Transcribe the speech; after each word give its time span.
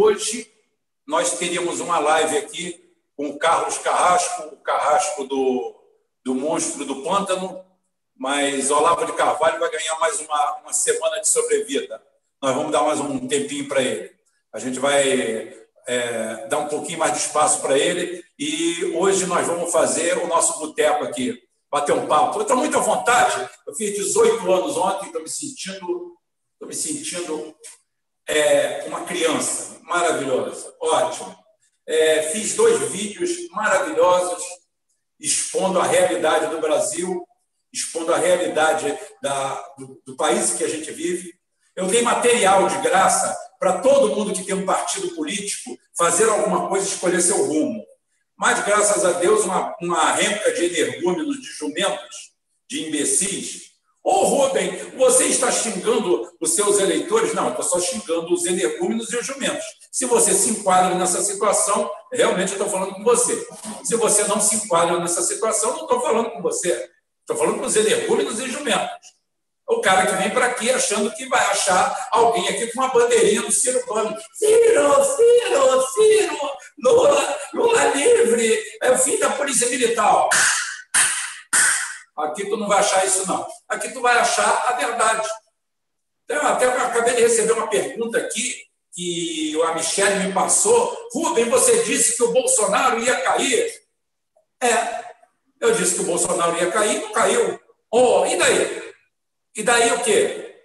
hoje 0.00 0.50
nós 1.06 1.38
teríamos 1.38 1.80
uma 1.80 1.98
live 1.98 2.38
aqui 2.38 2.82
com 3.16 3.28
o 3.28 3.38
Carlos 3.38 3.78
Carrasco, 3.78 4.54
o 4.54 4.56
Carrasco 4.58 5.24
do, 5.24 5.74
do 6.24 6.34
Monstro 6.34 6.84
do 6.84 7.02
Pântano, 7.02 7.64
mas 8.16 8.70
Olavo 8.70 9.04
de 9.06 9.12
Carvalho 9.12 9.58
vai 9.58 9.70
ganhar 9.70 9.98
mais 9.98 10.20
uma, 10.20 10.58
uma 10.58 10.72
semana 10.72 11.20
de 11.20 11.28
sobrevida. 11.28 12.02
Nós 12.40 12.54
vamos 12.54 12.72
dar 12.72 12.82
mais 12.82 13.00
um 13.00 13.26
tempinho 13.26 13.68
para 13.68 13.82
ele. 13.82 14.12
A 14.52 14.58
gente 14.58 14.78
vai 14.78 15.54
é, 15.86 16.46
dar 16.48 16.58
um 16.58 16.68
pouquinho 16.68 16.98
mais 16.98 17.12
de 17.12 17.18
espaço 17.18 17.60
para 17.60 17.78
ele 17.78 18.24
e 18.38 18.84
hoje 18.96 19.26
nós 19.26 19.46
vamos 19.46 19.72
fazer 19.72 20.18
o 20.18 20.26
nosso 20.26 20.58
boteco 20.58 21.04
aqui, 21.04 21.40
bater 21.70 21.92
um 21.92 22.06
papo. 22.06 22.38
Eu 22.38 22.42
estou 22.42 22.56
muito 22.56 22.76
à 22.76 22.80
vontade, 22.80 23.48
eu 23.66 23.74
fiz 23.74 23.94
18 23.94 24.52
anos 24.52 24.76
ontem, 24.76 25.06
estou 25.06 25.22
me 25.22 25.28
sentindo, 25.28 26.16
estou 26.54 26.68
me 26.68 26.74
sentindo 26.74 27.54
é, 28.32 28.84
uma 28.86 29.04
criança 29.04 29.78
maravilhosa, 29.82 30.74
ótimo. 30.80 31.36
É, 31.86 32.22
fiz 32.30 32.54
dois 32.54 32.78
vídeos 32.90 33.30
maravilhosos 33.50 34.42
expondo 35.18 35.78
a 35.78 35.84
realidade 35.84 36.46
do 36.48 36.60
Brasil, 36.60 37.26
expondo 37.72 38.12
a 38.12 38.18
realidade 38.18 38.98
da, 39.22 39.54
do, 39.78 40.02
do 40.04 40.16
país 40.16 40.54
que 40.54 40.64
a 40.64 40.68
gente 40.68 40.90
vive. 40.90 41.32
Eu 41.76 41.86
dei 41.86 42.02
material 42.02 42.68
de 42.68 42.78
graça 42.78 43.36
para 43.58 43.80
todo 43.80 44.14
mundo 44.14 44.32
que 44.32 44.44
tem 44.44 44.54
um 44.54 44.66
partido 44.66 45.14
político 45.14 45.78
fazer 45.96 46.28
alguma 46.28 46.68
coisa, 46.68 46.86
escolher 46.86 47.20
seu 47.20 47.46
rumo. 47.46 47.84
Mas, 48.36 48.64
graças 48.64 49.04
a 49.04 49.12
Deus, 49.12 49.44
uma, 49.44 49.76
uma 49.80 50.12
renca 50.12 50.52
de 50.52 50.64
energúmenos, 50.64 51.40
de 51.40 51.46
jumentos, 51.46 52.32
de 52.68 52.88
imbecis, 52.88 53.71
Ô, 54.04 54.24
Rubem, 54.24 54.76
você 54.96 55.26
está 55.26 55.50
xingando 55.52 56.28
os 56.40 56.54
seus 56.54 56.80
eleitores? 56.80 57.34
Não, 57.34 57.50
estou 57.50 57.64
só 57.64 57.78
xingando 57.78 58.34
os 58.34 58.44
energúmenos 58.46 59.12
e 59.12 59.16
os 59.16 59.24
jumentos. 59.24 59.64
Se 59.92 60.06
você 60.06 60.32
se 60.32 60.50
enquadra 60.50 60.96
nessa 60.96 61.22
situação, 61.22 61.88
realmente 62.12 62.52
estou 62.52 62.68
falando 62.68 62.94
com 62.94 63.04
você. 63.04 63.46
Se 63.84 63.94
você 63.96 64.24
não 64.24 64.40
se 64.40 64.56
enquadra 64.56 64.98
nessa 64.98 65.22
situação, 65.22 65.76
não 65.76 65.82
estou 65.82 66.00
falando 66.00 66.30
com 66.30 66.42
você. 66.42 66.90
Estou 67.20 67.36
falando 67.36 67.60
com 67.60 67.66
os 67.66 67.76
energúmenos 67.76 68.40
e 68.40 68.50
jumentos. 68.50 69.12
O 69.68 69.80
cara 69.80 70.04
que 70.06 70.16
vem 70.16 70.30
para 70.30 70.46
aqui 70.46 70.70
achando 70.70 71.14
que 71.14 71.28
vai 71.28 71.40
achar 71.46 72.08
alguém 72.10 72.48
aqui 72.48 72.72
com 72.72 72.80
uma 72.80 72.92
bandeirinha 72.92 73.42
do 73.42 73.52
Ciro 73.52 73.84
Gomes. 73.86 74.20
Ciro, 74.34 75.04
Ciro, 75.04 75.86
Ciro, 75.94 76.38
Lula, 76.84 77.38
Lula 77.54 77.84
livre, 77.94 78.60
é 78.82 78.90
o 78.90 78.98
fim 78.98 79.18
da 79.18 79.30
polícia 79.30 79.68
militar. 79.68 80.28
Aqui 82.16 82.48
tu 82.48 82.56
não 82.56 82.68
vai 82.68 82.78
achar 82.78 83.04
isso, 83.06 83.26
não. 83.26 83.46
Aqui 83.68 83.90
tu 83.92 84.00
vai 84.00 84.18
achar 84.18 84.66
a 84.68 84.72
verdade. 84.74 85.28
Então, 86.24 86.46
até 86.46 86.66
eu 86.66 86.70
acabei 86.72 87.14
de 87.14 87.22
receber 87.22 87.52
uma 87.52 87.68
pergunta 87.68 88.18
aqui 88.18 88.66
que 88.92 89.60
a 89.62 89.74
Michelle 89.74 90.26
me 90.26 90.32
passou. 90.32 90.96
Rubem, 91.12 91.48
você 91.48 91.82
disse 91.84 92.16
que 92.16 92.22
o 92.22 92.32
Bolsonaro 92.32 93.00
ia 93.00 93.20
cair. 93.22 93.82
É, 94.62 95.04
eu 95.60 95.72
disse 95.74 95.94
que 95.96 96.00
o 96.02 96.06
Bolsonaro 96.06 96.56
ia 96.56 96.70
cair, 96.70 97.00
não 97.00 97.12
caiu. 97.12 97.58
Oh, 97.90 98.26
e 98.26 98.36
daí? 98.36 98.94
E 99.56 99.62
daí 99.62 99.92
o 99.92 100.02
quê? 100.02 100.60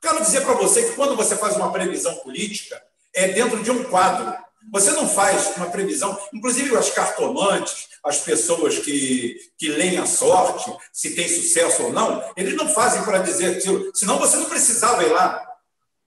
Quero 0.00 0.20
dizer 0.20 0.42
para 0.42 0.54
você 0.54 0.90
que 0.90 0.96
quando 0.96 1.16
você 1.16 1.36
faz 1.36 1.56
uma 1.56 1.72
previsão 1.72 2.14
política, 2.16 2.82
é 3.14 3.28
dentro 3.28 3.62
de 3.62 3.70
um 3.70 3.84
quadro. 3.84 4.34
Você 4.70 4.90
não 4.92 5.08
faz 5.08 5.56
uma 5.56 5.70
previsão, 5.70 6.18
inclusive 6.32 6.76
as 6.76 6.90
cartomantes, 6.90 7.88
as 8.04 8.18
pessoas 8.18 8.78
que, 8.78 9.36
que 9.58 9.68
leem 9.68 9.98
a 9.98 10.06
sorte, 10.06 10.72
se 10.92 11.14
tem 11.14 11.28
sucesso 11.28 11.84
ou 11.84 11.92
não, 11.92 12.22
eles 12.36 12.54
não 12.56 12.68
fazem 12.68 13.02
para 13.02 13.18
dizer 13.18 13.56
aquilo, 13.56 13.90
senão 13.94 14.18
você 14.18 14.36
não 14.36 14.46
precisava 14.46 15.04
ir 15.04 15.10
lá. 15.10 15.42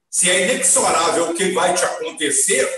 Se 0.09 0.29
é 0.29 0.43
inexorável 0.43 1.31
o 1.31 1.33
que 1.33 1.51
vai 1.51 1.73
te 1.73 1.83
acontecer, 1.83 2.69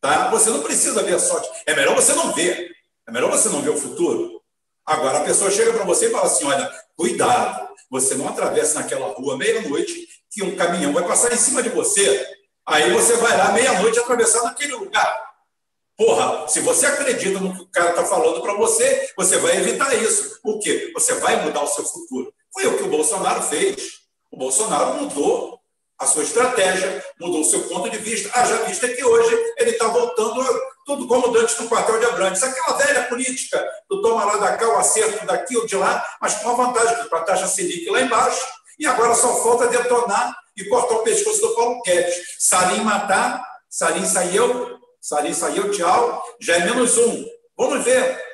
tá? 0.00 0.28
você 0.30 0.50
não 0.50 0.62
precisa 0.62 1.02
ver 1.02 1.14
a 1.14 1.18
sorte. 1.18 1.48
É 1.66 1.74
melhor 1.74 1.94
você 1.94 2.12
não 2.12 2.32
ver. 2.32 2.70
É 3.08 3.12
melhor 3.12 3.30
você 3.30 3.48
não 3.48 3.62
ver 3.62 3.70
o 3.70 3.78
futuro. 3.78 4.42
Agora, 4.84 5.18
a 5.18 5.24
pessoa 5.24 5.50
chega 5.50 5.72
para 5.72 5.84
você 5.84 6.08
e 6.08 6.10
fala 6.10 6.26
assim: 6.26 6.44
olha, 6.44 6.70
cuidado, 6.96 7.68
você 7.90 8.14
não 8.14 8.28
atravessa 8.28 8.80
naquela 8.80 9.08
rua 9.08 9.36
meia-noite 9.36 10.06
que 10.30 10.42
um 10.42 10.54
caminhão 10.54 10.92
vai 10.92 11.06
passar 11.06 11.32
em 11.32 11.36
cima 11.36 11.62
de 11.62 11.70
você. 11.70 12.35
Aí 12.66 12.90
você 12.90 13.16
vai 13.16 13.36
lá 13.36 13.52
meia-noite 13.52 13.98
atravessar 13.98 14.42
naquele 14.42 14.74
lugar. 14.74 15.26
Porra, 15.96 16.46
se 16.48 16.60
você 16.60 16.86
acredita 16.86 17.38
no 17.38 17.54
que 17.54 17.62
o 17.62 17.68
cara 17.68 17.90
está 17.90 18.04
falando 18.04 18.42
para 18.42 18.54
você, 18.54 19.10
você 19.16 19.38
vai 19.38 19.56
evitar 19.56 19.94
isso. 19.94 20.40
Por 20.42 20.58
quê? 20.58 20.90
Você 20.94 21.14
vai 21.14 21.42
mudar 21.42 21.62
o 21.62 21.68
seu 21.68 21.84
futuro. 21.84 22.32
Foi 22.52 22.66
o 22.66 22.76
que 22.76 22.82
o 22.82 22.88
Bolsonaro 22.88 23.42
fez. 23.42 24.00
O 24.30 24.36
Bolsonaro 24.36 24.94
mudou 24.94 25.58
a 25.98 26.06
sua 26.06 26.22
estratégia, 26.22 27.02
mudou 27.18 27.40
o 27.40 27.44
seu 27.44 27.62
ponto 27.68 27.88
de 27.88 27.96
vista. 27.98 28.30
Haja 28.38 28.64
vista 28.64 28.88
que 28.88 29.02
hoje 29.02 29.34
ele 29.56 29.70
está 29.70 29.86
voltando 29.86 30.44
tudo 30.84 31.06
como 31.06 31.34
antes 31.36 31.58
no 31.58 31.68
quartel 31.68 31.98
de 31.98 32.04
Abrantes. 32.04 32.42
Aquela 32.42 32.76
velha 32.76 33.04
política 33.04 33.64
do 33.88 34.02
toma 34.02 34.24
lá 34.24 34.36
da 34.36 34.56
cá, 34.56 34.68
o 34.68 34.76
acerto 34.76 35.24
daqui 35.24 35.56
ou 35.56 35.66
de 35.66 35.76
lá, 35.76 36.04
mas 36.20 36.34
com 36.34 36.50
a 36.50 36.54
vantagem 36.54 37.08
com 37.08 37.16
a 37.16 37.22
taxa 37.22 37.46
Selic 37.46 37.88
lá 37.88 38.02
embaixo. 38.02 38.46
E 38.78 38.86
agora 38.86 39.14
só 39.14 39.42
falta 39.42 39.68
detonar 39.68 40.36
e 40.56 40.64
cortar 40.64 40.96
o 40.96 41.02
pescoço 41.02 41.40
do 41.40 41.54
Paulo 41.54 41.82
Guedes. 41.82 42.14
Salim 42.38 42.82
matar, 42.82 43.44
Salim 43.68 44.06
saiu, 44.06 44.78
Salim 45.00 45.34
saiu, 45.34 45.70
tchau, 45.70 46.22
já 46.40 46.56
é 46.56 46.64
menos 46.64 46.96
um. 46.98 47.24
Vamos 47.56 47.84
ver. 47.84 48.26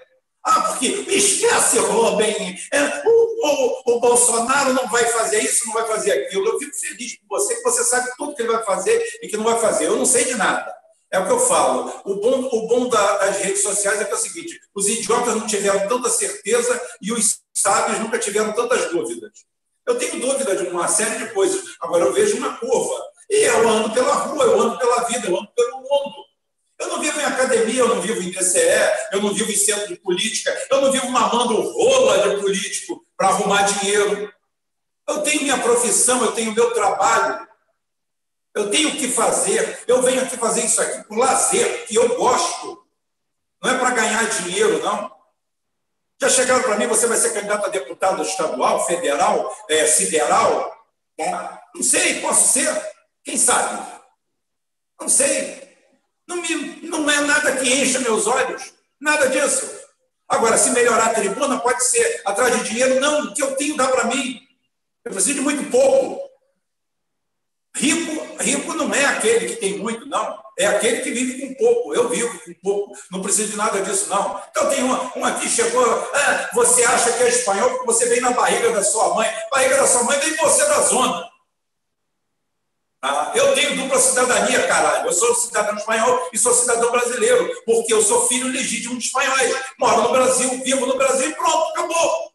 Ah, 0.44 0.60
porque 0.62 0.86
esquece, 0.86 1.78
Robin, 1.78 2.56
é, 2.72 3.02
o, 3.06 3.46
o, 3.46 3.94
o, 3.94 4.00
Bolsonaro 4.00 4.72
não 4.72 4.88
vai 4.88 5.04
fazer 5.04 5.38
isso, 5.38 5.66
não 5.66 5.74
vai 5.74 5.86
fazer 5.86 6.10
aquilo. 6.12 6.48
Eu 6.48 6.58
fico 6.58 6.76
feliz 6.76 7.16
com 7.18 7.26
você, 7.28 7.54
que 7.54 7.62
você 7.62 7.84
sabe 7.84 8.10
tudo 8.16 8.34
que 8.34 8.42
ele 8.42 8.50
vai 8.50 8.64
fazer 8.64 9.00
e 9.22 9.28
que 9.28 9.36
não 9.36 9.44
vai 9.44 9.60
fazer. 9.60 9.86
Eu 9.86 9.96
não 9.96 10.04
sei 10.04 10.24
de 10.24 10.34
nada. 10.34 10.74
É 11.12 11.18
o 11.18 11.26
que 11.26 11.32
eu 11.32 11.38
falo. 11.38 11.92
O 12.04 12.16
bom, 12.16 12.48
o 12.50 12.66
bom 12.66 12.88
da, 12.88 13.18
das 13.18 13.36
redes 13.38 13.62
sociais 13.62 14.00
é 14.00 14.04
que 14.04 14.10
é 14.10 14.14
o 14.14 14.18
seguinte: 14.18 14.58
os 14.74 14.88
idiotas 14.88 15.36
não 15.36 15.46
tiveram 15.46 15.86
tanta 15.86 16.08
certeza 16.08 16.80
e 17.00 17.12
os 17.12 17.40
sábios 17.54 18.00
nunca 18.00 18.18
tiveram 18.18 18.52
tantas 18.52 18.90
dúvidas. 18.90 19.30
Eu 19.86 19.98
tenho 19.98 20.20
dúvida 20.20 20.56
de 20.56 20.68
uma 20.68 20.88
série 20.88 21.24
de 21.24 21.32
coisas. 21.32 21.76
Agora 21.80 22.04
eu 22.04 22.12
vejo 22.12 22.36
uma 22.36 22.56
curva. 22.56 23.02
E 23.28 23.44
eu 23.44 23.68
ando 23.68 23.92
pela 23.92 24.14
rua, 24.14 24.44
eu 24.44 24.60
ando 24.60 24.78
pela 24.78 25.04
vida, 25.04 25.28
eu 25.28 25.36
ando 25.36 25.48
pelo 25.48 25.78
mundo. 25.78 26.24
Eu 26.78 26.88
não 26.88 27.00
vivo 27.00 27.20
em 27.20 27.24
academia, 27.24 27.80
eu 27.80 27.88
não 27.88 28.00
vivo 28.00 28.20
em 28.20 28.30
DCE, 28.30 28.58
eu 29.12 29.22
não 29.22 29.32
vivo 29.32 29.50
em 29.50 29.56
centro 29.56 29.88
de 29.88 29.96
política, 29.96 30.52
eu 30.70 30.80
não 30.80 30.90
vivo 30.90 31.08
mamando 31.08 31.60
rola 31.60 32.28
de 32.28 32.40
político 32.42 33.04
para 33.16 33.28
arrumar 33.28 33.62
dinheiro. 33.62 34.32
Eu 35.08 35.22
tenho 35.22 35.42
minha 35.42 35.58
profissão, 35.58 36.22
eu 36.24 36.32
tenho 36.32 36.52
meu 36.52 36.72
trabalho. 36.72 37.46
Eu 38.54 38.70
tenho 38.70 38.90
o 38.90 38.96
que 38.96 39.08
fazer. 39.08 39.82
Eu 39.86 40.02
venho 40.02 40.22
aqui 40.22 40.36
fazer 40.36 40.64
isso 40.64 40.80
aqui 40.80 41.06
por 41.08 41.16
lazer, 41.16 41.86
que 41.86 41.94
eu 41.94 42.16
gosto. 42.16 42.84
Não 43.62 43.70
é 43.70 43.78
para 43.78 43.90
ganhar 43.90 44.28
dinheiro, 44.28 44.82
não. 44.82 45.10
Já 46.22 46.28
chegaram 46.28 46.62
para 46.62 46.76
mim, 46.76 46.86
você 46.86 47.08
vai 47.08 47.16
ser 47.18 47.32
candidato 47.32 47.66
a 47.66 47.68
deputado 47.68 48.22
estadual, 48.22 48.86
federal, 48.86 49.52
é, 49.68 49.88
sideral? 49.88 50.72
Não 51.74 51.82
sei, 51.82 52.20
posso 52.20 52.52
ser. 52.52 52.70
Quem 53.24 53.36
sabe? 53.36 53.84
Não 55.00 55.08
sei. 55.08 55.68
Não, 56.28 56.36
me, 56.36 56.80
não 56.82 57.10
é 57.10 57.22
nada 57.22 57.56
que 57.56 57.68
encha 57.68 57.98
meus 57.98 58.28
olhos, 58.28 58.72
nada 59.00 59.28
disso. 59.30 59.68
Agora, 60.28 60.56
se 60.56 60.70
melhorar 60.70 61.06
a 61.06 61.14
tribuna, 61.14 61.58
pode 61.58 61.82
ser 61.82 62.22
atrás 62.24 62.56
de 62.56 62.68
dinheiro. 62.68 63.00
Não, 63.00 63.24
o 63.24 63.34
que 63.34 63.42
eu 63.42 63.56
tenho 63.56 63.76
dá 63.76 63.88
para 63.88 64.04
mim. 64.04 64.40
Eu 65.04 65.10
preciso 65.10 65.34
de 65.34 65.40
muito 65.40 65.68
pouco. 65.72 66.22
Rico, 67.74 68.36
rico 68.40 68.74
não 68.74 68.94
é 68.94 69.06
aquele 69.06 69.48
que 69.48 69.56
tem 69.56 69.76
muito, 69.76 70.06
não. 70.06 70.40
É 70.58 70.66
aquele 70.66 71.00
que 71.00 71.10
vive 71.10 71.46
com 71.46 71.54
pouco. 71.54 71.94
Eu 71.94 72.08
vivo 72.08 72.38
com 72.44 72.54
pouco. 72.62 72.96
Não 73.10 73.22
preciso 73.22 73.50
de 73.50 73.56
nada 73.56 73.80
disso, 73.80 74.08
não. 74.10 74.40
Então 74.50 74.68
tem 74.68 74.82
uma, 74.82 75.12
uma 75.14 75.34
que 75.34 75.48
chegou. 75.48 75.84
Ah, 76.14 76.50
você 76.54 76.84
acha 76.84 77.12
que 77.12 77.22
é 77.22 77.28
espanhol 77.28 77.70
porque 77.70 77.86
você 77.86 78.06
vem 78.06 78.20
na 78.20 78.32
barriga 78.32 78.70
da 78.70 78.84
sua 78.84 79.14
mãe. 79.14 79.30
Barriga 79.50 79.76
da 79.76 79.86
sua 79.86 80.04
mãe 80.04 80.18
vem 80.18 80.36
você 80.36 80.64
da 80.66 80.80
zona. 80.82 81.30
Ah, 83.04 83.32
eu 83.34 83.54
tenho 83.54 83.76
dupla 83.76 83.98
cidadania, 83.98 84.66
caralho. 84.68 85.06
Eu 85.06 85.12
sou 85.12 85.34
cidadão 85.34 85.76
espanhol 85.76 86.28
e 86.32 86.38
sou 86.38 86.52
cidadão 86.54 86.92
brasileiro, 86.92 87.50
porque 87.64 87.92
eu 87.92 88.00
sou 88.00 88.28
filho 88.28 88.46
legítimo 88.46 88.96
de 88.96 89.06
espanhóis. 89.06 89.56
Moro 89.78 90.02
no 90.02 90.12
Brasil, 90.12 90.62
vivo 90.62 90.86
no 90.86 90.96
Brasil 90.96 91.30
e 91.30 91.34
pronto, 91.34 91.70
acabou. 91.70 92.32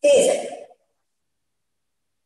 Porra. 0.00 0.59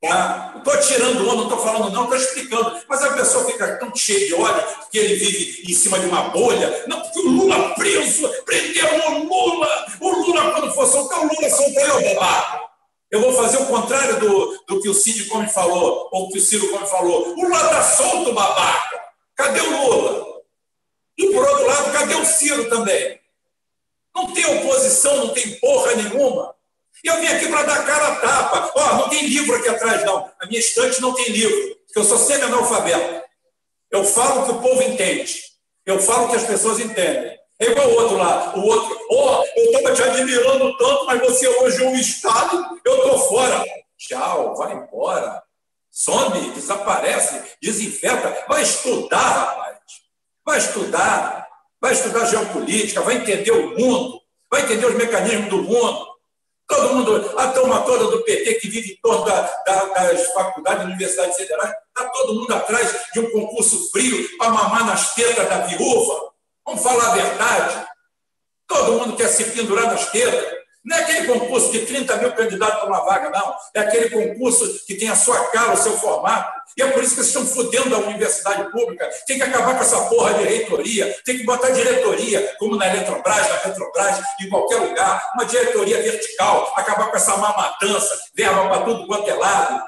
Tá? 0.09 0.53
Não 0.55 0.59
estou 0.59 0.81
tirando 0.81 1.23
onda, 1.23 1.35
não 1.37 1.43
estou 1.45 1.59
falando 1.59 1.91
não, 1.91 2.05
estou 2.05 2.17
explicando. 2.17 2.81
Mas 2.89 3.03
a 3.03 3.13
pessoa 3.15 3.45
fica 3.45 3.77
tão 3.79 3.95
cheia 3.95 4.27
de 4.27 4.35
ódio 4.35 4.65
que 4.91 4.99
ele 4.99 5.15
vive 5.15 5.63
em 5.71 5.75
cima 5.75 5.99
de 5.99 6.07
uma 6.07 6.29
bolha. 6.29 6.85
Não, 6.87 7.01
porque 7.01 7.21
o 7.21 7.31
Lula 7.31 7.75
preso, 7.75 8.29
prenderam 8.45 9.23
o 9.23 9.29
Lula. 9.29 9.87
O 10.01 10.11
Lula, 10.11 10.51
quando 10.53 10.73
for 10.75 10.87
soltar, 10.87 11.21
o 11.21 11.29
Lula 11.29 11.51
soltou 11.51 11.83
eu, 11.83 12.15
babaca. 12.15 12.65
Eu 13.11 13.21
vou 13.21 13.33
fazer 13.33 13.59
o 13.59 13.67
contrário 13.67 14.19
do, 14.19 14.65
do 14.67 14.81
que 14.81 14.89
o 14.89 14.95
Cid 14.95 15.27
Come 15.27 15.49
falou, 15.49 16.09
ou 16.11 16.29
que 16.31 16.39
o 16.39 16.41
Ciro 16.41 16.69
Come 16.69 16.87
falou. 16.87 17.29
O 17.29 17.43
Lula 17.43 17.57
está 17.57 17.83
solto, 17.83 18.33
babaca. 18.33 19.01
Cadê 19.37 19.61
o 19.61 19.71
Lula? 19.71 20.35
E, 21.17 21.31
por 21.31 21.49
outro 21.49 21.67
lado, 21.67 21.93
cadê 21.93 22.15
o 22.15 22.25
Ciro 22.25 22.69
também? 22.69 23.21
Não 24.15 24.33
tem 24.33 24.45
oposição, 24.47 25.17
não 25.17 25.29
tem 25.29 25.59
porra 25.61 25.95
nenhuma. 25.95 26.54
Eu 27.05 27.21
vim 27.21 27.27
aqui 27.27 27.49
para 27.49 27.63
dar 27.65 27.85
cara 27.85 28.09
a 28.09 28.17
tapa. 28.17 28.73
Ó, 28.75 28.81
oh, 28.81 28.97
não 28.97 29.09
tem 29.11 29.27
livro 29.27 29.55
aqui 29.57 29.69
atrás, 29.69 30.03
não. 30.05 30.31
A 30.41 30.47
minha 30.47 30.59
estante 30.59 31.03
não 31.03 31.13
tem 31.15 31.29
livro, 31.29 31.77
porque 31.85 31.99
eu 31.99 32.05
sou 32.05 32.17
semi-analfabeto. 32.17 33.23
Eu 33.91 34.03
falo 34.05 34.41
o 34.41 34.45
que 34.47 34.51
o 34.53 34.61
povo 34.63 34.83
entende. 34.83 35.39
Eu 35.85 36.01
falo 36.01 36.25
o 36.25 36.31
que 36.31 36.37
as 36.37 36.47
pessoas 36.47 36.81
entendem. 36.81 37.39
É 37.61 37.67
igual 37.67 37.89
o 37.89 37.95
outro 37.95 38.17
lá. 38.17 38.57
O 38.57 38.61
outro, 38.61 38.99
ó, 39.13 39.41
oh, 39.41 39.61
eu 39.61 39.65
estava 39.67 39.95
te 39.95 40.03
admirando 40.03 40.77
tanto, 40.79 41.05
mas 41.05 41.21
você 41.21 41.47
elogiou 41.47 41.93
o 41.93 41.97
Estado, 41.97 42.81
eu 42.85 42.97
estou 42.97 43.19
fora. 43.29 43.63
Tchau, 43.99 44.57
vai 44.57 44.73
embora. 44.73 45.43
Some, 45.91 46.51
desaparece, 46.53 47.41
desinfeta. 47.63 48.45
Vai 48.49 48.63
estudar, 48.63 49.19
rapaz. 49.19 49.79
Vai 50.45 50.59
estudar. 50.59 51.49
Vai 51.81 51.93
estudar 51.93 52.25
geopolítica, 52.25 53.03
vai 53.03 53.17
entender 53.17 53.51
o 53.51 53.79
mundo, 53.79 54.19
vai 54.51 54.63
entender 54.63 54.87
os 54.87 54.95
mecanismos 54.95 55.51
do 55.51 55.63
mundo. 55.63 56.14
Todo 56.67 56.95
mundo, 56.95 57.39
a 57.39 57.49
turma 57.49 57.83
toda 57.83 58.11
do 58.11 58.23
PT 58.25 58.55
que 58.55 58.69
vive 58.69 58.93
em 58.93 58.97
torno 59.03 59.25
da, 59.25 59.43
da, 59.67 59.85
das 59.85 60.27
faculdades 60.33 60.85
universidades 60.85 61.37
federais, 61.37 61.75
está 61.89 62.09
todo 62.11 62.35
mundo 62.35 62.55
atrás 62.55 62.95
de 63.13 63.21
um 63.21 63.31
concurso 63.31 63.91
frio 63.91 64.37
para 64.39 64.51
mamar 64.51 64.87
nas 64.87 65.15
tetas 65.15 65.49
da 65.49 65.59
viúva. 65.67 66.33
Vamos 66.67 66.83
falar 66.83 67.13
a 67.13 67.15
verdade. 67.15 67.87
Todo 68.67 68.93
mundo 68.93 69.17
quer 69.17 69.29
se 69.29 69.45
pendurar 69.45 69.87
nas 69.87 70.11
tetas. 70.11 70.65
Não 70.85 70.97
é 70.97 71.01
aquele 71.01 71.27
concurso 71.27 71.73
de 71.73 71.87
30 71.87 72.17
mil 72.17 72.33
candidatos 72.33 72.81
para 72.81 72.89
uma 72.89 73.05
vaga, 73.05 73.31
não. 73.31 73.55
É 73.75 73.81
aquele 73.81 74.11
concurso 74.11 74.85
que 74.87 74.95
tem 74.95 75.09
a 75.09 75.17
sua 75.17 75.47
cara, 75.47 75.73
o 75.73 75.77
seu 75.77 75.99
formato. 75.99 76.61
E 76.77 76.83
é 76.83 76.91
por 76.91 77.03
isso 77.03 77.15
que 77.15 77.23
vocês 77.23 77.29
estão 77.29 77.47
fudendo 77.47 77.95
a 77.95 77.99
universidade 77.99 78.71
pública. 78.71 79.09
Tem 79.27 79.37
que 79.37 79.45
acabar 79.45 79.77
com 79.77 79.83
essa 79.83 80.01
porra 80.07 80.35
de 80.35 80.45
reitoria. 80.45 81.17
Tem 81.25 81.37
que 81.37 81.45
botar 81.45 81.71
diretoria, 81.71 82.57
como 82.59 82.77
na 82.77 82.89
Eletrobras, 82.89 83.49
na 83.49 83.57
Petrobras, 83.59 84.21
em 84.41 84.49
qualquer 84.49 84.77
lugar. 84.77 85.31
Uma 85.35 85.45
diretoria 85.45 86.03
vertical. 86.03 86.73
Acabar 86.77 87.11
com 87.11 87.17
essa 87.17 87.37
má 87.37 87.57
matança, 87.57 88.19
verba 88.35 88.69
para 88.69 88.83
tudo 88.83 89.07
quanto 89.07 89.31
é 89.31 89.35
lado. 89.35 89.85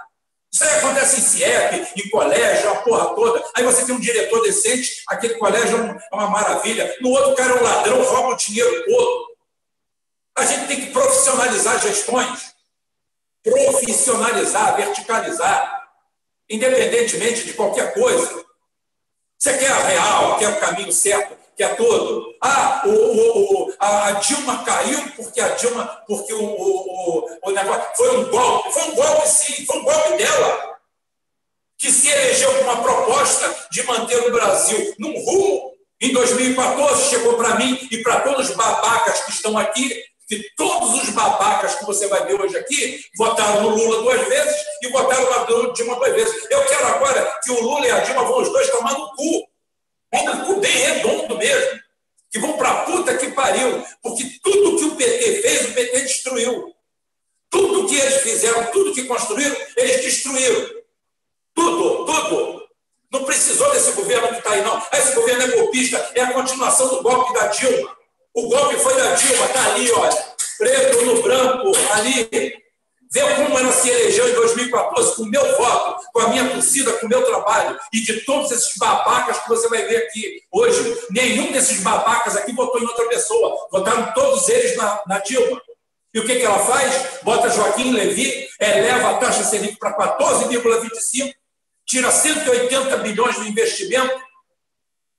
Isso 0.52 0.64
aí 0.64 0.78
acontece 0.78 1.18
em 1.18 1.22
CIEP, 1.22 1.92
em 1.96 2.08
colégio, 2.08 2.70
a 2.70 2.76
porra 2.76 3.14
toda. 3.14 3.44
Aí 3.54 3.64
você 3.64 3.84
tem 3.84 3.94
um 3.94 4.00
diretor 4.00 4.42
decente, 4.42 5.02
aquele 5.08 5.34
colégio 5.34 5.76
é 5.76 6.14
uma 6.14 6.30
maravilha. 6.30 6.96
No 7.00 7.10
outro 7.10 7.34
cara 7.34 7.52
é 7.52 7.60
um 7.60 7.62
ladrão, 7.62 8.02
rouba 8.02 8.28
o 8.28 8.36
dinheiro 8.36 8.84
todo. 8.86 9.26
A 10.38 10.46
gente 10.46 10.66
tem 10.66 10.80
que 10.80 10.92
profissionalizar 10.92 11.78
gestões, 11.80 12.54
profissionalizar, 13.42 14.76
verticalizar, 14.76 15.75
independentemente 16.48 17.44
de 17.44 17.54
qualquer 17.54 17.92
coisa. 17.94 18.44
Você 19.38 19.58
quer 19.58 19.70
a 19.70 19.78
real, 19.78 20.38
quer 20.38 20.48
o 20.48 20.60
caminho 20.60 20.92
certo, 20.92 21.36
quer 21.56 21.76
todo. 21.76 22.34
Ah, 22.42 22.82
o, 22.86 22.90
o, 22.90 23.64
o, 23.68 23.74
a 23.78 24.12
Dilma 24.12 24.64
caiu 24.64 25.10
porque 25.14 25.40
a 25.40 25.48
Dilma, 25.48 25.84
porque 26.06 26.32
o, 26.32 26.44
o, 26.44 27.38
o, 27.44 27.50
negócio 27.50 27.96
foi 27.96 28.16
um 28.18 28.30
golpe. 28.30 28.72
Foi 28.72 28.82
um 28.82 28.94
golpe, 28.94 29.28
sim, 29.28 29.66
foi 29.66 29.78
um 29.78 29.84
golpe 29.84 30.16
dela. 30.16 30.76
Que 31.78 31.90
se 31.90 32.08
elegeu 32.08 32.54
com 32.54 32.64
uma 32.64 32.82
proposta 32.82 33.68
de 33.70 33.82
manter 33.82 34.16
o 34.16 34.32
Brasil 34.32 34.94
num 34.98 35.12
rumo. 35.24 35.76
Em 36.00 36.12
2014 36.12 37.10
chegou 37.10 37.34
para 37.34 37.56
mim 37.56 37.78
e 37.90 38.02
para 38.02 38.20
todos 38.20 38.50
os 38.50 38.56
babacas 38.56 39.20
que 39.22 39.30
estão 39.30 39.56
aqui 39.56 40.02
que 40.26 40.50
todos 40.56 41.02
os 41.02 41.10
babacas 41.10 41.76
que 41.76 41.84
você 41.84 42.08
vai 42.08 42.26
ver 42.26 42.40
hoje 42.40 42.56
aqui 42.56 43.04
votaram 43.16 43.62
no 43.62 43.68
Lula 43.70 44.02
duas 44.02 44.26
vezes 44.26 44.56
e 44.82 44.88
votaram 44.88 45.30
na 45.30 45.72
Dilma 45.72 45.96
duas 45.96 46.12
vezes. 46.14 46.46
Eu 46.50 46.64
quero 46.64 46.86
agora 46.88 47.38
que 47.44 47.52
o 47.52 47.62
Lula 47.62 47.86
e 47.86 47.90
a 47.90 48.00
Dilma 48.00 48.24
vão 48.24 48.42
os 48.42 48.48
dois 48.48 48.68
tomar 48.70 48.92
no 48.92 49.14
cu. 49.14 49.48
No 50.12 50.46
cu 50.46 50.60
bem 50.60 50.76
redondo 50.76 51.36
mesmo. 51.38 51.80
Que 52.30 52.40
vão 52.40 52.56
para 52.56 52.84
puta 52.84 53.16
que 53.16 53.30
pariu. 53.30 53.84
Porque 54.02 54.24
tudo 54.42 54.76
que 54.76 54.84
o 54.84 54.96
PT 54.96 55.42
fez, 55.42 55.70
o 55.70 55.74
PT 55.74 56.00
destruiu. 56.00 56.74
Tudo 57.48 57.86
que 57.88 57.96
eles 57.96 58.22
fizeram, 58.22 58.70
tudo 58.72 58.92
que 58.92 59.04
construíram, 59.04 59.56
eles 59.76 60.02
destruíram. 60.02 60.70
Tudo, 61.54 62.04
tudo. 62.04 62.66
Não 63.12 63.24
precisou 63.24 63.70
desse 63.70 63.92
governo 63.92 64.28
que 64.28 64.38
está 64.38 64.50
aí, 64.50 64.62
não. 64.62 64.82
Esse 64.92 65.14
governo 65.14 65.42
é 65.42 65.56
golpista, 65.56 66.10
é 66.16 66.20
a 66.22 66.32
continuação 66.32 66.88
do 66.88 67.02
golpe 67.02 67.32
da 67.32 67.46
Dilma. 67.46 67.95
O 68.36 68.48
golpe 68.50 68.76
foi 68.76 68.94
da 68.94 69.14
Dilma, 69.14 69.46
está 69.46 69.64
ali, 69.64 69.90
olha, 69.92 70.26
preto 70.58 71.06
no 71.06 71.22
branco, 71.22 71.72
ali. 71.92 72.28
Vê 73.10 73.34
como 73.34 73.58
ela 73.58 73.72
se 73.72 73.88
elegeu 73.88 74.28
em 74.28 74.34
2014 74.34 75.16
com 75.16 75.22
o 75.22 75.26
meu 75.26 75.56
voto, 75.56 76.04
com 76.12 76.20
a 76.20 76.28
minha 76.28 76.50
torcida, 76.50 76.92
com 76.98 77.06
o 77.06 77.08
meu 77.08 77.24
trabalho 77.24 77.78
e 77.94 78.00
de 78.02 78.20
todos 78.26 78.50
esses 78.50 78.76
babacas 78.76 79.38
que 79.38 79.48
você 79.48 79.66
vai 79.68 79.86
ver 79.86 79.96
aqui 79.96 80.42
hoje. 80.52 81.06
Nenhum 81.08 81.50
desses 81.50 81.80
babacas 81.80 82.36
aqui 82.36 82.52
votou 82.52 82.78
em 82.78 82.84
outra 82.84 83.08
pessoa, 83.08 83.68
votaram 83.72 84.12
todos 84.12 84.46
eles 84.50 84.76
na, 84.76 85.00
na 85.06 85.18
Dilma. 85.20 85.58
E 86.12 86.20
o 86.20 86.26
que, 86.26 86.36
que 86.36 86.44
ela 86.44 86.58
faz? 86.58 87.22
Bota 87.22 87.48
Joaquim 87.48 87.92
Levi, 87.92 88.46
eleva 88.60 89.12
a 89.12 89.14
taxa 89.14 89.44
Selic 89.44 89.78
para 89.78 89.96
14,25, 90.18 91.32
tira 91.86 92.10
180 92.10 92.98
bilhões 92.98 93.36
do 93.36 93.46
investimento, 93.46 94.20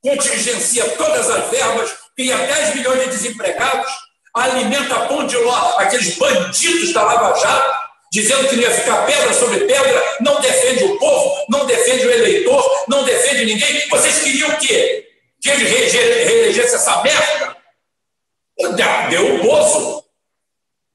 contingencia 0.03 0.87
todas 0.97 1.31
as 1.31 1.49
verbas, 1.49 2.06
cria 2.17 2.35
10 2.35 2.75
milhões 2.75 3.03
de 3.03 3.09
desempregados, 3.11 3.91
alimenta 4.33 5.07
pão 5.07 5.27
de 5.27 5.37
ló, 5.37 5.77
aqueles 5.77 6.17
bandidos 6.17 6.91
da 6.91 7.03
Lava 7.03 7.39
Jato, 7.39 7.87
dizendo 8.11 8.47
que 8.47 8.55
não 8.55 8.63
ia 8.63 8.71
ficar 8.71 9.05
pedra 9.05 9.31
sobre 9.33 9.59
pedra, 9.65 10.03
não 10.19 10.41
defende 10.41 10.83
o 10.83 10.97
povo, 10.97 11.45
não 11.47 11.65
defende 11.67 12.07
o 12.07 12.11
eleitor, 12.11 12.85
não 12.87 13.03
defende 13.03 13.45
ninguém. 13.45 13.87
Vocês 13.89 14.23
queriam 14.23 14.49
o 14.49 14.57
quê? 14.57 15.07
Que 15.41 15.49
ele 15.49 15.63
reelegesse 15.65 16.75
essa 16.75 17.03
merda? 17.03 17.55
Deu 19.09 19.35
o 19.35 19.43
Bozo. 19.43 20.03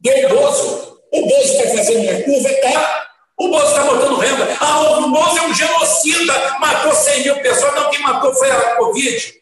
Deu 0.01 0.27
o 0.27 0.29
Bozo. 0.29 0.99
O 1.13 1.27
Bozo 1.27 1.53
está 1.53 1.77
fazendo 1.77 2.11
uma 2.11 2.23
curva, 2.23 2.49
tá? 2.63 3.07
O 3.39 3.49
Bozo 3.49 3.67
está 3.67 3.85
botando 3.85 4.19
renda. 4.19 4.57
Ah, 4.61 4.99
o 4.99 5.11
Bozo 5.11 5.39
é 5.39 5.43
um 5.43 5.55
genocida, 5.55 6.59
matou 6.59 6.93
100 6.93 7.23
mil 7.23 7.41
pessoas. 7.43 7.75
Não, 7.75 7.91
quem 7.91 8.01
matou 8.01 8.35
foi 8.35 8.51
a 8.51 8.77
Covid. 8.77 9.42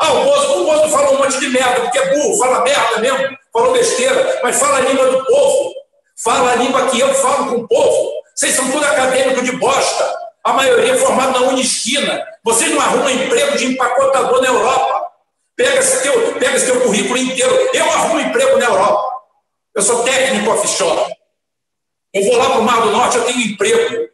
Ah, 0.00 0.12
o 0.14 0.24
Bozo, 0.24 0.62
o 0.62 0.64
Bozo 0.64 0.88
falou 0.88 1.14
um 1.14 1.18
monte 1.18 1.38
de 1.38 1.48
merda, 1.48 1.82
porque 1.82 1.98
é 1.98 2.14
burro, 2.14 2.38
fala 2.38 2.64
merda 2.64 2.98
mesmo, 3.00 3.38
falou 3.52 3.72
besteira, 3.72 4.40
mas 4.42 4.58
fala 4.58 4.78
a 4.78 4.80
língua 4.80 5.10
do 5.10 5.24
povo, 5.26 5.74
fala 6.16 6.52
a 6.52 6.56
língua 6.56 6.86
que 6.86 6.98
eu 6.98 7.14
falo 7.14 7.50
com 7.50 7.56
o 7.56 7.68
povo. 7.68 8.12
Vocês 8.34 8.54
são 8.54 8.70
tudo 8.70 8.84
acadêmico 8.84 9.42
de 9.42 9.52
bosta, 9.52 10.20
a 10.42 10.54
maioria 10.54 10.92
é 10.92 10.96
formado 10.96 11.38
na 11.38 11.48
Unisquina. 11.48 12.26
Vocês 12.42 12.70
não 12.70 12.80
arrumam 12.80 13.10
emprego 13.10 13.58
de 13.58 13.66
empacotador 13.66 14.40
na 14.40 14.48
Europa. 14.48 15.10
Pega 15.54 15.78
esse, 15.78 16.02
teu, 16.02 16.32
pega 16.34 16.56
esse 16.56 16.66
teu 16.66 16.80
currículo 16.80 17.18
inteiro. 17.18 17.54
Eu 17.74 17.84
arrumo 17.84 18.20
emprego 18.20 18.58
na 18.58 18.64
Europa. 18.64 19.20
Eu 19.74 19.82
sou 19.82 20.02
técnico 20.02 20.50
offshore. 20.50 21.14
Eu 22.14 22.24
vou 22.24 22.36
lá 22.36 22.46
para 22.46 22.58
o 22.58 22.62
Mar 22.62 22.80
do 22.80 22.90
Norte, 22.90 23.18
eu 23.18 23.24
tenho 23.24 23.40
emprego. 23.40 24.08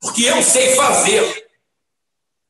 Porque 0.00 0.24
eu 0.24 0.42
sei 0.42 0.74
fazer. 0.74 1.46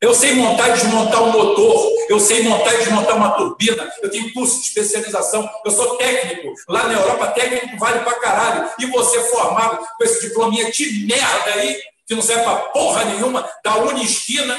Eu 0.00 0.14
sei 0.14 0.34
montar 0.34 0.68
e 0.68 0.72
desmontar 0.74 1.22
um 1.22 1.32
motor, 1.32 1.90
eu 2.08 2.20
sei 2.20 2.42
montar 2.42 2.74
e 2.74 2.78
desmontar 2.78 3.16
uma 3.16 3.30
turbina, 3.32 3.92
eu 4.02 4.10
tenho 4.10 4.32
curso 4.32 4.60
de 4.60 4.68
especialização, 4.68 5.48
eu 5.64 5.70
sou 5.70 5.96
técnico. 5.96 6.54
Lá 6.68 6.84
na 6.84 6.94
Europa, 6.94 7.28
técnico 7.28 7.78
vale 7.78 8.00
pra 8.00 8.14
caralho. 8.14 8.70
E 8.78 8.86
você 8.86 9.20
formado 9.24 9.86
com 9.96 10.04
esse 10.04 10.28
diplominha 10.28 10.70
de 10.70 11.06
merda 11.06 11.50
aí, 11.54 11.80
que 12.06 12.14
não 12.14 12.22
serve 12.22 12.44
pra 12.44 12.56
porra 12.56 13.04
nenhuma, 13.04 13.48
da 13.64 13.76
Unisquina, 13.76 14.56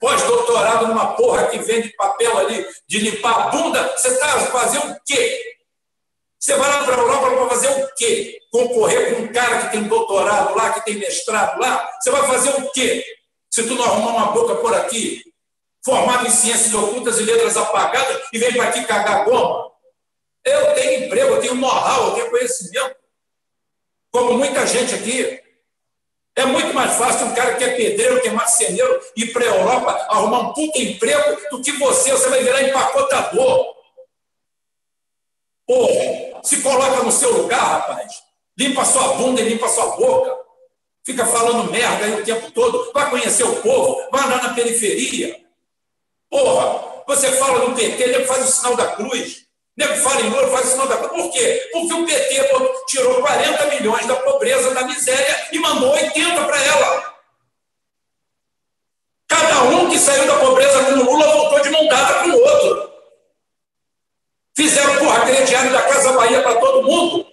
pós-doutorado 0.00 0.86
numa 0.86 1.14
porra 1.14 1.46
que 1.48 1.58
vende 1.58 1.90
papel 1.96 2.38
ali 2.38 2.66
de 2.86 2.98
limpar 2.98 3.32
a 3.32 3.48
bunda, 3.48 3.96
você 3.96 4.08
está 4.08 4.28
fazendo 4.46 4.92
o 4.92 5.00
quê? 5.06 5.58
Você 6.38 6.54
vai 6.54 6.70
lá 6.70 6.84
para 6.84 6.94
a 6.94 6.98
Europa 6.98 7.30
para 7.30 7.48
fazer 7.48 7.68
o 7.68 7.88
quê? 7.96 8.38
Concorrer 8.50 9.14
com 9.14 9.22
um 9.22 9.32
cara 9.32 9.58
que 9.62 9.72
tem 9.72 9.82
doutorado 9.82 10.56
lá, 10.56 10.72
que 10.72 10.84
tem 10.84 10.94
mestrado 10.94 11.60
lá? 11.60 11.90
Você 12.00 12.10
vai 12.10 12.26
fazer 12.28 12.50
o 12.50 12.70
quê? 12.70 13.04
Se 13.50 13.64
tu 13.64 13.74
não 13.74 13.84
arrumar 13.84 14.12
uma 14.12 14.32
boca 14.32 14.54
por 14.56 14.72
aqui, 14.72 15.22
formado 15.88 16.26
em 16.26 16.30
ciências 16.30 16.74
ocultas 16.74 17.18
e 17.18 17.22
letras 17.22 17.56
apagadas, 17.56 18.28
e 18.30 18.38
vem 18.38 18.52
para 18.52 18.64
aqui 18.64 18.84
cagar 18.84 19.24
goma, 19.24 19.72
eu 20.44 20.74
tenho 20.74 21.04
emprego, 21.04 21.34
eu 21.34 21.40
tenho 21.40 21.54
know-how, 21.54 22.08
eu 22.08 22.14
tenho 22.14 22.30
conhecimento. 22.30 22.96
Como 24.10 24.34
muita 24.34 24.66
gente 24.66 24.94
aqui. 24.94 25.42
É 26.36 26.44
muito 26.44 26.72
mais 26.72 26.94
fácil 26.94 27.26
um 27.26 27.34
cara 27.34 27.56
que 27.56 27.64
é 27.64 27.74
pedreiro, 27.74 28.20
que 28.20 28.28
é 28.28 28.30
marceneiro, 28.30 29.00
ir 29.16 29.32
para 29.32 29.42
a 29.42 29.48
Europa 29.48 29.90
arrumar 30.08 30.38
um 30.38 30.52
puta 30.52 30.78
emprego 30.78 31.50
do 31.50 31.60
que 31.60 31.72
você. 31.72 32.12
Você 32.12 32.28
vai 32.28 32.44
virar 32.44 32.62
empacotador. 32.62 33.74
Porra, 35.66 36.40
se 36.44 36.62
coloca 36.62 37.02
no 37.02 37.10
seu 37.10 37.32
lugar, 37.42 37.60
rapaz. 37.60 38.22
Limpa 38.56 38.84
sua 38.84 39.14
bunda 39.14 39.40
e 39.40 39.48
limpa 39.48 39.68
sua 39.68 39.96
boca 39.96 40.38
fica 41.08 41.24
falando 41.24 41.70
merda 41.70 42.04
aí 42.04 42.20
o 42.20 42.24
tempo 42.24 42.50
todo, 42.50 42.92
vai 42.92 43.08
conhecer 43.08 43.42
o 43.42 43.62
povo, 43.62 43.98
vai 44.12 44.28
lá 44.28 44.42
na 44.42 44.52
periferia. 44.52 45.47
Porra, 46.30 47.02
você 47.06 47.32
fala 47.32 47.66
no 47.66 47.74
PT, 47.74 48.06
nego 48.06 48.26
faz 48.26 48.44
o 48.44 48.52
sinal 48.52 48.76
da 48.76 48.86
cruz, 48.88 49.46
nego 49.76 49.96
fala 49.96 50.20
em 50.20 50.28
Lula, 50.28 50.48
faz 50.48 50.66
o 50.66 50.70
sinal 50.72 50.86
da 50.88 50.96
cruz. 50.96 51.10
Por 51.10 51.32
quê? 51.32 51.68
Porque 51.72 51.94
o 51.94 52.06
PT 52.06 52.50
tirou 52.86 53.20
40 53.22 53.66
milhões 53.66 54.06
da 54.06 54.16
pobreza, 54.16 54.74
da 54.74 54.82
miséria 54.82 55.48
e 55.52 55.58
mandou 55.58 55.90
80 55.90 56.44
para 56.44 56.62
ela. 56.64 57.14
Cada 59.26 59.62
um 59.64 59.88
que 59.88 59.98
saiu 59.98 60.26
da 60.26 60.36
pobreza 60.38 60.84
com 60.84 60.92
o 60.92 61.04
Lula 61.04 61.26
voltou 61.28 61.60
de 61.60 61.70
mão 61.70 61.86
dada 61.86 62.14
com 62.20 62.30
o 62.30 62.40
outro. 62.40 62.92
Fizeram, 64.56 64.96
porra, 64.96 65.24
crediário 65.26 65.70
da 65.70 65.82
Casa 65.82 66.12
Bahia 66.12 66.42
para 66.42 66.56
todo 66.56 66.82
mundo. 66.82 67.26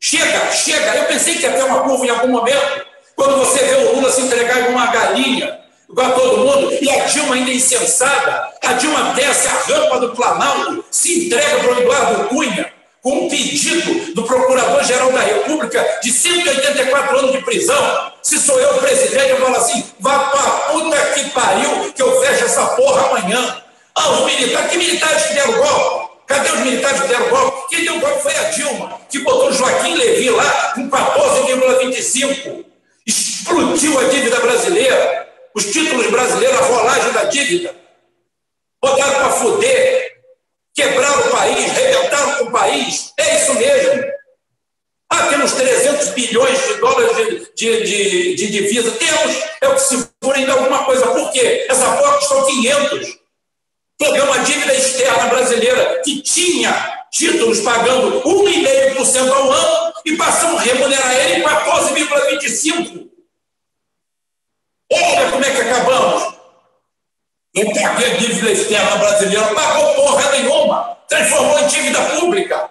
Chega, 0.00 0.50
chega. 0.50 0.96
Eu 0.96 1.04
pensei 1.04 1.36
que 1.36 1.42
ia 1.42 1.52
ter 1.52 1.62
uma 1.62 1.82
curva 1.84 2.04
em 2.04 2.10
algum 2.10 2.28
momento. 2.28 2.86
Quando 3.14 3.36
você 3.36 3.62
vê 3.64 3.74
o 3.76 3.94
Lula 3.94 4.10
se 4.10 4.22
entregar 4.22 4.62
em 4.62 4.72
uma 4.72 4.86
galinha, 4.86 5.61
igual 5.92 6.06
a 6.06 6.10
todo 6.12 6.38
mundo, 6.38 6.72
E 6.80 6.90
a 6.90 7.04
Dilma, 7.04 7.34
ainda 7.34 7.50
insensada, 7.50 8.48
a 8.62 8.72
Dilma 8.72 9.12
desce 9.14 9.46
a 9.46 9.52
rampa 9.52 10.00
do 10.00 10.16
Planalto, 10.16 10.84
se 10.90 11.26
entrega 11.26 11.58
para 11.58 11.72
o 11.72 11.80
Eduardo 11.80 12.24
Cunha, 12.28 12.72
com 13.02 13.26
um 13.26 13.28
pedido 13.28 14.14
do 14.14 14.22
Procurador-Geral 14.22 15.12
da 15.12 15.20
República 15.20 15.84
de 16.02 16.10
184 16.10 17.18
anos 17.18 17.32
de 17.32 17.42
prisão. 17.42 18.12
Se 18.22 18.38
sou 18.38 18.58
eu 18.60 18.74
presidente, 18.78 19.30
eu 19.30 19.38
falo 19.38 19.56
assim: 19.56 19.84
vá 19.98 20.18
para 20.18 20.50
puta 20.72 20.96
que 21.12 21.30
pariu, 21.30 21.92
que 21.92 22.02
eu 22.02 22.20
fecho 22.22 22.44
essa 22.44 22.64
porra 22.68 23.08
amanhã. 23.08 23.62
Ah, 23.94 24.10
os 24.12 24.24
militares, 24.24 24.70
que 24.70 24.78
militares 24.78 25.26
que 25.26 25.34
deram 25.34 25.52
golpe? 25.52 26.12
Cadê 26.26 26.50
os 26.50 26.60
militares 26.60 27.00
que 27.00 27.08
deram 27.08 27.28
golpe? 27.28 27.68
Quem 27.68 27.84
deu 27.84 28.00
golpe 28.00 28.22
foi 28.22 28.36
a 28.36 28.42
Dilma, 28.44 29.00
que 29.10 29.18
botou 29.18 29.52
Joaquim 29.52 29.94
Levi 29.94 30.30
lá 30.30 30.72
com 30.74 30.88
14,25. 30.88 32.64
Explodiu 33.04 33.98
a 33.98 34.04
dívida 34.04 34.40
brasileira, 34.40 35.28
os 35.54 35.64
títulos 35.66 36.06
brasileiros, 36.10 36.58
a 36.58 36.64
rolagem 36.64 37.12
da 37.12 37.24
dívida. 37.24 37.74
Botaram 38.80 39.14
para 39.14 39.30
fuder, 39.30 40.12
quebraram 40.74 41.28
o 41.28 41.30
país, 41.30 41.72
rebentaram 41.72 42.34
com 42.38 42.44
o 42.44 42.50
país. 42.50 43.12
É 43.18 43.36
isso 43.36 43.54
mesmo. 43.54 44.12
Ah, 45.10 45.26
temos 45.26 45.52
300 45.52 46.08
bilhões 46.10 46.58
de 46.66 46.74
dólares 46.74 47.16
de, 47.16 47.54
de, 47.54 47.84
de, 47.84 48.34
de 48.34 48.46
divisa. 48.50 48.90
Temos, 48.92 49.42
é 49.60 49.68
o 49.68 49.74
que 49.74 49.80
segura 49.80 50.38
ainda 50.38 50.52
alguma 50.54 50.84
coisa. 50.84 51.06
Por 51.06 51.30
quê? 51.32 51.66
Essa 51.68 51.96
porra 51.96 52.18
custou 52.18 52.46
500. 52.46 53.18
Peguei 53.98 54.20
uma 54.22 54.38
dívida 54.38 54.74
externa 54.74 55.26
brasileira 55.26 56.00
que 56.02 56.22
tinha 56.22 57.04
títulos 57.12 57.60
pagando 57.60 58.22
1,5% 58.22 59.32
ao 59.32 59.52
ano 59.52 59.92
e 60.04 60.16
passamos 60.16 60.60
a 60.60 60.64
remunerar 60.64 61.14
ele 61.14 61.34
em 61.34 61.42
14,25%. 61.42 63.11
Olha 64.92 65.30
como 65.30 65.44
é 65.44 65.50
que 65.50 65.60
acabamos. 65.60 66.34
Não 67.54 67.72
paguei 67.72 68.16
dívida 68.16 68.50
externa 68.50 68.96
brasileira, 68.96 69.54
pagou 69.54 69.94
porra 69.94 70.30
nenhuma, 70.32 70.98
transformou 71.08 71.58
em 71.58 71.66
dívida 71.66 72.00
pública. 72.18 72.70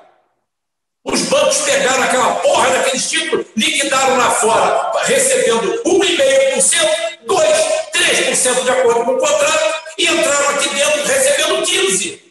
Os 1.04 1.22
bancos 1.24 1.62
pegaram 1.62 2.04
aquela 2.04 2.36
porra 2.36 2.70
daqueles 2.72 3.10
títulos, 3.10 3.46
liquidaram 3.56 4.18
lá 4.18 4.32
fora, 4.32 4.92
recebendo 5.04 5.82
1,5%, 5.84 7.26
2%, 7.26 7.82
3% 7.92 8.64
de 8.64 8.70
acordo 8.72 9.06
com 9.06 9.12
o 9.12 9.18
contrato, 9.18 9.82
e 9.98 10.08
entraram 10.08 10.50
aqui 10.50 10.70
dentro 10.70 11.04
recebendo 11.04 11.66
15%. 11.66 12.22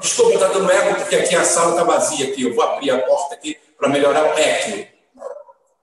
Desculpa, 0.00 0.34
está 0.34 0.48
dando 0.48 0.70
eco, 0.70 0.94
porque 0.96 1.16
aqui 1.16 1.34
a 1.34 1.44
sala 1.44 1.70
está 1.70 1.84
vazia. 1.84 2.28
Aqui. 2.28 2.42
Eu 2.42 2.54
vou 2.54 2.64
abrir 2.64 2.90
a 2.90 2.98
porta 2.98 3.34
aqui 3.34 3.58
para 3.78 3.88
melhorar 3.88 4.24
o 4.24 4.38
eco. 4.38 4.95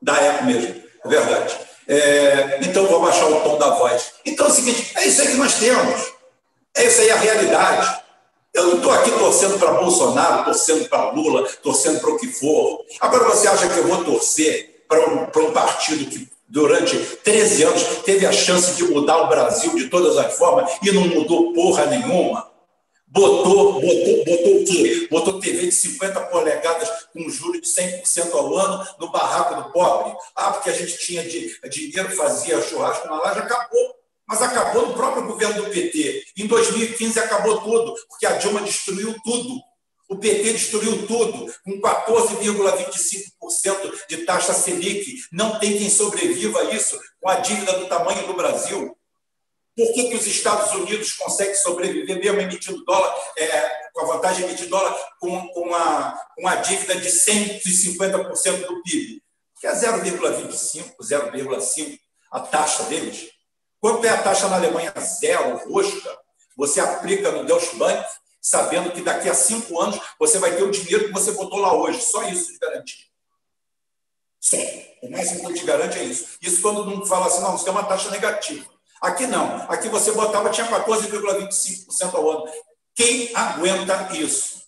Dá 0.04 0.18
eco 0.22 0.44
mesmo, 0.44 0.84
é 1.06 1.08
verdade. 1.08 1.58
É, 1.88 2.60
então 2.62 2.86
vou 2.88 2.98
abaixar 2.98 3.32
o 3.32 3.40
tom 3.40 3.58
da 3.58 3.70
voz. 3.70 4.12
Então 4.26 4.46
é 4.46 4.50
o 4.50 4.52
seguinte: 4.52 4.92
é 4.98 5.08
isso 5.08 5.22
aí 5.22 5.30
que 5.30 5.36
nós 5.36 5.56
temos. 5.56 6.12
É 6.76 6.86
isso 6.86 7.02
aí 7.02 7.12
a 7.12 7.16
realidade. 7.16 8.04
Eu 8.54 8.68
não 8.68 8.76
estou 8.76 8.92
aqui 8.92 9.12
torcendo 9.12 9.58
para 9.58 9.72
Bolsonaro, 9.72 10.44
torcendo 10.44 10.90
para 10.90 11.12
Lula, 11.12 11.48
torcendo 11.64 12.02
para 12.02 12.10
o 12.10 12.20
que 12.20 12.28
for. 12.28 12.84
Agora 13.00 13.24
você 13.30 13.48
acha 13.48 13.68
que 13.70 13.78
eu 13.78 13.88
vou 13.88 14.04
torcer 14.04 14.84
para 14.90 15.00
um, 15.10 15.24
um 15.24 15.52
partido 15.52 16.06
que 16.06 16.28
durante 16.50 16.98
13 16.98 17.64
anos 17.64 17.84
teve 18.04 18.26
a 18.26 18.32
chance 18.32 18.74
de 18.74 18.84
mudar 18.84 19.18
o 19.20 19.28
Brasil 19.28 19.74
de 19.74 19.88
todas 19.88 20.18
as 20.18 20.38
formas 20.38 20.70
e 20.84 20.92
não 20.92 21.08
mudou 21.08 21.54
porra 21.54 21.86
nenhuma? 21.86 22.53
Botou, 23.14 23.80
botou, 23.80 24.26
botou 24.26 24.60
o 24.60 24.66
quê? 24.66 25.08
Botou 25.12 25.40
TV 25.40 25.68
de 25.68 25.72
50 25.72 26.20
polegadas 26.22 26.90
com 27.14 27.30
juros 27.30 27.62
de 27.62 27.68
100% 27.68 28.34
ao 28.34 28.58
ano 28.58 28.84
no 29.00 29.12
barraco 29.12 29.62
do 29.62 29.72
pobre. 29.72 30.18
Ah, 30.36 30.52
porque 30.52 30.72
a 30.72 30.74
gente 30.74 30.98
tinha 30.98 31.24
de, 31.24 31.56
dinheiro, 31.70 32.10
fazia 32.16 32.60
churrasco 32.60 33.08
na 33.08 33.22
laje, 33.22 33.38
acabou. 33.38 33.96
Mas 34.28 34.42
acabou 34.42 34.88
no 34.88 34.96
próprio 34.96 35.28
governo 35.28 35.64
do 35.64 35.70
PT. 35.70 36.26
Em 36.38 36.48
2015 36.48 37.20
acabou 37.20 37.62
tudo, 37.62 37.94
porque 38.10 38.26
a 38.26 38.32
Dilma 38.32 38.62
destruiu 38.62 39.16
tudo. 39.24 39.62
O 40.10 40.18
PT 40.18 40.54
destruiu 40.54 41.06
tudo, 41.06 41.54
com 41.64 41.80
14,25% 41.80 43.94
de 44.10 44.26
taxa 44.26 44.54
Selic. 44.54 45.18
Não 45.32 45.60
tem 45.60 45.78
quem 45.78 45.88
sobreviva 45.88 46.62
a 46.62 46.74
isso 46.74 47.00
com 47.22 47.30
a 47.30 47.36
dívida 47.36 47.74
do 47.74 47.86
tamanho 47.86 48.26
do 48.26 48.34
Brasil. 48.34 48.98
Por 49.76 49.92
que, 49.94 50.10
que 50.10 50.16
os 50.16 50.28
Estados 50.28 50.72
Unidos 50.74 51.14
conseguem 51.14 51.56
sobreviver, 51.56 52.20
mesmo 52.20 52.42
emitindo 52.42 52.86
dólar, 52.86 53.14
é, 53.38 53.90
com 53.92 54.02
a 54.02 54.14
vantagem 54.14 54.46
de 54.46 54.52
emitir 54.52 54.70
dólar, 54.70 54.96
com, 55.20 55.48
com, 55.50 55.74
a, 55.74 56.14
com 56.36 56.48
a 56.48 56.56
dívida 56.58 56.96
de 56.96 57.10
150% 57.10 58.68
do 58.68 58.84
PIB? 58.84 59.24
Que 59.60 59.68
é 59.68 59.74
0,25, 59.74 60.96
0,5 61.02 62.00
a 62.32 62.40
taxa 62.40 62.84
deles. 62.84 63.30
Quanto 63.80 64.06
é 64.06 64.10
a 64.10 64.22
taxa 64.22 64.48
na 64.48 64.56
Alemanha? 64.56 64.94
Zero, 65.00 65.58
rosca. 65.70 66.18
Você 66.56 66.80
aplica 66.80 67.32
no 67.32 67.46
Deutsche 67.46 67.76
Bank, 67.76 68.06
sabendo 68.42 68.92
que 68.92 69.02
daqui 69.02 69.28
a 69.28 69.34
cinco 69.34 69.80
anos 69.80 70.00
você 70.20 70.38
vai 70.38 70.56
ter 70.56 70.64
o 70.64 70.72
dinheiro 70.72 71.06
que 71.06 71.14
você 71.14 71.32
botou 71.32 71.60
lá 71.60 71.74
hoje. 71.74 72.02
Só 72.02 72.24
isso 72.24 72.54
de 72.54 72.60
garantia. 72.60 73.06
Só. 74.40 74.58
O 75.02 75.12
mais 75.12 75.32
importante 75.32 75.66
garante 75.66 75.98
é 75.98 76.04
isso. 76.04 76.38
Isso 76.42 76.62
quando 76.62 76.86
não 76.86 77.06
fala 77.06 77.28
assim, 77.28 77.42
não, 77.42 77.56
isso 77.56 77.68
é 77.68 77.72
uma 77.72 77.84
taxa 77.84 78.10
negativa. 78.10 78.73
Aqui 79.04 79.28
não. 79.28 79.70
Aqui 79.70 79.90
você 79.90 80.14
botava, 80.14 80.50
tinha 80.50 80.66
14,25% 80.66 82.16
ao 82.16 82.32
ano. 82.32 82.46
Quem 82.96 83.36
aguenta 83.36 84.16
isso? 84.16 84.64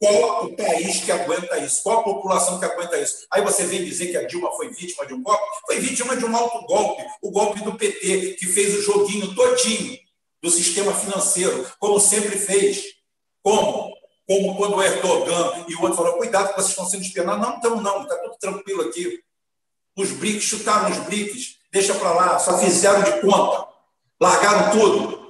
Qual 0.00 0.46
o 0.46 0.56
país 0.56 1.04
que 1.04 1.12
aguenta 1.12 1.56
isso? 1.58 1.80
Qual 1.84 2.00
a 2.00 2.02
população 2.02 2.58
que 2.58 2.64
aguenta 2.64 2.98
isso? 2.98 3.24
Aí 3.30 3.40
você 3.40 3.64
vem 3.64 3.84
dizer 3.84 4.08
que 4.08 4.16
a 4.16 4.26
Dilma 4.26 4.50
foi 4.56 4.70
vítima 4.70 5.06
de 5.06 5.14
um 5.14 5.22
golpe? 5.22 5.44
Foi 5.64 5.78
vítima 5.78 6.16
de 6.16 6.24
um 6.24 6.36
alto 6.36 6.66
golpe, 6.66 7.04
o 7.22 7.30
golpe 7.30 7.62
do 7.62 7.76
PT, 7.76 8.34
que 8.34 8.46
fez 8.46 8.74
o 8.74 8.82
joguinho 8.82 9.32
todinho 9.32 9.96
do 10.42 10.50
sistema 10.50 10.92
financeiro, 10.92 11.64
como 11.78 12.00
sempre 12.00 12.36
fez. 12.36 12.82
Como? 13.44 13.94
Como 14.26 14.56
quando 14.56 14.74
o 14.74 14.82
Erdogan 14.82 15.66
e 15.68 15.76
o 15.76 15.82
outro 15.82 15.98
falaram, 15.98 16.18
cuidado 16.18 16.48
que 16.48 16.56
vocês 16.56 16.70
estão 16.70 16.86
sendo 16.86 17.04
espionados. 17.04 17.40
Não, 17.40 17.56
então 17.58 17.80
não, 17.80 18.02
está 18.02 18.16
tudo 18.16 18.36
tranquilo 18.40 18.82
aqui. 18.82 19.22
Os 19.96 20.10
BRICS 20.10 20.42
chutaram 20.42 20.90
os 20.90 20.98
BRICS, 21.04 21.61
deixa 21.72 21.94
para 21.94 22.12
lá, 22.12 22.38
só 22.38 22.58
fizeram 22.58 23.02
de 23.02 23.20
conta, 23.20 23.66
largaram 24.20 24.70
tudo. 24.70 25.22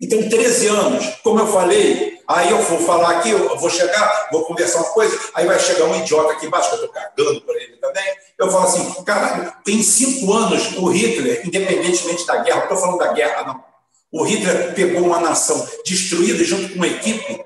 Então, 0.00 0.28
13 0.28 0.68
anos, 0.68 1.06
como 1.22 1.40
eu 1.40 1.46
falei, 1.48 2.18
aí 2.26 2.50
eu 2.50 2.62
vou 2.62 2.78
falar 2.80 3.18
aqui, 3.18 3.30
eu 3.30 3.58
vou 3.58 3.68
chegar, 3.68 4.28
vou 4.32 4.44
conversar 4.46 4.78
uma 4.78 4.90
coisa, 4.92 5.18
aí 5.34 5.46
vai 5.46 5.58
chegar 5.58 5.84
um 5.84 5.96
idiota 5.96 6.32
aqui 6.32 6.46
embaixo, 6.46 6.70
que 6.70 6.76
eu 6.76 6.84
estou 6.86 6.94
cagando 6.94 7.42
para 7.42 7.56
ele 7.56 7.76
também. 7.76 8.04
Eu 8.38 8.50
falo 8.50 8.64
assim, 8.64 9.04
caralho, 9.04 9.52
tem 9.62 9.82
cinco 9.82 10.32
anos 10.32 10.74
o 10.78 10.88
Hitler, 10.88 11.46
independentemente 11.46 12.24
da 12.24 12.36
guerra, 12.36 12.56
não 12.56 12.62
estou 12.64 12.78
falando 12.78 12.98
da 12.98 13.12
guerra, 13.12 13.44
não. 13.44 13.62
O 14.12 14.24
Hitler 14.24 14.74
pegou 14.74 15.02
uma 15.02 15.20
nação 15.20 15.68
destruída 15.84 16.42
junto 16.44 16.70
com 16.70 16.76
uma 16.76 16.86
equipe, 16.86 17.44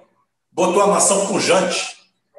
botou 0.52 0.82
a 0.82 0.86
nação 0.86 1.26
pujante, 1.26 1.93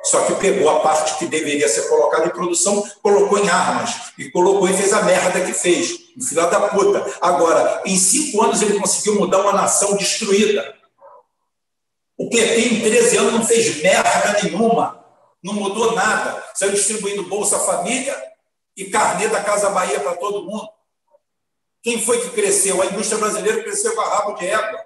só 0.06 0.24
que 0.26 0.36
pegou 0.36 0.70
a 0.70 0.82
parte 0.82 1.18
que 1.18 1.26
deveria 1.26 1.68
ser 1.68 1.90
colocada 1.90 2.28
em 2.28 2.30
produção, 2.30 2.88
colocou 3.02 3.40
em 3.40 3.50
armas. 3.50 4.14
E 4.20 4.30
colocou 4.30 4.70
e 4.70 4.74
fez 4.74 4.94
a 4.94 5.02
merda 5.02 5.44
que 5.44 5.52
fez. 5.52 5.90
Filho 6.30 6.48
da 6.48 6.70
puta. 6.70 7.18
Agora, 7.20 7.82
em 7.86 7.98
cinco 7.98 8.44
anos 8.44 8.62
ele 8.62 8.80
conseguiu 8.80 9.16
mudar 9.16 9.42
uma 9.42 9.54
nação 9.54 9.98
destruída. 9.98 10.76
O 12.16 12.30
PT 12.30 12.60
em 12.60 12.82
13 12.82 13.18
anos 13.18 13.34
não 13.34 13.46
fez 13.46 13.82
merda 13.82 14.44
nenhuma. 14.44 15.04
Não 15.44 15.54
mudou 15.54 15.96
nada. 15.96 16.44
Saiu 16.54 16.74
distribuindo 16.74 17.24
Bolsa 17.24 17.58
Família 17.60 18.16
e 18.78 18.86
carnê 18.86 19.28
da 19.28 19.44
Casa 19.44 19.72
Bahia 19.72 20.00
para 20.00 20.16
todo 20.18 20.46
mundo. 20.46 20.70
Quem 21.82 22.00
foi 22.00 22.22
que 22.22 22.30
cresceu? 22.30 22.80
A 22.80 22.86
indústria 22.86 23.18
brasileira 23.18 23.64
cresceu 23.64 23.96
com 23.96 24.02
a 24.02 24.10
rabo 24.10 24.34
de 24.34 24.46
égua. 24.46 24.86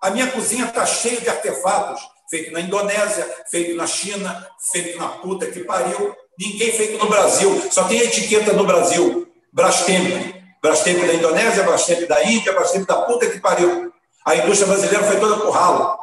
A 0.00 0.10
minha 0.10 0.30
cozinha 0.30 0.66
está 0.66 0.86
cheia 0.86 1.20
de 1.20 1.28
artefatos 1.28 2.00
feito 2.32 2.50
na 2.50 2.60
Indonésia, 2.60 3.28
feito 3.50 3.76
na 3.76 3.86
China, 3.86 4.48
feito 4.72 4.98
na 4.98 5.08
puta 5.08 5.46
que 5.48 5.60
pariu. 5.60 6.16
Ninguém 6.38 6.72
feito 6.72 6.96
no 6.96 7.10
Brasil. 7.10 7.70
Só 7.70 7.84
tem 7.84 7.98
etiqueta 7.98 8.54
no 8.54 8.64
Brasil. 8.64 9.30
Brastemp. 9.52 10.34
Brastemp 10.62 11.06
da 11.06 11.12
Indonésia, 11.12 11.62
Brastemp 11.62 12.08
da 12.08 12.24
Índia, 12.24 12.54
Brastemp 12.54 12.88
da 12.88 13.02
puta 13.02 13.28
que 13.28 13.38
pariu. 13.38 13.92
A 14.24 14.34
indústria 14.34 14.66
brasileira 14.66 15.04
foi 15.04 15.20
toda 15.20 15.44
por 15.44 15.50
ralo. 15.50 15.98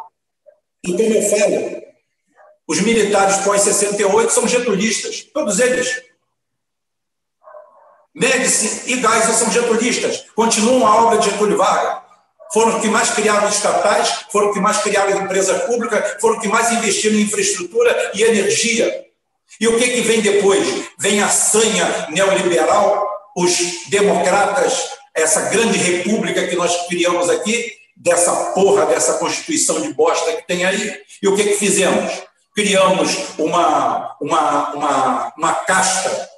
E 0.85 0.91
como 0.91 1.15
eu 1.15 1.29
falo, 1.29 1.81
os 2.67 2.79
militares 2.81 3.37
pós-68 3.37 4.29
são 4.29 4.47
getulistas. 4.47 5.23
Todos 5.33 5.59
eles. 5.59 6.03
Médici 8.13 8.91
e 8.91 9.01
Geisel 9.01 9.33
são 9.33 9.51
getulistas. 9.51 10.25
Continuam 10.35 10.85
a 10.85 11.05
obra 11.05 11.17
de 11.17 11.31
Getúlio 11.31 11.57
Vargas 11.57 12.08
foram 12.51 12.79
que 12.79 12.87
mais 12.87 13.11
criaram 13.11 13.47
estatais, 13.47 14.25
foram 14.31 14.51
que 14.51 14.59
mais 14.59 14.77
criaram 14.77 15.21
empresas 15.21 15.63
públicas, 15.63 16.17
foram 16.19 16.39
que 16.39 16.47
mais 16.47 16.71
investiram 16.71 17.15
em 17.17 17.21
infraestrutura 17.21 18.11
e 18.13 18.23
energia. 18.23 19.05
E 19.59 19.67
o 19.67 19.77
que, 19.77 19.89
que 19.89 20.01
vem 20.01 20.21
depois? 20.21 20.85
Vem 20.97 21.21
a 21.21 21.29
sanha 21.29 22.07
neoliberal, 22.09 23.07
os 23.35 23.57
democratas, 23.89 24.89
essa 25.13 25.49
grande 25.49 25.77
república 25.77 26.47
que 26.47 26.55
nós 26.55 26.87
criamos 26.87 27.29
aqui, 27.29 27.73
dessa 27.95 28.33
porra, 28.53 28.85
dessa 28.85 29.15
constituição 29.15 29.81
de 29.81 29.93
bosta 29.93 30.31
que 30.33 30.47
tem 30.47 30.65
aí. 30.65 31.01
E 31.21 31.27
o 31.27 31.35
que, 31.35 31.43
que 31.43 31.57
fizemos? 31.57 32.11
Criamos 32.55 33.15
uma, 33.37 34.15
uma, 34.21 34.73
uma, 34.73 35.33
uma 35.37 35.53
casta 35.53 36.29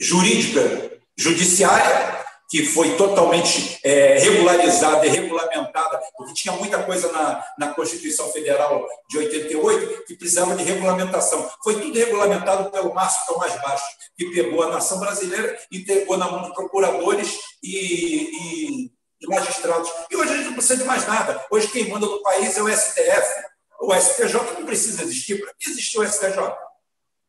jurídica 0.00 0.92
judiciária, 1.16 2.16
que 2.48 2.64
foi 2.64 2.96
totalmente 2.96 3.78
é, 3.84 4.18
regularizada 4.18 5.06
e 5.06 5.10
regulamentada, 5.10 6.00
porque 6.16 6.32
tinha 6.32 6.54
muita 6.54 6.82
coisa 6.82 7.12
na, 7.12 7.44
na 7.58 7.74
Constituição 7.74 8.32
Federal 8.32 8.88
de 9.08 9.18
88 9.18 10.04
que 10.06 10.16
precisava 10.16 10.56
de 10.56 10.64
regulamentação. 10.64 11.48
Foi 11.62 11.78
tudo 11.78 11.98
regulamentado 11.98 12.70
pelo 12.70 12.94
Márcio 12.94 13.26
Tomás 13.26 13.54
Baixo, 13.60 13.84
que 14.16 14.30
pegou 14.30 14.62
a 14.62 14.70
nação 14.70 14.98
brasileira 14.98 15.58
e 15.70 15.78
entregou 15.78 16.16
na 16.16 16.30
mão 16.30 16.42
de 16.42 16.54
procuradores 16.54 17.38
e, 17.62 17.76
e, 17.76 18.90
e 19.20 19.26
magistrados. 19.26 19.90
E 20.10 20.16
hoje 20.16 20.32
a 20.32 20.36
gente 20.36 20.46
não 20.46 20.54
precisa 20.54 20.78
de 20.78 20.84
mais 20.84 21.06
nada. 21.06 21.44
Hoje 21.50 21.68
quem 21.68 21.90
manda 21.90 22.06
no 22.06 22.22
país 22.22 22.56
é 22.56 22.62
o 22.62 22.68
STF. 22.68 23.48
O 23.80 23.94
STJ 23.94 24.34
não 24.58 24.64
precisa 24.64 25.02
existir. 25.02 25.38
Para 25.38 25.52
que 25.58 25.70
existiu 25.70 26.00
o 26.00 26.08
STJ? 26.08 26.34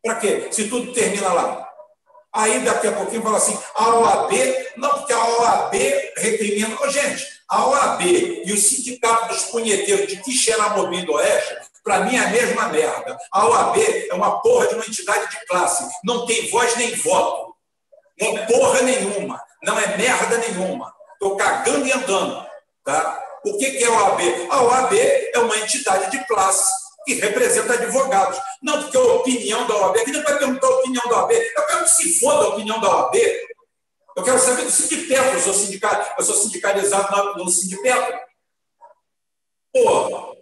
Para 0.02 0.16
quê? 0.16 0.48
Se 0.50 0.70
tudo 0.70 0.94
termina 0.94 1.34
lá. 1.34 1.69
Aí 2.34 2.60
daqui 2.60 2.88
a 2.88 2.92
pouquinho 2.92 3.24
fala 3.24 3.38
assim, 3.38 3.58
a 3.76 3.90
OAB, 3.90 4.32
não, 4.78 4.90
porque 4.90 5.14
a 5.14 5.26
OAB 5.26 5.74
recrimina. 6.18 6.78
Gente, 6.90 7.26
a 7.50 7.66
OAB 7.66 8.02
e 8.46 8.54
o 8.54 8.58
sindicato 8.58 9.30
dos 9.30 9.46
punheteiros 9.46 10.08
de 10.08 10.18
Quixeramobim 10.18 11.06
do 11.06 11.14
Oeste, 11.14 11.58
para 11.84 12.02
mim 12.02 12.16
é 12.16 12.20
a 12.20 12.30
mesma 12.30 12.68
merda. 12.68 13.18
A 13.32 13.48
OAB 13.48 13.78
é 14.10 14.14
uma 14.14 14.40
porra 14.42 14.68
de 14.68 14.76
uma 14.76 14.86
entidade 14.86 15.32
de 15.32 15.46
classe, 15.48 15.88
não 16.04 16.26
tem 16.26 16.50
voz 16.50 16.76
nem 16.76 16.96
voto. 16.96 17.50
Não 18.20 18.38
é 18.38 18.46
porra 18.46 18.82
nenhuma, 18.82 19.42
não 19.64 19.80
é 19.80 19.98
merda 19.98 20.38
nenhuma. 20.38 20.94
Estou 21.14 21.36
cagando 21.36 21.88
e 21.88 21.92
andando. 21.92 22.46
Tá? 22.84 23.26
O 23.46 23.58
que 23.58 23.66
é 23.66 23.88
a 23.88 23.92
OAB? 23.92 24.22
A 24.52 24.62
OAB 24.64 24.94
é 24.94 25.40
uma 25.40 25.58
entidade 25.58 26.12
de 26.12 26.24
classe 26.26 26.89
que 27.10 27.16
representa 27.16 27.74
advogados. 27.74 28.40
Não 28.62 28.84
porque 28.84 28.98
a 28.98 29.02
opinião 29.02 29.66
da 29.66 29.76
OAB, 29.76 30.04
que 30.04 30.12
não 30.12 30.24
vai 30.24 30.38
perguntar 30.38 30.68
a 30.68 30.70
opinião 30.70 31.04
da 31.10 31.22
OAB, 31.22 31.32
eu 31.32 31.66
quero 31.66 31.84
que 31.84 31.90
se 31.90 32.20
foda 32.20 32.46
a 32.46 32.50
opinião 32.50 32.80
da 32.80 32.88
OAB. 32.88 33.16
Eu 34.16 34.24
quero 34.24 34.40
saber 34.40 34.64
do 34.64 34.72
sindicato, 34.72 35.36
eu 35.36 35.40
sou, 35.40 35.54
sindical, 35.54 36.16
eu 36.18 36.24
sou 36.24 36.36
sindicalizado 36.36 37.38
no, 37.38 37.46
no 37.46 37.50
sindicato. 37.50 38.20
Porra. 39.74 40.36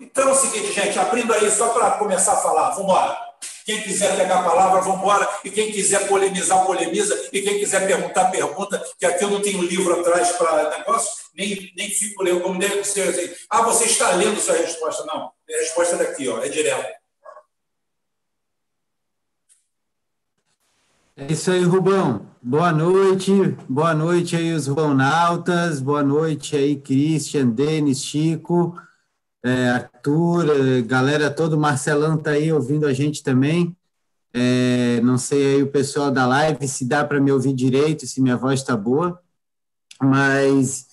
Então 0.00 0.28
é 0.28 0.32
o 0.32 0.34
seguinte, 0.34 0.72
gente, 0.72 0.98
abrindo 0.98 1.32
aí 1.32 1.50
só 1.50 1.70
para 1.70 1.92
começar 1.92 2.34
a 2.34 2.36
falar, 2.36 2.70
vamos 2.70 2.84
embora. 2.84 3.31
Quem 3.64 3.80
quiser 3.82 4.16
pegar 4.16 4.40
a 4.40 4.42
palavra, 4.42 4.80
vamos 4.80 4.98
embora. 4.98 5.28
E 5.44 5.50
quem 5.50 5.70
quiser 5.70 6.08
polemizar, 6.08 6.64
polemiza. 6.66 7.28
E 7.32 7.40
quem 7.40 7.58
quiser 7.58 7.86
perguntar, 7.86 8.30
pergunta. 8.30 8.82
Que 8.98 9.06
aqui 9.06 9.24
eu 9.24 9.30
não 9.30 9.40
tenho 9.40 9.62
livro 9.62 10.00
atrás 10.00 10.32
para 10.32 10.78
negócio, 10.78 11.10
nem, 11.34 11.72
nem 11.76 11.88
fico 11.88 12.22
lendo 12.22 12.40
como 12.40 12.58
deve 12.58 12.84
ser 12.84 13.08
assim. 13.08 13.32
Ah, 13.48 13.62
você 13.62 13.84
está 13.84 14.10
lendo 14.12 14.40
sua 14.40 14.56
resposta. 14.56 15.04
Não, 15.04 15.26
a 15.26 15.32
resposta 15.60 15.94
é 15.96 15.98
daqui, 15.98 16.28
ó, 16.28 16.42
é 16.42 16.48
direto. 16.48 17.02
É 21.16 21.26
isso 21.30 21.50
aí, 21.50 21.62
Rubão. 21.62 22.26
Boa 22.42 22.72
noite. 22.72 23.32
Boa 23.68 23.94
noite 23.94 24.34
aí, 24.34 24.52
os 24.52 24.66
Rubonautas. 24.66 25.80
Boa 25.80 26.02
noite 26.02 26.56
aí, 26.56 26.76
Christian, 26.76 27.48
Denis, 27.50 28.02
Chico 28.02 28.74
é, 29.44 29.68
Arthur, 29.70 30.46
é, 30.50 30.82
galera 30.82 31.30
todo, 31.30 31.58
Marcelão 31.58 32.16
tá 32.16 32.30
aí 32.30 32.52
ouvindo 32.52 32.86
a 32.86 32.92
gente 32.92 33.22
também. 33.22 33.76
É, 34.32 35.00
não 35.02 35.18
sei 35.18 35.56
aí 35.56 35.62
o 35.62 35.70
pessoal 35.70 36.10
da 36.10 36.26
live 36.26 36.66
se 36.66 36.84
dá 36.86 37.04
para 37.04 37.20
me 37.20 37.32
ouvir 37.32 37.52
direito, 37.52 38.06
se 38.06 38.20
minha 38.20 38.36
voz 38.36 38.60
está 38.60 38.76
boa. 38.76 39.20
Mas, 40.00 40.86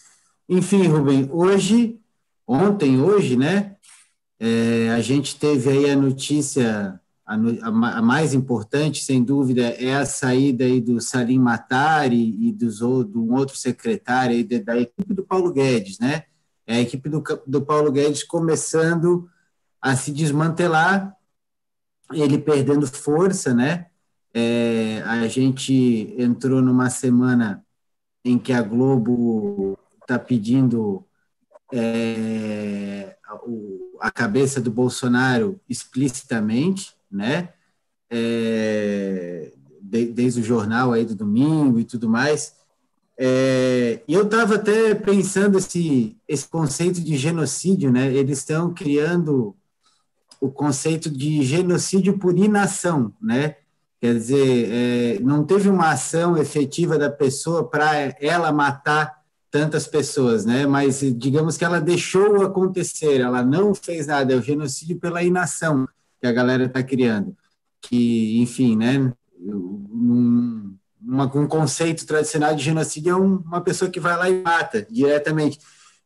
enfim, 0.47 0.87
Rubem, 0.87 1.29
hoje, 1.31 1.99
ontem, 2.47 2.99
hoje, 2.99 3.37
né? 3.37 3.75
É, 4.39 4.89
a 4.91 5.01
gente 5.01 5.37
teve 5.37 5.69
aí 5.69 5.89
a 5.89 5.95
notícia, 5.95 6.99
a, 7.25 7.35
a, 7.35 8.01
mais 8.01 8.33
importante, 8.33 9.03
sem 9.03 9.23
dúvida, 9.23 9.61
é 9.61 9.95
a 9.95 10.05
saída 10.05 10.63
aí 10.63 10.81
do 10.81 10.99
Salim 10.99 11.39
Matari 11.39 12.35
e 12.39 12.51
dos, 12.51 12.79
do 12.79 13.23
um 13.23 13.35
outro 13.35 13.55
secretário 13.55 14.35
aí 14.35 14.43
da 14.43 14.77
equipe 14.77 15.13
do 15.13 15.23
Paulo 15.23 15.51
Guedes, 15.51 15.99
né? 15.99 16.23
É 16.69 16.75
a 16.75 16.81
equipe 16.81 17.09
do, 17.09 17.23
do 17.47 17.63
Paulo 17.63 17.91
Guedes 17.91 18.23
começando 18.23 19.27
a 19.81 19.95
se 19.95 20.11
desmantelar, 20.11 21.17
ele 22.13 22.37
perdendo 22.37 22.85
força, 22.85 23.55
né? 23.55 23.87
É, 24.31 25.01
a 25.03 25.27
gente 25.27 26.13
entrou 26.15 26.61
numa 26.61 26.91
semana 26.91 27.65
em 28.23 28.37
que 28.37 28.53
a 28.53 28.61
Globo 28.61 29.79
está 29.99 30.19
pedindo 30.19 31.03
é, 31.73 33.17
a 33.99 34.11
cabeça 34.11 34.61
do 34.61 34.69
Bolsonaro 34.69 35.59
explicitamente, 35.67 36.95
né? 37.09 37.51
É, 38.11 39.53
desde 39.81 40.41
o 40.41 40.43
jornal 40.43 40.93
aí 40.93 41.03
do 41.03 41.15
domingo 41.15 41.79
e 41.79 41.83
tudo 41.83 42.07
mais. 42.07 42.58
É, 43.21 43.99
eu 44.07 44.23
estava 44.23 44.55
até 44.55 44.95
pensando 44.95 45.57
esse, 45.57 46.15
esse 46.25 46.47
conceito 46.47 47.01
de 47.01 47.17
genocídio, 47.17 47.91
né? 47.91 48.13
Eles 48.13 48.37
estão 48.37 48.73
criando 48.73 49.53
o 50.39 50.49
conceito 50.49 51.09
de 51.09 51.43
genocídio 51.43 52.17
por 52.17 52.37
inação, 52.37 53.13
né? 53.21 53.57
Quer 53.99 54.13
dizer, 54.13 54.69
é, 54.71 55.19
não 55.19 55.43
teve 55.43 55.69
uma 55.69 55.89
ação 55.89 56.37
efetiva 56.37 56.97
da 56.97 57.09
pessoa 57.09 57.69
para 57.69 58.15
ela 58.21 58.53
matar 58.53 59.19
tantas 59.51 59.85
pessoas, 59.85 60.45
né? 60.45 60.65
Mas 60.65 61.01
digamos 61.17 61.57
que 61.57 61.65
ela 61.65 61.81
deixou 61.81 62.41
acontecer, 62.41 63.19
ela 63.19 63.43
não 63.43 63.75
fez 63.75 64.07
nada, 64.07 64.31
é 64.31 64.37
o 64.37 64.41
genocídio 64.41 64.97
pela 64.97 65.21
inação 65.21 65.85
que 66.21 66.27
a 66.27 66.31
galera 66.31 66.65
está 66.65 66.81
criando, 66.81 67.35
que, 67.81 68.41
enfim, 68.41 68.77
né? 68.77 69.11
Num, 69.37 70.48
uma, 71.19 71.37
um 71.37 71.47
conceito 71.47 72.05
tradicional 72.05 72.55
de 72.55 72.63
genocídio 72.63 73.11
é 73.11 73.15
um, 73.15 73.37
uma 73.37 73.61
pessoa 73.61 73.91
que 73.91 73.99
vai 73.99 74.15
lá 74.15 74.29
e 74.29 74.41
mata 74.41 74.87
diretamente. 74.89 75.59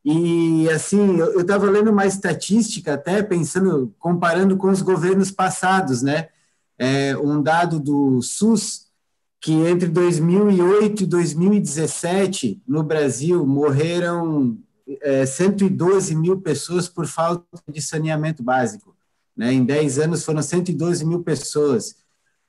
E, 0.04 0.68
assim, 0.70 1.18
eu 1.18 1.42
estava 1.42 1.70
lendo 1.70 1.92
uma 1.92 2.06
estatística, 2.06 2.94
até 2.94 3.24
pensando, 3.24 3.94
comparando 4.00 4.58
com 4.58 4.70
os 4.70 4.82
governos 4.82 5.32
passados, 5.32 6.02
né? 6.02 6.28
É, 6.78 7.16
um 7.16 7.42
dado 7.42 7.80
do 7.80 8.22
SUS, 8.22 8.88
que 9.40 9.54
entre 9.54 9.88
2008 9.88 11.04
e 11.04 11.06
2017, 11.06 12.62
no 12.68 12.84
Brasil, 12.84 13.46
morreram 13.46 14.58
é, 15.02 15.26
112 15.26 16.16
mil 16.16 16.42
pessoas 16.42 16.90
por 16.90 17.06
falta 17.08 17.46
de 17.70 17.82
saneamento 17.82 18.44
básico. 18.44 18.94
Né? 19.36 19.54
Em 19.54 19.64
10 19.64 20.00
anos 20.00 20.26
foram 20.26 20.42
112 20.42 21.06
mil 21.06 21.24
pessoas. 21.24 21.96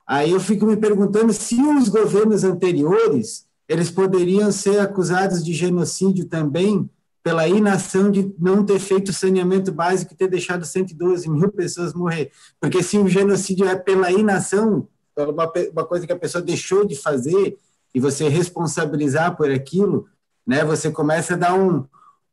Aí 0.07 0.31
eu 0.31 0.39
fico 0.39 0.65
me 0.65 0.77
perguntando 0.77 1.33
se 1.33 1.55
os 1.61 1.89
governos 1.89 2.43
anteriores 2.43 3.45
eles 3.67 3.89
poderiam 3.89 4.51
ser 4.51 4.79
acusados 4.79 5.43
de 5.43 5.51
genocídio 5.51 6.25
também 6.25 6.87
pela 7.23 7.47
inação 7.47 8.11
de 8.11 8.31
não 8.37 8.63
ter 8.63 8.77
feito 8.77 9.11
saneamento 9.11 9.71
básico 9.71 10.13
e 10.13 10.15
ter 10.15 10.27
deixado 10.27 10.63
112 10.63 11.27
mil 11.27 11.51
pessoas 11.51 11.93
morrer. 11.93 12.31
Porque 12.61 12.83
se 12.83 12.99
o 12.99 13.07
genocídio 13.07 13.67
é 13.67 13.75
pela 13.75 14.11
inação, 14.11 14.87
uma, 15.17 15.51
uma 15.71 15.85
coisa 15.85 16.05
que 16.05 16.13
a 16.13 16.19
pessoa 16.19 16.43
deixou 16.43 16.85
de 16.85 16.95
fazer, 16.95 17.57
e 17.95 17.99
você 17.99 18.27
responsabilizar 18.27 19.37
por 19.37 19.49
aquilo, 19.49 20.05
né, 20.45 20.65
você 20.65 20.91
começa 20.91 21.33
a 21.33 21.37
dar 21.37 21.53
um, 21.53 21.85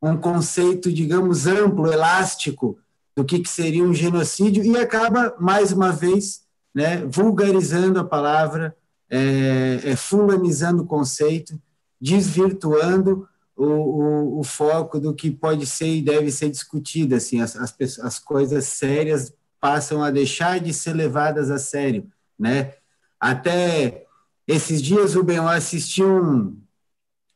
um 0.03 0.17
conceito, 0.17 0.93
digamos, 0.93 1.47
amplo, 1.47 1.91
elástico, 1.91 2.77
do 3.15 3.25
que, 3.25 3.39
que 3.39 3.49
seria 3.49 3.85
um 3.85 3.95
genocídio, 3.95 4.65
e 4.65 4.77
acaba, 4.77 5.37
mais 5.39 5.71
uma 5.71 5.93
vez, 5.93 6.43
né, 6.75 7.05
vulgarizando 7.07 7.99
a 7.99 8.05
palavra, 8.05 8.77
é, 9.11 9.81
é, 9.85 9.97
fulanizando 9.97 10.83
o 10.83 10.87
conceito, 10.87 11.61
desvirtuando 12.01 13.29
o, 13.57 13.65
o, 13.65 14.41
o, 14.41 14.45
foco 14.45 14.99
do 14.99 15.15
que 15.15 15.31
pode 15.31 15.67
ser 15.67 15.97
e 15.97 16.03
deve 16.03 16.31
ser 16.31 16.51
discutido. 16.51 17.15
Assim, 17.15 17.41
as, 17.41 17.55
as, 17.57 17.75
as 18.01 18.19
coisas 18.19 18.65
sérias 18.65 19.33
passam 19.61 20.03
a 20.03 20.11
deixar 20.11 20.59
de 20.59 20.73
ser 20.73 20.95
levadas 20.95 21.51
a 21.51 21.59
sério. 21.59 22.09
Né? 22.39 22.73
Até 23.21 24.07
esses 24.49 24.83
dias, 24.83 25.15
Rubem, 25.15 25.37
eu 25.37 25.47
assisti 25.47 26.03
um, 26.03 26.59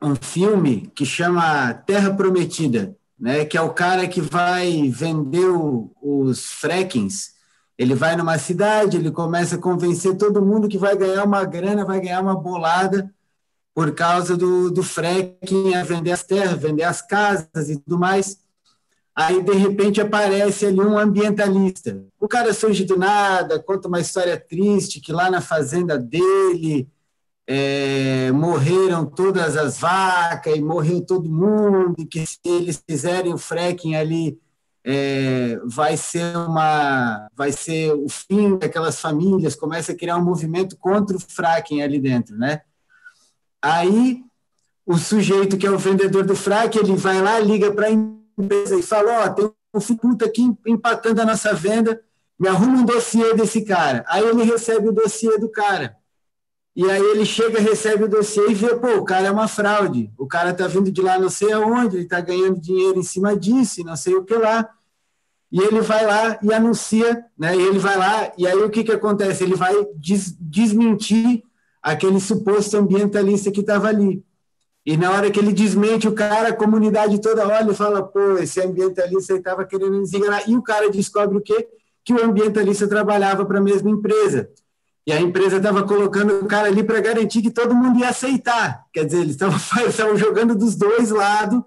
um 0.02 0.16
filme 0.16 0.90
que 0.94 1.04
chama 1.04 1.72
Terra 1.74 2.12
Prometida, 2.12 2.96
né, 3.18 3.44
que 3.44 3.56
é 3.56 3.62
o 3.62 3.72
cara 3.72 4.06
que 4.08 4.20
vai 4.20 4.90
vender 4.90 5.48
o, 5.48 5.90
os 6.02 6.52
frackings 6.52 7.35
ele 7.78 7.94
vai 7.94 8.16
numa 8.16 8.38
cidade, 8.38 8.96
ele 8.96 9.10
começa 9.10 9.56
a 9.56 9.60
convencer 9.60 10.16
todo 10.16 10.44
mundo 10.44 10.68
que 10.68 10.78
vai 10.78 10.96
ganhar 10.96 11.24
uma 11.24 11.44
grana, 11.44 11.84
vai 11.84 12.00
ganhar 12.00 12.22
uma 12.22 12.34
bolada 12.34 13.12
por 13.74 13.94
causa 13.94 14.36
do, 14.36 14.70
do 14.70 14.82
fracking, 14.82 15.74
a 15.74 15.84
vender 15.84 16.12
as 16.12 16.22
terras, 16.22 16.58
vender 16.58 16.84
as 16.84 17.02
casas 17.02 17.68
e 17.68 17.78
tudo 17.78 17.98
mais. 17.98 18.38
Aí, 19.14 19.42
de 19.42 19.52
repente, 19.52 20.00
aparece 20.00 20.66
ali 20.66 20.80
um 20.80 20.98
ambientalista. 20.98 22.02
O 22.18 22.26
cara 22.26 22.54
surge 22.54 22.84
do 22.84 22.96
nada, 22.96 23.58
conta 23.58 23.88
uma 23.88 24.00
história 24.00 24.38
triste, 24.38 25.00
que 25.00 25.12
lá 25.12 25.30
na 25.30 25.42
fazenda 25.42 25.98
dele 25.98 26.88
é, 27.46 28.30
morreram 28.32 29.04
todas 29.04 29.56
as 29.56 29.78
vacas 29.78 30.56
e 30.56 30.60
morreu 30.62 31.02
todo 31.02 31.28
mundo, 31.28 31.94
e 31.98 32.06
que 32.06 32.26
se 32.26 32.38
eles 32.44 32.82
fizerem 32.88 33.32
o 33.32 33.38
fracking 33.38 33.94
ali 33.94 34.38
é, 34.86 35.58
vai 35.64 35.96
ser 35.96 36.36
uma 36.36 37.28
vai 37.34 37.50
ser 37.50 37.92
o 37.92 38.08
fim 38.08 38.56
daquelas 38.56 39.00
famílias 39.00 39.56
começa 39.56 39.92
a 39.92 39.96
criar 39.96 40.16
um 40.16 40.24
movimento 40.24 40.76
contra 40.76 41.16
o 41.16 41.20
fracking 41.20 41.82
ali 41.82 41.98
dentro 41.98 42.36
né 42.36 42.62
Aí 43.68 44.22
o 44.86 44.96
sujeito 44.96 45.56
que 45.56 45.66
é 45.66 45.70
o 45.70 45.78
vendedor 45.78 46.24
do 46.24 46.36
fraque, 46.36 46.78
ele 46.78 46.94
vai 46.94 47.20
lá, 47.20 47.40
liga 47.40 47.72
para 47.72 47.88
a 47.88 47.90
empresa 47.90 48.76
e 48.76 48.82
fala, 48.82 49.22
ó, 49.22 49.26
oh, 49.26 49.34
tem 49.34 49.52
um 49.74 49.80
filho 49.80 50.16
aqui 50.24 50.56
empatando 50.64 51.20
a 51.20 51.24
nossa 51.24 51.52
venda, 51.52 52.00
me 52.38 52.46
arruma 52.46 52.78
um 52.78 52.84
dossiê 52.84 53.34
desse 53.34 53.62
cara. 53.64 54.04
Aí 54.06 54.24
ele 54.24 54.44
recebe 54.44 54.88
o 54.88 54.92
dossiê 54.92 55.36
do 55.38 55.50
cara. 55.50 55.96
E 56.76 56.88
aí 56.88 57.02
ele 57.02 57.24
chega, 57.24 57.58
recebe 57.58 58.04
o 58.04 58.08
dossiê 58.08 58.50
e 58.50 58.54
vê, 58.54 58.76
pô, 58.76 58.98
o 58.98 59.04
cara 59.04 59.26
é 59.26 59.30
uma 59.32 59.48
fraude. 59.48 60.12
O 60.16 60.28
cara 60.28 60.54
tá 60.54 60.68
vindo 60.68 60.92
de 60.92 61.02
lá 61.02 61.18
não 61.18 61.30
sei 61.30 61.50
aonde, 61.50 61.96
ele 61.96 62.06
tá 62.06 62.20
ganhando 62.20 62.60
dinheiro 62.60 63.00
em 63.00 63.02
cima 63.02 63.36
disso, 63.36 63.82
não 63.82 63.96
sei 63.96 64.14
o 64.14 64.24
que 64.24 64.34
lá. 64.34 64.68
E 65.56 65.58
ele 65.58 65.80
vai 65.80 66.04
lá 66.04 66.38
e 66.42 66.52
anuncia, 66.52 67.24
né? 67.38 67.56
E 67.56 67.62
ele 67.62 67.78
vai 67.78 67.96
lá, 67.96 68.30
e 68.36 68.46
aí 68.46 68.58
o 68.58 68.68
que 68.68 68.84
que 68.84 68.92
acontece? 68.92 69.42
Ele 69.42 69.54
vai 69.54 69.72
des 69.94 70.36
desmentir 70.38 71.42
aquele 71.82 72.20
suposto 72.20 72.76
ambientalista 72.76 73.50
que 73.50 73.60
estava 73.60 73.88
ali. 73.88 74.22
E 74.84 74.98
na 74.98 75.10
hora 75.10 75.30
que 75.30 75.40
ele 75.40 75.54
desmente 75.54 76.06
o 76.06 76.12
cara, 76.12 76.50
a 76.50 76.52
comunidade 76.52 77.22
toda 77.22 77.48
olha 77.48 77.70
e 77.70 77.74
fala, 77.74 78.02
pô, 78.02 78.36
esse 78.36 78.60
ambientalista 78.60 79.32
estava 79.32 79.64
querendo 79.64 80.02
desenganar. 80.02 80.46
E 80.46 80.54
o 80.54 80.62
cara 80.62 80.90
descobre 80.90 81.38
o 81.38 81.40
quê? 81.40 81.66
Que 82.04 82.12
o 82.12 82.22
ambientalista 82.22 82.86
trabalhava 82.86 83.46
para 83.46 83.56
a 83.56 83.62
mesma 83.62 83.88
empresa. 83.88 84.50
E 85.06 85.12
a 85.12 85.18
empresa 85.22 85.56
estava 85.56 85.84
colocando 85.84 86.38
o 86.38 86.44
cara 86.44 86.68
ali 86.68 86.82
para 86.82 87.00
garantir 87.00 87.40
que 87.40 87.50
todo 87.50 87.74
mundo 87.74 87.98
ia 87.98 88.10
aceitar. 88.10 88.84
Quer 88.92 89.06
dizer, 89.06 89.20
eles 89.22 89.38
estavam 89.40 90.16
jogando 90.18 90.54
dos 90.54 90.76
dois 90.76 91.08
lados 91.08 91.62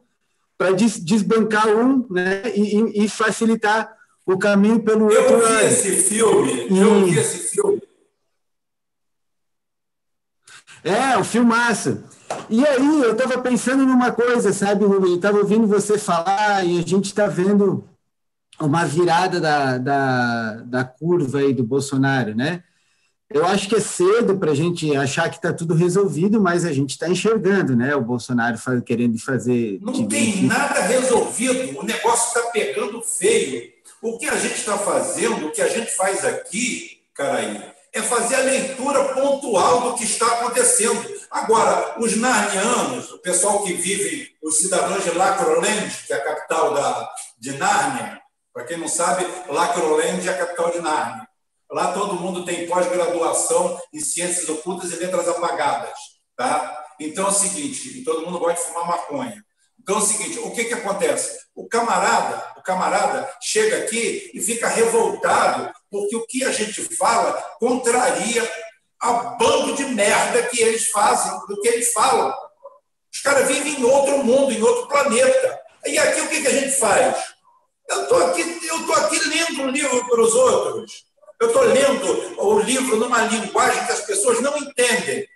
para 0.59 0.73
des, 0.73 0.99
desbancar 0.99 1.69
um 1.69 2.05
né, 2.09 2.43
e, 2.53 3.05
e, 3.05 3.07
facilitar 3.07 3.95
o 4.25 4.37
caminho 4.37 4.83
pelo 4.83 5.09
eu 5.09 5.21
outro. 5.21 5.37
Eu 5.37 5.57
vi 5.57 5.65
esse 5.65 5.91
filme, 6.03 6.67
e, 6.69 6.77
eu 6.77 7.05
vi 7.05 7.17
esse 7.17 7.55
filme. 7.55 7.81
É, 10.83 11.17
o 11.17 11.23
filmaço. 11.23 12.03
E 12.49 12.65
aí, 12.65 13.01
eu 13.01 13.13
estava 13.13 13.41
pensando 13.41 13.85
numa 13.85 14.11
coisa, 14.11 14.51
sabe, 14.51 14.83
Rubem? 14.83 15.15
Estava 15.15 15.37
ouvindo 15.37 15.65
você 15.65 15.97
falar 15.97 16.65
e 16.65 16.77
a 16.77 16.81
gente 16.81 17.05
está 17.05 17.25
vendo 17.27 17.87
uma 18.59 18.83
virada 18.83 19.39
da, 19.39 19.77
da, 19.77 20.53
da 20.65 20.83
curva 20.83 21.39
aí 21.39 21.53
do 21.53 21.63
Bolsonaro, 21.63 22.35
né? 22.35 22.65
Eu 23.31 23.45
acho 23.45 23.69
que 23.69 23.75
é 23.75 23.79
cedo 23.79 24.37
para 24.37 24.51
a 24.51 24.55
gente 24.55 24.95
achar 24.95 25.29
que 25.29 25.35
está 25.35 25.53
tudo 25.53 25.75
resolvido, 25.75 26.41
mas 26.41 26.65
a 26.65 26.73
gente 26.73 26.91
está 26.91 27.07
enxergando, 27.07 27.75
né? 27.75 27.95
O 27.95 28.01
Bolsonaro 28.01 28.57
faz, 28.57 28.81
querendo 28.81 29.19
fazer. 29.19 29.77
Não 29.81 30.07
tem 30.07 30.43
nada 30.43 30.81
resolvido, 30.81 31.79
o 31.79 31.83
negócio 31.83 32.27
está 32.39 32.49
pegando 32.49 32.99
feio. 33.03 33.71
O 34.01 34.17
que 34.17 34.27
a 34.27 34.35
gente 34.35 34.55
está 34.55 34.77
fazendo, 34.79 35.45
o 35.45 35.51
que 35.51 35.61
a 35.61 35.67
gente 35.67 35.91
faz 35.91 36.25
aqui, 36.25 37.01
Caraí, 37.13 37.61
é 37.93 38.01
fazer 38.01 38.35
a 38.35 38.43
leitura 38.43 39.13
pontual 39.13 39.81
do 39.81 39.95
que 39.95 40.05
está 40.05 40.25
acontecendo. 40.25 41.05
Agora, 41.29 41.99
os 41.99 42.15
narnianos, 42.15 43.11
o 43.11 43.19
pessoal 43.19 43.63
que 43.63 43.73
vive, 43.73 44.29
os 44.41 44.57
cidadãos 44.57 45.03
de 45.03 45.11
Lacroland, 45.11 45.91
que 46.07 46.13
é 46.13 46.15
a 46.15 46.23
capital 46.23 46.73
da, 46.73 47.09
de 47.37 47.51
Nárnia, 47.53 48.19
para 48.51 48.63
quem 48.63 48.77
não 48.77 48.87
sabe, 48.87 49.23
Lacroland 49.47 50.27
é 50.27 50.31
a 50.31 50.37
capital 50.37 50.71
de 50.71 50.81
Nárnia. 50.81 51.28
Lá 51.71 51.93
todo 51.93 52.15
mundo 52.15 52.45
tem 52.45 52.67
pós-graduação 52.67 53.79
em 53.93 53.99
ciências 53.99 54.49
ocultas 54.49 54.91
e 54.91 54.95
letras 54.95 55.27
apagadas. 55.27 55.97
Tá? 56.35 56.85
Então 56.99 57.27
é 57.27 57.29
o 57.29 57.33
seguinte, 57.33 58.03
todo 58.03 58.25
mundo 58.25 58.39
gosta 58.39 58.61
de 58.61 58.67
fumar 58.67 58.87
maconha. 58.87 59.43
Então 59.79 59.95
é 59.95 59.99
o 59.99 60.01
seguinte, 60.01 60.39
o 60.39 60.51
que, 60.51 60.65
que 60.65 60.73
acontece? 60.73 61.39
O 61.55 61.67
camarada, 61.67 62.53
o 62.57 62.61
camarada 62.61 63.29
chega 63.41 63.77
aqui 63.77 64.31
e 64.33 64.41
fica 64.41 64.67
revoltado 64.67 65.71
porque 65.89 66.15
o 66.15 66.25
que 66.25 66.43
a 66.43 66.51
gente 66.51 66.83
fala 66.95 67.33
contraria 67.59 68.49
a 68.99 69.11
bando 69.11 69.75
de 69.75 69.85
merda 69.85 70.43
que 70.43 70.61
eles 70.61 70.89
fazem, 70.89 71.31
do 71.47 71.59
que 71.61 71.67
eles 71.67 71.93
falam. 71.93 72.33
Os 73.11 73.21
caras 73.21 73.47
vivem 73.47 73.79
em 73.79 73.83
outro 73.83 74.23
mundo, 74.23 74.51
em 74.51 74.61
outro 74.61 74.87
planeta. 74.87 75.59
E 75.85 75.97
aqui 75.97 76.21
o 76.21 76.29
que, 76.29 76.41
que 76.41 76.47
a 76.47 76.59
gente 76.59 76.75
faz? 76.75 77.17
Eu 77.89 78.03
estou 78.03 78.27
aqui, 78.27 78.41
eu 78.67 78.93
aqui 78.93 79.19
lendo 79.27 79.61
um 79.63 79.69
livro 79.69 80.07
para 80.07 80.21
os 80.21 80.33
outros. 80.35 81.08
Eu 81.39 81.47
estou 81.47 81.63
lendo 81.63 82.41
o 82.41 82.59
livro 82.59 82.97
numa 82.97 83.21
linguagem 83.21 83.85
que 83.85 83.91
as 83.91 84.01
pessoas 84.01 84.41
não 84.41 84.57
entendem, 84.57 85.27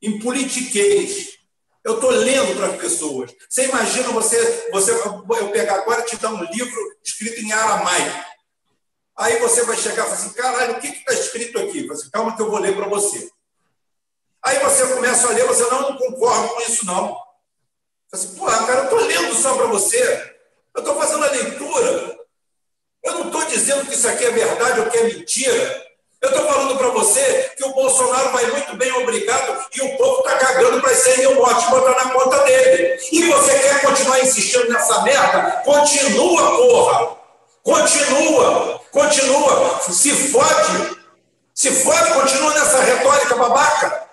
em 0.00 0.18
politiquês. 0.18 1.38
Eu 1.84 1.96
estou 1.96 2.10
lendo 2.10 2.56
para 2.56 2.68
as 2.68 2.76
pessoas. 2.76 3.30
Você 3.48 3.66
imagina 3.66 4.08
você, 4.08 4.70
você, 4.70 4.90
eu 4.92 5.50
pegar 5.50 5.76
agora 5.76 6.00
e 6.00 6.06
te 6.06 6.16
dar 6.16 6.30
um 6.30 6.42
livro 6.44 6.80
escrito 7.04 7.40
em 7.40 7.52
aramaico. 7.52 8.24
Aí 9.16 9.38
você 9.38 9.64
vai 9.64 9.76
chegar 9.76 10.02
e 10.02 10.06
falar 10.06 10.14
assim, 10.14 10.32
caralho, 10.32 10.72
o 10.74 10.80
que 10.80 10.88
está 10.88 11.12
escrito 11.12 11.58
aqui? 11.58 11.88
Assim, 11.90 12.10
Calma 12.10 12.34
que 12.34 12.42
eu 12.42 12.50
vou 12.50 12.58
ler 12.58 12.74
para 12.74 12.88
você. 12.88 13.30
Aí 14.42 14.58
você 14.60 14.86
começa 14.94 15.28
a 15.28 15.32
ler, 15.32 15.46
você 15.46 15.62
não, 15.64 15.90
não 15.90 15.96
concordo 15.98 16.48
com 16.54 16.60
isso, 16.62 16.86
não. 16.86 17.16
Você 18.08 18.26
assim, 18.26 18.36
porra, 18.36 18.66
cara, 18.66 18.80
eu 18.80 18.84
estou 18.84 19.00
lendo 19.00 19.34
só 19.34 19.56
para 19.56 19.66
você. 19.66 20.34
Eu 20.74 20.80
estou 20.80 20.96
fazendo 20.96 21.24
a 21.24 21.30
leitura. 21.30 22.23
Eu 23.04 23.12
não 23.18 23.26
estou 23.26 23.44
dizendo 23.44 23.86
que 23.86 23.94
isso 23.94 24.08
aqui 24.08 24.24
é 24.24 24.30
verdade 24.30 24.80
ou 24.80 24.86
que 24.86 24.98
é 24.98 25.04
mentira. 25.04 25.84
Eu 26.22 26.30
estou 26.30 26.46
falando 26.46 26.78
para 26.78 26.88
você 26.88 27.52
que 27.54 27.64
o 27.64 27.74
Bolsonaro 27.74 28.30
vai 28.30 28.46
muito 28.46 28.76
bem, 28.76 28.90
obrigado, 28.92 29.62
e 29.76 29.82
o 29.82 29.96
povo 29.98 30.20
está 30.20 30.38
cagando 30.38 30.80
para 30.80 30.92
esse 30.92 31.18
mil 31.18 31.34
mortes 31.34 31.68
botar 31.68 32.02
na 32.02 32.12
conta 32.12 32.38
dele. 32.44 32.98
E 33.12 33.22
você 33.24 33.58
quer 33.58 33.82
continuar 33.82 34.20
insistindo 34.20 34.70
nessa 34.70 35.02
merda? 35.02 35.62
Continua, 35.64 36.56
porra! 36.56 37.16
Continua, 37.62 38.80
continua, 38.90 39.80
se 39.90 40.10
fode, 40.30 40.98
se 41.54 41.70
fode, 41.70 42.12
continua 42.12 42.52
nessa 42.52 42.80
retórica 42.80 43.36
babaca. 43.36 44.04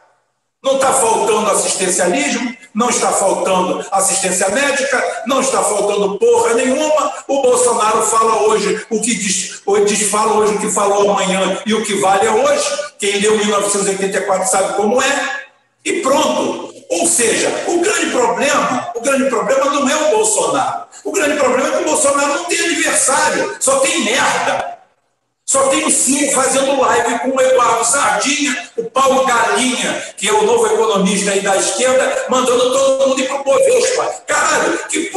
Não 0.64 0.76
está 0.76 0.94
faltando 0.94 1.50
assistencialismo, 1.50 2.56
não 2.72 2.88
está 2.88 3.12
faltando 3.12 3.84
assistência 3.92 4.48
médica, 4.50 5.24
não 5.26 5.42
está 5.42 5.64
faltando 5.64 6.20
porra 6.20 6.54
nenhuma. 6.54 7.14
O 7.28 7.42
Bolsonaro 7.42 8.04
fala 8.04 8.44
hoje 8.44 8.86
o 8.92 9.02
que 9.02 9.16
diz, 9.16 9.60
diz, 9.88 10.10
fala 10.12 10.34
hoje 10.34 10.54
o 10.54 10.60
que 10.60 10.70
falou 10.70 11.10
amanhã 11.10 11.60
e 11.66 11.74
o 11.74 11.84
que 11.84 11.96
vale 11.96 12.28
é 12.28 12.32
hoje. 12.32 12.64
Quem 13.00 13.20
leu 13.20 13.38
1984 13.38 14.52
sabe 14.52 14.76
como 14.76 15.02
é. 15.02 15.42
E 15.84 15.94
pronto. 16.02 16.72
Ou 16.92 17.08
seja, 17.08 17.50
o 17.68 17.80
grande 17.80 18.12
problema, 18.12 18.92
o 18.94 19.02
grande 19.02 19.30
problema 19.30 19.66
não 19.66 19.90
é 19.90 19.96
o 19.96 20.18
Bolsonaro. 20.18 20.84
O 21.04 21.12
grande 21.12 21.40
problema 21.40 21.70
é 21.70 21.72
que 21.72 21.84
o 21.84 21.86
Bolsonaro 21.86 22.36
não 22.36 22.46
tem 22.46 22.60
adversário, 22.60 23.56
só 23.60 23.80
tem 23.80 24.04
merda. 24.04 24.81
Só 25.46 25.68
tem 25.68 25.86
o 25.86 25.92
Sim 25.92 26.32
fazendo 26.32 26.80
live 26.80 27.20
com 27.20 27.36
o 27.36 27.42
Eduardo 27.42 27.84
Sardinha, 27.84 28.72
o 28.78 28.90
Paulo 28.90 29.26
Galinha, 29.26 30.02
que 30.16 30.28
é 30.28 30.32
o 30.32 30.44
novo 30.44 30.66
economista 30.66 31.32
aí 31.32 31.42
da 31.42 31.58
esquerda, 31.58 32.26
mandando 32.30 32.72
todo 32.72 33.08
mundo 33.10 33.20
ir 33.20 33.28
para 33.28 33.42
o 33.42 33.44
Bovespa. 33.44 34.06
Caralho, 34.28 34.80
que, 34.88 35.12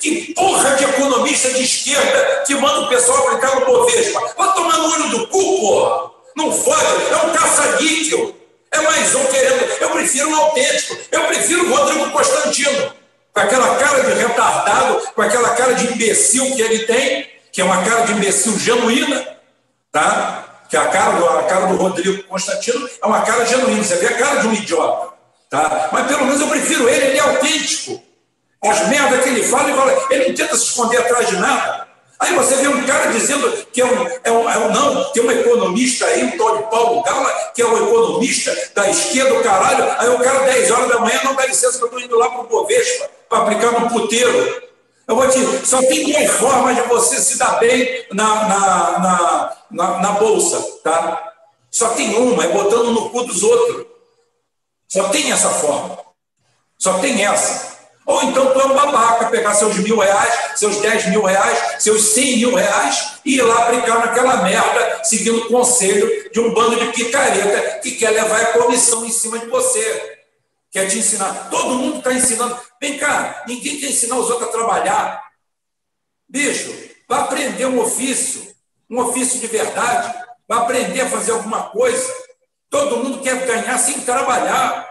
que 0.00 0.34
porra 0.34 0.74
de 0.74 0.84
economista 0.84 1.50
de 1.50 1.62
esquerda 1.62 2.42
que 2.46 2.54
manda 2.56 2.80
o 2.80 2.88
pessoal 2.88 3.28
aplicar 3.28 3.60
no 3.60 3.66
Bovespa? 3.66 4.20
Vai 4.36 4.52
tomar 4.54 4.78
no 4.78 4.92
olho 4.92 5.08
do 5.10 5.28
cu, 5.28 5.60
porra. 5.60 6.10
Não 6.36 6.52
fode, 6.52 7.12
é 7.12 7.26
um 7.26 7.30
caça-níquel. 7.30 8.34
É 8.72 8.80
mais 8.80 9.14
um 9.14 9.24
querendo. 9.26 9.72
Eu 9.80 9.90
prefiro 9.90 10.28
um 10.28 10.36
autêntico. 10.36 10.96
Eu 11.12 11.24
prefiro 11.28 11.64
o 11.64 11.74
Rodrigo 11.74 12.10
Constantino. 12.10 12.92
Com 13.32 13.40
aquela 13.40 13.76
cara 13.76 14.02
de 14.02 14.12
retardado, 14.20 15.00
com 15.14 15.22
aquela 15.22 15.50
cara 15.50 15.74
de 15.74 15.92
imbecil 15.92 16.56
que 16.56 16.62
ele 16.62 16.80
tem, 16.80 17.30
que 17.52 17.60
é 17.60 17.64
uma 17.64 17.84
cara 17.84 18.02
de 18.02 18.12
imbecil 18.12 18.58
genuína 18.58 19.35
tá? 19.96 20.44
Que 20.68 20.76
a 20.76 20.88
cara, 20.88 21.12
do, 21.12 21.26
a 21.26 21.42
cara 21.44 21.66
do 21.66 21.76
Rodrigo 21.76 22.22
Constantino 22.24 22.86
é 23.02 23.06
uma 23.06 23.22
cara 23.22 23.46
genuína, 23.46 23.82
você 23.82 23.96
vê 23.96 24.06
a 24.08 24.18
cara 24.18 24.40
de 24.40 24.48
um 24.48 24.52
idiota, 24.52 25.14
tá? 25.48 25.88
Mas 25.90 26.06
pelo 26.06 26.26
menos 26.26 26.40
eu 26.40 26.48
prefiro 26.48 26.86
ele, 26.88 27.06
ele 27.06 27.18
é 27.18 27.20
autêntico. 27.20 28.02
As 28.62 28.88
merdas 28.88 29.22
que 29.22 29.28
ele 29.30 29.42
fala, 29.44 29.68
ele, 29.68 29.78
fala, 29.78 30.06
ele 30.10 30.28
não 30.28 30.34
tenta 30.34 30.56
se 30.56 30.64
esconder 30.64 30.98
atrás 30.98 31.28
de 31.28 31.36
nada. 31.36 31.86
Aí 32.18 32.34
você 32.34 32.56
vê 32.56 32.68
um 32.68 32.84
cara 32.84 33.12
dizendo 33.12 33.50
que 33.72 33.80
é 33.80 33.84
um, 33.84 34.08
é 34.24 34.32
um, 34.32 34.50
é 34.50 34.58
um 34.58 34.72
não, 34.72 35.12
tem 35.12 35.22
um 35.22 35.30
economista 35.30 36.04
aí, 36.06 36.24
um 36.24 36.36
tal 36.36 36.56
de 36.56 36.62
Paulo 36.64 37.02
Gala, 37.02 37.30
que 37.54 37.62
é 37.62 37.66
um 37.66 37.76
economista 37.76 38.54
da 38.74 38.90
esquerda 38.90 39.34
do 39.34 39.42
caralho. 39.42 39.84
Aí 39.98 40.08
o 40.08 40.18
cara, 40.18 40.40
10 40.40 40.70
horas 40.72 40.88
da 40.88 40.98
manhã, 40.98 41.20
não 41.24 41.34
dá 41.34 41.46
licença 41.46 41.78
que 41.78 41.84
eu 41.84 41.88
estou 41.88 42.00
indo 42.00 42.18
lá 42.18 42.28
para 42.30 42.40
o 42.40 42.48
Bovespa 42.48 43.08
para 43.28 43.38
aplicar 43.38 43.72
no 43.72 43.88
puteiro. 43.88 44.62
Eu 45.08 45.14
vou 45.14 45.28
te. 45.28 45.66
Só 45.66 45.78
tem 45.82 46.10
duas 46.10 46.30
formas 46.32 46.74
de 46.74 46.82
você 46.82 47.20
se 47.20 47.38
dar 47.38 47.60
bem 47.60 48.06
na, 48.12 48.48
na, 48.48 48.98
na, 48.98 49.56
na, 49.70 49.98
na 50.00 50.10
bolsa, 50.12 50.60
tá? 50.82 51.32
Só 51.70 51.90
tem 51.90 52.16
uma, 52.16 52.44
é 52.44 52.48
botando 52.48 52.90
no 52.90 53.10
cu 53.10 53.22
dos 53.24 53.42
outros. 53.42 53.86
Só 54.88 55.08
tem 55.10 55.30
essa 55.30 55.50
forma. 55.50 55.98
Só 56.78 56.98
tem 56.98 57.24
essa. 57.24 57.76
Ou 58.04 58.22
então 58.22 58.52
tu 58.52 58.60
é 58.60 58.66
um 58.66 58.74
babaca, 58.74 59.26
pegar 59.26 59.54
seus 59.54 59.76
mil 59.78 59.98
reais, 59.98 60.52
seus 60.54 60.76
dez 60.76 61.06
mil 61.08 61.22
reais, 61.22 61.82
seus 61.82 62.02
cem 62.02 62.38
mil 62.38 62.54
reais 62.54 63.18
e 63.24 63.36
ir 63.36 63.42
lá 63.42 63.64
aplicar 63.64 63.98
naquela 63.98 64.42
merda, 64.42 65.00
seguindo 65.02 65.38
o 65.38 65.48
conselho 65.48 66.30
de 66.30 66.38
um 66.38 66.54
bando 66.54 66.76
de 66.76 66.86
picareta 66.92 67.80
que 67.80 67.92
quer 67.92 68.10
levar 68.10 68.40
a 68.40 68.52
comissão 68.52 69.04
em 69.04 69.10
cima 69.10 69.40
de 69.40 69.46
você 69.46 70.15
quer 70.70 70.88
te 70.88 70.98
ensinar. 70.98 71.48
Todo 71.50 71.76
mundo 71.76 71.98
está 71.98 72.12
ensinando. 72.12 72.58
Vem 72.80 72.98
cá, 72.98 73.44
ninguém 73.46 73.78
quer 73.78 73.88
ensinar 73.88 74.16
os 74.18 74.30
outros 74.30 74.48
a 74.48 74.52
trabalhar. 74.52 75.22
Bicho, 76.28 76.74
vai 77.08 77.20
aprender 77.20 77.66
um 77.66 77.80
ofício, 77.80 78.54
um 78.90 78.98
ofício 79.00 79.40
de 79.40 79.46
verdade, 79.46 80.12
vai 80.46 80.58
aprender 80.58 81.02
a 81.02 81.10
fazer 81.10 81.32
alguma 81.32 81.70
coisa. 81.70 82.12
Todo 82.68 82.98
mundo 82.98 83.22
quer 83.22 83.46
ganhar 83.46 83.78
sem 83.78 84.00
trabalhar. 84.00 84.86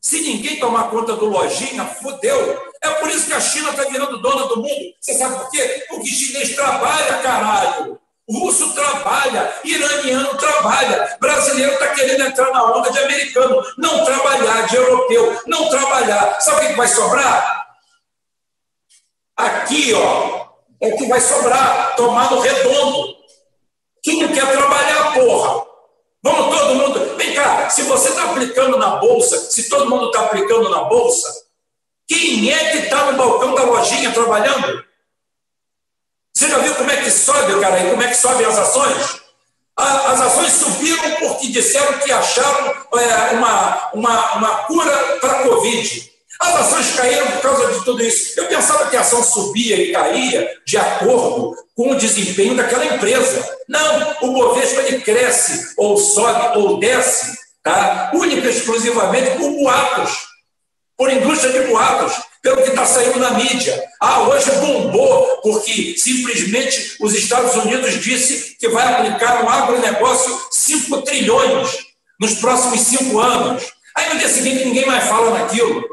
Se 0.00 0.20
ninguém 0.20 0.58
tomar 0.58 0.90
conta 0.90 1.14
do 1.14 1.26
lojinha, 1.26 1.86
fodeu. 1.86 2.60
É 2.82 2.90
por 2.94 3.08
isso 3.08 3.28
que 3.28 3.32
a 3.32 3.40
China 3.40 3.70
está 3.70 3.84
virando 3.84 4.20
dona 4.20 4.48
do 4.48 4.56
mundo. 4.56 4.94
Você 5.00 5.14
sabe 5.14 5.36
por 5.36 5.50
quê? 5.50 5.86
Porque 5.88 6.08
chinês 6.08 6.56
trabalha, 6.56 7.22
caralho. 7.22 8.01
Russo 8.32 8.72
trabalha, 8.72 9.52
iraniano 9.62 10.36
trabalha, 10.38 11.16
brasileiro 11.20 11.74
está 11.74 11.88
querendo 11.88 12.22
entrar 12.22 12.50
na 12.50 12.64
onda 12.64 12.90
de 12.90 12.98
americano, 12.98 13.62
não 13.76 14.04
trabalhar, 14.04 14.66
de 14.66 14.76
europeu, 14.76 15.38
não 15.46 15.68
trabalhar. 15.68 16.40
Sabe 16.40 16.64
o 16.64 16.68
que 16.68 16.74
vai 16.74 16.88
sobrar? 16.88 17.66
Aqui, 19.36 19.92
ó, 19.92 20.46
é 20.80 20.92
que 20.92 21.06
vai 21.06 21.20
sobrar, 21.20 21.94
tomar 21.94 22.30
no 22.30 22.40
redondo. 22.40 23.16
Quem 24.02 24.22
não 24.22 24.32
quer 24.32 24.50
trabalhar, 24.50 25.12
porra? 25.14 25.66
Vamos 26.22 26.56
todo 26.56 26.74
mundo. 26.74 27.16
Vem 27.16 27.34
cá, 27.34 27.68
se 27.68 27.82
você 27.82 28.08
está 28.08 28.30
aplicando 28.30 28.78
na 28.78 28.96
bolsa, 28.96 29.36
se 29.50 29.68
todo 29.68 29.90
mundo 29.90 30.06
está 30.06 30.22
aplicando 30.22 30.70
na 30.70 30.84
bolsa, 30.84 31.28
quem 32.08 32.50
é 32.50 32.70
que 32.70 32.78
está 32.78 33.10
no 33.10 33.18
balcão 33.18 33.54
da 33.54 33.64
lojinha 33.64 34.12
trabalhando? 34.12 34.84
Você 36.34 36.48
já 36.48 36.58
viu 36.58 36.74
como 36.74 36.90
é 36.90 36.96
que 36.96 37.10
sobe, 37.10 37.60
cara, 37.60 37.80
e 37.80 37.90
como 37.90 38.02
é 38.02 38.08
que 38.08 38.16
sobem 38.16 38.46
as 38.46 38.58
ações? 38.58 39.22
As 39.76 40.20
ações 40.20 40.52
subiram 40.52 41.10
porque 41.20 41.48
disseram 41.48 41.98
que 41.98 42.12
acharam 42.12 42.74
é, 42.94 43.34
uma, 43.34 43.90
uma, 43.94 44.32
uma 44.34 44.56
cura 44.64 45.18
para 45.20 45.32
a 45.32 45.42
Covid. 45.44 46.12
As 46.40 46.54
ações 46.56 46.96
caíram 46.96 47.26
por 47.32 47.40
causa 47.40 47.72
de 47.72 47.84
tudo 47.84 48.02
isso. 48.02 48.38
Eu 48.38 48.46
pensava 48.48 48.90
que 48.90 48.96
a 48.96 49.00
ação 49.00 49.22
subia 49.22 49.76
e 49.76 49.92
caía 49.92 50.48
de 50.66 50.76
acordo 50.76 51.56
com 51.74 51.92
o 51.92 51.96
desempenho 51.96 52.56
daquela 52.56 52.84
empresa. 52.84 53.56
Não, 53.68 54.16
o 54.22 54.32
Bovespa 54.32 54.82
ele 54.82 55.00
cresce, 55.00 55.74
ou 55.76 55.96
sobe, 55.96 56.58
ou 56.58 56.78
desce, 56.78 57.38
tá? 57.62 58.10
única 58.14 58.46
e 58.46 58.50
exclusivamente 58.50 59.38
por 59.38 59.50
boatos, 59.52 60.18
por 60.96 61.10
indústria 61.10 61.52
de 61.52 61.68
boatos, 61.68 62.12
pelo 62.42 62.62
que 62.62 62.70
está 62.70 62.84
saindo 62.84 63.20
na 63.20 63.30
mídia. 63.30 63.82
Ah, 64.00 64.22
hoje 64.22 64.50
bombou, 64.60 65.40
porque 65.42 65.94
simplesmente 65.96 66.96
os 67.00 67.14
Estados 67.14 67.54
Unidos 67.54 68.02
disse 68.02 68.56
que 68.58 68.68
vai 68.68 68.84
aplicar 68.92 69.42
no 69.42 69.48
agronegócio 69.48 70.38
5 70.50 71.02
trilhões 71.02 71.92
nos 72.20 72.34
próximos 72.34 72.80
cinco 72.80 73.18
anos. 73.20 73.62
Aí 73.96 74.12
no 74.12 74.18
dia 74.18 74.28
seguinte 74.28 74.64
ninguém 74.64 74.86
mais 74.86 75.04
fala 75.04 75.38
naquilo. 75.38 75.84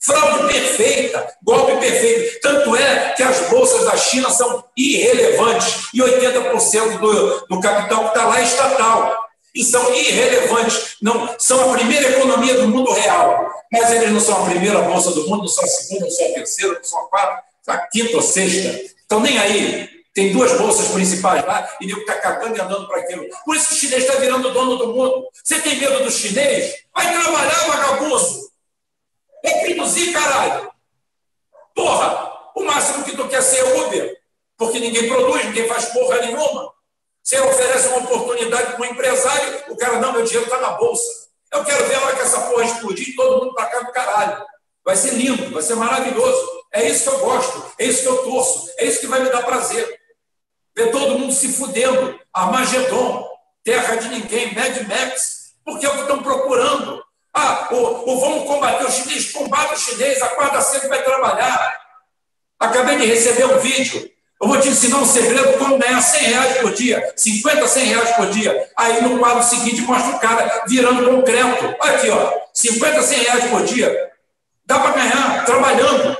Fraude 0.00 0.52
perfeita, 0.52 1.26
golpe 1.42 1.76
perfeito. 1.76 2.40
Tanto 2.40 2.76
é 2.76 3.14
que 3.16 3.22
as 3.22 3.48
bolsas 3.48 3.84
da 3.84 3.96
China 3.96 4.28
são 4.30 4.64
irrelevantes 4.76 5.88
e 5.94 6.00
80% 6.00 6.98
do, 6.98 7.46
do 7.46 7.60
capital 7.60 8.02
que 8.04 8.08
está 8.08 8.28
lá 8.28 8.40
é 8.40 8.44
estatal. 8.44 9.23
E 9.54 9.64
são 9.64 9.94
irrelevantes, 9.94 10.96
não 11.00 11.36
são 11.38 11.70
a 11.72 11.76
primeira 11.76 12.10
economia 12.10 12.54
do 12.54 12.68
mundo 12.68 12.92
real. 12.92 13.52
Mas 13.72 13.92
eles 13.92 14.10
não 14.10 14.20
são 14.20 14.42
a 14.42 14.50
primeira 14.50 14.82
bolsa 14.82 15.12
do 15.12 15.28
mundo, 15.28 15.42
não 15.42 15.48
são 15.48 15.64
a 15.64 15.68
segunda, 15.68 16.04
não 16.06 16.10
são 16.10 16.26
a 16.26 16.34
terceira, 16.34 16.74
não 16.74 16.84
são 16.84 17.00
a 17.00 17.08
quarta, 17.08 17.44
a 17.68 17.78
quinta 17.86 18.16
ou 18.16 18.22
sexta. 18.22 18.80
Então, 19.06 19.20
nem 19.20 19.38
aí. 19.38 19.94
Tem 20.12 20.32
duas 20.32 20.52
bolsas 20.52 20.88
principais 20.88 21.44
lá 21.44 21.68
e 21.80 21.86
nego 21.86 22.00
está 22.00 22.14
cagando 22.14 22.56
e 22.56 22.60
andando 22.60 22.86
para 22.86 23.00
aquilo. 23.00 23.26
Por 23.44 23.56
isso 23.56 23.68
que 23.70 23.74
o 23.74 23.78
chinês 23.78 24.04
está 24.04 24.14
virando 24.20 24.52
dono 24.52 24.76
do 24.76 24.94
mundo. 24.94 25.28
Você 25.42 25.60
tem 25.60 25.76
medo 25.76 26.04
do 26.04 26.10
chinês? 26.10 26.84
Vai 26.94 27.12
trabalhar, 27.12 27.66
vagabundo! 27.66 28.44
É 29.42 29.74
produzir, 29.84 30.12
caralho. 30.12 30.70
Porra, 31.74 32.32
o 32.54 32.62
máximo 32.64 33.04
que 33.04 33.16
tu 33.16 33.28
quer 33.28 33.42
ser 33.42 33.58
é 33.58 33.74
Uber, 33.80 34.16
porque 34.56 34.78
ninguém 34.78 35.08
produz, 35.08 35.44
ninguém 35.44 35.68
faz 35.68 35.86
porra 35.86 36.20
nenhuma. 36.20 36.72
Você 37.24 37.40
oferece 37.40 37.88
uma 37.88 38.00
oportunidade 38.00 38.74
para 38.74 38.82
um 38.82 38.84
empresário, 38.84 39.64
o 39.70 39.76
cara, 39.78 39.98
não, 39.98 40.12
meu 40.12 40.24
dinheiro 40.24 40.44
está 40.44 40.60
na 40.60 40.72
bolsa. 40.72 41.10
Eu 41.50 41.64
quero 41.64 41.86
ver 41.86 41.94
a 41.94 42.02
hora 42.02 42.16
que 42.16 42.22
essa 42.22 42.40
porra 42.42 42.64
explodir 42.64 43.08
e 43.08 43.16
todo 43.16 43.44
mundo 43.44 43.54
para 43.54 43.66
cá 43.66 43.80
do 43.80 43.92
caralho. 43.92 44.44
Vai 44.84 44.94
ser 44.94 45.14
lindo, 45.14 45.50
vai 45.50 45.62
ser 45.62 45.74
maravilhoso. 45.76 46.46
É 46.70 46.86
isso 46.86 47.08
que 47.08 47.16
eu 47.16 47.20
gosto, 47.20 47.72
é 47.78 47.86
isso 47.86 48.02
que 48.02 48.08
eu 48.08 48.24
torço, 48.24 48.70
é 48.76 48.84
isso 48.84 49.00
que 49.00 49.06
vai 49.06 49.20
me 49.20 49.30
dar 49.30 49.42
prazer. 49.42 49.88
Ver 50.76 50.90
todo 50.90 51.18
mundo 51.18 51.32
se 51.32 51.50
fudendo. 51.50 52.20
Armagedon, 52.30 53.26
terra 53.62 53.96
de 53.96 54.08
ninguém, 54.08 54.54
Mad 54.54 54.76
Max, 54.86 55.54
porque 55.64 55.86
é 55.86 55.88
o 55.88 55.94
que 55.94 56.00
estão 56.02 56.22
procurando. 56.22 57.02
Ah, 57.32 57.68
o, 57.70 58.12
o 58.12 58.20
vamos 58.20 58.46
combater 58.46 58.84
o 58.84 58.90
chinês, 58.90 59.32
combate 59.32 59.72
o 59.72 59.78
chinês, 59.78 60.20
acorda 60.20 60.60
cedo 60.60 60.88
vai 60.88 61.02
trabalhar. 61.02 61.80
Acabei 62.60 62.98
de 62.98 63.06
receber 63.06 63.46
um 63.46 63.58
vídeo. 63.60 64.13
Eu 64.44 64.48
vou 64.48 64.60
te 64.60 64.68
ensinar 64.68 64.98
um 64.98 65.06
segredo 65.06 65.56
como 65.56 65.78
ganhar 65.78 66.02
100 66.02 66.22
reais 66.22 66.58
por 66.58 66.74
dia, 66.74 67.14
50, 67.16 67.66
100 67.66 67.84
reais 67.86 68.10
por 68.10 68.26
dia. 68.26 68.70
Aí 68.76 69.02
no 69.02 69.18
quadro 69.18 69.42
seguinte 69.42 69.80
mostra 69.80 70.16
o 70.16 70.18
cara 70.18 70.64
virando 70.68 71.10
concreto. 71.10 71.74
Olha 71.80 71.94
aqui, 71.94 72.10
ó, 72.10 72.30
50, 72.52 73.02
100 73.02 73.18
reais 73.20 73.44
por 73.46 73.64
dia. 73.64 74.12
Dá 74.66 74.80
para 74.80 74.96
ganhar 74.96 75.46
trabalhando. 75.46 76.18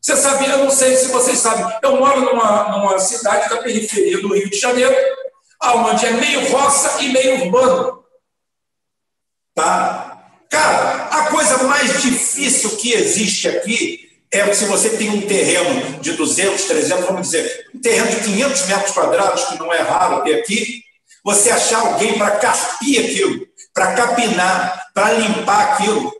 Você 0.00 0.16
sabia, 0.16 0.48
eu 0.48 0.64
não 0.64 0.72
sei 0.72 0.96
se 0.96 1.06
vocês 1.12 1.38
sabem, 1.38 1.64
eu 1.80 1.96
moro 1.98 2.20
numa, 2.20 2.76
numa 2.76 2.98
cidade 2.98 3.48
da 3.48 3.58
periferia 3.58 4.20
do 4.20 4.34
Rio 4.34 4.50
de 4.50 4.58
Janeiro, 4.58 4.96
onde 5.62 6.06
é 6.06 6.10
meio 6.10 6.50
roça 6.50 7.00
e 7.00 7.12
meio 7.12 7.44
urbano. 7.44 8.02
Tá? 9.54 10.20
Cara, 10.50 11.06
a 11.12 11.26
coisa 11.30 11.62
mais 11.62 12.02
difícil 12.02 12.76
que 12.76 12.92
existe 12.92 13.46
aqui 13.46 14.09
é 14.32 14.52
se 14.54 14.64
você 14.66 14.90
tem 14.90 15.10
um 15.10 15.26
terreno 15.26 16.00
de 16.00 16.12
200, 16.12 16.64
300, 16.64 17.04
vamos 17.04 17.22
dizer, 17.22 17.68
um 17.74 17.80
terreno 17.80 18.08
de 18.08 18.20
500 18.20 18.66
metros 18.66 18.92
quadrados, 18.92 19.44
que 19.44 19.58
não 19.58 19.72
é 19.72 19.80
raro 19.80 20.22
ter 20.22 20.36
aqui, 20.36 20.82
você 21.24 21.50
achar 21.50 21.80
alguém 21.80 22.16
para 22.16 22.36
carpir 22.36 23.04
aquilo, 23.04 23.46
para 23.74 23.94
capinar, 23.94 24.86
para 24.94 25.12
limpar 25.12 25.72
aquilo. 25.72 26.12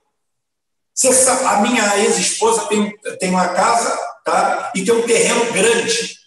Sabe, 0.93 1.45
a 1.47 1.61
minha 1.63 1.99
ex-esposa 1.99 2.67
tem, 2.67 2.95
tem 3.19 3.31
uma 3.31 3.49
casa 3.49 3.97
tá? 4.25 4.73
e 4.75 4.85
tem 4.85 4.95
um 4.95 5.07
terreno 5.07 5.53
grande. 5.53 6.19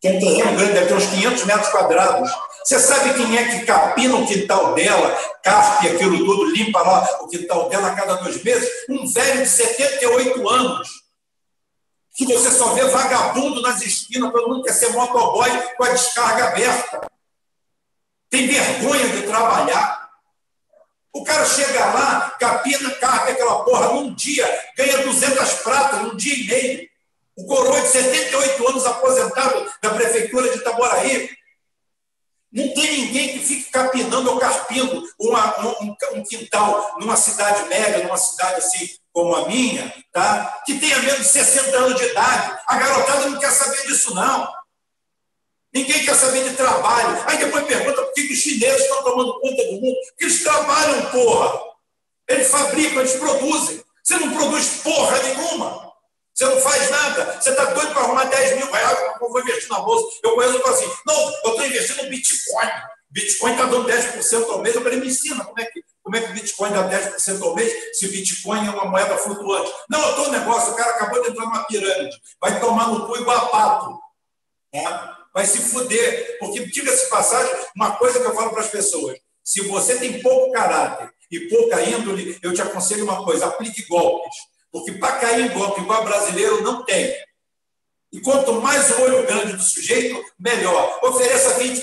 Tem 0.00 0.16
um 0.16 0.20
terreno 0.20 0.56
grande, 0.56 0.72
deve 0.72 0.86
ter 0.86 0.94
uns 0.94 1.06
500 1.06 1.44
metros 1.44 1.68
quadrados. 1.68 2.30
Você 2.64 2.78
sabe 2.78 3.12
quem 3.12 3.36
é 3.36 3.44
que 3.44 3.66
capina 3.66 4.16
o 4.16 4.26
quintal 4.26 4.72
dela, 4.72 5.14
carpe 5.42 5.86
aquilo 5.86 6.16
tudo, 6.24 6.46
limpa 6.46 6.80
lá 6.80 7.18
o 7.20 7.28
quintal 7.28 7.68
dela 7.68 7.88
a 7.88 7.94
cada 7.94 8.14
dois 8.14 8.42
meses? 8.42 8.66
Um 8.88 9.06
velho 9.06 9.42
de 9.42 9.48
78 9.50 10.48
anos. 10.48 10.88
Que 12.16 12.24
você 12.24 12.50
só 12.50 12.72
vê 12.72 12.84
vagabundo 12.84 13.60
nas 13.60 13.82
esquinas, 13.82 14.32
todo 14.32 14.48
mundo 14.48 14.62
quer 14.62 14.72
ser 14.72 14.92
motoboy 14.92 15.50
com 15.76 15.84
a 15.84 15.90
descarga 15.90 16.48
aberta. 16.48 17.06
Tem 18.30 18.46
vergonha 18.46 19.08
de 19.10 19.26
trabalhar. 19.26 20.08
O 21.12 21.22
cara 21.22 21.44
chega 21.44 21.84
lá, 21.84 22.34
capina, 22.40 22.90
carga 22.92 23.32
aquela 23.32 23.62
porra 23.62 23.88
num 23.92 24.14
dia, 24.14 24.46
ganha 24.74 25.02
200 25.02 25.52
pratas 25.56 26.00
num 26.00 26.16
dia 26.16 26.34
e 26.34 26.46
meio. 26.46 26.88
O 27.36 27.44
coroa 27.46 27.80
de 27.82 27.88
78 27.88 28.68
anos 28.68 28.86
aposentado 28.86 29.70
da 29.82 29.90
prefeitura 29.90 30.48
de 30.48 30.58
Itaboraí 30.58 31.43
não 32.54 32.72
tem 32.72 33.00
ninguém 33.00 33.32
que 33.32 33.40
fique 33.40 33.70
capinando 33.70 34.30
ou 34.30 34.38
carpindo 34.38 35.04
uma, 35.18 35.66
um, 35.82 35.96
um, 36.12 36.22
quintal 36.22 36.96
numa 37.00 37.16
cidade 37.16 37.68
média, 37.68 38.04
numa 38.04 38.16
cidade 38.16 38.58
assim 38.58 38.90
como 39.12 39.34
a 39.34 39.48
minha, 39.48 39.92
tá? 40.12 40.62
que 40.64 40.78
tenha 40.78 41.00
menos 41.00 41.18
de 41.18 41.24
60 41.24 41.76
anos 41.76 41.96
de 41.98 42.04
idade. 42.04 42.58
A 42.68 42.76
garotada 42.76 43.28
não 43.28 43.40
quer 43.40 43.50
saber 43.50 43.84
disso, 43.88 44.14
não. 44.14 44.48
Ninguém 45.74 46.04
quer 46.04 46.14
saber 46.14 46.48
de 46.48 46.54
trabalho. 46.54 47.24
Aí 47.26 47.38
depois 47.38 47.66
pergunta 47.66 48.02
por 48.02 48.12
que 48.12 48.32
os 48.32 48.38
chineses 48.38 48.82
estão 48.82 49.02
tomando 49.02 49.40
conta 49.40 49.64
do 49.64 49.72
mundo. 49.72 49.96
Porque 50.10 50.24
eles 50.24 50.42
trabalham, 50.44 51.10
porra. 51.10 51.60
Eles 52.28 52.48
fabricam, 52.48 53.00
eles 53.00 53.16
produzem. 53.16 53.82
Você 54.02 54.16
não 54.16 54.32
produz 54.32 54.68
porra 54.82 55.20
nenhuma. 55.24 55.83
Você 56.34 56.44
não 56.46 56.60
faz 56.60 56.90
nada. 56.90 57.40
Você 57.40 57.50
está 57.50 57.64
doido 57.66 57.92
para 57.92 58.02
arrumar 58.02 58.24
10 58.24 58.56
mil 58.56 58.70
reais, 58.72 58.98
eu 59.20 59.28
vou 59.28 59.40
investir 59.40 59.68
na 59.70 59.78
bolsa. 59.78 60.18
Eu 60.22 60.34
conheço 60.34 60.58
e 60.58 60.68
assim, 60.68 60.92
não, 61.06 61.14
eu 61.14 61.30
estou 61.30 61.64
investindo 61.64 62.02
no 62.02 62.10
Bitcoin. 62.10 62.70
Bitcoin 63.08 63.52
está 63.52 63.64
dando 63.66 63.88
10% 63.88 64.50
ao 64.50 64.58
mês. 64.60 64.74
Eu 64.74 64.82
falei, 64.82 64.98
me 64.98 65.06
ensina 65.06 65.44
como 65.44 65.60
é 65.60 65.64
que, 65.66 65.84
como 66.02 66.16
é 66.16 66.20
que 66.20 66.30
o 66.32 66.34
Bitcoin 66.34 66.72
dá 66.72 66.90
10% 66.90 67.40
ao 67.40 67.54
mês 67.54 67.72
se 67.96 68.08
Bitcoin 68.08 68.66
é 68.66 68.70
uma 68.70 68.86
moeda 68.86 69.16
flutuante. 69.16 69.72
Não, 69.88 70.02
eu 70.02 70.10
estou 70.10 70.32
negócio, 70.32 70.72
o 70.72 70.76
cara 70.76 70.90
acabou 70.90 71.22
de 71.22 71.30
entrar 71.30 71.44
numa 71.44 71.64
pirâmide. 71.66 72.20
Vai 72.40 72.58
tomar 72.58 72.88
no 72.88 73.06
cu 73.06 73.16
igual 73.16 73.36
a 73.36 73.46
pato. 73.46 74.00
É? 74.72 74.82
Vai 75.32 75.46
se 75.46 75.60
fuder. 75.60 76.38
Porque, 76.40 76.66
diga-se 76.66 77.08
passagem, 77.08 77.54
uma 77.76 77.92
coisa 77.92 78.18
que 78.18 78.26
eu 78.26 78.34
falo 78.34 78.50
para 78.50 78.62
as 78.62 78.70
pessoas. 78.70 79.16
Se 79.44 79.60
você 79.68 80.00
tem 80.00 80.20
pouco 80.20 80.50
caráter 80.50 81.10
e 81.30 81.48
pouca 81.48 81.80
índole, 81.80 82.36
eu 82.42 82.52
te 82.52 82.60
aconselho 82.60 83.04
uma 83.04 83.24
coisa, 83.24 83.46
aplique 83.46 83.86
golpes 83.86 84.34
porque 84.74 84.90
para 84.90 85.18
cair 85.18 85.46
em 85.46 85.54
golpe 85.56 85.82
igual 85.82 86.02
brasileiro 86.04 86.60
não 86.64 86.84
tem. 86.84 87.14
E 88.12 88.20
quanto 88.20 88.54
mais 88.54 88.90
o 88.90 89.02
olho 89.02 89.24
grande 89.24 89.52
do 89.52 89.62
sujeito, 89.62 90.20
melhor. 90.36 90.98
Ofereça 91.04 91.60
20% 91.60 91.78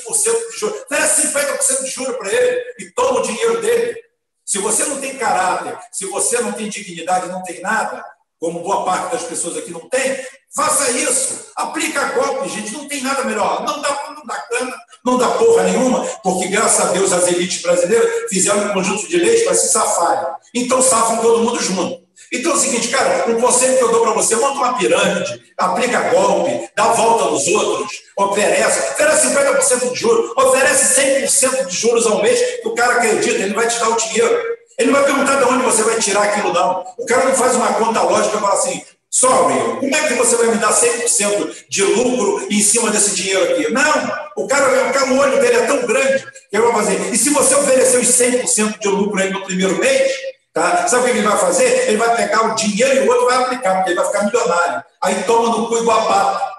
de 0.52 0.60
juros, 0.60 0.82
ofereça 0.82 1.22
50% 1.30 1.84
de 1.86 1.90
juros 1.90 2.18
para 2.18 2.34
ele 2.34 2.62
e 2.80 2.92
toma 2.92 3.22
o 3.22 3.24
dinheiro 3.24 3.62
dele. 3.62 3.98
Se 4.44 4.58
você 4.58 4.84
não 4.84 5.00
tem 5.00 5.18
caráter, 5.18 5.80
se 5.94 6.06
você 6.08 6.42
não 6.42 6.52
tem 6.52 6.68
dignidade, 6.68 7.30
não 7.30 7.42
tem 7.44 7.62
nada, 7.62 8.04
como 8.38 8.60
boa 8.60 8.84
parte 8.84 9.14
das 9.14 9.24
pessoas 9.24 9.56
aqui 9.56 9.72
não 9.72 9.88
tem, 9.88 10.26
faça 10.54 10.92
isso. 10.92 11.50
Aplica 11.56 12.12
golpe, 12.12 12.50
gente. 12.50 12.74
Não 12.74 12.90
tem 12.90 13.02
nada 13.02 13.24
melhor. 13.24 13.64
Não 13.66 13.82
dá, 13.82 14.14
não 14.18 14.26
dá 14.26 14.36
cana, 14.36 14.76
não 15.06 15.18
dá 15.18 15.30
porra 15.30 15.64
nenhuma, 15.64 16.06
porque 16.22 16.50
graças 16.50 16.88
a 16.88 16.92
Deus 16.92 17.14
as 17.14 17.30
elites 17.30 17.62
brasileiras 17.62 18.30
fizeram 18.30 18.70
um 18.70 18.74
conjunto 18.74 19.08
de 19.08 19.16
leis 19.16 19.44
para 19.46 19.54
se 19.54 19.72
safarem. 19.72 20.36
Então 20.54 20.82
safam 20.82 21.22
todo 21.22 21.42
mundo 21.42 21.58
junto. 21.62 22.02
Então 22.32 22.54
é 22.54 22.56
o 22.56 22.58
seguinte, 22.58 22.88
cara, 22.88 23.26
um 23.30 23.42
conselho 23.42 23.78
que 23.78 23.84
eu 23.84 23.92
dou 23.92 24.02
para 24.04 24.14
você, 24.14 24.36
monta 24.38 24.54
uma 24.54 24.78
pirâmide, 24.78 25.42
aplica 25.58 26.00
golpe, 26.12 26.70
dá 26.74 26.86
volta 26.94 27.26
nos 27.26 27.46
outros, 27.48 27.92
oferece, 28.18 28.80
oferece 28.94 29.28
50% 29.28 29.92
de 29.92 30.00
juros, 30.00 30.32
oferece 30.38 31.02
100% 31.02 31.66
de 31.66 31.76
juros 31.76 32.08
ao 32.08 32.22
mês, 32.22 32.40
que 32.62 32.68
o 32.70 32.74
cara 32.74 32.94
acredita, 32.94 33.44
ele 33.44 33.54
vai 33.54 33.68
te 33.68 33.78
dar 33.80 33.90
o 33.90 33.98
dinheiro. 33.98 34.52
Ele 34.80 34.92
vai 34.92 35.04
perguntar 35.04 35.36
de 35.36 35.44
onde 35.44 35.64
você 35.64 35.84
vai 35.84 36.00
tirar 36.00 36.24
aquilo, 36.24 36.54
não. 36.54 36.86
O 36.98 37.06
cara 37.06 37.26
não 37.26 37.36
faz 37.36 37.54
uma 37.56 37.74
conta 37.74 38.02
lógica 38.02 38.38
e 38.38 38.40
fala 38.40 38.54
assim, 38.54 38.82
sorry, 39.10 39.54
como 39.80 39.96
é 39.96 40.08
que 40.08 40.14
você 40.14 40.38
vai 40.38 40.48
me 40.48 40.58
dar 40.58 40.72
100% 40.72 41.66
de 41.70 41.84
lucro 41.84 42.48
em 42.50 42.62
cima 42.62 42.90
desse 42.90 43.14
dinheiro 43.14 43.44
aqui? 43.44 43.72
Não, 43.72 44.12
o 44.38 44.48
cara, 44.48 44.90
o, 44.90 44.94
cara, 44.94 45.12
o 45.12 45.18
olho 45.18 45.40
dele 45.42 45.58
é 45.58 45.66
tão 45.66 45.86
grande 45.86 46.24
que 46.50 46.56
ele 46.56 46.64
vai 46.64 46.74
fazer. 46.76 47.14
E 47.14 47.18
se 47.18 47.30
você 47.30 47.54
oferecer 47.56 48.00
os 48.00 48.08
100% 48.08 48.80
de 48.80 48.88
lucro 48.88 49.20
aí 49.20 49.30
no 49.30 49.44
primeiro 49.44 49.78
mês, 49.78 50.12
Tá? 50.54 50.88
Sabe 50.88 51.04
o 51.04 51.06
que 51.06 51.18
ele 51.18 51.28
vai 51.28 51.38
fazer? 51.38 51.88
Ele 51.88 51.98
vai 51.98 52.16
pegar 52.16 52.52
o 52.52 52.56
dinheiro 52.56 52.96
e 52.96 53.00
o 53.08 53.12
outro 53.12 53.26
vai 53.26 53.38
aplicar, 53.38 53.76
porque 53.76 53.92
ele 53.92 54.00
vai 54.00 54.08
ficar 54.08 54.24
milionário. 54.26 54.84
Aí 55.02 55.24
toma 55.24 55.58
no 55.58 55.68
cu 55.68 55.78
igual 55.78 56.00
a 56.00 56.06
pata. 56.06 56.52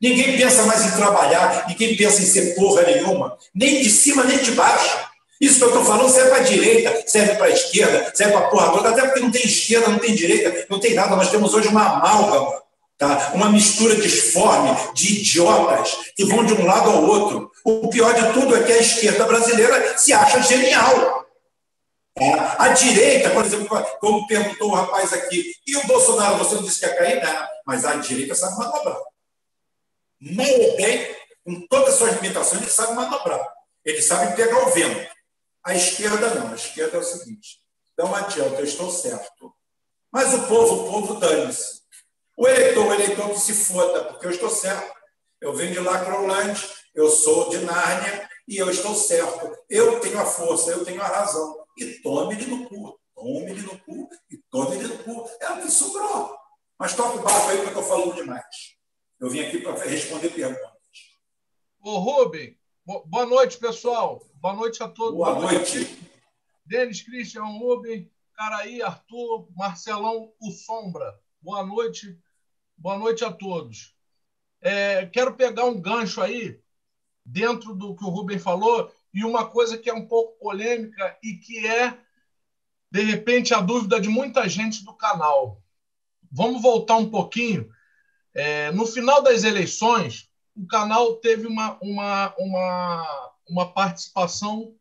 Ninguém 0.00 0.36
pensa 0.36 0.62
mais 0.64 0.84
em 0.84 0.90
trabalhar, 0.90 1.64
ninguém 1.68 1.96
pensa 1.96 2.20
em 2.20 2.26
ser 2.26 2.54
porra 2.54 2.82
nenhuma, 2.82 3.36
nem 3.54 3.80
de 3.80 3.88
cima 3.88 4.24
nem 4.24 4.38
de 4.38 4.52
baixo. 4.52 4.98
Isso 5.40 5.58
que 5.58 5.64
eu 5.64 5.68
estou 5.68 5.84
falando 5.84 6.10
serve 6.10 6.30
para 6.30 6.38
a 6.38 6.44
direita, 6.44 7.04
serve 7.06 7.34
para 7.34 7.46
a 7.46 7.50
esquerda, 7.50 8.10
serve 8.14 8.32
para 8.34 8.46
a 8.46 8.50
porra 8.50 8.72
toda, 8.72 8.90
até 8.90 9.02
porque 9.02 9.20
não 9.20 9.30
tem 9.30 9.44
esquerda, 9.44 9.88
não 9.88 9.98
tem 9.98 10.14
direita, 10.14 10.66
não 10.68 10.78
tem 10.78 10.94
nada. 10.94 11.16
Nós 11.16 11.30
temos 11.30 11.52
hoje 11.54 11.68
uma 11.68 11.96
amálgama, 11.96 12.62
tá? 12.98 13.32
uma 13.34 13.50
mistura 13.50 13.96
disforme 13.96 14.76
de 14.94 15.20
idiotas 15.20 15.96
que 16.14 16.24
vão 16.24 16.44
de 16.44 16.54
um 16.54 16.66
lado 16.66 16.90
ao 16.90 17.04
outro. 17.04 17.50
O 17.64 17.88
pior 17.88 18.14
de 18.14 18.32
tudo 18.32 18.56
é 18.56 18.62
que 18.62 18.72
a 18.72 18.78
esquerda 18.78 19.24
brasileira 19.24 19.96
se 19.98 20.12
acha 20.12 20.42
genial. 20.42 21.25
É, 22.18 22.32
a 22.32 22.68
direita, 22.68 23.28
por 23.30 23.44
exemplo, 23.44 23.68
como 24.00 24.26
perguntou 24.26 24.70
o 24.70 24.74
rapaz 24.74 25.12
aqui, 25.12 25.52
e 25.66 25.76
o 25.76 25.86
Bolsonaro, 25.86 26.38
você 26.38 26.54
não 26.54 26.62
disse 26.62 26.80
que 26.80 26.86
ia 26.86 26.96
cair? 26.96 27.22
Não, 27.22 27.48
mas 27.66 27.84
a 27.84 27.94
direita 27.96 28.34
sabe 28.34 28.56
manobrar. 28.56 28.98
Mal 30.18 30.60
ou 30.60 30.76
bem, 30.76 31.14
com 31.44 31.66
todas 31.66 31.90
as 31.90 31.94
suas 31.96 32.14
limitações, 32.14 32.62
ele 32.62 32.70
sabe 32.70 32.94
manobrar. 32.94 33.46
Ele 33.84 34.00
sabe 34.00 34.34
pegar 34.34 34.66
o 34.66 34.70
vento. 34.70 35.14
A 35.62 35.74
esquerda 35.74 36.34
não. 36.34 36.52
A 36.52 36.54
esquerda 36.54 36.96
é 36.96 37.00
o 37.00 37.04
seguinte: 37.04 37.60
não 37.98 38.14
adianta, 38.14 38.60
eu 38.60 38.64
estou 38.64 38.90
certo. 38.90 39.54
Mas 40.10 40.32
o 40.32 40.46
povo, 40.46 40.86
o 40.86 40.90
povo 40.90 41.14
dane-se. 41.20 41.82
O 42.34 42.48
eleitor, 42.48 42.86
o 42.86 42.94
eleitor 42.94 43.28
que 43.30 43.40
se 43.40 43.52
foda, 43.52 44.04
porque 44.04 44.26
eu 44.26 44.30
estou 44.30 44.48
certo. 44.48 44.96
Eu 45.38 45.54
venho 45.54 45.72
de 45.72 45.80
Lacrolândia, 45.80 46.66
eu 46.94 47.10
sou 47.10 47.50
de 47.50 47.58
Nárnia 47.58 48.26
e 48.48 48.56
eu 48.56 48.70
estou 48.70 48.94
certo. 48.94 49.54
Eu 49.68 50.00
tenho 50.00 50.18
a 50.18 50.24
força, 50.24 50.70
eu 50.70 50.82
tenho 50.82 51.02
a 51.02 51.06
razão 51.06 51.65
e 51.76 52.00
tome-lhe 52.00 52.46
no 52.46 52.68
cu. 52.68 52.98
Tome-lhe 53.14 53.62
no 53.62 53.78
cu 53.80 54.08
e 54.30 54.38
tome-lhe 54.50 54.86
no 54.86 54.98
cu. 55.02 55.28
É 55.40 55.52
o 55.52 55.62
que 55.62 55.70
sobrou. 55.70 56.36
Mas 56.78 56.94
toca 56.94 57.18
o 57.18 57.22
barco 57.22 57.50
aí, 57.50 57.56
porque 57.56 57.74
eu 57.74 57.80
estou 57.80 57.82
falando 57.82 58.14
demais. 58.14 58.76
Eu 59.18 59.30
vim 59.30 59.40
aqui 59.40 59.60
para 59.60 59.82
responder 59.84 60.30
perguntas. 60.30 60.70
Ô, 61.80 61.98
Rubem, 61.98 62.58
boa 62.84 63.26
noite, 63.26 63.58
pessoal. 63.58 64.22
Boa 64.34 64.54
noite 64.54 64.82
a 64.82 64.88
todos. 64.88 65.14
Boa 65.14 65.38
noite. 65.38 65.98
Denis, 66.64 67.00
Christian, 67.00 67.44
Rubem, 67.44 68.10
Caraí, 68.34 68.82
Arthur, 68.82 69.48
Marcelão, 69.56 70.32
o 70.40 70.50
Sombra. 70.50 71.18
Boa 71.40 71.64
noite. 71.64 72.18
Boa 72.76 72.98
noite 72.98 73.24
a 73.24 73.32
todos. 73.32 73.94
É, 74.60 75.06
quero 75.06 75.34
pegar 75.34 75.64
um 75.64 75.80
gancho 75.80 76.20
aí, 76.20 76.60
dentro 77.24 77.74
do 77.74 77.94
que 77.96 78.04
o 78.04 78.08
Rubem 78.08 78.38
falou, 78.38 78.92
e 79.16 79.24
uma 79.24 79.46
coisa 79.46 79.78
que 79.78 79.88
é 79.88 79.94
um 79.94 80.06
pouco 80.06 80.38
polêmica 80.38 81.16
e 81.22 81.38
que 81.38 81.66
é, 81.66 81.98
de 82.92 83.00
repente, 83.00 83.54
a 83.54 83.62
dúvida 83.62 83.98
de 83.98 84.10
muita 84.10 84.46
gente 84.46 84.84
do 84.84 84.92
canal. 84.92 85.62
Vamos 86.30 86.60
voltar 86.60 86.96
um 86.96 87.08
pouquinho. 87.08 87.66
É, 88.34 88.70
no 88.72 88.84
final 88.84 89.22
das 89.22 89.42
eleições, 89.42 90.28
o 90.54 90.66
canal 90.66 91.14
teve 91.14 91.46
uma, 91.46 91.78
uma, 91.80 92.34
uma, 92.36 93.32
uma 93.48 93.72
participação 93.72 94.74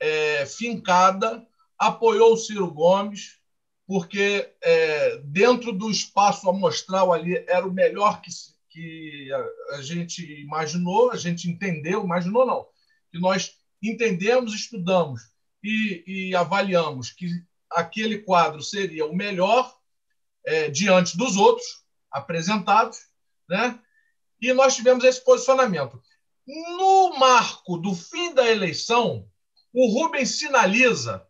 é, 0.00 0.44
fincada, 0.46 1.46
apoiou 1.78 2.32
o 2.32 2.36
Ciro 2.36 2.68
Gomes, 2.72 3.38
porque 3.86 4.52
é, 4.60 5.18
dentro 5.18 5.70
do 5.70 5.88
espaço 5.88 6.50
amostral 6.50 7.12
ali 7.12 7.36
era 7.46 7.64
o 7.64 7.72
melhor 7.72 8.20
que, 8.20 8.30
que 8.68 9.32
a, 9.32 9.76
a 9.76 9.82
gente 9.82 10.24
imaginou, 10.42 11.12
a 11.12 11.16
gente 11.16 11.48
entendeu, 11.48 12.02
imaginou 12.02 12.44
não, 12.44 12.66
que 13.12 13.20
nós 13.20 13.59
entendemos, 13.82 14.54
estudamos 14.54 15.22
e, 15.62 16.04
e 16.06 16.36
avaliamos 16.36 17.10
que 17.10 17.28
aquele 17.70 18.18
quadro 18.18 18.62
seria 18.62 19.06
o 19.06 19.14
melhor 19.14 19.76
é, 20.44 20.70
diante 20.70 21.16
dos 21.16 21.36
outros 21.36 21.84
apresentados, 22.10 22.98
né? 23.48 23.78
E 24.40 24.52
nós 24.52 24.74
tivemos 24.74 25.04
esse 25.04 25.22
posicionamento. 25.22 26.02
No 26.46 27.18
marco 27.18 27.76
do 27.76 27.94
fim 27.94 28.34
da 28.34 28.50
eleição, 28.50 29.28
o 29.72 29.86
Rubens 29.86 30.38
sinaliza 30.38 31.26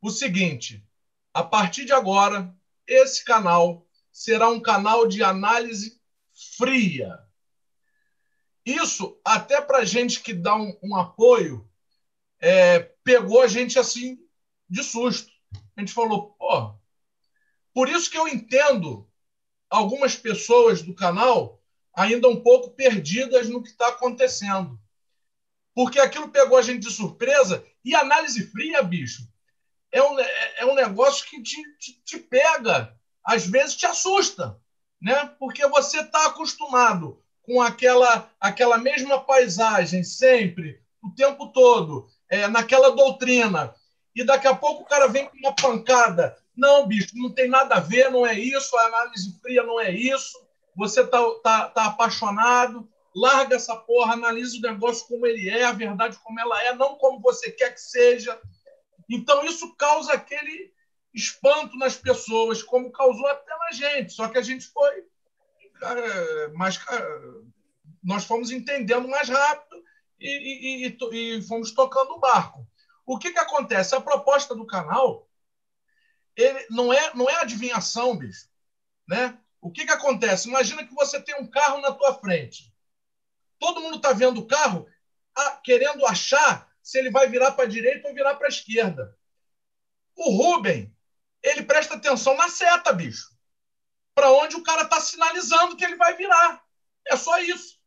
o 0.00 0.10
seguinte: 0.10 0.84
a 1.32 1.42
partir 1.42 1.84
de 1.84 1.92
agora, 1.92 2.54
esse 2.86 3.24
canal 3.24 3.86
será 4.10 4.48
um 4.48 4.60
canal 4.60 5.06
de 5.06 5.22
análise 5.22 6.00
fria. 6.58 7.18
Isso, 8.64 9.18
até 9.24 9.60
para 9.60 9.84
gente 9.84 10.20
que 10.20 10.34
dá 10.34 10.54
um, 10.54 10.76
um 10.82 10.96
apoio 10.96 11.68
é, 12.42 12.80
pegou 13.04 13.40
a 13.40 13.46
gente 13.46 13.78
assim 13.78 14.18
de 14.68 14.82
susto. 14.82 15.30
A 15.76 15.80
gente 15.80 15.92
falou, 15.92 16.32
pô. 16.32 16.74
Por 17.72 17.88
isso 17.88 18.10
que 18.10 18.18
eu 18.18 18.28
entendo 18.28 19.08
algumas 19.70 20.16
pessoas 20.16 20.82
do 20.82 20.94
canal 20.94 21.62
ainda 21.94 22.28
um 22.28 22.42
pouco 22.42 22.70
perdidas 22.70 23.48
no 23.48 23.62
que 23.62 23.70
está 23.70 23.88
acontecendo. 23.88 24.78
Porque 25.74 25.98
aquilo 25.98 26.28
pegou 26.28 26.58
a 26.58 26.62
gente 26.62 26.80
de 26.80 26.90
surpresa 26.90 27.64
e 27.84 27.94
análise 27.94 28.46
fria, 28.48 28.82
bicho, 28.82 29.26
é 29.90 30.02
um, 30.02 30.18
é 30.18 30.66
um 30.66 30.74
negócio 30.74 31.26
que 31.26 31.40
te, 31.42 31.62
te, 31.78 32.02
te 32.04 32.18
pega, 32.18 32.94
às 33.24 33.46
vezes 33.46 33.76
te 33.76 33.86
assusta, 33.86 34.58
né? 35.00 35.26
Porque 35.38 35.66
você 35.68 36.00
está 36.00 36.26
acostumado 36.26 37.22
com 37.42 37.60
aquela, 37.60 38.30
aquela 38.40 38.78
mesma 38.78 39.22
paisagem 39.24 40.02
sempre, 40.04 40.82
o 41.02 41.10
tempo 41.10 41.48
todo, 41.48 42.08
é, 42.32 42.48
naquela 42.48 42.90
doutrina. 42.90 43.74
E 44.16 44.24
daqui 44.24 44.48
a 44.48 44.54
pouco 44.54 44.82
o 44.82 44.86
cara 44.86 45.06
vem 45.06 45.28
com 45.28 45.36
uma 45.36 45.54
pancada. 45.54 46.34
Não, 46.56 46.86
bicho, 46.86 47.10
não 47.14 47.30
tem 47.30 47.46
nada 47.46 47.74
a 47.74 47.80
ver, 47.80 48.10
não 48.10 48.26
é 48.26 48.38
isso, 48.38 48.74
a 48.76 48.86
análise 48.86 49.38
fria 49.42 49.62
não 49.62 49.78
é 49.78 49.90
isso. 49.90 50.42
Você 50.74 51.06
tá, 51.06 51.18
tá, 51.42 51.68
tá 51.68 51.84
apaixonado, 51.84 52.88
larga 53.14 53.56
essa 53.56 53.76
porra, 53.76 54.14
analisa 54.14 54.56
o 54.56 54.62
negócio 54.62 55.06
como 55.06 55.26
ele 55.26 55.50
é, 55.50 55.64
a 55.64 55.72
verdade 55.72 56.18
como 56.24 56.40
ela 56.40 56.62
é, 56.64 56.74
não 56.74 56.96
como 56.96 57.20
você 57.20 57.50
quer 57.50 57.74
que 57.74 57.80
seja. 57.80 58.40
Então 59.10 59.44
isso 59.44 59.76
causa 59.76 60.14
aquele 60.14 60.72
espanto 61.12 61.76
nas 61.76 61.96
pessoas, 61.96 62.62
como 62.62 62.90
causou 62.90 63.26
até 63.26 63.54
na 63.58 63.72
gente. 63.72 64.14
Só 64.14 64.26
que 64.28 64.38
a 64.38 64.42
gente 64.42 64.66
foi 64.68 65.04
mais 66.54 66.78
nós 68.02 68.24
fomos 68.24 68.52
entendendo 68.52 69.08
mais 69.08 69.28
rápido 69.28 69.82
e, 70.22 70.86
e, 70.86 71.36
e 71.36 71.42
fomos 71.42 71.72
tocando 71.72 72.12
o 72.12 72.18
barco. 72.18 72.66
O 73.04 73.18
que, 73.18 73.32
que 73.32 73.38
acontece? 73.38 73.94
A 73.94 74.00
proposta 74.00 74.54
do 74.54 74.66
canal 74.66 75.28
ele 76.36 76.66
não 76.70 76.92
é, 76.92 77.14
não 77.14 77.28
é 77.28 77.40
adivinhação, 77.40 78.16
bicho. 78.16 78.48
Né? 79.06 79.38
O 79.60 79.70
que, 79.70 79.84
que 79.84 79.92
acontece? 79.92 80.48
Imagina 80.48 80.86
que 80.86 80.94
você 80.94 81.20
tem 81.20 81.34
um 81.40 81.46
carro 81.46 81.80
na 81.80 81.92
tua 81.92 82.14
frente. 82.14 82.72
Todo 83.58 83.80
mundo 83.80 83.96
está 83.96 84.12
vendo 84.12 84.40
o 84.40 84.46
carro 84.46 84.88
querendo 85.62 86.04
achar 86.06 86.70
se 86.82 86.98
ele 86.98 87.10
vai 87.10 87.28
virar 87.28 87.52
para 87.52 87.64
a 87.64 87.68
direita 87.68 88.08
ou 88.08 88.14
virar 88.14 88.34
para 88.36 88.46
a 88.46 88.50
esquerda. 88.50 89.16
O 90.16 90.30
Ruben, 90.30 90.94
ele 91.42 91.62
presta 91.62 91.94
atenção 91.94 92.36
na 92.36 92.48
seta, 92.48 92.92
bicho. 92.92 93.30
Para 94.14 94.30
onde 94.32 94.56
o 94.56 94.62
cara 94.62 94.82
está 94.82 95.00
sinalizando 95.00 95.76
que 95.76 95.84
ele 95.84 95.96
vai 95.96 96.16
virar. 96.16 96.62
É 97.06 97.16
só 97.16 97.38
isso 97.38 97.81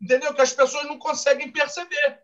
entendeu? 0.00 0.34
Que 0.34 0.42
as 0.42 0.52
pessoas 0.52 0.86
não 0.86 0.98
conseguem 0.98 1.50
perceber. 1.52 2.22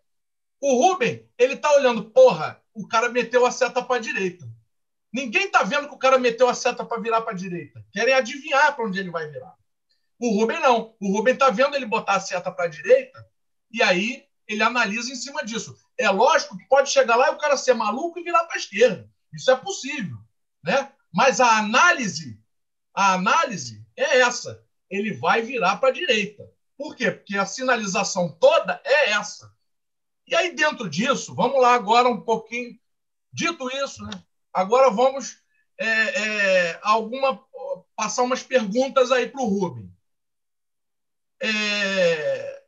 O 0.61 0.75
Ruben, 0.83 1.29
ele 1.39 1.57
tá 1.57 1.72
olhando, 1.75 2.11
porra, 2.11 2.62
o 2.72 2.87
cara 2.89 3.09
meteu 3.09 3.45
a 3.47 3.51
seta 3.51 3.83
para 3.83 4.01
direita. 4.01 4.49
Ninguém 5.12 5.51
tá 5.51 5.62
vendo 5.62 5.89
que 5.89 5.95
o 5.95 5.99
cara 5.99 6.18
meteu 6.18 6.49
a 6.49 6.55
seta 6.55 6.85
para 6.85 7.01
virar 7.01 7.22
para 7.22 7.35
direita. 7.35 7.85
Querem 7.93 8.14
adivinhar 8.14 8.75
para 8.75 8.85
onde 8.85 8.99
ele 8.99 9.11
vai 9.11 9.29
virar. 9.31 9.55
O 10.18 10.31
Ruben 10.39 10.61
não. 10.61 10.97
O 11.01 11.12
Ruben 11.12 11.37
tá 11.37 11.51
vendo 11.51 11.77
ele 11.77 11.87
botar 11.87 12.14
a 12.16 12.20
seta 12.20 12.51
para 12.51 12.64
a 12.64 12.68
direita 12.68 13.25
e 13.70 13.83
aí 13.83 14.27
ele 14.49 14.62
analisa 14.62 15.12
em 15.12 15.16
cima 15.16 15.45
disso. 15.45 15.77
É 15.99 16.11
lógico 16.11 16.57
que 16.59 16.66
pode 16.68 16.91
chegar 16.91 17.16
lá 17.16 17.29
e 17.29 17.35
o 17.35 17.39
cara 17.39 17.57
ser 17.57 17.75
maluco 17.75 18.18
e 18.18 18.22
virar 18.25 18.45
para 18.45 18.57
esquerda. 18.57 19.09
Isso 19.33 19.51
é 19.51 19.57
possível, 19.57 20.16
né? 20.62 20.93
Mas 21.12 21.41
a 21.41 21.59
análise 21.59 22.41
A 22.95 23.14
análise 23.14 23.85
é 23.97 24.20
essa. 24.20 24.64
Ele 24.91 25.12
vai 25.14 25.43
virar 25.43 25.77
para 25.79 25.91
a 25.91 25.93
direita. 25.93 26.51
Por 26.77 26.97
quê? 26.97 27.11
Porque 27.11 27.37
a 27.37 27.47
sinalização 27.47 28.31
toda 28.33 28.81
é 28.85 29.11
essa. 29.11 29.55
E 30.27 30.35
aí, 30.35 30.55
dentro 30.55 30.89
disso, 30.89 31.35
vamos 31.35 31.61
lá 31.61 31.75
agora 31.75 32.09
um 32.09 32.20
pouquinho. 32.20 32.79
Dito 33.33 33.68
isso, 33.77 34.05
né? 34.05 34.25
agora 34.55 34.89
vamos 34.89 35.43
é, 35.77 35.87
é, 35.89 36.81
alguma, 36.81 37.45
passar 37.97 38.22
umas 38.22 38.43
perguntas 38.45 39.11
aí 39.11 39.29
para 39.29 39.43
o 39.43 39.49
Rubem. 39.49 39.93
É, 41.43 42.64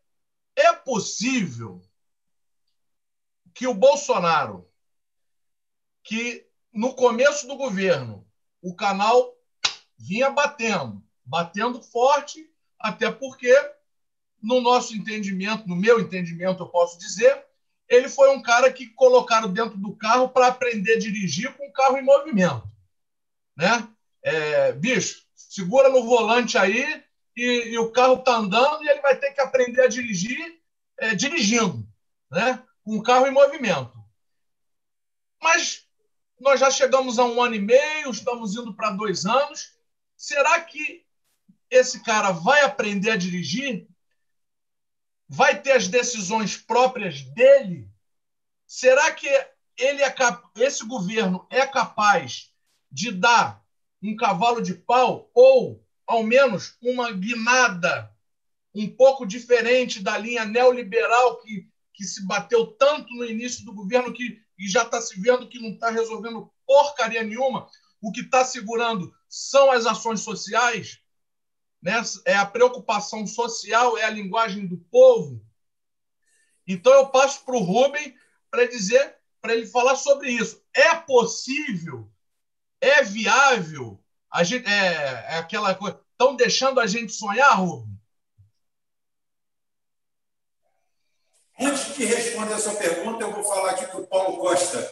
é 0.57 0.73
possível 0.73 1.81
que 3.55 3.67
o 3.67 3.73
Bolsonaro, 3.73 4.69
que 6.03 6.47
no 6.73 6.95
começo 6.95 7.47
do 7.47 7.57
governo 7.57 8.29
o 8.61 8.75
canal 8.75 9.35
vinha 9.97 10.29
batendo, 10.29 11.03
batendo 11.25 11.83
forte, 11.83 12.53
até 12.79 13.11
porque, 13.11 13.55
no 14.43 14.61
nosso 14.61 14.95
entendimento, 14.95 15.69
no 15.69 15.77
meu 15.77 16.01
entendimento, 16.01 16.63
eu 16.63 16.69
posso 16.69 16.99
dizer, 16.99 17.45
ele 17.89 18.09
foi 18.09 18.31
um 18.31 18.43
cara 18.43 18.73
que 18.73 18.87
colocaram 18.89 19.53
dentro 19.53 19.77
do 19.79 19.95
carro 19.97 20.29
para 20.29 20.49
aprender 20.49 20.95
a 20.95 20.99
dirigir 20.99 21.53
com 21.55 21.67
o 21.67 21.73
carro 21.73 21.97
em 21.99 22.03
movimento. 22.03 22.69
Né? 23.57 23.89
É, 24.23 24.73
bicho, 24.73 25.25
segura 25.35 25.89
no 25.89 26.05
volante 26.05 26.59
aí 26.59 27.03
e, 27.37 27.69
e, 27.69 27.79
o 27.79 27.91
carro 27.91 28.15
está 28.15 28.37
andando 28.37 28.83
e 28.85 28.89
ele 28.89 29.01
vai 29.01 29.17
ter 29.17 29.33
que 29.33 29.41
aprender 29.41 29.83
a 29.83 29.89
dirigir 29.89 30.61
é, 30.99 31.15
dirigindo, 31.15 31.87
né? 32.31 32.63
com 32.83 32.97
o 32.97 33.03
carro 33.03 33.27
em 33.27 33.33
movimento. 33.33 33.93
Mas 35.41 35.87
nós 36.41 36.61
já 36.61 36.71
chegamos 36.71 37.19
a 37.19 37.25
um 37.25 37.43
ano 37.43 37.55
e 37.55 37.61
meio, 37.61 38.11
estamos 38.11 38.57
indo 38.57 38.75
para 38.75 38.91
dois 38.91 39.25
anos. 39.25 39.75
Será 40.17 40.61
que 40.61 41.05
esse 41.71 42.03
cara 42.03 42.31
vai 42.31 42.63
aprender 42.63 43.11
a 43.11 43.17
dirigir? 43.17 43.87
Vai 45.29 45.61
ter 45.61 45.73
as 45.73 45.89
decisões 45.89 46.57
próprias 46.57 47.23
dele? 47.23 47.89
Será 48.67 49.13
que 49.13 49.29
ele 49.77 50.03
é 50.03 50.15
esse 50.57 50.85
governo 50.87 51.47
é 51.51 51.67
capaz 51.67 52.53
de 52.91 53.13
dar 53.13 53.63
um 54.03 54.17
cavalo 54.17 54.61
de 54.63 54.75
pau 54.75 55.31
ou, 55.35 55.85
ao 56.07 56.23
menos, 56.23 56.77
uma 56.81 57.13
guinada 57.13 58.11
um 58.75 58.89
pouco 58.89 59.27
diferente 59.27 60.03
da 60.03 60.17
linha 60.19 60.45
neoliberal 60.45 61.41
que, 61.41 61.69
que 61.95 62.05
se 62.05 62.27
bateu 62.27 62.67
tanto 62.67 63.13
no 63.15 63.25
início 63.25 63.65
do 63.65 63.73
governo 63.73 64.13
que 64.13 64.45
e 64.59 64.69
já 64.69 64.83
está 64.83 65.01
se 65.01 65.21
vendo 65.21 65.49
que 65.49 65.61
não 65.61 65.71
está 65.71 65.91
resolvendo 65.91 66.51
porcaria 66.67 67.23
nenhuma. 67.23 67.69
O 68.01 68.11
que 68.11 68.21
está 68.21 68.45
segurando 68.45 69.13
são 69.29 69.71
as 69.71 69.87
ações 69.87 70.21
sociais, 70.21 70.99
né? 71.87 72.03
é 72.25 72.35
a 72.35 72.45
preocupação 72.45 73.25
social, 73.29 73.97
é 73.97 74.03
a 74.03 74.11
linguagem 74.11 74.67
do 74.67 74.77
povo. 74.77 75.41
Então 76.67 76.93
eu 76.93 77.09
passo 77.11 77.45
para 77.45 77.55
o 77.55 77.63
Rubem 77.63 78.13
para 78.51 78.67
dizer, 78.67 79.17
para 79.41 79.55
ele 79.55 79.69
falar 79.69 79.95
sobre 79.95 80.29
isso. 80.31 80.61
É 80.75 80.97
possível? 80.97 82.11
É 82.81 83.05
viável? 83.05 84.03
A 84.29 84.43
gente, 84.43 84.67
é, 84.69 84.95
é 85.29 85.37
aquela 85.39 85.77
coisa. 85.77 86.01
Estão 86.11 86.35
deixando 86.35 86.81
a 86.81 86.89
gente 86.89 87.13
sonhar, 87.13 87.57
Rubem? 87.57 87.97
Antes 91.61 91.95
de 91.95 92.05
responder 92.05 92.55
a 92.55 92.59
sua 92.59 92.75
pergunta, 92.75 93.23
eu 93.23 93.33
vou 93.33 93.45
falar 93.45 93.71
aqui 93.71 93.87
para 93.87 94.01
o 94.01 94.07
Paulo 94.09 94.39
Costa, 94.39 94.91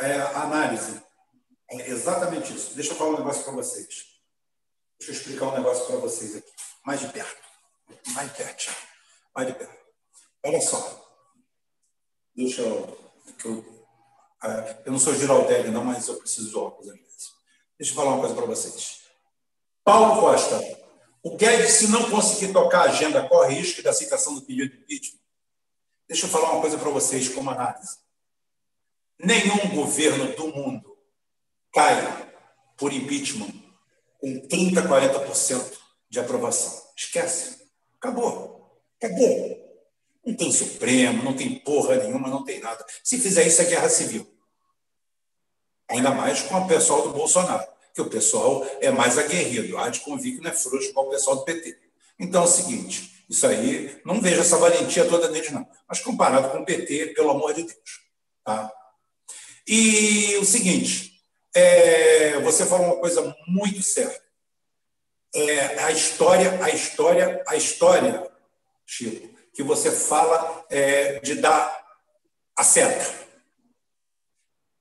é, 0.00 0.20
análise. 0.20 1.02
É 1.70 1.88
exatamente 1.88 2.54
isso. 2.54 2.74
Deixa 2.74 2.92
eu 2.92 2.96
falar 2.96 3.12
um 3.12 3.18
negócio 3.18 3.42
para 3.42 3.54
vocês. 3.54 4.15
Deixa 4.98 5.12
eu 5.12 5.16
explicar 5.16 5.46
um 5.46 5.56
negócio 5.56 5.86
para 5.86 5.96
vocês 5.96 6.36
aqui. 6.36 6.50
Mais 6.84 7.00
de 7.00 7.08
perto. 7.08 7.42
Mais 8.14 8.30
de 8.30 8.36
perto. 8.36 8.76
Mais 9.34 9.48
de 9.48 9.54
perto. 9.54 9.86
Olha 10.44 10.60
só. 10.60 11.06
Deixa 12.34 12.62
eu. 12.62 13.12
Eu, 13.44 13.86
é, 14.42 14.82
eu 14.86 14.92
não 14.92 14.98
sou 14.98 15.14
Giraldelli, 15.14 15.70
não, 15.70 15.84
mas 15.84 16.08
eu 16.08 16.16
preciso 16.16 16.50
de 16.50 16.56
óculos 16.56 16.88
às 16.88 16.96
vezes. 16.96 17.32
Deixa 17.78 17.92
eu 17.92 17.96
falar 17.96 18.12
uma 18.12 18.20
coisa 18.20 18.34
para 18.34 18.46
vocês. 18.46 19.02
Paulo 19.84 20.20
Costa. 20.20 20.60
O 21.22 21.36
Guedes, 21.36 21.72
se 21.72 21.88
não 21.88 22.08
conseguir 22.08 22.52
tocar 22.52 22.82
a 22.82 22.90
agenda, 22.90 23.28
corre 23.28 23.54
risco 23.54 23.82
da 23.82 23.92
citação 23.92 24.34
do 24.34 24.42
pedido 24.42 24.76
de 24.76 24.82
impeachment 24.82 25.20
Deixa 26.08 26.26
eu 26.26 26.30
falar 26.30 26.52
uma 26.52 26.60
coisa 26.60 26.78
para 26.78 26.88
vocês 26.90 27.28
como 27.28 27.50
análise. 27.50 27.98
Nenhum 29.18 29.74
governo 29.74 30.36
do 30.36 30.48
mundo 30.48 30.96
cai 31.72 32.32
por 32.76 32.92
impeachment 32.92 33.65
com 34.20 34.48
30%, 34.48 34.86
40% 34.86 35.72
de 36.08 36.20
aprovação. 36.20 36.82
Esquece. 36.96 37.56
Acabou. 37.98 38.80
Acabou. 39.00 39.66
Não 40.24 40.34
tem 40.34 40.50
Supremo, 40.50 41.22
não 41.22 41.34
tem 41.34 41.58
porra 41.60 41.96
nenhuma, 41.96 42.28
não 42.28 42.44
tem 42.44 42.60
nada. 42.60 42.84
Se 43.04 43.18
fizer 43.18 43.46
isso, 43.46 43.62
é 43.62 43.66
guerra 43.66 43.88
civil. 43.88 44.26
Ainda 45.88 46.10
mais 46.10 46.42
com 46.42 46.56
o 46.56 46.66
pessoal 46.66 47.02
do 47.02 47.12
Bolsonaro, 47.12 47.64
que 47.94 48.00
o 48.00 48.10
pessoal 48.10 48.66
é 48.80 48.90
mais 48.90 49.16
aguerrido. 49.18 49.78
Há 49.78 49.88
de 49.88 50.00
convir 50.00 50.36
que 50.36 50.42
não 50.42 50.50
é 50.50 50.52
frouxo 50.52 50.92
com 50.92 51.02
o 51.02 51.10
pessoal 51.10 51.36
do 51.36 51.44
PT. 51.44 51.78
Então 52.18 52.42
é 52.42 52.44
o 52.44 52.48
seguinte: 52.48 53.24
isso 53.28 53.46
aí, 53.46 54.00
não 54.04 54.20
vejo 54.20 54.40
essa 54.40 54.56
valentia 54.56 55.08
toda 55.08 55.30
neles, 55.30 55.52
não. 55.52 55.66
Mas 55.88 56.00
comparado 56.00 56.50
com 56.50 56.58
o 56.58 56.64
PT, 56.64 57.14
pelo 57.14 57.30
amor 57.30 57.54
de 57.54 57.62
Deus. 57.62 58.00
Tá? 58.44 58.72
E 59.66 60.36
o 60.38 60.44
seguinte, 60.44 61.15
é, 61.56 62.40
você 62.40 62.66
falou 62.66 62.86
uma 62.86 63.00
coisa 63.00 63.36
muito 63.46 63.82
certa. 63.82 64.22
É, 65.34 65.84
a 65.84 65.90
história, 65.90 66.62
a 66.62 66.70
história, 66.70 67.42
a 67.46 67.56
história, 67.56 68.30
Chico, 68.84 69.28
que 69.54 69.62
você 69.62 69.90
fala 69.90 70.64
é, 70.70 71.18
de 71.20 71.34
dar 71.36 71.84
a 72.56 72.62
seta. 72.62 73.26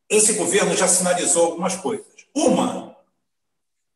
Esse 0.10 0.34
governo 0.34 0.76
já 0.76 0.88
sinalizou 0.88 1.46
algumas 1.46 1.76
coisas. 1.76 2.06
Uma, 2.34 2.96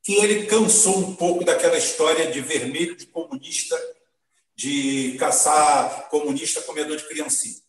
que 0.03 0.15
ele 0.15 0.47
cansou 0.47 0.97
um 0.97 1.15
pouco 1.15 1.43
daquela 1.43 1.77
história 1.77 2.32
de 2.32 2.41
vermelho 2.41 2.95
de 2.95 3.05
comunista 3.05 3.77
de 4.55 5.15
caçar 5.17 6.09
comunista 6.09 6.61
comedor 6.63 6.97
de 6.97 7.07
criancinha. 7.07 7.61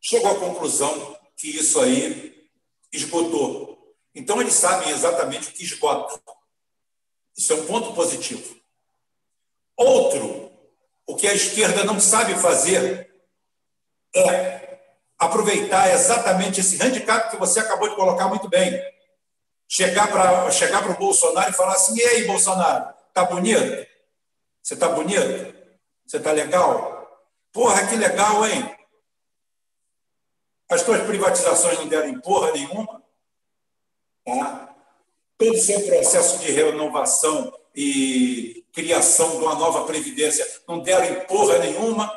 Chegou 0.00 0.30
à 0.30 0.38
conclusão 0.40 1.18
que 1.36 1.48
isso 1.48 1.78
aí 1.80 2.48
esgotou. 2.90 3.67
Então, 4.18 4.40
eles 4.40 4.54
sabem 4.54 4.90
exatamente 4.90 5.48
o 5.48 5.52
que 5.52 5.62
esgota. 5.62 6.20
Isso 7.36 7.52
é 7.52 7.56
um 7.56 7.66
ponto 7.66 7.94
positivo. 7.94 8.56
Outro, 9.76 10.50
o 11.06 11.14
que 11.14 11.28
a 11.28 11.34
esquerda 11.34 11.84
não 11.84 12.00
sabe 12.00 12.34
fazer 12.34 13.14
é 14.12 14.80
aproveitar 15.16 15.90
exatamente 15.90 16.58
esse 16.58 16.82
handicap 16.82 17.30
que 17.30 17.36
você 17.36 17.60
acabou 17.60 17.88
de 17.88 17.94
colocar 17.94 18.26
muito 18.26 18.48
bem. 18.48 18.82
Chegar 19.68 20.10
para 20.10 20.50
chegar 20.50 20.84
o 20.90 20.94
Bolsonaro 20.94 21.50
e 21.50 21.54
falar 21.54 21.74
assim: 21.74 21.96
e 21.96 22.02
aí, 22.02 22.26
Bolsonaro, 22.26 22.92
tá 23.14 23.22
bonito? 23.22 23.86
Você 24.60 24.74
tá 24.74 24.88
bonito? 24.88 25.54
Você 26.04 26.16
está 26.16 26.32
legal? 26.32 27.22
Porra, 27.52 27.86
que 27.86 27.94
legal, 27.94 28.44
hein? 28.44 28.76
As 30.68 30.82
tuas 30.82 31.06
privatizações 31.06 31.78
não 31.78 31.86
deram 31.86 32.20
porra 32.20 32.50
nenhuma. 32.50 33.06
Tá? 34.28 34.74
Todo 35.36 35.54
o 35.54 35.60
seu 35.60 35.80
processo 35.82 36.38
de 36.38 36.50
renovação 36.50 37.52
e 37.74 38.64
criação 38.72 39.30
de 39.30 39.36
uma 39.44 39.54
nova 39.54 39.84
previdência 39.84 40.46
não 40.66 40.80
deram 40.80 41.24
porra 41.26 41.58
nenhuma. 41.58 42.12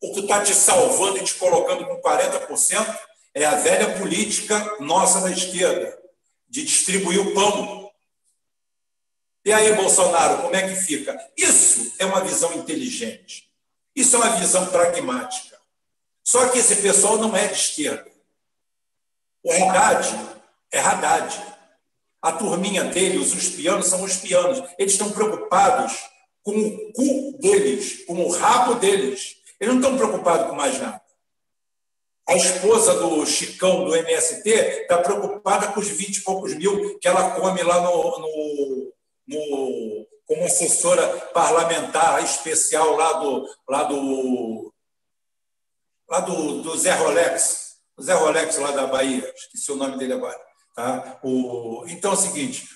O 0.00 0.12
que 0.12 0.20
está 0.20 0.42
te 0.42 0.54
salvando 0.54 1.18
e 1.18 1.24
te 1.24 1.34
colocando 1.34 1.86
com 1.86 2.00
40% 2.00 2.98
é 3.34 3.44
a 3.44 3.56
velha 3.56 3.98
política 3.98 4.76
nossa 4.80 5.20
da 5.20 5.30
esquerda, 5.30 5.98
de 6.48 6.64
distribuir 6.64 7.20
o 7.20 7.34
pão 7.34 7.78
e 9.48 9.52
aí, 9.52 9.74
Bolsonaro, 9.74 10.42
como 10.42 10.54
é 10.54 10.68
que 10.68 10.74
fica? 10.74 11.18
Isso 11.34 11.94
é 11.98 12.04
uma 12.04 12.20
visão 12.20 12.52
inteligente. 12.52 13.50
Isso 13.96 14.14
é 14.14 14.18
uma 14.18 14.36
visão 14.36 14.66
pragmática. 14.66 15.58
Só 16.22 16.48
que 16.48 16.58
esse 16.58 16.76
pessoal 16.76 17.16
não 17.16 17.34
é 17.34 17.46
de 17.46 17.54
esquerda. 17.54 18.06
O 19.42 19.50
Haddad 19.50 20.37
é 20.72 20.78
Haddad. 20.78 21.40
A 22.20 22.32
turminha 22.32 22.84
dele, 22.84 23.18
os 23.18 23.34
uspianos, 23.34 23.86
são 23.86 24.02
os 24.02 24.16
pianos. 24.16 24.62
Eles 24.78 24.92
estão 24.92 25.10
preocupados 25.12 25.94
com 26.42 26.56
o 26.56 26.92
cu 26.92 27.38
deles, 27.38 28.04
com 28.04 28.14
o 28.14 28.30
rabo 28.30 28.74
deles. 28.74 29.36
Eles 29.60 29.74
não 29.74 29.80
estão 29.80 29.96
preocupados 29.96 30.48
com 30.48 30.56
mais 30.56 30.80
nada. 30.80 31.00
A 32.28 32.34
esposa 32.34 32.94
do 32.94 33.24
Chicão, 33.24 33.84
do 33.84 33.96
MST, 33.96 34.50
está 34.50 34.98
preocupada 34.98 35.68
com 35.68 35.80
os 35.80 35.88
20 35.88 36.16
e 36.16 36.20
poucos 36.22 36.54
mil 36.54 36.98
que 36.98 37.08
ela 37.08 37.30
come 37.30 37.62
lá 37.62 37.80
no, 37.80 38.18
no 38.18 38.92
no, 39.28 40.06
como 40.26 40.44
assessora 40.44 41.06
parlamentar 41.32 42.22
especial 42.24 42.96
lá 42.96 43.12
do, 43.14 43.48
lá 43.68 43.82
do, 43.84 44.72
lá 46.08 46.20
do, 46.20 46.62
do 46.62 46.76
Zé 46.76 46.92
Rolex, 46.94 47.76
o 47.96 48.02
Zé 48.02 48.14
Rolex 48.14 48.56
lá 48.56 48.70
da 48.70 48.86
Bahia, 48.86 49.32
esqueci 49.36 49.70
o 49.70 49.76
nome 49.76 49.98
dele 49.98 50.14
agora. 50.14 50.47
Tá? 50.78 51.18
O, 51.24 51.84
então 51.88 52.12
é 52.12 52.14
o 52.14 52.16
seguinte, 52.16 52.68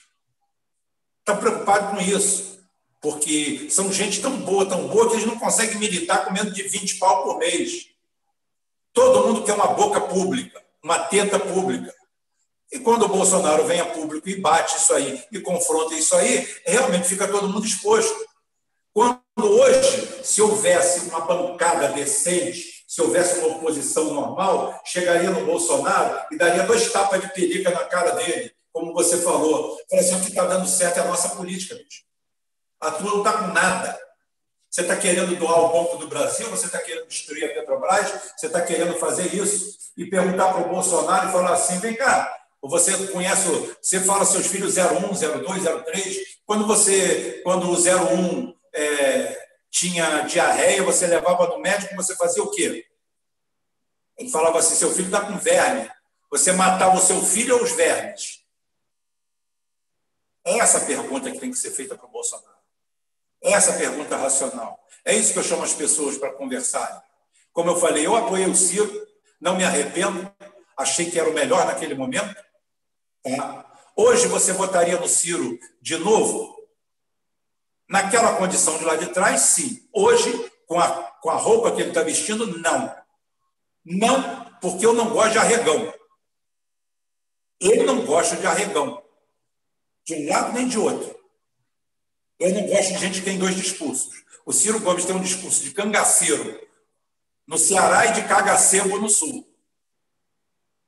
estão 1.21 1.37
preocupados 1.37 1.91
com 1.91 2.01
isso, 2.01 2.59
porque 3.01 3.69
são 3.71 3.93
gente 3.93 4.21
tão 4.21 4.39
boa, 4.39 4.69
tão 4.69 4.89
boa, 4.89 5.09
que 5.09 5.15
eles 5.15 5.25
não 5.25 5.39
conseguem 5.39 5.79
militar 5.79 6.25
com 6.25 6.33
menos 6.33 6.53
de 6.53 6.65
20 6.65 6.97
pau 6.97 7.23
por 7.23 7.39
mês. 7.39 7.91
Todo 8.93 9.29
mundo 9.29 9.45
quer 9.45 9.53
uma 9.53 9.69
boca 9.69 10.01
pública, 10.01 10.61
uma 10.83 10.99
teta 10.99 11.39
pública. 11.39 11.95
E 12.73 12.81
quando 12.81 13.05
o 13.05 13.09
Bolsonaro 13.09 13.67
vem 13.67 13.79
a 13.79 13.87
público 13.87 14.29
e 14.29 14.41
bate 14.41 14.79
isso 14.79 14.93
aí, 14.95 15.23
e 15.31 15.39
confronta 15.39 15.95
isso 15.95 16.17
aí, 16.17 16.45
realmente 16.67 17.07
fica 17.07 17.29
todo 17.29 17.49
mundo 17.49 17.65
exposto. 17.65 18.19
Quando 18.93 19.21
hoje, 19.39 20.25
se 20.25 20.43
houvesse 20.43 21.09
uma 21.09 21.21
bancada 21.21 21.91
decente, 21.91 22.72
se 22.93 23.01
houvesse 23.01 23.39
uma 23.39 23.57
oposição 23.57 24.13
normal, 24.13 24.79
chegaria 24.85 25.31
no 25.31 25.47
Bolsonaro 25.47 26.27
e 26.31 26.37
daria 26.37 26.65
dois 26.65 26.93
tapas 26.93 27.23
de 27.23 27.33
perica 27.33 27.71
na 27.71 27.87
cara 27.87 28.11
dele, 28.11 28.53
como 28.71 28.93
você 28.93 29.17
falou. 29.23 29.79
Falei 29.89 30.05
assim, 30.05 30.17
o 30.17 30.21
que 30.21 30.29
está 30.29 30.45
dando 30.45 30.69
certo 30.69 30.99
é 30.99 31.01
a 31.01 31.07
nossa 31.07 31.31
política, 31.31 31.75
bicho. 31.75 32.03
A 32.79 32.91
tua 32.91 33.11
não 33.13 33.19
está 33.21 33.33
com 33.33 33.47
nada. 33.47 33.99
Você 34.69 34.83
está 34.83 34.95
querendo 34.95 35.35
doar 35.37 35.61
o 35.61 35.73
Banco 35.73 35.97
do 35.97 36.07
Brasil, 36.07 36.51
você 36.51 36.67
está 36.67 36.81
querendo 36.81 37.07
destruir 37.07 37.45
a 37.45 37.55
Petrobras, 37.55 38.13
você 38.37 38.49
está 38.49 38.61
querendo 38.61 38.99
fazer 38.99 39.35
isso 39.35 39.79
e 39.97 40.05
perguntar 40.05 40.53
para 40.53 40.61
o 40.61 40.69
Bolsonaro 40.69 41.31
e 41.31 41.33
falar 41.33 41.55
assim: 41.55 41.79
vem 41.79 41.97
cá, 41.97 42.31
você 42.61 43.07
conhece, 43.07 43.49
você 43.81 44.01
fala 44.01 44.27
seus 44.27 44.49
filhos 44.49 44.77
01, 44.77 45.15
02, 45.43 45.65
03. 45.85 46.17
Quando 46.45 46.67
você, 46.67 47.41
quando 47.43 47.71
o 47.71 47.75
01 47.75 48.55
é, 48.75 49.42
tinha 49.73 50.21
diarreia, 50.21 50.83
você 50.83 51.07
levava 51.07 51.49
no 51.49 51.59
médico, 51.59 51.97
você 51.97 52.15
fazia 52.15 52.43
o 52.43 52.51
quê? 52.51 52.87
Ele 54.19 54.31
falava 54.31 54.59
assim: 54.59 54.75
seu 54.75 54.93
filho 54.93 55.07
está 55.07 55.23
com 55.23 55.39
verme. 55.39 55.91
Você 56.31 56.53
matava 56.53 56.97
o 56.97 57.01
seu 57.01 57.21
filho 57.23 57.57
ou 57.57 57.63
os 57.63 57.73
vermes? 57.73 58.45
É 60.45 60.59
essa 60.59 60.81
pergunta 60.81 61.31
que 61.31 61.39
tem 61.39 61.51
que 61.51 61.57
ser 61.57 61.71
feita 61.71 61.97
para 61.97 62.07
o 62.07 62.11
Bolsonaro. 62.11 62.53
É 63.43 63.53
essa 63.53 63.73
pergunta 63.73 64.17
racional. 64.17 64.79
É 65.05 65.15
isso 65.15 65.33
que 65.33 65.39
eu 65.39 65.43
chamo 65.43 65.63
as 65.63 65.73
pessoas 65.73 66.19
para 66.19 66.33
conversarem. 66.33 67.01
Como 67.53 67.71
eu 67.71 67.77
falei, 67.77 68.07
eu 68.07 68.15
apoiei 68.15 68.47
o 68.47 68.55
Ciro, 68.55 69.07
não 69.41 69.57
me 69.57 69.65
arrependo, 69.65 70.33
achei 70.77 71.11
que 71.11 71.19
era 71.19 71.29
o 71.29 71.35
melhor 71.35 71.67
naquele 71.67 71.95
momento. 71.95 72.35
Tá? 73.23 73.73
Hoje 73.97 74.27
você 74.27 74.53
votaria 74.53 74.99
no 74.99 75.09
Ciro 75.09 75.59
de 75.81 75.97
novo? 75.97 76.62
Naquela 77.93 78.37
condição 78.37 78.79
de 78.79 78.85
lá 78.85 78.97
de 78.97 79.09
trás, 79.09 79.43
sim. 79.43 79.87
Hoje, 79.93 80.51
com 80.67 80.81
a, 80.81 80.89
com 81.21 81.29
a 81.29 81.37
roupa 81.37 81.73
que 81.73 81.83
ele 81.83 81.91
está 81.91 82.03
vestindo, 82.03 82.59
não. 82.59 82.97
Não, 83.85 84.51
porque 84.63 84.87
eu 84.87 84.95
não 84.95 85.11
gosto 85.11 85.33
de 85.33 85.39
arregão. 85.39 85.93
Ele 87.61 87.83
não 87.83 88.07
gosta 88.07 88.35
de 88.37 88.47
arregão. 88.47 89.05
De 90.07 90.15
um 90.15 90.27
lado 90.27 90.55
nem 90.55 90.67
de 90.67 90.79
outro. 90.79 91.15
Eu 92.39 92.55
não 92.55 92.67
gosto 92.67 92.95
de 92.95 92.99
gente 92.99 93.19
que 93.19 93.27
tem 93.27 93.39
dois 93.39 93.55
discursos. 93.55 94.25
O 94.47 94.55
Ciro 94.55 94.81
Gomes 94.81 95.05
tem 95.05 95.15
um 95.15 95.21
discurso 95.21 95.63
de 95.63 95.73
cangaceiro 95.73 96.67
no 97.47 97.59
Ceará 97.59 98.07
e 98.07 98.15
de 98.15 98.23
cagacebo 98.23 98.99
no 98.99 99.11
Sul. 99.11 99.47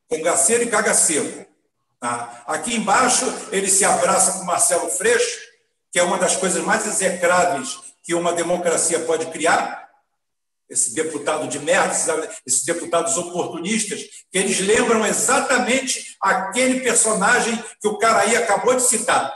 Cangaceiro 0.08 0.62
e 0.62 0.70
cagacebo. 0.70 1.44
Tá? 2.00 2.44
Aqui 2.46 2.74
embaixo, 2.76 3.26
ele 3.52 3.68
se 3.68 3.84
abraça 3.84 4.38
com 4.38 4.46
Marcelo 4.46 4.88
Freixo, 4.88 5.53
que 5.94 6.00
é 6.00 6.02
uma 6.02 6.18
das 6.18 6.34
coisas 6.34 6.60
mais 6.64 6.84
execráveis 6.88 7.78
que 8.02 8.16
uma 8.16 8.32
democracia 8.32 8.98
pode 8.98 9.26
criar. 9.26 9.88
Esse 10.68 10.92
deputado 10.92 11.46
de 11.46 11.60
merda, 11.60 11.94
esses 12.44 12.64
deputados 12.64 13.16
oportunistas, 13.16 14.02
que 14.32 14.36
eles 14.36 14.58
lembram 14.58 15.06
exatamente 15.06 16.16
aquele 16.20 16.80
personagem 16.80 17.62
que 17.80 17.86
o 17.86 17.96
cara 17.96 18.22
aí 18.22 18.34
acabou 18.34 18.74
de 18.74 18.82
citar 18.82 19.32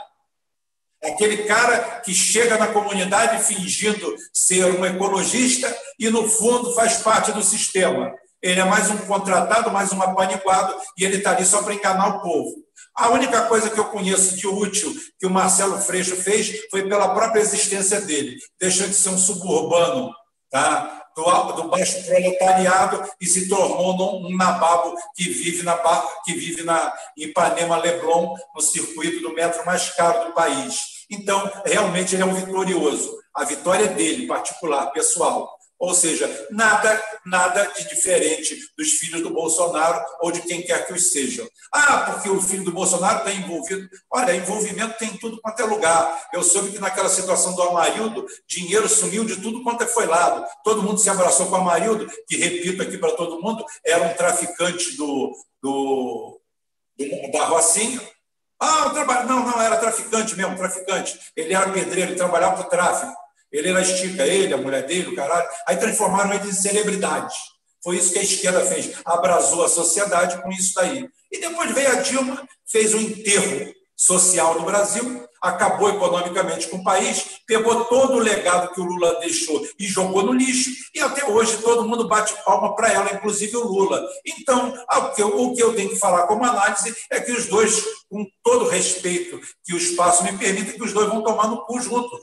Aquele 1.01 1.45
cara 1.45 2.01
que 2.01 2.13
chega 2.13 2.57
na 2.57 2.67
comunidade 2.67 3.41
fingindo 3.41 4.13
ser 4.33 4.65
um 4.65 4.85
ecologista 4.85 5.73
e, 5.97 6.09
no 6.09 6.27
fundo, 6.27 6.75
faz 6.75 6.97
parte 6.97 7.31
do 7.31 7.41
sistema. 7.41 8.13
Ele 8.41 8.59
é 8.59 8.65
mais 8.65 8.89
um 8.89 8.97
contratado, 8.97 9.71
mais 9.71 9.93
um 9.93 10.01
apaniguado, 10.01 10.75
e 10.97 11.05
ele 11.05 11.17
está 11.17 11.31
ali 11.31 11.45
só 11.45 11.63
para 11.63 11.73
enganar 11.73 12.17
o 12.17 12.21
povo. 12.21 12.55
A 12.99 13.09
única 13.09 13.43
coisa 13.43 13.69
que 13.69 13.79
eu 13.79 13.85
conheço 13.85 14.35
de 14.35 14.45
útil 14.45 14.93
que 15.17 15.25
o 15.25 15.29
Marcelo 15.29 15.77
Freixo 15.79 16.17
fez 16.17 16.67
foi 16.69 16.87
pela 16.87 17.13
própria 17.15 17.39
existência 17.39 18.01
dele. 18.01 18.37
Deixou 18.59 18.87
de 18.87 18.93
ser 18.93 19.09
um 19.09 19.17
suburbano, 19.17 20.13
tá? 20.51 20.99
do, 21.15 21.51
do 21.53 21.69
baixo 21.69 22.03
proletariado 22.05 23.03
e 23.19 23.25
se 23.25 23.47
tornou 23.47 24.21
um 24.25 24.35
nababo 24.35 24.95
que 25.15 25.29
vive, 25.29 25.63
na, 25.63 25.77
que 26.25 26.33
vive 26.33 26.63
na 26.63 26.93
Ipanema 27.17 27.77
Leblon, 27.77 28.35
no 28.55 28.61
circuito 28.61 29.21
do 29.21 29.33
metro 29.33 29.65
mais 29.65 29.89
caro 29.91 30.27
do 30.27 30.33
país. 30.33 31.05
Então, 31.09 31.51
realmente, 31.65 32.15
ele 32.15 32.23
é 32.23 32.25
um 32.25 32.33
vitorioso. 32.33 33.17
A 33.33 33.43
vitória 33.43 33.85
é 33.85 33.93
dele, 33.93 34.27
particular, 34.27 34.87
pessoal. 34.91 35.58
Ou 35.79 35.93
seja, 35.93 36.47
nada, 36.51 37.01
nada 37.25 37.63
de 37.67 37.87
diferente 37.87 38.53
dos 38.77 38.89
filhos 38.95 39.21
do 39.21 39.29
Bolsonaro 39.29 40.03
ou 40.19 40.29
de 40.29 40.41
quem 40.41 40.61
quer 40.61 40.85
que 40.85 40.91
os 40.91 41.13
sejam. 41.13 41.47
Ah, 41.73 41.99
porque 42.11 42.29
o 42.29 42.41
filho 42.41 42.65
do 42.65 42.71
Bolsonaro 42.73 43.19
está 43.19 43.31
envolvido. 43.31 43.89
Olha, 44.11 44.35
envolvimento 44.35 44.97
tem 44.97 45.15
tudo 45.17 45.39
quanto 45.41 45.61
é 45.61 45.65
lugar. 45.65 46.27
Eu 46.33 46.43
soube 46.43 46.71
que 46.71 46.79
naquela 46.79 47.07
situação 47.07 47.55
do 47.55 47.61
Amarildo, 47.61 48.27
dinheiro 48.45 48.89
sumiu 48.89 49.23
de 49.23 49.37
tudo 49.37 49.63
quanto 49.63 49.87
foi 49.87 50.05
lado. 50.05 50.45
Todo 50.65 50.83
mundo 50.83 50.99
se 50.99 51.09
abraçou 51.09 51.45
com 51.45 51.53
o 51.53 51.55
Amarildo, 51.55 52.11
que, 52.27 52.35
repito 52.35 52.81
aqui 52.81 52.97
para 52.97 53.15
todo 53.15 53.41
mundo, 53.41 53.63
era 53.85 54.03
um 54.03 54.13
traficante 54.15 54.97
do, 54.97 55.33
do, 55.61 56.41
do 56.97 57.31
da 57.31 57.45
Rocinha. 57.45 58.01
Ah, 58.59 58.89
trabalho. 58.89 59.29
Não, 59.29 59.45
não, 59.45 59.61
era 59.61 59.77
traficante 59.77 60.35
mesmo, 60.35 60.57
traficante. 60.57 61.17
Ele 61.37 61.53
era 61.53 61.71
pedreiro, 61.71 62.11
ele 62.11 62.17
trabalhava 62.17 62.57
para 62.57 62.67
o 62.67 62.69
tráfico. 62.69 63.28
Ele 63.51 63.69
era 63.69 63.81
estica, 63.81 64.25
ele, 64.25 64.53
a 64.53 64.57
mulher 64.57 64.85
dele, 64.85 65.09
o 65.09 65.15
caralho. 65.15 65.47
Aí 65.67 65.77
transformaram 65.77 66.33
ele 66.33 66.49
em 66.49 66.53
celebridade. 66.53 67.35
Foi 67.83 67.97
isso 67.97 68.11
que 68.11 68.19
a 68.19 68.23
esquerda 68.23 68.65
fez. 68.65 68.91
Abrasou 69.05 69.63
a 69.63 69.69
sociedade 69.69 70.41
com 70.41 70.49
isso 70.51 70.73
daí. 70.75 71.07
E 71.31 71.39
depois 71.39 71.71
veio 71.73 71.91
a 71.91 71.95
Dilma, 71.95 72.47
fez 72.65 72.93
um 72.93 72.99
enterro 72.99 73.73
social 73.95 74.57
no 74.57 74.65
Brasil, 74.65 75.27
acabou 75.41 75.89
economicamente 75.89 76.67
com 76.67 76.77
o 76.77 76.83
país, 76.83 77.41
pegou 77.45 77.85
todo 77.85 78.13
o 78.13 78.19
legado 78.19 78.73
que 78.73 78.79
o 78.79 78.85
Lula 78.85 79.19
deixou 79.19 79.65
e 79.77 79.85
jogou 79.85 80.23
no 80.23 80.31
lixo, 80.31 80.69
e 80.95 81.01
até 81.01 81.25
hoje 81.25 81.57
todo 81.57 81.87
mundo 81.87 82.07
bate 82.07 82.33
palma 82.45 82.75
para 82.75 82.91
ela, 82.91 83.13
inclusive 83.13 83.57
o 83.57 83.67
Lula. 83.67 84.01
Então, 84.25 84.73
o 84.89 85.53
que, 85.53 85.61
eu, 85.61 85.75
tenho 85.75 85.89
que 85.89 85.97
falar 85.97 86.27
como 86.27 86.45
análise 86.45 86.95
é 87.09 87.19
que 87.19 87.31
os 87.33 87.47
dois, 87.47 87.83
com 88.09 88.25
todo 88.41 88.69
respeito 88.69 89.39
que 89.65 89.73
o 89.73 89.77
espaço 89.77 90.23
me 90.23 90.37
permite, 90.37 90.73
que 90.73 90.83
os 90.83 90.93
dois 90.93 91.09
vão 91.09 91.21
tomar 91.21 91.47
no 91.47 91.65
cu 91.65 91.81
juntos. 91.81 92.21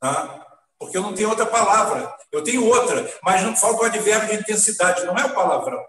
Tá? 0.00 0.47
Porque 0.78 0.96
eu 0.96 1.02
não 1.02 1.14
tenho 1.14 1.30
outra 1.30 1.46
palavra. 1.46 2.14
Eu 2.30 2.42
tenho 2.42 2.66
outra, 2.66 3.10
mas 3.22 3.42
não 3.42 3.56
falta 3.56 3.82
o 3.82 3.86
advérbio 3.86 4.28
de 4.28 4.42
intensidade, 4.42 5.04
não 5.04 5.16
é 5.16 5.24
o 5.24 5.34
palavrão. 5.34 5.82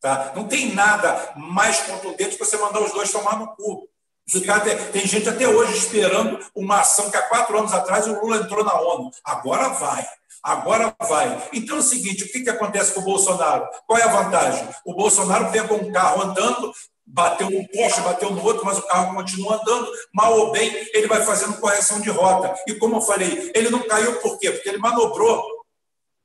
Tá? 0.00 0.32
Não 0.34 0.48
tem 0.48 0.74
nada 0.74 1.32
mais 1.36 1.80
contundente 1.82 2.36
que 2.36 2.44
você 2.44 2.56
mandar 2.56 2.80
os 2.80 2.92
dois 2.92 3.12
tomar 3.12 3.38
no 3.38 3.54
cu. 3.54 3.88
Tem 4.92 5.06
gente 5.06 5.28
até 5.28 5.46
hoje 5.48 5.76
esperando 5.76 6.38
uma 6.54 6.80
ação 6.80 7.10
que 7.10 7.16
há 7.16 7.22
quatro 7.22 7.58
anos 7.58 7.72
atrás 7.72 8.06
o 8.06 8.20
Lula 8.20 8.38
entrou 8.38 8.64
na 8.64 8.74
ONU. 8.80 9.10
Agora 9.24 9.68
vai. 9.70 10.06
Agora 10.42 10.94
vai. 11.00 11.48
Então 11.52 11.76
é 11.76 11.80
o 11.80 11.82
seguinte: 11.82 12.24
o 12.24 12.32
que, 12.32 12.40
que 12.40 12.50
acontece 12.50 12.92
com 12.92 13.00
o 13.00 13.04
Bolsonaro? 13.04 13.68
Qual 13.86 13.98
é 13.98 14.02
a 14.02 14.08
vantagem? 14.08 14.68
O 14.84 14.94
Bolsonaro 14.94 15.50
pegou 15.52 15.80
um 15.80 15.92
carro 15.92 16.22
andando, 16.22 16.72
bateu 17.12 17.50
num 17.50 17.64
poste, 17.66 18.00
bateu 18.00 18.30
no 18.30 18.42
outro, 18.42 18.64
mas 18.64 18.78
o 18.78 18.86
carro 18.86 19.14
continua 19.14 19.60
andando, 19.60 19.92
mal 20.12 20.32
ou 20.38 20.50
bem, 20.50 20.70
ele 20.94 21.06
vai 21.06 21.22
fazendo 21.22 21.60
correção 21.60 22.00
de 22.00 22.08
rota. 22.08 22.58
E 22.66 22.74
como 22.74 22.96
eu 22.96 23.00
falei, 23.02 23.52
ele 23.54 23.68
não 23.68 23.86
caiu 23.86 24.18
por 24.20 24.38
quê? 24.38 24.50
Porque 24.50 24.68
ele 24.68 24.78
manobrou. 24.78 25.44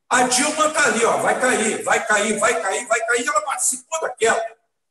A 0.10 0.24
Dilma 0.24 0.68
está 0.68 0.86
ali, 0.86 1.04
ó, 1.04 1.18
vai 1.18 1.40
cair, 1.40 1.84
vai 1.84 2.08
cair, 2.08 2.40
vai 2.40 2.62
cair, 2.62 2.88
vai 2.88 3.06
cair, 3.06 3.28
ela 3.28 3.42
participou 3.42 4.00
daquela. 4.00 4.42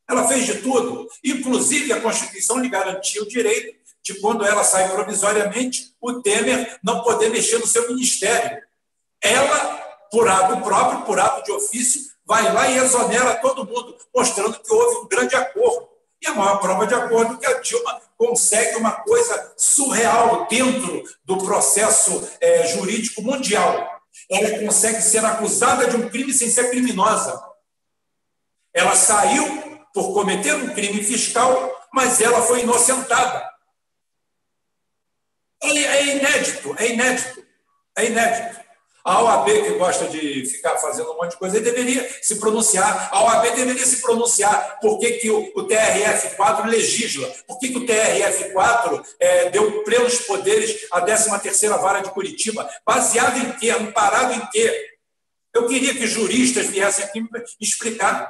Ela 0.08 0.28
fez 0.28 0.44
de 0.44 0.60
tudo. 0.60 1.08
Inclusive, 1.24 1.92
a 1.94 2.00
Constituição 2.00 2.58
lhe 2.58 2.68
garantia 2.68 3.22
o 3.22 3.28
direito 3.28 3.74
de, 4.02 4.20
quando 4.20 4.44
ela 4.44 4.62
sai 4.62 4.88
provisoriamente, 4.90 5.94
o 5.98 6.20
Temer 6.20 6.78
não 6.84 7.02
poder 7.02 7.30
mexer 7.30 7.58
no 7.58 7.66
seu 7.66 7.88
ministério. 7.88 8.62
Ela, 9.22 9.78
por 10.12 10.28
ato 10.28 10.60
próprio, 10.60 11.02
por 11.02 11.18
ato 11.18 11.42
de 11.42 11.52
ofício, 11.52 12.02
vai 12.26 12.52
lá 12.52 12.68
e 12.68 12.78
exonera 12.78 13.36
todo 13.36 13.64
mundo, 13.64 13.96
mostrando 14.14 14.58
que 14.58 14.74
houve 14.74 14.96
um 14.96 15.08
grande 15.08 15.36
acordo. 15.36 15.88
E 16.20 16.26
a 16.26 16.34
maior 16.34 16.58
prova 16.58 16.86
de 16.86 16.94
acordo 16.94 17.34
é 17.34 17.36
que 17.38 17.46
a 17.46 17.60
Dilma 17.60 18.00
consegue 18.18 18.76
uma 18.76 18.92
coisa 18.92 19.54
surreal 19.56 20.46
dentro 20.48 21.04
do 21.24 21.38
processo 21.38 22.28
é, 22.40 22.66
jurídico 22.66 23.22
mundial. 23.22 24.00
Ela 24.28 24.58
consegue 24.58 25.00
ser 25.02 25.24
acusada 25.24 25.86
de 25.88 25.96
um 25.96 26.08
crime 26.08 26.32
sem 26.32 26.50
ser 26.50 26.70
criminosa. 26.70 27.40
Ela 28.74 28.96
saiu 28.96 29.80
por 29.94 30.12
cometer 30.12 30.54
um 30.54 30.74
crime 30.74 31.02
fiscal, 31.02 31.88
mas 31.92 32.20
ela 32.20 32.42
foi 32.42 32.62
inocentada. 32.62 33.48
É, 35.62 35.68
é 35.68 36.16
inédito, 36.16 36.74
é 36.78 36.92
inédito, 36.92 37.46
é 37.96 38.04
inédito. 38.06 38.65
A 39.06 39.22
OAB, 39.22 39.46
que 39.46 39.70
gosta 39.74 40.08
de 40.08 40.44
ficar 40.46 40.76
fazendo 40.78 41.12
um 41.12 41.16
monte 41.16 41.30
de 41.30 41.36
coisa, 41.36 41.60
deveria 41.60 42.04
se 42.20 42.40
pronunciar. 42.40 43.08
A 43.12 43.22
OAB 43.22 43.54
deveria 43.54 43.86
se 43.86 44.02
pronunciar 44.02 44.80
por 44.80 44.98
que, 44.98 45.12
que 45.12 45.30
o, 45.30 45.52
o 45.54 45.68
TRF4 45.68 46.66
legisla, 46.66 47.32
por 47.46 47.56
que, 47.60 47.68
que 47.68 47.78
o 47.78 47.86
TRF4 47.86 49.06
é, 49.20 49.50
deu 49.50 49.84
plenos 49.84 50.18
poderes 50.22 50.88
à 50.90 51.00
13ª 51.06 51.80
Vara 51.80 52.00
de 52.00 52.10
Curitiba, 52.10 52.68
baseado 52.84 53.38
em 53.38 53.52
quê? 53.52 53.70
Amparado 53.70 54.34
em 54.34 54.44
quê? 54.50 54.96
Eu 55.54 55.68
queria 55.68 55.94
que 55.94 56.08
juristas 56.08 56.66
viessem 56.66 57.04
aqui 57.04 57.20
me 57.20 57.28
explicar. 57.60 58.28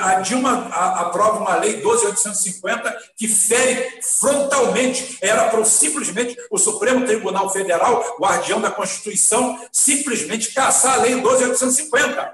A 0.00 0.20
Dilma 0.20 0.68
aprova 0.68 1.38
uma 1.38 1.56
lei 1.56 1.80
12.850 1.80 2.96
que 3.16 3.28
fere 3.28 4.00
frontalmente, 4.02 5.18
era 5.20 5.48
para 5.48 5.64
simplesmente 5.64 6.36
o 6.50 6.58
Supremo 6.58 7.06
Tribunal 7.06 7.50
Federal, 7.50 8.16
guardião 8.18 8.60
da 8.60 8.70
Constituição, 8.70 9.58
simplesmente 9.70 10.52
caçar 10.52 10.94
a 10.94 11.02
lei 11.02 11.14
12.850. 11.20 12.32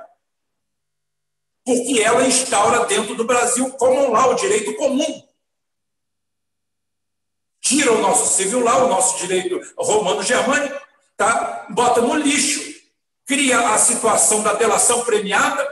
Porque 1.64 2.00
ela 2.02 2.26
instaura 2.26 2.84
dentro 2.86 3.14
do 3.14 3.24
Brasil 3.24 3.70
como 3.72 4.10
lá 4.10 4.26
o 4.28 4.34
direito 4.34 4.74
comum. 4.76 5.22
Tira 7.60 7.92
o 7.92 8.00
nosso 8.00 8.34
civil 8.34 8.62
lá, 8.62 8.84
o 8.84 8.88
nosso 8.88 9.18
direito 9.18 9.58
romano-germânico, 9.76 10.78
tá? 11.16 11.66
bota 11.70 12.02
no 12.02 12.14
lixo, 12.14 12.74
cria 13.24 13.70
a 13.70 13.78
situação 13.78 14.42
da 14.42 14.52
delação 14.52 15.02
premiada, 15.04 15.66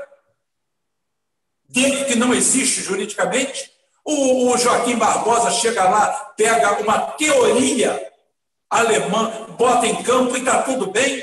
dentro 1.73 2.05
que 2.05 2.15
não 2.15 2.35
existe 2.35 2.83
juridicamente. 2.83 3.73
O, 4.05 4.57
Joaquim 4.59 4.97
Barbosa 4.97 5.51
chega 5.51 5.85
lá, 5.85 6.07
pega 6.37 6.81
uma 6.81 6.99
teoria 7.13 8.13
alemã, 8.69 9.47
bota 9.57 9.87
em 9.87 10.03
campo 10.03 10.37
e 10.37 10.41
está 10.41 10.63
tudo 10.63 10.91
bem. 10.91 11.23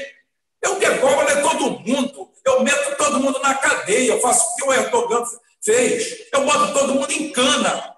Eu 0.61 0.75
degolo 0.75 1.21
é 1.21 1.41
todo 1.41 1.79
mundo, 1.79 2.29
eu 2.45 2.63
meto 2.63 2.97
todo 2.97 3.19
mundo 3.19 3.39
na 3.39 3.53
cadeia, 3.53 4.13
eu 4.13 4.21
faço 4.21 4.45
o 4.49 4.55
que 4.55 4.63
o 4.63 4.73
Erdogan 4.73 5.23
fez, 5.61 6.27
eu 6.33 6.43
boto 6.43 6.73
todo 6.73 6.95
mundo 6.95 7.11
em 7.11 7.31
cana. 7.31 7.95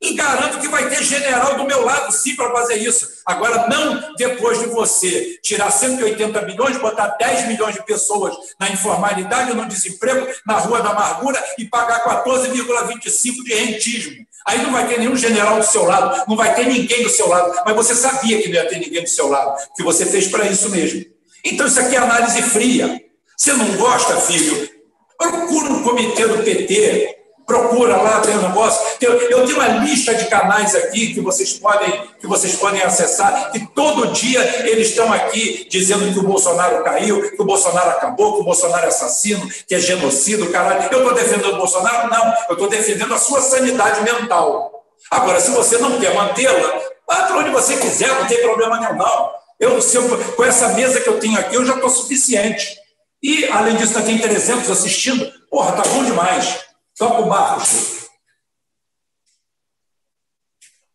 E 0.00 0.14
garanto 0.14 0.60
que 0.60 0.68
vai 0.68 0.88
ter 0.88 1.02
general 1.02 1.56
do 1.56 1.64
meu 1.64 1.84
lado, 1.84 2.12
sim, 2.12 2.36
para 2.36 2.52
fazer 2.52 2.76
isso. 2.76 3.08
Agora, 3.26 3.66
não 3.66 4.14
depois 4.14 4.60
de 4.60 4.66
você 4.66 5.38
tirar 5.42 5.72
180 5.72 6.40
milhões, 6.42 6.78
botar 6.78 7.08
10 7.18 7.48
milhões 7.48 7.74
de 7.74 7.84
pessoas 7.84 8.36
na 8.60 8.70
informalidade, 8.70 9.54
no 9.54 9.66
desemprego, 9.66 10.28
na 10.46 10.54
rua 10.54 10.80
da 10.82 10.90
amargura 10.90 11.42
e 11.58 11.64
pagar 11.64 12.04
14,25 12.24 13.42
de 13.44 13.54
rentismo. 13.54 14.24
Aí 14.46 14.62
não 14.62 14.70
vai 14.70 14.86
ter 14.86 14.98
nenhum 14.98 15.16
general 15.16 15.58
do 15.58 15.66
seu 15.66 15.84
lado, 15.84 16.24
não 16.28 16.36
vai 16.36 16.54
ter 16.54 16.66
ninguém 16.66 17.02
do 17.02 17.10
seu 17.10 17.28
lado. 17.28 17.60
Mas 17.66 17.74
você 17.74 17.94
sabia 17.94 18.40
que 18.40 18.48
não 18.48 18.54
ia 18.54 18.68
ter 18.68 18.78
ninguém 18.78 19.02
do 19.02 19.08
seu 19.08 19.26
lado, 19.28 19.60
que 19.76 19.82
você 19.82 20.06
fez 20.06 20.28
para 20.28 20.46
isso 20.46 20.70
mesmo. 20.70 21.04
Então, 21.44 21.66
isso 21.66 21.80
aqui 21.80 21.96
é 21.96 21.98
análise 21.98 22.40
fria. 22.42 23.00
Você 23.36 23.52
não 23.52 23.76
gosta, 23.76 24.16
filho? 24.20 24.68
Procura 25.16 25.70
um 25.70 25.82
comitê 25.82 26.26
do 26.26 26.42
PT, 26.42 27.17
procura 27.48 27.96
lá, 27.96 28.20
tem 28.20 28.36
um 28.36 28.42
negócio. 28.42 28.86
Eu, 29.00 29.26
tenho 29.26 29.56
uma 29.56 29.68
lista 29.68 30.14
de 30.14 30.26
canais 30.26 30.74
aqui 30.74 31.14
que 31.14 31.20
vocês 31.20 31.54
podem, 31.54 31.90
que 32.20 32.26
vocês 32.26 32.54
podem 32.56 32.82
acessar, 32.82 33.50
que 33.50 33.66
todo 33.68 34.12
dia 34.12 34.68
eles 34.68 34.90
estão 34.90 35.10
aqui 35.10 35.66
dizendo 35.68 36.12
que 36.12 36.18
o 36.18 36.22
Bolsonaro 36.22 36.84
caiu, 36.84 37.30
que 37.30 37.40
o 37.40 37.46
Bolsonaro 37.46 37.88
acabou, 37.88 38.34
que 38.34 38.40
o 38.42 38.44
Bolsonaro 38.44 38.84
é 38.84 38.88
assassino, 38.88 39.48
que 39.66 39.74
é 39.74 39.80
genocídio, 39.80 40.52
caralho. 40.52 40.88
Eu 40.92 40.98
estou 40.98 41.14
defendendo 41.14 41.54
o 41.54 41.56
Bolsonaro? 41.56 42.10
Não, 42.10 42.34
eu 42.50 42.52
estou 42.52 42.68
defendendo 42.68 43.14
a 43.14 43.18
sua 43.18 43.40
sanidade 43.40 44.02
mental. 44.02 44.84
Agora, 45.10 45.40
se 45.40 45.50
você 45.50 45.78
não 45.78 45.98
quer 45.98 46.14
mantê-la, 46.14 46.82
vá 47.08 47.22
para 47.22 47.38
onde 47.38 47.50
você 47.50 47.78
quiser, 47.78 48.08
não 48.08 48.26
tem 48.26 48.42
problema 48.42 48.78
nenhum, 48.78 48.96
não. 48.96 49.30
Eu, 49.58 49.78
eu, 49.78 50.34
com 50.36 50.44
essa 50.44 50.68
mesa 50.74 51.00
que 51.00 51.08
eu 51.08 51.18
tenho 51.18 51.38
aqui, 51.38 51.56
eu 51.56 51.64
já 51.64 51.74
estou 51.74 51.88
suficiente. 51.88 52.76
E, 53.22 53.46
além 53.46 53.74
disso, 53.76 53.96
ainda 53.96 54.06
tem 54.06 54.18
300 54.18 54.70
assistindo. 54.70 55.26
Porra, 55.50 55.72
tá 55.72 55.82
bom 55.88 56.04
demais. 56.04 56.67
Toca 56.98 57.20
o 57.20 57.28
barco, 57.28 57.62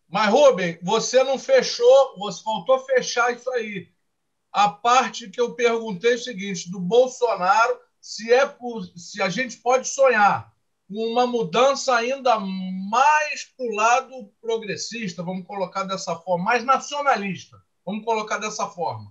Mas, 0.10 0.30
Rubem, 0.30 0.78
você 0.84 1.24
não 1.24 1.40
fechou, 1.40 2.20
você 2.20 2.44
faltou 2.44 2.78
fechar 2.80 3.34
isso 3.34 3.50
aí. 3.52 3.90
A 4.52 4.70
parte 4.70 5.30
que 5.30 5.42
eu 5.42 5.56
perguntei 5.56 6.12
é 6.12 6.16
o 6.16 6.20
seguinte: 6.20 6.70
do 6.70 6.80
Bolsonaro, 6.80 7.80
se, 8.00 8.32
é, 8.32 8.56
se 8.96 9.22
a 9.22 9.30
gente 9.30 9.58
pode 9.58 9.88
sonhar 9.88 10.54
com 10.88 10.96
uma 11.12 11.26
mudança 11.26 11.96
ainda 11.96 12.38
mais 12.38 13.46
para 13.46 13.66
o 13.66 13.74
lado 13.74 14.32
progressista, 14.42 15.24
vamos 15.24 15.48
colocar 15.48 15.86
dessa 15.86 16.16
forma, 16.18 16.44
mais 16.44 16.66
nacionalista, 16.66 17.58
vamos 17.86 18.04
colocar 18.04 18.38
dessa 18.38 18.68
forma. 18.68 19.10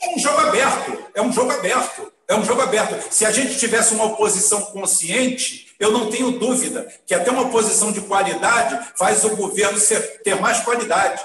É 0.00 0.14
um 0.14 0.18
jogo 0.18 0.40
aberto, 0.40 1.10
é 1.14 1.22
um 1.22 1.32
jogo 1.32 1.50
aberto. 1.50 2.17
É 2.28 2.36
um 2.36 2.44
jogo 2.44 2.60
aberto. 2.60 3.10
Se 3.10 3.24
a 3.24 3.32
gente 3.32 3.58
tivesse 3.58 3.94
uma 3.94 4.04
oposição 4.04 4.66
consciente, 4.66 5.74
eu 5.80 5.90
não 5.90 6.10
tenho 6.10 6.38
dúvida 6.38 6.86
que 7.06 7.14
até 7.14 7.30
uma 7.30 7.42
oposição 7.42 7.90
de 7.90 8.02
qualidade 8.02 8.92
faz 8.96 9.24
o 9.24 9.34
governo 9.34 9.78
ter 10.22 10.34
mais 10.38 10.60
qualidade. 10.60 11.24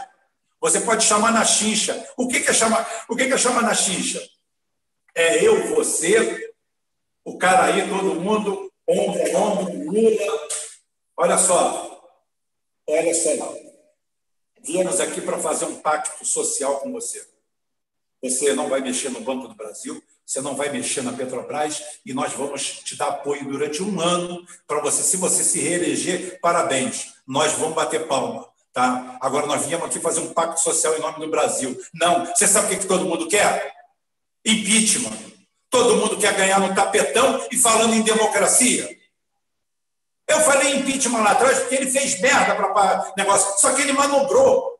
Você 0.62 0.80
pode 0.80 1.04
chamar 1.04 1.34
na 1.34 1.44
xincha. 1.44 2.08
O 2.16 2.30
que, 2.30 2.38
é 2.38 2.54
chamar? 2.54 3.06
O 3.10 3.18
que, 3.18 3.26
que 3.28 3.34
é 3.34 3.38
chamar 3.38 3.64
na 3.64 3.74
xincha? 3.74 4.26
É 5.14 5.46
eu, 5.46 5.76
você, 5.76 6.54
o 7.26 7.38
cara 7.38 7.66
aí, 7.66 7.88
todo 7.90 8.16
mundo, 8.16 8.72
ombro 8.88 9.38
ombro, 9.38 9.92
Lula. 9.92 10.48
Olha 11.18 11.38
só, 11.38 12.02
olha 12.88 13.14
só. 13.14 13.58
Viemos 14.62 15.02
aqui 15.02 15.20
para 15.20 15.38
fazer 15.38 15.66
um 15.66 15.82
pacto 15.82 16.26
social 16.26 16.80
com 16.80 16.94
você. 16.94 17.28
Você 18.24 18.54
não 18.54 18.70
vai 18.70 18.80
mexer 18.80 19.10
no 19.10 19.20
Banco 19.20 19.50
do 19.50 19.56
Brasil, 19.56 20.02
você 20.26 20.42
não 20.42 20.56
vai 20.56 20.70
mexer 20.70 21.02
na 21.04 21.14
Petrobras 21.14 21.82
e 22.06 22.14
nós 22.14 22.34
vamos 22.34 22.64
te 22.84 22.96
dar 22.96 23.08
apoio 23.08 23.46
durante 23.46 23.84
um 23.84 24.00
ano 24.00 24.46
para 24.66 24.80
você. 24.80 25.04
Se 25.04 25.18
você 25.18 25.44
se 25.44 25.60
reeleger, 25.60 26.40
parabéns, 26.40 27.14
nós 27.28 27.54
vamos 27.54 27.76
bater 27.76 28.08
palma. 28.08 28.48
Tá? 28.72 29.18
Agora 29.22 29.46
nós 29.46 29.66
viemos 29.66 29.86
aqui 29.86 30.00
fazer 30.00 30.22
um 30.22 30.34
pacto 30.34 30.60
social 30.60 30.96
em 30.98 31.02
nome 31.02 31.20
do 31.20 31.30
Brasil. 31.30 31.80
Não, 31.94 32.26
você 32.26 32.48
sabe 32.48 32.74
o 32.74 32.80
que, 32.80 32.88
todo 32.88 33.06
mundo 33.06 33.28
quer? 33.28 33.72
Impeachment. 34.44 35.16
Todo 35.70 35.98
mundo 35.98 36.18
quer 36.18 36.34
ganhar 36.36 36.60
no 36.60 36.74
tapetão 36.74 37.46
e 37.52 37.58
falando 37.58 37.94
em 37.94 38.02
democracia. 38.02 38.98
Eu 40.28 40.40
falei 40.42 40.78
impeachment 40.78 41.22
lá 41.22 41.32
atrás 41.32 41.60
porque 41.60 41.76
ele 41.76 41.92
fez 41.92 42.20
merda 42.22 42.56
para 42.56 43.14
negócio, 43.18 43.60
só 43.60 43.74
que 43.74 43.82
ele 43.82 43.94
manobrou. 43.94 44.80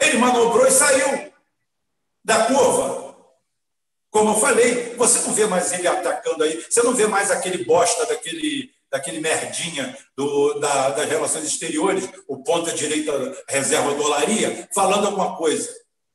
Ele 0.00 0.16
manobrou 0.16 0.66
e 0.66 0.70
saiu 0.70 1.32
da 2.24 2.44
curva. 2.46 3.07
Como 4.10 4.30
eu 4.30 4.40
falei, 4.40 4.94
você 4.96 5.26
não 5.26 5.34
vê 5.34 5.46
mais 5.46 5.72
ele 5.72 5.86
atacando 5.86 6.42
aí, 6.42 6.64
você 6.68 6.82
não 6.82 6.94
vê 6.94 7.06
mais 7.06 7.30
aquele 7.30 7.64
bosta 7.64 8.06
daquele, 8.06 8.70
daquele 8.90 9.20
merdinha 9.20 9.96
do, 10.16 10.54
da, 10.54 10.90
das 10.90 11.08
relações 11.08 11.44
exteriores, 11.44 12.08
o 12.26 12.42
ponta 12.42 12.72
direita 12.72 13.12
reserva 13.48 13.94
dolaria, 13.94 14.68
falando 14.74 15.06
alguma 15.06 15.36
coisa. 15.36 15.68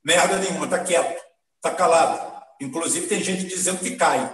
Merda 0.04 0.38
nenhuma, 0.38 0.66
está 0.66 0.80
quieto, 0.80 1.22
está 1.58 1.72
calado. 1.72 2.34
Inclusive, 2.60 3.08
tem 3.08 3.24
gente 3.24 3.46
dizendo 3.46 3.80
que 3.80 3.96
cai. 3.96 4.34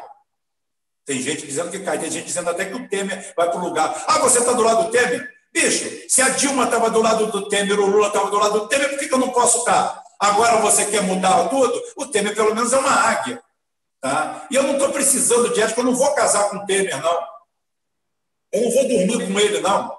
Tem 1.06 1.22
gente 1.22 1.46
dizendo 1.46 1.72
que 1.72 1.80
cai, 1.80 2.00
tem 2.00 2.10
gente 2.10 2.26
dizendo 2.26 2.50
até 2.50 2.66
que 2.66 2.76
o 2.76 2.88
Temer 2.88 3.34
vai 3.36 3.50
para 3.50 3.60
o 3.60 3.64
lugar. 3.64 4.06
Ah, 4.08 4.20
você 4.20 4.40
está 4.40 4.54
do 4.54 4.62
lado 4.62 4.86
do 4.86 4.92
Temer? 4.92 5.28
Bicho, 5.52 6.04
se 6.08 6.22
a 6.22 6.30
Dilma 6.30 6.66
estava 6.66 6.90
do 6.90 7.02
lado 7.02 7.28
do 7.28 7.50
Temer, 7.50 7.80
o 7.80 7.86
Lula 7.88 8.08
estava 8.08 8.30
do 8.30 8.38
lado 8.38 8.60
do 8.62 8.68
Temer, 8.68 8.90
por 8.90 9.00
que, 9.00 9.08
que 9.08 9.14
eu 9.14 9.20
não 9.20 9.30
posso 9.30 9.60
estar? 9.60 10.04
Agora 10.20 10.58
você 10.58 10.86
quer 10.86 11.02
mudar 11.02 11.50
tudo? 11.50 11.82
O 11.96 12.06
Temer, 12.06 12.36
pelo 12.36 12.54
menos, 12.54 12.72
é 12.72 12.78
uma 12.78 12.92
águia. 12.92 13.42
Tá? 14.02 14.48
E 14.50 14.56
eu 14.56 14.64
não 14.64 14.74
estou 14.74 14.92
precisando 14.92 15.54
de 15.54 15.62
ética, 15.62 15.82
eu 15.82 15.86
não 15.86 15.96
vou 15.96 16.14
casar 16.14 16.50
com 16.50 16.58
o 16.58 16.66
Temer, 16.66 17.02
não. 17.02 17.20
Eu 18.52 18.62
não 18.62 18.72
vou 18.72 18.88
dormir 18.88 19.28
com 19.28 19.40
ele, 19.40 19.60
não. 19.60 19.98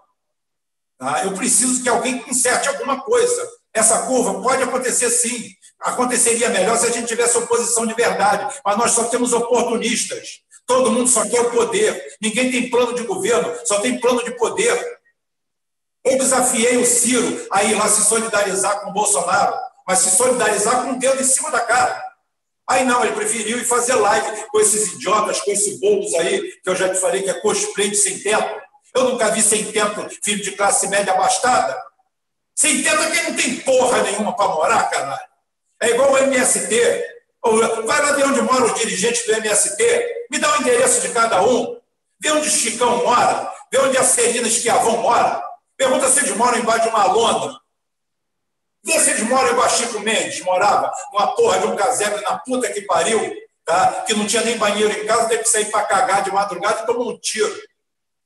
Tá? 0.98 1.24
Eu 1.24 1.32
preciso 1.34 1.82
que 1.82 1.88
alguém 1.88 2.18
conserte 2.18 2.68
alguma 2.68 3.02
coisa. 3.02 3.48
Essa 3.72 4.06
curva 4.06 4.40
pode 4.42 4.62
acontecer 4.62 5.10
sim. 5.10 5.50
Aconteceria 5.80 6.48
melhor 6.50 6.76
se 6.76 6.86
a 6.86 6.90
gente 6.90 7.08
tivesse 7.08 7.38
oposição 7.38 7.86
de 7.86 7.94
verdade, 7.94 8.60
mas 8.64 8.76
nós 8.76 8.90
só 8.90 9.04
temos 9.04 9.32
oportunistas. 9.32 10.40
Todo 10.66 10.90
mundo 10.90 11.08
só 11.08 11.28
quer 11.28 11.40
o 11.40 11.50
poder. 11.50 12.16
Ninguém 12.20 12.50
tem 12.50 12.70
plano 12.70 12.94
de 12.94 13.02
governo, 13.02 13.54
só 13.64 13.80
tem 13.80 13.98
plano 13.98 14.22
de 14.24 14.36
poder. 14.36 15.00
Eu 16.04 16.18
desafiei 16.18 16.76
o 16.76 16.86
Ciro 16.86 17.46
a 17.52 17.62
ir 17.64 17.74
lá 17.74 17.88
se 17.88 18.04
solidarizar 18.04 18.80
com 18.80 18.90
o 18.90 18.92
Bolsonaro, 18.92 19.54
mas 19.86 19.98
se 20.00 20.16
solidarizar 20.16 20.82
com 20.82 20.92
o 20.92 20.98
dedo 20.98 21.20
em 21.20 21.24
cima 21.24 21.50
da 21.50 21.60
cara. 21.60 22.09
Aí 22.70 22.84
não, 22.84 23.04
ele 23.04 23.16
preferiu 23.16 23.58
ir 23.58 23.64
fazer 23.64 23.96
live 23.96 24.46
com 24.46 24.60
esses 24.60 24.92
idiotas, 24.92 25.40
com 25.40 25.50
esses 25.50 25.80
bolos 25.80 26.14
aí, 26.14 26.40
que 26.62 26.70
eu 26.70 26.76
já 26.76 26.88
te 26.88 27.00
falei 27.00 27.20
que 27.20 27.28
é 27.28 27.34
cosplay 27.40 27.90
de 27.90 27.96
sem 27.96 28.20
teto. 28.20 28.60
Eu 28.94 29.10
nunca 29.10 29.28
vi 29.32 29.42
sem 29.42 29.72
teto 29.72 30.08
filho 30.22 30.40
de 30.40 30.52
classe 30.52 30.86
média 30.86 31.12
abastada. 31.12 31.76
Sem 32.54 32.80
teto 32.80 33.02
é 33.02 33.10
quem 33.10 33.22
não 33.24 33.34
tem 33.34 33.56
porra 33.56 34.04
nenhuma 34.04 34.36
para 34.36 34.54
morar, 34.54 34.88
caralho. 34.88 35.18
É 35.82 35.90
igual 35.90 36.12
o 36.12 36.18
MST. 36.18 37.04
Vai 37.86 38.02
lá 38.02 38.12
ver 38.12 38.26
onde 38.26 38.40
moram 38.42 38.66
os 38.66 38.78
dirigentes 38.78 39.26
do 39.26 39.32
MST. 39.32 40.26
Me 40.30 40.38
dá 40.38 40.56
o 40.56 40.60
endereço 40.60 41.00
de 41.00 41.08
cada 41.08 41.42
um. 41.42 41.76
Vê 42.20 42.30
onde 42.30 42.48
Chicão 42.48 42.98
mora. 42.98 43.52
Vê 43.72 43.80
onde 43.80 43.98
a 43.98 44.04
Celina 44.04 44.46
Esquiavão 44.46 44.98
mora. 44.98 45.42
Pergunta 45.76 46.08
se 46.08 46.20
eles 46.20 46.36
moram 46.36 46.58
embaixo 46.58 46.84
de 46.84 46.90
uma 46.90 47.04
lona. 47.06 47.60
Eles 48.84 49.22
moram 49.22 49.50
igual 49.50 49.68
Chico 49.68 50.00
Mendes 50.00 50.40
morava, 50.42 50.90
numa 51.12 51.34
porra 51.34 51.58
de 51.58 51.66
um 51.66 51.76
casebre 51.76 52.20
na 52.22 52.38
puta 52.38 52.72
que 52.72 52.82
pariu, 52.82 53.20
tá? 53.64 54.04
que 54.06 54.14
não 54.14 54.26
tinha 54.26 54.42
nem 54.42 54.56
banheiro 54.56 54.92
em 54.92 55.06
casa, 55.06 55.28
teve 55.28 55.42
que 55.42 55.48
sair 55.48 55.70
para 55.70 55.84
cagar 55.84 56.22
de 56.22 56.32
madrugada 56.32 56.82
e 56.82 56.86
tomar 56.86 57.04
um 57.04 57.18
tiro. 57.18 57.54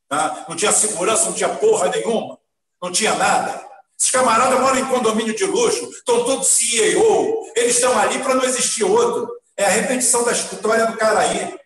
Tá? 0.08 0.46
Não 0.48 0.56
tinha 0.56 0.70
segurança, 0.70 1.24
não 1.26 1.32
tinha 1.32 1.48
porra 1.48 1.88
nenhuma, 1.88 2.38
não 2.80 2.92
tinha 2.92 3.14
nada. 3.14 3.68
Esses 3.98 4.10
camaradas 4.10 4.60
moram 4.60 4.78
em 4.78 4.88
condomínio 4.88 5.34
de 5.34 5.44
luxo, 5.44 5.90
estão 5.90 6.24
todos 6.24 6.46
CEO, 6.46 7.52
eles 7.56 7.76
estão 7.76 7.98
ali 7.98 8.22
para 8.22 8.34
não 8.34 8.44
existir 8.44 8.84
outro. 8.84 9.28
É 9.56 9.64
a 9.64 9.70
repetição 9.70 10.24
da 10.24 10.32
história 10.32 10.86
do 10.86 10.96
cara 10.96 11.20
aí. 11.20 11.58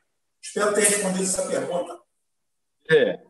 Espero 0.42 0.74
ter 0.74 0.82
respondido 0.82 1.24
essa 1.24 1.42
pergunta. 1.42 1.98
É. 2.90 3.20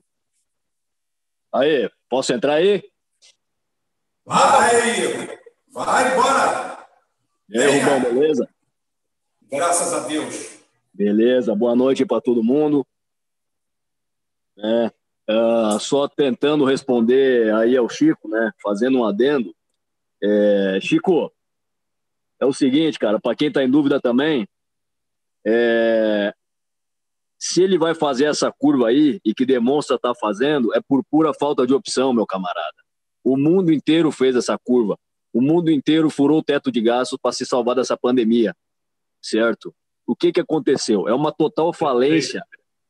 Aí, 1.52 1.90
posso 2.08 2.32
entrar 2.32 2.54
aí? 2.54 2.82
Vai, 4.24 5.37
vai, 5.84 6.14
bora. 6.14 6.86
E 7.48 7.58
aí, 7.58 7.78
Rubão, 7.78 8.00
beleza? 8.02 8.48
Graças 9.50 9.92
a 9.94 10.06
Deus. 10.06 10.58
Beleza, 10.92 11.54
boa 11.54 11.76
noite 11.76 12.04
para 12.04 12.20
todo 12.20 12.42
mundo. 12.42 12.86
É, 14.58 14.92
uh, 15.30 15.78
só 15.78 16.08
tentando 16.08 16.64
responder 16.64 17.54
aí 17.54 17.76
ao 17.76 17.88
Chico, 17.88 18.28
né? 18.28 18.52
Fazendo 18.60 18.98
um 18.98 19.04
adendo. 19.04 19.54
É, 20.20 20.78
Chico, 20.82 21.32
é 22.40 22.44
o 22.44 22.52
seguinte, 22.52 22.98
cara, 22.98 23.20
para 23.20 23.36
quem 23.36 23.48
está 23.48 23.62
em 23.62 23.70
dúvida 23.70 24.00
também, 24.00 24.48
é, 25.46 26.34
se 27.38 27.62
ele 27.62 27.78
vai 27.78 27.94
fazer 27.94 28.24
essa 28.24 28.50
curva 28.50 28.88
aí 28.88 29.20
e 29.24 29.32
que 29.32 29.46
demonstra 29.46 29.94
estar 29.94 30.12
tá 30.12 30.18
fazendo, 30.20 30.74
é 30.74 30.80
por 30.80 31.04
pura 31.04 31.32
falta 31.32 31.64
de 31.64 31.72
opção, 31.72 32.12
meu 32.12 32.26
camarada. 32.26 32.76
O 33.22 33.36
mundo 33.36 33.72
inteiro 33.72 34.10
fez 34.10 34.34
essa 34.34 34.58
curva. 34.58 34.98
O 35.32 35.40
mundo 35.40 35.70
inteiro 35.70 36.10
furou 36.10 36.38
o 36.38 36.42
teto 36.42 36.70
de 36.70 36.80
gastos 36.80 37.18
para 37.20 37.32
se 37.32 37.44
salvar 37.44 37.76
dessa 37.76 37.96
pandemia, 37.96 38.54
certo? 39.22 39.74
O 40.06 40.16
que, 40.16 40.32
que 40.32 40.40
aconteceu? 40.40 41.06
É 41.08 41.14
uma 41.14 41.32
total 41.32 41.72
falência, 41.72 42.42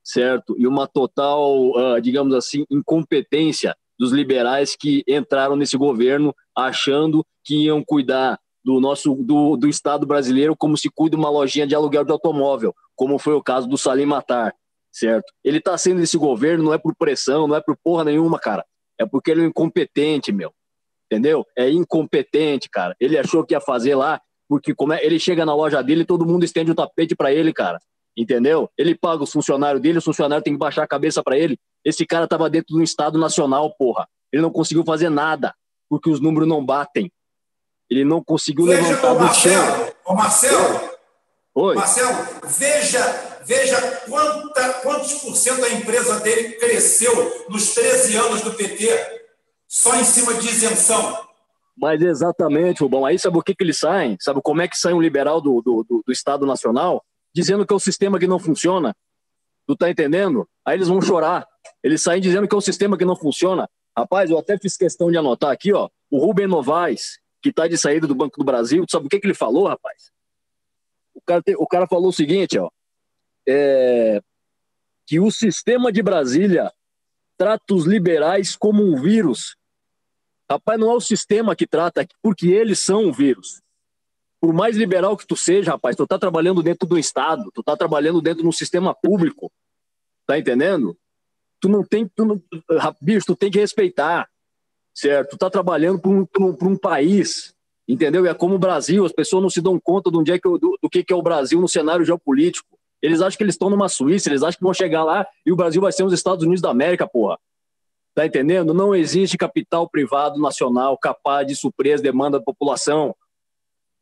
certo? 0.05 0.55
E 0.59 0.66
uma 0.66 0.86
total, 0.86 1.70
uh, 1.70 2.01
digamos 2.01 2.34
assim, 2.34 2.64
incompetência 2.70 3.76
dos 3.99 4.12
liberais 4.12 4.76
que 4.76 5.03
entraram 5.09 5.57
nesse 5.57 5.76
governo 5.76 6.34
achando 6.57 7.26
que 7.45 7.64
iam 7.64 7.82
cuidar 7.84 8.39
do 8.64 8.80
nosso 8.80 9.14
do, 9.14 9.57
do 9.57 9.68
Estado 9.68 10.07
brasileiro 10.07 10.57
como 10.57 10.76
se 10.76 10.89
cuida 10.89 11.16
uma 11.16 11.30
lojinha 11.30 11.66
de 11.66 11.74
aluguel 11.74 12.05
de 12.05 12.12
automóvel, 12.12 12.74
como 12.95 13.18
foi 13.18 13.34
o 13.34 13.43
caso 13.43 13.66
do 13.68 13.78
Salim 13.78 14.07
Matar, 14.07 14.55
certo? 14.93 15.32
Ele 15.43 15.59
está 15.59 15.76
sendo 15.76 16.01
esse 16.01 16.16
governo 16.16 16.64
não 16.64 16.74
é 16.74 16.78
por 16.78 16.95
pressão, 16.95 17.49
não 17.49 17.57
é 17.57 17.61
por 17.61 17.76
porra 17.82 18.05
nenhuma, 18.05 18.39
cara. 18.39 18.64
É 18.99 19.07
porque 19.07 19.30
ele 19.30 19.43
é 19.43 19.47
incompetente, 19.47 20.32
meu. 20.32 20.53
Entendeu? 21.11 21.46
É 21.56 21.70
incompetente, 21.70 22.68
cara. 22.68 22.94
Ele 23.00 23.16
achou 23.16 23.44
que 23.44 23.54
ia 23.54 23.61
fazer 23.61 23.94
lá, 23.94 24.20
porque 24.48 24.74
como 24.74 24.92
é, 24.92 25.04
ele 25.04 25.18
chega 25.18 25.46
na 25.46 25.54
loja 25.54 25.82
dele, 25.82 26.04
todo 26.04 26.26
mundo 26.26 26.44
estende 26.44 26.70
o 26.70 26.74
tapete 26.74 27.16
para 27.16 27.32
ele, 27.32 27.52
cara. 27.52 27.80
Entendeu? 28.16 28.68
Ele 28.76 28.94
paga 28.94 29.22
os 29.22 29.32
funcionários 29.32 29.80
dele, 29.80 29.98
o 29.98 30.02
funcionário 30.02 30.42
tem 30.42 30.52
que 30.52 30.59
baixar 30.59 30.82
a 30.82 30.88
cabeça 30.88 31.22
para 31.22 31.38
ele. 31.38 31.59
Esse 31.84 32.04
cara 32.04 32.28
tava 32.28 32.50
dentro 32.50 32.76
do 32.76 32.82
Estado 32.82 33.18
Nacional, 33.18 33.74
porra. 33.78 34.06
Ele 34.32 34.42
não 34.42 34.50
conseguiu 34.50 34.84
fazer 34.84 35.09
nada, 35.09 35.54
porque 35.88 36.11
os 36.11 36.20
números 36.20 36.48
não 36.48 36.64
batem. 36.64 37.11
Ele 37.88 38.04
não 38.04 38.22
conseguiu 38.22 38.66
veja, 38.66 38.82
levantar 38.82 39.14
do 39.14 39.34
chão. 39.34 39.92
Ô 40.04 40.14
Marcelo, 40.14 40.98
Oi. 41.54 41.74
Marcelo, 41.74 42.16
veja, 42.44 43.40
veja 43.44 43.80
quanta, 44.09 44.74
quantos 44.74 45.14
por 45.14 45.34
cento 45.34 45.61
da 45.61 45.70
empresa 45.70 46.20
dele 46.20 46.52
cresceu 46.52 47.46
nos 47.48 47.74
13 47.74 48.16
anos 48.16 48.42
do 48.42 48.52
PT, 48.52 49.17
só 49.68 49.94
em 49.94 50.04
cima 50.04 50.34
de 50.34 50.48
isenção. 50.48 51.28
Mas 51.76 52.00
exatamente, 52.02 52.82
Rubão. 52.82 53.04
Aí 53.04 53.18
sabe 53.18 53.38
o 53.38 53.42
que, 53.42 53.54
que 53.54 53.62
eles 53.62 53.78
saem? 53.78 54.16
Sabe 54.20 54.40
como 54.42 54.62
é 54.62 54.66
que 54.66 54.76
sai 54.76 54.92
um 54.92 55.00
liberal 55.00 55.40
do, 55.40 55.60
do, 55.62 55.84
do, 55.84 56.02
do 56.04 56.12
Estado 56.12 56.44
Nacional? 56.46 57.04
Dizendo 57.32 57.64
que 57.64 57.72
é 57.72 57.76
o 57.76 57.80
sistema 57.80 58.18
que 58.18 58.26
não 58.26 58.38
funciona. 58.38 58.96
Tu 59.66 59.76
tá 59.76 59.90
entendendo? 59.90 60.48
Aí 60.64 60.76
eles 60.76 60.88
vão 60.88 61.00
chorar. 61.00 61.46
Eles 61.84 62.02
saem 62.02 62.20
dizendo 62.20 62.48
que 62.48 62.54
é 62.54 62.58
o 62.58 62.62
sistema 62.62 62.96
que 62.96 63.04
não 63.04 63.14
funciona. 63.14 63.68
Rapaz, 63.96 64.30
eu 64.30 64.38
até 64.38 64.58
fiz 64.58 64.76
questão 64.76 65.10
de 65.10 65.18
anotar 65.18 65.50
aqui, 65.50 65.72
ó. 65.72 65.88
O 66.10 66.18
Rubem 66.18 66.46
Novaes, 66.46 67.18
que 67.42 67.50
está 67.50 67.68
de 67.68 67.76
saída 67.76 68.06
do 68.06 68.14
Banco 68.14 68.38
do 68.38 68.44
Brasil, 68.44 68.86
tu 68.86 68.92
sabe 68.92 69.06
o 69.06 69.08
que, 69.08 69.20
que 69.20 69.26
ele 69.26 69.34
falou, 69.34 69.68
rapaz? 69.68 70.10
O 71.14 71.20
cara, 71.20 71.42
te, 71.42 71.54
o 71.56 71.66
cara 71.66 71.86
falou 71.86 72.08
o 72.08 72.12
seguinte, 72.12 72.58
ó, 72.58 72.70
é, 73.46 74.20
que 75.06 75.20
o 75.20 75.30
sistema 75.30 75.92
de 75.92 76.02
Brasília 76.02 76.72
trata 77.36 77.74
os 77.74 77.84
liberais 77.84 78.56
como 78.56 78.82
um 78.82 79.00
vírus. 79.00 79.57
Rapaz, 80.51 80.80
não 80.80 80.90
é 80.90 80.94
o 80.94 81.01
sistema 81.01 81.55
que 81.55 81.66
trata, 81.66 82.07
porque 82.22 82.49
eles 82.49 82.78
são 82.78 83.07
um 83.07 83.12
vírus. 83.12 83.61
Por 84.40 84.53
mais 84.55 84.76
liberal 84.76 85.16
que 85.16 85.26
tu 85.26 85.36
seja, 85.36 85.72
rapaz, 85.72 85.96
tu 85.96 86.07
tá 86.07 86.18
trabalhando 86.18 86.62
dentro 86.62 86.88
do 86.88 86.99
Estado, 86.99 87.51
tu 87.53 87.62
tá 87.62 87.76
trabalhando 87.76 88.22
dentro 88.22 88.42
de 88.42 88.49
um 88.49 88.53
sistema 88.53 88.94
público, 88.94 89.51
tá 90.26 90.38
entendendo? 90.38 90.96
Tu 91.61 91.68
não 91.68 91.84
tem, 91.84 92.09
tu 92.09 92.24
não, 92.24 92.42
bicho, 93.01 93.26
tu 93.26 93.36
tem 93.36 93.51
que 93.51 93.59
respeitar 93.59 94.28
certo? 94.99 95.30
Tu 95.30 95.38
tá 95.38 95.49
trabalhando 95.49 96.01
para 96.01 96.11
um, 96.11 96.26
um, 96.40 96.57
um, 96.61 96.76
país, 96.76 97.55
entendeu? 97.86 98.26
E 98.26 98.28
é 98.28 98.34
como 98.34 98.57
o 98.57 98.59
Brasil, 98.59 99.05
as 99.05 99.12
pessoas 99.12 99.42
não 99.42 99.51
se 99.51 99.61
dão 99.61 99.78
conta 99.78 100.11
do, 100.11 100.20
é 100.22 100.38
que, 100.38 100.49
do, 100.49 100.78
do 100.82 100.90
que, 100.90 101.05
que 101.05 101.12
é 101.12 101.16
o 101.16 101.22
Brasil 101.22 101.61
no 101.61 101.68
cenário 101.68 102.05
geopolítico. 102.05 102.76
Eles 103.01 103.20
acham 103.20 103.36
que 103.36 103.44
eles 103.44 103.55
estão 103.55 103.70
numa 103.70 103.88
Suíça, 103.88 104.28
eles 104.28 104.42
acham 104.42 104.59
que 104.59 104.64
vão 104.64 104.74
chegar 104.74 105.05
lá 105.05 105.24
e 105.46 105.53
o 105.53 105.57
Brasil 105.57 105.80
vai 105.80 105.92
ser 105.92 106.03
os 106.03 106.12
Estados 106.12 106.44
Unidos 106.44 106.61
da 106.61 106.70
América, 106.70 107.07
porra. 107.07 107.38
Tá 108.18 108.26
entendendo? 108.26 108.74
Não 108.74 108.96
existe 108.96 109.38
capital 109.38 109.88
privado 109.88 110.40
nacional 110.40 110.98
capaz 110.98 111.46
de 111.46 111.54
suprir 111.54 111.94
as 111.94 112.00
demandas 112.00 112.40
da 112.40 112.44
população. 112.44 113.14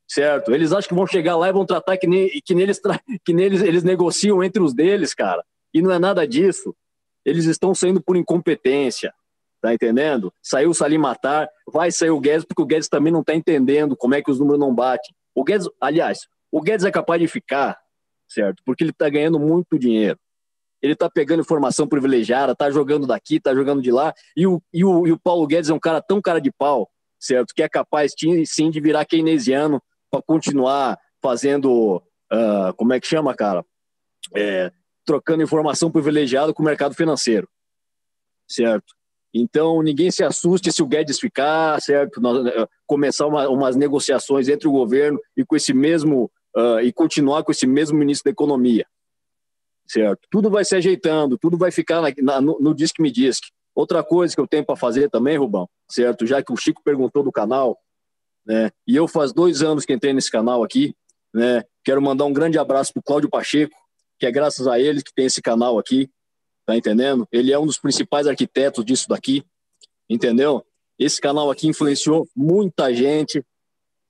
Certo? 0.09 0.55
Eles 0.55 0.73
acham 0.73 0.89
que 0.89 0.95
vão 0.95 1.07
chegar 1.07 1.37
lá 1.37 1.51
e 1.51 1.53
vão 1.53 1.67
tratar 1.67 1.99
que, 1.99 2.07
nem, 2.07 2.31
que, 2.43 2.55
neles, 2.55 2.81
que 3.23 3.35
neles 3.35 3.61
eles 3.61 3.85
negociam 3.85 4.43
entre 4.43 4.63
os 4.63 4.73
deles, 4.73 5.13
cara. 5.13 5.45
E 5.75 5.83
não 5.83 5.93
é 5.93 5.99
nada 5.99 6.27
disso. 6.27 6.75
Eles 7.27 7.45
estão 7.45 7.75
saindo 7.75 8.01
por 8.01 8.17
incompetência. 8.17 9.13
Tá 9.61 9.75
entendendo? 9.75 10.33
Saiu 10.43 10.71
o 10.71 10.75
Salim 10.75 10.97
Matar, 10.97 11.47
vai 11.71 11.93
sair 11.93 12.09
o 12.09 12.19
Guedes, 12.19 12.47
porque 12.47 12.63
o 12.63 12.67
Guedes 12.67 12.89
também 12.89 13.13
não 13.13 13.23
tá 13.23 13.35
entendendo 13.35 13.95
como 13.95 14.15
é 14.15 14.23
que 14.23 14.31
os 14.31 14.41
números 14.41 14.59
não 14.59 14.75
batem. 14.75 15.15
O 15.35 15.45
Guedes, 15.45 15.69
aliás, 15.79 16.21
o 16.51 16.63
Guedes 16.63 16.87
é 16.87 16.91
capaz 16.91 17.21
de 17.21 17.29
ficar, 17.29 17.79
certo? 18.27 18.63
Porque 18.65 18.83
ele 18.83 18.95
tá 18.95 19.11
ganhando 19.11 19.39
muito 19.39 19.79
dinheiro. 19.79 20.19
Ele 20.83 20.95
tá 20.95 21.09
pegando 21.11 21.41
informação 21.41 21.87
privilegiada, 21.87 22.55
tá 22.55 22.71
jogando 22.71 23.07
daqui, 23.07 23.41
tá 23.41 23.55
jogando 23.55 23.83
de 23.83 23.91
lá. 23.91 24.13
E 24.37 24.47
o, 24.47 24.63
e 24.73 24.85
o, 24.85 25.07
e 25.07 25.13
o 25.13 25.19
Paulo 25.19 25.47
Guedes 25.47 25.71
é 25.71 25.75
um 25.75 25.81
cara 25.81 26.01
tão 26.01 26.21
cara 26.21 26.41
de 26.41 26.53
pau, 26.53 26.91
certo? 27.19 27.55
Que 27.55 27.63
é 27.63 27.69
capaz, 27.69 28.13
sim, 28.47 28.71
de 28.71 28.81
virar 28.81 29.05
keynesiano 29.05 29.83
para 30.11 30.23
continuar 30.23 30.99
fazendo. 31.23 32.03
Uh, 32.33 32.75
como 32.77 32.93
é 32.93 33.01
que 33.01 33.07
chama, 33.07 33.35
cara? 33.35 33.65
É, 34.35 34.73
trocando 35.05 35.43
informação 35.43 35.91
privilegiada 35.91 36.53
com 36.53 36.63
o 36.63 36.67
mercado 36.67 36.95
financeiro, 36.95 37.49
certo? 38.49 38.97
Então, 39.33 39.83
ninguém 39.83 40.11
se 40.11 40.25
assuste 40.25 40.73
se 40.73 40.83
o 40.83 40.87
Guedes 40.87 41.21
ficar, 41.21 41.81
certo? 41.81 42.21
Eh, 42.49 42.67
começar 42.87 43.27
uma, 43.27 43.49
umas 43.49 43.77
negociações 43.77 44.49
entre 44.49 44.67
o 44.67 44.73
governo 44.73 45.19
e 45.37 45.45
com 45.45 45.55
esse 45.55 45.75
mesmo 45.75 46.31
uh, 46.57 46.81
e 46.81 46.93
continuar 46.93 47.45
com 47.45 47.53
esse 47.53 47.67
mesmo 47.67 47.99
ministro 47.99 48.25
da 48.25 48.31
Economia, 48.31 48.87
certo? 49.87 50.27
Tudo 50.31 50.51
vai 50.51 50.65
se 50.65 50.75
ajeitando, 50.75 51.39
tudo 51.39 51.57
vai 51.57 51.71
ficar 51.71 52.01
na, 52.01 52.13
na, 52.23 52.41
no, 52.41 52.59
no 52.61 52.75
Disque 52.75 53.03
Me 53.03 53.11
Disque. 53.11 53.51
Outra 53.75 54.03
coisa 54.03 54.35
que 54.35 54.41
eu 54.41 54.47
tenho 54.47 54.65
para 54.65 54.77
fazer 54.77 55.11
também, 55.11 55.37
Rubão, 55.37 55.69
certo? 55.89 56.27
Já 56.27 56.43
que 56.43 56.53
o 56.53 56.57
Chico 56.57 56.83
perguntou 56.83 57.23
do 57.23 57.31
canal, 57.31 57.79
né? 58.45 58.71
E 58.87 58.97
eu 58.97 59.07
faz 59.07 59.33
dois 59.33 59.63
anos 59.63 59.85
que 59.85 59.93
entrei 59.93 60.13
nesse 60.13 60.31
canal 60.31 60.65
aqui, 60.65 60.95
né? 61.35 61.63
Quero 61.85 62.01
mandar 62.01 62.25
um 62.25 62.33
grande 62.33 62.59
abraço 62.59 62.93
para 62.93 63.01
o 63.01 63.03
Cláudio 63.03 63.29
Pacheco, 63.29 63.77
que 64.19 64.27
é 64.27 64.31
graças 64.31 64.67
a 64.67 64.81
ele 64.81 65.03
que 65.03 65.13
tem 65.15 65.27
esse 65.27 65.43
canal 65.43 65.79
aqui, 65.79 66.09
Tá 66.67 66.77
entendendo? 66.77 67.29
Ele 67.31 67.53
é 67.53 67.59
um 67.59 67.65
dos 67.65 67.79
principais 67.79 68.27
arquitetos 68.27 68.85
disso 68.85 69.09
daqui, 69.09 69.45
entendeu? 70.11 70.67
Esse 70.99 71.21
canal 71.21 71.49
aqui 71.49 71.69
influenciou 71.69 72.29
muita 72.35 72.93
gente, 72.93 73.41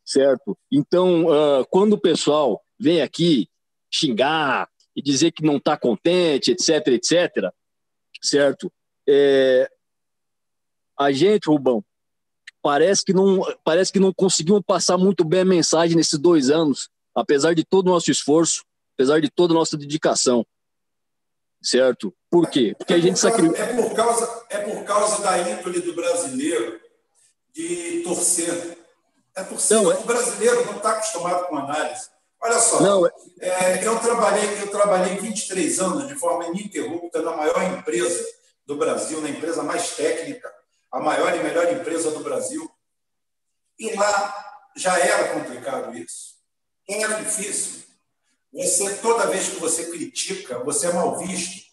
certo? 0.03 0.57
Então, 0.73 1.27
uh, 1.27 1.67
quando 1.69 1.93
o 1.93 2.01
pessoal 2.01 2.63
vem 2.81 3.03
aqui 3.03 3.47
xingar 3.93 4.71
e 4.97 5.03
dizer 5.03 5.31
que 5.31 5.45
não 5.45 5.59
está 5.59 5.77
contente, 5.77 6.51
etc, 6.51 6.89
etc, 6.89 7.53
certo? 8.23 8.73
É, 9.09 9.69
a 10.99 11.13
gente, 11.13 11.47
Rubão, 11.47 11.85
parece 12.63 13.05
que 13.05 13.13
não 13.13 13.43
parece 13.63 13.93
que 13.93 14.01
não 14.01 14.13
conseguimos 14.13 14.63
passar 14.67 14.97
muito 14.97 15.25
bem 15.25 15.41
a 15.41 15.45
mensagem 15.45 15.97
nesses 15.97 16.19
dois 16.19 16.51
anos, 16.51 16.89
apesar 17.15 17.55
de 17.55 17.65
todo 17.65 17.89
o 17.89 17.91
nosso 17.91 18.11
esforço, 18.11 18.65
apesar 18.95 19.21
de 19.21 19.31
toda 19.31 19.53
a 19.53 19.57
nossa 19.57 19.77
dedicação 19.77 20.45
certo? 21.67 22.15
Por 22.31 22.49
quê? 22.49 22.75
Porque 22.79 22.93
é 22.93 22.97
a 22.97 23.01
gente 23.01 23.19
sacrifica. 23.19 23.63
É 23.63 23.75
por, 23.75 23.95
causa, 23.95 24.45
é 24.51 24.59
por 24.59 24.85
causa 24.85 25.23
da 25.23 25.39
índole 25.39 25.81
do 25.81 25.95
brasileiro 25.95 26.81
de 27.53 28.03
torcer. 28.05 28.79
É 29.35 29.43
torcer. 29.43 29.77
Não, 29.77 29.91
é... 29.91 29.97
O 29.97 30.05
brasileiro 30.05 30.65
não 30.67 30.77
está 30.77 30.93
acostumado 30.93 31.47
com 31.49 31.57
análise. 31.57 32.09
Olha 32.43 32.61
só, 32.61 32.81
não, 32.81 33.07
é... 33.07 33.11
É, 33.41 33.87
eu, 33.87 33.99
trabalhei, 33.99 34.63
eu 34.63 34.71
trabalhei 34.71 35.17
23 35.17 35.81
anos 35.81 36.09
de 36.09 36.15
forma 36.15 36.47
ininterrupta 36.47 37.23
na 37.23 37.37
maior 37.37 37.63
empresa 37.63 38.25
do 38.67 38.77
Brasil, 38.77 39.21
na 39.21 39.31
empresa 39.31 39.63
mais 39.63 39.97
técnica, 39.97 40.53
a 40.93 41.01
maior 41.01 41.35
e 41.35 41.43
melhor 41.43 41.73
empresa 41.73 42.11
do 42.11 42.21
Brasil. 42.21 42.71
E 43.79 43.95
lá 43.95 44.45
já 44.77 44.99
era 44.99 45.35
complicado 45.35 45.97
isso. 45.97 46.37
Era 46.89 47.23
difícil. 47.23 47.83
Você, 48.53 48.97
toda 48.97 49.27
vez 49.27 49.49
que 49.49 49.57
você 49.57 49.91
critica, 49.91 50.59
você 50.61 50.87
é 50.87 50.93
mal 50.93 51.19
visto. 51.19 51.67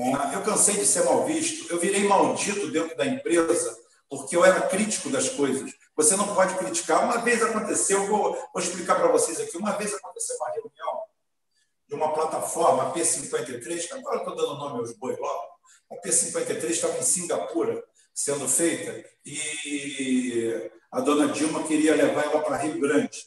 É, 0.00 0.34
eu 0.34 0.42
cansei 0.42 0.76
de 0.76 0.86
ser 0.86 1.04
mal 1.04 1.24
visto. 1.24 1.72
Eu 1.72 1.80
virei 1.80 2.04
maldito 2.04 2.70
dentro 2.70 2.96
da 2.96 3.06
empresa 3.06 3.76
porque 4.08 4.36
eu 4.36 4.44
era 4.44 4.62
crítico 4.62 5.10
das 5.10 5.28
coisas. 5.30 5.72
Você 5.98 6.16
não 6.16 6.32
pode 6.32 6.56
criticar. 6.56 7.02
Uma 7.02 7.18
vez 7.18 7.42
aconteceu, 7.42 8.06
vou, 8.06 8.32
vou 8.32 8.62
explicar 8.62 8.94
para 8.94 9.08
vocês 9.08 9.40
aqui. 9.40 9.56
Uma 9.56 9.72
vez 9.72 9.92
aconteceu 9.92 10.36
uma 10.36 10.50
reunião 10.50 11.02
de 11.88 11.94
uma 11.96 12.14
plataforma, 12.14 12.84
a 12.84 12.94
P53, 12.94 13.88
que 13.88 13.94
agora 13.94 14.18
estou 14.18 14.36
dando 14.36 14.58
nome 14.58 14.78
aos 14.78 14.92
boi 14.92 15.16
logo. 15.16 15.48
A 15.90 15.96
P53 15.96 16.70
estava 16.70 16.96
em 16.98 17.02
Singapura 17.02 17.82
sendo 18.14 18.48
feita 18.48 19.04
e 19.26 20.70
a 20.92 21.00
dona 21.00 21.32
Dilma 21.32 21.64
queria 21.64 21.96
levar 21.96 22.26
ela 22.26 22.42
para 22.42 22.58
Rio 22.58 22.78
Grande. 22.78 23.26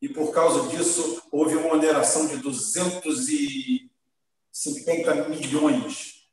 E 0.00 0.08
por 0.08 0.32
causa 0.32 0.68
disso 0.70 1.22
houve 1.30 1.54
uma 1.54 1.74
oneração 1.74 2.26
de 2.26 2.38
250 2.38 5.28
milhões 5.28 6.26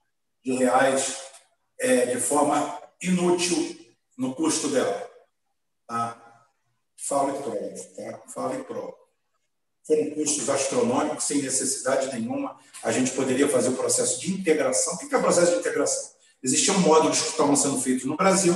de 0.43 0.53
reais 0.53 1.21
é, 1.79 2.07
de 2.07 2.19
forma 2.19 2.81
inútil 2.99 3.77
no 4.17 4.33
custo 4.33 4.69
dela. 4.69 5.08
Tá? 5.89 6.45
Fala 6.95 7.35
e 7.35 7.41
prova. 7.41 7.59
Tá? 7.95 8.21
Fala 8.31 8.55
e 8.55 8.63
prova. 8.63 8.95
Foram 9.87 10.11
custos 10.11 10.47
astronômicos, 10.47 11.23
sem 11.23 11.41
necessidade 11.41 12.13
nenhuma. 12.13 12.55
A 12.83 12.91
gente 12.91 13.11
poderia 13.11 13.49
fazer 13.49 13.69
o 13.69 13.75
processo 13.75 14.19
de 14.21 14.31
integração. 14.31 14.93
O 14.93 14.97
que 14.99 15.13
é 15.13 15.17
o 15.17 15.21
processo 15.21 15.53
de 15.53 15.57
integração? 15.57 16.11
Existiam 16.43 16.77
módulos 16.79 17.19
que 17.19 17.29
estavam 17.29 17.55
sendo 17.55 17.81
feitos 17.81 18.05
no 18.05 18.15
Brasil 18.15 18.53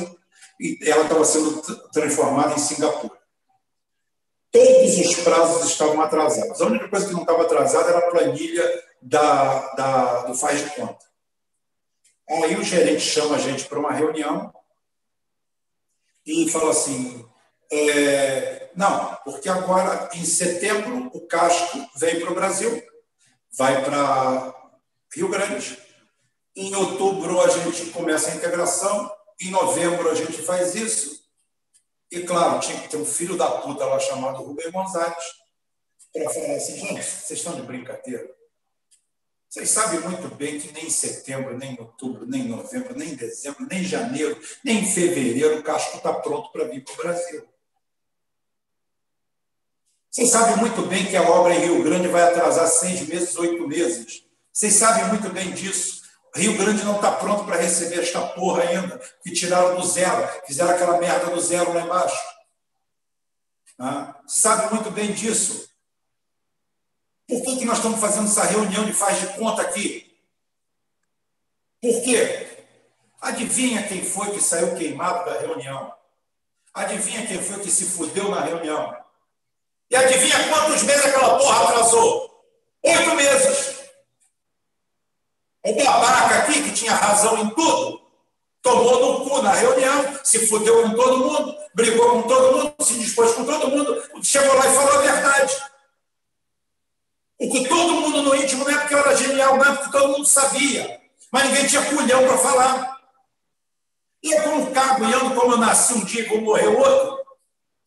e 0.59 0.77
ela 0.83 1.03
estava 1.03 1.25
sendo 1.25 1.59
transformada 1.91 2.53
em 2.53 2.59
Singapura. 2.59 3.19
Todos 4.51 4.99
os 4.99 5.15
prazos 5.21 5.71
estavam 5.71 5.99
atrasados. 6.01 6.61
A 6.61 6.67
única 6.67 6.87
coisa 6.87 7.07
que 7.07 7.13
não 7.13 7.21
estava 7.21 7.41
atrasada 7.41 7.89
era 7.89 7.97
a 7.97 8.11
planilha 8.11 8.83
da, 9.01 9.73
da, 9.73 10.21
do 10.25 10.35
faz 10.35 10.63
de 10.63 10.69
conta. 10.75 11.03
Aí 12.29 12.55
o 12.55 12.63
gerente 12.63 13.01
chama 13.01 13.35
a 13.35 13.39
gente 13.39 13.65
para 13.65 13.79
uma 13.79 13.91
reunião 13.91 14.53
e 16.25 16.49
fala 16.49 16.71
assim: 16.71 17.25
é, 17.71 18.69
não, 18.75 19.15
porque 19.23 19.49
agora 19.49 20.09
em 20.13 20.23
setembro 20.23 21.09
o 21.13 21.27
casco 21.27 21.85
vem 21.95 22.19
para 22.19 22.31
o 22.31 22.35
Brasil, 22.35 22.83
vai 23.57 23.83
para 23.83 24.53
Rio 25.13 25.29
Grande. 25.29 25.77
Em 26.55 26.73
outubro 26.75 27.41
a 27.41 27.47
gente 27.47 27.87
começa 27.91 28.31
a 28.31 28.35
integração, 28.35 29.11
em 29.41 29.49
novembro 29.49 30.09
a 30.09 30.15
gente 30.15 30.41
faz 30.41 30.75
isso. 30.75 31.23
E 32.11 32.21
claro, 32.21 32.59
tinha 32.59 32.79
que 32.79 32.89
ter 32.89 32.97
um 32.97 33.05
filho 33.05 33.35
da 33.35 33.49
puta 33.49 33.85
lá 33.85 33.99
chamado 33.99 34.43
Rubem 34.43 34.71
Gonzalez 34.71 35.43
para 36.13 36.29
falar 36.29 36.55
assim: 36.55 36.77
gente, 36.77 37.03
vocês 37.03 37.39
estão 37.39 37.55
de 37.55 37.63
brincadeira. 37.63 38.42
Vocês 39.53 39.69
sabem 39.69 39.99
muito 39.99 40.33
bem 40.33 40.59
que 40.59 40.73
nem 40.73 40.87
em 40.87 40.89
setembro, 40.89 41.55
nem 41.55 41.75
em 41.75 41.79
outubro, 41.79 42.25
nem 42.25 42.41
em 42.41 42.47
novembro, 42.47 42.97
nem 42.97 43.09
em 43.09 43.15
dezembro, 43.15 43.67
nem 43.69 43.81
em 43.81 43.85
janeiro, 43.85 44.35
nem 44.65 44.79
em 44.79 44.85
fevereiro 44.91 45.59
o 45.59 45.61
casco 45.61 45.97
está 45.97 46.11
pronto 46.11 46.51
para 46.51 46.63
vir 46.63 46.83
para 46.83 46.93
o 46.95 46.97
Brasil. 46.97 47.47
Vocês 50.09 50.31
sabem 50.31 50.57
muito 50.57 50.81
bem 50.87 51.05
que 51.05 51.15
a 51.15 51.29
obra 51.29 51.53
em 51.53 51.59
Rio 51.59 51.83
Grande 51.83 52.07
vai 52.07 52.23
atrasar 52.23 52.65
seis 52.65 53.07
meses, 53.07 53.35
oito 53.35 53.67
meses. 53.67 54.25
Vocês 54.51 54.73
sabem 54.73 55.05
muito 55.09 55.29
bem 55.29 55.51
disso. 55.51 56.01
Rio 56.35 56.57
Grande 56.57 56.83
não 56.83 56.95
está 56.95 57.11
pronto 57.11 57.45
para 57.45 57.57
receber 57.57 57.99
esta 57.99 58.25
porra 58.29 58.63
ainda, 58.63 58.99
que 59.21 59.33
tiraram 59.33 59.79
do 59.79 59.85
zero, 59.85 60.27
fizeram 60.47 60.71
aquela 60.71 60.97
merda 60.97 61.27
do 61.27 61.39
zero 61.39 61.71
lá 61.71 61.81
embaixo. 61.81 62.25
Ah, 63.77 64.19
sabe 64.25 64.73
muito 64.73 64.89
bem 64.89 65.11
disso. 65.11 65.69
Por 67.27 67.41
que, 67.41 67.57
que 67.57 67.65
nós 67.65 67.77
estamos 67.77 67.99
fazendo 67.99 68.27
essa 68.27 68.43
reunião 68.43 68.85
de 68.85 68.93
faz 68.93 69.19
de 69.19 69.27
conta 69.37 69.61
aqui? 69.61 70.17
Por 71.81 72.01
quê? 72.03 72.47
Adivinha 73.21 73.87
quem 73.87 74.03
foi 74.03 74.31
que 74.31 74.41
saiu 74.41 74.75
queimado 74.75 75.25
da 75.25 75.39
reunião? 75.39 75.93
Adivinha 76.73 77.25
quem 77.25 77.41
foi 77.41 77.59
que 77.59 77.71
se 77.71 77.85
fudeu 77.85 78.29
na 78.29 78.41
reunião? 78.41 78.95
E 79.89 79.95
adivinha 79.95 80.49
quantos 80.49 80.83
meses 80.83 81.05
aquela 81.05 81.37
porra 81.37 81.69
atrasou? 81.69 82.45
Oito 82.83 83.15
meses. 83.15 83.83
O 85.65 85.73
babaca 85.75 86.39
aqui, 86.39 86.63
que 86.63 86.71
tinha 86.73 86.93
razão 86.93 87.37
em 87.37 87.49
tudo, 87.51 88.01
tomou 88.61 89.19
no 89.19 89.29
cu 89.29 89.41
na 89.41 89.53
reunião, 89.53 90.19
se 90.23 90.47
fudeu 90.47 90.83
com 90.83 90.95
todo 90.95 91.17
mundo, 91.19 91.57
brigou 91.73 92.11
com 92.11 92.21
todo 92.23 92.57
mundo, 92.57 92.75
se 92.81 92.99
dispôs 92.99 93.33
com 93.33 93.45
todo 93.45 93.69
mundo, 93.69 94.03
chegou 94.21 94.53
lá 94.55 94.67
e 94.67 94.75
falou 94.75 94.99
a 94.99 95.01
verdade. 95.01 95.72
O 97.43 97.51
que 97.51 97.67
todo 97.67 97.99
mundo 97.99 98.21
no 98.21 98.35
íntimo 98.35 98.63
não 98.63 98.71
é 98.71 98.79
porque 98.79 98.93
eu 98.93 98.99
era 98.99 99.17
genial, 99.17 99.57
não 99.57 99.65
é 99.65 99.75
porque 99.75 99.91
todo 99.91 100.13
mundo 100.13 100.25
sabia. 100.25 101.01
Mas 101.29 101.43
ninguém 101.43 101.67
tinha 101.67 101.83
culhão 101.89 102.25
para 102.25 102.37
falar. 102.37 103.01
E 104.23 104.31
eu, 104.31 104.43
como 104.43 104.71
caguiando, 104.71 105.35
como 105.35 105.51
eu 105.51 105.57
nasci 105.57 105.93
um 105.93 106.05
dia 106.05 106.21
e 106.21 106.29
vou 106.29 106.39
morrer 106.39 106.67
outro, 106.67 107.25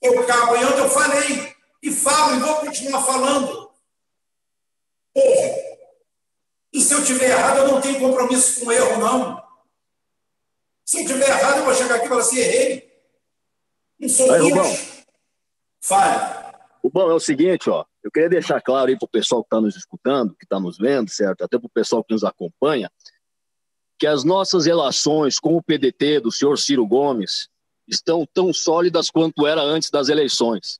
eu 0.02 0.26
caguiando, 0.26 0.76
eu 0.76 0.90
falei. 0.90 1.56
E 1.82 1.90
falo 1.90 2.36
e 2.36 2.40
vou 2.40 2.56
continuar 2.56 3.02
falando. 3.02 3.70
Porra. 5.14 5.54
E 6.70 6.80
se 6.82 6.92
eu 6.92 7.02
tiver 7.02 7.30
errado, 7.30 7.60
eu 7.60 7.68
não 7.68 7.80
tenho 7.80 7.98
compromisso 7.98 8.60
com 8.60 8.66
o 8.66 8.72
erro, 8.72 9.00
não. 9.00 9.42
Se 10.84 11.02
eu 11.02 11.06
tiver 11.06 11.30
errado, 11.30 11.60
eu 11.60 11.64
vou 11.64 11.74
chegar 11.74 11.94
aqui 11.94 12.04
e 12.04 12.08
falar 12.10 12.20
assim, 12.20 12.38
errei. 12.40 12.92
Não 13.98 14.08
sou 14.10 14.30
Aí, 14.30 14.52
Deus. 14.52 15.06
Fale. 15.80 16.54
O 16.82 16.90
bom 16.90 17.10
é 17.10 17.14
o 17.14 17.20
seguinte, 17.20 17.70
ó. 17.70 17.86
Eu 18.06 18.12
queria 18.12 18.28
deixar 18.28 18.60
claro 18.60 18.88
aí 18.88 18.96
para 18.96 19.04
o 19.04 19.08
pessoal 19.08 19.42
que 19.42 19.48
está 19.48 19.60
nos 19.60 19.74
escutando, 19.74 20.32
que 20.36 20.44
está 20.44 20.60
nos 20.60 20.78
vendo, 20.78 21.10
certo? 21.10 21.42
Até 21.42 21.58
para 21.58 21.66
o 21.66 21.70
pessoal 21.70 22.04
que 22.04 22.14
nos 22.14 22.22
acompanha, 22.22 22.88
que 23.98 24.06
as 24.06 24.22
nossas 24.22 24.64
relações 24.64 25.40
com 25.40 25.56
o 25.56 25.62
PDT 25.62 26.20
do 26.20 26.30
senhor 26.30 26.56
Ciro 26.56 26.86
Gomes 26.86 27.48
estão 27.88 28.24
tão 28.32 28.52
sólidas 28.52 29.10
quanto 29.10 29.44
era 29.44 29.60
antes 29.60 29.90
das 29.90 30.08
eleições, 30.08 30.78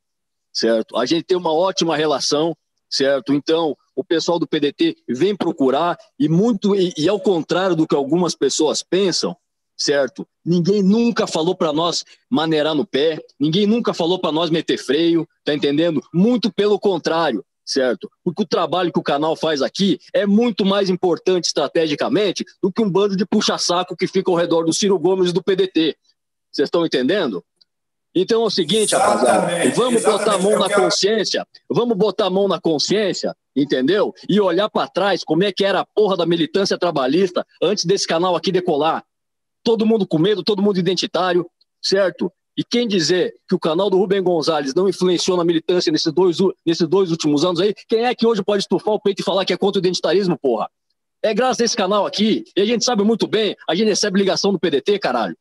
certo? 0.53 0.97
A 0.97 1.05
gente 1.05 1.25
tem 1.25 1.37
uma 1.37 1.53
ótima 1.53 1.97
relação, 1.97 2.57
certo? 2.89 3.35
Então, 3.35 3.77
o 3.97 4.05
pessoal 4.05 4.39
do 4.39 4.47
PDT 4.47 4.97
vem 5.09 5.35
procurar 5.35 5.99
e 6.17 6.29
muito 6.29 6.77
e, 6.77 6.95
e 6.97 7.09
ao 7.09 7.19
contrário 7.19 7.75
do 7.75 7.89
que 7.89 7.97
algumas 7.97 8.37
pessoas 8.37 8.85
pensam, 8.85 9.37
certo? 9.77 10.27
Ninguém 10.45 10.83
nunca 10.83 11.27
falou 11.27 11.55
para 11.55 11.73
nós 11.73 12.05
maneirar 12.31 12.75
no 12.75 12.87
pé, 12.87 13.21
ninguém 13.39 13.67
nunca 13.67 13.93
falou 13.93 14.19
para 14.19 14.33
nós 14.33 14.49
meter 14.49 14.79
freio, 14.79 15.29
tá 15.45 15.53
entendendo? 15.53 16.01
Muito 16.13 16.51
pelo 16.53 16.79
contrário, 16.81 17.45
certo? 17.65 18.11
Porque 18.25 18.43
o 18.43 18.47
trabalho 18.47 18.93
que 18.93 18.99
o 18.99 19.03
canal 19.03 19.37
faz 19.37 19.61
aqui 19.61 19.99
é 20.15 20.25
muito 20.25 20.65
mais 20.65 20.89
importante 20.89 21.45
estrategicamente 21.45 22.45
do 22.63 22.73
que 22.73 22.83
um 22.83 22.91
bando 22.91 23.17
de 23.17 23.27
puxa-saco 23.27 23.97
que 23.97 24.07
fica 24.07 24.31
ao 24.31 24.37
redor 24.37 24.65
do 24.65 24.73
Ciro 24.73 24.99
Gomes 24.99 25.31
e 25.31 25.35
do 25.35 25.43
PDT. 25.43 25.97
Vocês 26.51 26.69
estão 26.69 26.87
entendendo? 26.87 27.45
Então 28.15 28.45
é 28.45 28.47
o 28.47 28.51
seguinte, 28.51 28.95
rapaziada, 28.95 29.71
vamos 29.75 30.03
botar 30.03 30.37
a 30.37 30.39
mão 30.39 30.59
na 30.59 30.73
consciência, 30.73 31.47
vamos 31.69 31.95
botar 31.99 32.27
a 32.27 32.31
mão 32.31 32.49
na 32.49 32.59
consciência, 32.59 33.37
entendeu? 33.55 34.15
E 34.27 34.41
olhar 34.41 34.71
para 34.71 34.89
trás 34.89 35.23
como 35.23 35.45
é 35.45 35.53
que 35.53 35.63
era 35.63 35.81
a 35.81 35.85
porra 35.85 36.17
da 36.17 36.25
militância 36.25 36.79
trabalhista 36.79 37.47
antes 37.63 37.85
desse 37.85 38.07
canal 38.07 38.35
aqui 38.35 38.51
decolar 38.51 39.05
todo 39.67 39.85
mundo 39.85 40.07
com 40.07 40.17
medo, 40.17 40.45
todo 40.45 40.63
mundo 40.63 40.79
identitário, 40.79 41.45
certo? 41.83 42.33
E 42.57 42.63
quem 42.63 42.87
dizer 42.87 43.35
que 43.49 43.55
o 43.57 43.59
canal 43.59 43.91
do 43.91 43.99
Rubem 43.99 44.23
Gonzalez 44.23 44.73
não 44.73 44.89
influenciou 44.89 45.37
na 45.37 45.45
militância 45.45 45.91
nesses 45.91 46.13
dois, 46.13 46.39
nesses 46.65 46.87
dois 46.87 47.11
últimos 47.11 47.45
anos 47.45 47.61
aí, 47.61 47.75
quem 47.89 48.05
é 48.05 48.15
que 48.15 48.25
hoje 48.25 48.45
pode 48.45 48.63
estufar 48.63 48.95
o 48.95 49.01
peito 49.01 49.23
e 49.23 49.25
falar 49.25 49.45
que 49.45 49.53
é 49.53 49.57
contra 49.57 49.81
o 49.81 49.83
identitarismo, 49.83 50.39
porra? 50.39 50.71
É 51.21 51.35
graças 51.35 51.61
a 51.61 51.65
esse 51.65 51.77
canal 51.77 52.07
aqui, 52.07 52.45
e 52.57 52.61
a 52.61 52.65
gente 52.65 52.85
sabe 52.85 53.03
muito 53.03 53.27
bem, 53.27 53.57
a 53.69 53.75
gente 53.75 53.89
recebe 53.89 54.21
ligação 54.21 54.53
do 54.53 54.61
PDT, 54.61 55.01
caralho. 55.01 55.37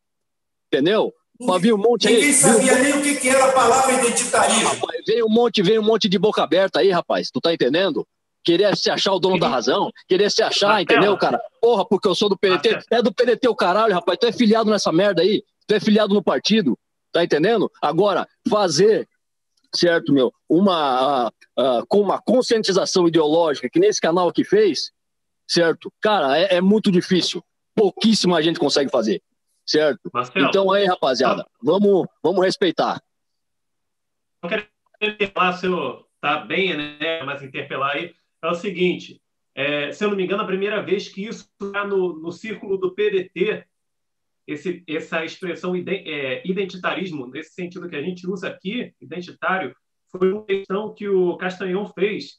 Entendeu? 0.72 1.14
Havia 1.48 1.74
um 1.74 1.78
monte 1.78 2.08
Ninguém 2.08 2.24
aí. 2.24 2.32
Ninguém 2.32 2.34
sabia 2.34 2.74
viu? 2.74 3.02
nem 3.02 3.14
o 3.14 3.20
que 3.20 3.28
era 3.28 3.44
a 3.44 3.52
palavra 3.52 3.92
identitarismo. 3.92 4.68
Rapaz, 4.70 5.02
veio 5.06 5.26
um 5.26 5.30
monte, 5.30 5.62
veio 5.62 5.80
um 5.80 5.84
monte 5.84 6.08
de 6.08 6.18
boca 6.18 6.42
aberta 6.42 6.80
aí, 6.80 6.90
rapaz. 6.90 7.30
Tu 7.30 7.40
tá 7.40 7.54
entendendo? 7.54 8.04
Querer 8.46 8.76
se 8.76 8.88
achar 8.88 9.12
o 9.12 9.18
dono 9.18 9.40
da 9.40 9.48
razão, 9.48 9.90
querer 10.06 10.30
se 10.30 10.40
achar, 10.40 10.80
entendeu, 10.80 11.18
cara? 11.18 11.42
Porra, 11.60 11.84
porque 11.84 12.06
eu 12.06 12.14
sou 12.14 12.28
do 12.28 12.38
PDT. 12.38 12.78
É 12.92 13.02
do 13.02 13.12
PDT 13.12 13.48
o 13.48 13.56
caralho, 13.56 13.92
rapaz. 13.92 14.16
Tu 14.20 14.26
é 14.28 14.32
filiado 14.32 14.70
nessa 14.70 14.92
merda 14.92 15.20
aí. 15.20 15.42
Tu 15.66 15.74
é 15.74 15.80
filiado 15.80 16.14
no 16.14 16.22
partido. 16.22 16.78
Tá 17.12 17.24
entendendo? 17.24 17.70
Agora, 17.82 18.28
fazer, 18.48 19.08
certo, 19.74 20.12
meu, 20.12 20.32
uma, 20.48 21.26
uh, 21.26 21.30
uh, 21.58 21.86
com 21.88 22.00
uma 22.00 22.22
conscientização 22.22 23.08
ideológica 23.08 23.68
que 23.68 23.80
nesse 23.80 24.00
canal 24.00 24.28
aqui 24.28 24.44
fez, 24.44 24.92
certo? 25.44 25.92
Cara, 26.00 26.38
é, 26.38 26.56
é 26.56 26.60
muito 26.60 26.92
difícil. 26.92 27.42
Pouquíssima 27.74 28.40
gente 28.42 28.60
consegue 28.60 28.90
fazer, 28.90 29.20
certo? 29.66 30.08
Marcelo, 30.12 30.46
então 30.46 30.70
aí, 30.70 30.84
rapaziada, 30.86 31.44
vamos, 31.60 32.06
vamos 32.22 32.44
respeitar. 32.44 33.02
Eu 34.42 34.48
quero 34.48 34.66
falar 35.34 35.52
se 35.54 35.66
eu 35.66 36.06
tá 36.20 36.38
bem, 36.38 36.76
né? 36.76 37.22
Mas 37.24 37.42
interpelar 37.42 37.96
aí 37.96 38.14
é 38.48 38.52
o 38.52 38.54
seguinte: 38.54 39.20
é, 39.54 39.92
se 39.92 40.04
eu 40.04 40.08
não 40.08 40.16
me 40.16 40.24
engano, 40.24 40.42
a 40.42 40.46
primeira 40.46 40.82
vez 40.82 41.08
que 41.08 41.26
isso 41.26 41.48
está 41.60 41.86
no, 41.86 42.18
no 42.18 42.32
círculo 42.32 42.76
do 42.76 42.94
PDT 42.94 43.64
esse, 44.46 44.84
essa 44.86 45.24
expressão 45.24 45.74
é, 45.74 46.48
identitarismo, 46.48 47.26
nesse 47.26 47.52
sentido 47.52 47.88
que 47.88 47.96
a 47.96 48.02
gente 48.02 48.26
usa 48.28 48.48
aqui, 48.48 48.94
identitário, 49.00 49.74
foi 50.10 50.32
uma 50.32 50.44
questão 50.44 50.94
que 50.94 51.08
o 51.08 51.36
Castanhão 51.36 51.86
fez 51.86 52.38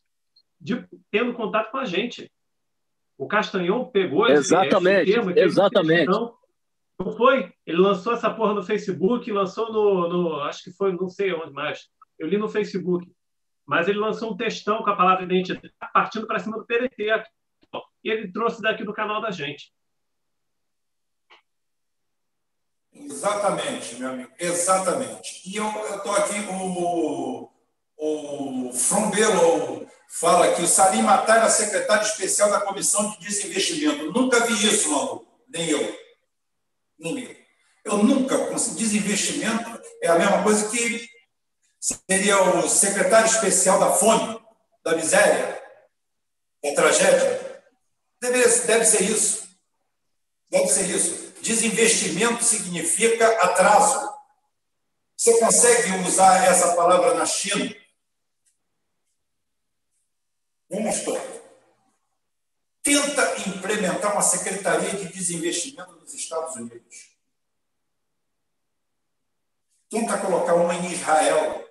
de, 0.60 0.86
tendo 1.12 1.34
contato 1.34 1.72
com 1.72 1.78
a 1.78 1.86
gente. 1.86 2.32
O 3.18 3.28
Castanhão 3.28 3.86
pegou 3.86 4.28
exatamente, 4.28 5.10
esse 5.10 5.14
termo. 5.14 5.38
Exatamente. 5.38 6.08
Não 6.08 7.12
foi? 7.16 7.51
Ele 7.66 7.78
lançou 7.78 8.14
essa 8.14 8.30
porra 8.30 8.53
no 8.53 8.64
Facebook, 8.64 9.30
lançou 9.32 9.72
no, 9.72 10.08
no, 10.08 10.36
Acho 10.41 10.64
que 10.64 10.72
foi, 10.72 10.93
não 10.93 11.10
sei 11.10 11.34
onde 11.34 11.51
mais. 11.51 11.88
Eu 12.18 12.28
li 12.28 12.38
no 12.38 12.49
Facebook. 12.49 13.08
Mas 13.68 13.89
ele 13.89 13.99
lançou 13.99 14.32
um 14.32 14.38
textão 14.38 14.82
com 14.82 14.89
a 14.89 14.95
palavra 14.95 15.26
identidade, 15.26 15.74
partindo 15.93 16.26
para 16.26 16.39
cima 16.39 16.57
do 16.57 16.65
PDT. 16.65 17.24
E 18.01 18.09
ele 18.09 18.32
trouxe 18.32 18.61
daqui 18.61 18.86
do 18.86 18.93
canal 18.93 19.22
da 19.22 19.30
gente. 19.30 19.74
Exatamente, 22.93 23.95
meu 23.95 24.09
amigo, 24.09 24.32
exatamente. 24.39 25.41
E 25.45 25.57
eu 25.57 25.68
estou 25.95 26.15
aqui, 26.15 26.39
o, 26.49 27.51
o 27.97 28.74
Frombelo 28.74 29.86
fala 30.07 30.53
que 30.55 30.61
o 30.61 30.68
Salim 30.68 31.01
Matar 31.01 31.38
era 31.38 31.49
secretário 31.49 32.07
especial 32.07 32.49
da 32.49 32.61
Comissão 32.61 33.11
de 33.11 33.20
Desinvestimento. 33.20 34.11
Nunca 34.11 34.39
vi 34.45 34.53
isso, 34.53 34.91
maluco, 34.91 35.28
nem 35.47 35.70
eu. 35.70 35.99
Nem 36.97 37.20
eu. 37.20 37.36
Eu 37.84 37.97
nunca. 38.03 38.36
Desinvestimento 38.76 39.80
é 40.01 40.07
a 40.07 40.18
mesma 40.18 40.41
coisa 40.41 40.70
que 40.70 41.07
seria 41.80 42.42
o 42.42 42.70
secretário 42.70 43.28
especial 43.28 43.80
da 43.80 43.94
fome, 43.94 44.40
da 44.84 44.96
miséria, 44.96 45.62
da 46.64 46.74
tragédia. 46.74 47.64
Deve, 48.22 48.44
deve 48.66 48.86
ser 48.86 49.04
isso. 49.04 49.48
Deve 50.50 50.68
ser 50.68 50.90
isso. 50.90 51.34
Desinvestimento 51.42 52.44
significa 52.44 53.28
atraso. 53.44 54.16
Você 55.16 55.40
consegue 55.40 56.08
usar 56.08 56.46
essa 56.46 56.76
palavra 56.76 57.14
na 57.16 57.26
China? 57.26 57.76
Vamos 60.70 60.86
mostrou. 60.86 61.20
Tenta 62.84 63.50
implementar 63.50 64.14
uma 64.14 64.22
secretaria 64.22 64.92
de 64.92 65.12
desinvestimento 65.12 65.92
nos 65.94 66.14
Estados 66.14 66.56
Unidos. 66.56 67.18
Tenta 69.90 70.18
colocar 70.18 70.56
uma 70.56 70.74
em 70.76 70.92
Israel. 70.92 71.66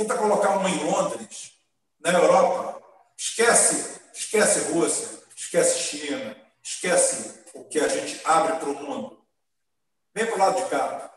Tenta 0.00 0.16
colocar 0.16 0.56
uma 0.56 0.70
em 0.70 0.82
Londres, 0.82 1.52
na 2.00 2.10
Europa. 2.10 2.82
Esquece, 3.14 4.00
esquece 4.14 4.72
Rússia, 4.72 5.06
esquece 5.36 5.78
China, 5.78 6.34
esquece 6.62 7.44
o 7.52 7.64
que 7.64 7.78
a 7.78 7.86
gente 7.86 8.18
abre 8.24 8.56
para 8.56 8.70
o 8.70 8.82
mundo. 8.82 9.22
Vem 10.14 10.24
para 10.24 10.36
o 10.36 10.38
lado 10.38 10.64
de 10.64 10.70
cá. 10.70 11.14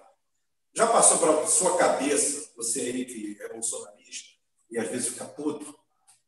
Já 0.73 0.85
passou 0.87 1.17
para 1.19 1.47
sua 1.47 1.77
cabeça, 1.77 2.51
você 2.57 2.81
aí 2.81 3.05
que 3.05 3.37
é 3.39 3.53
bolsonarista 3.53 4.31
e 4.69 4.77
às 4.77 4.89
vezes 4.89 5.07
fica 5.07 5.23
puto, 5.27 5.79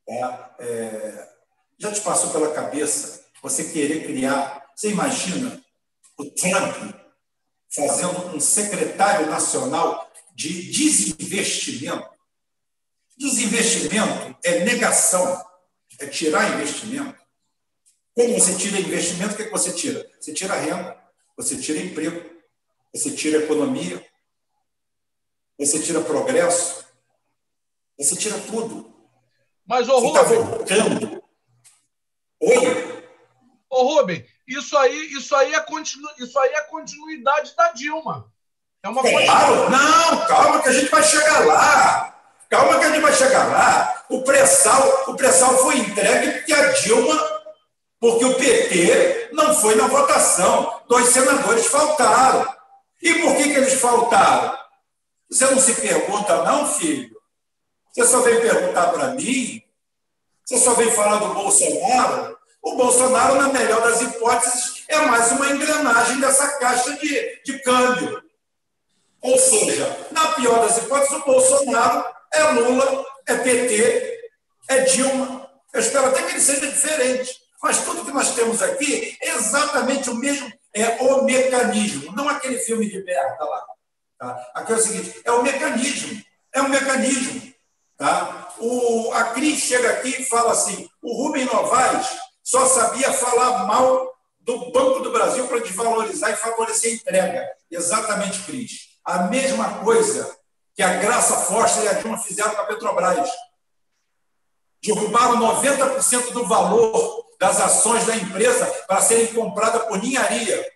é, 0.07 0.23
é, 0.59 1.29
já 1.77 1.91
te 1.91 1.99
passou 1.99 2.29
pela 2.29 2.53
cabeça 2.53 3.25
você 3.43 3.65
querer 3.65 4.05
criar? 4.05 4.65
Você 4.73 4.91
imagina 4.91 5.61
o 6.17 6.23
Trump 6.23 6.95
fazendo 7.69 8.33
um 8.33 8.39
secretário 8.39 9.29
nacional 9.29 10.09
de 10.33 10.71
desinvestimento? 10.71 12.14
Desinvestimento 13.17 14.37
é 14.43 14.65
negação, 14.65 15.45
é 15.99 16.07
tirar 16.07 16.53
investimento. 16.53 17.15
Quando 18.13 18.33
você 18.33 18.55
tira 18.55 18.79
investimento, 18.79 19.33
o 19.33 19.37
que, 19.37 19.43
é 19.43 19.45
que 19.45 19.51
você 19.51 19.73
tira? 19.73 20.09
Você 20.19 20.33
tira 20.33 20.55
renda, 20.55 20.97
você 21.37 21.57
tira 21.57 21.79
emprego, 21.79 22.29
você 22.93 23.11
tira 23.11 23.43
economia, 23.43 24.05
você 25.57 25.81
tira 25.81 26.01
progresso, 26.01 26.85
você 27.97 28.15
tira 28.15 28.39
tudo. 28.41 28.93
Mas, 29.65 29.87
ô 29.89 30.13
tá 30.13 30.21
Rubem. 30.21 31.21
Oi? 32.41 33.03
Ô, 33.69 33.83
Rubem, 33.83 34.25
isso 34.47 34.77
aí, 34.77 35.13
isso, 35.13 35.35
aí 35.35 35.53
é 35.53 35.59
continu, 35.61 36.07
isso 36.19 36.37
aí 36.39 36.53
é 36.53 36.61
continuidade 36.63 37.55
da 37.55 37.71
Dilma. 37.71 38.31
É 38.83 38.89
uma 38.89 39.01
claro, 39.01 39.69
não, 39.69 40.27
calma 40.27 40.61
que 40.61 40.69
a 40.69 40.73
gente 40.73 40.89
vai 40.89 41.03
chegar 41.03 41.45
lá. 41.45 42.14
Calma 42.55 42.79
que 42.79 42.85
a 42.85 42.89
gente 42.89 43.01
vai 43.01 43.13
chegar 43.13 43.51
lá. 43.51 44.05
O 44.09 44.21
pré-sal, 44.21 45.03
o 45.07 45.15
pré-sal 45.15 45.57
foi 45.57 45.77
entregue 45.77 46.31
porque 46.31 46.53
a 46.53 46.71
Dilma, 46.71 47.41
porque 47.99 48.23
o 48.23 48.33
PT 48.35 49.29
não 49.33 49.53
foi 49.55 49.75
na 49.75 49.87
votação. 49.87 50.81
Dois 50.87 51.09
senadores 51.09 51.65
faltaram. 51.67 52.47
E 53.01 53.13
por 53.15 53.35
que, 53.35 53.43
que 53.43 53.57
eles 53.57 53.73
faltaram? 53.73 54.57
Você 55.29 55.45
não 55.47 55.59
se 55.59 55.73
pergunta, 55.75 56.43
não, 56.43 56.65
filho? 56.65 57.13
Você 57.91 58.07
só 58.07 58.21
vem 58.21 58.39
perguntar 58.39 58.87
para 58.87 59.07
mim? 59.09 59.61
Você 60.45 60.57
só 60.57 60.75
vem 60.75 60.89
falar 60.91 61.17
do 61.17 61.33
Bolsonaro? 61.33 62.37
O 62.61 62.77
Bolsonaro, 62.77 63.35
na 63.35 63.49
melhor 63.49 63.81
das 63.81 64.01
hipóteses, 64.01 64.85
é 64.87 64.97
mais 64.99 65.29
uma 65.33 65.49
engrenagem 65.49 66.21
dessa 66.21 66.47
caixa 66.57 66.93
de, 66.93 67.41
de 67.43 67.59
câmbio. 67.59 68.23
Ou 69.21 69.37
seja, 69.37 70.07
na 70.11 70.27
pior 70.33 70.61
das 70.61 70.77
hipóteses, 70.77 71.17
o 71.17 71.25
Bolsonaro 71.25 72.15
é 72.33 72.43
Lula, 72.51 73.05
é 73.27 73.35
PT, 73.35 74.31
é 74.69 74.79
Dilma. 74.81 75.49
Eu 75.73 75.79
espero 75.79 76.07
até 76.07 76.23
que 76.23 76.31
ele 76.31 76.41
seja 76.41 76.67
diferente. 76.67 77.45
Mas 77.61 77.83
tudo 77.83 78.05
que 78.05 78.11
nós 78.11 78.35
temos 78.35 78.61
aqui 78.61 79.17
é 79.21 79.31
exatamente 79.31 80.09
o 80.09 80.15
mesmo, 80.15 80.51
é 80.73 81.01
o 81.01 81.23
mecanismo, 81.23 82.13
não 82.15 82.29
aquele 82.29 82.59
filme 82.59 82.87
de 82.87 83.03
merda 83.03 83.43
lá. 83.43 83.65
Tá? 84.19 84.51
Aqui 84.53 84.73
é 84.73 84.75
o 84.75 84.79
seguinte: 84.79 85.21
é 85.25 85.31
o 85.31 85.41
mecanismo, 85.41 86.21
é 86.53 86.61
o 86.61 86.69
mecanismo. 86.69 87.53
Tá? 87.97 88.53
O, 88.59 89.11
a 89.13 89.25
Cris 89.25 89.59
chega 89.61 89.89
aqui 89.91 90.09
e 90.09 90.25
fala 90.25 90.51
assim: 90.51 90.87
o 91.01 91.23
Rubem 91.23 91.45
Novaes 91.45 92.07
só 92.43 92.67
sabia 92.67 93.11
falar 93.11 93.65
mal 93.65 94.13
do 94.41 94.71
Banco 94.71 94.99
do 94.99 95.11
Brasil 95.11 95.47
para 95.47 95.61
desvalorizar 95.61 96.31
e 96.31 96.35
favorecer 96.35 96.91
a 96.91 96.95
entrega. 96.95 97.49
Exatamente, 97.71 98.43
Cris. 98.43 98.71
A 99.03 99.23
mesma 99.23 99.79
coisa 99.79 100.37
que 100.75 100.83
a 100.83 100.97
Graça 100.97 101.37
Força 101.37 101.81
e 101.81 101.87
a 101.87 101.93
Dilma 101.93 102.17
fizeram 102.17 102.51
com 102.51 102.61
a 102.61 102.65
Petrobras. 102.65 103.29
Derrubaram 104.83 105.37
90% 105.37 106.31
do 106.31 106.45
valor 106.45 107.25
das 107.39 107.59
ações 107.59 108.05
da 108.05 108.15
empresa 108.15 108.65
para 108.87 109.01
serem 109.01 109.33
compradas 109.33 109.83
por 109.85 109.97
ninharia. 110.01 110.73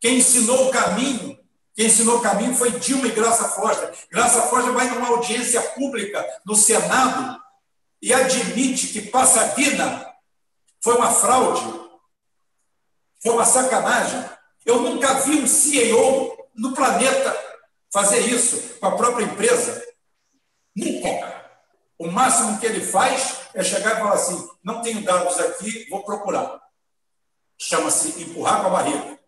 Quem 0.00 0.18
ensinou 0.18 0.68
o 0.68 0.70
caminho 0.70 1.38
quem 1.78 1.86
ensinou 1.86 2.16
o 2.16 2.20
caminho 2.20 2.56
foi 2.56 2.72
Dilma 2.72 3.06
e 3.06 3.12
Graça 3.12 3.50
Foster. 3.50 3.94
Graça 4.10 4.42
Foster 4.48 4.72
vai 4.72 4.90
numa 4.90 5.10
audiência 5.10 5.62
pública 5.62 6.26
no 6.44 6.56
Senado 6.56 7.40
e 8.02 8.12
admite 8.12 8.88
que 8.88 9.00
Passadina 9.00 10.12
foi 10.80 10.96
uma 10.96 11.12
fraude, 11.12 11.62
foi 13.22 13.32
uma 13.32 13.44
sacanagem. 13.44 14.28
Eu 14.66 14.82
nunca 14.82 15.20
vi 15.20 15.38
um 15.38 15.46
CEO 15.46 16.48
no 16.52 16.74
planeta 16.74 17.47
fazer 17.92 18.20
isso 18.20 18.78
com 18.78 18.86
a 18.86 18.96
própria 18.96 19.24
empresa. 19.24 19.82
Nunca. 20.74 21.38
O 21.98 22.10
máximo 22.10 22.58
que 22.60 22.66
ele 22.66 22.80
faz 22.80 23.40
é 23.54 23.62
chegar 23.62 23.96
e 23.96 23.98
falar 23.98 24.14
assim: 24.14 24.48
não 24.62 24.82
tenho 24.82 25.02
dados 25.02 25.38
aqui, 25.40 25.88
vou 25.90 26.04
procurar. 26.04 26.60
Chama-se 27.58 28.22
empurrar 28.22 28.60
com 28.60 28.68
a 28.68 28.70
barriga. 28.70 29.18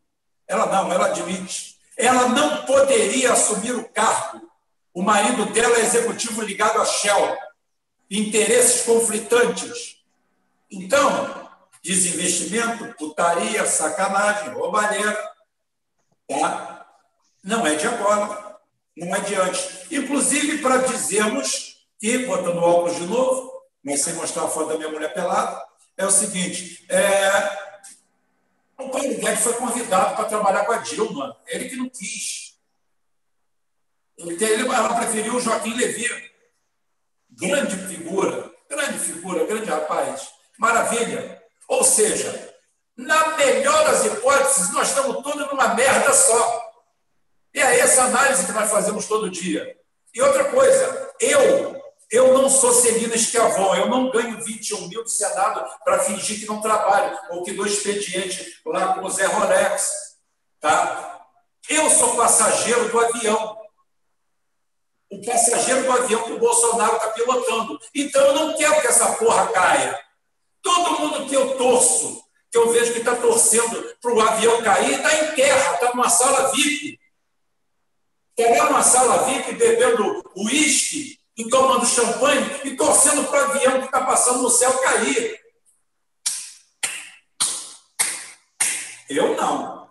Ela 0.47 0.67
não, 0.67 0.93
ela 0.93 1.07
admite 1.07 1.71
ela 2.01 2.29
não 2.29 2.65
poderia 2.65 3.33
assumir 3.33 3.73
o 3.73 3.89
cargo. 3.91 4.51
O 4.93 5.03
marido 5.03 5.45
dela 5.53 5.77
é 5.77 5.83
executivo 5.83 6.41
ligado 6.41 6.81
à 6.81 6.85
Shell. 6.85 7.37
Interesses 8.11 8.83
conflitantes. 8.87 9.97
Então, 10.71 11.49
desinvestimento, 11.83 12.95
putaria, 12.95 13.67
sacanagem, 13.67 14.55
roubalheira. 14.55 15.31
Tá? 16.27 16.87
Não 17.45 17.67
é 17.67 17.75
de 17.75 17.87
agora, 17.87 18.50
não 19.07 19.21
de 19.21 19.35
antes. 19.35 19.91
Inclusive, 19.91 20.59
para 20.59 20.79
dizermos 20.79 21.77
que, 21.99 22.19
botando 22.27 22.59
óculos 22.59 22.97
de 22.97 23.07
novo, 23.07 23.51
mas 23.83 24.03
sem 24.03 24.15
mostrar 24.15 24.45
a 24.45 24.49
foto 24.49 24.69
da 24.69 24.77
minha 24.77 24.91
mulher 24.91 25.13
pelada, 25.13 25.65
é 25.97 26.07
o 26.07 26.11
seguinte: 26.11 26.85
é, 26.89 27.31
o 28.79 28.89
Paulo 28.89 29.15
Guedes 29.17 29.43
foi 29.43 29.55
convidado 29.55 30.17
para 30.17 30.27
trabalhar 30.27 30.65
com 30.65 30.73
a 30.73 30.79
Dilma. 30.79 31.37
Ele 31.47 31.69
que 31.69 31.77
não 31.77 31.89
quis. 31.89 32.59
Ele, 34.19 34.63
ela 34.63 34.95
preferiu 34.95 35.37
o 35.37 35.41
Joaquim 35.41 35.75
Levy. 35.75 36.31
Grande 37.31 37.77
figura, 37.77 38.53
grande 38.69 38.99
figura, 38.99 39.47
grande 39.47 39.71
rapaz. 39.71 40.29
Maravilha. 40.59 41.43
Ou 41.69 41.83
seja, 41.83 42.55
na 42.97 43.37
melhor 43.37 43.85
das 43.85 44.05
hipóteses, 44.05 44.73
nós 44.73 44.89
estamos 44.89 45.23
todos 45.23 45.47
numa 45.51 45.75
merda 45.75 46.13
só. 46.13 46.70
E 47.55 47.61
é 47.61 47.81
essa 47.81 48.05
análise 48.05 48.47
que 48.47 48.53
nós 48.53 48.71
fazemos 48.71 49.07
todo 49.07 49.31
dia. 49.31 49.77
E 50.15 50.23
outra 50.23 50.45
coisa, 50.45 51.13
eu, 51.21 51.81
Eu 52.11 52.37
não 52.37 52.51
sou 52.51 52.73
Celina 52.73 53.15
Esquiavon, 53.15 53.77
eu 53.77 53.87
não 53.87 54.11
ganho 54.11 54.43
21 54.43 54.89
mil 54.89 55.05
do 55.05 55.09
Senado 55.09 55.65
para 55.85 56.01
fingir 56.01 56.41
que 56.41 56.47
não 56.47 56.61
trabalho, 56.61 57.17
ou 57.31 57.45
que 57.45 57.53
dou 57.53 57.65
expediente 57.65 58.61
lá 58.67 58.95
com 58.95 59.07
o 59.07 59.11
Zé 59.11 59.27
Rolex. 59.27 60.17
Tá? 60.59 61.25
Eu 61.69 61.89
sou 61.89 62.17
passageiro 62.17 62.89
do 62.89 62.99
avião. 62.99 63.57
O 65.09 65.25
passageiro 65.25 65.85
do 65.85 65.93
avião 65.93 66.23
que 66.25 66.33
o 66.33 66.39
Bolsonaro 66.39 66.97
está 66.97 67.11
pilotando. 67.11 67.79
Então 67.95 68.23
eu 68.23 68.35
não 68.35 68.57
quero 68.57 68.81
que 68.81 68.89
essa 68.89 69.13
porra 69.13 69.47
caia. 69.53 69.99
Todo 70.61 70.99
mundo 70.99 71.27
que 71.29 71.35
eu 71.35 71.57
torço, 71.57 72.25
que 72.51 72.59
eu 72.59 72.71
vejo 72.73 72.93
que 72.93 72.99
está 72.99 73.15
torcendo 73.15 73.97
para 74.01 74.13
o 74.13 74.21
avião 74.21 74.61
cair, 74.63 74.97
está 74.97 75.15
em 75.15 75.35
terra, 75.37 75.75
está 75.75 75.91
numa 75.91 76.11
sala 76.11 76.51
VIP. 76.51 77.00
Está 78.41 78.65
numa 78.67 78.83
sala 78.83 79.25
VIP 79.25 79.55
bebendo 79.55 80.25
uísque 80.37 81.19
e 81.37 81.49
tomando 81.49 81.87
champanhe 81.87 82.45
e 82.65 82.77
torcendo 82.77 83.25
para 83.25 83.49
o 83.49 83.51
avião 83.51 83.81
que 83.81 83.87
está 83.87 84.05
passando 84.05 84.43
no 84.43 84.51
céu 84.51 84.73
cair. 84.79 85.39
Eu 89.09 89.37
não. 89.37 89.91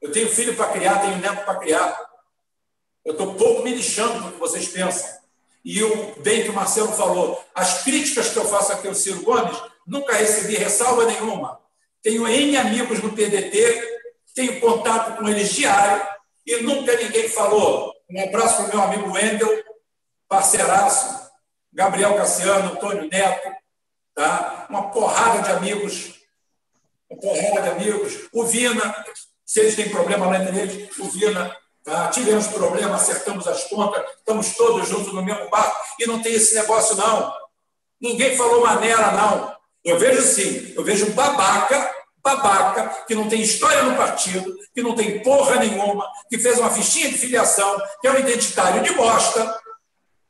Eu 0.00 0.10
tenho 0.10 0.28
filho 0.28 0.54
para 0.56 0.72
criar, 0.72 1.00
tenho 1.00 1.18
neto 1.18 1.44
para 1.44 1.58
criar. 1.58 1.98
Eu 3.04 3.12
estou 3.12 3.34
pouco 3.34 3.62
me 3.62 3.74
lixando 3.74 4.22
do 4.22 4.32
que 4.32 4.38
vocês 4.38 4.68
pensam. 4.68 5.20
E 5.64 5.82
o 5.82 6.20
bem 6.20 6.42
que 6.44 6.50
o 6.50 6.54
Marcelo 6.54 6.92
falou, 6.92 7.44
as 7.54 7.82
críticas 7.82 8.30
que 8.30 8.36
eu 8.36 8.44
faço 8.46 8.72
aqui 8.72 8.88
ao 8.88 8.94
Ciro 8.94 9.22
Gomes, 9.22 9.56
nunca 9.86 10.14
recebi 10.14 10.56
ressalva 10.56 11.04
nenhuma. 11.04 11.60
Tenho 12.02 12.26
N 12.26 12.56
amigos 12.56 13.00
no 13.00 13.12
PDT, 13.12 14.00
tenho 14.34 14.60
contato 14.60 15.18
com 15.18 15.28
eles 15.28 15.52
diário, 15.52 16.04
e 16.46 16.56
nunca 16.62 16.96
ninguém 16.96 17.28
falou. 17.28 17.92
Um 18.10 18.22
abraço 18.22 18.56
para 18.56 18.64
o 18.64 18.68
meu 18.68 18.82
amigo 18.82 19.12
Wendel, 19.12 19.64
parceiraço, 20.28 21.30
Gabriel 21.72 22.16
Cassiano, 22.16 22.72
Antônio 22.72 23.08
Neto, 23.08 23.50
tá? 24.14 24.66
uma 24.68 24.90
porrada 24.90 25.42
de 25.42 25.50
amigos, 25.52 26.14
uma 27.08 27.20
porrada 27.20 27.62
de 27.62 27.68
amigos, 27.70 28.28
o 28.32 28.44
Vina, 28.44 29.04
se 29.44 29.60
eles 29.60 29.76
têm 29.76 29.88
problema 29.88 30.26
lá 30.26 30.38
entre 30.38 30.58
eles, 30.58 30.98
o 30.98 31.04
Vina, 31.10 31.56
tá? 31.82 32.08
tivemos 32.08 32.46
problema, 32.48 32.96
acertamos 32.96 33.46
as 33.46 33.64
contas, 33.64 34.04
estamos 34.18 34.54
todos 34.56 34.88
juntos 34.88 35.12
no 35.12 35.22
mesmo 35.22 35.48
barco, 35.48 35.76
e 35.98 36.06
não 36.06 36.22
tem 36.22 36.34
esse 36.34 36.54
negócio, 36.54 36.96
não. 36.96 37.32
Ninguém 38.00 38.36
falou 38.36 38.62
maneira, 38.62 39.12
não. 39.12 39.56
Eu 39.84 39.98
vejo 39.98 40.22
sim, 40.22 40.74
eu 40.76 40.84
vejo 40.84 41.12
babaca, 41.12 42.01
babaca, 42.22 43.04
que 43.06 43.14
não 43.14 43.28
tem 43.28 43.40
história 43.40 43.82
no 43.82 43.96
partido, 43.96 44.56
que 44.74 44.82
não 44.82 44.94
tem 44.94 45.20
porra 45.22 45.56
nenhuma, 45.56 46.06
que 46.28 46.38
fez 46.38 46.58
uma 46.58 46.70
fichinha 46.70 47.08
de 47.08 47.18
filiação, 47.18 47.80
que 48.00 48.06
é 48.06 48.12
um 48.12 48.18
identitário 48.18 48.82
de 48.82 48.94
bosta, 48.94 49.60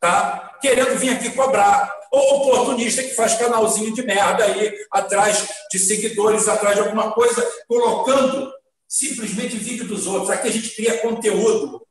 tá? 0.01 0.53
querendo 0.61 0.97
vir 0.97 1.11
aqui 1.11 1.31
cobrar. 1.31 2.01
Ou 2.11 2.43
oportunista 2.43 3.03
que 3.03 3.15
faz 3.15 3.35
canalzinho 3.35 3.95
de 3.95 4.03
merda 4.03 4.45
aí, 4.45 4.75
atrás 4.91 5.49
de 5.71 5.79
seguidores, 5.79 6.47
atrás 6.47 6.77
de 6.77 6.83
alguma 6.83 7.11
coisa, 7.13 7.43
colocando 7.67 8.53
simplesmente 8.87 9.57
vídeo 9.57 9.87
dos 9.87 10.07
outros. 10.07 10.31
Aqui 10.31 10.49
a 10.49 10.53
gente 10.53 10.71
cria 10.77 10.99
conteúdo. 10.99 11.83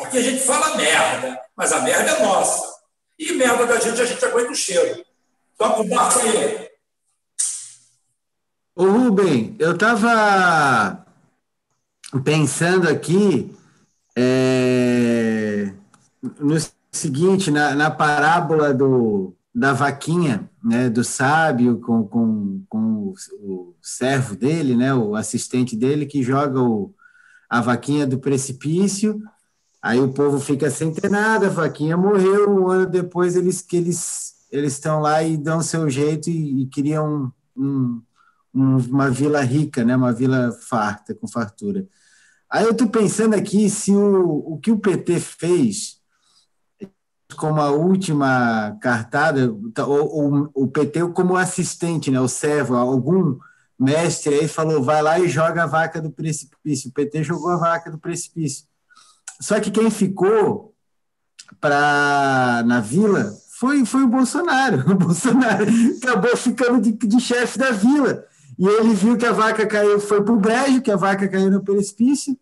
Aqui 0.00 0.18
a 0.18 0.22
gente 0.22 0.42
fala 0.42 0.76
merda, 0.76 1.40
mas 1.56 1.72
a 1.72 1.80
merda 1.80 2.10
é 2.10 2.22
nossa. 2.22 2.76
E 3.18 3.32
merda 3.32 3.66
da 3.66 3.78
gente, 3.78 4.00
a 4.00 4.04
gente 4.04 4.24
aguenta 4.24 4.50
o 4.50 4.54
cheiro. 4.54 5.04
Toca 5.56 5.80
o 5.80 5.88
barco 5.88 6.18
aí. 6.20 6.65
Ô 8.78 8.84
Rubem, 8.90 9.56
eu 9.58 9.72
estava 9.72 11.02
pensando 12.22 12.86
aqui 12.86 13.50
é, 14.14 15.72
no 16.38 16.56
seguinte, 16.92 17.50
na, 17.50 17.74
na 17.74 17.90
parábola 17.90 18.74
do, 18.74 19.34
da 19.54 19.72
vaquinha, 19.72 20.50
né, 20.62 20.90
do 20.90 21.02
sábio 21.02 21.80
com, 21.80 22.06
com, 22.06 22.64
com 22.68 22.78
o, 22.78 23.14
o, 23.40 23.74
servo 23.80 24.36
dele, 24.36 24.76
né, 24.76 24.92
o 24.94 25.16
assistente 25.16 25.74
dele, 25.74 26.04
que 26.04 26.22
joga 26.22 26.60
o, 26.60 26.94
a 27.48 27.62
vaquinha 27.62 28.06
do 28.06 28.18
precipício, 28.18 29.22
aí 29.80 29.98
o 29.98 30.12
povo 30.12 30.38
fica 30.38 30.70
sem 30.70 30.92
ter 30.92 31.08
nada, 31.08 31.46
a 31.46 31.50
vaquinha 31.50 31.96
morreu, 31.96 32.50
um 32.50 32.68
ano 32.68 32.84
depois 32.84 33.36
eles 33.36 33.62
que 33.62 33.78
eles 33.78 34.34
eles 34.52 34.74
estão 34.74 35.00
lá 35.00 35.22
e 35.22 35.34
dão 35.38 35.62
seu 35.62 35.88
jeito 35.88 36.28
e, 36.28 36.62
e 36.62 36.66
criam 36.66 37.32
um, 37.56 37.62
um, 37.64 38.02
uma 38.56 39.10
vila 39.10 39.40
rica, 39.42 39.84
né, 39.84 39.94
uma 39.94 40.12
vila 40.12 40.52
farta, 40.52 41.14
com 41.14 41.28
fartura. 41.28 41.86
Aí 42.50 42.64
eu 42.64 42.70
estou 42.70 42.88
pensando 42.88 43.34
aqui 43.34 43.68
se 43.68 43.92
o, 43.92 44.54
o 44.54 44.58
que 44.58 44.70
o 44.70 44.78
PT 44.78 45.20
fez 45.20 45.96
como 47.36 47.60
a 47.60 47.70
última 47.70 48.78
cartada, 48.80 49.52
tá, 49.74 49.86
o, 49.86 50.50
o, 50.54 50.68
PT 50.68 51.08
como 51.12 51.36
assistente, 51.36 52.10
né, 52.10 52.20
o 52.20 52.28
servo, 52.28 52.76
algum 52.76 53.36
mestre 53.78 54.34
aí 54.34 54.48
falou, 54.48 54.82
vai 54.82 55.02
lá 55.02 55.18
e 55.18 55.28
joga 55.28 55.64
a 55.64 55.66
vaca 55.66 56.00
do 56.00 56.10
precipício. 56.10 56.88
O 56.88 56.92
PT 56.92 57.24
jogou 57.24 57.50
a 57.50 57.56
vaca 57.56 57.90
do 57.90 57.98
precipício. 57.98 58.64
Só 59.40 59.60
que 59.60 59.70
quem 59.70 59.90
ficou 59.90 60.74
para 61.60 62.62
na 62.64 62.80
vila 62.80 63.34
foi, 63.58 63.84
foi 63.84 64.02
o 64.02 64.08
Bolsonaro. 64.08 64.84
O 64.90 64.94
Bolsonaro 64.94 65.66
acabou 66.02 66.36
ficando 66.36 66.80
de, 66.80 66.92
de 66.92 67.20
chefe 67.20 67.58
da 67.58 67.70
vila. 67.70 68.24
E 68.58 68.66
ele 68.66 68.94
viu 68.94 69.16
que 69.16 69.26
a 69.26 69.32
vaca 69.32 69.66
caiu, 69.66 70.00
foi 70.00 70.22
para 70.22 70.32
o 70.32 70.40
brejo, 70.40 70.80
que 70.80 70.90
a 70.90 70.96
vaca 70.96 71.28
caiu 71.28 71.50
no 71.50 71.62
precipício, 71.62 72.36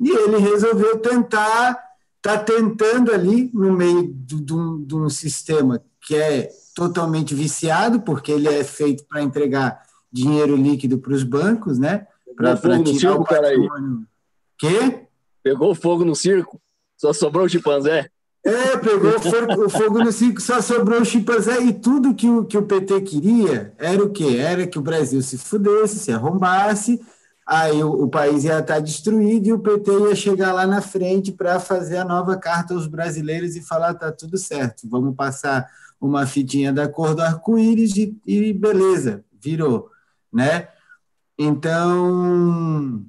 e 0.00 0.10
ele 0.10 0.38
resolveu 0.38 0.98
tentar 0.98 1.92
está 2.22 2.38
tentando 2.38 3.12
ali, 3.12 3.50
no 3.52 3.72
meio 3.72 4.14
de 4.14 4.54
um, 4.94 5.08
sistema 5.10 5.82
que 6.00 6.14
é 6.14 6.48
totalmente 6.74 7.34
viciado, 7.34 8.00
porque 8.00 8.30
ele 8.30 8.48
é 8.48 8.62
feito 8.62 9.04
para 9.06 9.22
entregar 9.22 9.82
dinheiro 10.10 10.54
líquido 10.54 10.98
para 10.98 11.12
os 11.12 11.24
bancos, 11.24 11.78
né? 11.78 12.06
Para 12.36 12.56
tirar 12.56 12.86
circo, 12.86 13.22
o 13.22 13.24
patrimônio. 13.24 14.06
Quê? 14.56 15.06
Pegou 15.42 15.74
fogo 15.74 16.04
no 16.04 16.14
circo? 16.14 16.60
Só 16.96 17.12
sobrou 17.12 17.46
o 17.46 17.48
chimpanzé? 17.48 18.08
É, 18.44 18.76
pegou 18.76 19.14
o 19.64 19.70
fogo 19.70 20.00
no 20.00 20.10
circo, 20.10 20.40
só 20.40 20.60
sobrou 20.60 21.00
o 21.00 21.04
chimpanzé 21.04 21.60
e 21.62 21.72
tudo 21.72 22.12
que 22.12 22.28
o, 22.28 22.44
que 22.44 22.58
o 22.58 22.66
PT 22.66 23.00
queria 23.02 23.72
era 23.78 24.02
o 24.02 24.10
quê? 24.10 24.36
Era 24.36 24.66
que 24.66 24.78
o 24.78 24.82
Brasil 24.82 25.22
se 25.22 25.38
fudesse, 25.38 26.00
se 26.00 26.10
arrombasse, 26.10 27.00
aí 27.46 27.80
o, 27.84 28.04
o, 28.04 28.08
país 28.08 28.42
ia 28.42 28.58
estar 28.58 28.80
destruído 28.80 29.46
e 29.46 29.52
o 29.52 29.60
PT 29.60 29.92
ia 29.92 30.16
chegar 30.16 30.52
lá 30.52 30.66
na 30.66 30.82
frente 30.82 31.30
para 31.30 31.60
fazer 31.60 31.98
a 31.98 32.04
nova 32.04 32.36
carta 32.36 32.74
aos 32.74 32.88
brasileiros 32.88 33.54
e 33.54 33.62
falar 33.62 33.94
tá 33.94 34.10
tudo 34.10 34.36
certo, 34.36 34.88
vamos 34.88 35.14
passar 35.14 35.64
uma 36.00 36.26
fitinha 36.26 36.72
da 36.72 36.88
cor 36.88 37.14
do 37.14 37.22
arco-íris 37.22 37.96
e, 37.96 38.18
e 38.26 38.52
beleza, 38.52 39.24
virou, 39.40 39.88
né? 40.32 40.66
Então, 41.38 43.04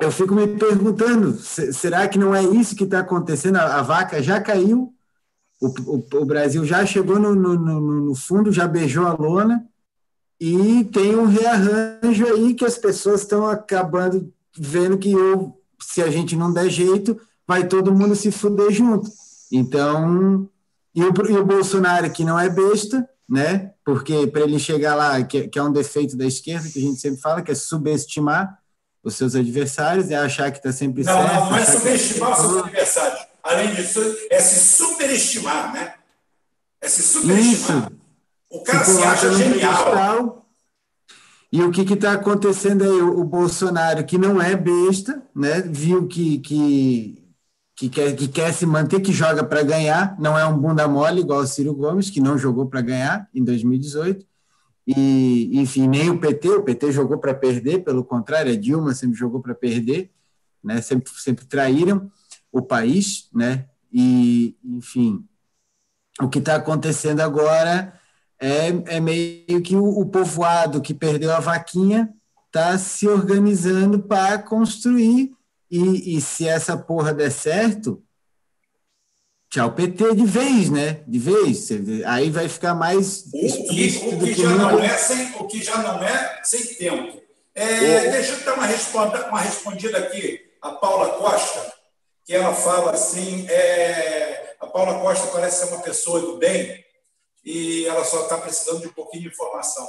eu 0.00 0.10
fico 0.10 0.34
me 0.34 0.46
perguntando, 0.46 1.38
será 1.38 2.06
que 2.06 2.18
não 2.18 2.34
é 2.34 2.42
isso 2.42 2.76
que 2.76 2.84
está 2.84 3.00
acontecendo? 3.00 3.56
A, 3.56 3.80
vaca 3.82 4.22
já 4.22 4.40
caiu, 4.40 4.92
o, 5.60 5.66
o, 5.66 6.06
o 6.20 6.24
Brasil 6.24 6.64
já 6.64 6.84
chegou 6.84 7.18
no, 7.18 7.34
no, 7.34 7.54
no, 7.54 7.80
no 8.06 8.14
fundo, 8.14 8.52
já 8.52 8.68
beijou 8.68 9.06
a 9.06 9.14
lona, 9.14 9.66
e 10.38 10.84
tem 10.84 11.16
um 11.16 11.24
rearranjo 11.24 12.26
aí 12.26 12.52
que 12.52 12.64
as 12.64 12.76
pessoas 12.76 13.22
estão 13.22 13.46
acabando 13.46 14.30
vendo 14.58 14.98
que 14.98 15.12
eu, 15.12 15.58
se 15.80 16.02
a 16.02 16.10
gente 16.10 16.36
não 16.36 16.52
der 16.52 16.68
jeito, 16.68 17.18
vai 17.46 17.66
todo 17.66 17.94
mundo 17.94 18.14
se 18.14 18.30
fuder 18.30 18.70
junto. 18.70 19.10
Então, 19.50 20.48
e 20.94 21.02
o, 21.02 21.12
e 21.28 21.36
o 21.36 21.44
Bolsonaro, 21.44 22.10
que 22.10 22.24
não 22.24 22.38
é 22.38 22.48
besta, 22.48 23.08
né? 23.28 23.72
Porque 23.84 24.26
para 24.26 24.42
ele 24.42 24.58
chegar 24.58 24.94
lá, 24.94 25.22
que, 25.22 25.48
que, 25.48 25.58
é 25.58 25.62
um 25.62 25.72
defeito 25.72 26.16
da 26.16 26.26
esquerda, 26.26 26.68
que 26.68 26.78
a 26.78 26.82
gente 26.82 27.00
sempre 27.00 27.20
fala, 27.20 27.42
que 27.42 27.52
é 27.52 27.54
subestimar 27.54 28.58
os 29.06 29.14
seus 29.14 29.36
adversários, 29.36 30.10
é 30.10 30.16
achar 30.16 30.50
que 30.50 30.58
está 30.58 30.72
sempre 30.72 31.04
não, 31.04 31.12
certo. 31.12 31.32
Não, 31.32 31.50
não 31.50 31.56
é 31.56 31.64
subestimar 31.64 32.32
os 32.32 32.38
seus 32.38 32.64
adversários. 32.64 33.20
Além 33.40 33.72
disso, 33.72 34.00
é 34.28 34.40
se 34.40 34.76
superestimar, 34.76 35.72
né? 35.72 35.94
É 36.80 36.88
se 36.88 37.02
superestimar. 37.04 37.86
Isso. 37.86 37.92
O 38.50 38.64
cara 38.64 38.84
se, 38.84 38.96
se 38.96 39.02
acha 39.04 39.32
genial. 39.34 40.44
E 41.52 41.62
o 41.62 41.70
que 41.70 41.82
está 41.82 42.14
acontecendo 42.14 42.82
aí? 42.82 43.00
O, 43.00 43.20
o, 43.20 43.24
Bolsonaro, 43.24 44.04
que 44.04 44.18
não 44.18 44.42
é 44.42 44.56
besta, 44.56 45.22
né, 45.32 45.62
viu 45.62 46.08
que, 46.08 46.38
que, 46.40 47.24
que, 47.76 47.88
quer, 47.88 48.16
que 48.16 48.26
quer 48.26 48.52
se 48.52 48.66
manter, 48.66 49.00
que 49.00 49.12
joga 49.12 49.44
para 49.44 49.62
ganhar, 49.62 50.16
não 50.18 50.36
é 50.36 50.44
um 50.44 50.58
bunda 50.58 50.88
mole 50.88 51.20
igual 51.20 51.42
o 51.42 51.46
Ciro 51.46 51.72
Gomes, 51.72 52.10
que 52.10 52.20
não 52.20 52.36
jogou 52.36 52.66
para 52.66 52.80
ganhar 52.80 53.28
em 53.32 53.44
2018. 53.44 54.26
E, 54.86 55.50
enfim, 55.58 55.88
nem 55.88 56.10
o 56.10 56.20
PT, 56.20 56.48
o 56.48 56.62
PT 56.62 56.92
jogou 56.92 57.18
para 57.18 57.34
perder, 57.34 57.82
pelo 57.82 58.04
contrário, 58.04 58.52
a 58.52 58.56
Dilma 58.56 58.94
sempre 58.94 59.16
jogou 59.18 59.40
para 59.40 59.54
perder, 59.54 60.12
né, 60.62 60.80
sempre, 60.80 61.12
sempre 61.16 61.44
traíram 61.44 62.10
o 62.52 62.62
país, 62.62 63.28
né, 63.34 63.66
e, 63.92 64.56
enfim, 64.64 65.26
o 66.20 66.28
que 66.28 66.38
está 66.38 66.54
acontecendo 66.54 67.20
agora 67.20 67.98
é, 68.40 68.96
é 68.96 69.00
meio 69.00 69.60
que 69.62 69.74
o, 69.74 69.84
o 69.84 70.06
povoado 70.06 70.80
que 70.80 70.94
perdeu 70.94 71.32
a 71.32 71.40
vaquinha 71.40 72.14
está 72.46 72.78
se 72.78 73.08
organizando 73.08 73.98
para 73.98 74.38
construir, 74.38 75.34
e, 75.68 76.16
e 76.16 76.20
se 76.20 76.46
essa 76.46 76.76
porra 76.76 77.12
der 77.12 77.30
certo, 77.30 78.02
tchau 79.56 79.72
PT 79.72 80.14
de 80.14 80.26
vez, 80.26 80.70
né? 80.70 81.02
De 81.06 81.18
vez. 81.18 81.68
Aí 82.04 82.28
vai 82.28 82.46
ficar 82.46 82.74
mais. 82.74 83.24
O 83.28 83.30
que, 83.30 83.98
o 84.04 84.18
que, 84.18 84.34
já, 84.34 84.50
não 84.50 84.78
é 84.78 84.98
sem, 84.98 85.32
o 85.36 85.46
que 85.46 85.64
já 85.64 85.78
não 85.78 86.02
é 86.02 86.40
sem 86.44 86.74
tempo. 86.74 87.22
É, 87.54 88.10
deixa 88.10 88.32
eu 88.32 88.40
dar 88.44 88.54
uma, 88.54 88.66
responda, 88.66 89.28
uma 89.28 89.40
respondida 89.40 89.96
aqui 89.96 90.44
a 90.60 90.72
Paula 90.72 91.08
Costa, 91.14 91.72
que 92.24 92.34
ela 92.34 92.54
fala 92.54 92.92
assim: 92.92 93.48
é, 93.48 94.56
a 94.60 94.66
Paula 94.66 95.00
Costa 95.00 95.28
parece 95.28 95.64
ser 95.66 95.72
uma 95.72 95.82
pessoa 95.82 96.20
do 96.20 96.36
bem 96.36 96.84
e 97.42 97.86
ela 97.86 98.04
só 98.04 98.24
está 98.24 98.36
precisando 98.36 98.80
de 98.80 98.88
um 98.88 98.92
pouquinho 98.92 99.22
de 99.22 99.28
informação. 99.28 99.88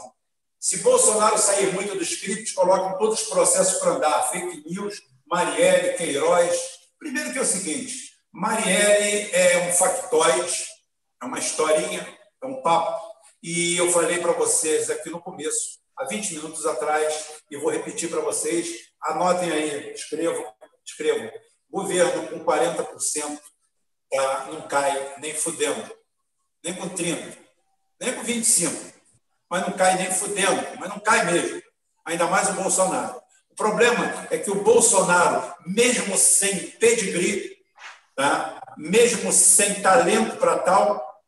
Se 0.58 0.78
Bolsonaro 0.78 1.38
sair 1.38 1.74
muito 1.74 1.94
do 1.94 2.04
script, 2.04 2.54
colocam 2.54 2.98
todos 2.98 3.22
os 3.22 3.28
processos 3.28 3.80
para 3.80 3.92
andar, 3.92 4.30
fake 4.30 4.64
news, 4.70 5.02
Marielle, 5.28 5.98
Queiroz. 5.98 6.78
Primeiro 6.98 7.32
que 7.32 7.38
é 7.38 7.42
o 7.42 7.46
seguinte, 7.46 8.07
Marielle 8.38 9.32
é 9.34 9.68
um 9.68 9.74
factoide, 9.74 10.68
é 11.20 11.26
uma 11.26 11.40
historinha, 11.40 12.08
é 12.44 12.46
um 12.46 12.62
papo. 12.62 13.02
E 13.42 13.76
eu 13.78 13.90
falei 13.92 14.20
para 14.20 14.32
vocês 14.34 14.92
aqui 14.92 15.10
no 15.10 15.20
começo, 15.20 15.80
há 15.98 16.06
20 16.06 16.36
minutos 16.36 16.64
atrás, 16.68 17.42
e 17.50 17.58
vou 17.58 17.72
repetir 17.72 18.12
para 18.12 18.22
vocês, 18.22 18.92
anotem 19.02 19.52
aí, 19.52 19.92
escrevam, 19.92 20.54
escrevam. 20.86 21.32
Governo 21.68 22.28
com 22.28 22.46
40% 22.46 23.40
tá, 24.12 24.46
não 24.52 24.68
cai 24.68 25.16
nem 25.18 25.34
fudendo, 25.34 25.92
nem 26.64 26.76
com 26.76 26.88
30%, 26.90 27.36
nem 28.00 28.14
com 28.14 28.22
25%, 28.22 28.94
mas 29.50 29.62
não 29.64 29.72
cai 29.72 29.96
nem 29.96 30.12
fudendo, 30.12 30.78
mas 30.80 30.90
não 30.90 31.00
cai 31.00 31.26
mesmo. 31.26 31.60
Ainda 32.06 32.28
mais 32.28 32.50
o 32.50 32.54
Bolsonaro. 32.54 33.20
O 33.50 33.56
problema 33.56 34.28
é 34.30 34.38
que 34.38 34.52
o 34.52 34.62
Bolsonaro, 34.62 35.56
mesmo 35.66 36.16
sem 36.16 36.70
pedigree, 36.72 37.57
tá? 38.18 38.60
mesmo 38.76 39.32
sem 39.32 39.76
talento 39.76 40.38
para 40.38 40.58
tal, 40.58 41.22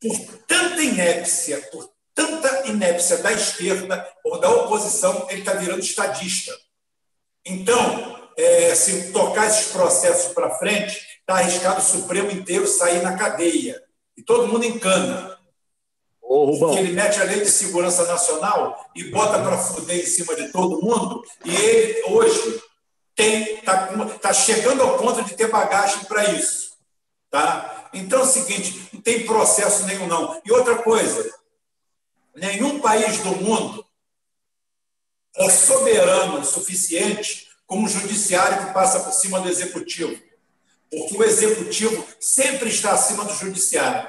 por 0.00 0.18
tanta 0.46 0.82
inépcia, 0.82 1.60
por 1.70 1.92
tanta 2.14 2.66
inépcia 2.66 3.18
da 3.18 3.32
esquerda 3.32 4.08
ou 4.24 4.40
da 4.40 4.50
oposição, 4.50 5.26
ele 5.28 5.40
está 5.40 5.52
virando 5.52 5.80
estadista. 5.80 6.52
Então, 7.44 8.28
é, 8.36 8.74
se 8.74 9.12
tocar 9.12 9.46
esses 9.46 9.70
processos 9.72 10.32
para 10.32 10.56
frente, 10.58 10.96
está 11.20 11.34
arriscado 11.34 11.80
o 11.80 11.84
Supremo 11.84 12.30
inteiro 12.30 12.66
sair 12.66 13.02
na 13.02 13.16
cadeia. 13.16 13.80
E 14.16 14.22
todo 14.22 14.48
mundo 14.48 14.64
encana. 14.64 15.36
Ô, 16.22 16.76
ele 16.76 16.92
mete 16.92 17.20
a 17.20 17.24
lei 17.24 17.40
de 17.40 17.50
segurança 17.50 18.04
nacional 18.06 18.90
e 18.96 19.04
bota 19.04 19.38
para 19.38 19.58
fuder 19.58 20.00
em 20.00 20.06
cima 20.06 20.34
de 20.34 20.50
todo 20.50 20.82
mundo, 20.82 21.22
e 21.44 21.54
ele 21.54 22.02
hoje 22.08 22.60
está 23.22 23.86
tá 24.18 24.32
chegando 24.32 24.82
ao 24.82 24.98
ponto 24.98 25.24
de 25.24 25.34
ter 25.34 25.50
bagagem 25.50 26.04
para 26.04 26.32
isso. 26.32 26.76
Tá? 27.30 27.88
Então 27.92 28.20
é 28.20 28.22
o 28.22 28.26
seguinte, 28.26 28.88
não 28.92 29.00
tem 29.00 29.26
processo 29.26 29.84
nenhum, 29.84 30.06
não. 30.06 30.40
E 30.44 30.52
outra 30.52 30.76
coisa, 30.76 31.34
nenhum 32.34 32.80
país 32.80 33.18
do 33.18 33.30
mundo 33.36 33.84
é 35.36 35.50
soberano 35.50 36.40
o 36.40 36.44
suficiente 36.44 37.48
como 37.66 37.86
o 37.86 37.88
judiciário 37.88 38.66
que 38.66 38.72
passa 38.72 39.00
por 39.00 39.12
cima 39.12 39.40
do 39.40 39.48
executivo. 39.48 40.20
Porque 40.90 41.16
o 41.16 41.24
executivo 41.24 42.06
sempre 42.20 42.68
está 42.68 42.92
acima 42.92 43.24
do 43.24 43.34
judiciário. 43.34 44.08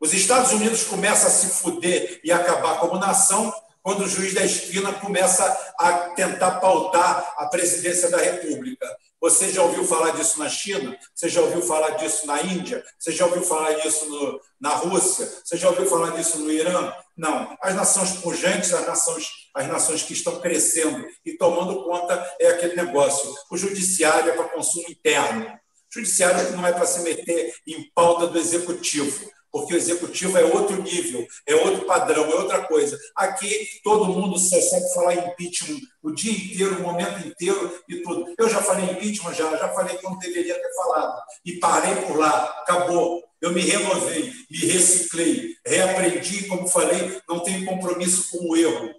Os 0.00 0.12
Estados 0.12 0.52
Unidos 0.52 0.84
começam 0.84 1.28
a 1.28 1.30
se 1.30 1.48
fuder 1.48 2.20
e 2.24 2.32
acabar 2.32 2.78
como 2.78 2.98
nação 2.98 3.52
quando 3.84 4.04
o 4.04 4.08
juiz 4.08 4.32
da 4.32 4.42
esquina 4.42 4.94
começa 4.94 5.44
a 5.78 5.92
tentar 6.14 6.52
pautar 6.52 7.34
a 7.36 7.46
presidência 7.46 8.08
da 8.08 8.16
República. 8.16 8.88
Você 9.20 9.52
já 9.52 9.62
ouviu 9.62 9.84
falar 9.84 10.12
disso 10.12 10.38
na 10.38 10.48
China? 10.48 10.96
Você 11.14 11.28
já 11.28 11.42
ouviu 11.42 11.60
falar 11.60 11.90
disso 11.90 12.26
na 12.26 12.42
Índia? 12.42 12.82
Você 12.98 13.12
já 13.12 13.26
ouviu 13.26 13.42
falar 13.42 13.74
disso 13.74 14.06
no, 14.08 14.40
na 14.58 14.70
Rússia? 14.70 15.30
Você 15.44 15.58
já 15.58 15.68
ouviu 15.68 15.84
falar 15.84 16.12
disso 16.12 16.38
no 16.38 16.50
Irã? 16.50 16.94
Não. 17.14 17.54
As 17.60 17.74
nações 17.74 18.12
pujantes, 18.12 18.72
as 18.72 18.86
nações, 18.86 19.28
as 19.54 19.68
nações 19.68 20.02
que 20.02 20.14
estão 20.14 20.40
crescendo 20.40 21.06
e 21.24 21.36
tomando 21.36 21.84
conta 21.84 22.36
é 22.40 22.48
aquele 22.48 22.76
negócio. 22.76 23.34
O 23.50 23.56
judiciário 23.56 24.30
é 24.30 24.34
para 24.34 24.48
consumo 24.48 24.86
interno. 24.88 25.44
O 25.44 25.94
judiciário 25.94 26.52
não 26.52 26.66
é 26.66 26.72
para 26.72 26.86
se 26.86 27.02
meter 27.02 27.52
em 27.66 27.90
pauta 27.94 28.28
do 28.28 28.38
executivo 28.38 29.30
porque 29.54 29.72
o 29.72 29.76
executivo 29.76 30.36
é 30.36 30.42
outro 30.42 30.82
nível, 30.82 31.24
é 31.46 31.54
outro 31.54 31.86
padrão, 31.86 32.24
é 32.24 32.34
outra 32.34 32.64
coisa. 32.64 32.98
Aqui 33.14 33.68
todo 33.84 34.06
mundo 34.06 34.36
sabe 34.36 34.92
falar 34.92 35.14
impeachment 35.14 35.78
o 36.02 36.10
dia 36.10 36.32
inteiro, 36.32 36.80
o 36.80 36.82
momento 36.82 37.24
inteiro 37.24 37.72
e 37.88 38.02
tudo. 38.02 38.34
Eu 38.36 38.48
já 38.48 38.60
falei 38.60 38.84
impeachment, 38.86 39.32
já, 39.32 39.56
já 39.56 39.68
falei 39.68 39.96
quando 39.98 40.18
deveria 40.18 40.60
ter 40.60 40.74
falado. 40.74 41.22
E 41.44 41.52
parei 41.60 41.94
por 42.04 42.18
lá, 42.18 42.46
acabou. 42.62 43.22
Eu 43.40 43.52
me 43.52 43.60
renovei, 43.60 44.32
me 44.50 44.58
reciclei, 44.58 45.54
reaprendi, 45.64 46.48
como 46.48 46.66
falei, 46.66 47.20
não 47.28 47.38
tenho 47.38 47.64
compromisso 47.64 48.30
com 48.32 48.50
o 48.50 48.56
erro. 48.56 48.92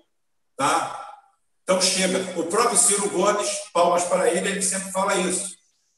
Tá? 0.55 1.05
Então 1.63 1.81
chega. 1.81 2.39
O 2.39 2.45
próprio 2.45 2.77
Ciro 2.77 3.09
Gomes, 3.09 3.49
palmas 3.73 4.05
para 4.05 4.31
ele, 4.31 4.47
ele 4.47 4.61
sempre 4.61 4.89
fala 4.93 5.17
isso. 5.17 5.54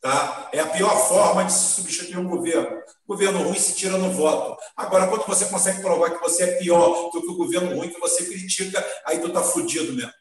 Tá? 0.08 0.50
É 0.54 0.62
a 0.62 0.68
pior 0.68 0.96
forma 1.10 1.44
de 1.44 1.52
se 1.52 1.76
substituir 1.76 2.18
um 2.18 2.30
governo. 2.30 2.82
Governo 3.06 3.44
ruim 3.44 3.60
se 3.60 3.76
tira 3.76 3.98
no 3.98 4.10
voto. 4.10 4.58
Agora, 4.74 5.06
quando 5.08 5.28
você 5.28 5.50
consegue 5.50 5.82
provar 5.82 6.12
que 6.12 6.22
você 6.22 6.44
é 6.44 6.56
pior 6.60 7.12
do 7.12 7.22
que 7.22 7.28
o 7.28 7.36
governo 7.36 7.76
ruim 7.76 7.90
que 7.90 8.00
você 8.00 8.26
critica, 8.26 8.82
aí 9.06 9.20
tu 9.20 9.34
tá 9.34 9.44
fudido 9.44 9.92
mesmo. 9.92 10.14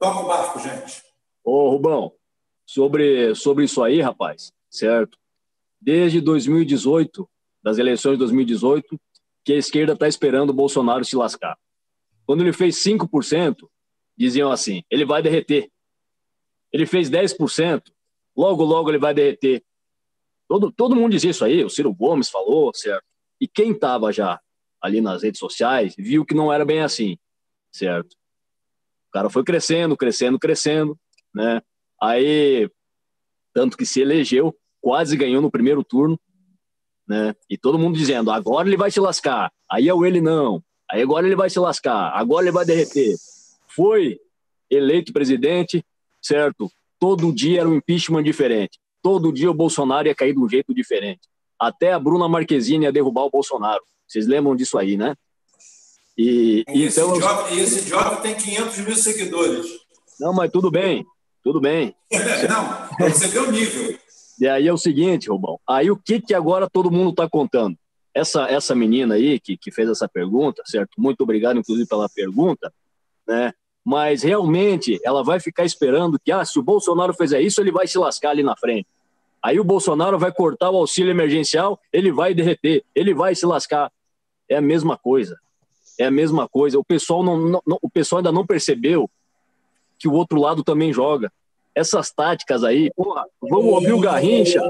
Toca 0.00 0.18
o 0.18 0.26
barco, 0.26 0.58
gente. 0.58 1.00
Ô, 1.44 1.70
Rubão, 1.70 2.12
sobre, 2.66 3.36
sobre 3.36 3.66
isso 3.66 3.84
aí, 3.84 4.00
rapaz, 4.00 4.52
certo? 4.68 5.16
Desde 5.80 6.20
2018, 6.20 7.30
das 7.62 7.78
eleições 7.78 8.14
de 8.14 8.18
2018, 8.18 9.00
que 9.44 9.52
a 9.52 9.58
esquerda 9.58 9.92
está 9.92 10.08
esperando 10.08 10.50
o 10.50 10.54
Bolsonaro 10.54 11.04
se 11.04 11.14
lascar. 11.14 11.56
Quando 12.26 12.40
ele 12.40 12.52
fez 12.52 12.82
5%, 12.82 13.58
diziam 14.16 14.50
assim: 14.50 14.82
ele 14.90 15.04
vai 15.04 15.22
derreter. 15.22 15.70
Ele 16.72 16.84
fez 16.84 17.08
10%, 17.08 17.82
logo, 18.36 18.64
logo 18.64 18.90
ele 18.90 18.98
vai 18.98 19.14
derreter. 19.14 19.62
Todo, 20.48 20.70
todo 20.72 20.96
mundo 20.96 21.12
dizia 21.12 21.30
isso 21.30 21.44
aí, 21.44 21.64
o 21.64 21.70
Ciro 21.70 21.92
Gomes 21.92 22.28
falou, 22.28 22.72
certo? 22.74 23.04
E 23.40 23.48
quem 23.48 23.72
estava 23.72 24.12
já 24.12 24.40
ali 24.80 25.00
nas 25.00 25.22
redes 25.22 25.38
sociais 25.38 25.94
viu 25.96 26.24
que 26.24 26.34
não 26.34 26.52
era 26.52 26.64
bem 26.64 26.80
assim, 26.80 27.16
certo? 27.72 28.12
O 29.08 29.12
cara 29.12 29.30
foi 29.30 29.42
crescendo, 29.42 29.96
crescendo, 29.96 30.38
crescendo, 30.38 30.98
né? 31.34 31.62
Aí, 32.00 32.68
tanto 33.52 33.76
que 33.76 33.86
se 33.86 34.00
elegeu, 34.00 34.54
quase 34.80 35.16
ganhou 35.16 35.40
no 35.40 35.50
primeiro 35.50 35.82
turno, 35.82 36.20
né? 37.08 37.34
E 37.48 37.56
todo 37.56 37.78
mundo 37.78 37.96
dizendo, 37.96 38.30
agora 38.30 38.68
ele 38.68 38.76
vai 38.76 38.90
se 38.90 39.00
lascar. 39.00 39.52
Aí 39.70 39.88
é 39.88 39.94
o 39.94 40.04
ele 40.04 40.20
não. 40.20 40.62
Aí 40.90 41.00
agora 41.02 41.26
ele 41.26 41.36
vai 41.36 41.48
se 41.48 41.58
lascar. 41.58 42.10
Agora 42.14 42.44
ele 42.44 42.52
vai 42.52 42.64
derreter. 42.64 43.14
Foi 43.68 44.18
eleito 44.70 45.12
presidente, 45.12 45.84
certo? 46.20 46.70
Todo 46.98 47.32
dia 47.32 47.60
era 47.60 47.68
um 47.68 47.74
impeachment 47.74 48.22
diferente. 48.22 48.78
Todo 49.02 49.32
dia 49.32 49.50
o 49.50 49.54
Bolsonaro 49.54 50.08
ia 50.08 50.14
cair 50.14 50.32
de 50.32 50.40
um 50.40 50.48
jeito 50.48 50.74
diferente. 50.74 51.28
Até 51.58 51.92
a 51.92 51.98
Bruna 51.98 52.28
Marquezine 52.28 52.84
ia 52.84 52.92
derrubar 52.92 53.24
o 53.24 53.30
Bolsonaro. 53.30 53.82
Vocês 54.06 54.26
lembram 54.26 54.56
disso 54.56 54.78
aí, 54.78 54.96
né? 54.96 55.14
E, 56.16 56.64
e 56.68 56.84
esse, 56.84 57.00
então, 57.00 57.16
idiota, 57.16 57.54
esse 57.54 57.80
idiota 57.80 58.16
tem 58.16 58.34
500 58.34 58.78
mil 58.78 58.96
seguidores. 58.96 59.66
Não, 60.20 60.32
mas 60.32 60.50
tudo 60.50 60.70
bem, 60.70 61.04
tudo 61.42 61.60
bem. 61.60 61.94
não, 62.48 63.10
você 63.10 63.26
vê 63.28 63.38
o 63.38 63.50
nível. 63.50 63.98
E 64.40 64.48
aí 64.48 64.66
é 64.66 64.72
o 64.72 64.78
seguinte, 64.78 65.28
Rubão. 65.28 65.58
Aí 65.68 65.90
o 65.90 65.96
que, 65.96 66.20
que 66.20 66.34
agora 66.34 66.68
todo 66.70 66.90
mundo 66.90 67.10
está 67.10 67.28
contando? 67.28 67.76
Essa, 68.14 68.46
essa 68.48 68.74
menina 68.74 69.14
aí 69.14 69.40
que, 69.40 69.56
que 69.56 69.72
fez 69.72 69.88
essa 69.88 70.08
pergunta, 70.08 70.62
certo? 70.66 70.92
Muito 70.98 71.22
obrigado, 71.22 71.58
inclusive, 71.58 71.88
pela 71.88 72.08
pergunta, 72.08 72.72
né? 73.26 73.52
Mas 73.84 74.22
realmente 74.22 74.98
ela 75.04 75.22
vai 75.22 75.38
ficar 75.38 75.64
esperando 75.64 76.18
que, 76.18 76.32
ah, 76.32 76.44
se 76.44 76.58
o 76.58 76.62
Bolsonaro 76.62 77.12
fizer 77.12 77.40
isso, 77.42 77.60
ele 77.60 77.70
vai 77.70 77.86
se 77.86 77.98
lascar 77.98 78.30
ali 78.30 78.42
na 78.42 78.56
frente. 78.56 78.86
Aí 79.42 79.60
o 79.60 79.64
Bolsonaro 79.64 80.18
vai 80.18 80.32
cortar 80.32 80.70
o 80.70 80.76
auxílio 80.76 81.10
emergencial, 81.10 81.78
ele 81.92 82.10
vai 82.10 82.32
derreter, 82.32 82.82
ele 82.94 83.12
vai 83.12 83.34
se 83.34 83.44
lascar. 83.44 83.92
É 84.48 84.56
a 84.56 84.60
mesma 84.60 84.96
coisa. 84.96 85.38
É 85.98 86.06
a 86.06 86.10
mesma 86.10 86.48
coisa. 86.48 86.78
O 86.78 86.84
pessoal, 86.84 87.22
não, 87.22 87.60
não, 87.66 87.78
o 87.82 87.90
pessoal 87.90 88.20
ainda 88.20 88.32
não 88.32 88.46
percebeu 88.46 89.10
que 89.98 90.08
o 90.08 90.12
outro 90.14 90.40
lado 90.40 90.64
também 90.64 90.92
joga. 90.92 91.30
Essas 91.74 92.10
táticas 92.10 92.64
aí, 92.64 92.90
porra, 92.94 93.26
vamos 93.42 93.66
ouvir 93.66 93.92
o 93.92 94.00
Garrincha, 94.00 94.60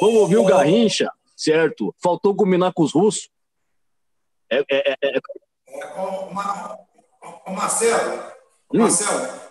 vamos 0.00 0.16
ouvir 0.16 0.38
o 0.38 0.44
Garrincha, 0.44 1.10
certo? 1.36 1.94
Faltou 2.02 2.34
combinar 2.34 2.72
com 2.72 2.82
os 2.84 2.92
russos. 2.92 3.28
É, 4.48 4.64
é, 4.70 4.96
é, 5.02 5.18
é... 5.18 5.20
Marcelo, 6.32 6.78
Hum. 7.46 7.54
Marcelo, 7.54 8.32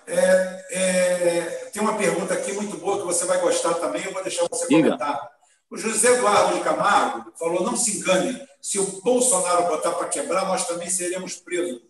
é, 0.07 0.65
é, 0.72 1.41
tem 1.72 1.81
uma 1.81 1.98
pergunta 1.98 2.34
aqui 2.34 2.52
muito 2.53 2.77
boa 2.77 2.99
que 2.99 3.06
você 3.06 3.26
vai 3.26 3.39
gostar 3.39 3.76
também, 3.76 4.03
eu 4.03 4.14
vou 4.14 4.23
deixar 4.23 4.48
você 4.49 4.68
Diga. 4.68 4.84
comentar. 4.84 5.31
O 5.69 5.77
José 5.77 6.14
Eduardo 6.15 6.57
de 6.57 6.64
Camargo 6.64 7.31
falou: 7.38 7.64
não 7.64 7.77
se 7.77 7.98
engane, 7.98 8.41
se 8.61 8.77
o 8.77 9.02
Bolsonaro 9.02 9.68
botar 9.68 9.91
para 9.91 10.10
quebrar, 10.10 10.45
nós 10.45 10.68
também 10.68 10.89
seremos 10.89 11.35
presos. 11.35 11.81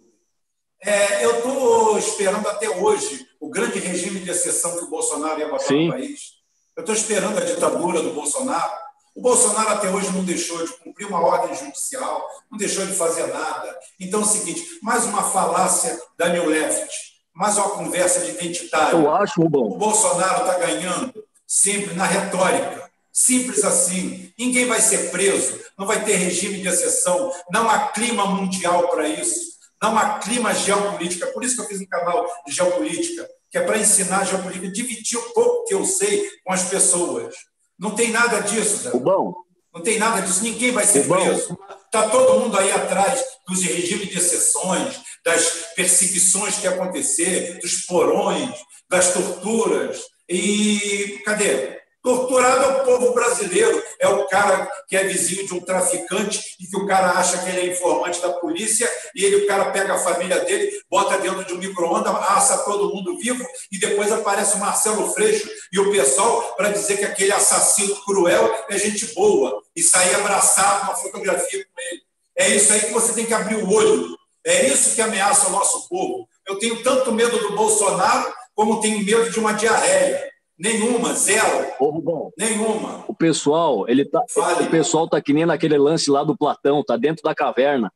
É, 0.84 1.26
eu 1.26 1.38
estou 1.38 1.98
esperando 1.98 2.48
até 2.48 2.70
hoje 2.70 3.28
o 3.40 3.50
grande 3.50 3.80
regime 3.80 4.20
de 4.20 4.30
exceção 4.30 4.78
que 4.78 4.84
o 4.84 4.90
Bolsonaro 4.90 5.40
ia 5.40 5.48
botar 5.48 5.66
Sim. 5.66 5.88
no 5.88 5.94
país. 5.94 6.42
Eu 6.76 6.82
estou 6.82 6.96
esperando 6.96 7.38
a 7.38 7.46
ditadura 7.46 8.02
do 8.02 8.14
Bolsonaro, 8.14 8.72
O 9.14 9.22
Bolsonaro 9.22 9.70
até 9.70 9.90
hoje 9.90 10.10
não 10.12 10.24
deixou 10.24 10.66
de 10.66 10.72
cumprir 10.78 11.06
uma 11.06 11.20
ordem 11.20 11.54
judicial, 11.54 12.26
não 12.50 12.58
deixou 12.58 12.86
de 12.86 12.94
fazer 12.94 13.28
nada. 13.28 13.78
Então 14.00 14.22
é 14.22 14.24
o 14.24 14.26
seguinte, 14.26 14.80
mais 14.82 15.04
uma 15.06 15.22
falácia 15.22 16.02
da 16.18 16.30
New 16.30 16.46
Left, 16.46 17.11
mais 17.34 17.58
uma 17.58 17.70
conversa 17.70 18.22
de 18.22 18.32
identitário. 18.32 19.00
Eu 19.00 19.14
acho, 19.14 19.42
bom. 19.50 19.68
O 19.68 19.78
Bolsonaro 19.78 20.42
está 20.42 20.60
ganhando 20.60 21.14
sempre 21.48 21.94
na 21.96 22.06
retórica. 22.06 22.90
Simples 23.12 23.64
assim. 23.64 24.32
Ninguém 24.38 24.66
vai 24.66 24.80
ser 24.80 25.12
preso, 25.12 25.60
não 25.78 25.86
vai 25.86 26.04
ter 26.04 26.16
regime 26.16 26.62
de 26.62 26.68
exceção, 26.68 27.32
não 27.52 27.70
há 27.70 27.90
clima 27.90 28.26
mundial 28.26 28.88
para 28.88 29.08
isso, 29.08 29.52
não 29.82 29.98
há 29.98 30.20
clima 30.20 30.54
geopolítica. 30.54 31.28
Por 31.28 31.44
isso 31.44 31.56
que 31.56 31.62
eu 31.62 31.68
fiz 31.68 31.82
um 31.82 31.86
canal 31.86 32.26
de 32.48 32.54
geopolítica, 32.54 33.28
que 33.50 33.58
é 33.58 33.62
para 33.62 33.78
ensinar 33.78 34.26
geopolítica, 34.26 34.72
dividir 34.72 35.18
o 35.18 35.34
pouco 35.34 35.66
que 35.66 35.74
eu 35.74 35.86
sei 35.86 36.30
com 36.46 36.54
as 36.54 36.64
pessoas. 36.64 37.36
Não 37.78 37.92
tem 37.92 38.12
nada 38.12 38.40
disso, 38.42 38.84
Zé. 38.84 38.98
bom. 38.98 39.34
Não 39.74 39.82
tem 39.82 39.98
nada 39.98 40.22
disso, 40.22 40.44
ninguém 40.44 40.72
vai 40.72 40.86
ser 40.86 41.08
preso. 41.08 41.58
Está 41.86 42.10
todo 42.10 42.40
mundo 42.40 42.58
aí 42.58 42.72
atrás 42.72 43.24
dos 43.48 43.62
regimes 43.62 44.10
de 44.10 44.18
exceções, 44.18 45.02
das 45.24 45.74
perseguições 45.76 46.58
que 46.58 46.68
acontecer, 46.68 47.60
dos 47.60 47.86
porões, 47.86 48.56
das 48.90 49.14
torturas. 49.14 50.02
E 50.28 51.22
cadê? 51.26 51.82
Torturado 52.04 52.64
é 52.64 52.68
o 52.68 52.84
povo 52.84 53.14
brasileiro, 53.14 53.82
é 54.00 54.08
o 54.08 54.26
cara 54.28 54.68
que 54.88 54.98
é 54.98 55.04
vizinho 55.04 55.46
de 55.46 55.54
um 55.54 55.60
traficante 55.60 56.42
e 56.60 56.66
que 56.66 56.76
o 56.76 56.88
cara 56.88 57.12
acha 57.12 57.38
que 57.38 57.50
ele 57.50 57.60
é 57.60 57.74
informante 57.74 58.20
da 58.20 58.34
polícia 58.34 58.92
e 59.16 59.24
ele, 59.24 59.36
o 59.36 59.48
cara 59.48 59.70
pega 59.70 59.94
a 59.94 60.00
família 60.00 60.40
dele, 60.40 60.72
bota 60.90 61.20
dentro 61.20 61.46
de 61.46 61.54
um 61.54 61.58
micro-ondas, 61.58 62.12
assa 62.30 62.64
todo 62.64 62.92
mundo 62.92 63.20
vivo 63.20 63.46
e 63.72 63.78
depois 63.78 64.12
aparece 64.12 64.56
o 64.56 64.60
Marcelo 64.60 65.14
Freixo 65.14 65.48
e 65.72 65.80
o 65.80 65.92
pessoal 65.92 66.56
para 66.56 66.72
dizer 66.72 66.98
que 66.98 67.06
aquele 67.06 67.34
assassino 67.34 67.96
cruel 68.04 68.52
é 68.68 68.80
gente 68.80 69.14
boa 69.14 69.62
e 69.76 69.84
sair 69.84 70.16
abraçado 70.16 70.86
uma 70.86 70.96
fotografia 70.96 71.64
com 71.64 71.82
ele. 71.92 72.02
É 72.36 72.50
isso 72.50 72.74
aí 72.74 72.80
que 72.82 72.94
você 72.94 73.14
tem 73.14 73.28
que 73.28 73.34
abrir 73.34 73.58
o 73.58 73.72
olho. 73.72 74.18
É 74.46 74.68
isso 74.68 74.96
que 74.96 75.02
ameaça 75.02 75.50
o 75.50 75.52
nosso 75.52 75.88
povo. 75.88 76.28
Eu 76.48 76.58
tenho 76.58 76.82
tanto 76.84 77.12
medo 77.12 77.38
do 77.38 77.56
Bolsonaro 77.56 78.34
como 78.56 78.82
tenho 78.82 79.04
medo 79.04 79.30
de 79.30 79.40
uma 79.40 79.54
diarreia. 79.54 80.32
Nenhuma, 80.58 81.14
zero. 81.14 81.74
Ô, 81.80 82.32
Nenhuma. 82.38 83.04
O 83.08 83.16
pessoal, 83.16 83.88
ele 83.90 84.06
tá, 84.06 84.24
Fale. 84.30 84.68
o 84.68 84.70
pessoal 84.70 85.08
tá 85.08 85.20
que 85.20 85.34
nem 85.34 85.46
naquele 85.46 85.78
lance 85.78 86.10
lá 86.12 86.24
do 86.24 86.38
Platão, 86.38 86.84
tá 86.84 86.98
dentro 86.98 87.24
da 87.24 87.34
caverna. 87.34 87.92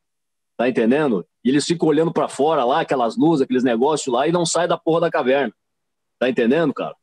Tá 0.56 0.68
entendendo? 0.68 1.24
E 1.44 1.48
eles 1.48 1.64
ficam 1.64 1.88
olhando 1.88 2.12
para 2.12 2.28
fora 2.28 2.64
lá, 2.64 2.80
aquelas 2.80 3.16
luzes, 3.16 3.42
aqueles 3.42 3.62
negócios 3.62 4.12
lá 4.12 4.26
e 4.26 4.32
não 4.32 4.44
sai 4.44 4.66
da 4.66 4.76
porra 4.76 5.02
da 5.02 5.10
caverna. 5.10 5.52
Tá 6.18 6.28
entendendo, 6.28 6.72
cara? 6.72 6.96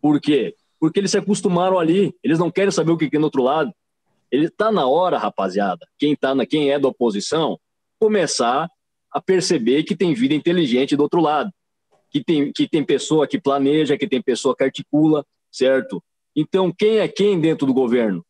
Por 0.00 0.20
quê? 0.20 0.54
Porque 0.80 0.98
eles 1.00 1.10
se 1.10 1.18
acostumaram 1.18 1.78
ali, 1.78 2.14
eles 2.22 2.38
não 2.38 2.50
querem 2.50 2.70
saber 2.70 2.92
o 2.92 2.98
que 2.98 3.08
tem 3.08 3.20
do 3.20 3.24
outro 3.24 3.42
lado. 3.42 3.72
Ele 4.30 4.50
tá 4.50 4.70
na 4.70 4.86
hora, 4.86 5.16
rapaziada, 5.16 5.86
quem 5.98 6.14
tá 6.14 6.34
na 6.34 6.44
quem 6.44 6.70
é 6.70 6.78
da 6.78 6.88
oposição, 6.88 7.58
começar 7.98 8.68
a 9.18 9.20
perceber 9.20 9.82
que 9.82 9.96
tem 9.96 10.14
vida 10.14 10.34
inteligente 10.34 10.96
do 10.96 11.02
outro 11.02 11.20
lado 11.20 11.50
que 12.10 12.22
tem, 12.22 12.52
que 12.52 12.68
tem 12.68 12.84
pessoa 12.84 13.26
que 13.26 13.40
planeja, 13.40 13.98
que 13.98 14.08
tem 14.08 14.22
pessoa 14.22 14.56
que 14.56 14.64
articula, 14.64 15.24
certo? 15.50 16.02
Então, 16.34 16.72
quem 16.72 16.98
é 16.98 17.08
quem 17.08 17.38
dentro 17.38 17.66
do 17.66 17.74
governo? 17.74 18.24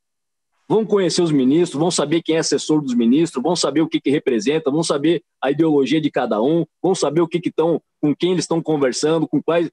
Vão 0.69 0.85
conhecer 0.85 1.23
os 1.23 1.31
ministros, 1.31 1.79
vão 1.79 1.91
saber 1.91 2.23
quem 2.23 2.37
é 2.37 2.39
assessor 2.39 2.83
dos 2.83 2.95
ministros, 2.95 3.43
vão 3.43 3.55
saber 3.55 3.81
o 3.81 3.89
que, 3.89 4.01
que 4.01 4.11
representa, 4.11 4.71
vão 4.71 4.83
saber 4.83 5.23
a 5.43 5.51
ideologia 5.51 6.01
de 6.01 6.11
cada 6.11 6.43
um, 6.43 6.65
vão 6.83 6.95
saber 6.95 7.21
o 7.21 7.29
que 7.29 7.39
estão, 7.39 7.81
com 8.01 8.15
quem 8.15 8.33
eles 8.33 8.45
estão 8.45 8.61
conversando, 8.61 9.29
com 9.29 9.43
quais, 9.43 9.71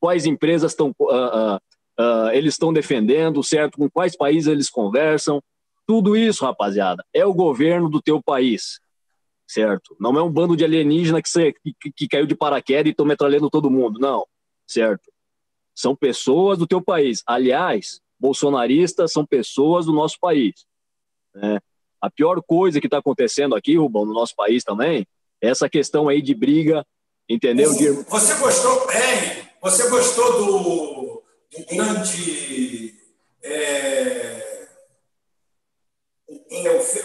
quais 0.00 0.24
empresas 0.26 0.72
estão, 0.72 0.94
uh, 1.00 1.04
uh, 1.04 1.56
uh, 2.00 2.30
eles 2.32 2.54
estão 2.54 2.72
defendendo, 2.72 3.42
certo? 3.42 3.78
Com 3.78 3.90
quais 3.90 4.16
países 4.16 4.46
eles 4.46 4.70
conversam. 4.70 5.42
Tudo 5.86 6.16
isso, 6.16 6.44
rapaziada, 6.44 7.04
é 7.12 7.26
o 7.26 7.34
governo 7.34 7.88
do 7.88 8.00
teu 8.00 8.22
país 8.22 8.78
certo? 9.48 9.96
Não 9.98 10.16
é 10.18 10.22
um 10.22 10.30
bando 10.30 10.54
de 10.54 10.62
alienígena 10.62 11.22
que, 11.22 11.28
você, 11.28 11.52
que, 11.52 11.90
que 11.90 12.06
caiu 12.06 12.26
de 12.26 12.36
paraquedas 12.36 12.86
e 12.86 12.90
estão 12.90 13.06
metralhando 13.06 13.48
todo 13.48 13.70
mundo, 13.70 13.98
não, 13.98 14.26
certo? 14.66 15.10
São 15.74 15.96
pessoas 15.96 16.58
do 16.58 16.66
teu 16.66 16.82
país. 16.82 17.22
Aliás, 17.26 18.00
bolsonaristas 18.20 19.10
são 19.10 19.24
pessoas 19.24 19.86
do 19.86 19.92
nosso 19.92 20.18
país. 20.20 20.66
Né? 21.34 21.58
A 22.00 22.10
pior 22.10 22.42
coisa 22.42 22.80
que 22.80 22.86
está 22.86 22.98
acontecendo 22.98 23.54
aqui, 23.54 23.76
Rubão, 23.76 24.04
no 24.04 24.12
nosso 24.12 24.34
país 24.36 24.62
também, 24.62 25.06
é 25.40 25.48
essa 25.48 25.68
questão 25.68 26.08
aí 26.08 26.20
de 26.20 26.34
briga, 26.34 26.84
entendeu? 27.28 27.72
Você 27.72 28.34
gostou, 28.34 28.86
bem? 28.86 29.48
você 29.62 29.88
gostou 29.88 30.32
do, 30.38 31.22
do 31.56 31.76
grande 31.76 32.94
é, 33.42 34.68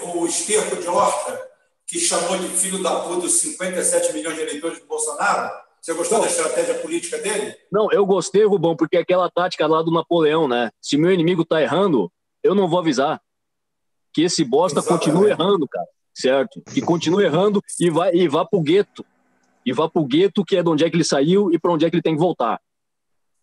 o, 0.04 0.20
o 0.20 0.26
esterco 0.26 0.76
de 0.76 0.88
horta 0.88 1.53
que 1.94 2.00
chamou 2.00 2.36
de 2.40 2.48
filho 2.48 2.82
da 2.82 3.02
puta 3.02 3.28
os 3.28 3.34
57 3.34 4.14
milhões 4.14 4.36
de 4.36 4.42
eleitores 4.42 4.80
do 4.80 4.88
Bolsonaro? 4.88 5.52
Você 5.80 5.94
gostou 5.94 6.20
da 6.22 6.26
estratégia 6.26 6.74
política 6.80 7.20
dele? 7.20 7.56
Não, 7.72 7.92
eu 7.92 8.04
gostei, 8.04 8.44
Rubão, 8.44 8.76
porque 8.76 8.98
é 8.98 9.02
aquela 9.02 9.30
tática 9.30 9.68
lá 9.68 9.84
do 9.84 9.92
Napoleão, 9.92 10.48
né? 10.48 10.72
Se 10.82 10.98
meu 10.98 11.12
inimigo 11.12 11.46
tá 11.46 11.62
errando, 11.62 12.12
eu 12.42 12.56
não 12.56 12.68
vou 12.68 12.80
avisar. 12.80 13.22
Que 14.12 14.24
esse 14.24 14.44
bosta 14.44 14.80
Exatamente. 14.80 15.06
continue 15.06 15.30
errando, 15.30 15.68
cara. 15.68 15.86
Certo? 16.16 16.64
Que 16.74 16.82
continue 16.82 17.26
errando 17.26 17.62
e 17.80 17.92
vá, 17.92 18.12
e 18.12 18.28
vá 18.28 18.44
pro 18.44 18.62
gueto. 18.62 19.06
E 19.64 19.72
vá 19.72 19.88
pro 19.88 20.04
gueto, 20.04 20.44
que 20.44 20.56
é 20.56 20.64
de 20.64 20.70
onde 20.70 20.84
é 20.84 20.90
que 20.90 20.96
ele 20.96 21.04
saiu 21.04 21.52
e 21.52 21.60
para 21.60 21.72
onde 21.72 21.86
é 21.86 21.92
que 21.92 21.96
ele 21.96 22.02
tem 22.04 22.16
que 22.16 22.22
voltar. 22.22 22.60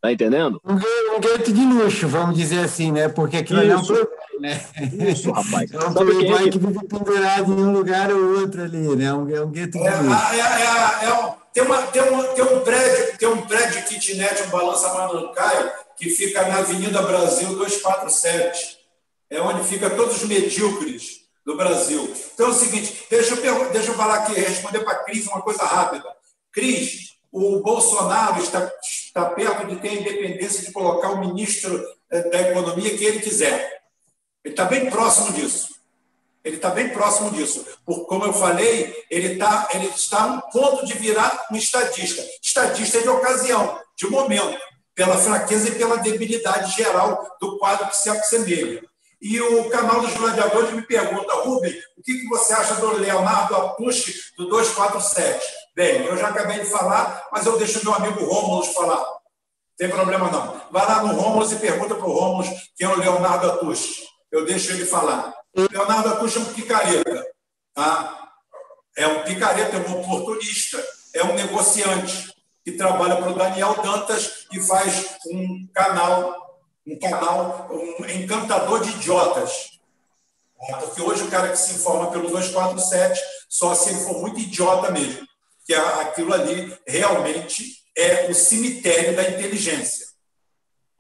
Tá 0.00 0.10
entendendo? 0.10 0.60
Um 0.64 1.20
gueto 1.20 1.52
de 1.52 1.64
luxo, 1.64 2.08
vamos 2.08 2.36
dizer 2.36 2.60
assim, 2.60 2.90
né? 2.90 3.08
Porque 3.08 3.36
aquilo 3.36 3.60
é 3.60 3.76
um 3.76 3.82
né? 4.40 4.58
Isso, 5.10 5.30
rapaz. 5.30 5.70
É 5.74 5.78
um 5.78 5.92
playboy 5.92 6.44
que... 6.44 6.50
que 6.50 6.58
vive 6.58 6.86
pendurado 6.86 7.52
em 7.52 7.62
um 7.62 7.72
lugar 7.72 8.10
ou 8.10 8.40
outro 8.40 8.62
ali, 8.62 8.96
né? 8.96 9.12
Um, 9.12 9.28
é 9.28 9.42
um 9.42 9.50
gueto 9.50 9.78
de 9.78 9.86
é, 9.86 9.96
luxo. 9.96 10.34
É, 10.34 10.38
é, 10.38 11.04
é, 11.04 11.14
um, 11.14 11.32
tem, 11.52 11.62
uma, 11.62 11.82
tem, 11.82 12.02
uma, 12.02 12.24
tem 12.28 12.44
um 12.44 12.60
prédio, 12.60 13.18
tem 13.18 13.28
um 13.28 13.42
prédio 13.42 13.84
kitnet, 13.84 14.42
um 14.42 14.50
balança 14.50 14.94
Manancaio, 14.94 15.70
que 15.98 16.08
fica 16.08 16.48
na 16.48 16.58
Avenida 16.58 17.02
Brasil 17.02 17.48
247. 17.48 18.78
É 19.28 19.40
onde 19.42 19.68
fica 19.68 19.90
todos 19.90 20.16
os 20.16 20.24
medíocres 20.24 21.20
do 21.44 21.56
Brasil. 21.56 22.10
Então 22.34 22.46
é 22.46 22.50
o 22.50 22.54
seguinte, 22.54 23.04
deixa 23.10 23.34
eu, 23.34 23.70
deixa 23.70 23.90
eu 23.90 23.94
falar 23.94 24.16
aqui, 24.16 24.32
responder 24.32 24.80
para 24.80 24.92
a 24.92 25.04
Cris 25.04 25.26
uma 25.26 25.42
coisa 25.42 25.62
rápida. 25.64 26.04
Cris, 26.52 27.10
o 27.30 27.60
Bolsonaro 27.60 28.42
está, 28.42 28.70
está 29.10 29.24
perto 29.26 29.66
de 29.66 29.76
ter 29.76 29.88
a 29.88 29.94
independência 29.94 30.64
de 30.64 30.72
colocar 30.72 31.10
o 31.10 31.18
ministro 31.18 31.84
eh, 32.10 32.30
da 32.30 32.40
Economia 32.42 32.96
que 32.96 33.04
ele 33.04 33.18
quiser. 33.18 33.82
Ele 34.44 34.54
está 34.54 34.64
bem 34.64 34.88
próximo 34.88 35.32
disso. 35.32 35.74
Ele 36.44 36.56
está 36.56 36.70
bem 36.70 36.88
próximo 36.90 37.30
disso. 37.32 37.66
Por, 37.84 38.06
como 38.06 38.24
eu 38.24 38.32
falei, 38.32 38.94
ele, 39.10 39.36
tá, 39.36 39.68
ele 39.74 39.86
está 39.88 40.22
a 40.22 40.26
um 40.26 40.40
ponto 40.42 40.86
de 40.86 40.94
virar 40.94 41.46
um 41.50 41.56
estadista. 41.56 42.24
Estadista 42.40 43.02
de 43.02 43.08
ocasião, 43.08 43.78
de 43.96 44.06
momento, 44.06 44.56
pela 44.94 45.18
fraqueza 45.18 45.70
e 45.70 45.74
pela 45.74 45.96
debilidade 45.96 46.76
geral 46.76 47.36
do 47.40 47.58
quadro 47.58 47.88
que 47.88 47.96
se 47.96 48.08
assemelha. 48.08 48.80
E 49.20 49.40
o 49.40 49.68
canal 49.70 50.00
dos 50.00 50.14
gladiadores 50.14 50.72
me 50.72 50.82
pergunta, 50.82 51.34
Rubem, 51.42 51.76
o 51.98 52.02
que, 52.02 52.14
que 52.14 52.28
você 52.28 52.52
acha 52.54 52.76
do 52.76 52.96
Leonardo 52.96 53.56
Atushi 53.56 54.14
do 54.38 54.48
247? 54.48 55.44
Bem, 55.74 56.04
eu 56.04 56.16
já 56.16 56.28
acabei 56.28 56.60
de 56.60 56.66
falar, 56.66 57.28
mas 57.32 57.46
eu 57.46 57.58
deixo 57.58 57.84
meu 57.84 57.94
amigo 57.94 58.24
Rômulo 58.24 58.64
falar. 58.64 59.04
Tem 59.76 59.88
problema 59.88 60.30
não. 60.30 60.60
Vai 60.70 60.86
lá 60.86 61.02
no 61.02 61.18
Rômulo 61.18 61.50
e 61.50 61.56
pergunta 61.56 61.94
para 61.94 62.06
o 62.06 62.12
Rômulo 62.12 62.48
quem 62.76 62.86
é 62.86 62.90
o 62.90 62.98
Leonardo 62.98 63.50
Atushi. 63.50 64.06
Eu 64.30 64.44
deixo 64.44 64.72
ele 64.72 64.84
falar. 64.84 65.34
Leonardo 65.54 66.08
Atushi 66.10 66.38
é 66.38 66.40
um 66.40 66.52
picareta. 66.52 67.26
Tá? 67.74 68.30
É 68.96 69.06
um 69.06 69.22
picareta, 69.22 69.76
é 69.76 69.80
um 69.80 70.00
oportunista, 70.00 70.84
é 71.14 71.24
um 71.24 71.34
negociante 71.34 72.34
que 72.64 72.72
trabalha 72.72 73.16
para 73.16 73.30
o 73.30 73.34
Daniel 73.34 73.74
Dantas 73.82 74.46
e 74.52 74.60
faz 74.60 75.16
um 75.26 75.66
canal 75.72 76.50
um 76.86 76.98
canal, 76.98 77.68
um 77.70 78.04
encantador 78.06 78.80
de 78.80 78.90
idiotas. 78.90 79.78
Porque 80.80 81.00
hoje 81.00 81.22
o 81.22 81.30
cara 81.30 81.48
que 81.48 81.56
se 81.56 81.74
informa 81.74 82.10
pelo 82.10 82.28
247, 82.28 83.20
só 83.48 83.74
se 83.74 83.90
ele 83.90 84.00
for 84.00 84.20
muito 84.20 84.40
idiota 84.40 84.90
mesmo, 84.90 85.26
que 85.70 85.74
aquilo 85.74 86.34
ali 86.34 86.76
realmente 86.84 87.76
é 87.96 88.28
o 88.28 88.34
cemitério 88.34 89.14
da 89.14 89.22
inteligência. 89.30 90.04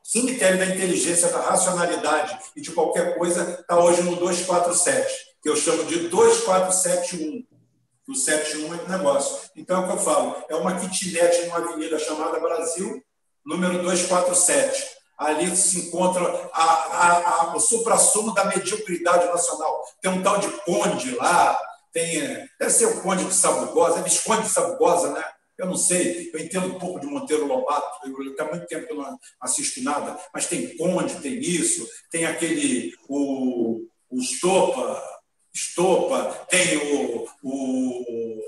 O 0.04 0.08
cemitério 0.08 0.58
da 0.60 0.66
inteligência, 0.66 1.28
da 1.28 1.40
racionalidade 1.40 2.38
e 2.54 2.60
de 2.60 2.70
qualquer 2.70 3.16
coisa 3.18 3.58
está 3.60 3.76
hoje 3.80 4.00
no 4.02 4.14
247, 4.14 5.12
que 5.42 5.48
eu 5.48 5.56
chamo 5.56 5.84
de 5.86 6.08
2471. 6.08 7.44
O 8.08 8.14
71 8.14 8.74
é 8.74 8.82
um 8.82 8.88
negócio. 8.88 9.50
Então 9.56 9.82
é 9.82 9.84
o 9.84 9.88
que 9.88 9.92
eu 9.94 9.98
falo, 9.98 10.36
é 10.48 10.54
uma 10.54 10.78
kitnet 10.78 11.46
numa 11.46 11.58
avenida 11.58 11.98
chamada 11.98 12.38
Brasil, 12.38 13.02
número 13.44 13.82
247 13.82 15.00
ali 15.18 15.54
se 15.54 15.88
encontra 15.88 16.22
a, 16.50 16.62
a, 16.62 17.42
a, 17.42 17.54
o 17.54 17.60
supra-sumo 17.60 18.32
da 18.32 18.46
mediocridade 18.46 19.26
nacional. 19.26 19.84
Tem 20.00 20.10
um 20.10 20.22
tal 20.22 20.38
de 20.38 20.48
Conde 20.62 21.14
lá, 21.16 21.60
tem, 21.92 22.20
deve 22.58 22.70
ser 22.70 22.86
o 22.86 23.02
Conde 23.02 23.24
de 23.24 23.34
Sabugosa, 23.34 24.00
é 24.00 24.02
Visconde 24.02 24.42
de 24.42 24.48
Sabugosa, 24.48 25.12
né? 25.12 25.24
Eu 25.58 25.66
não 25.66 25.76
sei, 25.76 26.30
eu 26.32 26.40
entendo 26.40 26.68
um 26.68 26.78
pouco 26.78 27.00
de 27.00 27.06
Monteiro 27.06 27.46
Lobato, 27.46 28.06
eu, 28.06 28.14
há 28.38 28.50
muito 28.50 28.66
tempo 28.66 28.86
que 28.86 28.92
eu 28.92 28.96
não 28.96 29.18
assisto 29.40 29.82
nada, 29.82 30.18
mas 30.32 30.46
tem 30.46 30.74
Conde, 30.76 31.20
tem 31.20 31.38
isso, 31.38 31.86
tem 32.10 32.24
aquele, 32.24 32.94
o, 33.08 33.86
o 34.08 34.18
Estopa, 34.18 35.02
Estopa, 35.52 36.46
tem 36.48 36.78
o, 36.78 37.28
o 37.42 38.40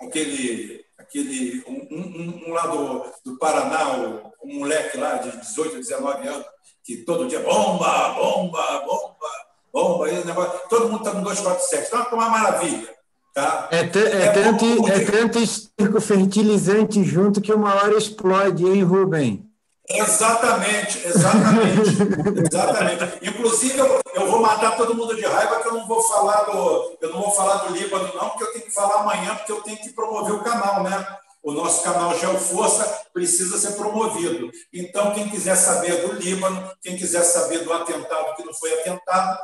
aquele, 0.00 0.84
aquele 0.98 1.64
um, 1.66 1.88
um, 1.90 2.48
um 2.48 2.52
lá 2.52 2.66
do, 2.66 3.10
do 3.24 3.38
Paraná, 3.38 3.96
um 4.42 4.58
moleque 4.58 4.98
lá 4.98 5.16
de 5.16 5.34
18, 5.38 5.76
19 5.76 6.28
anos, 6.28 6.46
que 6.84 6.98
todo 6.98 7.26
dia 7.26 7.40
bomba, 7.40 8.14
bomba, 8.14 8.80
bomba, 8.80 9.49
bomba, 9.72 10.06
aí, 10.06 10.24
negócio, 10.24 10.60
todo 10.68 10.88
mundo 10.88 11.04
está 11.04 11.14
no 11.14 11.22
247. 11.22 11.86
Então, 11.88 12.06
é 12.10 12.14
uma 12.14 12.28
maravilha. 12.30 12.88
Tá? 13.34 13.68
É, 13.70 13.76
é, 13.76 13.82
é, 13.82 14.32
tanto, 14.32 14.88
é 14.88 15.00
tanto 15.04 15.38
esterco 15.38 16.00
fertilizante 16.00 17.04
junto 17.04 17.40
que 17.40 17.52
uma 17.52 17.74
hora 17.74 17.96
explode, 17.96 18.66
hein, 18.66 18.82
Rubem? 18.82 19.50
Exatamente, 19.88 21.04
exatamente, 21.04 21.90
exatamente. 22.46 23.18
Inclusive, 23.22 23.78
eu, 23.78 24.00
eu, 24.14 24.30
vou 24.30 24.40
matar 24.40 24.76
todo 24.76 24.94
mundo 24.94 25.16
de 25.16 25.22
raiva 25.22 25.60
que 25.60 25.68
eu 25.68 25.74
não 25.74 25.86
vou 25.86 26.02
falar 26.02 26.42
do, 26.44 26.96
eu 27.00 27.10
não 27.10 27.22
vou 27.22 27.32
falar 27.32 27.56
do 27.64 27.74
Líbano, 27.74 28.12
não, 28.14 28.30
porque 28.30 28.44
eu 28.44 28.52
tenho 28.52 28.64
que 28.66 28.72
falar 28.72 29.00
amanhã, 29.00 29.34
porque 29.34 29.52
eu 29.52 29.62
tenho 29.62 29.78
que 29.78 29.90
promover 29.90 30.34
o 30.34 30.44
canal, 30.44 30.82
né? 30.84 31.06
O 31.42 31.52
nosso 31.52 31.82
canal 31.82 32.16
Geoforça 32.18 33.04
precisa 33.12 33.58
ser 33.58 33.72
promovido. 33.72 34.50
Então, 34.72 35.12
quem 35.12 35.28
quiser 35.28 35.56
saber 35.56 36.06
do 36.06 36.12
Líbano, 36.12 36.70
quem 36.82 36.96
quiser 36.96 37.22
saber 37.22 37.64
do 37.64 37.72
atentado 37.72 38.36
que 38.36 38.44
não 38.44 38.52
foi 38.52 38.72
atentado, 38.74 39.38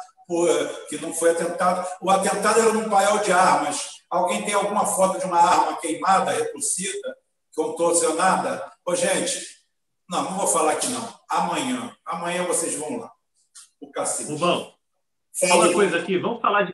que 0.89 0.99
não 0.99 1.13
foi 1.13 1.31
atentado, 1.31 1.87
o 2.01 2.11
atentado 2.11 2.61
era 2.61 2.73
num 2.73 2.89
paiol 2.89 3.19
de 3.19 3.33
armas. 3.33 3.97
Alguém 4.11 4.45
tem 4.45 4.55
alguma 4.55 4.85
foto 4.85 5.19
de 5.19 5.25
uma 5.25 5.41
arma 5.41 5.77
queimada, 5.79 6.33
repulsida, 6.33 7.17
contorcionada? 7.55 8.71
Ô, 8.85 8.95
gente, 8.95 9.41
não, 10.09 10.25
não 10.25 10.37
vou 10.39 10.47
falar 10.47 10.73
aqui 10.73 10.89
não. 10.89 11.15
Amanhã, 11.29 11.95
amanhã 12.05 12.45
vocês 12.45 12.77
vão 12.77 12.99
lá. 12.99 13.11
O 13.81 13.91
cacete. 13.91 14.39
Bom, 14.39 14.73
uma 15.43 15.73
coisa 15.73 15.99
aqui, 15.99 16.19
vamos 16.19 16.41
falar 16.41 16.63
de, 16.63 16.73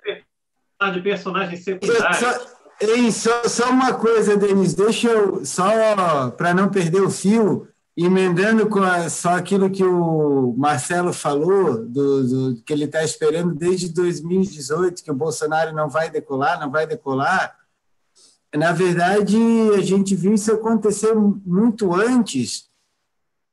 de 0.92 1.02
personagens 1.02 1.64
secundários. 1.64 2.52
Ei, 2.80 3.12
só, 3.12 3.48
só 3.48 3.70
uma 3.70 3.94
coisa, 3.94 4.36
Denis, 4.36 4.74
deixa 4.74 5.08
eu, 5.08 5.44
só 5.44 5.64
para 6.36 6.52
não 6.52 6.68
perder 6.68 7.00
o 7.00 7.10
fio, 7.10 7.68
emendando 7.96 8.68
com 8.68 8.82
a, 8.82 9.08
só 9.10 9.30
aquilo 9.30 9.70
que 9.70 9.84
o 9.84 10.54
Marcelo 10.56 11.12
falou, 11.12 11.84
do, 11.86 12.54
do 12.54 12.62
que 12.62 12.72
ele 12.72 12.84
está 12.84 13.04
esperando 13.04 13.54
desde 13.54 13.90
2018, 13.90 15.02
que 15.02 15.10
o 15.10 15.14
Bolsonaro 15.14 15.74
não 15.74 15.88
vai 15.88 16.10
decolar, 16.10 16.58
não 16.58 16.70
vai 16.70 16.86
decolar. 16.86 17.54
Na 18.54 18.72
verdade, 18.72 19.36
a 19.76 19.80
gente 19.80 20.14
viu 20.14 20.34
isso 20.34 20.52
acontecer 20.52 21.14
muito 21.14 21.94
antes, 21.94 22.70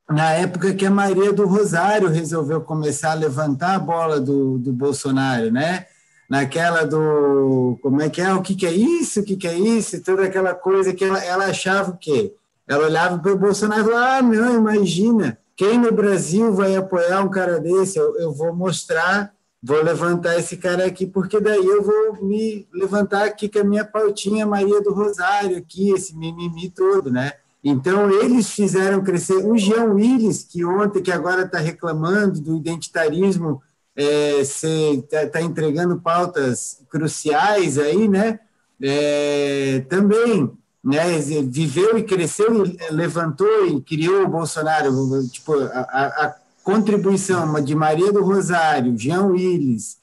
na 0.09 0.31
época 0.31 0.73
que 0.73 0.85
a 0.85 0.91
Maria 0.91 1.31
do 1.31 1.45
Rosário 1.45 2.09
resolveu 2.09 2.61
começar 2.61 3.11
a 3.11 3.15
levantar 3.15 3.75
a 3.75 3.79
bola 3.79 4.19
do, 4.19 4.57
do 4.57 4.73
Bolsonaro, 4.73 5.51
né? 5.51 5.85
naquela 6.29 6.85
do 6.85 7.79
como 7.81 8.01
é 8.01 8.09
que 8.09 8.21
é, 8.21 8.31
o 8.33 8.41
que, 8.41 8.55
que 8.55 8.67
é 8.67 8.71
isso, 8.71 9.21
o 9.21 9.23
que, 9.23 9.35
que 9.35 9.47
é 9.47 9.57
isso, 9.57 10.03
toda 10.03 10.25
aquela 10.25 10.53
coisa 10.53 10.93
que 10.93 11.03
ela, 11.03 11.23
ela 11.25 11.45
achava 11.45 11.91
o 11.91 11.97
quê? 11.97 12.35
Ela 12.69 12.85
olhava 12.85 13.17
para 13.17 13.33
o 13.33 13.37
Bolsonaro 13.37 13.81
e 13.81 13.85
falava, 13.85 14.17
ah, 14.17 14.21
não, 14.21 14.55
imagina, 14.55 15.39
quem 15.55 15.79
no 15.79 15.91
Brasil 15.91 16.53
vai 16.53 16.75
apoiar 16.75 17.23
um 17.23 17.29
cara 17.29 17.59
desse? 17.59 17.97
Eu, 17.97 18.15
eu 18.19 18.31
vou 18.31 18.55
mostrar, 18.55 19.33
vou 19.61 19.81
levantar 19.81 20.37
esse 20.37 20.55
cara 20.55 20.85
aqui, 20.85 21.07
porque 21.07 21.41
daí 21.41 21.65
eu 21.65 21.81
vou 21.81 22.23
me 22.23 22.67
levantar 22.71 23.25
aqui 23.25 23.49
com 23.49 23.59
a 23.59 23.63
minha 23.63 23.83
pautinha 23.83 24.45
Maria 24.45 24.81
do 24.81 24.93
Rosário, 24.93 25.57
aqui, 25.57 25.89
esse 25.89 26.15
mimimi 26.15 26.69
todo, 26.69 27.11
né? 27.11 27.33
Então, 27.63 28.09
eles 28.09 28.51
fizeram 28.51 29.03
crescer. 29.03 29.45
O 29.45 29.57
Jean 29.57 29.85
Willis, 29.93 30.43
que 30.43 30.63
ontem, 30.63 31.01
que 31.01 31.11
agora 31.11 31.41
está 31.41 31.57
reclamando 31.57 32.39
do 32.39 32.55
identitarismo 32.55 33.61
é, 33.95 34.43
você 34.43 34.91
está 34.91 35.27
tá 35.27 35.41
entregando 35.41 35.99
pautas 35.99 36.81
cruciais 36.89 37.77
aí, 37.77 38.07
né? 38.07 38.39
É, 38.81 39.83
também, 39.89 40.49
né? 40.89 41.19
Viveu 41.43 41.97
e 41.97 42.03
cresceu 42.03 42.63
levantou 42.89 43.67
e 43.67 43.81
criou 43.81 44.23
o 44.23 44.27
Bolsonaro. 44.27 44.91
Tipo, 45.27 45.53
a, 45.53 45.81
a 45.81 46.35
contribuição 46.63 47.61
de 47.63 47.75
Maria 47.75 48.11
do 48.11 48.23
Rosário, 48.23 48.97
Jean 48.97 49.27
Willis, 49.27 49.97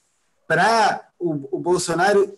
para 0.46 1.02
o, 1.18 1.56
o 1.56 1.58
Bolsonaro 1.58 2.32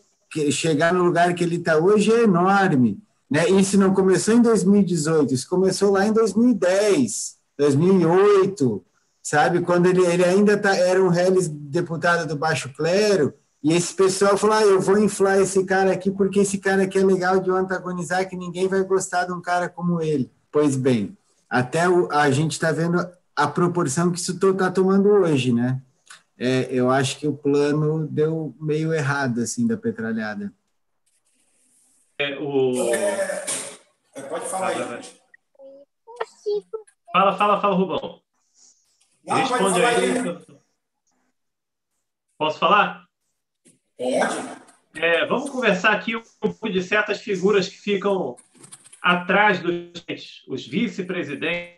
chegar 0.51 0.93
no 0.93 1.05
lugar 1.05 1.35
que 1.35 1.45
ele 1.45 1.57
está 1.57 1.77
hoje 1.77 2.13
é 2.13 2.23
enorme. 2.23 2.99
Né? 3.31 3.49
Isso 3.51 3.79
não 3.79 3.93
começou 3.93 4.35
em 4.35 4.43
2018, 4.43 5.35
isso 5.35 5.49
começou 5.49 5.93
lá 5.93 6.07
em 6.07 6.13
2010, 6.13 7.37
2008, 7.59 8.85
sabe? 9.23 9.61
Quando 9.61 9.87
ele, 9.87 10.05
ele 10.07 10.25
ainda 10.25 10.57
tá, 10.57 10.75
era 10.75 11.03
um 11.03 11.09
Reles 11.09 11.49
deputado 11.49 12.27
do 12.27 12.37
Baixo 12.37 12.73
Clero, 12.75 13.35
e 13.63 13.73
esse 13.73 13.95
pessoal 13.95 14.37
falou: 14.37 14.57
ah, 14.57 14.63
eu 14.63 14.81
vou 14.81 14.99
inflar 14.99 15.39
esse 15.41 15.65
cara 15.65 15.93
aqui 15.93 16.11
porque 16.11 16.41
esse 16.41 16.59
cara 16.59 16.85
aqui 16.85 16.99
é 16.99 17.05
legal 17.05 17.41
de 17.41 17.51
antagonizar, 17.51 18.29
que 18.29 18.37
ninguém 18.37 18.69
vai 18.69 18.83
gostar 18.85 19.25
de 19.25 19.33
um 19.33 19.41
cara 19.41 19.69
como 19.69 20.01
ele. 20.01 20.31
Pois 20.51 20.77
bem, 20.77 21.17
até 21.51 21.89
o, 21.89 22.11
a 22.13 22.31
gente 22.31 22.53
está 22.53 22.71
vendo 22.71 22.99
a 23.35 23.47
proporção 23.49 24.13
que 24.13 24.19
isso 24.19 24.33
está 24.33 24.71
tomando 24.71 25.09
hoje, 25.09 25.53
né? 25.53 25.81
É, 26.39 26.69
eu 26.71 26.89
acho 26.89 27.19
que 27.19 27.27
o 27.27 27.37
plano 27.37 28.07
deu 28.07 28.55
meio 28.61 28.95
errado, 28.95 29.41
assim, 29.41 29.67
da 29.67 29.77
petralhada. 29.77 30.53
É, 32.21 32.39
o... 32.39 32.95
É, 32.95 34.23
pode 34.29 34.47
falar 34.47 34.69
aí. 34.69 35.03
Fala, 37.13 37.37
fala, 37.37 37.61
fala, 37.61 37.75
Rubão. 37.75 38.21
Não, 39.25 39.37
Responde 39.37 39.85
aí. 39.85 40.47
Posso 42.39 42.59
falar? 42.59 43.08
Pode. 43.99 44.59
É, 44.95 45.27
vamos 45.27 45.51
conversar 45.51 45.93
aqui 45.93 46.17
um 46.17 46.23
pouco 46.41 46.71
de 46.71 46.81
certas 46.83 47.21
figuras 47.21 47.69
que 47.69 47.77
ficam 47.77 48.37
atrás 49.03 49.61
dos 49.61 50.05
os 50.47 50.67
vice-presidentes. 50.67 51.77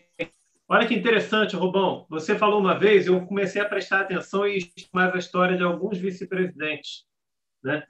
Olha 0.67 0.87
que 0.87 0.93
interessante, 0.93 1.55
Rubão. 1.55 2.05
Você 2.09 2.37
falou 2.37 2.59
uma 2.59 2.77
vez, 2.77 3.07
eu 3.07 3.25
comecei 3.25 3.61
a 3.61 3.67
prestar 3.67 4.01
atenção 4.01 4.47
e 4.47 4.71
mais 4.93 5.13
a 5.13 5.17
história 5.17 5.57
de 5.57 5.63
alguns 5.63 5.97
vice-presidentes, 5.97 7.05
né? 7.63 7.83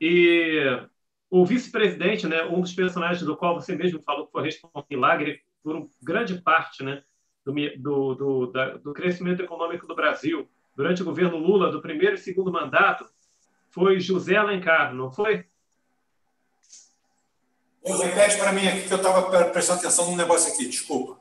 E 0.00 0.64
o 1.28 1.44
vice-presidente, 1.44 2.26
né, 2.26 2.44
um 2.44 2.60
dos 2.60 2.72
personagens 2.72 3.22
do 3.22 3.36
qual 3.36 3.54
você 3.54 3.74
mesmo 3.74 4.00
falou 4.02 4.26
que 4.26 4.32
foi 4.32 4.44
responsável 4.44 4.82
por 4.82 4.86
milagre 4.90 5.42
por 5.62 5.88
grande 6.02 6.40
parte, 6.40 6.82
né, 6.82 7.02
do, 7.44 8.14
do, 8.14 8.46
da, 8.46 8.76
do 8.78 8.92
crescimento 8.92 9.42
econômico 9.42 9.86
do 9.86 9.94
Brasil 9.94 10.48
durante 10.74 11.02
o 11.02 11.04
governo 11.04 11.36
Lula, 11.36 11.70
do 11.70 11.82
primeiro 11.82 12.14
e 12.14 12.18
segundo 12.18 12.52
mandato, 12.52 13.04
foi 13.78 14.00
José 14.00 14.36
Alencar, 14.36 14.92
não 14.92 15.10
foi? 15.12 15.44
Repete 17.84 18.36
para 18.36 18.52
mim 18.52 18.66
aqui 18.66 18.88
que 18.88 18.92
eu 18.92 18.96
estava 18.96 19.50
prestando 19.50 19.78
atenção 19.78 20.10
num 20.10 20.16
negócio 20.16 20.52
aqui, 20.52 20.66
desculpa. 20.66 21.18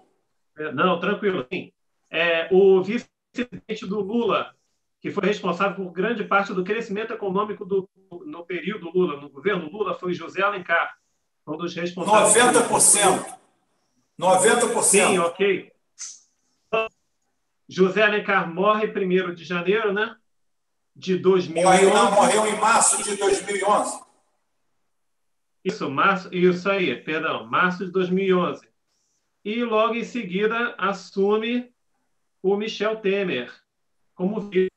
É, 0.57 0.71
não, 0.71 0.99
tranquilo. 0.99 1.45
Sim. 1.53 1.71
É, 2.09 2.49
o 2.51 2.83
vice-presidente 2.83 3.85
do 3.85 3.99
Lula, 3.99 4.55
que 4.99 5.11
foi 5.11 5.27
responsável 5.27 5.75
por 5.75 5.91
grande 5.91 6.23
parte 6.23 6.51
do 6.51 6.63
crescimento 6.63 7.13
econômico 7.13 7.63
do, 7.63 7.87
no 8.25 8.43
período 8.43 8.89
Lula, 8.89 9.21
no 9.21 9.29
governo 9.29 9.69
Lula, 9.69 9.93
foi 9.93 10.13
José 10.13 10.41
Alencar, 10.41 10.97
um 11.45 11.55
dos 11.55 11.75
responsáveis. 11.75 12.35
90%. 12.35 13.37
90%. 14.19 14.81
Sim, 14.81 15.19
ok. 15.19 15.71
José 17.69 18.01
Alencar 18.01 18.51
morre 18.51 18.87
1 18.87 19.35
de 19.35 19.43
janeiro, 19.43 19.93
né? 19.93 20.15
De 20.99 21.15
2011. 21.15 21.63
Morreu, 21.63 21.93
não, 21.93 22.11
morreu 22.11 22.47
em 22.47 22.59
março 22.59 23.03
de 23.03 23.15
2011. 23.15 24.01
Isso, 25.63 25.89
março, 25.91 26.33
isso 26.33 26.67
aí, 26.69 26.95
perdão, 26.95 27.45
março 27.45 27.85
de 27.85 27.91
2011. 27.91 28.67
E 29.45 29.63
logo 29.63 29.93
em 29.93 30.03
seguida 30.03 30.73
assume 30.77 31.71
o 32.41 32.57
Michel 32.57 32.95
Temer 32.95 33.53
como 34.15 34.41
vice. 34.41 34.71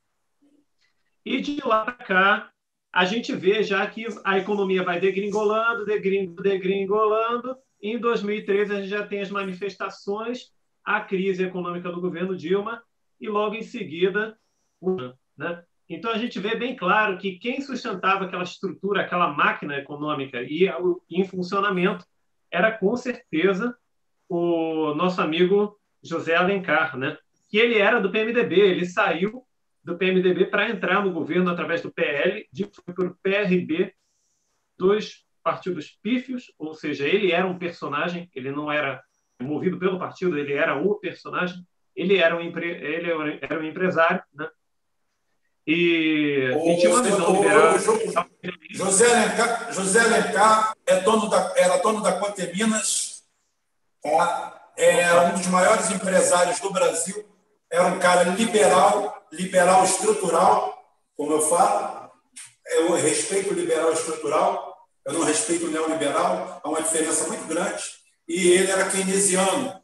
E 1.25 1.41
de 1.41 1.59
lá 1.65 1.85
para 1.85 1.93
cá, 1.93 2.51
a 2.93 3.03
gente 3.05 3.33
vê 3.33 3.63
já 3.63 3.85
que 3.87 4.05
a 4.23 4.37
economia 4.37 4.83
vai 4.83 4.99
degringolando, 4.99 5.85
degringolando. 5.85 7.57
Em 7.81 7.97
2013, 7.97 8.71
a 8.71 8.75
gente 8.75 8.89
já 8.89 9.07
tem 9.07 9.21
as 9.21 9.31
manifestações 9.31 10.51
a 10.83 11.01
crise 11.01 11.43
econômica 11.43 11.91
do 11.91 12.01
governo 12.01 12.35
Dilma 12.35 12.83
e 13.19 13.27
logo 13.27 13.55
em 13.55 13.63
seguida, 13.63 14.37
né? 15.37 15.63
Então 15.93 16.09
a 16.09 16.17
gente 16.17 16.39
vê 16.39 16.55
bem 16.55 16.73
claro 16.73 17.17
que 17.17 17.37
quem 17.37 17.59
sustentava 17.59 18.23
aquela 18.23 18.43
estrutura, 18.43 19.01
aquela 19.01 19.33
máquina 19.33 19.77
econômica 19.77 20.41
e 20.41 20.65
em 21.09 21.25
funcionamento 21.25 22.05
era 22.49 22.71
com 22.71 22.95
certeza 22.95 23.75
o 24.29 24.95
nosso 24.95 25.21
amigo 25.21 25.77
José 26.01 26.33
Alencar, 26.33 26.97
né? 26.97 27.17
Que 27.49 27.57
ele 27.57 27.77
era 27.77 27.99
do 27.99 28.09
PMDB, 28.09 28.55
ele 28.57 28.85
saiu 28.85 29.45
do 29.83 29.97
PMDB 29.97 30.45
para 30.45 30.69
entrar 30.69 31.03
no 31.03 31.11
governo 31.11 31.51
através 31.51 31.81
do 31.81 31.91
PL, 31.91 32.47
de 32.53 32.69
foi 32.73 32.93
para 32.93 33.07
o 33.07 33.17
PRB 33.21 33.93
dos 34.77 35.25
partidos 35.43 35.89
pífios, 36.01 36.53
ou 36.57 36.73
seja, 36.73 37.05
ele 37.05 37.33
era 37.33 37.45
um 37.45 37.57
personagem, 37.57 38.29
ele 38.33 38.49
não 38.49 38.71
era 38.71 39.03
movido 39.41 39.77
pelo 39.77 39.99
partido, 39.99 40.37
ele 40.37 40.53
era 40.53 40.81
o 40.81 40.95
personagem, 40.95 41.67
ele 41.93 42.15
era 42.15 42.37
um, 42.37 42.41
empre... 42.41 42.69
ele 42.69 43.11
era 43.41 43.59
um 43.59 43.65
empresário, 43.65 44.23
né? 44.33 44.47
E, 45.71 46.51
o, 46.53 46.69
e 46.69 46.77
tinha 46.77 46.89
uma 46.89 47.01
visão 47.01 47.31
liberal. 47.31 47.73
José 48.71 49.05
Alencar, 49.09 49.73
José 49.73 50.01
Alencar 50.01 50.75
é 50.85 50.99
dono 50.99 51.29
da, 51.29 51.53
era 51.55 51.77
dono 51.77 52.01
da 52.01 52.19
Minas, 52.53 53.23
tá? 54.03 54.61
era 54.75 55.27
um 55.27 55.33
dos 55.33 55.47
maiores 55.47 55.89
empresários 55.89 56.59
do 56.59 56.71
Brasil, 56.71 57.25
era 57.69 57.85
um 57.85 57.99
cara 57.99 58.23
liberal, 58.23 59.25
liberal 59.31 59.85
estrutural, 59.85 60.77
como 61.15 61.33
eu 61.33 61.41
falo. 61.41 62.11
Eu 62.65 62.93
respeito 62.95 63.51
o 63.51 63.53
liberal 63.53 63.93
estrutural, 63.93 64.87
eu 65.05 65.13
não 65.13 65.23
respeito 65.23 65.67
o 65.67 65.71
neoliberal, 65.71 66.59
há 66.61 66.67
uma 66.67 66.81
diferença 66.81 67.27
muito 67.27 67.45
grande. 67.45 67.81
E 68.27 68.51
ele 68.51 68.71
era 68.71 68.89
keynesiano. 68.89 69.81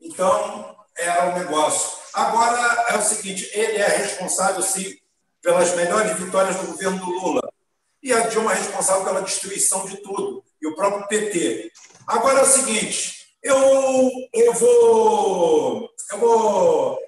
Então, 0.00 0.76
era 0.96 1.30
um 1.30 1.38
negócio. 1.38 1.99
Agora, 2.12 2.86
é 2.90 2.96
o 2.96 3.02
seguinte: 3.02 3.50
ele 3.52 3.78
é 3.78 3.88
responsável, 3.88 4.62
sim, 4.62 4.96
pelas 5.42 5.74
melhores 5.74 6.18
vitórias 6.18 6.56
do 6.56 6.66
governo 6.66 6.98
do 6.98 7.10
Lula. 7.10 7.52
E 8.02 8.12
a 8.12 8.20
Dilma 8.28 8.52
é 8.52 8.56
responsável 8.56 9.04
pela 9.04 9.22
destruição 9.22 9.86
de 9.86 9.98
tudo. 9.98 10.44
E 10.60 10.66
o 10.66 10.74
próprio 10.74 11.06
PT. 11.08 11.70
Agora 12.06 12.40
é 12.40 12.42
o 12.42 12.46
seguinte: 12.46 13.20
eu, 13.42 14.10
eu, 14.32 14.52
vou, 14.54 15.90
eu 16.12 16.18
vou 16.18 16.98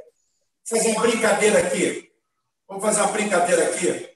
fazer 0.64 0.90
uma 0.90 1.02
brincadeira 1.02 1.58
aqui. 1.58 2.10
Vamos 2.68 2.84
fazer 2.84 3.00
uma 3.00 3.12
brincadeira 3.12 3.68
aqui. 3.68 4.10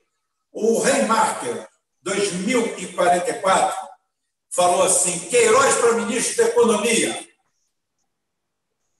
O 0.52 0.78
Reimarker, 0.78 1.68
2044, 2.02 3.76
falou 4.50 4.84
assim: 4.84 5.18
Queiroz 5.28 5.74
para 5.76 5.92
ministro 5.92 6.44
da 6.44 6.50
Economia. 6.50 7.28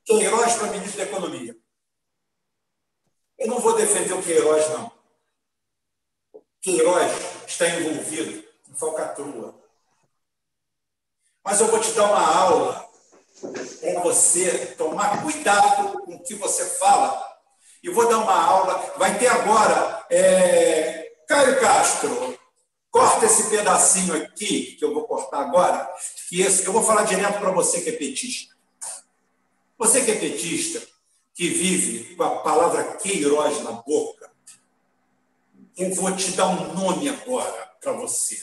Queiroz 0.05 0.55
para 0.55 0.71
ministro 0.73 0.99
da 0.99 1.05
Economia. 1.05 1.57
Eu 3.39 3.49
não 3.49 3.61
vou 3.61 3.77
defender 3.77 4.13
o 4.15 4.23
Queiroz, 4.23 4.69
não. 4.71 4.91
Queiroz 6.61 7.13
está 7.47 7.69
envolvido 7.69 8.45
em 8.69 8.75
falcatrua. 8.75 9.55
Mas 11.45 11.61
eu 11.61 11.69
vou 11.69 11.81
te 11.81 11.93
dar 11.93 12.11
uma 12.11 12.27
aula 12.27 12.89
para 13.81 14.01
você 14.01 14.75
tomar 14.77 15.23
cuidado 15.23 15.93
com 16.01 16.15
o 16.15 16.23
que 16.23 16.35
você 16.35 16.65
fala. 16.65 17.25
E 17.83 17.91
vou 17.91 18.09
dar 18.09 18.19
uma 18.19 18.35
aula. 18.35 18.95
Vai 18.97 19.19
ter 19.19 19.29
agora. 19.29 20.05
É... 20.11 21.07
Caio 21.27 21.61
Castro, 21.61 22.39
corta 22.89 23.27
esse 23.27 23.51
pedacinho 23.51 24.15
aqui, 24.17 24.77
que 24.77 24.85
eu 24.85 24.95
vou 24.95 25.05
cortar 25.05 25.41
agora, 25.41 25.93
que 26.29 26.41
esse, 26.41 26.65
eu 26.65 26.73
vou 26.73 26.83
falar 26.83 27.03
direto 27.03 27.41
para 27.41 27.51
você 27.51 27.81
que 27.81 27.91
é 27.91 27.93
petista. 27.93 28.55
Você 29.77 30.05
que 30.05 30.13
é 30.13 30.15
petista, 30.15 30.87
que 31.37 31.51
vive 31.51 32.17
com 32.17 32.23
a 32.23 32.39
palavra 32.39 32.97
Queiroz 32.97 33.63
na 33.63 33.73
boca, 33.73 34.33
eu 35.77 35.95
vou 35.95 36.17
te 36.17 36.33
dar 36.33 36.47
um 36.47 36.73
nome 36.73 37.11
agora 37.11 37.73
para 37.79 37.93
você. 37.93 38.43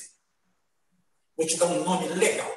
Vou 1.35 1.47
te 1.47 1.57
dar 1.57 1.65
um 1.65 1.83
nome 1.83 2.07
legal. 2.09 2.55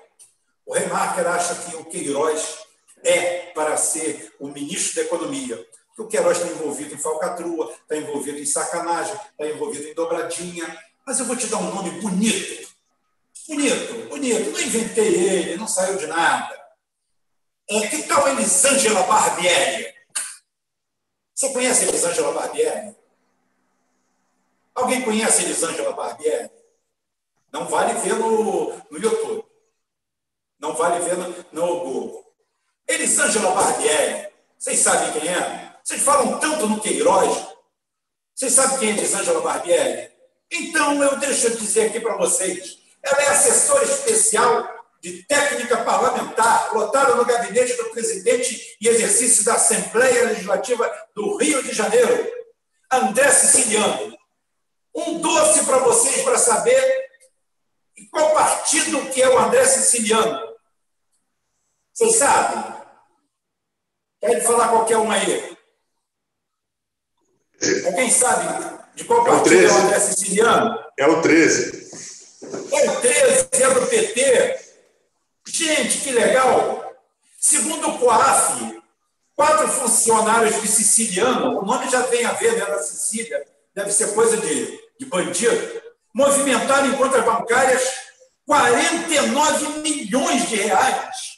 O 0.67 0.75
Remarker 0.75 1.27
acha 1.27 1.55
que 1.55 1.77
o 1.77 1.87
Queiroz 1.87 2.59
é 3.03 3.51
para 3.55 3.79
ser 3.79 4.35
o 4.39 4.49
ministro 4.49 4.97
da 4.97 5.03
Economia. 5.07 5.57
Porque 5.89 6.03
o 6.03 6.07
Queiroz 6.07 6.37
está 6.37 6.51
envolvido 6.51 6.95
em 6.95 6.99
falcatrua, 6.99 7.73
está 7.73 7.97
envolvido 7.97 8.39
em 8.39 8.45
sacanagem, 8.45 9.15
está 9.15 9.47
envolvido 9.47 9.89
em 9.89 9.95
dobradinha. 9.95 10.79
Mas 11.07 11.19
eu 11.19 11.25
vou 11.25 11.37
te 11.37 11.47
dar 11.47 11.57
um 11.57 11.75
nome 11.75 11.99
bonito. 12.03 12.69
Bonito, 13.49 14.09
bonito. 14.11 14.51
Não 14.51 14.61
inventei 14.61 15.15
ele, 15.15 15.57
não 15.57 15.67
saiu 15.67 15.97
de 15.97 16.07
nada. 16.07 16.55
É, 17.71 17.87
que 17.87 18.03
tal 18.03 18.29
Elisângela 18.29 19.03
Barbieri? 19.05 19.96
Você 21.37 21.53
conhece 21.53 21.85
Elisângela 21.85 22.33
Barbieri? 22.33 22.97
Alguém 24.75 25.03
conhece 25.03 25.45
Elisângela 25.45 25.93
Barbieri? 25.93 26.51
Não 27.53 27.69
vale 27.69 27.93
ver 28.01 28.15
no, 28.15 28.75
no 28.91 28.99
YouTube. 28.99 29.45
Não 30.59 30.75
vale 30.75 31.05
ver 31.05 31.19
no, 31.19 31.45
no 31.53 31.81
Google. 31.81 32.35
Elisângela 32.89 33.55
Barbieri, 33.55 34.33
vocês 34.59 34.79
sabem 34.79 35.13
quem 35.13 35.29
é? 35.29 35.77
Vocês 35.85 36.01
falam 36.03 36.41
tanto 36.41 36.67
no 36.69 36.81
Queiroz. 36.81 37.47
Vocês 38.35 38.55
sabem 38.55 38.79
quem 38.79 38.89
é 38.89 38.93
Elisângela 38.93 39.43
Barbieri? 39.43 40.11
Então, 40.51 41.03
eu 41.03 41.19
deixo 41.19 41.55
dizer 41.59 41.91
aqui 41.91 42.01
para 42.01 42.17
vocês. 42.17 42.79
Ela 43.03 43.23
é 43.23 43.29
assessora 43.29 43.85
especial 43.85 44.76
de 45.07 45.23
técnica 45.23 45.85
parlamentar, 45.85 46.75
lotada 46.75 47.15
no 47.15 47.25
gabinete 47.25 47.77
do 47.77 47.91
presidente 47.91 48.77
e 48.81 48.89
exercício 48.89 49.45
da 49.45 49.55
Assembleia 49.55 50.31
Legislativa 50.31 50.93
do 51.15 51.37
Rio 51.37 51.63
de 51.63 51.73
Janeiro, 51.73 52.29
André 52.91 53.31
Siciliano. 53.31 54.19
Um 54.93 55.21
doce 55.21 55.65
para 55.65 55.79
vocês 55.79 56.23
para 56.23 56.37
saber 56.39 57.09
qual 58.11 58.35
partido 58.35 59.09
que 59.11 59.23
é 59.23 59.29
o 59.29 59.39
André 59.39 59.65
Siciliano. 59.65 60.57
Vocês 61.95 62.17
sabem? 62.17 62.75
Quer 64.21 64.43
falar 64.43 64.71
qualquer 64.71 64.97
um 64.97 65.09
aí? 65.09 65.57
Quem 67.61 68.11
sabe 68.11 68.77
de 68.97 69.05
qual 69.05 69.25
partido 69.25 69.55
é 69.55 69.67
o, 69.67 69.69
é 69.69 69.73
o 69.73 69.77
André 69.83 70.01
Siciliano? 70.01 70.85
É 70.99 71.07
o 71.07 71.23
13. 71.23 71.87
É 72.73 72.91
o 72.91 73.01
13, 73.01 73.49
é 73.53 73.71
do 73.71 73.87
PT. 73.87 74.66
Gente, 75.49 75.99
que 75.99 76.11
legal! 76.11 76.85
Segundo 77.39 77.89
o 77.89 77.99
COAF, 77.99 78.83
quatro 79.35 79.69
funcionários 79.69 80.61
de 80.61 80.67
Siciliano, 80.67 81.61
o 81.61 81.65
nome 81.65 81.89
já 81.89 82.03
tem 82.05 82.25
a 82.25 82.33
ver, 82.33 82.57
né, 82.57 82.67
da 82.67 82.83
Sicília, 82.83 83.47
deve 83.75 83.93
ser 83.93 84.15
coisa 84.15 84.37
de, 84.39 84.81
de 84.99 85.07
bandido, 85.07 85.83
movimentaram 86.13 86.89
em 86.89 86.97
contas 86.97 87.25
bancárias 87.25 88.07
49 88.47 89.81
milhões 89.81 90.49
de 90.49 90.57
reais. 90.57 91.37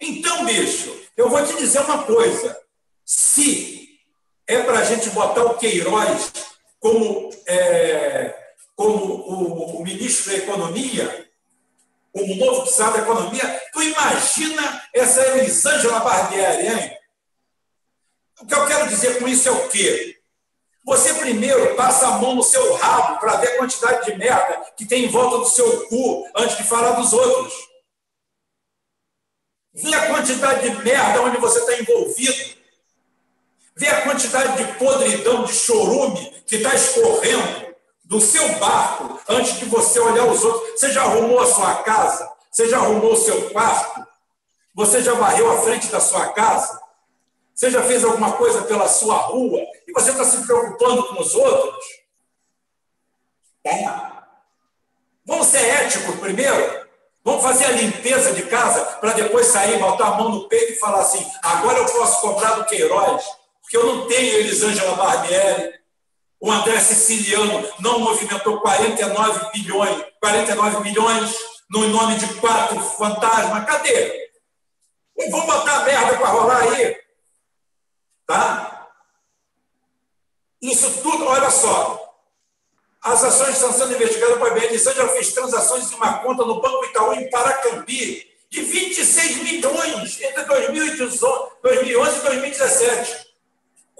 Então, 0.00 0.44
bicho, 0.44 0.96
eu 1.16 1.28
vou 1.28 1.44
te 1.44 1.56
dizer 1.56 1.80
uma 1.82 2.02
coisa. 2.04 2.60
Se 3.04 4.00
é 4.46 4.62
para 4.62 4.80
a 4.80 4.84
gente 4.84 5.10
botar 5.10 5.44
o 5.44 5.58
Queiroz 5.58 6.32
como, 6.80 7.30
é, 7.46 8.34
como 8.74 8.96
o, 8.96 9.80
o 9.80 9.84
ministro 9.84 10.32
da 10.32 10.38
Economia, 10.38 11.30
como 12.12 12.36
novo 12.36 12.62
oficial 12.62 12.92
da 12.92 12.98
economia, 12.98 13.62
tu 13.72 13.82
imagina 13.82 14.82
essa 14.92 15.20
Elisângela 15.38 16.00
Barbieri, 16.00 16.66
hein? 16.66 16.98
O 18.40 18.46
que 18.46 18.54
eu 18.54 18.66
quero 18.66 18.88
dizer 18.88 19.18
com 19.18 19.26
isso 19.26 19.48
é 19.48 19.52
o 19.52 19.68
quê? 19.68 20.20
Você 20.84 21.14
primeiro 21.14 21.74
passa 21.76 22.06
a 22.08 22.18
mão 22.18 22.34
no 22.34 22.42
seu 22.42 22.74
rabo 22.74 23.18
para 23.18 23.36
ver 23.36 23.48
a 23.48 23.56
quantidade 23.58 24.04
de 24.04 24.18
merda 24.18 24.62
que 24.76 24.84
tem 24.84 25.04
em 25.04 25.08
volta 25.08 25.38
do 25.38 25.48
seu 25.48 25.86
cu 25.86 26.28
antes 26.36 26.56
de 26.56 26.64
falar 26.64 26.92
dos 26.92 27.12
outros. 27.12 27.54
Vê 29.74 29.94
a 29.94 30.08
quantidade 30.08 30.68
de 30.68 30.84
merda 30.84 31.22
onde 31.22 31.38
você 31.38 31.60
está 31.60 31.80
envolvido. 31.80 32.56
Vê 33.74 33.88
a 33.88 34.02
quantidade 34.02 34.62
de 34.62 34.72
podridão, 34.74 35.44
de 35.44 35.54
chorume 35.54 36.42
que 36.46 36.56
está 36.56 36.74
escorrendo 36.74 37.71
do 38.12 38.20
seu 38.20 38.46
barco 38.58 39.18
antes 39.26 39.58
de 39.58 39.64
você 39.64 39.98
olhar 39.98 40.26
os 40.26 40.44
outros. 40.44 40.78
Você 40.78 40.92
já 40.92 41.02
arrumou 41.02 41.40
a 41.40 41.46
sua 41.46 41.76
casa? 41.76 42.30
Você 42.50 42.68
já 42.68 42.76
arrumou 42.76 43.14
o 43.14 43.16
seu 43.16 43.50
quarto? 43.50 44.06
Você 44.74 45.02
já 45.02 45.14
varreu 45.14 45.50
a 45.50 45.62
frente 45.62 45.86
da 45.86 45.98
sua 45.98 46.28
casa? 46.28 46.78
Você 47.54 47.70
já 47.70 47.82
fez 47.82 48.04
alguma 48.04 48.32
coisa 48.32 48.62
pela 48.62 48.86
sua 48.86 49.16
rua 49.16 49.60
e 49.88 49.92
você 49.92 50.10
está 50.10 50.24
se 50.24 50.46
preocupando 50.46 51.08
com 51.08 51.22
os 51.22 51.34
outros? 51.34 51.84
É. 53.64 53.84
Vamos 55.24 55.46
ser 55.46 55.64
éticos 55.64 56.16
primeiro? 56.16 56.82
Vamos 57.24 57.42
fazer 57.42 57.64
a 57.64 57.70
limpeza 57.70 58.34
de 58.34 58.42
casa 58.42 58.84
para 59.00 59.14
depois 59.14 59.46
sair, 59.46 59.78
botar 59.78 60.08
a 60.08 60.14
mão 60.16 60.28
no 60.28 60.48
peito 60.48 60.72
e 60.72 60.76
falar 60.76 61.00
assim: 61.00 61.24
agora 61.42 61.78
eu 61.78 61.86
posso 61.86 62.20
cobrar 62.20 62.56
do 62.56 62.64
Queiroz, 62.66 63.24
porque 63.62 63.76
eu 63.76 63.86
não 63.86 64.06
tenho 64.06 64.38
Elisângela 64.38 64.96
Barbieri, 64.96 65.81
o 66.42 66.50
André 66.50 66.80
Siciliano 66.80 67.72
não 67.78 68.00
movimentou 68.00 68.60
49 68.60 69.52
bilhões, 69.52 70.04
49 70.20 70.80
milhões 70.82 71.36
no 71.70 71.86
nome 71.86 72.16
de 72.16 72.34
quatro 72.34 72.80
fantasmas. 72.80 73.64
Cadê? 73.64 74.28
Vamos 75.30 75.46
botar 75.46 75.78
a 75.78 75.84
merda 75.84 76.18
para 76.18 76.26
rolar 76.26 76.62
aí. 76.62 77.00
Tá? 78.26 78.88
Isso 80.60 81.00
tudo, 81.00 81.26
olha 81.26 81.48
só. 81.48 82.12
As 83.04 83.22
ações 83.22 83.54
estão 83.54 83.72
sendo 83.72 83.94
investigadas 83.94 84.38
por 84.38 84.52
BN. 84.52 84.76
já 84.76 85.08
fez 85.10 85.32
transações 85.32 85.92
em 85.92 85.94
uma 85.94 86.18
conta 86.18 86.44
no 86.44 86.60
Banco 86.60 86.84
Itaú 86.86 87.14
em 87.14 87.30
Paracambi 87.30 88.28
de 88.50 88.62
26 88.62 89.44
milhões 89.44 90.20
entre 90.20 90.44
2011 90.44 92.18
e 92.18 92.22
2017. 92.22 93.31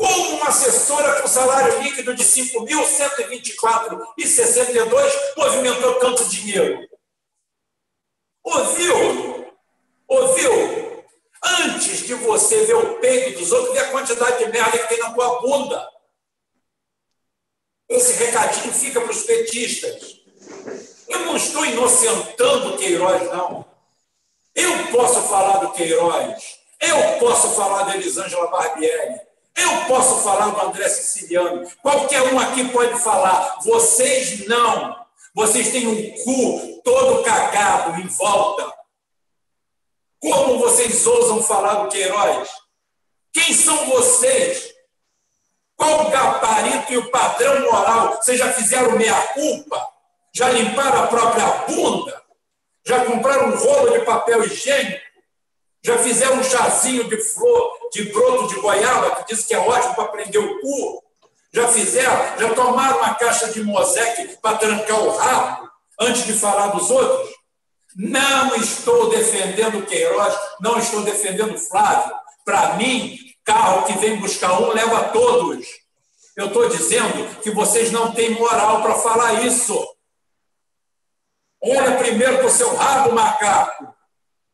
Como 0.02 0.30
uma 0.30 0.48
assessora 0.48 1.22
com 1.22 1.28
salário 1.28 1.80
líquido 1.80 2.12
de 2.12 2.24
5.124,62 2.24 5.12
movimentou 5.36 5.94
tanto 6.00 6.24
dinheiro? 6.24 6.88
Ouviu? 8.42 9.54
Ouviu? 10.08 11.04
Antes 11.44 12.04
de 12.04 12.14
você 12.14 12.66
ver 12.66 12.74
o 12.74 12.98
peito 12.98 13.38
dos 13.38 13.52
outros, 13.52 13.74
vê 13.74 13.78
a 13.78 13.92
quantidade 13.92 14.44
de 14.44 14.50
merda 14.50 14.76
que 14.76 14.88
tem 14.88 14.98
na 14.98 15.14
tua 15.14 15.40
bunda. 15.40 15.88
Esse 17.88 18.24
recadinho 18.24 18.74
fica 18.74 19.00
para 19.00 19.12
os 19.12 19.22
petistas. 19.22 20.20
Eu 21.06 21.20
não 21.26 21.36
estou 21.36 21.64
inocentando 21.64 22.76
Queiroz, 22.76 23.22
não. 23.30 23.64
Eu 24.52 24.88
posso 24.90 25.22
falar 25.28 25.58
do 25.58 25.70
Queiroz. 25.70 26.58
Eu 26.80 27.20
posso 27.20 27.54
falar 27.54 27.84
da 27.84 27.94
Elisângela 27.94 28.48
Barbieri. 28.48 29.30
Eu 29.56 29.84
posso 29.86 30.22
falar 30.22 30.50
do 30.50 30.60
André 30.60 30.88
Siciliano. 30.88 31.68
Qualquer 31.82 32.22
um 32.32 32.38
aqui 32.38 32.68
pode 32.68 32.98
falar. 33.00 33.58
Vocês 33.62 34.46
não. 34.46 34.96
Vocês 35.34 35.70
têm 35.70 35.86
um 35.86 36.24
cu 36.24 36.82
todo 36.82 37.22
cagado 37.22 38.00
em 38.00 38.06
volta. 38.06 38.72
Como 40.20 40.58
vocês 40.58 41.06
ousam 41.06 41.42
falar 41.42 41.82
do 41.82 41.88
Queiroz? 41.88 42.48
Quem 43.32 43.52
são 43.52 43.86
vocês? 43.86 44.72
Qual 45.76 46.06
o 46.06 46.10
gabarito 46.10 46.92
e 46.92 46.98
o 46.98 47.10
padrão 47.10 47.60
moral? 47.62 48.16
Vocês 48.16 48.38
já 48.38 48.52
fizeram 48.52 48.96
meia-culpa? 48.96 49.88
Já 50.32 50.48
limparam 50.50 51.04
a 51.04 51.06
própria 51.08 51.46
bunda? 51.66 52.22
Já 52.86 53.04
compraram 53.04 53.48
um 53.48 53.56
rolo 53.56 53.90
de 53.98 54.04
papel 54.04 54.44
higiênico? 54.44 55.11
Já 55.84 55.98
fizeram 55.98 56.36
um 56.36 56.44
chazinho 56.44 57.04
de 57.08 57.16
flor, 57.16 57.72
de 57.92 58.04
broto 58.12 58.48
de 58.48 58.60
goiaba, 58.60 59.16
que 59.16 59.34
diz 59.34 59.44
que 59.44 59.54
é 59.54 59.58
ótimo 59.58 59.94
para 59.94 60.08
prender 60.08 60.40
o 60.40 60.60
cu? 60.60 61.02
Já 61.52 61.68
fizeram? 61.68 62.38
Já 62.38 62.54
tomaram 62.54 62.98
uma 62.98 63.14
caixa 63.14 63.50
de 63.50 63.62
moseque 63.62 64.36
para 64.40 64.58
trancar 64.58 65.00
o 65.00 65.16
rabo 65.16 65.70
antes 66.00 66.24
de 66.24 66.34
falar 66.34 66.68
dos 66.68 66.90
outros? 66.90 67.30
Não 67.96 68.54
estou 68.56 69.10
defendendo 69.10 69.84
Queiroz, 69.84 70.34
não 70.60 70.78
estou 70.78 71.02
defendendo 71.02 71.58
Flávio. 71.58 72.14
Para 72.44 72.74
mim, 72.74 73.18
carro 73.44 73.84
que 73.84 73.98
vem 73.98 74.16
buscar 74.16 74.60
um 74.60 74.72
leva 74.72 75.10
todos. 75.10 75.66
Eu 76.36 76.46
estou 76.46 76.68
dizendo 76.68 77.40
que 77.42 77.50
vocês 77.50 77.92
não 77.92 78.12
têm 78.12 78.30
moral 78.30 78.82
para 78.82 78.94
falar 78.94 79.44
isso. 79.44 79.78
Olha 81.60 81.98
primeiro 81.98 82.38
para 82.38 82.46
o 82.46 82.50
seu 82.50 82.74
rabo, 82.74 83.12
macaco. 83.12 83.94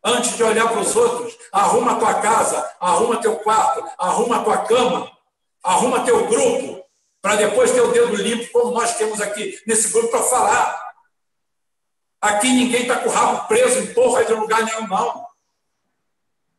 Antes 0.04 0.36
de 0.36 0.42
olhar 0.42 0.68
para 0.68 0.80
os 0.80 0.94
outros, 0.94 1.36
arruma 1.52 1.92
a 1.92 1.96
tua 1.96 2.14
casa, 2.14 2.76
arruma 2.80 3.20
teu 3.20 3.36
quarto, 3.36 3.84
arruma 3.98 4.36
a 4.36 4.44
tua 4.44 4.58
cama, 4.58 5.10
arruma 5.62 6.04
teu 6.04 6.26
grupo, 6.26 6.84
para 7.20 7.36
depois 7.36 7.72
ter 7.72 7.80
o 7.80 7.92
dedo 7.92 8.14
limpo, 8.14 8.52
como 8.52 8.72
nós 8.72 8.96
temos 8.96 9.20
aqui 9.20 9.60
nesse 9.66 9.92
grupo, 9.92 10.10
para 10.10 10.22
falar. 10.22 10.88
Aqui 12.20 12.48
ninguém 12.48 12.82
está 12.82 12.96
com 12.96 13.08
o 13.08 13.12
rabo 13.12 13.46
preso 13.48 13.78
em 13.80 13.92
porra 13.92 14.24
de 14.24 14.32
lugar 14.32 14.64
nenhum, 14.64 14.86
não. 14.86 15.26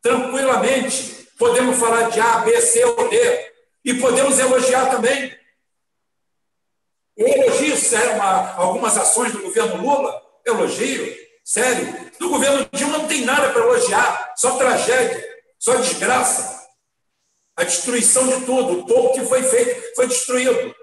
Tranquilamente, 0.01 1.27
podemos 1.37 1.77
falar 1.77 2.09
de 2.09 2.19
A, 2.19 2.39
B, 2.39 2.61
C 2.61 2.83
ou 2.83 3.09
D. 3.09 3.51
E 3.83 3.93
podemos 3.95 4.37
elogiar 4.37 4.89
também. 4.89 5.37
Elogio 7.17 7.75
uma, 8.15 8.53
algumas 8.53 8.97
ações 8.97 9.31
do 9.33 9.41
governo 9.41 9.81
Lula, 9.81 10.21
elogio, 10.45 11.13
sério. 11.43 12.08
Do 12.19 12.29
governo 12.29 12.67
Dilma 12.73 12.97
não 12.97 13.07
tem 13.07 13.23
nada 13.23 13.49
para 13.49 13.61
elogiar, 13.61 14.33
só 14.35 14.57
tragédia, 14.57 15.25
só 15.57 15.75
desgraça. 15.75 16.59
A 17.55 17.63
destruição 17.63 18.27
de 18.27 18.45
tudo, 18.45 18.79
o 18.79 18.85
pouco 18.85 19.13
que 19.13 19.25
foi 19.25 19.41
feito 19.43 19.95
foi 19.95 20.07
destruído. 20.07 20.75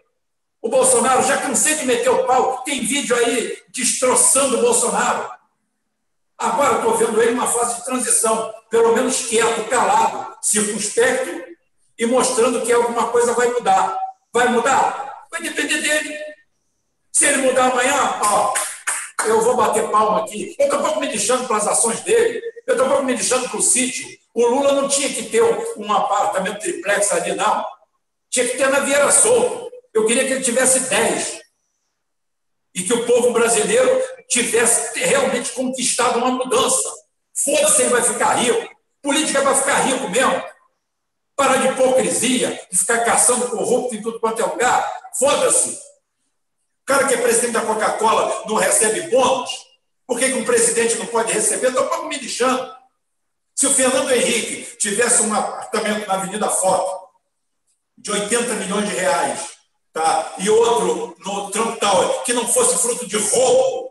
O 0.60 0.68
Bolsonaro, 0.68 1.22
já 1.22 1.38
cansei 1.38 1.76
de 1.76 1.86
meter 1.86 2.08
o 2.08 2.24
pau, 2.24 2.62
tem 2.64 2.84
vídeo 2.84 3.14
aí 3.14 3.56
destroçando 3.68 4.58
o 4.58 4.62
Bolsonaro. 4.62 5.30
Agora 6.38 6.78
estou 6.78 6.96
vendo 6.96 7.22
ele 7.22 7.32
numa 7.32 7.46
fase 7.46 7.76
de 7.76 7.84
transição, 7.84 8.52
pelo 8.70 8.94
menos 8.94 9.26
quieto, 9.26 9.68
calado, 9.68 10.36
circunspecto 10.42 11.44
e 11.98 12.06
mostrando 12.06 12.62
que 12.62 12.72
alguma 12.72 13.08
coisa 13.08 13.32
vai 13.32 13.48
mudar. 13.48 13.98
Vai 14.32 14.48
mudar? 14.48 15.26
Vai 15.30 15.40
depender 15.40 15.80
dele. 15.80 16.14
Se 17.12 17.26
ele 17.26 17.38
mudar 17.38 17.70
amanhã, 17.70 18.20
ó, 18.22 18.52
eu 19.28 19.42
vou 19.42 19.56
bater 19.56 19.90
palma 19.90 20.22
aqui. 20.22 20.54
Eu 20.58 20.66
estou 20.66 20.80
pouco 20.80 21.00
me 21.00 21.08
deixando 21.08 21.46
para 21.46 21.56
as 21.56 21.66
ações 21.66 22.00
dele. 22.00 22.40
Eu 22.66 22.74
estou 22.74 22.88
pouco 22.88 23.04
me 23.04 23.14
deixando 23.14 23.48
para 23.48 23.58
o 23.58 23.62
sítio. 23.62 24.06
O 24.34 24.46
Lula 24.46 24.72
não 24.72 24.88
tinha 24.88 25.08
que 25.08 25.24
ter 25.24 25.42
um 25.76 25.92
apartamento 25.92 26.60
triplex 26.60 27.12
ali, 27.12 27.34
não. 27.34 27.64
Tinha 28.30 28.46
que 28.46 28.56
ter 28.56 28.68
na 28.68 28.80
Vieira 28.80 29.10
Solto. 29.10 29.70
Eu 29.94 30.06
queria 30.06 30.26
que 30.26 30.32
ele 30.34 30.44
tivesse 30.44 30.80
10. 30.80 31.40
E 32.74 32.82
que 32.82 32.92
o 32.92 33.06
povo 33.06 33.32
brasileiro 33.32 34.02
tivesse 34.28 34.98
realmente 34.98 35.52
conquistado 35.52 36.18
uma 36.18 36.30
mudança. 36.30 36.88
Foda-se, 37.34 37.82
ele 37.82 37.90
vai 37.90 38.02
ficar 38.02 38.34
rico. 38.34 38.76
Política 39.02 39.40
vai 39.40 39.54
ficar 39.54 39.78
rico 39.80 40.08
mesmo. 40.10 40.44
Para 41.34 41.56
de 41.56 41.68
hipocrisia, 41.68 42.60
de 42.70 42.78
ficar 42.78 43.04
caçando 43.04 43.48
corrupto 43.48 43.94
em 43.94 44.02
tudo 44.02 44.20
quanto 44.20 44.42
é 44.42 44.44
lugar. 44.44 44.92
Foda-se. 45.18 45.78
Cara 46.86 47.08
que 47.08 47.14
é 47.14 47.16
presidente 47.16 47.52
da 47.52 47.62
Coca-Cola 47.62 48.44
não 48.46 48.54
recebe 48.54 49.10
bônus. 49.10 49.50
Por 50.06 50.20
que, 50.20 50.30
que 50.30 50.38
um 50.38 50.44
presidente 50.44 50.94
não 50.96 51.06
pode 51.06 51.32
receber? 51.32 51.68
Estou 51.68 51.88
pouco 51.88 52.06
me 52.06 52.16
lixando. 52.16 52.72
Se 53.56 53.66
o 53.66 53.74
Fernando 53.74 54.12
Henrique 54.12 54.76
tivesse 54.76 55.22
um 55.22 55.34
apartamento 55.34 56.06
na 56.06 56.14
Avenida 56.14 56.48
Foto 56.48 57.06
de 57.98 58.12
80 58.12 58.54
milhões 58.54 58.88
de 58.88 58.94
reais, 58.94 59.50
tá? 59.92 60.34
e 60.38 60.48
outro 60.48 61.16
no 61.18 61.50
Trump 61.50 61.76
Tower, 61.80 62.22
que 62.22 62.32
não 62.32 62.46
fosse 62.46 62.78
fruto 62.78 63.04
de 63.06 63.16
roubo, 63.16 63.90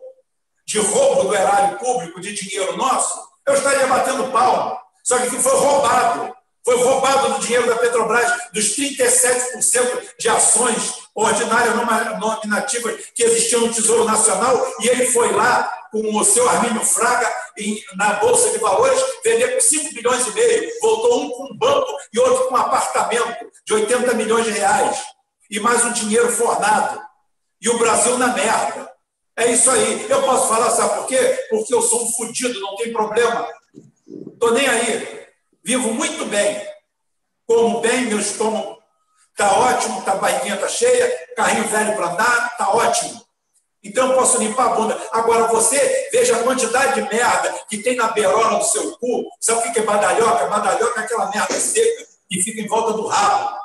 de 0.65 0.79
roubo 0.79 1.23
do 1.25 1.35
erário 1.35 1.77
público, 1.77 2.21
de 2.21 2.33
dinheiro 2.33 2.77
nosso, 2.77 3.19
eu 3.45 3.55
estaria 3.55 3.87
batendo 3.87 4.31
palma. 4.31 4.79
Só 5.03 5.19
que 5.19 5.29
foi 5.31 5.57
roubado. 5.57 6.33
Foi 6.63 6.77
roubado 6.77 7.29
no 7.29 7.39
dinheiro 7.39 7.67
da 7.67 7.75
Petrobras 7.75 8.31
dos 8.53 8.75
37% 8.75 10.15
de 10.17 10.29
ações 10.29 11.04
ordinárias 11.15 11.73
nominativas 12.19 13.05
que 13.15 13.23
existiam 13.23 13.61
no 13.61 13.73
Tesouro 13.73 14.03
Nacional, 14.03 14.67
e 14.81 14.89
ele 14.89 15.07
foi 15.07 15.31
lá 15.31 15.63
com 15.89 16.13
o 16.13 16.25
seu 16.25 16.47
Armínio 16.49 16.83
Fraga 16.83 17.33
em, 17.57 17.81
na 17.95 18.15
Bolsa 18.15 18.51
de 18.51 18.57
Valores, 18.57 19.01
vender 19.23 19.47
por 19.53 19.61
5 19.61 19.93
bilhões 19.93 20.27
e 20.27 20.31
meio. 20.31 20.69
Voltou 20.81 21.21
um 21.21 21.29
com 21.29 21.43
um 21.53 21.57
banco 21.57 21.89
e 22.13 22.19
outro 22.19 22.49
com 22.49 22.53
um 22.53 22.57
apartamento 22.57 23.49
de 23.65 23.73
80 23.73 24.13
milhões 24.15 24.45
de 24.45 24.51
reais. 24.51 25.01
E 25.49 25.57
mais 25.59 25.85
um 25.85 25.93
dinheiro 25.93 26.29
fornado. 26.33 27.01
E 27.61 27.69
o 27.69 27.77
Brasil 27.77 28.17
na 28.17 28.27
merda. 28.27 28.91
É 29.37 29.51
isso 29.51 29.69
aí. 29.69 30.05
Eu 30.09 30.21
posso 30.23 30.49
falar, 30.49 30.69
sabe 30.71 30.95
por 30.95 31.07
quê? 31.07 31.45
Porque 31.49 31.73
eu 31.73 31.81
sou 31.81 32.03
um 32.03 32.11
fudido, 32.11 32.59
não 32.59 32.75
tem 32.75 32.91
problema. 32.91 33.47
Estou 34.33 34.51
nem 34.51 34.67
aí. 34.67 35.25
Vivo 35.63 35.93
muito 35.93 36.25
bem. 36.25 36.61
Como 37.47 37.79
bem, 37.79 38.01
meu 38.01 38.19
estômago 38.19 38.74
está 39.35 39.51
ótimo, 39.51 40.01
tá, 40.03 40.13
a 40.13 40.15
barriguinha 40.15 40.55
está 40.55 40.69
cheia, 40.69 41.11
carrinho 41.35 41.67
velho 41.67 41.95
para 41.95 42.11
andar, 42.11 42.49
está 42.51 42.69
ótimo. 42.69 43.21
Então 43.83 44.09
eu 44.09 44.15
posso 44.15 44.39
limpar 44.39 44.71
a 44.71 44.75
bunda. 44.75 44.99
Agora 45.11 45.47
você 45.47 46.09
veja 46.11 46.37
a 46.37 46.43
quantidade 46.43 46.95
de 46.95 47.13
merda 47.13 47.53
que 47.69 47.77
tem 47.77 47.95
na 47.95 48.07
beirola 48.07 48.57
do 48.57 48.65
seu 48.65 48.97
cu. 48.97 49.25
Sabe 49.39 49.67
o 49.67 49.73
que 49.73 49.79
é 49.79 49.83
badalhoca? 49.83 50.47
Badalhoca 50.47 51.01
é 51.01 51.03
aquela 51.03 51.29
merda 51.29 51.53
seca 51.53 52.07
que 52.27 52.41
fica 52.41 52.61
em 52.61 52.67
volta 52.67 52.93
do 52.93 53.05
rabo. 53.05 53.64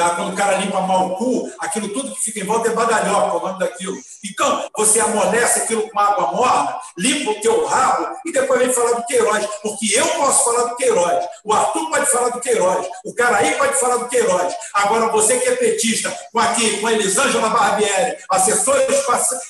Tá? 0.00 0.16
Quando 0.16 0.32
o 0.32 0.34
cara 0.34 0.56
limpa 0.56 0.80
mal 0.80 1.08
o 1.08 1.16
cu, 1.16 1.52
aquilo 1.58 1.90
tudo 1.90 2.14
que 2.14 2.22
fica 2.22 2.40
em 2.40 2.46
volta 2.46 2.70
é 2.70 2.72
badalhoca, 2.72 3.36
o 3.36 3.46
nome 3.46 3.58
daquilo. 3.58 3.98
Então, 4.24 4.66
você 4.74 4.98
amolece 4.98 5.60
aquilo 5.60 5.90
com 5.90 6.00
água 6.00 6.32
morna, 6.32 6.80
limpa 6.96 7.32
o 7.32 7.40
teu 7.42 7.66
rabo 7.66 8.16
e 8.24 8.32
depois 8.32 8.60
vem 8.60 8.72
falar 8.72 8.92
do 8.92 9.04
Queiroz. 9.04 9.46
Porque 9.60 9.92
eu 9.92 10.06
posso 10.06 10.44
falar 10.44 10.70
do 10.70 10.76
Queiroz, 10.76 11.26
o 11.44 11.52
Arthur 11.52 11.90
pode 11.90 12.06
falar 12.10 12.28
do 12.30 12.40
Queiroz, 12.40 12.88
o 13.04 13.14
cara 13.14 13.36
aí 13.36 13.54
pode 13.58 13.74
falar 13.74 13.98
do 13.98 14.08
Queiroz. 14.08 14.56
Agora, 14.72 15.08
você 15.08 15.38
que 15.38 15.50
é 15.50 15.56
petista, 15.56 16.10
com 16.32 16.38
aqui, 16.38 16.80
com 16.80 16.86
a 16.86 16.92
Elisângela 16.94 17.50
Barbieri, 17.50 18.16
assessora 18.30 18.86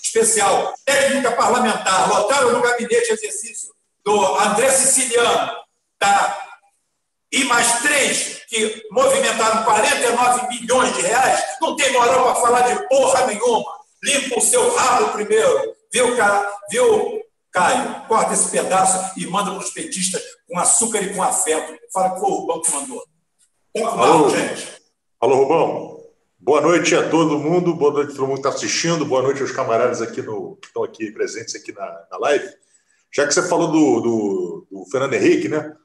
especial, 0.02 0.74
técnica 0.84 1.30
parlamentar, 1.30 2.08
lotaram 2.08 2.50
no 2.50 2.60
gabinete 2.60 3.12
exercício 3.12 3.72
do 4.04 4.36
André 4.36 4.68
Siciliano, 4.70 5.52
tá? 5.96 6.48
e 7.32 7.44
mais 7.44 7.82
três 7.82 8.39
que 8.50 8.82
movimentaram 8.90 9.62
49 9.62 10.48
milhões 10.48 10.92
de 10.96 11.02
reais, 11.02 11.40
não 11.60 11.76
tem 11.76 11.92
moral 11.92 12.24
para 12.24 12.34
falar 12.34 12.60
de 12.62 12.88
porra 12.88 13.26
nenhuma. 13.28 13.78
Limpa 14.02 14.40
o 14.40 14.42
seu 14.42 14.74
rabo 14.74 15.12
primeiro. 15.12 15.72
Viu, 15.92 16.16
cara? 16.16 16.52
Viu, 16.68 17.22
Caio? 17.52 18.08
Corta 18.08 18.34
esse 18.34 18.50
pedaço 18.50 19.12
e 19.16 19.24
manda 19.26 19.52
para 19.52 19.60
os 19.60 19.70
petistas 19.70 20.20
com 20.48 20.58
açúcar 20.58 21.00
e 21.00 21.14
com 21.14 21.22
afeto. 21.22 21.78
Fala 21.92 22.14
que 22.14 22.20
foi 22.20 22.28
o 22.28 22.34
Rubão 22.34 22.60
que 22.60 22.70
mandou. 22.72 23.04
Alô, 23.76 24.02
Alô, 24.02 24.30
gente. 24.30 24.82
Alô, 25.20 25.36
Rubão. 25.36 26.00
Boa 26.36 26.60
noite 26.60 26.96
a 26.96 27.08
todo 27.08 27.38
mundo, 27.38 27.72
boa 27.74 27.92
noite 27.92 28.12
a 28.12 28.16
todo 28.16 28.26
mundo 28.26 28.42
que 28.42 28.48
está 28.48 28.56
assistindo, 28.56 29.04
boa 29.04 29.22
noite 29.22 29.42
aos 29.42 29.52
camaradas 29.52 30.02
aqui 30.02 30.22
no, 30.22 30.56
que 30.56 30.66
estão 30.66 30.82
aqui 30.82 31.12
presentes 31.12 31.54
aqui 31.54 31.70
na, 31.70 31.86
na 32.10 32.18
live. 32.18 32.48
Já 33.12 33.26
que 33.28 33.34
você 33.34 33.46
falou 33.46 33.70
do, 33.70 34.00
do, 34.00 34.66
do 34.72 34.86
Fernando 34.90 35.14
Henrique, 35.14 35.48
né? 35.48 35.76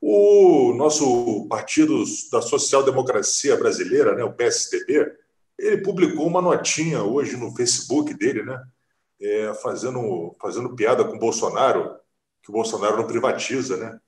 O 0.00 0.72
nosso 0.74 1.46
Partido 1.48 2.04
da 2.30 2.40
Social 2.40 2.82
Democracia 2.84 3.56
Brasileira, 3.56 4.14
né, 4.14 4.22
o 4.22 4.32
PSDB, 4.32 5.12
ele 5.58 5.82
publicou 5.82 6.26
uma 6.26 6.40
notinha 6.40 7.02
hoje 7.02 7.36
no 7.36 7.54
Facebook 7.54 8.14
dele, 8.14 8.44
né, 8.44 8.62
é, 9.20 9.54
fazendo, 9.54 10.36
fazendo 10.40 10.74
piada 10.76 11.04
com 11.04 11.16
o 11.16 11.18
Bolsonaro, 11.18 11.96
que 12.42 12.50
o 12.50 12.52
Bolsonaro 12.52 12.96
não 12.96 13.06
privatiza, 13.06 13.76
né? 13.76 13.98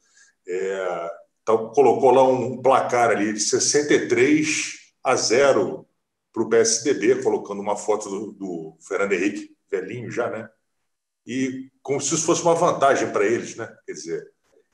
É, 0.46 1.10
então, 1.42 1.70
colocou 1.70 2.10
lá 2.10 2.22
um 2.22 2.60
placar 2.62 3.10
ali 3.10 3.32
de 3.32 3.40
63 3.40 4.92
a 5.02 5.16
0 5.16 5.86
para 6.32 6.42
o 6.42 6.48
PSDB, 6.48 7.22
colocando 7.22 7.60
uma 7.60 7.76
foto 7.76 8.08
do, 8.08 8.32
do, 8.32 8.76
Fernando 8.80 9.12
Henrique, 9.12 9.56
velhinho 9.70 10.10
já, 10.10 10.30
né? 10.30 10.48
E 11.26 11.70
como 11.82 12.00
se 12.00 12.14
isso 12.14 12.24
fosse 12.24 12.42
uma 12.42 12.54
vantagem 12.54 13.10
para 13.10 13.26
eles, 13.26 13.56
né? 13.56 13.66
Quer 13.84 13.92
dizer, 13.92 14.29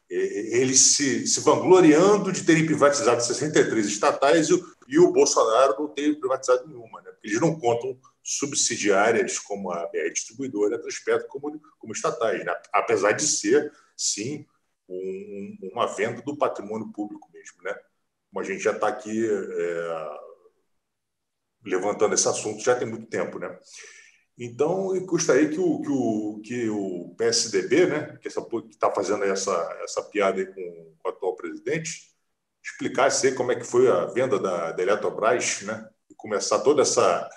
eles 0.08 0.78
se, 0.78 1.26
se 1.26 1.40
vangloriando 1.40 2.30
de 2.30 2.44
terem 2.44 2.64
privatizado 2.64 3.22
63 3.22 3.86
estatais 3.86 4.48
e 4.48 4.54
e 4.88 4.98
o 4.98 5.10
Bolsonaro 5.10 5.74
não 5.80 5.88
ter 5.88 6.18
privatizado 6.18 6.66
nenhuma, 6.66 7.00
né? 7.02 7.12
Eles 7.22 7.40
não 7.40 7.58
contam 7.58 7.98
subsidiárias 8.22 9.38
como 9.38 9.70
a 9.70 9.86
BR 9.86 10.12
Distribuidora 10.12 10.76
e 10.76 11.20
como, 11.28 11.60
como 11.78 11.92
estatais, 11.92 12.44
né? 12.44 12.54
apesar 12.72 13.12
de 13.12 13.26
ser, 13.26 13.72
sim, 13.96 14.46
um, 14.88 15.58
uma 15.72 15.86
venda 15.86 16.22
do 16.22 16.36
patrimônio 16.36 16.92
público 16.92 17.28
mesmo. 17.32 17.62
Né? 17.62 17.74
Como 18.30 18.40
a 18.40 18.44
gente 18.44 18.62
já 18.62 18.72
está 18.72 18.88
aqui 18.88 19.28
é, 19.28 20.08
levantando 21.64 22.14
esse 22.14 22.28
assunto 22.28 22.62
já 22.62 22.76
tem 22.76 22.88
muito 22.88 23.06
tempo. 23.06 23.38
Né? 23.38 23.58
Então, 24.38 24.88
gostaria 25.06 25.48
que 25.48 25.58
o, 25.58 25.80
que 25.80 25.88
o, 25.88 26.40
que 26.44 26.68
o 26.68 27.14
PSDB, 27.16 27.86
né, 27.86 28.18
que 28.20 28.28
está 28.28 28.90
fazendo 28.90 29.24
essa, 29.24 29.52
essa 29.82 30.02
piada 30.02 30.44
com, 30.44 30.94
com, 30.98 31.08
o 31.08 31.10
atual 31.10 31.34
presidente, 31.36 32.10
explicasse 32.62 33.32
como 33.32 33.52
é 33.52 33.56
que 33.56 33.64
foi 33.64 33.88
a 33.90 34.06
venda 34.06 34.38
da, 34.38 34.72
da 34.72 34.82
Eletrobras, 34.82 35.62
né, 35.62 35.88
e 36.10 36.14
começar 36.14 36.58
toda 36.60 36.82
essa 36.82 37.28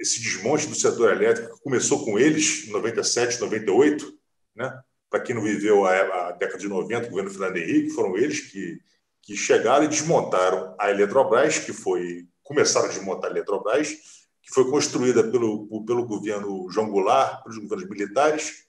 esse 0.00 0.22
desmonte 0.22 0.66
do 0.66 0.74
setor 0.74 1.12
elétrico 1.12 1.54
que 1.54 1.62
começou 1.62 2.02
com 2.02 2.18
eles 2.18 2.66
em 2.66 2.72
97, 2.72 3.38
98, 3.38 4.10
né? 4.56 4.80
Para 5.10 5.20
quem 5.20 5.34
não 5.34 5.42
viveu 5.42 5.84
a, 5.84 6.28
a, 6.28 6.32
década 6.32 6.58
de 6.58 6.68
90, 6.68 7.06
o 7.06 7.10
governo 7.10 7.30
Fernando 7.30 7.58
Henrique, 7.58 7.90
foram 7.90 8.16
eles 8.16 8.40
que, 8.40 8.80
que 9.22 9.36
chegaram 9.36 9.84
e 9.84 9.88
desmontaram 9.88 10.74
a 10.78 10.90
Eletrobras, 10.90 11.58
que 11.58 11.74
foi 11.74 12.26
começaram 12.42 12.86
a 12.86 12.88
desmontar 12.88 13.30
a 13.30 13.32
Eletrobras, 13.34 13.94
que 14.42 14.52
foi 14.52 14.68
construída 14.70 15.24
pelo, 15.30 15.84
pelo 15.84 16.06
governo 16.06 16.70
João 16.70 16.90
Goulart, 16.90 17.42
pelos 17.42 17.58
governos 17.58 17.88
militares. 17.88 18.64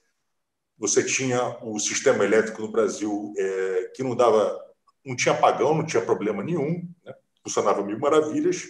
Você 0.78 1.02
tinha 1.02 1.58
o 1.62 1.78
sistema 1.78 2.24
elétrico 2.24 2.62
no 2.62 2.72
Brasil 2.72 3.32
é, 3.36 3.90
que 3.94 4.02
não 4.02 4.16
dava, 4.16 4.58
não 5.04 5.14
tinha 5.16 5.34
apagão, 5.34 5.74
não 5.74 5.86
tinha 5.86 6.04
problema 6.04 6.42
nenhum, 6.42 6.88
né? 7.04 7.14
funcionava 7.42 7.84
mil 7.84 7.98
maravilhas 7.98 8.68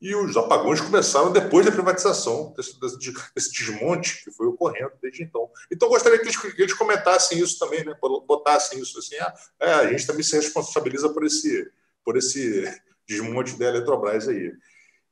e 0.00 0.14
os 0.14 0.34
apagões 0.36 0.80
começaram 0.80 1.30
depois 1.30 1.66
da 1.66 1.72
privatização, 1.72 2.54
desse, 2.56 2.80
desse 2.80 3.52
desmonte 3.52 4.24
que 4.24 4.30
foi 4.30 4.46
ocorrendo 4.46 4.92
desde 5.02 5.22
então. 5.22 5.50
Então, 5.70 5.90
gostaria 5.90 6.18
que 6.18 6.24
eles, 6.24 6.36
que 6.38 6.62
eles 6.62 6.72
comentassem 6.72 7.38
isso 7.38 7.58
também, 7.58 7.84
né? 7.84 7.94
botassem 8.00 8.80
isso 8.80 8.98
assim. 8.98 9.16
Ah, 9.16 9.34
é, 9.60 9.72
a 9.74 9.86
gente 9.90 10.06
também 10.06 10.22
se 10.22 10.34
responsabiliza 10.36 11.10
por 11.10 11.24
esse, 11.26 11.70
por 12.02 12.16
esse 12.16 12.64
desmonte 13.06 13.58
da 13.58 13.66
Eletrobras 13.66 14.26
aí. 14.26 14.50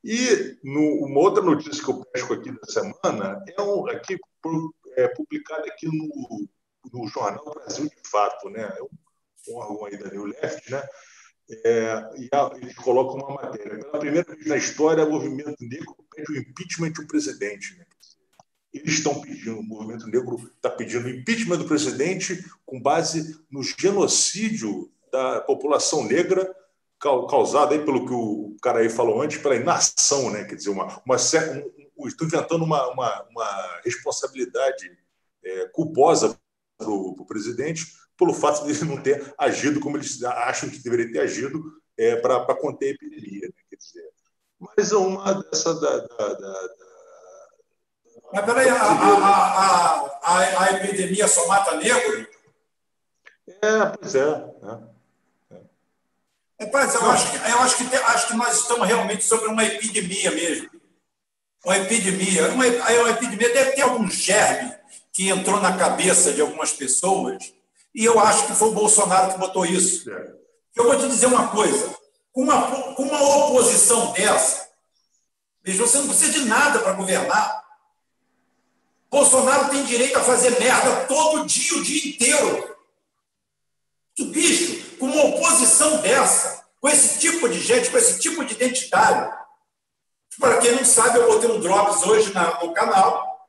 E 0.03 0.57
no, 0.63 1.05
uma 1.05 1.19
outra 1.19 1.43
notícia 1.43 1.83
que 1.83 1.89
eu 1.89 2.05
pesco 2.05 2.33
aqui 2.33 2.51
da 2.51 2.65
semana 2.65 3.43
é 3.47 3.61
um, 3.61 3.87
aqui, 3.89 4.17
é, 4.95 5.07
publicada 5.09 5.65
aqui 5.67 5.87
no, 5.87 6.47
no 6.93 7.07
jornal 7.07 7.53
Brasil 7.53 7.85
de 7.85 8.09
Fato, 8.09 8.49
né? 8.49 8.61
É 8.61 8.83
um, 8.83 9.55
órgão 9.55 9.85
aí 9.85 9.97
da 9.97 10.09
New 10.09 10.25
Left, 10.25 10.71
né? 10.71 10.83
É, 11.65 12.09
e 12.17 12.29
a, 12.31 12.51
eles 12.55 12.75
colocam 12.75 13.15
uma 13.15 13.41
matéria. 13.41 13.79
Pela 13.79 13.99
primeira 13.99 14.35
vez 14.35 14.47
na 14.47 14.57
história, 14.57 15.05
o 15.05 15.11
movimento 15.11 15.57
negro 15.59 15.95
pede 16.15 16.31
o 16.31 16.37
impeachment 16.37 16.91
do 16.91 17.07
presidente. 17.07 17.75
Né? 17.77 17.85
Eles 18.71 18.93
estão 18.93 19.19
pedindo, 19.19 19.59
o 19.59 19.63
movimento 19.63 20.07
negro 20.07 20.35
está 20.55 20.69
pedindo 20.69 21.07
o 21.07 21.09
impeachment 21.09 21.57
do 21.57 21.67
presidente 21.67 22.45
com 22.65 22.79
base 22.79 23.37
no 23.49 23.63
genocídio 23.63 24.91
da 25.11 25.41
população 25.41 26.05
negra 26.05 26.55
causado 26.99 27.73
aí 27.73 27.83
pelo 27.83 28.05
que 28.05 28.13
o 28.13 28.55
cara 28.61 28.79
aí 28.79 28.89
falou 28.89 29.21
antes, 29.21 29.37
pela 29.37 29.55
inação, 29.55 30.29
né? 30.29 30.43
Quer 30.43 30.55
dizer, 30.55 30.69
uma, 30.69 31.01
uma 31.05 31.15
um, 31.97 32.07
estou 32.07 32.27
inventando 32.27 32.63
uma, 32.63 32.87
uma, 32.87 33.23
uma 33.29 33.79
responsabilidade 33.83 34.97
é, 35.43 35.67
culposa 35.67 36.37
para 36.77 36.89
o 36.89 37.25
presidente 37.25 37.85
pelo 38.17 38.33
fato 38.33 38.65
de 38.65 38.71
ele 38.71 38.83
não 38.83 39.01
ter 39.01 39.33
agido 39.37 39.79
como 39.79 39.95
eles 39.95 40.21
acham 40.23 40.69
que 40.69 40.79
deveria 40.79 41.11
ter 41.11 41.19
agido 41.19 41.63
é, 41.97 42.17
para 42.17 42.53
conter 42.55 42.87
a 42.87 42.89
epidemia. 42.91 43.47
Né? 43.47 43.63
Quer 43.69 43.75
dizer, 43.77 44.09
mas 44.59 44.91
uma 44.91 45.33
dessa 45.43 45.73
da, 45.79 45.97
da, 45.99 46.33
da, 46.33 46.67
da 46.67 46.89
mas 48.31 48.45
peraí, 48.45 48.69
a, 48.69 48.75
a, 48.75 50.19
a, 50.21 50.63
a, 50.63 50.71
epidemia 50.73 51.27
só 51.27 51.47
mata 51.47 51.75
negro? 51.77 52.27
É, 53.47 53.85
pois 53.99 54.13
é. 54.13 54.27
é. 54.27 54.98
É. 56.59 56.65
Rapaz, 56.65 56.95
eu, 56.95 57.09
acho 57.09 57.31
que, 57.31 57.37
eu 57.37 57.59
acho, 57.59 57.77
que, 57.77 57.95
acho 57.95 58.27
que 58.27 58.33
nós 58.35 58.59
estamos 58.59 58.87
realmente 58.87 59.23
sobre 59.23 59.47
uma 59.47 59.63
epidemia 59.63 60.31
mesmo. 60.31 60.69
Uma 61.65 61.77
epidemia. 61.77 62.49
Uma, 62.49 62.65
uma 62.65 63.09
epidemia 63.09 63.53
deve 63.53 63.71
ter 63.71 63.81
algum 63.81 64.09
germe 64.09 64.73
que 65.13 65.29
entrou 65.29 65.59
na 65.59 65.77
cabeça 65.77 66.33
de 66.33 66.41
algumas 66.41 66.71
pessoas 66.71 67.53
e 67.93 68.05
eu 68.05 68.19
acho 68.19 68.47
que 68.47 68.53
foi 68.53 68.69
o 68.69 68.73
Bolsonaro 68.73 69.33
que 69.33 69.39
botou 69.39 69.65
isso. 69.65 70.09
Eu 70.75 70.85
vou 70.85 70.97
te 70.97 71.07
dizer 71.07 71.25
uma 71.25 71.49
coisa: 71.49 71.95
com 72.31 72.43
uma, 72.43 72.95
com 72.95 73.03
uma 73.03 73.21
oposição 73.21 74.11
dessa, 74.13 74.69
veja, 75.63 75.85
você 75.85 75.97
não 75.97 76.07
precisa 76.07 76.31
de 76.31 76.45
nada 76.45 76.79
para 76.79 76.93
governar. 76.93 77.59
Bolsonaro 79.09 79.69
tem 79.69 79.83
direito 79.85 80.17
a 80.17 80.23
fazer 80.23 80.59
merda 80.59 81.07
todo 81.07 81.45
dia, 81.45 81.77
o 81.77 81.83
dia 81.83 82.09
inteiro. 82.09 82.77
Que 84.15 84.25
bicho, 84.25 84.78
com 84.99 85.05
uma 85.05 85.25
oposição 85.25 85.97
dessa, 86.01 86.65
com 86.79 86.89
esse 86.89 87.19
tipo 87.19 87.47
de 87.49 87.59
gente, 87.59 87.89
com 87.89 87.97
esse 87.97 88.19
tipo 88.19 88.43
de 88.43 88.53
identitário. 88.53 89.31
Para 90.39 90.57
quem 90.57 90.73
não 90.73 90.85
sabe, 90.85 91.17
eu 91.17 91.27
botei 91.27 91.49
um 91.49 91.59
Drops 91.59 92.03
hoje 92.03 92.33
no 92.61 92.73
canal. 92.73 93.47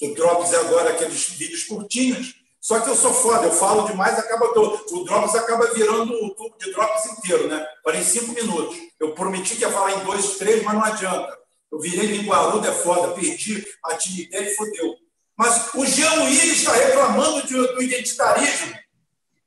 O 0.00 0.14
Drops 0.14 0.52
é 0.52 0.56
agora 0.56 0.90
aqueles 0.90 1.28
vídeos 1.30 1.64
curtinhos 1.64 2.40
só 2.60 2.78
que 2.78 2.90
eu 2.90 2.94
sou 2.94 3.14
foda, 3.14 3.46
eu 3.46 3.52
falo 3.52 3.88
demais, 3.88 4.18
acaba 4.18 4.52
todo. 4.52 4.84
O 4.92 5.04
Drops 5.04 5.34
acaba 5.34 5.72
virando 5.72 6.12
o 6.12 6.34
tubo 6.34 6.54
de 6.58 6.70
Drops 6.70 7.06
inteiro, 7.06 7.48
né? 7.48 7.66
Para 7.82 7.96
em 7.96 8.04
cinco 8.04 8.32
minutos. 8.32 8.76
Eu 9.00 9.14
prometi 9.14 9.56
que 9.56 9.62
ia 9.62 9.72
falar 9.72 9.92
em 9.92 10.04
dois, 10.04 10.36
três, 10.36 10.62
mas 10.62 10.74
não 10.74 10.84
adianta. 10.84 11.38
Eu 11.72 11.80
virei 11.80 12.06
linguarudo, 12.06 12.68
é 12.68 12.72
foda, 12.72 13.14
perdi 13.14 13.66
a 13.84 13.94
timidez 13.94 14.52
e 14.52 14.54
fodeu. 14.56 14.94
Mas 15.38 15.72
o 15.74 15.86
Jean 15.86 16.24
Willis 16.24 16.58
está 16.58 16.72
reclamando 16.72 17.46
do 17.46 17.82
identitarismo. 17.82 18.74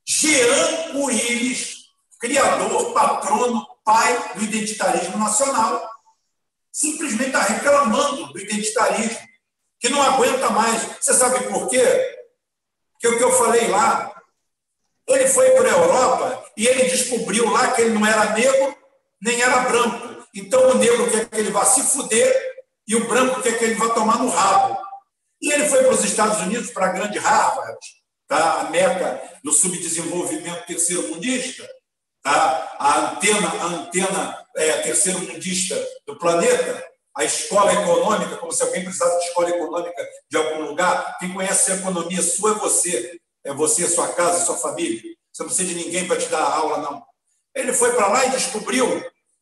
Jean 0.06 0.96
Willis, 0.96 1.84
criador, 2.20 2.92
patrono, 2.92 3.66
pai 3.84 4.34
do 4.34 4.44
identitarismo 4.44 5.18
nacional, 5.18 5.90
simplesmente 6.72 7.28
está 7.28 7.42
reclamando 7.42 8.32
do 8.32 8.38
identitarismo, 8.38 9.18
que 9.78 9.88
não 9.88 10.02
aguenta 10.02 10.50
mais. 10.50 10.82
Você 11.00 11.14
sabe 11.14 11.46
por 11.48 11.68
quê? 11.68 12.14
que 13.04 13.08
o 13.08 13.18
que 13.18 13.24
eu 13.24 13.32
falei 13.32 13.68
lá, 13.68 14.14
ele 15.06 15.28
foi 15.28 15.50
para 15.50 15.68
a 15.68 15.76
Europa 15.76 16.44
e 16.56 16.66
ele 16.66 16.84
descobriu 16.84 17.50
lá 17.50 17.72
que 17.72 17.82
ele 17.82 17.92
não 17.92 18.06
era 18.06 18.32
negro 18.32 18.74
nem 19.20 19.42
era 19.42 19.60
branco. 19.60 20.26
Então 20.34 20.70
o 20.70 20.78
negro 20.78 21.10
quer 21.10 21.28
que 21.28 21.36
ele 21.36 21.50
vá 21.50 21.66
se 21.66 21.82
fuder 21.82 22.34
e 22.88 22.96
o 22.96 23.06
branco 23.06 23.42
quer 23.42 23.58
que 23.58 23.64
ele 23.64 23.74
vá 23.74 23.90
tomar 23.90 24.18
no 24.20 24.30
rabo. 24.30 24.78
E 25.42 25.52
ele 25.52 25.68
foi 25.68 25.84
para 25.84 25.92
os 25.92 26.02
Estados 26.02 26.40
Unidos, 26.40 26.70
para 26.70 26.86
a 26.86 26.92
grande 26.92 27.18
Harvard, 27.18 27.78
tá? 28.26 28.60
a 28.60 28.70
meca 28.70 29.22
do 29.42 29.52
subdesenvolvimento 29.52 30.66
terceiro 30.66 31.08
mundista, 31.08 31.68
tá? 32.22 32.76
a 32.78 33.10
antena, 33.10 33.48
a 33.48 33.64
antena 33.66 34.46
é, 34.56 34.82
terceiro 34.82 35.20
mundista 35.20 35.76
do 36.06 36.18
planeta, 36.18 36.84
a 37.16 37.24
escola 37.24 37.72
econômica, 37.72 38.36
como 38.38 38.52
se 38.52 38.62
alguém 38.62 38.82
precisasse 38.82 39.18
de 39.20 39.26
escola 39.26 39.50
econômica 39.50 40.08
de 40.28 40.36
algum 40.36 40.62
lugar. 40.62 41.16
Quem 41.18 41.32
conhece 41.32 41.70
a 41.70 41.76
economia 41.76 42.20
sua 42.20 42.52
é 42.52 42.54
você. 42.54 43.20
É 43.44 43.52
você, 43.52 43.86
sua 43.86 44.12
casa, 44.14 44.44
sua 44.44 44.56
família. 44.56 45.00
Você 45.32 45.42
não 45.42 45.48
precisa 45.48 45.68
de 45.68 45.74
ninguém 45.74 46.08
para 46.08 46.18
te 46.18 46.28
dar 46.28 46.42
aula, 46.42 46.78
não. 46.78 47.04
Ele 47.54 47.72
foi 47.72 47.92
para 47.94 48.08
lá 48.08 48.26
e 48.26 48.30
descobriu 48.30 48.86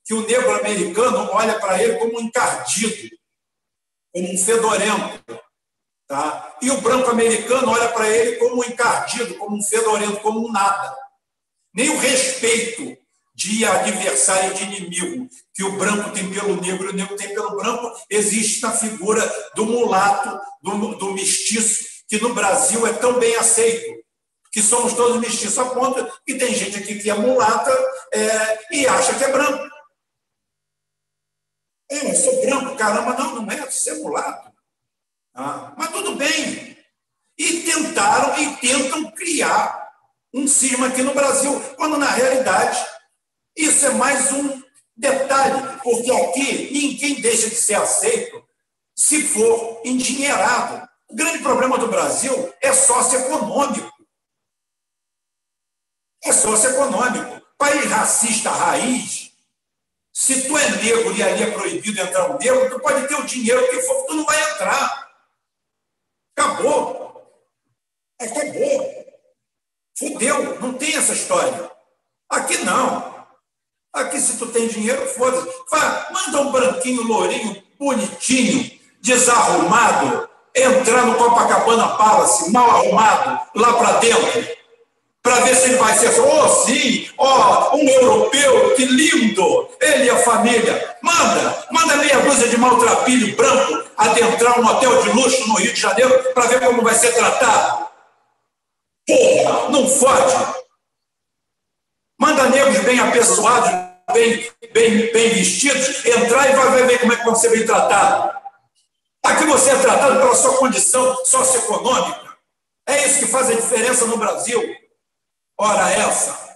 que 0.04 0.12
o 0.12 0.26
negro 0.26 0.52
americano 0.52 1.30
olha 1.32 1.58
para 1.58 1.82
ele 1.82 1.98
como 1.98 2.18
um 2.18 2.22
encardido, 2.22 3.16
como 4.12 4.32
um 4.32 4.38
fedorento. 4.38 5.40
Tá? 6.12 6.58
E 6.60 6.70
o 6.70 6.78
branco 6.82 7.10
americano 7.10 7.70
olha 7.70 7.88
para 7.88 8.06
ele 8.06 8.36
como 8.36 8.60
um 8.60 8.64
encardido, 8.64 9.34
como 9.36 9.56
um 9.56 9.62
fedorento, 9.62 10.20
como 10.20 10.46
um 10.46 10.52
nada. 10.52 10.94
Nem 11.74 11.88
o 11.88 11.96
respeito 11.96 12.98
de 13.34 13.64
adversário, 13.64 14.52
de 14.52 14.64
inimigo, 14.64 15.26
que 15.54 15.64
o 15.64 15.78
branco 15.78 16.10
tem 16.10 16.30
pelo 16.30 16.60
negro 16.60 16.88
e 16.88 16.90
o 16.90 16.92
negro 16.92 17.16
tem 17.16 17.32
pelo 17.32 17.56
branco, 17.56 17.90
existe 18.10 18.60
na 18.60 18.72
figura 18.72 19.26
do 19.54 19.64
mulato, 19.64 20.38
do, 20.62 20.96
do 20.96 21.12
mestiço, 21.14 21.82
que 22.06 22.20
no 22.20 22.34
Brasil 22.34 22.86
é 22.86 22.92
tão 22.92 23.18
bem 23.18 23.34
aceito. 23.36 24.04
que 24.52 24.60
somos 24.60 24.92
todos 24.92 25.18
mestiços 25.18 25.58
a 25.58 25.64
ponto 25.64 26.12
que 26.26 26.34
tem 26.34 26.54
gente 26.54 26.76
aqui 26.76 26.98
que 26.98 27.08
é 27.08 27.14
mulata 27.14 27.72
é, 28.12 28.76
e 28.76 28.86
acha 28.86 29.14
que 29.14 29.24
é 29.24 29.32
branco. 29.32 29.66
É, 31.90 32.10
eu 32.10 32.14
sou 32.14 32.42
branco, 32.42 32.76
caramba, 32.76 33.14
não, 33.14 33.40
não 33.40 33.50
é, 33.50 33.64
você 33.64 33.92
é 33.92 33.94
mulato. 33.94 34.51
Ah, 35.34 35.72
mas 35.76 35.90
tudo 35.90 36.14
bem. 36.16 36.76
E 37.38 37.60
tentaram 37.62 38.38
e 38.38 38.56
tentam 38.56 39.10
criar 39.12 39.90
um 40.32 40.46
cisma 40.46 40.88
aqui 40.88 41.02
no 41.02 41.14
Brasil, 41.14 41.60
quando 41.76 41.96
na 41.96 42.10
realidade 42.10 42.78
isso 43.56 43.84
é 43.86 43.90
mais 43.90 44.32
um 44.32 44.62
detalhe, 44.96 45.78
porque 45.82 46.10
aqui 46.10 46.72
ninguém 46.72 47.20
deixa 47.20 47.48
de 47.48 47.56
ser 47.56 47.74
aceito 47.74 48.42
se 48.94 49.22
for 49.28 49.82
endinheirado. 49.84 50.88
O 51.08 51.14
grande 51.14 51.40
problema 51.40 51.76
do 51.78 51.88
Brasil 51.88 52.54
é 52.60 52.72
socioeconômico. 52.72 53.90
É 56.24 56.32
socioeconômico. 56.32 57.42
País 57.58 57.84
racista 57.84 58.50
raiz, 58.50 59.32
se 60.12 60.46
tu 60.46 60.56
é 60.56 60.70
negro 60.76 61.14
e 61.16 61.22
ali 61.22 61.42
é 61.42 61.50
proibido 61.50 62.00
entrar 62.00 62.30
um 62.30 62.38
negro, 62.38 62.70
tu 62.70 62.80
pode 62.80 63.06
ter 63.08 63.14
o 63.14 63.24
dinheiro 63.24 63.68
que 63.70 63.82
for, 63.82 64.06
tu 64.06 64.14
não 64.14 64.24
vai 64.24 64.52
entrar. 64.52 65.01
Acabou. 66.36 67.22
Acabou. 68.20 69.04
Fudeu. 69.98 70.60
Não 70.60 70.74
tem 70.74 70.96
essa 70.96 71.12
história. 71.12 71.70
Aqui 72.30 72.58
não. 72.58 73.12
Aqui, 73.92 74.18
se 74.18 74.38
tu 74.38 74.46
tem 74.46 74.68
dinheiro, 74.68 75.06
foda-se. 75.08 75.46
Manda 76.12 76.40
um 76.40 76.52
branquinho, 76.52 77.02
lourinho, 77.02 77.62
bonitinho, 77.78 78.70
desarrumado, 79.02 80.28
entrar 80.54 81.04
no 81.04 81.16
Copacabana 81.16 81.96
Palace, 81.96 82.50
mal 82.50 82.70
arrumado, 82.70 83.50
lá 83.54 83.74
para 83.74 83.98
dentro, 83.98 84.56
para 85.22 85.40
ver 85.42 85.54
se 85.54 85.66
ele 85.66 85.76
vai 85.76 85.96
ser 85.96 86.08
assim, 86.08 86.20
oh 86.20 86.48
sim, 86.48 87.08
oh, 87.16 87.76
um 87.76 87.88
europeu, 87.88 88.74
que 88.74 88.84
lindo, 88.84 89.68
ele 89.80 90.06
e 90.06 90.10
a 90.10 90.18
família. 90.18 90.96
Manda, 91.00 91.66
manda 91.70 91.96
meia 91.96 92.18
dúzia 92.20 92.48
de 92.48 92.58
maltrapilho 92.58 93.36
branco 93.36 93.84
adentrar 93.96 94.58
um 94.58 94.66
hotel 94.66 95.00
de 95.02 95.10
luxo 95.10 95.46
no 95.46 95.54
Rio 95.54 95.72
de 95.72 95.80
Janeiro 95.80 96.32
para 96.34 96.46
ver 96.46 96.60
como 96.60 96.82
vai 96.82 96.94
ser 96.94 97.14
tratado. 97.14 97.86
Porra, 99.06 99.68
não 99.70 99.88
fode. 99.88 100.62
Manda 102.20 102.48
negros 102.48 102.80
bem 102.80 102.98
apessoados, 102.98 103.70
bem, 104.12 104.50
bem, 104.72 105.12
bem 105.12 105.30
vestidos, 105.30 106.04
entrar 106.04 106.50
e 106.50 106.54
vai 106.54 106.84
ver 106.84 106.98
como 106.98 107.12
é 107.12 107.16
que 107.16 107.24
vão 107.24 107.34
ser 107.36 107.50
bem 107.50 107.64
tratados. 107.64 108.42
Aqui 109.24 109.44
você 109.44 109.70
é 109.70 109.76
tratado 109.76 110.18
pela 110.18 110.34
sua 110.34 110.56
condição 110.56 111.24
socioeconômica. 111.24 112.32
É 112.88 113.06
isso 113.06 113.20
que 113.20 113.26
faz 113.26 113.50
a 113.50 113.54
diferença 113.54 114.04
no 114.06 114.16
Brasil. 114.16 114.81
Ora 115.58 115.90
essa. 115.90 116.52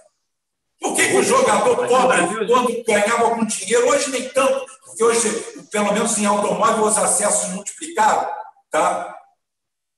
Por 0.79 0.95
que, 0.95 1.07
que 1.07 1.17
o 1.17 1.23
jogador 1.23 1.87
pobre, 1.87 2.47
quando 2.47 2.83
ganhava 2.83 3.23
algum 3.23 3.45
dinheiro, 3.45 3.89
hoje 3.89 4.11
nem 4.11 4.29
tanto, 4.29 4.65
porque 4.85 5.03
hoje, 5.03 5.29
pelo 5.71 5.91
menos 5.91 6.17
em 6.17 6.25
automóvel, 6.25 6.85
os 6.85 6.97
acessos 6.97 7.49
multiplicaram. 7.49 8.29
Tá? 8.69 9.17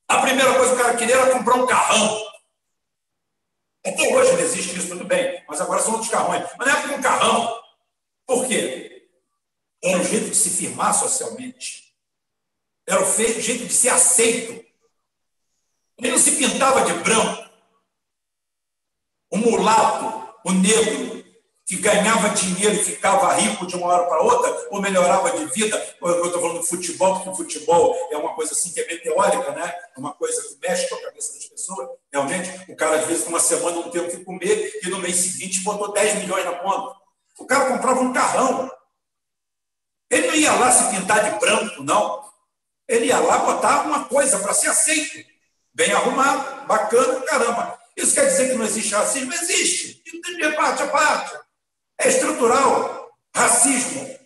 A 0.08 0.22
primeira 0.22 0.54
coisa 0.56 0.74
que 0.74 0.82
o 0.82 0.84
cara 0.84 0.98
queria 0.98 1.16
era 1.16 1.32
comprar 1.32 1.56
um 1.56 1.68
carrão. 1.68 2.30
Até 3.86 4.14
hoje 4.14 4.32
não 4.34 4.40
existe 4.40 4.78
isso, 4.78 4.90
tudo 4.90 5.06
bem, 5.06 5.44
mas 5.48 5.62
agora 5.62 5.82
são 5.82 5.94
outros 5.94 6.12
carrões. 6.12 6.48
Mas 6.58 6.68
não 6.68 6.94
é 6.94 6.98
um 6.98 7.02
carrão. 7.02 7.62
Por 8.26 8.48
quê? 8.48 9.08
Era 9.84 9.98
um 9.98 10.04
jeito 10.04 10.30
de 10.30 10.36
se 10.36 10.50
firmar 10.50 10.94
socialmente. 10.94 11.96
Era 12.88 13.02
o 13.02 13.06
jeito 13.06 13.66
de 13.66 13.74
ser 13.74 13.90
aceito. 13.90 14.66
Ele 15.98 16.12
não 16.12 16.18
se 16.18 16.32
pintava 16.32 16.82
de 16.86 16.94
branco. 17.04 17.49
O 19.32 19.38
mulato, 19.38 20.30
o 20.46 20.52
negro, 20.52 21.24
que 21.70 21.78
ganhava 21.78 22.30
dinheiro 22.30 22.74
e 22.74 22.84
ficava 22.84 23.32
rico 23.36 23.68
de 23.68 23.76
uma 23.76 23.86
hora 23.86 24.06
para 24.06 24.24
outra, 24.24 24.68
ou 24.72 24.82
melhorava 24.82 25.30
de 25.38 25.46
vida. 25.54 25.78
Eu 26.02 26.26
estou 26.26 26.42
falando 26.42 26.58
do 26.58 26.64
futebol, 26.64 27.14
porque 27.14 27.30
o 27.30 27.36
futebol 27.36 27.96
é 28.12 28.18
uma 28.18 28.34
coisa 28.34 28.54
assim 28.54 28.72
que 28.72 28.80
é 28.80 28.88
meteórica, 28.88 29.52
né? 29.52 29.72
é 29.96 30.00
uma 30.00 30.12
coisa 30.14 30.42
que 30.42 30.58
mexe 30.68 30.90
com 30.90 30.96
a 30.96 31.02
cabeça 31.04 31.32
das 31.34 31.46
pessoas. 31.46 31.90
Realmente, 32.12 32.72
o 32.72 32.76
cara, 32.76 32.98
às 32.98 33.06
vezes, 33.06 33.26
numa 33.26 33.40
semana 33.40 33.76
não 33.76 33.92
tem 33.92 34.02
o 34.02 34.10
que 34.10 34.24
comer, 34.24 34.80
e 34.82 34.90
no 34.90 34.98
mês 34.98 35.18
seguinte 35.18 35.62
botou 35.62 35.94
10 35.94 36.16
milhões 36.16 36.44
na 36.44 36.54
conta. 36.54 36.96
O 37.38 37.46
cara 37.46 37.66
comprava 37.66 38.02
um 38.02 38.14
carrão. 38.14 38.72
Ele 40.10 40.28
não 40.28 40.36
ia 40.36 40.54
lá 40.54 40.72
se 40.72 40.90
pintar 40.90 41.24
de 41.24 41.40
branco, 41.40 41.84
não. 41.84 42.28
Ele 42.88 43.06
ia 43.06 43.20
lá 43.20 43.38
botar 43.38 43.84
uma 43.84 44.06
coisa 44.06 44.40
para 44.40 44.56
ser 44.56 44.70
aceito. 44.70 45.24
Bem 45.72 45.92
arrumado, 45.92 46.66
bacana, 46.66 47.22
caramba. 47.22 47.79
Isso 48.02 48.16
quer 48.16 48.28
dizer 48.28 48.50
que 48.50 48.56
não 48.56 48.66
existe 48.66 48.94
racismo? 48.94 49.34
Existe. 49.34 50.02
De 50.04 50.52
parte 50.54 50.84
a 50.84 50.88
parte. 50.88 51.38
É 52.00 52.08
estrutural. 52.08 53.10
Racismo 53.36 54.20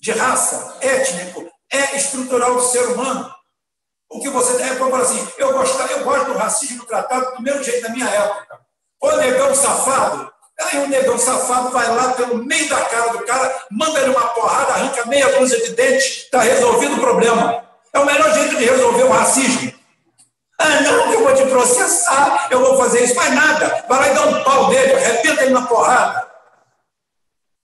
de 0.00 0.12
raça, 0.12 0.78
étnico, 0.80 1.50
é 1.72 1.96
estrutural 1.96 2.54
do 2.54 2.62
ser 2.62 2.86
humano. 2.88 3.30
O 4.10 4.20
que 4.20 4.30
você 4.30 4.62
é 4.62 4.76
como 4.76 4.94
assim, 4.96 5.26
eu 5.36 5.52
gosto, 5.52 5.80
eu 5.92 6.04
gosto 6.04 6.32
do 6.32 6.38
racismo 6.38 6.86
tratado 6.86 7.36
do 7.36 7.42
meu 7.42 7.62
jeito 7.62 7.82
da 7.82 7.90
minha 7.90 8.08
época. 8.08 8.60
O 9.00 9.12
negão 9.16 9.54
safado, 9.54 10.32
aí 10.58 10.78
o 10.78 10.88
negão 10.88 11.18
safado 11.18 11.70
vai 11.70 11.94
lá 11.94 12.12
pelo 12.14 12.42
meio 12.42 12.68
da 12.68 12.80
cara 12.86 13.12
do 13.12 13.24
cara, 13.24 13.66
manda 13.70 14.00
ele 14.00 14.10
uma 14.10 14.28
porrada, 14.28 14.72
arranca 14.72 15.06
meia 15.06 15.38
dúzia 15.38 15.60
de 15.62 15.72
dentes, 15.72 16.24
está 16.24 16.40
resolvido 16.40 16.96
o 16.96 17.00
problema. 17.00 17.64
É 17.92 17.98
o 17.98 18.06
melhor 18.06 18.32
jeito 18.34 18.56
de 18.56 18.64
resolver 18.64 19.02
o 19.04 19.10
racismo. 19.10 19.77
Ah, 20.60 20.80
não, 20.80 21.12
eu 21.12 21.22
vou 21.22 21.34
te 21.34 21.44
processar, 21.46 22.48
eu 22.50 22.60
vou 22.60 22.76
fazer 22.76 23.04
isso. 23.04 23.14
Faz 23.14 23.32
nada. 23.32 23.84
Vai 23.88 24.00
lá 24.00 24.08
e 24.08 24.14
dá 24.14 24.22
um 24.26 24.42
pau 24.42 24.68
nele, 24.68 24.92
arrebenta 24.92 25.42
ele 25.44 25.54
na 25.54 25.62
porrada. 25.62 26.26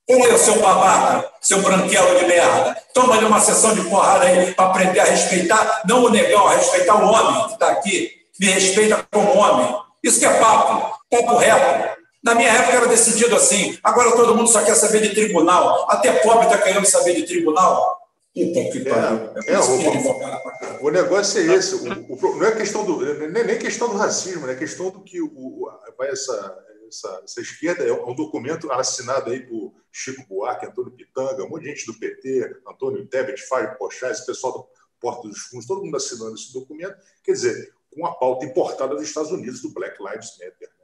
Olha 0.08 0.34
o 0.34 0.38
seu 0.38 0.60
babaca, 0.60 1.30
seu 1.40 1.62
branquelo 1.62 2.18
de 2.18 2.26
merda. 2.26 2.76
Toma-lhe 2.92 3.24
uma 3.24 3.40
sessão 3.40 3.74
de 3.74 3.82
porrada 3.88 4.26
aí 4.26 4.52
para 4.54 4.66
aprender 4.66 5.00
a 5.00 5.04
respeitar, 5.04 5.82
não 5.86 6.04
o 6.04 6.10
negão, 6.10 6.46
a 6.46 6.56
respeitar 6.56 6.94
o 6.96 7.10
homem 7.10 7.46
que 7.46 7.54
está 7.54 7.68
aqui. 7.70 8.12
Me 8.38 8.46
respeita 8.50 9.04
como 9.10 9.38
homem. 9.38 9.76
Isso 10.02 10.20
que 10.20 10.26
é 10.26 10.38
papo, 10.38 10.98
papo 11.10 11.36
reto. 11.36 11.98
Na 12.22 12.34
minha 12.34 12.50
época 12.50 12.76
era 12.76 12.86
decidido 12.86 13.34
assim. 13.34 13.78
Agora 13.82 14.12
todo 14.12 14.34
mundo 14.34 14.48
só 14.48 14.62
quer 14.62 14.74
saber 14.74 15.00
de 15.00 15.14
tribunal. 15.14 15.86
Até 15.90 16.12
pobre 16.12 16.46
está 16.46 16.58
querendo 16.58 16.86
saber 16.86 17.14
de 17.14 17.22
tribunal. 17.24 18.03
Puta 18.35 18.70
que 18.73 18.81
pariu. 18.81 19.31
É, 19.47 19.52
é, 19.52 19.61
o, 19.61 20.86
o, 20.86 20.90
negócio 20.90 21.40
é 21.40 21.55
esse. 21.55 21.77
O, 21.77 22.15
o, 22.15 22.36
não 22.36 22.47
é 22.47 22.56
questão 22.56 22.85
do. 22.85 22.98
Nem, 23.28 23.44
nem 23.44 23.59
questão 23.59 23.89
do 23.89 23.97
racismo, 23.97 24.48
é 24.48 24.56
questão 24.56 24.90
do 24.90 25.05
que 25.05 25.23
o, 25.23 25.70
vai 25.97 26.11
essa, 26.11 26.66
essa, 26.89 27.23
essa 27.23 27.40
esquerda 27.40 27.85
é 27.85 27.93
um 27.93 28.15
documento 28.15 28.73
assinado 28.73 29.31
aí 29.31 29.47
por 29.47 29.73
Chico 29.93 30.27
Buarque, 30.27 30.66
Antônio 30.66 30.90
Pitanga, 30.90 31.44
um 31.44 31.48
monte 31.48 31.62
de 31.62 31.69
gente 31.69 31.86
do 31.86 31.94
PT, 31.94 32.62
Antônio 32.66 33.06
Tebet, 33.06 33.40
Fábio 33.47 33.78
Pochá, 33.78 34.11
esse 34.11 34.27
pessoal 34.27 34.52
do 34.52 34.69
Porta 34.98 35.28
dos 35.28 35.39
Fundos, 35.43 35.66
todo 35.66 35.85
mundo 35.85 35.97
assinando 35.97 36.35
esse 36.35 36.52
documento. 36.52 36.97
Quer 37.23 37.32
dizer, 37.32 37.73
com 37.94 38.05
a 38.05 38.16
pauta 38.16 38.44
importada 38.44 38.97
dos 38.97 39.05
Estados 39.05 39.31
Unidos, 39.31 39.62
do 39.62 39.73
Black 39.73 39.97
Lives 40.02 40.36
Matter. 40.40 40.69
Né? 40.69 40.74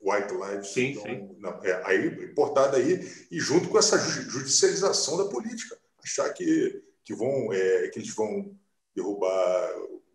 White 0.00 0.34
Lives. 0.34 0.68
Sim, 0.72 0.86
então, 0.86 1.02
sim. 1.04 1.36
Não, 1.38 1.50
é, 1.62 1.82
aí, 1.84 2.06
importada 2.24 2.78
aí, 2.78 3.08
e 3.30 3.38
junto 3.38 3.68
com 3.68 3.78
essa 3.78 3.96
judicialização 3.96 5.16
da 5.16 5.26
política 5.26 5.83
achar 6.04 6.32
que, 6.32 6.82
que, 7.04 7.14
vão, 7.14 7.52
é, 7.52 7.88
que 7.88 7.98
eles 7.98 8.14
vão 8.14 8.56
derrubar 8.94 9.74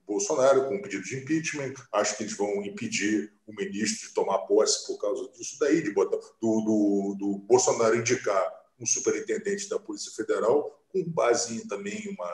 Bolsonaro 0.10 0.66
com 0.68 0.76
um 0.76 0.82
pedido 0.82 1.04
de 1.04 1.18
impeachment, 1.18 1.74
acho 1.94 2.18
que 2.18 2.24
eles 2.24 2.36
vão 2.36 2.64
impedir 2.64 3.32
o 3.46 3.54
ministro 3.54 4.08
de 4.08 4.14
tomar 4.16 4.40
posse 4.40 4.88
por 4.88 5.00
causa 5.00 5.30
disso 5.34 5.58
daí, 5.60 5.84
de 5.84 5.92
botar, 5.92 6.18
do, 6.18 6.62
do, 6.62 7.16
do 7.20 7.38
Bolsonaro 7.46 7.96
indicar 7.96 8.52
um 8.80 8.86
superintendente 8.88 9.70
da 9.70 9.78
Polícia 9.78 10.12
Federal 10.12 10.84
com 10.90 11.04
base 11.12 11.56
em, 11.56 11.68
também 11.68 12.10
uma, 12.10 12.32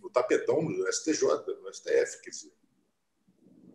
no 0.00 0.08
tapetão 0.08 0.64
do 0.64 0.90
STJ, 0.90 1.20
do 1.44 1.74
STF. 1.74 2.22
Quer 2.22 2.30
dizer, 2.30 2.52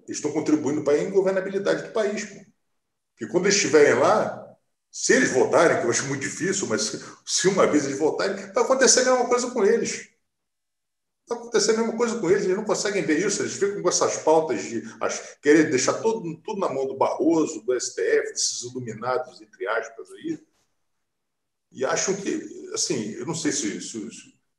eles 0.08 0.18
estão 0.18 0.32
contribuindo 0.32 0.84
para 0.84 0.94
a 0.94 1.04
ingovernabilidade 1.04 1.84
do 1.84 1.94
país. 1.94 2.26
Pô. 2.26 2.40
Porque 3.12 3.32
quando 3.32 3.46
eles 3.46 3.56
estiverem 3.56 4.00
lá, 4.00 4.47
se 5.00 5.14
eles 5.14 5.32
votarem, 5.32 5.80
que 5.80 5.86
eu 5.86 5.92
acho 5.92 6.08
muito 6.08 6.22
difícil, 6.22 6.66
mas 6.66 7.00
se 7.24 7.48
uma 7.48 7.68
vez 7.68 7.86
eles 7.86 8.00
votarem, 8.00 8.36
vai 8.52 8.64
acontecer 8.64 9.02
a 9.02 9.12
mesma 9.12 9.30
coisa 9.30 9.52
com 9.52 9.64
eles. 9.64 10.10
Vai 11.30 11.38
acontecer 11.38 11.72
a 11.76 11.78
mesma 11.78 11.96
coisa 11.96 12.20
com 12.20 12.28
eles, 12.32 12.46
eles 12.46 12.58
não 12.58 12.66
conseguem 12.66 13.04
ver 13.04 13.24
isso, 13.24 13.44
eles 13.44 13.54
ficam 13.54 13.80
com 13.84 13.90
essas 13.90 14.18
pautas 14.24 14.64
de 14.64 14.82
as, 15.00 15.38
querer 15.40 15.70
deixar 15.70 16.02
tudo, 16.02 16.42
tudo 16.42 16.60
na 16.60 16.74
mão 16.74 16.88
do 16.88 16.98
Barroso, 16.98 17.62
do 17.62 17.80
STF, 17.80 18.32
desses 18.32 18.64
iluminados, 18.64 19.40
entre 19.40 19.68
aspas, 19.68 20.10
aí. 20.14 20.44
E 21.72 21.86
acham 21.86 22.16
que, 22.16 22.72
assim, 22.74 23.12
eu 23.12 23.26
não 23.28 23.36
sei 23.36 23.52
se, 23.52 23.80
se, 23.80 24.10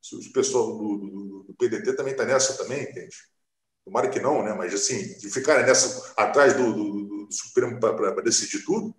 se 0.01 0.15
o 0.15 0.31
pessoal 0.31 0.67
do, 0.77 0.97
do, 0.99 1.43
do 1.49 1.53
PDT 1.55 1.97
também 1.97 2.13
está 2.13 2.23
nessa 2.23 2.55
também, 2.55 2.83
entende? 2.83 3.17
Tomara 3.83 4.09
que 4.09 4.21
não, 4.21 4.41
né? 4.41 4.53
Mas, 4.53 4.73
assim, 4.73 5.17
de 5.17 5.29
ficarem 5.29 5.65
nessa, 5.65 6.13
atrás 6.15 6.53
do, 6.53 6.73
do, 6.73 7.25
do 7.25 7.33
Supremo 7.33 7.77
para 7.77 8.21
decidir 8.21 8.63
tudo, 8.63 8.95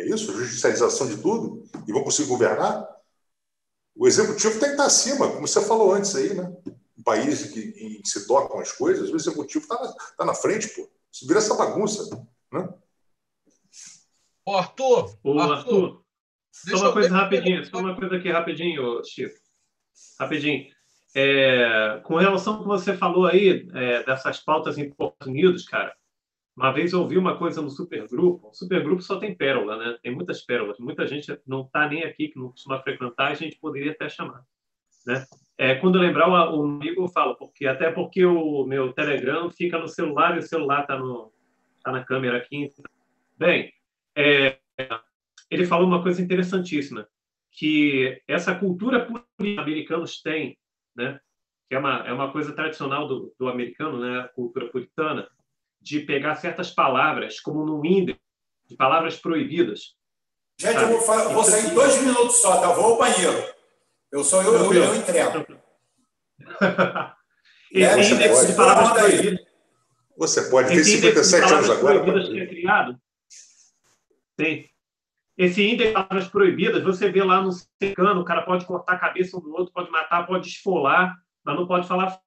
é 0.00 0.06
isso? 0.06 0.32
Judicialização 0.32 1.08
de 1.08 1.16
tudo? 1.18 1.64
E 1.86 1.92
vão 1.92 2.02
conseguir 2.02 2.28
governar? 2.28 2.88
O 3.94 4.06
executivo 4.06 4.58
tem 4.58 4.68
que 4.68 4.74
estar 4.74 4.86
acima, 4.86 5.30
como 5.30 5.46
você 5.46 5.60
falou 5.60 5.92
antes 5.92 6.14
aí, 6.14 6.34
né? 6.34 6.50
Um 6.98 7.02
país 7.02 7.50
que, 7.50 7.60
em 7.60 8.00
que 8.02 8.08
se 8.08 8.26
tocam 8.26 8.60
as 8.60 8.72
coisas, 8.72 9.10
o 9.10 9.16
executivo 9.16 9.64
está 9.64 9.80
na, 9.80 9.92
tá 10.16 10.24
na 10.24 10.34
frente, 10.34 10.68
pô. 10.68 10.88
Isso 11.12 11.26
vira 11.26 11.38
essa 11.38 11.54
bagunça. 11.54 12.08
Né? 12.52 12.68
Ô, 14.46 14.56
Arthur, 14.56 15.18
Ô, 15.22 15.38
Arthur, 15.38 15.54
Arthur, 15.54 16.04
só 16.52 16.76
uma 16.76 16.92
coisa 16.92 17.10
rapidinho, 17.10 17.64
só 17.64 17.78
uma 17.78 17.96
coisa 17.96 18.16
aqui 18.16 18.30
rapidinho, 18.30 19.04
Chico. 19.04 19.34
Rapidinho. 20.18 20.66
É, 21.14 22.00
com 22.04 22.16
relação 22.16 22.54
ao 22.54 22.60
que 22.60 22.66
você 22.66 22.96
falou 22.96 23.26
aí, 23.26 23.68
é, 23.74 24.04
dessas 24.04 24.38
pautas 24.38 24.78
em 24.78 24.88
Estados 24.88 25.26
Unidos, 25.26 25.64
cara, 25.64 25.94
uma 26.60 26.72
vez 26.72 26.92
eu 26.92 27.00
ouvi 27.00 27.16
uma 27.16 27.38
coisa 27.38 27.62
no 27.62 27.70
Supergrupo. 27.70 28.48
O 28.48 28.52
Supergrupo 28.52 29.00
só 29.00 29.18
tem 29.18 29.34
pérola, 29.34 29.78
né? 29.78 29.98
Tem 30.02 30.14
muitas 30.14 30.42
pérolas. 30.42 30.78
Muita 30.78 31.06
gente 31.06 31.34
não 31.46 31.62
está 31.62 31.88
nem 31.88 32.04
aqui, 32.04 32.28
que 32.28 32.38
não 32.38 32.50
costuma 32.50 32.82
frequentar, 32.82 33.28
a 33.28 33.34
gente 33.34 33.58
poderia 33.58 33.92
até 33.92 34.10
chamar. 34.10 34.44
Né? 35.06 35.24
É, 35.56 35.74
quando 35.76 35.94
eu 35.94 36.02
lembrar 36.02 36.28
o, 36.28 36.62
amigo, 36.62 37.04
eu 37.04 37.08
falo, 37.08 37.34
porque, 37.36 37.66
até 37.66 37.90
porque 37.90 38.26
o 38.26 38.66
meu 38.66 38.92
Telegram 38.92 39.50
fica 39.50 39.78
no 39.78 39.88
celular 39.88 40.36
e 40.36 40.40
o 40.40 40.42
celular 40.42 40.82
está 40.82 41.00
tá 41.82 41.92
na 41.92 42.04
câmera 42.04 42.36
aqui. 42.36 42.68
Bem, 43.38 43.72
é, 44.14 44.58
ele 45.50 45.64
falou 45.64 45.86
uma 45.86 46.02
coisa 46.02 46.20
interessantíssima, 46.20 47.08
que 47.50 48.20
essa 48.28 48.54
cultura 48.54 49.06
que 49.06 49.12
os 49.12 49.58
americanos 49.58 50.20
têm, 50.20 50.58
né, 50.94 51.18
que 51.70 51.74
é 51.74 51.78
uma, 51.78 52.06
é 52.06 52.12
uma 52.12 52.30
coisa 52.30 52.52
tradicional 52.54 53.08
do, 53.08 53.34
do 53.38 53.48
americano, 53.48 53.98
né, 53.98 54.20
a 54.20 54.28
cultura 54.28 54.66
puritana, 54.68 55.26
de 55.80 56.00
pegar 56.00 56.34
certas 56.36 56.70
palavras, 56.70 57.40
como 57.40 57.64
no 57.64 57.84
índice, 57.84 58.18
de 58.68 58.76
palavras 58.76 59.16
proibidas. 59.16 59.94
Gente, 60.58 60.76
eu 60.76 60.88
vou, 60.88 61.00
fa- 61.00 61.28
vou 61.28 61.42
sair 61.42 61.66
em 61.70 61.74
dois 61.74 62.00
minutos 62.02 62.36
só, 62.40 62.60
tá? 62.60 62.72
Vou 62.72 62.84
ao 62.92 62.98
banheiro. 62.98 63.42
Eu 64.12 64.22
sou 64.22 64.42
eu, 64.42 64.54
eu, 64.54 64.72
eu 64.74 64.94
entrego. 64.96 65.46
Esse 67.72 67.84
É, 67.84 67.96
índice 67.98 68.28
pode. 68.34 68.46
de 68.48 68.56
palavras 68.56 68.90
proibidas 68.92 69.40
Você 70.18 70.50
pode 70.50 70.68
ter 70.68 70.74
Esse 70.74 70.90
índice 70.98 71.12
de 71.12 71.24
57 71.24 71.54
anos 71.54 71.70
agora. 71.70 72.04
que 72.24 72.40
é 72.40 72.46
criado. 72.46 72.98
Tem. 74.36 74.68
Esse 75.38 75.62
índice 75.62 75.86
de 75.88 75.92
palavras 75.94 76.28
proibidas, 76.28 76.82
você 76.82 77.10
vê 77.10 77.22
lá 77.24 77.40
no 77.40 77.50
secano, 77.82 78.20
o 78.20 78.24
cara 78.24 78.42
pode 78.42 78.66
cortar 78.66 78.94
a 78.94 78.98
cabeça 78.98 79.36
um 79.36 79.40
do 79.40 79.52
outro, 79.54 79.72
pode 79.72 79.90
matar, 79.90 80.26
pode 80.26 80.48
esfolar, 80.48 81.16
mas 81.44 81.56
não 81.56 81.66
pode 81.66 81.86
falar 81.88 82.20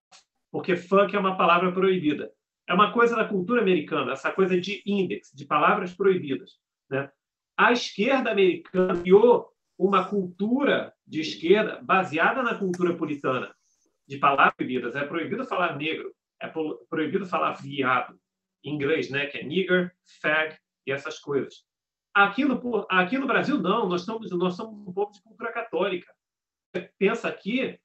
porque 0.52 0.76
funk 0.76 1.16
é 1.16 1.20
uma 1.20 1.36
palavra 1.38 1.72
proibida. 1.72 2.32
É 2.68 2.74
uma 2.74 2.92
coisa 2.94 3.16
da 3.16 3.28
cultura 3.28 3.62
americana, 3.62 4.14
essa 4.14 4.32
coisa 4.32 4.60
de 4.60 4.82
índice, 4.86 5.36
de 5.36 5.46
palavras 5.46 5.94
proibidas. 5.94 6.60
Né? 6.90 7.12
A 7.58 7.72
esquerda 7.72 8.32
americana 8.32 9.00
criou 9.02 9.52
uma 9.78 10.08
cultura 10.08 10.94
de 11.06 11.20
esquerda 11.20 11.82
baseada 11.82 12.42
na 12.42 12.56
cultura 12.56 12.96
puritana, 12.96 13.54
de 14.08 14.18
palavras 14.18 14.56
proibidas. 14.56 14.96
É 14.96 15.06
proibido 15.06 15.46
falar 15.46 15.76
negro, 15.76 16.14
é 16.40 16.48
pro- 16.48 16.86
proibido 16.90 17.26
falar 17.26 17.54
viado, 17.54 18.18
em 18.64 18.74
inglês, 18.76 19.10
né? 19.10 19.26
que 19.26 19.40
é 19.40 19.44
nigger, 19.44 19.94
fag 20.22 20.58
e 20.88 20.92
essas 20.92 21.20
coisas. 21.20 21.66
Aqui 22.14 22.46
no, 22.46 22.86
aqui 22.90 23.18
no 23.18 23.28
Brasil, 23.28 23.60
não, 23.60 23.90
nós 23.90 24.04
somos, 24.04 24.30
nós 24.32 24.56
somos 24.56 24.88
um 24.88 24.94
povo 24.94 25.12
de 25.12 25.22
cultura 25.22 25.52
católica. 25.52 26.14
Pensa 26.98 27.28
aqui, 27.28 27.78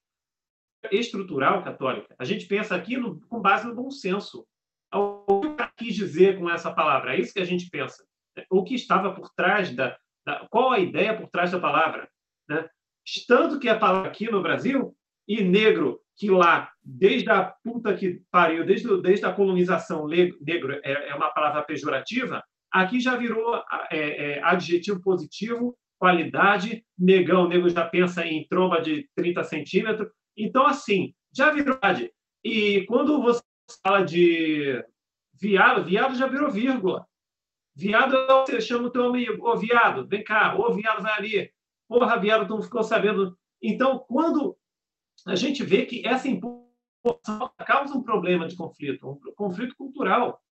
estrutural 0.92 1.64
católica. 1.64 2.14
A 2.18 2.24
gente 2.24 2.46
pensa 2.46 2.76
aqui 2.76 2.96
no, 2.96 3.20
com 3.26 3.40
base 3.40 3.66
no 3.66 3.74
bom 3.74 3.90
senso. 3.90 4.46
O 4.94 5.40
que 5.40 5.54
cara 5.54 5.72
quis 5.76 5.94
dizer 5.94 6.38
com 6.38 6.48
essa 6.48 6.72
palavra? 6.72 7.14
É 7.14 7.20
isso 7.20 7.32
que 7.32 7.40
a 7.40 7.44
gente 7.44 7.68
pensa. 7.70 8.04
O 8.50 8.64
que 8.64 8.74
estava 8.74 9.12
por 9.12 9.30
trás 9.34 9.74
da. 9.74 9.96
da 10.24 10.46
qual 10.50 10.70
a 10.70 10.78
ideia 10.78 11.16
por 11.16 11.28
trás 11.28 11.50
da 11.50 11.58
palavra? 11.58 12.08
Né? 12.48 12.68
Tanto 13.26 13.58
que 13.58 13.68
a 13.68 13.78
palavra 13.78 14.08
aqui 14.08 14.30
no 14.30 14.42
Brasil, 14.42 14.94
e 15.26 15.42
negro, 15.42 16.00
que 16.16 16.30
lá, 16.30 16.70
desde 16.82 17.30
a 17.30 17.44
puta 17.62 17.94
que 17.94 18.22
pariu, 18.30 18.64
desde, 18.64 19.00
desde 19.02 19.26
a 19.26 19.32
colonização, 19.32 20.06
negro 20.06 20.80
é, 20.82 21.10
é 21.10 21.14
uma 21.14 21.30
palavra 21.30 21.62
pejorativa, 21.62 22.42
aqui 22.70 22.98
já 22.98 23.16
virou 23.16 23.62
é, 23.90 24.38
é, 24.38 24.42
adjetivo 24.42 25.02
positivo, 25.02 25.76
qualidade, 25.98 26.84
negão, 26.98 27.44
o 27.44 27.48
nego 27.48 27.68
já 27.68 27.84
pensa 27.84 28.24
em 28.26 28.46
tromba 28.48 28.80
de 28.80 29.08
30 29.16 29.44
centímetros. 29.44 30.08
Então, 30.36 30.66
assim, 30.66 31.12
já 31.34 31.50
virou. 31.50 31.78
E 32.44 32.86
quando 32.86 33.20
você 33.20 33.42
fala 33.82 34.02
de 34.04 34.84
viado, 35.40 35.84
viado 35.84 36.14
já 36.16 36.26
virou 36.26 36.50
vírgula. 36.50 37.06
Viado, 37.74 38.16
você 38.44 38.60
chama 38.60 38.88
o 38.88 38.90
teu 38.90 39.04
amigo, 39.04 39.48
ô 39.48 39.56
viado, 39.56 40.06
vem 40.06 40.24
cá, 40.24 40.56
ô 40.56 40.72
viado, 40.74 41.00
vai 41.00 41.12
ali. 41.12 41.52
Porra, 41.86 42.18
viado, 42.18 42.46
tu 42.46 42.56
não 42.56 42.62
ficou 42.62 42.82
sabendo. 42.82 43.38
Então, 43.62 43.98
quando 44.00 44.56
a 45.26 45.36
gente 45.36 45.62
vê 45.62 45.86
que 45.86 46.06
essa 46.06 46.28
imposição 46.28 47.50
causa 47.64 47.96
um 47.96 48.02
problema 48.02 48.46
de 48.48 48.56
conflito, 48.56 49.08
um 49.08 49.34
conflito 49.34 49.76
cultural. 49.76 50.42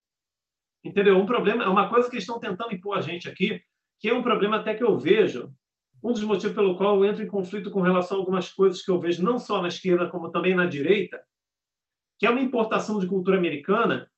Entendeu? 0.82 1.18
Um 1.18 1.26
problema, 1.26 1.64
é 1.64 1.68
uma 1.68 1.88
coisa 1.88 2.08
que 2.08 2.16
estão 2.16 2.38
tentando 2.38 2.74
impor 2.74 2.96
a 2.96 3.00
gente 3.00 3.28
aqui, 3.28 3.60
que 4.00 4.08
é 4.08 4.14
um 4.14 4.22
problema 4.22 4.56
até 4.56 4.74
que 4.74 4.82
eu 4.82 4.96
vejo. 4.98 5.52
Um 6.02 6.12
dos 6.12 6.22
motivos 6.22 6.54
pelo 6.54 6.76
qual 6.76 6.96
eu 6.96 7.04
entro 7.04 7.22
em 7.22 7.28
conflito 7.28 7.70
com 7.70 7.80
relação 7.80 8.16
a 8.16 8.20
algumas 8.20 8.52
coisas 8.52 8.82
que 8.82 8.90
eu 8.90 9.00
vejo, 9.00 9.22
não 9.22 9.38
só 9.38 9.60
na 9.60 9.68
esquerda, 9.68 10.08
como 10.08 10.30
também 10.30 10.54
na 10.54 10.64
direita, 10.64 11.20
que 12.18 12.26
é 12.26 12.30
uma 12.30 12.40
importação 12.40 12.98
de 12.98 13.06
cultura 13.06 13.38
americana 13.38 14.10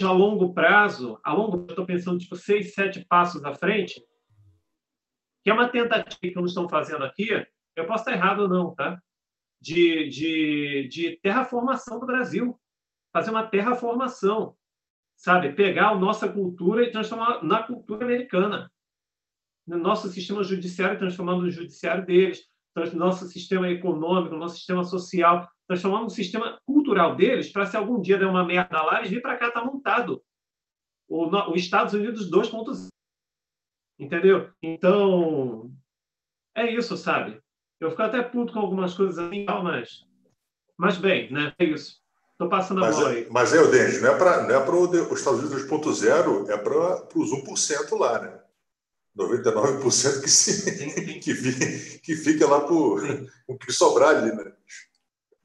a 0.00 0.12
longo 0.12 0.54
prazo, 0.54 1.18
a 1.24 1.32
longo 1.32 1.56
eu 1.56 1.66
estou 1.66 1.86
pensando 1.86 2.18
tipo 2.18 2.36
seis, 2.36 2.72
sete 2.72 3.04
passos 3.04 3.44
à 3.44 3.54
frente, 3.54 4.00
que 5.42 5.50
é 5.50 5.52
uma 5.52 5.68
tentativa 5.68 6.18
que 6.20 6.38
eles 6.38 6.50
estão 6.50 6.68
fazendo 6.68 7.04
aqui, 7.04 7.28
eu 7.74 7.86
posso 7.86 8.02
estar 8.02 8.12
errado 8.12 8.40
ou 8.40 8.48
não, 8.48 8.74
tá? 8.74 9.00
De, 9.60 10.08
de, 10.08 10.88
de 10.88 11.16
terraformação 11.20 11.98
do 11.98 12.06
Brasil, 12.06 12.58
fazer 13.12 13.30
uma 13.30 13.46
terraformação, 13.46 14.56
sabe? 15.16 15.52
Pegar 15.52 15.88
a 15.88 15.98
nossa 15.98 16.28
cultura 16.28 16.84
e 16.84 16.92
transformar 16.92 17.42
na 17.42 17.62
cultura 17.62 18.04
americana, 18.04 18.70
no 19.66 19.78
nosso 19.78 20.08
sistema 20.08 20.44
judiciário, 20.44 20.98
transformando 20.98 21.42
no 21.42 21.50
judiciário 21.50 22.06
deles, 22.06 22.46
nosso 22.94 23.26
sistema 23.26 23.68
econômico, 23.68 24.36
nosso 24.36 24.56
sistema 24.56 24.84
social, 24.84 25.48
transformar 25.68 26.02
no 26.02 26.10
sistema 26.10 26.58
cultural 26.66 27.14
deles, 27.14 27.52
para 27.52 27.66
se 27.66 27.76
algum 27.76 28.00
dia 28.00 28.16
der 28.18 28.26
uma 28.26 28.44
merda 28.44 28.82
lá, 28.82 28.98
eles 28.98 29.10
virem 29.10 29.22
para 29.22 29.36
cá, 29.36 29.50
tá 29.50 29.62
montado. 29.64 30.22
O, 31.06 31.26
no- 31.26 31.50
os 31.52 31.60
Estados 31.60 31.92
Unidos 31.94 32.30
2.0. 32.30 32.88
Entendeu? 33.98 34.50
Então, 34.62 35.70
é 36.56 36.70
isso, 36.72 36.96
sabe? 36.96 37.40
Eu 37.80 37.90
fico 37.90 38.02
até 38.02 38.22
puto 38.22 38.52
com 38.52 38.60
algumas 38.60 38.94
coisas 38.94 39.18
assim, 39.18 39.44
tal, 39.44 39.62
mas. 39.62 40.04
Mas 40.76 40.96
bem, 40.96 41.30
né? 41.32 41.52
É 41.58 41.64
isso. 41.64 41.98
Estou 42.32 42.48
passando 42.48 42.78
a 42.84 42.86
Mas, 42.86 42.96
bola 42.96 43.12
é- 43.12 43.16
aí. 43.16 43.26
mas 43.30 43.52
é, 43.52 43.60
o 43.60 43.68
Denis, 43.70 44.00
não 44.00 44.10
é 44.14 44.16
para 44.18 44.52
é 44.52 44.60
para 44.64 44.74
os 44.76 45.18
Estados 45.18 45.40
Unidos 45.40 45.64
2.0, 45.68 46.48
é 46.50 46.56
para 46.56 47.18
os 47.18 47.30
1% 47.32 47.98
lá, 47.98 48.20
né? 48.20 48.40
99% 49.16 50.22
que, 50.22 50.28
se, 50.30 51.18
que, 51.20 51.98
que 51.98 52.14
fica 52.14 52.46
lá 52.46 52.60
por 52.60 53.02
o 53.48 53.58
que 53.58 53.72
sobrar 53.72 54.10
ali, 54.16 54.32
né? 54.34 54.52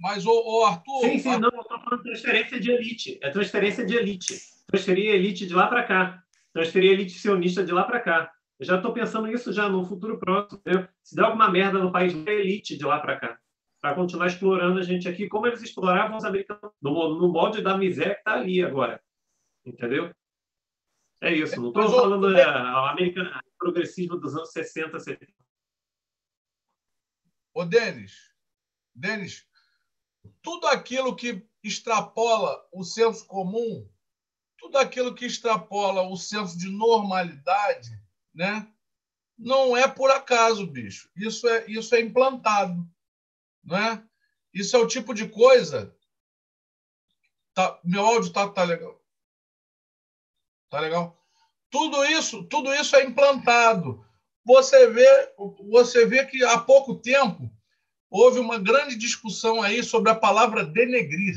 Mas, 0.04 0.26
ô, 0.26 0.34
ô, 0.34 0.66
Arthur, 0.66 1.00
Sim, 1.00 1.18
sim, 1.18 1.38
não, 1.38 1.50
eu 1.50 1.62
estou 1.62 1.80
falando 1.80 2.04
de 2.04 2.10
transferência 2.10 2.60
de 2.60 2.70
elite. 2.70 3.18
É 3.22 3.30
transferência 3.30 3.86
de 3.86 3.96
elite. 3.96 4.38
Transferir 4.68 5.16
elite 5.16 5.48
de 5.48 5.54
lá 5.54 5.68
para 5.68 5.82
cá. 5.82 6.22
Transferir 6.52 6.92
elite 6.92 7.18
sionista 7.18 7.64
de 7.64 7.72
lá 7.72 7.86
para 7.86 8.02
cá. 8.02 8.30
Eu 8.60 8.66
já 8.66 8.76
estou 8.76 8.92
pensando 8.92 9.28
nisso 9.28 9.54
já 9.54 9.70
no 9.70 9.86
futuro 9.86 10.20
próximo. 10.20 10.60
entendeu? 10.60 10.90
Se 11.02 11.16
der 11.16 11.24
alguma 11.24 11.50
merda 11.50 11.80
no 11.80 11.90
país, 11.90 12.14
é 12.28 12.34
elite 12.34 12.78
de 12.78 12.84
lá 12.84 13.00
para 13.00 13.18
cá. 13.18 13.40
Para 13.80 13.96
continuar 13.96 14.28
explorando 14.28 14.78
a 14.78 14.84
gente 14.84 15.08
aqui, 15.08 15.30
como 15.30 15.48
eles 15.48 15.62
exploravam 15.62 16.18
os 16.18 16.26
americanos, 16.26 16.74
no, 16.82 17.18
no 17.18 17.32
molde 17.32 17.62
da 17.62 17.78
miséria 17.78 18.16
que 18.16 18.20
está 18.20 18.34
ali 18.34 18.62
agora. 18.62 19.02
Entendeu? 19.66 20.14
É 21.22 21.34
isso. 21.34 21.62
Não 21.62 21.70
estou 21.70 21.90
falando 21.90 22.38
é, 22.38 22.46
o 22.46 22.86
americano, 22.88 23.32
progressismo 23.58 24.18
dos 24.18 24.36
anos 24.36 24.52
60, 24.52 25.00
70. 25.00 25.32
Ô, 27.54 27.64
Denis, 27.64 28.34
Denis, 28.94 29.48
tudo 30.42 30.68
aquilo 30.68 31.16
que 31.16 31.46
extrapola 31.64 32.68
o 32.72 32.84
senso 32.84 33.26
comum, 33.26 33.88
tudo 34.58 34.78
aquilo 34.78 35.16
que 35.16 35.26
extrapola 35.26 36.02
o 36.04 36.18
senso 36.18 36.58
de 36.58 36.70
normalidade, 36.70 37.90
né? 38.34 38.68
Não 39.38 39.76
é 39.76 39.88
por 39.88 40.12
acaso, 40.12 40.68
bicho. 40.68 41.10
Isso 41.16 41.48
é, 41.48 41.66
isso 41.70 41.96
é 41.96 42.02
implantado, 42.02 42.88
né? 43.64 44.08
Isso 44.54 44.76
é 44.76 44.80
o 44.80 44.88
tipo 44.88 45.14
de 45.14 45.28
coisa. 45.28 45.96
Tá, 47.54 47.80
meu 47.84 48.06
áudio 48.06 48.32
tá, 48.32 48.48
tá 48.50 48.64
legal. 48.64 49.02
Tá 50.70 50.80
legal? 50.80 51.20
Tudo 51.70 52.04
isso, 52.06 52.44
tudo 52.46 52.74
isso 52.74 52.96
é 52.96 53.04
implantado. 53.04 54.06
Você 54.46 54.90
vê, 54.90 55.34
você 55.70 56.06
vê 56.06 56.26
que 56.26 56.44
há 56.44 56.60
pouco 56.60 56.96
tempo 56.96 57.52
houve 58.14 58.38
uma 58.38 58.60
grande 58.60 58.96
discussão 58.96 59.64
aí 59.64 59.84
sobre 59.84 60.12
a 60.12 60.16
palavra 60.16 60.64
denegrir, 60.64 61.36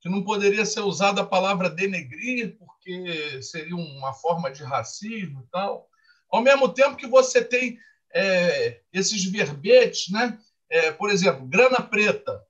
que 0.00 0.08
não 0.08 0.22
poderia 0.22 0.64
ser 0.64 0.82
usada 0.82 1.22
a 1.22 1.26
palavra 1.26 1.68
denegrir 1.68 2.56
porque 2.56 3.42
seria 3.42 3.74
uma 3.74 4.12
forma 4.12 4.48
de 4.48 4.62
racismo 4.62 5.42
e 5.42 5.50
tal. 5.50 5.88
Ao 6.30 6.40
mesmo 6.40 6.68
tempo 6.68 6.96
que 6.96 7.08
você 7.08 7.42
tem 7.42 7.80
é, 8.14 8.80
esses 8.92 9.24
verbetes, 9.24 10.12
né? 10.12 10.38
É, 10.70 10.92
por 10.92 11.10
exemplo, 11.10 11.44
grana 11.46 11.80
preta, 11.80 12.46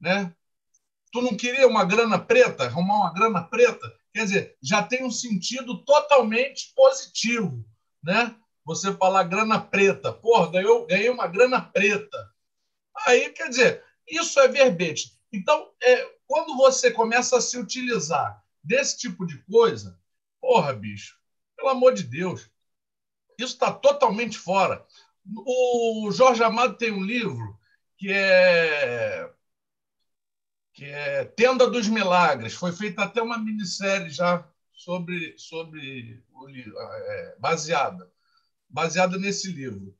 né? 0.00 0.32
Tu 1.12 1.20
não 1.20 1.36
queria 1.36 1.68
uma 1.68 1.84
grana 1.84 2.18
preta, 2.18 2.64
arrumar 2.64 2.94
uma 2.94 3.12
grana 3.12 3.42
preta? 3.42 3.94
quer 4.12 4.24
dizer, 4.24 4.56
já 4.62 4.82
tem 4.82 5.04
um 5.04 5.10
sentido 5.10 5.84
totalmente 5.84 6.72
positivo, 6.74 7.62
né? 8.02 8.34
Você 8.64 8.92
falar 8.94 9.24
grana 9.24 9.60
preta, 9.60 10.18
ganhou, 10.50 10.86
ganhei 10.86 11.10
uma 11.10 11.26
grana 11.26 11.60
preta. 11.60 12.29
Aí, 13.06 13.30
quer 13.30 13.48
dizer, 13.48 13.84
isso 14.08 14.38
é 14.40 14.48
verbete. 14.48 15.18
Então, 15.32 15.70
é, 15.82 16.14
quando 16.26 16.56
você 16.56 16.90
começa 16.90 17.36
a 17.36 17.40
se 17.40 17.58
utilizar 17.58 18.42
desse 18.62 18.98
tipo 18.98 19.26
de 19.26 19.38
coisa, 19.44 19.98
porra, 20.40 20.72
bicho, 20.72 21.18
pelo 21.56 21.70
amor 21.70 21.94
de 21.94 22.02
Deus, 22.02 22.50
isso 23.38 23.54
está 23.54 23.72
totalmente 23.72 24.38
fora. 24.38 24.84
O 25.46 26.10
Jorge 26.12 26.42
Amado 26.42 26.76
tem 26.76 26.90
um 26.90 27.02
livro 27.02 27.58
que 27.96 28.10
é 28.12 29.30
que 30.72 30.84
é 30.86 31.24
Tenda 31.24 31.68
dos 31.68 31.88
Milagres. 31.88 32.54
Foi 32.54 32.72
feita 32.72 33.02
até 33.02 33.20
uma 33.20 33.36
minissérie 33.36 34.08
já 34.08 34.48
sobre, 34.72 35.36
sobre 35.36 36.24
o 36.32 36.48
é, 36.48 37.36
baseada, 37.38 38.10
baseada 38.66 39.18
nesse 39.18 39.52
livro. 39.52 39.94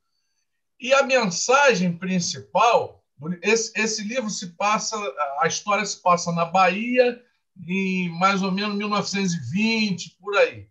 E 0.81 0.91
a 0.95 1.03
mensagem 1.03 1.95
principal, 1.95 3.05
esse, 3.43 3.71
esse 3.79 4.03
livro 4.03 4.31
se 4.31 4.47
passa, 4.53 4.97
a 5.39 5.47
história 5.47 5.85
se 5.85 6.01
passa 6.01 6.31
na 6.31 6.43
Bahia 6.43 7.23
em 7.67 8.09
mais 8.09 8.41
ou 8.41 8.51
menos 8.51 8.75
1920, 8.75 10.17
por 10.19 10.35
aí, 10.37 10.67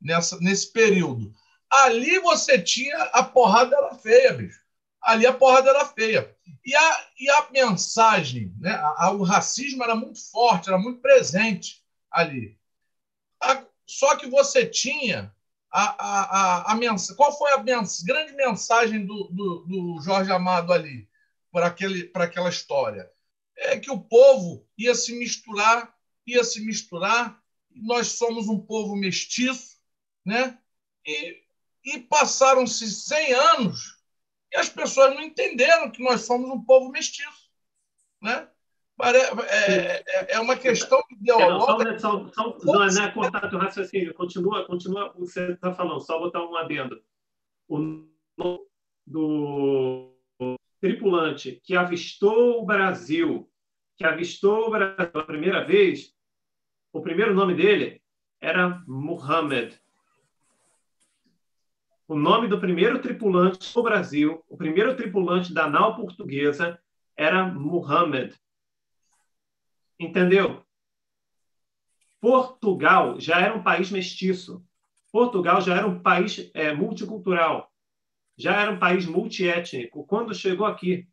nessa, 0.00 0.38
nesse 0.38 0.72
período. 0.72 1.34
Ali 1.68 2.20
você 2.20 2.62
tinha 2.62 2.96
a 3.12 3.24
porrada 3.24 3.76
era 3.76 3.94
feia, 3.96 4.34
bicho. 4.34 4.60
Ali 5.02 5.26
a 5.26 5.32
porrada 5.32 5.70
era 5.70 5.84
feia. 5.84 6.32
E 6.64 6.76
a, 6.76 7.06
e 7.18 7.28
a 7.30 7.50
mensagem, 7.50 8.54
né? 8.60 8.70
A, 8.70 9.06
a, 9.06 9.10
o 9.10 9.24
racismo 9.24 9.82
era 9.82 9.96
muito 9.96 10.20
forte, 10.30 10.68
era 10.68 10.78
muito 10.78 11.00
presente 11.00 11.82
ali. 12.08 12.56
A, 13.42 13.64
só 13.84 14.14
que 14.14 14.28
você 14.28 14.64
tinha 14.64 15.34
a, 15.70 15.82
a, 15.82 16.22
a, 16.22 16.72
a 16.72 16.74
mensagem. 16.74 17.16
Qual 17.16 17.36
foi 17.36 17.52
a 17.52 17.62
mens 17.62 18.02
grande 18.02 18.32
mensagem 18.32 19.06
do, 19.06 19.24
do, 19.24 19.58
do 19.66 20.00
Jorge 20.02 20.32
Amado 20.32 20.72
ali 20.72 21.08
para 21.52 21.74
aquela 22.24 22.48
história? 22.48 23.10
É 23.56 23.78
que 23.78 23.90
o 23.90 24.00
povo 24.00 24.66
ia 24.76 24.94
se 24.94 25.12
misturar, 25.18 25.94
ia 26.26 26.42
se 26.42 26.64
misturar. 26.64 27.40
Nós 27.70 28.08
somos 28.08 28.48
um 28.48 28.58
povo 28.58 28.96
mestiço, 28.96 29.78
né? 30.24 30.58
E 31.06 31.40
e 31.84 31.98
passaram-se 31.98 32.90
100 32.90 33.32
anos 33.32 33.98
e 34.52 34.56
as 34.56 34.68
pessoas 34.68 35.14
não 35.14 35.22
entenderam 35.22 35.90
que 35.90 36.02
nós 36.02 36.22
somos 36.22 36.50
um 36.50 36.62
povo 36.62 36.90
mestiço. 36.90 37.50
Né? 38.20 38.48
É, 39.02 40.02
é, 40.06 40.34
é 40.34 40.40
uma 40.40 40.56
questão 40.56 41.02
ideológica. 41.10 41.98
Só, 41.98 42.28
só, 42.28 42.58
só, 42.58 42.72
não, 42.72 42.86
não 42.86 43.04
é 43.04 43.10
cortar 43.10 43.48
teu 43.48 43.58
raciocínio. 43.58 44.14
Continua, 44.14 44.64
continua 44.66 45.06
o 45.06 45.12
que 45.12 45.20
você 45.20 45.52
está 45.52 45.72
falando, 45.72 46.00
só 46.00 46.18
botar 46.18 46.44
um 46.44 46.56
adendo. 46.56 47.00
O 47.68 47.78
nome 47.78 48.60
do 49.06 50.14
tripulante 50.80 51.60
que 51.62 51.76
avistou 51.76 52.62
o 52.62 52.66
Brasil, 52.66 53.48
que 53.96 54.04
avistou 54.04 54.66
o 54.66 54.70
Brasil 54.70 55.10
pela 55.10 55.26
primeira 55.26 55.64
vez, 55.64 56.14
o 56.92 57.00
primeiro 57.00 57.34
nome 57.34 57.54
dele 57.54 58.02
era 58.40 58.82
Muhammad. 58.86 59.74
O 62.08 62.16
nome 62.16 62.48
do 62.48 62.58
primeiro 62.58 63.00
tripulante 63.00 63.72
do 63.72 63.82
Brasil, 63.82 64.42
o 64.48 64.56
primeiro 64.56 64.96
tripulante 64.96 65.54
da 65.54 65.68
nau 65.68 65.94
portuguesa, 65.94 66.80
era 67.16 67.44
Muhammad. 67.46 68.34
Entendeu? 70.00 70.64
Portugal 72.22 73.20
já 73.20 73.38
era 73.38 73.54
um 73.54 73.62
país 73.62 73.90
mestiço. 73.90 74.64
Portugal 75.12 75.60
já 75.60 75.76
era 75.76 75.86
um 75.86 76.00
país 76.00 76.50
é, 76.54 76.72
multicultural. 76.72 77.70
Já 78.38 78.62
era 78.62 78.70
um 78.70 78.78
país 78.78 79.04
multiétnico. 79.04 80.06
Quando 80.06 80.34
chegou 80.34 80.66
aqui, 80.66 81.06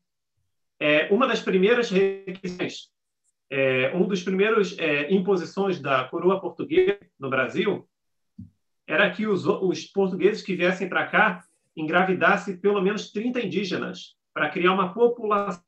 é, 0.80 1.14
uma 1.14 1.28
das 1.28 1.42
primeiras 1.42 1.90
requisições, 1.90 2.90
é, 3.50 3.94
um 3.94 4.08
dos 4.08 4.24
primeiros 4.24 4.78
é, 4.80 5.12
imposições 5.12 5.82
da 5.82 6.06
coroa 6.06 6.40
portuguesa 6.40 6.98
no 7.20 7.30
Brasil 7.30 7.86
era 8.86 9.12
que 9.12 9.28
os, 9.28 9.46
os 9.46 9.84
portugueses 9.86 10.42
que 10.42 10.56
viessem 10.56 10.88
para 10.88 11.08
cá 11.08 11.44
engravidassem 11.76 12.56
pelo 12.56 12.82
menos 12.82 13.12
30 13.12 13.42
indígenas 13.42 14.16
para 14.34 14.50
criar 14.50 14.74
uma 14.74 14.94
população 14.94 15.67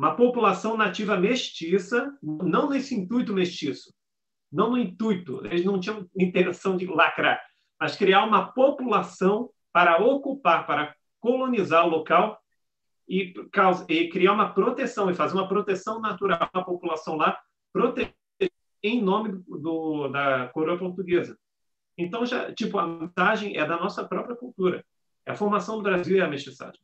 uma 0.00 0.16
população 0.16 0.78
nativa 0.78 1.14
mestiça, 1.14 2.16
não 2.22 2.70
nesse 2.70 2.94
intuito 2.94 3.34
mestiço, 3.34 3.92
não 4.50 4.70
no 4.70 4.78
intuito, 4.78 5.44
eles 5.44 5.62
não 5.62 5.78
tinham 5.78 6.08
intenção 6.16 6.74
de 6.74 6.86
lacrar, 6.86 7.38
mas 7.78 7.96
criar 7.96 8.24
uma 8.24 8.50
população 8.50 9.50
para 9.70 10.02
ocupar, 10.02 10.66
para 10.66 10.96
colonizar 11.20 11.84
o 11.86 11.90
local 11.90 12.40
e, 13.06 13.34
e 13.90 14.08
criar 14.08 14.32
uma 14.32 14.54
proteção 14.54 15.10
e 15.10 15.14
fazer 15.14 15.34
uma 15.34 15.46
proteção 15.46 16.00
natural 16.00 16.48
à 16.50 16.62
população 16.62 17.16
lá, 17.16 17.38
proteger 17.70 18.14
em 18.82 19.02
nome 19.02 19.44
do, 19.46 20.08
da 20.08 20.48
coroa 20.48 20.78
portuguesa. 20.78 21.38
Então, 21.98 22.24
já, 22.24 22.50
tipo, 22.54 22.78
a 22.78 22.86
mensagem 22.86 23.54
é 23.54 23.66
da 23.66 23.76
nossa 23.76 24.02
própria 24.02 24.34
cultura. 24.34 24.82
É 25.26 25.32
a 25.32 25.36
formação 25.36 25.76
do 25.76 25.82
Brasil 25.82 26.16
e 26.16 26.22
a 26.22 26.26
mestiçagem. 26.26 26.80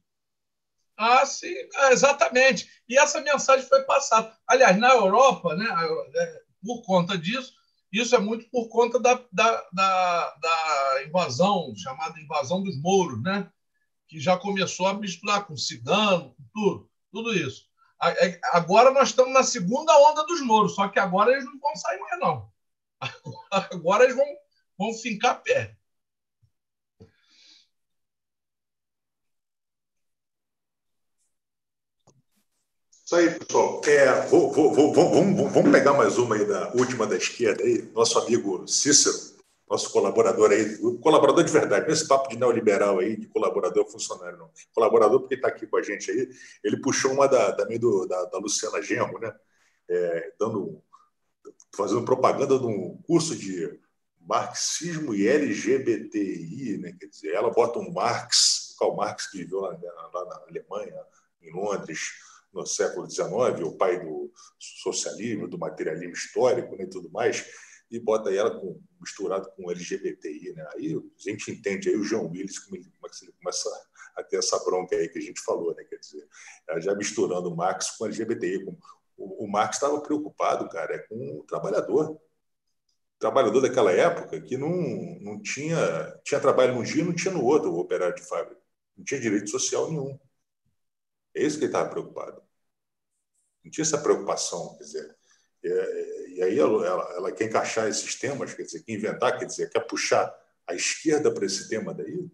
Ah, 0.96 1.26
sim, 1.26 1.54
é, 1.74 1.92
exatamente. 1.92 2.68
E 2.88 2.98
essa 2.98 3.20
mensagem 3.20 3.66
foi 3.68 3.82
passada. 3.82 4.34
Aliás, 4.46 4.76
na 4.78 4.90
Europa, 4.90 5.54
né, 5.54 5.66
é, 6.14 6.42
por 6.64 6.82
conta 6.82 7.18
disso, 7.18 7.52
isso 7.92 8.14
é 8.14 8.18
muito 8.18 8.48
por 8.50 8.68
conta 8.68 8.98
da, 8.98 9.14
da, 9.32 9.66
da, 9.72 10.34
da 10.34 11.04
invasão, 11.06 11.74
chamada 11.76 12.18
invasão 12.20 12.62
dos 12.62 12.80
mouros, 12.80 13.22
né? 13.22 13.50
que 14.08 14.20
já 14.20 14.36
começou 14.36 14.86
a 14.86 14.94
misturar 14.94 15.46
com 15.46 15.56
cigano, 15.56 16.34
com 16.34 16.44
tudo, 16.54 16.90
tudo 17.10 17.34
isso. 17.34 17.66
Agora 18.52 18.90
nós 18.90 19.08
estamos 19.08 19.32
na 19.32 19.42
segunda 19.42 19.96
onda 19.98 20.24
dos 20.26 20.40
mouros, 20.42 20.74
só 20.74 20.88
que 20.88 20.98
agora 20.98 21.32
eles 21.32 21.44
não 21.44 21.58
vão 21.58 21.74
sair 21.74 21.98
mais, 21.98 22.20
não. 22.20 22.50
Agora 23.50 24.04
eles 24.04 24.16
vão 24.16 24.26
vão 24.78 24.92
fincar 24.92 25.42
pé. 25.42 25.76
Isso 33.06 33.14
aí, 33.14 33.38
pessoal. 33.38 33.80
É, 33.86 34.26
vou, 34.26 34.50
vou, 34.52 34.74
vou, 34.74 34.92
vamos, 34.92 35.52
vamos 35.52 35.70
pegar 35.70 35.92
mais 35.92 36.18
uma 36.18 36.34
aí 36.34 36.44
da 36.44 36.72
última 36.72 37.06
da 37.06 37.16
esquerda 37.16 37.62
aí, 37.62 37.82
nosso 37.94 38.18
amigo 38.18 38.66
Cícero, 38.66 39.14
nosso 39.70 39.92
colaborador 39.92 40.50
aí, 40.50 40.76
colaborador 40.98 41.44
de 41.44 41.52
verdade, 41.52 41.86
nesse 41.86 42.08
papo 42.08 42.28
de 42.28 42.36
neoliberal 42.36 42.98
aí, 42.98 43.16
de 43.16 43.28
colaborador 43.28 43.88
funcionário, 43.88 44.36
não. 44.36 44.50
Colaborador 44.74 45.20
porque 45.20 45.36
está 45.36 45.46
aqui 45.46 45.68
com 45.68 45.76
a 45.76 45.82
gente 45.82 46.10
aí. 46.10 46.28
Ele 46.64 46.80
puxou 46.80 47.12
uma 47.12 47.28
da, 47.28 47.52
também 47.52 47.78
do, 47.78 48.06
da, 48.06 48.24
da 48.24 48.38
Luciana 48.38 48.82
Genro, 48.82 49.20
né? 49.20 49.32
É, 49.88 50.32
dando, 50.36 50.82
fazendo 51.76 52.04
propaganda 52.04 52.58
de 52.58 52.66
um 52.66 53.00
curso 53.06 53.36
de 53.36 53.78
marxismo 54.20 55.14
e 55.14 55.28
LGBTI, 55.28 56.78
né? 56.78 56.92
quer 56.98 57.06
dizer, 57.06 57.34
ela 57.34 57.52
bota 57.52 57.78
um 57.78 57.92
Marx, 57.92 58.74
Karl 58.76 58.96
Marx, 58.96 59.30
que 59.30 59.38
viveu 59.38 59.60
lá, 59.60 59.78
lá 60.12 60.24
na 60.24 60.36
Alemanha, 60.48 61.00
em 61.40 61.52
Londres, 61.52 62.00
no 62.56 62.66
século 62.66 63.08
XIX, 63.08 63.28
o 63.64 63.76
pai 63.76 64.04
do 64.04 64.32
socialismo, 64.58 65.48
do 65.48 65.58
materialismo 65.58 66.12
histórico 66.12 66.76
né, 66.76 66.84
e 66.84 66.90
tudo 66.90 67.10
mais, 67.10 67.46
e 67.90 68.00
bota 68.00 68.32
ela 68.34 68.58
com, 68.58 68.80
misturado 69.00 69.50
com 69.52 69.70
LGBTI. 69.70 70.52
Né? 70.54 70.66
Aí 70.74 70.94
a 70.94 71.30
gente 71.30 71.50
entende 71.50 71.88
aí 71.88 71.96
o 71.96 72.02
João 72.02 72.28
Willis, 72.28 72.58
como 72.58 72.76
ele, 72.76 72.84
como 72.84 73.12
ele 73.22 73.32
começa 73.40 73.70
a 74.16 74.22
ter 74.22 74.38
essa 74.38 74.58
bronca 74.64 74.96
aí 74.96 75.08
que 75.08 75.18
a 75.18 75.22
gente 75.22 75.40
falou, 75.42 75.74
né? 75.74 75.84
quer 75.84 75.98
dizer, 75.98 76.26
já 76.78 76.94
misturando 76.94 77.54
Marx 77.54 77.90
com 77.90 78.06
LGBTI. 78.06 78.64
Com, 78.64 78.76
o, 79.16 79.44
o 79.44 79.48
Marx 79.50 79.76
estava 79.76 80.00
preocupado, 80.00 80.68
cara, 80.68 80.94
é 80.94 80.98
com 80.98 81.38
o 81.38 81.44
trabalhador 81.44 82.18
trabalhador 83.18 83.60
daquela 83.60 83.92
época 83.92 84.40
que 84.40 84.56
não, 84.56 84.70
não 85.20 85.40
tinha, 85.40 86.20
tinha 86.22 86.40
trabalho 86.40 86.74
num 86.74 86.82
dia 86.82 87.04
não 87.04 87.14
tinha 87.14 87.32
no 87.32 87.42
outro, 87.44 87.72
o 87.72 87.78
operário 87.78 88.14
de 88.14 88.22
fábrica. 88.22 88.60
Não 88.96 89.04
tinha 89.04 89.20
direito 89.20 89.50
social 89.50 89.90
nenhum. 89.90 90.18
É 91.34 91.42
isso 91.42 91.58
que 91.58 91.64
ele 91.64 91.72
estava 91.72 91.90
preocupado. 91.90 92.42
Não 93.66 93.70
tinha 93.72 93.82
essa 93.82 93.98
preocupação, 93.98 94.76
quer 94.78 94.84
dizer. 94.84 95.16
É, 95.64 96.28
e 96.28 96.42
aí 96.42 96.58
ela, 96.58 96.86
ela, 96.86 97.14
ela, 97.16 97.32
quer 97.32 97.46
encaixar 97.46 97.88
esses 97.88 98.14
temas, 98.14 98.54
quer 98.54 98.62
dizer, 98.62 98.84
quer 98.84 98.92
inventar, 98.92 99.36
quer 99.36 99.46
dizer, 99.46 99.68
quer 99.68 99.80
puxar 99.80 100.32
a 100.68 100.74
esquerda 100.74 101.34
para 101.34 101.44
esse 101.44 101.68
tema 101.68 101.92
daí. 101.92 102.30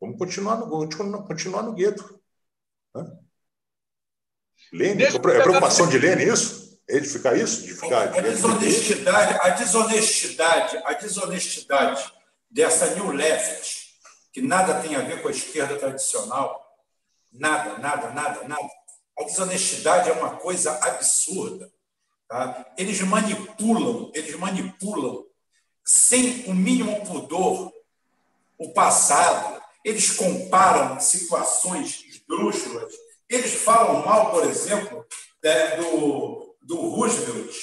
Vamos 0.00 0.16
continuar 0.16 0.56
no, 0.56 0.68
continuar, 0.68 1.22
continuar 1.24 1.62
no 1.64 1.72
gueto. 1.72 2.20
Né? 2.94 3.18
Lênin, 4.72 5.02
é 5.02 5.18
preocupação 5.18 5.88
de 5.88 5.98
Lênin 5.98 6.32
isso? 6.32 6.78
edificar 6.88 7.36
isso? 7.36 7.62
De 7.62 7.74
ficar, 7.74 8.16
a, 8.16 8.20
desonestidade, 8.20 9.38
a 9.42 9.48
desonestidade, 9.50 10.76
a 10.84 10.92
desonestidade 10.94 12.12
dessa 12.48 12.94
New 12.94 13.10
Left, 13.10 13.96
que 14.32 14.40
nada 14.40 14.80
tem 14.80 14.94
a 14.94 15.00
ver 15.00 15.22
com 15.22 15.28
a 15.28 15.32
esquerda 15.32 15.76
tradicional, 15.76 16.64
nada, 17.32 17.78
nada, 17.78 18.10
nada, 18.10 18.46
nada. 18.46 18.79
A 19.20 19.24
desonestidade 19.24 20.08
é 20.08 20.12
uma 20.14 20.36
coisa 20.36 20.72
absurda. 20.82 21.70
Tá? 22.26 22.64
Eles 22.78 23.00
manipulam, 23.02 24.10
eles 24.14 24.34
manipulam 24.36 25.26
sem 25.84 26.44
o 26.46 26.54
mínimo 26.54 27.04
pudor 27.04 27.70
o 28.56 28.72
passado. 28.72 29.60
Eles 29.84 30.12
comparam 30.12 30.98
situações 31.00 32.02
esdrúxulas. 32.08 32.94
Eles 33.28 33.54
falam 33.62 34.04
mal, 34.06 34.30
por 34.30 34.44
exemplo, 34.44 35.06
do, 35.76 36.56
do 36.62 36.76
Roosevelt, 36.88 37.54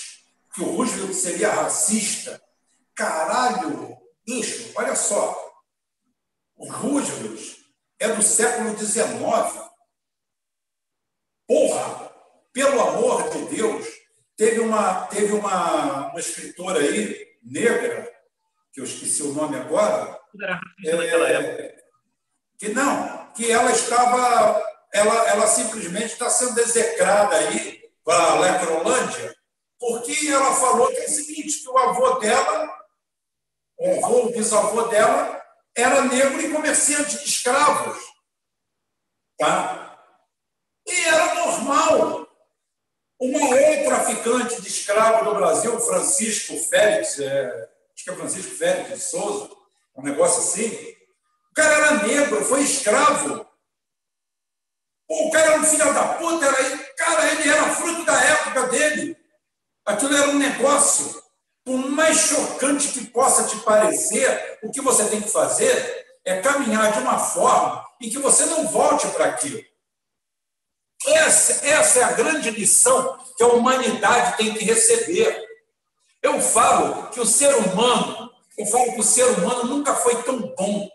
que 0.54 0.62
o 0.62 0.76
Roosevelt 0.76 1.14
seria 1.14 1.54
racista. 1.54 2.42
Caralho, 2.94 3.98
bicho, 4.26 4.74
olha 4.76 4.96
só. 4.96 5.36
O 6.56 6.72
Roosevelt 6.72 7.58
é 8.00 8.10
do 8.10 8.22
século 8.22 8.78
XIX. 8.78 9.67
Porra, 11.48 12.12
pelo 12.52 12.82
amor 12.82 13.30
de 13.30 13.56
Deus, 13.56 13.88
teve 14.36 14.60
uma, 14.60 15.08
teve 15.08 15.34
uma, 15.34 16.10
uma 16.10 16.20
escritora 16.20 16.80
aí, 16.80 17.26
negra, 17.42 18.12
que 18.74 18.82
eu 18.82 18.84
esqueci 18.84 19.24
o 19.24 19.34
nome 19.34 19.56
agora, 19.56 20.20
é, 20.86 21.76
que 22.60 22.70
não, 22.70 23.32
que 23.34 23.50
ela 23.50 23.72
estava, 23.72 24.64
ela, 24.94 25.30
ela 25.30 25.48
simplesmente 25.48 26.14
está 26.14 26.30
sendo 26.30 26.60
execrada 26.60 27.36
aí 27.36 27.82
para 28.04 28.32
a 28.32 28.40
Lecrolândia, 28.40 29.36
porque 29.80 30.28
ela 30.28 30.54
falou 30.56 30.88
que 30.88 30.98
é 30.98 31.06
o 31.06 31.10
seguinte, 31.10 31.62
que 31.62 31.70
o 31.70 31.78
avô 31.78 32.20
dela, 32.20 32.78
o 33.80 34.06
avô, 34.06 34.26
o 34.26 34.32
bisavô 34.34 34.84
dela, 34.88 35.42
era 35.76 36.02
negro 36.02 36.42
e 36.42 36.52
comerciante 36.52 37.18
de 37.20 37.26
escravos. 37.26 37.98
Tá? 39.38 39.88
E 40.88 41.06
era 41.06 41.27
normal. 41.48 42.28
O 43.20 43.32
maior 43.32 43.86
traficante 43.86 44.62
de 44.62 44.68
escravos 44.68 45.28
do 45.28 45.36
Brasil, 45.36 45.80
Francisco 45.80 46.56
Félix, 46.70 47.20
é, 47.20 47.70
acho 47.96 48.04
que 48.04 48.10
é 48.12 48.16
Francisco 48.16 48.56
Félix 48.56 48.90
de 48.90 49.00
Souza, 49.00 49.50
um 49.96 50.04
negócio 50.04 50.40
assim. 50.40 50.68
O 51.52 51.54
cara 51.56 51.74
era 51.74 52.04
negro, 52.04 52.46
foi 52.46 52.62
escravo. 52.62 53.48
o 55.10 55.32
cara 55.32 55.54
era 55.54 55.60
um 55.60 55.64
filho 55.64 55.94
da 55.94 56.14
puta, 56.16 56.46
era, 56.46 56.78
cara, 56.96 57.32
ele 57.32 57.50
era 57.50 57.76
fruto 57.76 58.06
da 58.06 58.22
época 58.22 58.68
dele. 58.68 59.18
Aquilo 59.86 60.16
era 60.16 60.30
um 60.30 60.38
negócio. 60.38 61.24
Por 61.66 61.78
mais 61.90 62.18
chocante 62.18 62.90
que 62.90 63.08
possa 63.08 63.48
te 63.48 63.58
parecer, 63.64 64.60
o 64.64 64.72
que 64.72 64.80
você 64.80 65.06
tem 65.10 65.22
que 65.22 65.30
fazer 65.30 66.06
é 66.24 66.40
caminhar 66.40 66.94
de 66.94 67.00
uma 67.00 67.20
forma 67.20 67.86
em 68.00 68.10
que 68.10 68.20
você 68.20 68.46
não 68.46 68.68
volte 68.68 69.08
para 69.08 69.26
aquilo. 69.26 69.62
Essa, 71.06 71.66
essa 71.66 72.00
é 72.00 72.04
a 72.04 72.14
grande 72.14 72.50
lição 72.50 73.18
que 73.38 73.44
a 73.44 73.48
humanidade 73.48 74.38
tem 74.38 74.54
que 74.54 74.66
receber. 74.66 75.46
Eu 76.22 76.42
falo 76.42 77.10
que 77.10 77.20
o 77.20 77.26
ser 77.26 77.56
humano, 77.56 78.32
eu 78.58 78.66
falo 78.66 78.94
que 78.94 79.00
o 79.00 79.04
ser 79.04 79.26
humano 79.26 79.66
nunca 79.66 79.96
foi 79.96 80.22
tão 80.24 80.40
bom, 80.40 80.90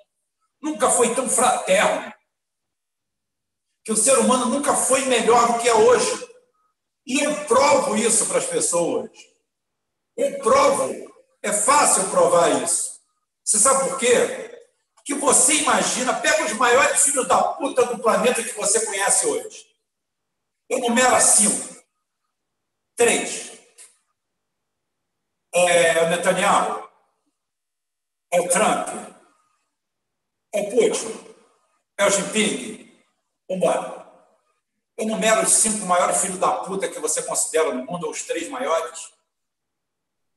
nunca 0.60 0.90
foi 0.90 1.14
tão 1.14 1.28
fraterno, 1.28 2.12
que 3.84 3.92
o 3.92 3.96
ser 3.96 4.18
humano 4.18 4.46
nunca 4.46 4.74
foi 4.74 5.04
melhor 5.06 5.52
do 5.52 5.58
que 5.60 5.68
é 5.68 5.74
hoje. 5.74 6.28
E 7.06 7.20
eu 7.20 7.44
provo 7.46 7.96
isso 7.96 8.26
para 8.26 8.38
as 8.38 8.46
pessoas. 8.46 9.10
Eu 10.16 10.38
provo. 10.38 11.12
É 11.42 11.52
fácil 11.52 12.08
provar 12.10 12.62
isso. 12.62 13.00
Você 13.44 13.58
sabe 13.58 13.88
por 13.88 13.98
quê? 13.98 14.60
Que 15.04 15.14
você 15.14 15.54
imagina, 15.54 16.14
pega 16.14 16.44
os 16.44 16.52
maiores 16.52 17.02
filhos 17.02 17.26
da 17.26 17.42
puta 17.42 17.84
do 17.86 17.98
planeta 17.98 18.42
que 18.42 18.54
você 18.54 18.86
conhece 18.86 19.26
hoje. 19.26 19.71
Enumera 20.72 21.20
cinco. 21.20 21.84
Três. 22.96 23.52
É 25.54 26.02
o 26.02 26.08
Netanyahu. 26.08 26.88
É 28.30 28.40
o 28.40 28.48
Trump. 28.48 28.88
É 30.54 30.60
o 30.62 30.70
Putin. 30.70 31.36
É 31.98 32.06
o 32.06 32.10
Jinping. 32.10 32.90
Vambora. 33.46 34.10
Enumera 34.96 35.42
os 35.42 35.52
cinco 35.52 35.84
maiores 35.84 36.22
filhos 36.22 36.38
da 36.38 36.64
puta 36.64 36.88
que 36.88 36.98
você 37.00 37.22
considera 37.22 37.74
no 37.74 37.84
mundo, 37.84 38.06
ou 38.06 38.12
os 38.12 38.22
três 38.22 38.48
maiores, 38.48 39.12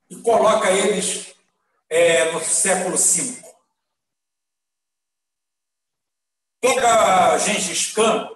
e 0.09 0.17
coloca 0.17 0.69
eles 0.69 1.33
é, 1.89 2.33
no 2.33 2.43
século 2.43 2.97
V. 2.97 3.41
Pega 6.59 7.37
Gengis 7.37 7.93
Khan 7.93 8.35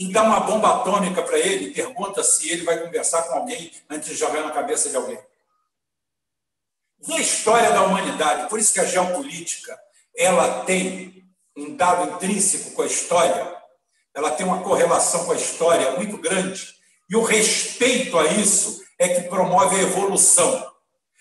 e 0.00 0.10
dá 0.10 0.22
uma 0.22 0.40
bomba 0.40 0.76
atômica 0.76 1.22
para 1.22 1.38
ele 1.38 1.66
e 1.66 1.74
pergunta 1.74 2.24
se 2.24 2.50
ele 2.50 2.64
vai 2.64 2.78
conversar 2.82 3.22
com 3.24 3.34
alguém 3.34 3.70
antes 3.90 4.08
de 4.08 4.14
jogar 4.14 4.42
na 4.42 4.50
cabeça 4.50 4.88
de 4.88 4.96
alguém. 4.96 5.18
E 7.06 7.12
a 7.12 7.20
história 7.20 7.70
da 7.70 7.82
humanidade, 7.82 8.48
por 8.48 8.58
isso 8.58 8.72
que 8.72 8.80
a 8.80 8.86
geopolítica 8.86 9.78
ela 10.16 10.64
tem 10.64 11.30
um 11.54 11.76
dado 11.76 12.14
intrínseco 12.14 12.70
com 12.70 12.80
a 12.80 12.86
história, 12.86 13.54
ela 14.14 14.30
tem 14.30 14.46
uma 14.46 14.62
correlação 14.62 15.26
com 15.26 15.32
a 15.32 15.36
história 15.36 15.90
muito 15.92 16.16
grande, 16.16 16.74
e 17.10 17.14
o 17.14 17.22
respeito 17.22 18.18
a 18.18 18.26
isso 18.26 18.82
é 18.98 19.06
que 19.06 19.28
promove 19.28 19.76
a 19.76 19.82
evolução. 19.82 20.66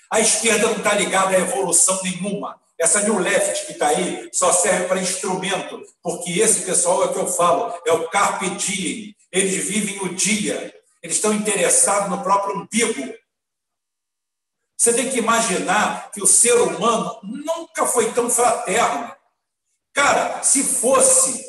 A 0.10 0.22
esquerda 0.22 0.69
não 0.69 0.77
está 0.77 0.93
ligada 0.93 1.35
a 1.35 1.39
evolução 1.39 1.99
nenhuma. 2.01 2.57
Essa 2.80 3.01
New 3.01 3.19
Left 3.19 3.65
que 3.65 3.73
está 3.73 3.89
aí 3.89 4.30
só 4.31 4.53
serve 4.53 4.88
para 4.88 5.01
instrumento, 5.01 5.85
porque 6.01 6.39
esse 6.39 6.61
pessoal 6.61 7.03
é 7.03 7.06
o 7.07 7.14
que 7.14 7.19
eu 7.19 7.27
falo, 7.27 7.77
é 7.85 7.91
o 7.91 8.10
carpe 8.10 8.49
diem. 8.51 9.14
Eles 9.30 9.65
vivem 9.65 10.01
o 10.03 10.15
dia, 10.15 10.73
eles 11.03 11.18
estão 11.18 11.34
interessados 11.34 12.10
no 12.10 12.23
próprio 12.23 12.56
umbigo. 12.56 13.14
Você 14.77 14.93
tem 14.93 15.10
que 15.10 15.18
imaginar 15.18 16.10
que 16.11 16.23
o 16.23 16.26
ser 16.26 16.53
humano 16.53 17.19
nunca 17.22 17.85
foi 17.85 18.14
tão 18.14 18.30
fraterno. 18.30 19.14
Cara, 19.93 20.41
se 20.41 20.64
fosse 20.64 21.45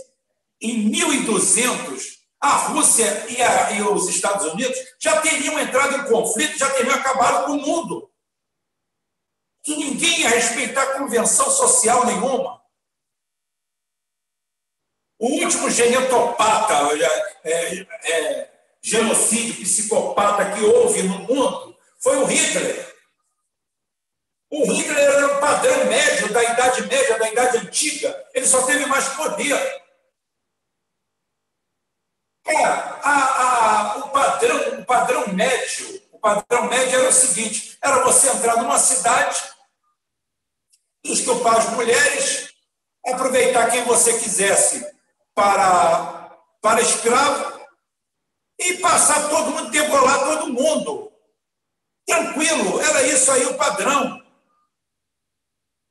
em 0.60 0.90
1200, 0.90 2.18
a 2.40 2.56
Rússia 2.56 3.26
e, 3.28 3.40
a, 3.40 3.70
e 3.72 3.82
os 3.82 4.08
Estados 4.08 4.52
Unidos 4.52 4.76
já 4.98 5.20
teriam 5.20 5.58
entrado 5.60 5.96
em 5.96 6.10
conflito, 6.10 6.58
já 6.58 6.68
teriam 6.70 6.94
acabado 6.96 7.46
com 7.46 7.52
o 7.52 7.60
mundo 7.60 8.09
que 9.62 9.76
ninguém 9.76 10.20
ia 10.20 10.28
respeitar 10.28 10.98
convenção 10.98 11.50
social 11.50 12.06
nenhuma. 12.06 12.60
O 15.18 15.28
último 15.42 15.70
genetopata, 15.70 16.74
é, 17.44 17.86
é, 18.10 18.50
genocídio, 18.82 19.62
psicopata 19.62 20.52
que 20.52 20.64
houve 20.64 21.02
no 21.02 21.18
mundo 21.18 21.76
foi 21.98 22.16
o 22.16 22.24
Hitler. 22.24 22.96
O 24.48 24.64
Hitler 24.64 24.98
era 24.98 25.36
o 25.36 25.40
padrão 25.40 25.84
médio 25.84 26.32
da 26.32 26.42
Idade 26.42 26.82
Média, 26.86 27.18
da 27.18 27.30
Idade 27.30 27.58
Antiga. 27.58 28.28
Ele 28.34 28.46
só 28.46 28.64
teve 28.66 28.86
mais 28.86 29.08
poder. 29.10 29.54
É, 32.46 32.64
a, 32.64 33.04
a, 33.04 33.98
o, 33.98 34.08
padrão, 34.08 34.80
o 34.80 34.84
padrão 34.84 35.28
médio, 35.34 35.99
padrão 36.20 36.68
médio 36.68 37.00
era 37.00 37.08
o 37.08 37.12
seguinte: 37.12 37.78
era 37.82 38.04
você 38.04 38.28
entrar 38.28 38.56
numa 38.56 38.78
cidade 38.78 39.50
estuprar 41.04 41.56
as 41.56 41.70
mulheres, 41.70 42.52
aproveitar 43.06 43.70
quem 43.70 43.84
você 43.84 44.18
quisesse 44.18 44.86
para, 45.34 46.38
para 46.60 46.80
escravo 46.80 47.60
e 48.58 48.74
passar 48.74 49.28
todo 49.28 49.50
mundo, 49.50 49.70
degolar 49.70 50.24
todo 50.24 50.52
mundo. 50.52 51.12
Tranquilo, 52.06 52.80
era 52.80 53.02
isso 53.04 53.30
aí 53.30 53.46
o 53.46 53.56
padrão. 53.56 54.20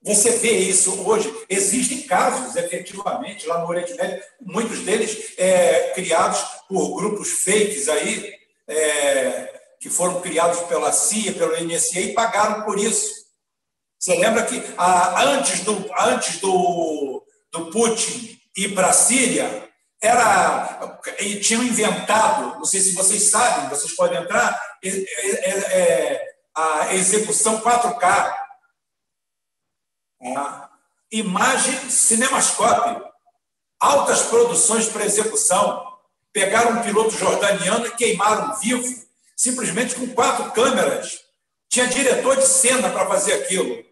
Você 0.01 0.37
vê 0.37 0.51
isso 0.51 1.07
hoje. 1.07 1.33
Existem 1.49 2.03
casos, 2.03 2.55
efetivamente, 2.55 3.47
lá 3.47 3.59
no 3.59 3.67
Oriente 3.67 3.93
Médio, 3.95 4.23
muitos 4.41 4.79
deles 4.81 5.33
é, 5.37 5.91
criados 5.93 6.39
por 6.67 6.95
grupos 6.95 7.43
fakes 7.43 7.89
aí, 7.89 8.33
é, 8.67 9.58
que 9.79 9.89
foram 9.89 10.21
criados 10.21 10.59
pela 10.61 10.91
CIA, 10.91 11.33
pelo 11.33 11.57
NSA 11.63 11.99
e 12.01 12.13
pagaram 12.13 12.63
por 12.63 12.77
isso. 12.77 13.09
Você 13.97 14.15
lembra 14.15 14.45
que 14.45 14.61
ah, 14.77 15.23
antes, 15.23 15.61
do, 15.61 15.89
antes 15.97 16.39
do, 16.39 17.23
do 17.51 17.69
Putin 17.71 18.39
ir 18.55 18.73
para 18.73 18.87
a 18.87 18.93
Síria, 18.93 19.69
era, 20.01 20.99
e 21.19 21.39
tinham 21.39 21.63
inventado, 21.63 22.57
não 22.57 22.65
sei 22.65 22.79
se 22.79 22.93
vocês 22.93 23.29
sabem, 23.29 23.69
vocês 23.69 23.93
podem 23.95 24.21
entrar, 24.21 24.59
é, 24.83 24.89
é, 24.89 25.81
é, 25.81 26.35
a 26.55 26.93
execução 26.93 27.61
4K. 27.61 28.35
A 30.35 30.69
imagem 31.11 31.89
cinemascope. 31.89 33.09
Altas 33.79 34.23
produções 34.23 34.87
para 34.87 35.05
execução. 35.05 35.85
Pegaram 36.33 36.79
um 36.79 36.83
piloto 36.83 37.11
jordaniano 37.11 37.87
e 37.87 37.95
queimaram 37.95 38.57
vivo, 38.59 39.08
simplesmente 39.39 39.95
com 39.95 40.05
quatro 40.13 40.51
câmeras. 40.51 41.21
Tinha 41.69 41.87
diretor 41.87 42.35
de 42.35 42.45
cena 42.45 42.89
para 42.89 43.07
fazer 43.07 43.33
aquilo. 43.35 43.85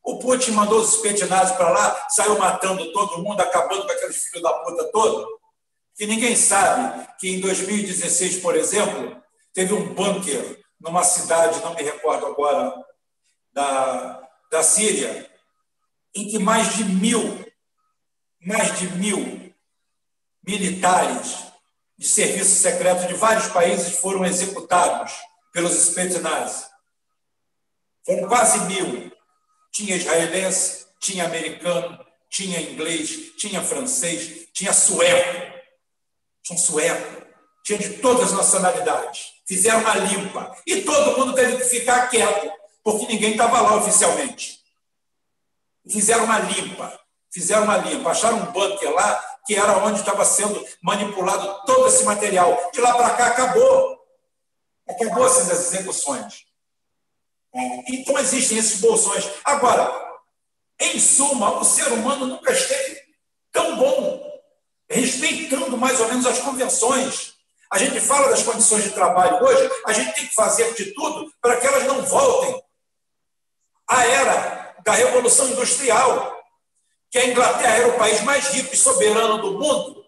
O 0.00 0.20
Putin 0.20 0.52
mandou 0.52 0.80
os 0.80 0.98
petinados 0.98 1.52
para 1.52 1.70
lá, 1.70 2.06
saiu 2.08 2.38
matando 2.38 2.92
todo 2.92 3.20
mundo, 3.20 3.40
acabando 3.40 3.84
com 3.84 3.92
aqueles 3.92 4.22
filhos 4.24 4.42
da 4.42 4.52
puta 4.60 4.84
todo. 4.92 5.40
Que 5.96 6.06
ninguém 6.06 6.36
sabe 6.36 7.04
que 7.18 7.28
em 7.28 7.40
2016, 7.40 8.38
por 8.38 8.54
exemplo, 8.54 9.20
teve 9.52 9.74
um 9.74 9.92
bunker 9.92 10.62
numa 10.80 11.02
cidade, 11.02 11.60
não 11.62 11.74
me 11.74 11.82
recordo 11.82 12.26
agora, 12.26 12.72
da, 13.52 14.28
da 14.50 14.62
Síria, 14.62 15.28
em 16.14 16.28
que 16.28 16.38
mais 16.38 16.76
de 16.76 16.84
mil, 16.84 17.44
mais 18.40 18.78
de 18.78 18.88
mil 18.88 19.52
militares 20.46 21.51
de 22.02 22.08
serviço 22.08 22.56
secreto 22.56 23.06
de 23.06 23.14
vários 23.14 23.46
países 23.46 23.96
foram 24.00 24.24
executados 24.24 25.12
pelos 25.52 25.72
Spetsnaz. 25.72 26.68
Foram 28.04 28.26
quase 28.26 28.58
mil. 28.64 29.12
Tinha 29.72 29.94
israelense, 29.94 30.86
tinha 30.98 31.26
americano, 31.26 32.04
tinha 32.28 32.60
inglês, 32.60 33.36
tinha 33.36 33.62
francês, 33.62 34.48
tinha 34.52 34.72
sueco. 34.72 35.60
Tinha 36.42 36.58
sueco. 36.58 37.24
Tinha 37.64 37.78
de 37.78 37.90
todas 37.98 38.32
as 38.32 38.32
nacionalidades. 38.32 39.34
Fizeram 39.46 39.78
uma 39.78 39.94
limpa. 39.94 40.56
E 40.66 40.82
todo 40.82 41.16
mundo 41.16 41.36
teve 41.36 41.58
que 41.58 41.64
ficar 41.66 42.08
quieto, 42.08 42.50
porque 42.82 43.06
ninguém 43.06 43.30
estava 43.30 43.60
lá 43.60 43.76
oficialmente. 43.76 44.58
Fizeram 45.88 46.24
uma 46.24 46.40
limpa. 46.40 46.98
Fizeram 47.32 47.62
uma 47.62 47.76
limpa. 47.76 48.10
Acharam 48.10 48.38
um 48.38 48.50
bunker 48.50 48.90
lá, 48.90 49.31
que 49.46 49.54
era 49.54 49.78
onde 49.78 50.00
estava 50.00 50.24
sendo 50.24 50.64
manipulado 50.80 51.64
todo 51.66 51.88
esse 51.88 52.04
material. 52.04 52.70
De 52.72 52.80
lá 52.80 52.94
para 52.94 53.10
cá 53.10 53.26
acabou. 53.28 53.98
Acabou 54.88 55.26
essas 55.26 55.50
execuções. 55.50 56.46
Então 57.88 58.18
existem 58.18 58.58
esses 58.58 58.80
bolsões. 58.80 59.28
Agora, 59.44 59.92
em 60.80 60.98
suma, 60.98 61.58
o 61.60 61.64
ser 61.64 61.92
humano 61.92 62.26
nunca 62.26 62.52
esteve 62.52 63.00
tão 63.52 63.76
bom, 63.76 64.42
respeitando 64.88 65.76
mais 65.76 66.00
ou 66.00 66.08
menos 66.08 66.26
as 66.26 66.38
convenções. 66.38 67.34
A 67.70 67.78
gente 67.78 68.00
fala 68.00 68.28
das 68.28 68.42
condições 68.42 68.84
de 68.84 68.90
trabalho 68.90 69.42
hoje, 69.44 69.70
a 69.86 69.92
gente 69.92 70.14
tem 70.14 70.26
que 70.26 70.34
fazer 70.34 70.74
de 70.74 70.92
tudo 70.92 71.32
para 71.40 71.56
que 71.56 71.66
elas 71.66 71.84
não 71.84 72.02
voltem 72.02 72.62
à 73.88 74.04
era 74.06 74.74
da 74.84 74.92
Revolução 74.92 75.48
Industrial, 75.48 76.41
que 77.12 77.18
a 77.18 77.26
Inglaterra 77.26 77.76
era 77.76 77.88
o 77.88 77.98
país 77.98 78.22
mais 78.22 78.48
rico 78.48 78.72
e 78.72 78.76
soberano 78.76 79.36
do 79.36 79.52
mundo, 79.52 80.02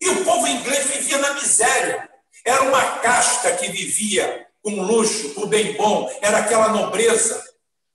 e 0.00 0.08
o 0.08 0.24
povo 0.24 0.48
inglês 0.48 0.86
vivia 0.86 1.18
na 1.18 1.34
miséria. 1.34 2.08
Era 2.42 2.62
uma 2.62 2.98
casta 3.00 3.54
que 3.54 3.70
vivia 3.70 4.46
com 4.62 4.82
luxo, 4.82 5.34
com 5.34 5.46
bem 5.46 5.74
bom, 5.74 6.10
era 6.22 6.38
aquela 6.38 6.68
nobreza, 6.68 7.44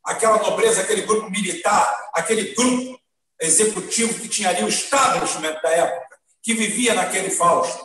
aquela 0.04 0.38
nobreza, 0.38 0.82
aquele 0.82 1.02
grupo 1.02 1.32
militar, 1.32 2.12
aquele 2.14 2.54
grupo 2.54 3.00
executivo 3.42 4.20
que 4.20 4.30
tinha 4.30 4.50
ali 4.50 4.64
o 4.64 4.70
establishment 4.70 5.60
da 5.64 5.70
época, 5.70 6.18
que 6.44 6.54
vivia 6.54 6.94
naquele 6.94 7.32
Fausto. 7.32 7.84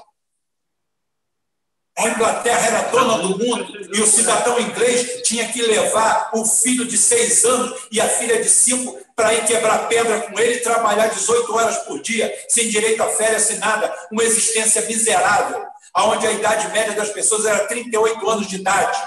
A 1.98 2.08
Inglaterra 2.08 2.66
era 2.66 2.82
dona 2.90 3.18
do 3.18 3.30
mundo 3.38 3.66
e 3.92 4.00
o 4.00 4.06
cidadão 4.06 4.58
inglês 4.60 5.22
tinha 5.24 5.48
que 5.48 5.60
levar 5.62 6.30
o 6.32 6.44
filho 6.44 6.86
de 6.86 6.96
seis 6.96 7.44
anos 7.44 7.76
e 7.90 8.00
a 8.00 8.08
filha 8.08 8.40
de 8.40 8.48
cinco 8.48 8.98
para 9.16 9.34
ir 9.34 9.44
quebrar 9.44 9.88
pedra 9.88 10.20
com 10.20 10.38
ele 10.38 10.54
e 10.54 10.60
trabalhar 10.60 11.08
18 11.08 11.54
horas 11.54 11.78
por 11.78 12.00
dia, 12.00 12.32
sem 12.48 12.68
direito 12.68 13.02
a 13.02 13.08
férias, 13.08 13.42
sem 13.42 13.58
nada, 13.58 13.92
uma 14.12 14.22
existência 14.22 14.82
miserável 14.82 15.66
onde 15.96 16.26
a 16.26 16.32
idade 16.32 16.68
média 16.68 16.92
das 16.92 17.10
pessoas 17.10 17.44
era 17.44 17.66
38 17.66 18.28
anos 18.28 18.46
de 18.46 18.56
idade. 18.56 18.98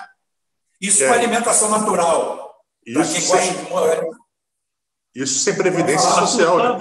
Isso 0.80 1.04
é, 1.04 1.08
é 1.08 1.10
alimentação 1.12 1.70
natural. 1.70 2.56
Isso 2.86 3.14
quem 3.14 3.28
gosta 3.28 3.54
de 3.54 3.70
morrer. 3.70 4.02
Isso 5.14 5.40
sem 5.40 5.56
previdência 5.56 6.10
ah, 6.10 6.26
social. 6.26 6.58
Né? 6.58 6.80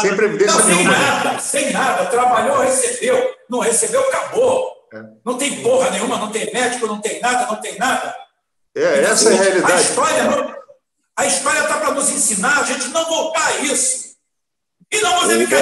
Sem 0.00 0.16
previdência 0.16 0.58
não, 0.58 0.66
nenhuma. 0.66 0.92
Sem 0.92 1.02
nada, 1.02 1.38
sem 1.38 1.72
nada. 1.72 2.06
Trabalhou, 2.06 2.60
recebeu. 2.60 3.34
Não 3.50 3.58
recebeu, 3.58 4.00
acabou. 4.08 4.81
É. 4.92 5.02
Não 5.24 5.38
tem 5.38 5.62
porra 5.62 5.90
nenhuma, 5.90 6.18
não 6.18 6.30
tem 6.30 6.52
médico, 6.52 6.86
não 6.86 7.00
tem 7.00 7.20
nada, 7.20 7.46
não 7.46 7.56
tem 7.60 7.78
nada. 7.78 8.14
É, 8.74 9.02
essa 9.02 9.30
é 9.30 9.38
a 9.38 9.42
realidade. 9.42 9.72
A 9.72 9.80
história 9.80 10.62
a 11.16 11.26
história 11.26 11.60
está 11.60 11.76
para 11.76 11.92
nos 11.92 12.10
ensinar 12.10 12.60
a 12.60 12.64
gente 12.64 12.88
não 12.88 13.04
voltar 13.04 13.46
a 13.46 13.60
isso. 13.60 14.12
E 14.90 15.00
não 15.00 15.20
você 15.20 15.38
ficar. 15.38 15.58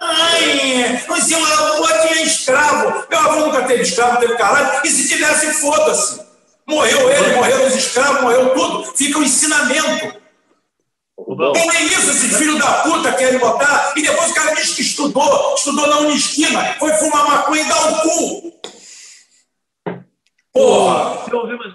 Ai, 0.00 1.04
o 1.08 1.20
seu 1.20 1.44
avô 1.44 1.86
tinha 2.06 2.22
escravo. 2.22 3.06
Meu 3.08 3.18
avô 3.18 3.46
nunca 3.46 3.64
teve 3.64 3.82
escravo, 3.82 4.20
teve 4.20 4.36
caralho. 4.36 4.80
E 4.84 4.88
se 4.88 5.08
tivesse, 5.08 5.52
foda-se. 5.54 6.20
Morreu 6.66 7.10
ele, 7.10 7.34
morreram 7.34 7.66
os 7.66 7.74
escravos, 7.74 8.20
morreu 8.22 8.54
tudo. 8.54 8.96
Fica 8.96 9.18
o 9.18 9.22
um 9.22 9.24
ensinamento. 9.24 10.20
Como 11.24 11.72
é 11.72 11.82
isso, 11.82 12.10
esses 12.10 12.38
filhos 12.38 12.60
da 12.60 12.84
puta 12.84 13.12
querem 13.12 13.40
botar? 13.40 13.92
E 13.96 14.02
depois 14.02 14.30
o 14.30 14.34
cara 14.34 14.54
diz 14.54 14.74
que 14.74 14.82
estudou, 14.82 15.54
estudou 15.56 15.88
na 15.88 15.98
Unisquina, 15.98 16.74
foi 16.74 16.92
fumar 16.92 17.26
maconha 17.26 17.62
e 17.62 17.68
dar 17.68 17.92
o 17.92 18.02
cu. 18.02 18.60
Porra! 20.52 21.24
Você 21.24 21.34
ouve, 21.34 21.54
umas, 21.54 21.74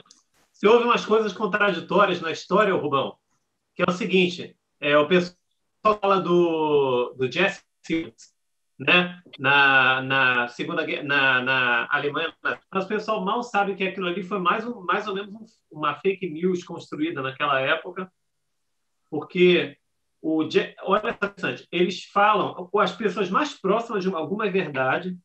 você 0.52 0.68
ouve 0.68 0.86
umas 0.86 1.06
coisas 1.06 1.34
contraditórias 1.34 2.22
na 2.22 2.32
história, 2.32 2.74
Rubão, 2.74 3.18
que 3.76 3.84
é 3.84 3.86
o 3.86 3.92
seguinte: 3.92 4.56
é, 4.80 4.98
o 4.98 5.08
pessoal 5.08 5.36
fala 5.84 6.22
do, 6.22 7.14
do 7.18 7.30
Jesse 7.30 7.62
né? 8.80 9.22
na, 9.38 10.02
na 10.02 10.48
segunda 10.48 10.88
na, 11.04 11.42
na 11.42 11.88
Alemanha, 11.92 12.34
mas 12.42 12.86
o 12.86 12.88
pessoal 12.88 13.24
mal 13.24 13.44
sabe 13.44 13.76
que 13.76 13.84
aquilo 13.84 14.08
ali 14.08 14.24
foi 14.24 14.40
mais, 14.40 14.66
um, 14.66 14.82
mais 14.86 15.06
ou 15.06 15.16
menos 15.16 15.60
uma 15.70 15.96
fake 15.96 16.30
news 16.30 16.64
construída 16.64 17.22
naquela 17.22 17.60
época, 17.60 18.10
porque 19.14 19.78
o 20.20 20.40
olha 20.86 21.12
interessante, 21.12 21.68
eles 21.72 22.06
falam, 22.06 22.68
as 22.80 22.96
pessoas 22.96 23.30
mais 23.30 23.54
próximas 23.54 24.04
de 24.04 24.12
alguma 24.12 24.50
verdade 24.50 25.16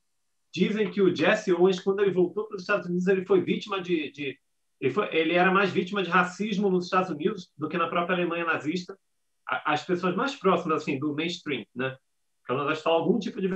dizem 0.52 0.90
que 0.90 1.00
o 1.00 1.14
Jesse 1.14 1.54
Owens, 1.54 1.80
quando 1.80 2.00
ele 2.00 2.10
voltou 2.10 2.46
para 2.46 2.56
os 2.56 2.64
Estados 2.64 2.86
Unidos, 2.86 3.06
ele 3.06 3.24
foi 3.24 3.40
vítima 3.40 3.80
de, 3.80 4.10
de 4.10 4.38
ele, 4.78 4.92
foi, 4.92 5.08
ele 5.16 5.32
era 5.32 5.50
mais 5.50 5.70
vítima 5.70 6.02
de 6.02 6.10
racismo 6.10 6.68
nos 6.68 6.84
Estados 6.84 7.08
Unidos 7.08 7.50
do 7.56 7.66
que 7.66 7.78
na 7.78 7.88
própria 7.88 8.14
Alemanha 8.14 8.44
nazista. 8.44 8.94
As 9.46 9.82
pessoas 9.82 10.14
mais 10.14 10.36
próximas 10.36 10.82
assim 10.82 10.98
do 10.98 11.14
mainstream, 11.14 11.64
né? 11.74 11.96
Então, 12.42 12.58
nós 12.58 12.82
falar 12.82 12.96
algum 12.96 13.18
tipo 13.18 13.40
de 13.40 13.48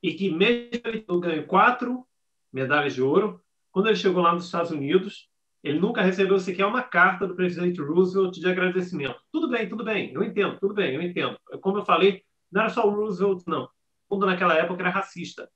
e 0.00 0.14
que 0.14 0.30
mesmo 0.30 0.80
ele 0.84 1.04
ganhou 1.20 1.44
quatro 1.46 2.06
medalhas 2.52 2.94
de 2.94 3.02
ouro, 3.02 3.42
quando 3.72 3.88
ele 3.88 3.96
chegou 3.96 4.22
lá 4.22 4.32
nos 4.32 4.44
Estados 4.44 4.70
Unidos, 4.70 5.28
ele 5.62 5.78
nunca 5.78 6.02
recebeu 6.02 6.38
sequer 6.40 6.66
uma 6.66 6.82
carta 6.82 7.26
do 7.26 7.36
presidente 7.36 7.80
Roosevelt 7.80 8.34
de 8.34 8.48
agradecimento. 8.48 9.20
Tudo 9.30 9.48
bem, 9.48 9.68
tudo 9.68 9.84
bem, 9.84 10.12
eu 10.12 10.22
entendo, 10.22 10.58
tudo 10.58 10.74
bem, 10.74 10.94
eu 10.94 11.02
entendo. 11.02 11.38
Como 11.60 11.78
eu 11.78 11.84
falei, 11.84 12.24
não 12.50 12.62
era 12.62 12.70
só 12.70 12.86
o 12.86 12.90
Roosevelt, 12.90 13.44
não. 13.46 13.68
O 14.08 14.14
mundo 14.14 14.26
naquela 14.26 14.54
época 14.54 14.82
era 14.82 14.90
racista. 14.90 15.48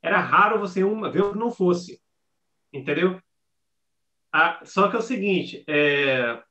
Era 0.00 0.18
raro 0.20 0.60
você 0.60 0.84
uma, 0.84 1.10
ver 1.10 1.22
o 1.22 1.32
que 1.32 1.38
não 1.38 1.50
fosse. 1.50 2.00
Entendeu? 2.72 3.20
Ah, 4.32 4.60
só 4.64 4.88
que 4.88 4.96
é 4.96 4.98
o 4.98 5.02
seguinte, 5.02 5.64
é, 5.66 6.42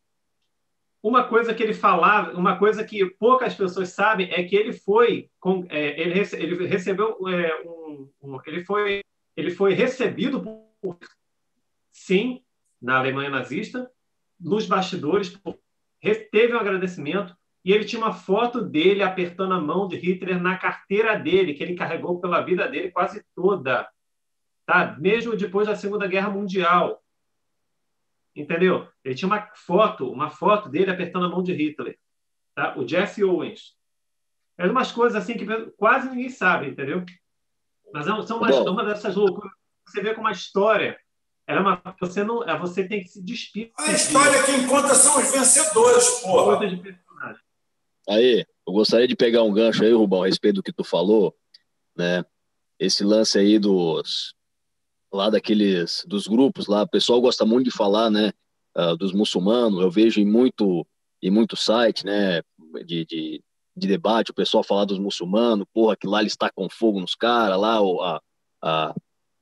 uma 1.01 1.23
coisa 1.27 1.53
que 1.53 1.61
ele 1.61 1.73
falava, 1.73 2.35
uma 2.35 2.57
coisa 2.57 2.83
que 2.83 3.05
poucas 3.05 3.53
pessoas 3.53 3.89
sabem 3.89 4.31
é 4.31 4.43
que 4.43 4.55
ele 4.55 4.73
foi, 4.73 5.29
com, 5.39 5.65
é, 5.69 6.01
ele, 6.01 6.13
rece, 6.13 6.35
ele, 6.35 6.67
recebeu 6.67 7.15
é, 7.29 7.61
um, 7.63 8.09
um, 8.21 8.39
ele 8.47 8.65
foi, 8.65 9.01
ele 9.37 9.51
foi 9.51 9.73
recebido 9.73 10.41
por, 10.81 10.97
sim, 11.91 12.43
na 12.81 12.97
Alemanha 12.97 13.29
nazista, 13.29 13.89
nos 14.39 14.65
bastidores, 14.65 15.37
teve 16.31 16.53
um 16.53 16.59
agradecimento 16.59 17.35
e 17.63 17.71
ele 17.73 17.85
tinha 17.85 18.01
uma 18.01 18.13
foto 18.13 18.61
dele 18.61 19.01
apertando 19.01 19.53
a 19.53 19.59
mão 19.59 19.87
de 19.87 19.97
Hitler 19.97 20.39
na 20.39 20.57
carteira 20.57 21.17
dele, 21.17 21.53
que 21.53 21.63
ele 21.63 21.75
carregou 21.75 22.21
pela 22.21 22.41
vida 22.41 22.67
dele 22.67 22.91
quase 22.91 23.25
toda, 23.35 23.89
tá? 24.67 24.95
Mesmo 24.99 25.35
depois 25.35 25.67
da 25.67 25.75
Segunda 25.75 26.05
Guerra 26.05 26.29
Mundial. 26.29 27.03
Entendeu? 28.35 28.87
Ele 29.03 29.15
tinha 29.15 29.27
uma 29.27 29.49
foto, 29.55 30.11
uma 30.11 30.29
foto 30.29 30.69
dele 30.69 30.91
apertando 30.91 31.25
a 31.25 31.29
mão 31.29 31.41
de 31.41 31.53
Hitler. 31.53 31.97
Tá? 32.53 32.77
O 32.77 32.87
Jesse 32.87 33.23
Owens. 33.23 33.75
É 34.57 34.67
umas 34.67 34.91
coisas 34.91 35.21
assim 35.21 35.33
que 35.33 35.45
quase 35.71 36.09
ninguém 36.09 36.29
sabe, 36.29 36.67
entendeu? 36.67 37.03
Mas 37.91 38.07
é 38.07 38.21
são 38.23 38.37
uma, 38.37 38.69
uma 38.69 38.85
dessas 38.85 39.15
loucuras. 39.15 39.51
Você 39.87 40.01
vê 40.01 40.13
como 40.13 40.27
a 40.27 40.31
história 40.31 40.99
é 41.47 41.59
uma, 41.59 41.81
você 41.99 42.23
não, 42.23 42.43
é, 42.43 42.57
você 42.57 42.87
tem 42.87 43.03
que 43.03 43.09
se 43.09 43.21
despir. 43.21 43.71
A 43.77 43.91
história 43.91 44.43
que 44.43 44.51
encontra 44.51 44.95
são 44.95 45.21
os 45.21 45.31
vencedores, 45.31 46.21
porra. 46.21 46.59
Aí, 48.09 48.45
eu 48.67 48.73
gostaria 48.73 49.07
de 49.07 49.15
pegar 49.15 49.43
um 49.43 49.53
gancho 49.53 49.83
aí, 49.83 49.91
Rubão, 49.91 50.23
a 50.23 50.27
respeito 50.27 50.55
do 50.55 50.63
que 50.63 50.73
tu 50.73 50.83
falou, 50.83 51.35
né? 51.95 52.23
Esse 52.79 53.03
lance 53.03 53.37
aí 53.37 53.57
dos 53.59 54.35
lá 55.11 55.29
daqueles 55.29 56.03
dos 56.07 56.27
grupos 56.27 56.67
lá, 56.67 56.83
o 56.83 56.87
pessoal 56.87 57.21
gosta 57.21 57.45
muito 57.45 57.65
de 57.65 57.71
falar, 57.71 58.09
né, 58.09 58.33
uh, 58.77 58.97
dos 58.97 59.13
muçulmanos. 59.13 59.81
Eu 59.81 59.89
vejo 59.89 60.19
em 60.19 60.25
muito 60.25 60.85
em 61.21 61.31
muito 61.31 61.55
site, 61.55 62.05
né, 62.05 62.41
de, 62.85 63.05
de, 63.05 63.43
de, 63.75 63.87
debate, 63.87 64.29
o 64.29 64.33
pessoal 64.33 64.63
falar 64.63 64.85
dos 64.85 64.99
muçulmanos, 64.99 65.65
porra, 65.73 65.95
que 65.95 66.05
lá 66.05 66.21
eles 66.21 66.35
tacam 66.35 66.69
fogo 66.69 66.99
nos 66.99 67.15
caras, 67.15 67.57
lá 67.57 67.79
a, 67.79 68.21
a, 68.61 68.95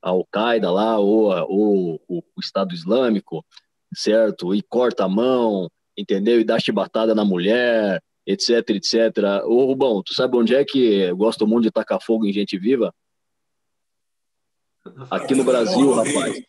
a 0.04 0.10
Al-Qaeda 0.10 0.70
lá, 0.70 1.00
ou, 1.00 1.32
a, 1.32 1.46
ou 1.46 2.02
o, 2.08 2.18
o 2.20 2.40
Estado 2.40 2.74
Islâmico, 2.74 3.44
certo? 3.96 4.54
E 4.54 4.62
corta 4.62 5.06
a 5.06 5.10
mão, 5.10 5.70
entendeu? 5.98 6.42
E 6.42 6.44
dá 6.44 6.60
chibatada 6.60 7.16
na 7.16 7.24
mulher, 7.24 8.04
etc, 8.28 8.70
etc. 8.72 9.44
Ô, 9.46 9.66
Rubão, 9.66 10.04
tu 10.04 10.14
sabe 10.14 10.36
onde 10.36 10.54
é 10.54 10.66
que 10.66 11.12
gosta 11.14 11.46
muito 11.46 11.64
de 11.64 11.72
tacar 11.72 12.02
fogo 12.02 12.26
em 12.26 12.34
gente 12.34 12.58
viva? 12.58 12.94
Aqui 15.10 15.34
no 15.34 15.46
Brasil, 15.46 15.94
rapaz. 15.94 16.44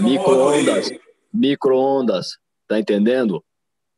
Micro-ondas. 0.00 0.90
Micro-ondas. 1.32 2.38
Tá 2.66 2.78
entendendo? 2.78 3.44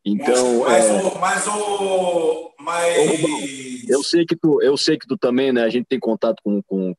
Então. 0.05 0.61
Mas, 0.61 0.85
é... 0.85 1.03
o, 1.03 1.19
mas 1.21 1.47
o. 1.47 2.55
Mas... 2.59 3.89
Eu 3.89 4.03
sei 4.03 4.27
que 4.27 4.35
tu, 4.35 4.61
eu 4.61 4.77
sei 4.77 4.99
que 4.99 5.07
tu 5.07 5.17
também, 5.17 5.53
né? 5.53 5.63
A 5.63 5.69
gente 5.69 5.87
tem 5.87 6.01
contato 6.01 6.41
com, 6.43 6.61
com, 6.63 6.93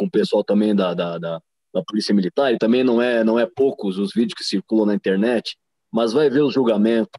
com 0.00 0.06
o 0.06 0.10
pessoal 0.10 0.42
também 0.42 0.74
da, 0.74 0.94
da, 0.94 1.18
da, 1.18 1.42
da 1.74 1.82
Polícia 1.84 2.14
Militar, 2.14 2.54
e 2.54 2.58
também 2.58 2.82
não 2.82 3.02
é, 3.02 3.22
não 3.22 3.38
é 3.38 3.44
poucos 3.44 3.98
os 3.98 4.14
vídeos 4.14 4.32
que 4.32 4.42
circulam 4.42 4.86
na 4.86 4.94
internet, 4.94 5.58
mas 5.92 6.14
vai 6.14 6.30
ver 6.30 6.40
o 6.40 6.50
julgamento, 6.50 7.18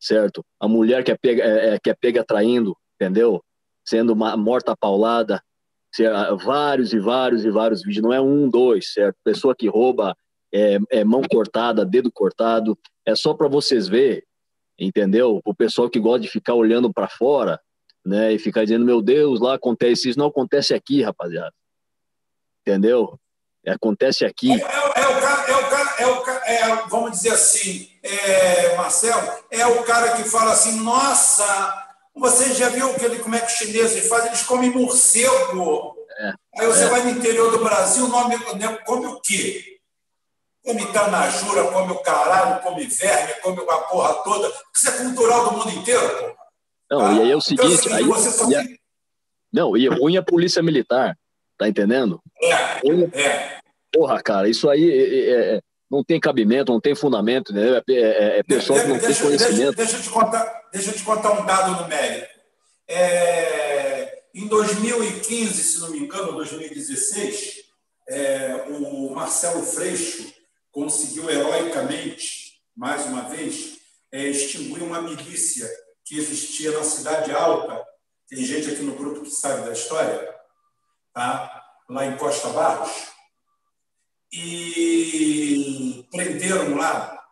certo? 0.00 0.42
A 0.58 0.66
mulher 0.66 1.04
que 1.04 1.12
é 1.12 1.16
pega, 1.16 1.42
é, 1.42 1.74
é 1.74 1.78
que 1.78 1.90
é 1.90 1.94
pega 1.94 2.24
traindo, 2.24 2.74
entendeu? 2.94 3.42
Sendo 3.86 4.14
uma, 4.14 4.34
morta 4.34 4.74
paulada, 4.74 5.42
vários 6.42 6.94
e 6.94 6.98
vários 6.98 7.44
e 7.44 7.50
vários 7.50 7.82
vídeos, 7.82 8.02
não 8.02 8.14
é 8.14 8.20
um, 8.20 8.48
dois, 8.48 8.94
certo? 8.94 9.16
Pessoa 9.22 9.54
que 9.54 9.68
rouba 9.68 10.16
é, 10.54 10.78
é 10.90 11.04
mão 11.04 11.20
cortada, 11.30 11.84
dedo 11.84 12.10
cortado, 12.10 12.78
é 13.04 13.14
só 13.14 13.34
para 13.34 13.46
vocês 13.46 13.88
ver, 13.88 14.24
entendeu? 14.78 15.42
O 15.44 15.54
pessoal 15.54 15.90
que 15.90 16.00
gosta 16.00 16.20
de 16.20 16.28
ficar 16.28 16.54
olhando 16.54 16.90
para 16.90 17.08
fora, 17.08 17.60
né, 18.06 18.32
e 18.32 18.38
ficar 18.38 18.64
dizendo, 18.64 18.86
meu 18.86 19.02
Deus, 19.02 19.38
lá 19.38 19.54
acontece 19.54 20.08
isso, 20.08 20.18
não 20.18 20.26
acontece 20.26 20.72
aqui, 20.72 21.02
rapaziada. 21.02 21.52
Entendeu? 22.66 23.18
Acontece 23.66 24.24
aqui. 24.24 24.50
É, 24.50 24.54
é, 24.54 25.02
é 25.02 25.08
o 25.08 25.20
cara, 25.20 25.50
é 25.50 25.56
o 25.56 25.70
cara, 25.70 25.94
é 25.98 26.06
o 26.06 26.20
cara 26.22 26.32
é, 26.46 26.88
vamos 26.88 27.12
dizer 27.12 27.30
assim, 27.30 27.88
é, 28.02 28.76
Marcelo, 28.76 29.32
é 29.50 29.66
o 29.66 29.82
cara 29.84 30.16
que 30.16 30.24
fala 30.24 30.52
assim, 30.52 30.80
nossa, 30.80 31.44
você 32.14 32.52
já 32.54 32.68
viu 32.68 32.94
que 32.94 33.04
ele, 33.04 33.18
como 33.20 33.34
é 33.34 33.40
que 33.40 33.46
os 33.46 33.52
chineses 33.52 34.08
fazem? 34.08 34.28
Eles 34.28 34.42
comem 34.42 34.70
morcego. 34.70 35.96
É, 36.18 36.32
Aí 36.58 36.66
você 36.66 36.84
é. 36.84 36.88
vai 36.88 37.02
no 37.02 37.10
interior 37.10 37.50
do 37.50 37.64
Brasil, 37.64 38.08
nome, 38.08 38.36
né, 38.56 38.78
come 38.84 39.06
o 39.06 39.20
quê? 39.20 39.78
Come 40.64 40.84
tanajura, 40.92 41.64
come 41.72 41.92
o 41.92 42.02
caralho, 42.02 42.62
come 42.62 42.86
verme, 42.86 43.32
come 43.42 43.60
a 43.68 43.76
porra 43.78 44.14
toda. 44.22 44.52
Isso 44.74 44.88
é 44.88 44.92
cultural 44.92 45.50
do 45.50 45.56
mundo 45.58 45.70
inteiro, 45.70 46.08
pô. 46.18 46.42
Não, 46.90 47.06
ah, 47.06 47.12
e 47.14 47.22
aí 47.22 47.30
é 47.30 47.36
o 47.36 47.40
seguinte. 47.40 47.86
Então, 47.86 47.96
aí, 47.96 48.54
é, 48.54 48.76
Não, 49.52 49.76
e 49.76 49.86
é 49.86 49.90
ruim 49.90 50.18
a 50.18 50.22
polícia 50.22 50.62
militar, 50.62 51.18
tá 51.58 51.68
entendendo? 51.68 52.20
É, 52.40 53.20
é. 53.20 53.58
Porra, 53.92 54.22
cara, 54.22 54.48
isso 54.48 54.68
aí 54.70 54.90
é, 54.90 55.56
é, 55.56 55.60
não 55.90 56.02
tem 56.02 56.18
cabimento, 56.18 56.72
não 56.72 56.80
tem 56.80 56.94
fundamento, 56.94 57.52
né? 57.52 57.82
É, 57.88 57.94
é, 57.94 58.38
é 58.38 58.42
pessoal 58.42 58.80
que 58.80 58.86
não 58.86 58.98
deixa, 58.98 59.14
tem 59.14 59.22
conhecimento. 59.26 59.76
Deixa, 59.76 59.92
deixa, 59.92 59.96
eu 59.96 60.02
te 60.02 60.10
contar, 60.10 60.68
deixa 60.72 60.90
eu 60.90 60.94
te 60.94 61.02
contar 61.02 61.32
um 61.32 61.44
dado 61.44 61.82
numérico. 61.82 62.32
É, 62.88 64.22
em 64.34 64.46
2015, 64.48 65.62
se 65.62 65.80
não 65.80 65.90
me 65.90 65.98
engano, 65.98 66.32
2016, 66.32 67.64
é, 68.08 68.64
o 68.70 69.14
Marcelo 69.14 69.62
Freixo 69.62 70.32
conseguiu 70.70 71.28
heroicamente, 71.28 72.54
mais 72.74 73.04
uma 73.04 73.28
vez, 73.28 73.78
é, 74.10 74.26
extinguir 74.28 74.82
uma 74.82 75.02
milícia 75.02 75.68
que 76.04 76.16
existia 76.16 76.72
na 76.72 76.82
Cidade 76.82 77.30
Alta. 77.32 77.84
Tem 78.28 78.42
gente 78.42 78.70
aqui 78.70 78.82
no 78.82 78.94
grupo 78.94 79.22
que 79.22 79.30
sabe 79.30 79.66
da 79.66 79.72
história, 79.72 80.31
tá? 81.12 81.62
lá 81.88 82.06
em 82.06 82.16
Costa 82.16 82.48
Barros 82.48 82.90
e 84.32 86.06
prenderam 86.10 86.74
lá 86.76 87.22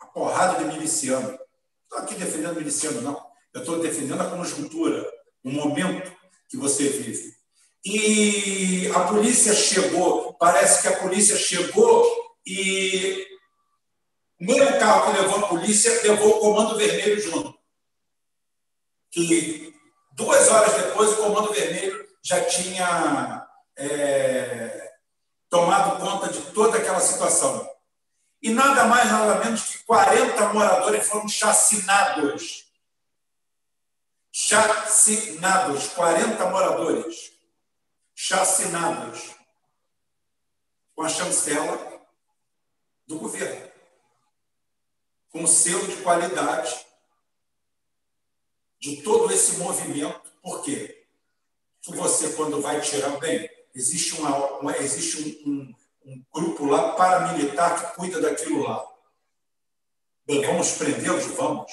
a 0.00 0.06
porrada 0.06 0.64
de 0.64 0.74
miliciano. 0.76 1.38
Estou 1.82 1.98
aqui 1.98 2.14
defendendo 2.14 2.56
miliciano, 2.56 3.02
não. 3.02 3.28
Eu 3.52 3.60
estou 3.60 3.80
defendendo 3.80 4.20
a 4.20 4.30
conjuntura, 4.30 5.10
o 5.44 5.50
momento 5.50 6.10
que 6.48 6.56
você 6.56 6.88
vive. 6.88 7.36
E 7.84 8.90
a 8.94 9.00
polícia 9.00 9.54
chegou, 9.54 10.34
parece 10.34 10.82
que 10.82 10.88
a 10.88 10.98
polícia 10.98 11.36
chegou 11.36 12.36
e 12.46 13.26
o 14.40 14.44
mesmo 14.44 14.78
carro 14.78 15.12
que 15.12 15.20
levou 15.20 15.38
a 15.38 15.48
polícia 15.48 16.02
levou 16.02 16.36
o 16.36 16.40
Comando 16.40 16.76
Vermelho 16.76 17.20
junto. 17.20 17.58
E 19.16 19.72
duas 20.12 20.48
horas 20.48 20.74
depois, 20.82 21.10
o 21.12 21.16
Comando 21.16 21.52
Vermelho 21.52 22.07
já 22.22 22.44
tinha 22.44 23.46
é, 23.76 24.92
tomado 25.48 26.00
conta 26.00 26.32
de 26.32 26.40
toda 26.52 26.78
aquela 26.78 27.00
situação. 27.00 27.68
E 28.40 28.50
nada 28.50 28.84
mais, 28.84 29.10
nada 29.10 29.44
menos 29.44 29.62
que 29.62 29.78
40 29.84 30.52
moradores 30.52 31.08
foram 31.08 31.28
chacinados. 31.28 32.66
Chacinados, 34.30 35.88
40 35.88 36.50
moradores 36.50 37.32
chacinados 38.14 39.34
com 40.94 41.02
a 41.02 41.08
chancela 41.08 42.06
do 43.06 43.18
governo, 43.18 43.70
com 45.30 45.44
o 45.44 45.48
selo 45.48 45.86
de 45.86 46.02
qualidade 46.02 46.86
de 48.80 49.02
todo 49.02 49.32
esse 49.32 49.58
movimento. 49.58 50.32
Por 50.42 50.62
quê? 50.62 50.97
Que 51.82 51.94
você, 51.94 52.30
quando 52.30 52.60
vai 52.60 52.80
tirar 52.80 53.18
bem, 53.18 53.48
Existe, 53.78 54.14
uma, 54.14 54.36
uma 54.58 54.76
existe 54.78 55.22
um, 55.46 55.50
um, 55.50 55.74
um, 56.04 56.24
grupo 56.34 56.66
lá 56.66 56.94
paramilitar 56.94 57.78
que 57.78 57.96
cuida 57.96 58.20
daquilo 58.20 58.64
lá. 58.64 58.84
Bem, 60.26 60.44
vamos 60.44 60.72
prendê-los? 60.72 61.26
Vamos. 61.26 61.70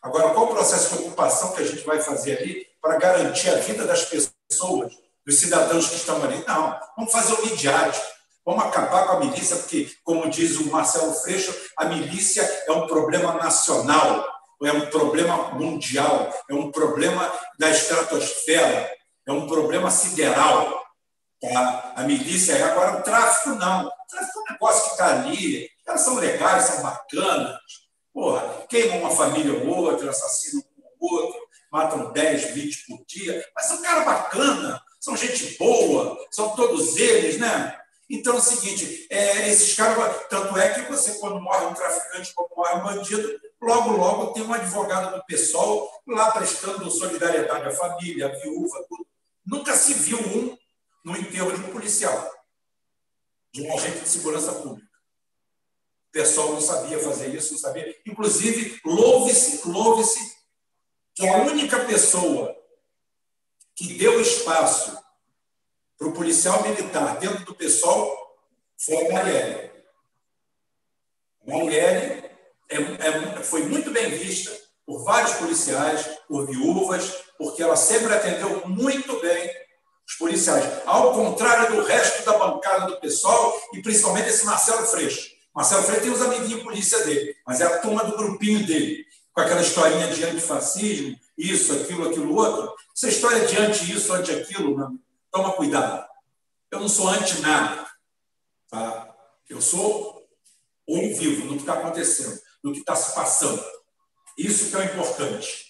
Agora, 0.00 0.30
qual 0.30 0.46
o 0.46 0.54
processo 0.54 0.96
de 0.96 1.02
ocupação 1.02 1.52
que 1.52 1.62
a 1.62 1.66
gente 1.66 1.84
vai 1.84 2.00
fazer 2.00 2.38
ali 2.38 2.66
para 2.80 2.96
garantir 2.98 3.50
a 3.50 3.56
vida 3.56 3.84
das 3.84 4.04
pessoas, 4.04 4.92
dos 5.26 5.34
cidadãos 5.34 5.88
que 5.88 5.96
estão 5.96 6.22
ali? 6.22 6.44
Não, 6.46 6.78
vamos 6.96 7.10
fazer 7.10 7.32
o 7.34 7.46
midiático. 7.46 8.06
Vamos 8.44 8.64
acabar 8.64 9.08
com 9.08 9.12
a 9.14 9.20
milícia, 9.20 9.56
porque, 9.56 9.90
como 10.04 10.30
diz 10.30 10.58
o 10.58 10.70
Marcelo 10.70 11.12
Freixo, 11.12 11.52
a 11.76 11.86
milícia 11.86 12.42
é 12.66 12.72
um 12.72 12.86
problema 12.86 13.34
nacional, 13.34 14.26
é 14.62 14.72
um 14.72 14.86
problema 14.86 15.50
mundial, 15.50 16.32
é 16.48 16.54
um 16.54 16.70
problema 16.70 17.30
da 17.58 17.68
estratosfera, 17.68 18.96
é 19.28 19.32
um 19.32 19.46
problema 19.46 19.90
sideral. 19.90 20.82
Tá? 21.40 21.92
A 21.94 22.02
milícia 22.02 22.54
é 22.54 22.62
agora 22.62 22.98
o 22.98 23.02
tráfico 23.02 23.50
não. 23.50 23.86
O 23.86 23.92
tráfico 24.08 24.38
é 24.38 24.42
um 24.42 24.52
negócio 24.54 24.84
que 24.84 24.90
está 24.90 25.06
ali. 25.06 25.70
Elas 25.86 26.00
são 26.00 26.14
legais, 26.16 26.64
são 26.64 26.82
bacanas. 26.82 27.58
Porra, 28.12 28.66
queimam 28.68 29.00
uma 29.00 29.10
família 29.10 29.52
ou 29.52 29.68
outra, 29.68 30.10
assassinam 30.10 30.64
um 30.78 30.82
ou 30.98 31.12
outro, 31.12 31.40
matam 31.70 32.10
10, 32.10 32.50
20 32.52 32.86
por 32.86 33.04
dia. 33.06 33.44
Mas 33.54 33.66
são 33.66 33.82
caras 33.82 34.04
bacanas, 34.04 34.80
são 34.98 35.16
gente 35.16 35.56
boa, 35.58 36.18
são 36.30 36.56
todos 36.56 36.96
eles, 36.96 37.38
né? 37.38 37.78
Então 38.10 38.34
é 38.34 38.38
o 38.38 38.42
seguinte, 38.42 39.06
é, 39.10 39.50
esses 39.50 39.76
caras, 39.76 40.26
tanto 40.30 40.56
é 40.56 40.70
que 40.70 40.90
você, 40.90 41.18
quando 41.18 41.40
morre 41.40 41.66
um 41.66 41.74
traficante, 41.74 42.32
quando 42.34 42.56
morre 42.56 42.74
um 42.76 42.82
bandido, 42.82 43.38
logo, 43.60 43.90
logo 43.90 44.32
tem 44.32 44.42
um 44.42 44.52
advogado 44.54 45.14
do 45.14 45.24
pessoal 45.26 45.88
lá 46.06 46.30
prestando 46.30 46.90
solidariedade 46.90 47.68
à 47.68 47.70
família, 47.70 48.26
à 48.26 48.30
viúva, 48.30 48.82
tudo. 48.88 49.06
Nunca 49.48 49.74
se 49.74 49.94
viu 49.94 50.18
um 50.18 50.58
no 51.02 51.16
enterro 51.16 51.50
de 51.50 51.60
um 51.64 51.72
policial, 51.72 52.30
de 53.50 53.62
um 53.62 53.74
agente 53.74 54.00
de 54.00 54.08
segurança 54.08 54.52
pública. 54.52 54.86
O 56.08 56.12
pessoal 56.12 56.52
não 56.52 56.60
sabia 56.60 56.98
fazer 56.98 57.34
isso, 57.34 57.54
não 57.54 57.58
sabia. 57.58 57.98
Inclusive, 58.04 58.78
louve-se, 58.84 59.66
louve-se 59.66 60.36
que 61.14 61.26
a 61.26 61.38
única 61.44 61.82
pessoa 61.86 62.54
que 63.74 63.94
deu 63.94 64.20
espaço 64.20 65.02
para 65.96 66.08
o 66.08 66.12
policial 66.12 66.62
militar 66.62 67.18
dentro 67.18 67.42
do 67.46 67.54
pessoal 67.54 68.36
foi 68.78 69.06
a 69.06 69.12
Marielle. 69.14 69.70
Marielle 71.46 72.30
é, 72.68 72.76
é, 72.76 73.42
foi 73.42 73.62
muito 73.62 73.90
bem 73.90 74.10
vista 74.10 74.67
por 74.88 75.04
vários 75.04 75.34
policiais, 75.34 76.08
por 76.26 76.46
viúvas, 76.46 77.12
porque 77.36 77.62
ela 77.62 77.76
sempre 77.76 78.10
atendeu 78.10 78.66
muito 78.66 79.20
bem 79.20 79.50
os 80.08 80.14
policiais, 80.14 80.64
ao 80.86 81.12
contrário 81.12 81.76
do 81.76 81.84
resto 81.84 82.24
da 82.24 82.38
bancada 82.38 82.86
do 82.86 82.98
pessoal 82.98 83.54
e 83.74 83.82
principalmente 83.82 84.30
esse 84.30 84.46
Marcelo 84.46 84.86
Freixo. 84.86 85.28
Marcelo 85.54 85.82
Freixo 85.82 86.00
tem 86.00 86.10
os 86.10 86.22
amiguinhos 86.22 86.62
polícia 86.62 87.04
dele, 87.04 87.36
mas 87.46 87.60
é 87.60 87.64
a 87.64 87.80
turma 87.80 88.02
do 88.02 88.16
grupinho 88.16 88.66
dele, 88.66 89.04
com 89.34 89.42
aquela 89.42 89.60
historinha 89.60 90.08
de 90.08 90.24
antifascismo, 90.24 91.14
isso, 91.36 91.74
aquilo, 91.74 92.08
aquilo 92.08 92.34
outro. 92.34 92.74
Essa 92.96 93.08
história 93.08 93.46
de 93.46 93.58
anti 93.58 93.92
isso, 93.92 94.10
anti 94.14 94.32
aquilo, 94.32 94.74
mano, 94.74 94.98
toma 95.30 95.52
cuidado. 95.52 96.08
Eu 96.70 96.80
não 96.80 96.88
sou 96.88 97.08
anti 97.08 97.42
nada. 97.42 97.86
Tá? 98.70 99.14
Eu 99.50 99.60
sou 99.60 100.26
olho 100.88 101.14
vivo 101.14 101.44
no 101.44 101.56
que 101.56 101.60
está 101.60 101.74
acontecendo, 101.74 102.40
no 102.64 102.72
que 102.72 102.78
está 102.78 102.96
se 102.96 103.14
passando. 103.14 103.62
Isso 104.38 104.70
que 104.70 104.76
é 104.76 104.78
o 104.78 104.84
importante. 104.84 105.66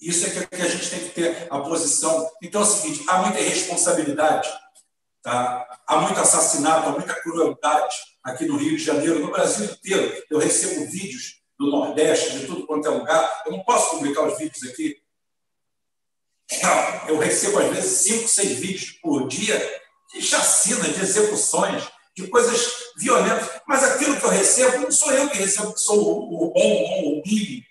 Isso 0.00 0.26
é 0.26 0.46
que 0.46 0.54
a 0.62 0.68
gente 0.68 0.90
tem 0.90 1.00
que 1.00 1.10
ter 1.10 1.46
a 1.50 1.60
posição. 1.60 2.30
Então 2.42 2.62
é 2.62 2.64
o 2.64 2.66
seguinte: 2.66 3.04
há 3.06 3.18
muita 3.18 3.38
irresponsabilidade, 3.38 4.48
tá? 5.22 5.66
há 5.86 5.96
muito 5.98 6.18
assassinato, 6.18 6.88
há 6.88 6.92
muita 6.92 7.14
crueldade 7.14 7.94
aqui 8.24 8.46
no 8.46 8.56
Rio 8.56 8.76
de 8.76 8.82
Janeiro, 8.82 9.20
no 9.20 9.30
Brasil 9.30 9.66
inteiro. 9.66 10.24
Eu 10.30 10.38
recebo 10.38 10.90
vídeos 10.90 11.42
do 11.58 11.70
Nordeste, 11.70 12.38
de 12.38 12.46
tudo 12.46 12.66
quanto 12.66 12.88
é 12.88 12.90
lugar. 12.90 13.42
Eu 13.44 13.52
não 13.52 13.62
posso 13.64 13.90
publicar 13.90 14.22
os 14.22 14.38
vídeos 14.38 14.62
aqui. 14.64 14.96
Eu 17.08 17.18
recebo, 17.18 17.58
às 17.58 17.74
vezes, 17.74 17.90
cinco, 18.00 18.28
seis 18.28 18.58
vídeos 18.58 18.92
por 19.02 19.28
dia 19.28 19.58
de 20.14 20.22
chacina, 20.22 20.88
de 20.88 21.02
execuções, 21.02 21.86
de 22.16 22.26
coisas 22.28 22.72
violentas. 22.96 23.60
Mas 23.66 23.84
aquilo 23.84 24.18
que 24.18 24.24
eu 24.24 24.30
recebo, 24.30 24.78
não 24.78 24.90
sou 24.90 25.12
eu 25.12 25.28
que 25.28 25.36
recebo, 25.36 25.74
que 25.74 25.80
sou 25.80 26.22
o, 26.22 26.52
bom, 26.52 27.18
o 27.18 27.22
Billy. 27.22 27.67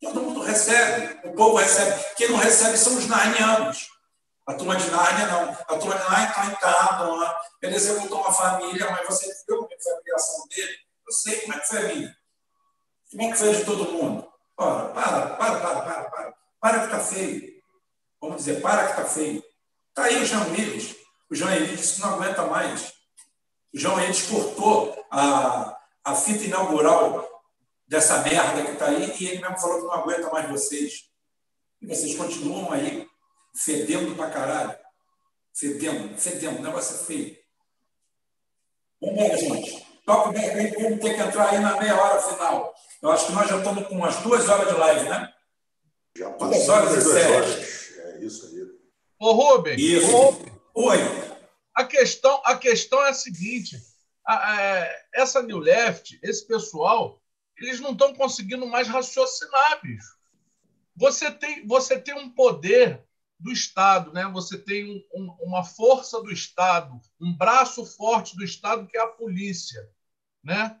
Todo 0.00 0.22
mundo 0.22 0.42
recebe, 0.42 1.28
o 1.28 1.32
povo 1.34 1.56
recebe. 1.56 2.04
Quem 2.16 2.30
não 2.30 2.36
recebe 2.36 2.76
são 2.76 2.96
os 2.96 3.06
narnianos. 3.06 3.88
A 4.46 4.54
turma 4.54 4.76
de 4.76 4.88
Nárnia, 4.90 5.26
não. 5.26 5.50
A 5.50 5.78
turma 5.78 5.96
de 5.96 6.04
Nárnia 6.04 6.28
está 6.28 6.46
em 6.46 6.54
casa, 6.54 7.36
ele 7.62 7.74
executou 7.74 8.20
uma 8.20 8.32
família, 8.32 8.88
mas 8.92 9.06
você 9.06 9.26
viu 9.48 9.58
como 9.58 9.72
é 9.72 9.82
foi 9.82 9.92
a 9.92 10.00
criação 10.00 10.46
dele? 10.48 10.76
Eu 11.06 11.12
sei 11.12 11.40
como 11.40 11.54
é 11.54 11.60
que 11.60 11.66
foi 11.66 11.78
a 11.78 11.94
minha. 11.94 12.16
Como 13.10 13.22
é 13.22 13.32
que 13.32 13.38
foi 13.38 13.54
de 13.54 13.64
todo 13.64 13.92
mundo? 13.92 14.32
Ora, 14.56 14.88
para, 14.90 15.26
para, 15.30 15.60
para, 15.60 15.80
para, 15.80 16.04
para. 16.10 16.34
Para 16.60 16.78
que 16.78 16.84
está 16.84 17.00
feio. 17.00 17.62
Vamos 18.20 18.36
dizer, 18.36 18.60
para 18.60 18.84
que 18.84 18.90
está 18.90 19.04
feio. 19.04 19.42
Está 19.88 20.04
aí 20.04 20.22
o 20.22 20.24
Jean 20.24 20.44
Willis. 20.50 20.96
O 21.28 21.34
Jean 21.34 21.48
Willis 21.48 21.80
disse 21.80 21.94
que 21.96 22.00
não 22.02 22.14
aguenta 22.14 22.42
mais. 22.46 22.92
O 23.74 23.78
Jean 23.78 23.94
Willis 23.94 24.22
cortou 24.22 25.06
a, 25.10 25.76
a 26.04 26.14
fita 26.14 26.44
inaugural 26.44 27.35
dessa 27.86 28.22
merda 28.22 28.64
que 28.64 28.72
está 28.72 28.86
aí 28.86 29.14
e 29.18 29.28
ele 29.28 29.40
mesmo 29.40 29.58
falou 29.58 29.80
que 29.80 29.84
não 29.84 29.92
aguenta 29.92 30.30
mais 30.30 30.48
vocês. 30.50 31.04
E 31.80 31.86
vocês 31.86 32.16
continuam 32.16 32.72
aí 32.72 33.06
fedendo 33.54 34.14
pra 34.14 34.30
caralho. 34.30 34.76
Fedendo, 35.54 36.18
fedendo, 36.18 36.58
o 36.58 36.62
negócio 36.62 36.96
é 36.96 37.04
feio. 37.04 37.36
Vamos 39.00 39.28
lá, 39.28 39.36
gente. 39.36 39.86
Toca 40.04 40.30
o 40.30 40.38
aí, 40.38 40.70
vamos 40.72 41.00
ter 41.00 41.14
que 41.14 41.20
entrar 41.20 41.50
aí 41.50 41.58
na 41.58 41.78
meia 41.80 42.00
hora 42.00 42.22
final. 42.22 42.74
Eu 43.02 43.10
acho 43.10 43.26
que 43.26 43.32
nós 43.32 43.48
já 43.48 43.58
estamos 43.58 43.86
com 43.88 43.96
umas 43.96 44.16
duas 44.22 44.48
horas 44.48 44.68
de 44.68 44.78
live, 44.78 45.08
né? 45.08 45.32
Já 46.16 46.28
duas 46.30 46.68
horas 46.68 46.96
e 46.96 47.12
sete. 47.12 48.00
É 48.00 48.24
isso 48.24 48.46
aí. 48.46 48.66
Ô, 49.18 49.32
Rubem. 49.32 49.76
Isso. 49.78 50.14
Ô. 50.14 50.88
Oi. 50.88 50.98
A 51.74 51.84
questão, 51.84 52.40
a 52.44 52.56
questão 52.56 53.04
é 53.04 53.10
a 53.10 53.14
seguinte: 53.14 53.76
a, 54.26 54.52
a, 54.52 54.62
é, 54.62 55.04
essa 55.14 55.42
New 55.42 55.58
Left, 55.58 56.18
esse 56.22 56.46
pessoal, 56.46 57.20
eles 57.58 57.80
não 57.80 57.92
estão 57.92 58.14
conseguindo 58.14 58.66
mais 58.66 58.88
raciocinar, 58.88 59.80
bicho. 59.82 60.16
Você 60.94 61.30
tem, 61.30 61.66
você 61.66 61.98
tem 61.98 62.14
um 62.14 62.30
poder 62.30 63.04
do 63.38 63.52
Estado, 63.52 64.12
né? 64.12 64.26
Você 64.32 64.58
tem 64.58 64.90
um, 64.90 65.20
um, 65.20 65.36
uma 65.40 65.64
força 65.64 66.22
do 66.22 66.32
Estado, 66.32 66.98
um 67.20 67.36
braço 67.36 67.84
forte 67.84 68.36
do 68.36 68.44
Estado 68.44 68.86
que 68.86 68.96
é 68.96 69.00
a 69.00 69.08
polícia, 69.08 69.88
né? 70.42 70.80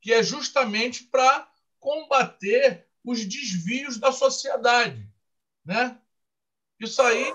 Que 0.00 0.12
é 0.12 0.22
justamente 0.22 1.04
para 1.04 1.48
combater 1.78 2.86
os 3.04 3.24
desvios 3.24 3.98
da 3.98 4.10
sociedade, 4.10 5.08
né? 5.64 6.00
Isso 6.80 7.00
aí 7.00 7.32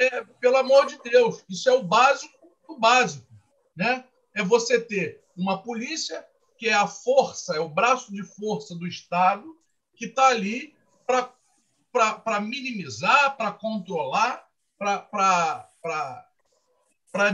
é, 0.00 0.24
pelo 0.40 0.56
amor 0.56 0.86
de 0.86 0.98
Deus, 1.02 1.44
isso 1.48 1.68
é 1.68 1.72
o 1.72 1.82
básico 1.82 2.56
do 2.66 2.78
básico, 2.78 3.32
né? 3.76 4.04
É 4.34 4.42
você 4.42 4.80
ter 4.80 5.22
uma 5.36 5.62
polícia 5.62 6.26
que 6.60 6.68
é 6.68 6.74
a 6.74 6.86
força, 6.86 7.56
é 7.56 7.58
o 7.58 7.70
braço 7.70 8.12
de 8.12 8.22
força 8.22 8.74
do 8.74 8.86
Estado 8.86 9.58
que 9.96 10.04
está 10.04 10.26
ali 10.26 10.76
para 11.06 12.38
minimizar, 12.38 13.34
para 13.34 13.50
controlar, 13.50 14.46
para 14.76 15.70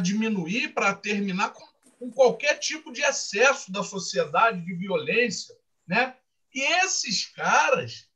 diminuir, 0.00 0.72
para 0.72 0.94
terminar 0.94 1.50
com, 1.50 1.66
com, 1.98 2.08
qualquer 2.12 2.60
tipo 2.60 2.92
de 2.92 3.02
excesso 3.02 3.72
da 3.72 3.82
sociedade, 3.82 4.64
de 4.64 4.74
violência. 4.76 5.56
Né? 5.88 6.14
E 6.54 6.60
esses 6.84 7.26
caras 7.26 8.08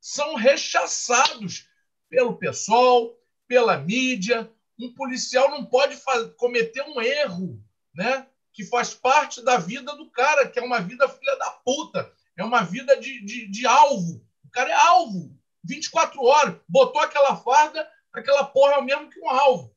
são 0.00 0.34
rechaçados 0.34 1.68
pelo 2.10 2.36
pessoal, 2.36 3.16
pela 3.46 3.78
mídia. 3.78 4.50
Um 4.76 4.92
policial 4.92 5.48
não 5.48 5.64
pode 5.64 5.94
fazer, 5.94 6.34
cometer 6.34 6.82
um 6.82 7.00
erro 7.00 7.64
né? 7.96 8.26
Que 8.56 8.64
faz 8.64 8.94
parte 8.94 9.44
da 9.44 9.58
vida 9.58 9.94
do 9.94 10.10
cara, 10.10 10.48
que 10.48 10.58
é 10.58 10.62
uma 10.62 10.80
vida 10.80 11.06
filha 11.06 11.36
da 11.36 11.50
puta, 11.62 12.10
é 12.34 12.42
uma 12.42 12.62
vida 12.62 12.98
de, 12.98 13.22
de, 13.22 13.46
de 13.48 13.66
alvo. 13.66 14.24
O 14.42 14.50
cara 14.50 14.70
é 14.70 14.74
alvo, 14.74 15.30
24 15.62 16.24
horas, 16.24 16.56
botou 16.66 17.02
aquela 17.02 17.36
farda, 17.36 17.86
aquela 18.14 18.44
porra 18.44 18.76
é 18.76 18.78
o 18.78 18.82
mesmo 18.82 19.10
que 19.10 19.20
um 19.20 19.28
alvo. 19.28 19.76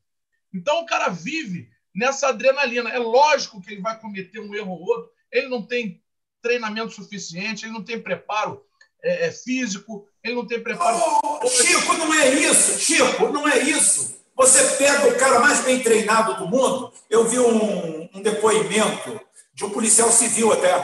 Então 0.52 0.80
o 0.80 0.86
cara 0.86 1.10
vive 1.10 1.68
nessa 1.94 2.28
adrenalina. 2.28 2.88
É 2.88 2.98
lógico 2.98 3.60
que 3.60 3.70
ele 3.70 3.82
vai 3.82 4.00
cometer 4.00 4.40
um 4.40 4.54
erro 4.54 4.72
ou 4.72 4.80
outro, 4.80 5.10
ele 5.30 5.48
não 5.48 5.62
tem 5.62 6.02
treinamento 6.40 6.94
suficiente, 6.94 7.66
ele 7.66 7.74
não 7.74 7.84
tem 7.84 8.00
preparo 8.00 8.64
é, 9.02 9.26
é 9.26 9.30
físico, 9.30 10.08
ele 10.24 10.36
não 10.36 10.46
tem 10.46 10.62
preparo. 10.62 10.98
Oh, 11.22 11.46
Chico, 11.46 11.92
não 11.98 12.14
é 12.14 12.34
isso, 12.34 12.80
Chico, 12.80 13.28
não 13.28 13.46
é 13.46 13.58
isso. 13.58 14.18
Você 14.34 14.76
pega 14.78 15.06
o 15.06 15.18
cara 15.18 15.38
mais 15.40 15.62
bem 15.64 15.82
treinado 15.82 16.38
do 16.38 16.48
mundo. 16.48 16.90
Eu 17.10 17.28
vi 17.28 17.38
um, 17.38 17.99
um 18.14 18.22
depoimento 18.22 19.20
de 19.54 19.64
um 19.64 19.70
policial 19.70 20.10
civil 20.10 20.52
até. 20.52 20.76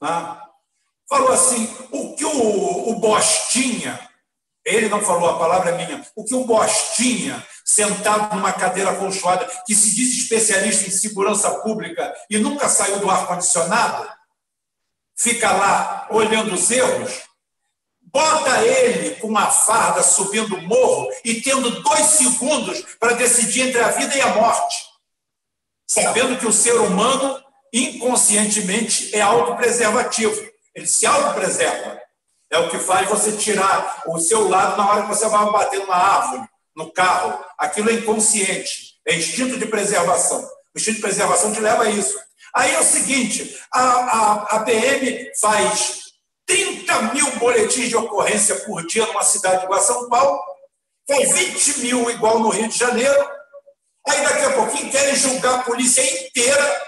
Né? 0.00 0.40
Falou 1.08 1.32
assim: 1.32 1.68
o 1.90 2.14
que 2.14 2.24
o, 2.24 2.88
o 2.90 2.94
Bosch 2.96 3.50
tinha 3.50 4.12
ele 4.64 4.88
não 4.88 5.00
falou, 5.00 5.28
a 5.28 5.38
palavra 5.38 5.72
minha. 5.72 6.04
O 6.14 6.24
que 6.24 6.34
um 6.34 6.44
Bostinha, 6.44 7.44
sentado 7.64 8.36
numa 8.36 8.52
cadeira 8.52 8.90
acolchoada, 8.90 9.44
que 9.66 9.74
se 9.74 9.94
diz 9.94 10.16
especialista 10.16 10.86
em 10.86 10.90
segurança 10.90 11.50
pública 11.60 12.14
e 12.30 12.38
nunca 12.38 12.68
saiu 12.68 13.00
do 13.00 13.10
ar-condicionado, 13.10 14.08
fica 15.16 15.50
lá 15.52 16.06
olhando 16.10 16.54
os 16.54 16.70
erros, 16.70 17.22
bota 18.00 18.62
ele 18.64 19.16
com 19.16 19.26
uma 19.26 19.50
farda 19.50 20.02
subindo 20.02 20.54
o 20.54 20.62
morro 20.62 21.08
e 21.24 21.40
tendo 21.40 21.82
dois 21.82 22.06
segundos 22.06 22.82
para 23.00 23.14
decidir 23.14 23.68
entre 23.68 23.80
a 23.80 23.88
vida 23.88 24.16
e 24.16 24.20
a 24.20 24.34
morte, 24.34 24.76
sabendo 25.92 26.38
que 26.38 26.46
o 26.46 26.52
ser 26.52 26.72
humano 26.72 27.38
inconscientemente 27.70 29.14
é 29.14 29.20
autopreservativo. 29.20 30.40
Ele 30.74 30.86
se 30.86 31.04
autopreserva. 31.04 32.00
É 32.50 32.58
o 32.58 32.70
que 32.70 32.78
faz 32.78 33.08
você 33.08 33.32
tirar 33.32 34.02
o 34.06 34.18
seu 34.18 34.48
lado 34.48 34.78
na 34.78 34.90
hora 34.90 35.02
que 35.02 35.08
você 35.08 35.28
vai 35.28 35.44
bater 35.50 35.80
numa 35.80 35.94
árvore, 35.94 36.48
no 36.74 36.90
carro. 36.90 37.38
Aquilo 37.58 37.90
é 37.90 37.94
inconsciente, 37.94 38.94
é 39.06 39.14
instinto 39.14 39.58
de 39.58 39.66
preservação. 39.66 40.42
O 40.74 40.78
instinto 40.78 40.96
de 40.96 41.02
preservação 41.02 41.52
te 41.52 41.60
leva 41.60 41.82
a 41.82 41.90
isso. 41.90 42.18
Aí 42.54 42.74
é 42.74 42.80
o 42.80 42.84
seguinte: 42.84 43.58
a, 43.70 43.82
a, 43.82 44.32
a 44.56 44.60
PM 44.60 45.30
faz 45.38 46.00
30 46.46 47.02
mil 47.14 47.30
boletins 47.36 47.88
de 47.90 47.96
ocorrência 47.96 48.54
por 48.60 48.86
dia 48.86 49.06
numa 49.06 49.24
cidade 49.24 49.64
igual 49.64 49.78
a 49.78 49.82
São 49.82 50.08
Paulo, 50.08 50.40
faz 51.06 51.32
20 51.32 51.80
mil 51.80 52.10
igual 52.10 52.38
no 52.38 52.48
Rio 52.48 52.68
de 52.68 52.78
Janeiro. 52.78 53.41
Aí 54.08 54.22
daqui 54.22 54.44
a 54.44 54.52
pouquinho 54.52 54.90
querem 54.90 55.14
julgar 55.14 55.60
a 55.60 55.62
polícia 55.62 56.02
inteira 56.02 56.82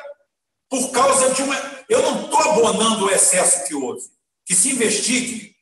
por 0.69 0.91
causa 0.91 1.31
de 1.31 1.43
uma. 1.43 1.57
Eu 1.89 2.03
não 2.03 2.25
estou 2.25 2.41
abonando 2.41 3.07
o 3.07 3.11
excesso 3.11 3.65
que 3.67 3.75
houve. 3.75 4.03
Que 4.45 4.55
se 4.55 4.73
investigue 4.73 5.55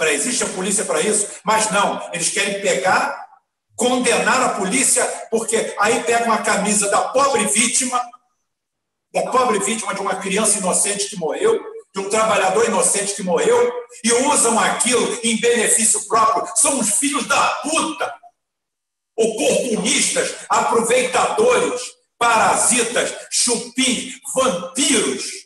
para 0.00 0.14
existe 0.14 0.42
a 0.42 0.48
polícia 0.48 0.82
para 0.86 0.98
isso, 1.02 1.26
mas 1.44 1.70
não, 1.70 2.08
eles 2.14 2.30
querem 2.30 2.62
pegar, 2.62 3.28
condenar 3.76 4.42
a 4.42 4.48
polícia, 4.54 5.04
porque 5.30 5.74
aí 5.78 6.02
pegam 6.04 6.32
a 6.32 6.38
camisa 6.38 6.90
da 6.90 7.08
pobre 7.08 7.44
vítima, 7.44 8.00
da 9.12 9.30
pobre 9.30 9.58
vítima 9.58 9.94
de 9.94 10.00
uma 10.00 10.16
criança 10.16 10.56
inocente 10.56 11.10
que 11.10 11.16
morreu, 11.16 11.62
de 11.94 12.00
um 12.00 12.08
trabalhador 12.08 12.64
inocente 12.64 13.14
que 13.14 13.22
morreu, 13.22 13.72
e 14.02 14.10
usam 14.10 14.58
aquilo 14.58 15.20
em 15.22 15.38
benefício 15.38 16.06
próprio. 16.08 16.50
São 16.56 16.80
os 16.80 16.92
filhos 16.92 17.26
da 17.26 17.46
puta, 17.56 18.14
oportunistas, 19.20 20.34
aproveitadores, 20.48 21.80
parasitas, 22.18 23.14
chupim, 23.30 24.12
vampiros 24.34 25.40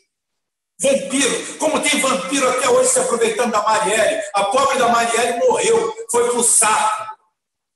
Vampiro, 0.77 1.57
como 1.57 1.79
tem 1.79 2.01
vampiro 2.01 2.49
até 2.49 2.69
hoje 2.69 2.89
se 2.89 2.99
aproveitando 2.99 3.51
da 3.51 3.63
Marielle. 3.63 4.21
A 4.33 4.43
pobre 4.45 4.77
da 4.77 4.89
Marielle 4.89 5.39
morreu, 5.39 5.95
foi 6.11 6.29
pro 6.29 6.43
saco, 6.43 7.15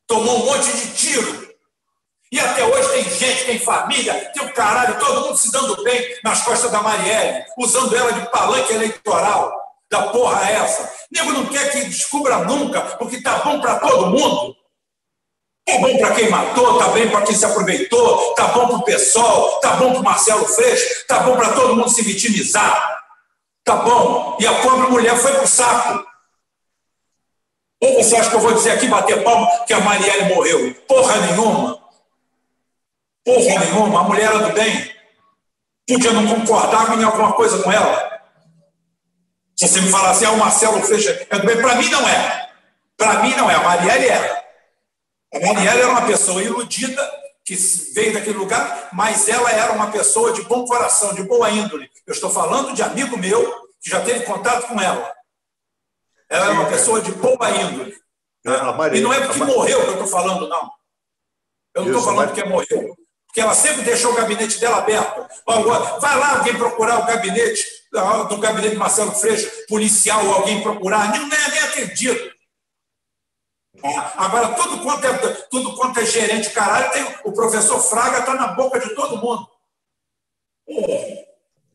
tomou 0.06 0.42
um 0.42 0.46
monte 0.46 0.70
de 0.72 0.94
tiro. 0.96 1.50
E 2.32 2.40
até 2.40 2.64
hoje 2.64 2.90
tem 2.90 3.04
gente, 3.10 3.46
tem 3.46 3.60
família, 3.60 4.14
tem 4.34 4.44
o 4.44 4.54
caralho, 4.54 5.00
todo 5.00 5.28
mundo 5.28 5.38
se 5.38 5.52
dando 5.52 5.82
bem 5.82 6.20
nas 6.24 6.44
costas 6.44 6.70
da 6.72 6.82
Marielle, 6.82 7.46
usando 7.58 7.96
ela 7.96 8.12
de 8.12 8.30
palanque 8.30 8.74
eleitoral. 8.74 9.58
Da 9.90 10.04
porra 10.10 10.48
essa. 10.48 10.88
Nego 11.12 11.32
não 11.32 11.48
quer 11.48 11.72
que 11.72 11.86
descubra 11.86 12.44
nunca, 12.44 12.80
porque 13.00 13.24
tá 13.24 13.40
bom 13.40 13.60
para 13.60 13.80
todo 13.80 14.12
mundo. 14.12 14.56
Tá 15.70 15.78
bom 15.78 15.98
para 15.98 16.16
quem 16.16 16.30
matou, 16.30 16.80
tá 16.80 16.88
bem 16.90 17.10
para 17.10 17.22
quem 17.22 17.36
se 17.36 17.46
aproveitou, 17.46 18.34
tá 18.34 18.48
bom 18.48 18.68
para 18.68 18.78
o 18.78 18.84
pessoal, 18.84 19.60
tá 19.60 19.76
bom 19.76 19.94
para 19.94 20.02
Marcelo 20.02 20.46
Freixo, 20.48 21.06
tá 21.08 21.20
bom 21.20 21.36
para 21.36 21.54
todo 21.54 21.76
mundo 21.76 21.90
se 21.90 22.02
vitimizar. 22.02 23.00
Tá 23.64 23.76
bom. 23.76 24.36
E 24.40 24.48
a 24.48 24.62
pobre 24.62 24.90
mulher 24.90 25.16
foi 25.16 25.32
pro 25.32 25.48
saco. 25.48 26.04
Ou 27.82 28.04
você 28.04 28.16
acha 28.16 28.30
que 28.30 28.36
eu 28.36 28.40
vou 28.40 28.54
dizer 28.54 28.72
aqui, 28.72 28.88
bater 28.88 29.24
palma, 29.24 29.48
que 29.68 29.74
a 29.74 29.80
Marielle 29.80 30.34
morreu? 30.34 30.74
Porra 30.88 31.18
nenhuma. 31.18 31.80
Porra 33.24 33.60
nenhuma. 33.60 34.00
A 34.00 34.04
mulher 34.04 34.26
era 34.26 34.40
do 34.40 34.54
bem. 34.54 34.92
Podia 35.88 36.12
não 36.12 36.28
concordar 36.28 36.98
em 36.98 37.04
alguma 37.04 37.34
coisa 37.34 37.62
com 37.62 37.72
ela. 37.72 38.22
Se 39.56 39.68
você 39.68 39.82
me 39.82 39.90
falasse, 39.90 40.26
assim, 40.26 40.34
ah, 40.34 40.36
o 40.36 40.40
Marcelo 40.40 40.82
Freixo 40.82 41.10
é 41.30 41.38
do 41.38 41.46
bem, 41.46 41.62
para 41.62 41.76
mim 41.76 41.90
não 41.90 42.10
é. 42.10 42.50
Para 42.98 43.22
mim 43.22 43.36
não 43.36 43.52
é. 43.52 43.56
A 43.56 43.64
Marielle 43.64 44.08
era. 44.08 44.39
A 45.34 45.40
Marielle 45.40 45.82
era 45.82 45.90
uma 45.90 46.08
pessoa 46.08 46.42
iludida 46.42 47.20
que 47.46 47.56
veio 47.94 48.14
daquele 48.14 48.38
lugar, 48.38 48.90
mas 48.94 49.28
ela 49.28 49.52
era 49.52 49.72
uma 49.74 49.92
pessoa 49.92 50.34
de 50.34 50.42
bom 50.44 50.66
coração, 50.66 51.14
de 51.14 51.24
boa 51.24 51.50
índole. 51.50 51.90
Eu 52.06 52.14
estou 52.14 52.30
falando 52.30 52.74
de 52.74 52.82
amigo 52.82 53.18
meu 53.18 53.68
que 53.82 53.90
já 53.90 54.02
teve 54.02 54.26
contato 54.26 54.68
com 54.68 54.80
ela. 54.80 55.12
Ela 56.30 56.48
é 56.48 56.50
uma 56.50 56.66
pessoa 56.68 57.02
de 57.02 57.12
boa 57.14 57.50
índole. 57.50 57.96
Maria, 58.78 59.00
e 59.00 59.04
não 59.04 59.12
é 59.14 59.20
porque 59.26 59.44
morreu 59.44 59.82
que 59.82 59.88
eu 59.88 59.94
estou 59.94 60.08
falando, 60.08 60.48
não. 60.48 60.72
Eu 61.76 61.86
não 61.86 61.88
estou 61.88 62.04
falando 62.04 62.28
porque 62.30 62.48
morreu. 62.48 62.96
Porque 63.28 63.42
ela 63.42 63.54
sempre 63.54 63.84
deixou 63.84 64.12
o 64.12 64.16
gabinete 64.16 64.60
dela 64.60 64.78
aberto. 64.78 65.28
Vai 65.46 66.20
lá 66.20 66.38
alguém 66.38 66.56
procurar 66.56 67.00
o 67.00 67.06
gabinete 67.06 67.64
do 68.30 68.38
gabinete 68.38 68.72
de 68.72 68.78
Marcelo 68.78 69.12
Freixo, 69.12 69.50
policial, 69.68 70.34
alguém 70.34 70.62
procurar. 70.62 71.12
Nem, 71.12 71.28
nem 71.28 71.60
acredito. 71.60 72.39
É, 73.84 73.98
agora, 74.16 74.54
tudo 74.56 74.84
quanto, 74.84 75.06
é, 75.06 75.34
tudo 75.50 75.76
quanto 75.76 76.00
é 76.00 76.06
gerente, 76.06 76.52
caralho, 76.52 76.92
tem, 76.92 77.04
o 77.24 77.34
professor 77.34 77.80
Fraga 77.80 78.20
está 78.20 78.36
na 78.36 78.50
boca 78.50 78.80
de 78.80 78.94
todo 78.94 79.18
mundo. 79.18 79.48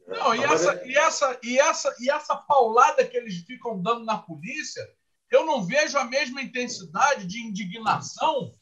Não, 0.06 0.34
e 0.34 0.44
essa, 0.44 0.82
e, 0.84 0.96
essa, 0.96 1.38
e, 1.42 1.58
essa, 1.58 1.96
e 2.00 2.10
essa 2.10 2.36
paulada 2.36 3.06
que 3.06 3.16
eles 3.16 3.38
ficam 3.44 3.80
dando 3.80 4.04
na 4.04 4.18
polícia, 4.18 4.86
eu 5.30 5.44
não 5.44 5.64
vejo 5.64 5.98
a 5.98 6.04
mesma 6.04 6.42
intensidade 6.42 7.26
de 7.26 7.40
indignação 7.40 8.54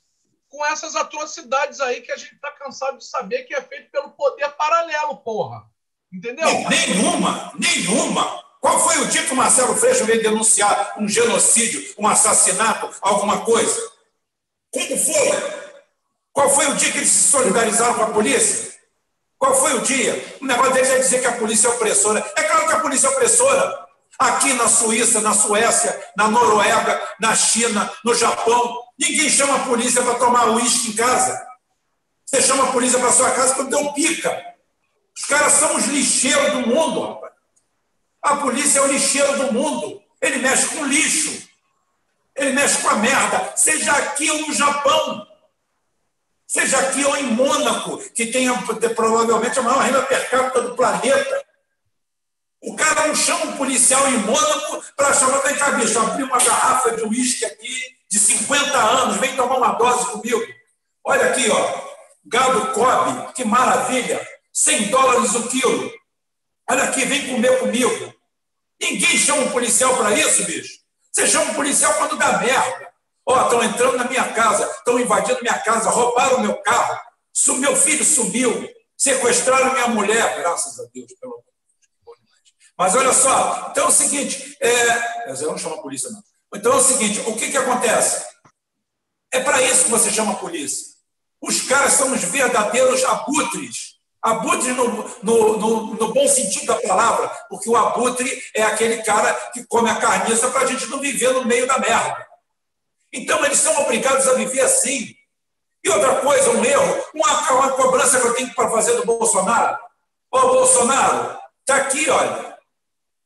com 0.49 0.65
essas 0.67 0.95
atrocidades 0.95 1.81
aí 1.81 2.01
que 2.01 2.13
a 2.13 2.17
gente 2.17 2.35
está 2.35 2.53
cansado 2.53 2.99
de 2.99 3.05
saber 3.05 3.45
que 3.45 3.55
é 3.55 3.61
feito 3.61 3.91
pelo 3.91 4.11
poder 4.11 4.49
paralelo, 4.51 5.17
porra. 5.19 5.63
Entendeu? 6.13 6.47
Nenhuma, 6.69 7.53
nenhuma. 7.59 8.45
Qual 8.63 8.79
foi 8.79 8.97
o 8.99 9.07
dia 9.07 9.25
que 9.25 9.33
o 9.33 9.37
Marcelo 9.37 9.77
Freixo 9.77 10.05
veio 10.05 10.23
denunciar 10.23 10.95
um 10.97 11.09
genocídio, 11.09 11.85
um 11.99 12.07
assassinato, 12.07 12.89
alguma 13.01 13.41
coisa? 13.41 13.77
Como 14.71 14.97
foi? 14.97 15.63
Qual 16.33 16.49
foi 16.49 16.67
o 16.69 16.77
dia 16.77 16.93
que 16.93 16.99
eles 16.99 17.09
se 17.09 17.33
solidarizaram 17.33 17.95
com 17.95 18.03
a 18.05 18.11
polícia? 18.11 18.73
Qual 19.37 19.53
foi 19.57 19.75
o 19.75 19.81
dia? 19.81 20.37
O 20.41 20.47
negócio 20.47 20.75
deles 20.75 20.91
é 20.91 20.99
dizer 21.01 21.21
que 21.21 21.27
a 21.27 21.39
polícia 21.39 21.67
é 21.67 21.71
opressora. 21.73 22.25
É 22.37 22.43
claro 22.45 22.69
que 22.69 22.73
a 22.75 22.81
polícia 22.81 23.09
é 23.09 23.11
opressora. 23.11 23.87
Aqui 24.17 24.53
na 24.53 24.69
Suíça, 24.69 25.21
na 25.21 25.35
Suécia, 25.35 26.01
na 26.17 26.29
Noruega, 26.29 27.03
na 27.19 27.35
China, 27.35 27.93
no 28.05 28.15
Japão, 28.15 28.81
ninguém 28.97 29.29
chama 29.29 29.57
a 29.57 29.67
polícia 29.67 30.05
para 30.05 30.15
tomar 30.15 30.49
uísque 30.51 30.91
em 30.91 30.93
casa. 30.93 31.45
Você 32.25 32.41
chama 32.41 32.69
a 32.69 32.73
polícia 32.73 33.01
para 33.01 33.11
sua 33.11 33.33
casa 33.33 33.57
quando 33.57 33.71
deu 33.71 33.93
pica. 33.93 34.55
Os 35.19 35.25
caras 35.25 35.53
são 35.55 35.75
os 35.75 35.87
lixeiros 35.87 36.53
do 36.53 36.61
mundo, 36.61 37.01
rapaz. 37.01 37.32
A 38.23 38.37
polícia 38.37 38.79
é 38.79 38.83
o 38.83 38.87
lixeiro 38.87 39.37
do 39.37 39.53
mundo. 39.53 40.01
Ele 40.21 40.37
mexe 40.37 40.69
com 40.69 40.87
lixo. 40.87 41.49
Ele 42.37 42.53
mexe 42.53 42.81
com 42.81 42.89
a 42.89 42.95
merda. 42.95 43.53
Seja 43.57 43.93
aqui 43.93 44.31
ou 44.31 44.47
no 44.47 44.53
Japão. 44.55 45.27
Seja 46.47 46.79
aqui 46.79 47.05
ou 47.05 47.17
em 47.17 47.25
Mônaco, 47.25 47.99
que 48.11 48.27
tem 48.27 48.47
provavelmente 48.95 49.59
a 49.59 49.63
maior 49.63 49.81
renda 49.81 50.03
per 50.03 50.31
capita 50.31 50.61
do 50.61 50.77
planeta. 50.77 51.45
O 52.61 52.77
cara 52.77 53.09
não 53.09 53.15
chama 53.15 53.47
um 53.47 53.57
policial 53.57 54.07
em 54.09 54.19
Mônaco 54.19 54.85
para 54.95 55.15
chamar, 55.15 55.39
vem 55.39 55.57
cá, 55.57 55.73
bicho, 55.73 55.99
abrir 55.99 56.23
uma 56.23 56.39
garrafa 56.39 56.95
de 56.95 57.03
uísque 57.03 57.45
aqui 57.45 57.97
de 58.09 58.19
50 58.19 58.79
anos, 58.79 59.17
vem 59.17 59.35
tomar 59.35 59.57
uma 59.57 59.73
dose 59.73 60.13
comigo. 60.13 60.43
Olha 61.03 61.31
aqui, 61.31 61.51
ó, 61.51 61.91
gado 62.27 62.73
Kobe, 62.73 63.33
que 63.33 63.45
maravilha, 63.45 64.25
100 64.53 64.89
dólares 64.89 65.35
o 65.35 65.49
quilo. 65.49 65.91
Olha 66.71 66.85
aqui, 66.85 67.05
vem 67.07 67.29
comer 67.29 67.59
comigo. 67.59 68.12
Ninguém 68.83 69.17
chama 69.17 69.43
um 69.43 69.51
policial 69.53 69.97
para 69.97 70.13
isso, 70.19 70.45
bicho. 70.45 70.81
Você 71.13 71.29
chama 71.29 71.53
um 71.53 71.55
policial 71.55 71.95
quando 71.95 72.17
dá 72.17 72.39
merda. 72.39 72.93
Ó, 73.25 73.39
oh, 73.39 73.45
estão 73.45 73.63
entrando 73.63 73.97
na 73.97 74.05
minha 74.05 74.33
casa, 74.33 74.69
estão 74.79 74.99
invadindo 74.99 75.41
minha 75.41 75.59
casa, 75.61 75.89
roubaram 75.89 76.41
meu 76.41 76.57
carro, 76.57 76.99
meu 77.59 77.77
filho 77.77 78.05
sumiu, 78.05 78.69
sequestraram 78.97 79.73
minha 79.73 79.87
mulher, 79.87 80.41
graças 80.41 80.81
a 80.81 80.85
Deus, 80.93 81.13
pelo 81.21 81.35
amor 81.35 82.17
Mas 82.77 82.97
olha 82.97 83.13
só, 83.13 83.69
então 83.71 83.85
é 83.85 83.89
o 83.89 83.93
seguinte, 83.93 84.57
é... 84.61 85.31
eu 85.41 85.53
não 85.53 85.59
chamo 85.59 85.77
a 85.77 85.83
polícia, 85.83 86.11
não. 86.11 86.21
Então 86.53 86.73
é 86.73 86.77
o 86.77 86.83
seguinte, 86.83 87.21
o 87.21 87.37
que, 87.37 87.53
que 87.53 87.57
acontece? 87.57 88.27
É 89.31 89.41
para 89.41 89.63
isso 89.63 89.85
que 89.85 89.91
você 89.91 90.11
chama 90.11 90.33
a 90.33 90.37
polícia. 90.37 90.93
Os 91.41 91.63
caras 91.63 91.93
são 91.93 92.13
os 92.13 92.23
verdadeiros 92.25 93.05
abutres 93.05 93.92
Abutre 94.23 94.71
no, 94.71 94.87
no, 95.21 95.59
no, 95.59 95.95
no, 95.97 96.15
bom 96.15 96.29
sentido 96.29 96.67
da 96.67 96.77
palavra, 96.77 97.29
porque 97.49 97.69
o 97.69 97.77
abutre 97.77 98.41
é 98.55 98.63
aquele 98.63 99.03
cara 99.03 99.35
que 99.53 99.67
come 99.67 99.91
a 99.91 99.97
carniça 99.97 100.49
para 100.53 100.61
a 100.61 100.67
gente 100.67 100.87
não 100.87 101.01
viver 101.01 101.33
no 101.33 101.45
meio 101.45 101.67
da 101.67 101.77
merda. 101.81 102.25
Então, 103.13 103.45
eles 103.45 103.59
são 103.59 103.77
obrigados 103.83 104.29
a 104.29 104.35
viver 104.35 104.61
assim. 104.61 105.13
E 105.85 105.91
outra 105.91 106.21
coisa, 106.21 106.51
um 106.51 106.65
erro, 106.65 107.05
uma, 107.13 107.51
uma 107.51 107.73
cobrança 107.73 108.21
que 108.21 108.27
eu 108.29 108.35
tenho 108.35 108.55
para 108.55 108.71
fazer 108.71 108.95
do 108.95 109.05
Bolsonaro. 109.05 109.77
Ô, 110.31 110.41
Bolsonaro, 110.41 111.37
está 111.61 111.77
aqui, 111.77 112.09
olha. 112.09 112.57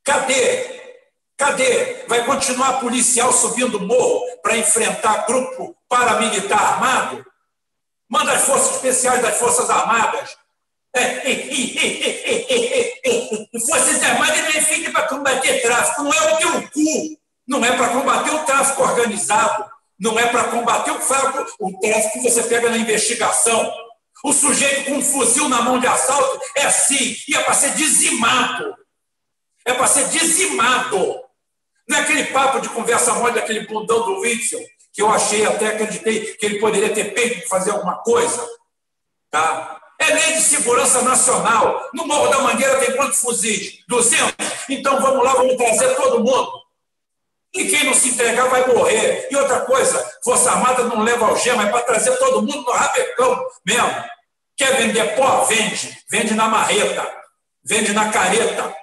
Cadê? 0.03 0.97
Cadê? 1.37 2.05
Vai 2.07 2.25
continuar 2.25 2.79
policial 2.79 3.31
subindo 3.31 3.79
morro 3.79 4.25
para 4.41 4.57
enfrentar 4.57 5.27
grupo 5.27 5.77
paramilitar 5.87 6.59
armado? 6.59 7.23
Manda 8.09 8.31
as 8.33 8.45
forças 8.45 8.75
especiais 8.77 9.21
das 9.21 9.37
Forças 9.37 9.69
Armadas 9.69 10.35
Forças 13.67 14.03
Armadas 14.03 14.39
não 14.39 14.49
é 14.49 14.61
feita 14.61 14.91
para 14.91 15.07
combater 15.07 15.61
tráfico, 15.61 16.03
não 16.03 16.13
é 16.13 16.33
o 16.33 16.37
teu 16.37 16.69
cu. 16.69 17.17
Não 17.47 17.63
é 17.63 17.75
para 17.77 17.89
combater 17.89 18.31
o 18.31 18.43
tráfico 18.45 18.83
organizado, 18.83 19.65
não 19.97 20.19
é 20.19 20.27
para 20.27 20.45
combater 20.45 20.91
o, 20.91 20.99
tráfico, 20.99 21.45
o 21.59 21.79
tráfico 21.79 22.11
que 22.13 22.29
você 22.29 22.43
pega 22.43 22.69
na 22.69 22.77
investigação. 22.77 23.73
O 24.23 24.33
sujeito 24.33 24.85
com 24.85 24.97
um 24.97 25.01
fuzil 25.01 25.47
na 25.47 25.61
mão 25.61 25.79
de 25.79 25.87
assalto 25.87 26.41
é 26.55 26.65
assim, 26.65 27.15
e 27.27 27.35
é 27.35 27.41
para 27.41 27.53
ser 27.53 27.73
dizimado. 27.75 28.75
É 29.65 29.73
para 29.73 29.87
ser 29.87 30.09
dizimado. 30.09 31.21
Não 31.87 31.97
é 31.97 32.01
aquele 32.01 32.25
papo 32.25 32.59
de 32.59 32.67
conversa 32.69 33.13
mole 33.13 33.35
daquele 33.35 33.65
bundão 33.65 34.05
do 34.05 34.19
Witzel, 34.19 34.59
que 34.91 35.01
eu 35.01 35.09
achei, 35.09 35.45
até 35.45 35.67
acreditei 35.67 36.35
que 36.35 36.45
ele 36.45 36.59
poderia 36.59 36.93
ter 36.93 37.13
peito 37.13 37.39
de 37.39 37.47
fazer 37.47 37.71
alguma 37.71 37.97
coisa. 37.99 38.45
Tá? 39.31 39.79
É 39.99 40.13
lei 40.13 40.33
de 40.33 40.41
segurança 40.41 41.01
nacional. 41.01 41.89
No 41.93 42.05
Morro 42.05 42.27
da 42.27 42.39
Mangueira 42.39 42.77
tem 42.79 42.95
quantos 42.95 43.19
fuzis? 43.19 43.79
200? 43.87 44.33
Então 44.69 45.01
vamos 45.01 45.23
lá, 45.23 45.33
vamos 45.33 45.55
trazer 45.55 45.95
todo 45.95 46.23
mundo. 46.23 46.51
E 47.53 47.65
quem 47.65 47.85
não 47.85 47.93
se 47.93 48.09
entregar 48.09 48.47
vai 48.49 48.67
morrer. 48.67 49.27
E 49.31 49.35
outra 49.35 49.61
coisa, 49.61 50.11
Força 50.23 50.51
Armada 50.51 50.83
não 50.83 51.01
leva 51.01 51.25
algema, 51.25 51.63
é 51.63 51.69
para 51.69 51.81
trazer 51.81 52.15
todo 52.17 52.41
mundo 52.41 52.61
no 52.61 52.71
rabecão 52.71 53.43
mesmo. 53.65 54.03
Quer 54.55 54.75
vender 54.77 55.15
pó? 55.15 55.45
Vende. 55.45 55.97
Vende 56.09 56.33
na 56.35 56.47
marreta. 56.47 57.07
Vende 57.63 57.93
na 57.93 58.09
careta. 58.11 58.75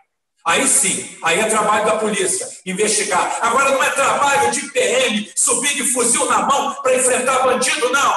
Aí 0.44 0.68
sim, 0.68 1.17
aí 1.23 1.41
é 1.41 1.47
trabalho 1.47 1.86
da 1.86 1.97
polícia, 1.97 2.47
investigar. 2.67 3.39
Agora 3.41 3.70
não 3.70 3.83
é 3.83 3.89
trabalho 3.91 4.51
de 4.51 4.60
PM, 4.73 5.33
subir 5.34 5.75
de 5.75 5.84
fuzil 5.84 6.26
na 6.26 6.41
mão 6.43 6.75
para 6.83 6.94
enfrentar 6.94 7.44
bandido, 7.44 7.91
não. 7.91 8.15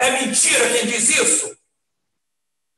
É 0.00 0.10
mentira 0.10 0.68
quem 0.70 0.86
diz 0.86 1.08
isso. 1.08 1.56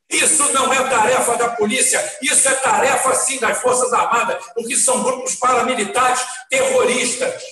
Isso 0.09 0.51
não 0.51 0.73
é 0.73 0.83
tarefa 0.89 1.37
da 1.37 1.49
polícia, 1.49 2.17
isso 2.19 2.49
é 2.49 2.53
tarefa, 2.55 3.13
sim, 3.13 3.39
das 3.39 3.59
Forças 3.61 3.93
Armadas, 3.93 4.43
porque 4.55 4.75
são 4.75 5.03
grupos 5.03 5.35
paramilitares 5.35 6.19
terroristas. 6.49 7.43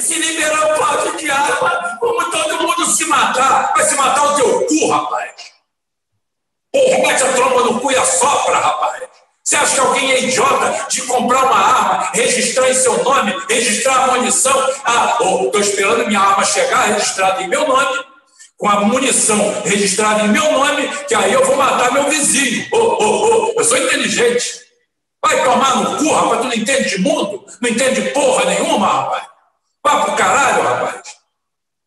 Se 0.00 0.14
liberar 0.14 0.72
o 0.72 0.78
porte 0.78 1.16
de 1.16 1.30
arma, 1.30 1.96
como 1.98 2.30
todo 2.30 2.62
mundo 2.62 2.86
se 2.86 3.04
matar, 3.06 3.72
vai 3.74 3.84
se 3.84 3.94
matar 3.96 4.24
o 4.24 4.36
teu 4.36 4.66
cu, 4.66 4.88
rapaz. 4.88 5.32
Porra, 6.72 6.98
mete 6.98 7.22
a 7.22 7.32
tromba 7.32 7.62
no 7.64 7.80
cu 7.80 7.90
e 7.90 7.96
assopra, 7.96 8.58
rapaz. 8.58 9.02
Você 9.44 9.56
acha 9.56 9.74
que 9.74 9.80
alguém 9.80 10.12
é 10.12 10.22
idiota 10.22 10.86
de 10.88 11.02
comprar 11.02 11.44
uma 11.44 11.58
arma, 11.58 12.10
registrar 12.14 12.70
em 12.70 12.74
seu 12.74 13.02
nome, 13.02 13.36
registrar 13.48 14.04
a 14.04 14.06
munição? 14.12 14.54
Ah, 14.84 15.18
estou 15.20 15.60
esperando 15.60 16.06
minha 16.06 16.20
arma 16.20 16.44
chegar 16.44 16.86
registrada 16.86 17.42
em 17.42 17.48
meu 17.48 17.66
nome 17.66 18.11
com 18.62 18.68
a 18.68 18.78
munição 18.82 19.60
registrada 19.64 20.22
em 20.22 20.28
meu 20.28 20.52
nome, 20.52 20.86
que 21.08 21.14
aí 21.16 21.32
eu 21.32 21.44
vou 21.44 21.56
matar 21.56 21.92
meu 21.92 22.08
vizinho. 22.08 22.64
Oh, 22.70 22.76
oh, 22.78 23.52
oh, 23.56 23.58
eu 23.58 23.64
sou 23.64 23.76
inteligente. 23.76 24.62
Vai 25.20 25.42
tomar 25.42 25.78
no 25.78 25.96
cu, 25.96 26.12
rapaz, 26.12 26.42
tu 26.42 26.44
não 26.44 26.54
entende 26.54 26.90
de 26.90 26.98
mundo? 27.00 27.44
Não 27.60 27.68
entende 27.68 28.00
porra 28.12 28.44
nenhuma, 28.44 28.86
rapaz? 28.86 29.24
Vai 29.84 30.04
pro 30.04 30.14
caralho, 30.14 30.62
rapaz. 30.62 31.02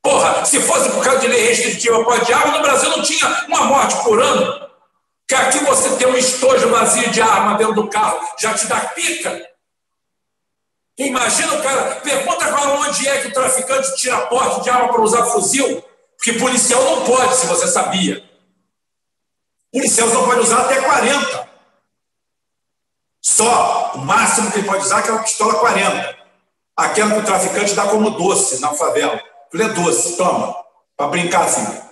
Porra, 0.04 0.44
se 0.44 0.60
fosse 0.64 0.90
por 0.90 1.02
causa 1.02 1.20
de 1.22 1.30
lei 1.30 1.48
restritiva 1.48 2.04
para 2.04 2.38
arma, 2.38 2.58
no 2.58 2.64
Brasil 2.64 2.90
não 2.90 3.02
tinha 3.02 3.46
uma 3.48 3.64
morte 3.68 3.96
por 4.04 4.22
ano. 4.22 4.68
Que 5.30 5.36
aqui 5.36 5.60
você 5.60 5.96
tem 5.96 6.10
um 6.10 6.18
estojo 6.18 6.68
vazio 6.72 7.10
de 7.10 7.22
arma 7.22 7.58
dentro 7.58 7.74
do 7.74 7.88
carro, 7.88 8.20
já 8.38 8.54
te 8.54 8.68
dá 8.68 8.82
pica. 8.82 9.48
Imagina 10.98 11.54
o 11.54 11.64
cara, 11.64 12.02
pergunta 12.04 12.54
onde 12.82 13.08
é 13.08 13.22
que 13.22 13.30
o 13.30 13.34
traficante 13.34 13.96
tira 13.96 14.28
porte 14.28 14.62
de 14.62 14.70
arma 14.70 14.90
para 14.90 15.02
usar 15.02 15.24
fuzil. 15.28 15.82
Porque 16.18 16.40
policial 16.40 16.84
não 16.84 17.06
pode, 17.06 17.36
se 17.36 17.46
você 17.46 17.68
sabia. 17.68 18.24
Policial 19.72 20.10
só 20.10 20.24
pode 20.26 20.40
usar 20.40 20.62
até 20.62 20.82
40. 20.82 21.50
Só. 23.22 23.94
O 23.96 24.00
máximo 24.00 24.52
que 24.52 24.60
ele 24.60 24.68
pode 24.68 24.84
usar 24.84 24.98
é 24.98 25.00
aquela 25.00 25.20
pistola 25.20 25.56
40. 25.56 26.18
Aquela 26.78 27.12
que 27.14 27.20
o 27.20 27.26
traficante 27.26 27.74
dá 27.74 27.88
como 27.88 28.12
doce 28.12 28.60
na 28.60 28.74
favela. 28.74 29.22
Falei, 29.52 29.68
é 29.68 29.70
doce, 29.74 30.18
toma. 30.18 30.56
Para 30.98 31.08
brincar 31.08 31.46
assim. 31.46 31.86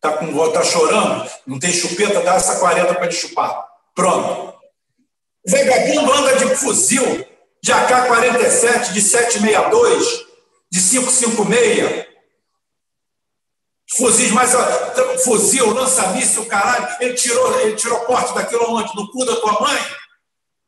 Tá, 0.00 0.12
com, 0.12 0.50
tá 0.50 0.62
chorando, 0.62 1.30
não 1.46 1.58
tem 1.58 1.72
chupeta, 1.72 2.20
dá 2.20 2.34
essa 2.34 2.58
40 2.58 2.94
para 2.94 3.04
ele 3.04 3.12
chupar. 3.12 3.66
Pronto. 3.94 4.54
O 5.46 5.50
vagabundo 5.50 6.12
anda 6.12 6.36
de 6.36 6.56
fuzil, 6.56 7.26
de 7.62 7.72
AK-47, 7.72 8.92
de 8.92 9.00
762, 9.00 10.26
de 10.70 10.80
556. 10.80 12.13
Fuzis 13.96 14.30
mais. 14.32 14.52
Fuzil, 15.24 15.72
lança-míssil, 15.72 16.46
caralho. 16.46 16.88
Ele 17.00 17.14
tirou, 17.14 17.60
ele 17.60 17.76
tirou 17.76 18.00
porte 18.00 18.34
daquilo 18.34 18.74
onde? 18.74 18.94
No 18.94 19.10
cu 19.10 19.24
da 19.24 19.36
tua 19.36 19.60
mãe? 19.60 19.78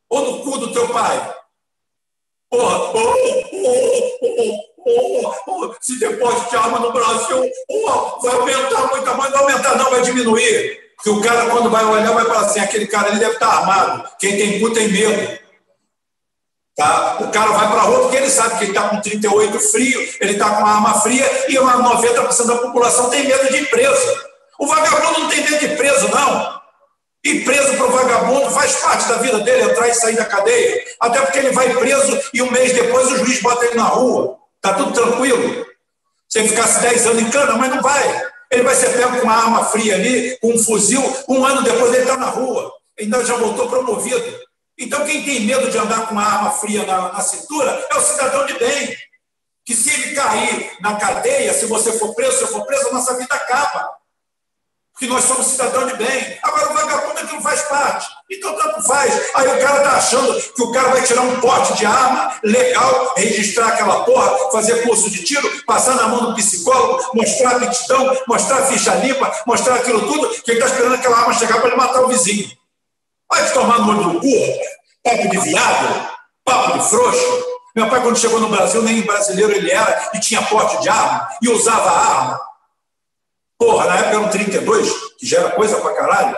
Ou 0.09 0.31
no 0.31 0.43
cu 0.43 0.57
do 0.57 0.71
teu 0.71 0.87
pai? 0.89 1.35
Porra, 2.49 2.77
oh, 2.93 3.13
oh, 4.85 5.33
oh, 5.47 5.75
se 5.81 5.99
depois 5.99 6.49
de 6.49 6.55
arma 6.55 6.79
no 6.79 6.93
Brasil, 6.93 7.43
vai 8.21 8.35
aumentar 8.35 8.87
muito, 8.87 9.17
mas 9.17 9.33
aumentar, 9.33 9.75
não, 9.77 9.91
vai 9.91 10.01
diminuir. 10.01 10.79
Porque 10.95 11.09
o 11.09 11.21
cara, 11.21 11.49
quando 11.49 11.69
vai 11.69 11.83
olhar, 11.83 12.13
vai 12.13 12.23
falar 12.23 12.45
assim: 12.45 12.61
aquele 12.61 12.87
cara 12.87 13.09
ali 13.09 13.19
deve 13.19 13.33
estar 13.33 13.49
armado. 13.49 14.09
Quem 14.17 14.37
tem 14.37 14.59
cu 14.61 14.71
tem 14.73 14.87
medo. 14.87 15.46
Tá? 16.77 17.17
O 17.21 17.31
cara 17.31 17.51
vai 17.53 17.71
para 17.71 17.81
rua 17.81 18.01
porque 18.01 18.17
ele 18.17 18.29
sabe 18.29 18.59
que 18.59 18.65
ele 18.65 18.71
está 18.71 18.87
com 18.87 19.01
38 19.01 19.59
frio, 19.59 19.99
ele 20.21 20.33
está 20.33 20.47
com 20.51 20.61
uma 20.61 20.75
arma 20.75 21.01
fria 21.01 21.27
e 21.49 21.57
uma 21.57 21.95
90% 21.95 22.45
da 22.45 22.55
população 22.57 23.09
tem 23.09 23.25
medo 23.25 23.51
de 23.51 23.65
preso. 23.65 24.27
O 24.59 24.67
vagabundo 24.67 25.21
não 25.21 25.27
tem 25.27 25.41
medo 25.41 25.57
de 25.57 25.75
preso, 25.75 26.07
não. 26.09 26.61
E 27.23 27.39
preso 27.39 27.75
para 27.75 27.85
o 27.87 27.91
vagabundo 27.91 28.51
faz 28.51 28.75
parte 28.75 29.07
da 29.07 29.15
vida 29.15 29.39
dele 29.39 29.71
entrar 29.71 29.87
e 29.87 29.93
sair 29.95 30.15
da 30.15 30.25
cadeia. 30.25 30.83
Até 30.99 31.19
porque 31.19 31.39
ele 31.39 31.49
vai 31.49 31.67
preso 31.73 32.21
e 32.31 32.43
um 32.43 32.51
mês 32.51 32.71
depois 32.71 33.11
o 33.11 33.17
juiz 33.17 33.41
bota 33.41 33.65
ele 33.65 33.75
na 33.75 33.85
rua. 33.85 34.37
Está 34.57 34.75
tudo 34.75 34.93
tranquilo. 34.93 35.65
Se 36.29 36.37
ele 36.39 36.49
ficasse 36.49 36.79
10 36.79 37.07
anos 37.07 37.23
em 37.23 37.29
cana, 37.31 37.53
mas 37.53 37.73
não 37.73 37.81
vai. 37.81 38.27
Ele 38.51 38.61
vai 38.61 38.75
ser 38.75 38.89
pego 38.89 39.17
com 39.17 39.23
uma 39.23 39.35
arma 39.35 39.65
fria 39.65 39.95
ali, 39.95 40.37
com 40.39 40.53
um 40.53 40.59
fuzil, 40.59 41.01
um 41.27 41.43
ano 41.43 41.63
depois 41.63 41.91
ele 41.91 42.03
está 42.03 42.17
na 42.17 42.27
rua. 42.27 42.71
Ainda 42.99 43.25
já 43.25 43.35
voltou 43.35 43.67
promovido. 43.67 44.46
Então, 44.77 45.05
quem 45.05 45.23
tem 45.23 45.41
medo 45.41 45.71
de 45.71 45.77
andar 45.77 46.05
com 46.05 46.13
uma 46.13 46.23
arma 46.23 46.51
fria 46.51 46.85
na, 46.85 47.11
na 47.11 47.21
cintura 47.21 47.87
é 47.89 47.95
o 47.95 48.01
cidadão 48.01 48.45
de 48.45 48.53
bem. 48.59 48.95
Que 49.65 49.73
se 49.73 49.89
ele 49.89 50.15
cair 50.15 50.77
na 50.79 50.95
cadeia, 50.95 51.53
se 51.53 51.65
você 51.65 51.91
for 51.93 52.13
preso, 52.13 52.37
se 52.37 52.43
eu 52.43 52.47
for 52.49 52.65
preso, 52.65 52.87
a 52.89 52.93
nossa 52.93 53.17
vida 53.17 53.33
acaba. 53.33 53.97
Porque 54.93 55.13
nós 55.13 55.25
somos 55.25 55.47
cidadão 55.47 55.85
de 55.87 55.95
bem. 55.95 56.39
Agora, 56.41 56.71
o 56.71 56.73
vagabundo 56.73 57.19
é 57.19 57.25
que 57.25 57.33
não 57.33 57.41
faz 57.41 57.61
parte. 57.63 58.07
Então, 58.31 58.55
tanto 58.55 58.81
faz. 58.83 59.13
Aí 59.35 59.47
o 59.47 59.61
cara 59.61 59.77
está 59.77 59.91
achando 59.91 60.41
que 60.41 60.63
o 60.63 60.71
cara 60.71 60.89
vai 60.89 61.03
tirar 61.03 61.21
um 61.21 61.39
porte 61.39 61.73
de 61.73 61.85
arma 61.85 62.35
legal, 62.43 63.13
registrar 63.15 63.69
aquela 63.69 64.03
porra, 64.05 64.51
fazer 64.51 64.83
curso 64.83 65.09
de 65.09 65.23
tiro, 65.23 65.65
passar 65.65 65.95
na 65.95 66.07
mão 66.07 66.25
do 66.25 66.35
psicólogo, 66.35 67.11
mostrar 67.13 67.57
aptidão, 67.57 68.17
mostrar 68.27 68.57
a 68.57 68.65
ficha 68.67 68.95
limpa, 68.95 69.31
mostrar 69.45 69.75
aquilo 69.75 70.01
tudo, 70.01 70.29
que 70.41 70.51
ele 70.51 70.59
está 70.59 70.71
esperando 70.71 70.95
aquela 70.95 71.17
arma 71.17 71.33
chegar 71.33 71.59
para 71.59 71.67
ele 71.67 71.77
matar 71.77 72.03
o 72.03 72.07
vizinho. 72.07 72.49
Vai 73.29 73.45
te 73.45 73.53
tomar 73.53 73.79
no 73.79 73.89
olho 73.89 74.13
do 74.13 74.19
cu, 74.19 74.59
papo 75.03 75.29
de 75.29 75.37
viado, 75.39 76.09
papo 76.43 76.77
de 76.77 76.89
frouxo. 76.89 77.45
Meu 77.75 77.89
pai, 77.89 78.01
quando 78.01 78.17
chegou 78.17 78.39
no 78.39 78.49
Brasil, 78.49 78.81
nem 78.81 79.01
brasileiro 79.01 79.51
ele 79.51 79.69
era 79.69 80.11
e 80.13 80.19
tinha 80.19 80.41
porte 80.41 80.81
de 80.81 80.89
arma 80.89 81.29
e 81.41 81.49
usava 81.49 81.91
arma. 81.91 82.39
Porra, 83.57 83.85
na 83.85 83.95
época 83.97 84.15
eram 84.15 84.29
32, 84.29 84.91
que 85.19 85.25
já 85.25 85.39
era 85.39 85.51
coisa 85.51 85.79
pra 85.81 85.93
caralho. 85.93 86.35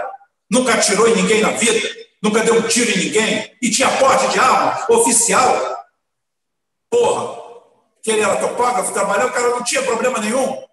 Nunca 0.49 0.73
atirou 0.73 1.07
em 1.07 1.15
ninguém 1.15 1.41
na 1.41 1.51
vida, 1.51 1.87
nunca 2.21 2.41
deu 2.41 2.55
um 2.55 2.61
tiro 2.63 2.91
em 2.91 3.05
ninguém 3.05 3.55
e 3.61 3.69
tinha 3.69 3.89
porte 3.97 4.27
de 4.29 4.39
arma 4.39 4.85
oficial. 4.89 5.77
Porra, 6.89 7.37
que 8.01 8.11
ele 8.11 8.21
era 8.21 8.37
topógrafo, 8.37 8.93
trabalhava, 8.93 9.29
o 9.29 9.33
cara 9.33 9.49
não 9.49 9.63
tinha 9.63 9.83
problema 9.83 10.19
nenhum. 10.19 10.68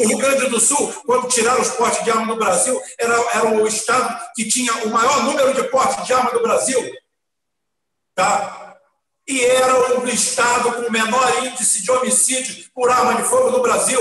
O 0.00 0.08
Rio 0.08 0.16
Grande 0.16 0.48
do 0.48 0.58
Sul, 0.58 0.90
quando 1.04 1.28
tiraram 1.28 1.60
os 1.60 1.72
portes 1.72 2.02
de 2.02 2.10
arma 2.10 2.24
no 2.24 2.36
Brasil, 2.36 2.80
era, 2.98 3.14
era 3.34 3.48
o 3.50 3.66
estado 3.66 4.18
que 4.34 4.48
tinha 4.48 4.72
o 4.86 4.88
maior 4.88 5.24
número 5.24 5.52
de 5.52 5.62
portes 5.64 6.06
de 6.06 6.14
arma 6.14 6.30
do 6.30 6.40
Brasil. 6.40 6.90
Tá? 8.14 8.78
E 9.28 9.44
era 9.44 10.00
o 10.00 10.08
estado 10.08 10.72
com 10.72 10.88
o 10.88 10.90
menor 10.90 11.44
índice 11.44 11.82
de 11.82 11.90
homicídio 11.90 12.64
por 12.74 12.90
arma 12.90 13.16
de 13.16 13.28
fogo 13.28 13.50
no 13.50 13.60
Brasil. 13.60 14.00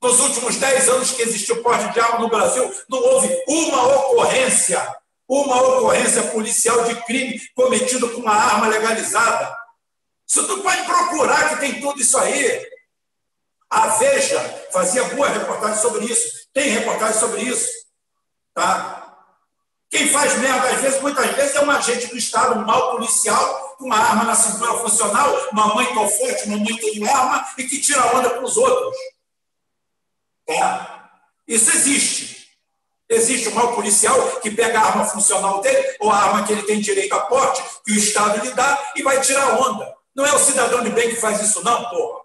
Nos 0.00 0.20
últimos 0.20 0.56
10 0.56 0.88
anos 0.88 1.10
que 1.10 1.20
existiu 1.20 1.62
porte 1.62 1.92
de 1.92 2.00
arma 2.00 2.20
no 2.20 2.30
Brasil, 2.30 2.74
não 2.88 2.98
houve 2.98 3.28
uma 3.46 3.86
ocorrência, 3.86 4.80
uma 5.28 5.62
ocorrência 5.62 6.22
policial 6.28 6.82
de 6.84 6.94
crime 7.04 7.38
cometido 7.54 8.08
com 8.08 8.22
uma 8.22 8.34
arma 8.34 8.68
legalizada. 8.68 9.54
Isso 10.26 10.46
tu 10.46 10.62
pode 10.62 10.82
procurar 10.84 11.50
que 11.50 11.60
tem 11.60 11.78
tudo 11.78 12.00
isso 12.00 12.16
aí. 12.16 12.73
A 13.74 13.88
Veja 13.88 14.40
fazia 14.72 15.02
boa 15.02 15.28
reportagem 15.28 15.82
sobre 15.82 16.04
isso, 16.04 16.46
tem 16.52 16.70
reportagem 16.70 17.18
sobre 17.18 17.40
isso. 17.40 17.68
Tá? 18.54 19.16
Quem 19.90 20.08
faz 20.10 20.38
merda, 20.38 20.68
às 20.68 20.80
vezes, 20.80 21.00
muitas 21.00 21.28
vezes, 21.32 21.56
é 21.56 21.60
um 21.60 21.70
agente 21.72 22.06
do 22.06 22.16
Estado, 22.16 22.60
um 22.60 22.64
mau 22.64 22.92
policial, 22.92 23.74
com 23.76 23.86
uma 23.86 23.98
arma 23.98 24.24
na 24.24 24.34
cintura 24.36 24.74
funcional, 24.74 25.28
uma 25.50 25.74
mãe 25.74 25.92
tão 25.92 26.08
forte, 26.08 26.46
uma 26.46 26.58
mãe 26.58 26.76
tão 26.76 27.16
arma, 27.16 27.44
e 27.58 27.64
que 27.64 27.80
tira 27.80 28.16
onda 28.16 28.30
para 28.30 28.44
os 28.44 28.56
outros. 28.56 28.96
Tá? 30.46 31.10
Isso 31.48 31.76
existe. 31.76 32.48
Existe 33.08 33.48
um 33.48 33.54
mau 33.54 33.74
policial 33.74 34.40
que 34.40 34.52
pega 34.52 34.78
a 34.78 34.86
arma 34.86 35.04
funcional 35.04 35.60
dele, 35.60 35.96
ou 35.98 36.12
a 36.12 36.16
arma 36.16 36.46
que 36.46 36.52
ele 36.52 36.62
tem 36.62 36.80
direito 36.80 37.12
a 37.12 37.22
porte, 37.22 37.60
que 37.84 37.90
o 37.90 37.96
Estado 37.96 38.40
lhe 38.40 38.52
dá, 38.52 38.92
e 38.94 39.02
vai 39.02 39.20
tirar 39.20 39.60
onda. 39.60 39.92
Não 40.14 40.24
é 40.24 40.32
o 40.32 40.38
cidadão 40.38 40.84
de 40.84 40.90
bem 40.90 41.10
que 41.10 41.16
faz 41.16 41.40
isso, 41.40 41.62
não, 41.64 41.90
porra. 41.90 42.23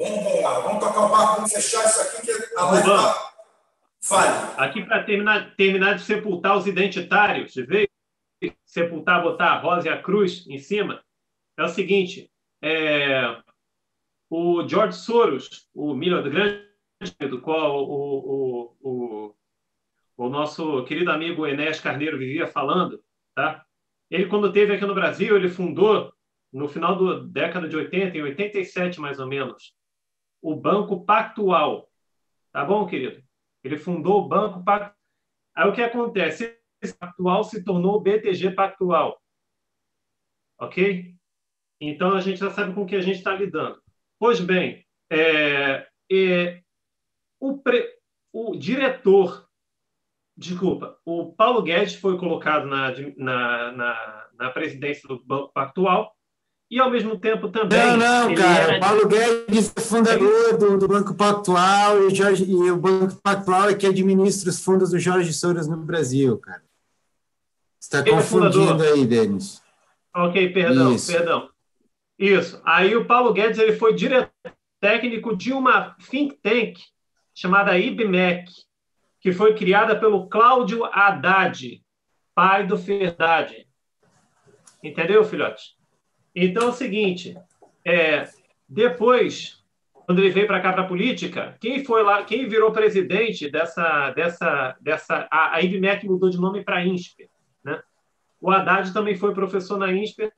Vamos 0.00 0.42
lá, 0.42 0.60
vamos 0.60 0.82
tocar 0.82 1.00
o 1.00 1.08
barco, 1.10 1.34
vamos 1.36 1.52
fechar 1.52 1.84
isso 1.84 2.00
aqui, 2.00 2.26
que 2.26 2.58
a 2.58 2.64
live 2.70 2.88
tá... 2.88 3.32
Fale. 4.02 4.54
Aqui 4.56 4.82
para 4.82 5.04
terminar, 5.04 5.54
terminar 5.56 5.94
de 5.94 6.02
sepultar 6.02 6.56
os 6.56 6.66
identitários, 6.66 7.52
de 7.52 7.62
vez, 7.64 7.86
sepultar, 8.64 9.22
botar 9.22 9.48
a 9.50 9.58
rosa 9.58 9.88
e 9.88 9.90
a 9.90 10.00
cruz 10.00 10.46
em 10.48 10.58
cima, 10.58 11.04
é 11.58 11.64
o 11.64 11.68
seguinte: 11.68 12.30
é, 12.62 13.42
o 14.30 14.66
George 14.66 14.96
Soros, 14.96 15.68
o 15.74 15.92
do 15.92 16.30
grande, 16.30 16.64
do 17.28 17.42
qual 17.42 17.84
o, 17.84 18.72
o, 18.72 18.76
o, 18.80 19.34
o 20.16 20.28
nosso 20.30 20.82
querido 20.84 21.10
amigo 21.10 21.46
Enéas 21.46 21.78
Carneiro 21.78 22.16
vivia 22.16 22.46
falando, 22.46 23.04
tá? 23.34 23.66
ele, 24.10 24.28
quando 24.28 24.46
esteve 24.46 24.72
aqui 24.72 24.86
no 24.86 24.94
Brasil, 24.94 25.36
ele 25.36 25.50
fundou, 25.50 26.10
no 26.50 26.66
final 26.68 26.96
da 26.96 27.20
década 27.26 27.68
de 27.68 27.76
80, 27.76 28.16
em 28.16 28.22
87 28.22 28.98
mais 28.98 29.20
ou 29.20 29.26
menos, 29.26 29.78
o 30.42 30.54
Banco 30.54 31.04
Pactual. 31.04 31.90
Tá 32.52 32.64
bom, 32.64 32.86
querido? 32.86 33.22
Ele 33.62 33.78
fundou 33.78 34.20
o 34.20 34.28
Banco 34.28 34.64
Pactual. 34.64 34.96
Aí 35.54 35.68
o 35.68 35.72
que 35.72 35.82
acontece? 35.82 36.58
Esse 36.80 36.96
Pactual 36.96 37.44
se 37.44 37.62
tornou 37.62 37.96
o 37.96 38.00
BTG 38.00 38.52
Pactual. 38.52 39.20
Ok? 40.58 41.14
Então 41.80 42.14
a 42.14 42.20
gente 42.20 42.38
já 42.38 42.50
sabe 42.50 42.74
com 42.74 42.82
o 42.82 42.86
que 42.86 42.96
a 42.96 43.00
gente 43.00 43.18
está 43.18 43.34
lidando. 43.34 43.80
Pois 44.18 44.40
bem, 44.40 44.86
é, 45.10 45.88
é, 46.10 46.62
o, 47.38 47.58
pre, 47.58 47.98
o 48.32 48.54
diretor, 48.56 49.48
desculpa, 50.36 50.98
o 51.04 51.32
Paulo 51.32 51.62
Guedes 51.62 51.94
foi 51.94 52.18
colocado 52.18 52.66
na, 52.66 52.92
na, 53.16 53.72
na, 53.72 54.30
na 54.34 54.50
presidência 54.50 55.08
do 55.08 55.24
Banco 55.24 55.52
Pactual 55.52 56.14
e, 56.70 56.78
ao 56.78 56.88
mesmo 56.88 57.18
tempo, 57.18 57.48
também. 57.48 57.78
Não, 57.78 57.96
não, 57.96 58.34
cara. 58.34 58.74
Era... 58.74 58.80
Paulo 58.80 59.08
Guedes 59.08 59.72
é 59.74 59.80
fundador 59.80 60.56
do, 60.56 60.78
do 60.78 60.86
Banco 60.86 61.14
Pactual 61.14 62.08
e, 62.08 62.14
Jorge, 62.14 62.44
e 62.44 62.70
o 62.70 62.76
Banco 62.76 63.16
Pactual 63.20 63.70
é 63.70 63.74
que 63.74 63.86
administra 63.86 64.50
os 64.50 64.62
fundos 64.62 64.90
do 64.90 64.98
Jorge 64.98 65.32
Soros 65.32 65.66
no 65.66 65.76
Brasil, 65.76 66.38
cara. 66.38 66.62
Você 67.80 67.96
está 67.96 68.08
é 68.08 68.12
confundindo 68.12 68.84
é 68.84 68.92
aí, 68.92 69.04
Denis. 69.04 69.60
Ok, 70.14 70.50
perdão, 70.50 70.94
Isso. 70.94 71.12
perdão. 71.12 71.50
Isso. 72.16 72.60
Aí 72.64 72.94
o 72.94 73.04
Paulo 73.04 73.32
Guedes 73.32 73.58
ele 73.58 73.72
foi 73.72 73.94
diretor 73.94 74.30
técnico 74.78 75.36
de 75.36 75.52
uma 75.52 75.96
think 76.10 76.36
tank 76.42 76.78
chamada 77.34 77.78
IBMEC, 77.78 78.50
que 79.20 79.32
foi 79.32 79.54
criada 79.54 79.98
pelo 79.98 80.28
Cláudio 80.28 80.84
Haddad, 80.84 81.82
pai 82.34 82.66
do 82.66 82.78
Ferdade. 82.78 83.66
Entendeu, 84.84 85.24
filhote? 85.24 85.79
Então 86.34 86.68
é 86.68 86.70
o 86.70 86.72
seguinte, 86.72 87.36
é, 87.84 88.28
depois, 88.68 89.64
quando 90.06 90.20
ele 90.20 90.30
veio 90.30 90.46
para 90.46 90.60
cá 90.60 90.72
para 90.72 90.82
a 90.82 90.88
política, 90.88 91.56
quem 91.60 91.84
foi 91.84 92.02
lá, 92.02 92.22
quem 92.24 92.48
virou 92.48 92.72
presidente 92.72 93.50
dessa, 93.50 94.10
dessa, 94.10 94.76
dessa, 94.80 95.28
a, 95.30 95.56
a 95.56 95.62
IBMEC 95.62 96.06
mudou 96.06 96.30
de 96.30 96.38
nome 96.38 96.62
para 96.62 96.84
INSPER, 96.84 97.28
né? 97.64 97.82
O 98.40 98.50
Haddad 98.50 98.92
também 98.92 99.16
foi 99.16 99.34
professor 99.34 99.76
na 99.78 99.92
INSPER. 99.92 100.32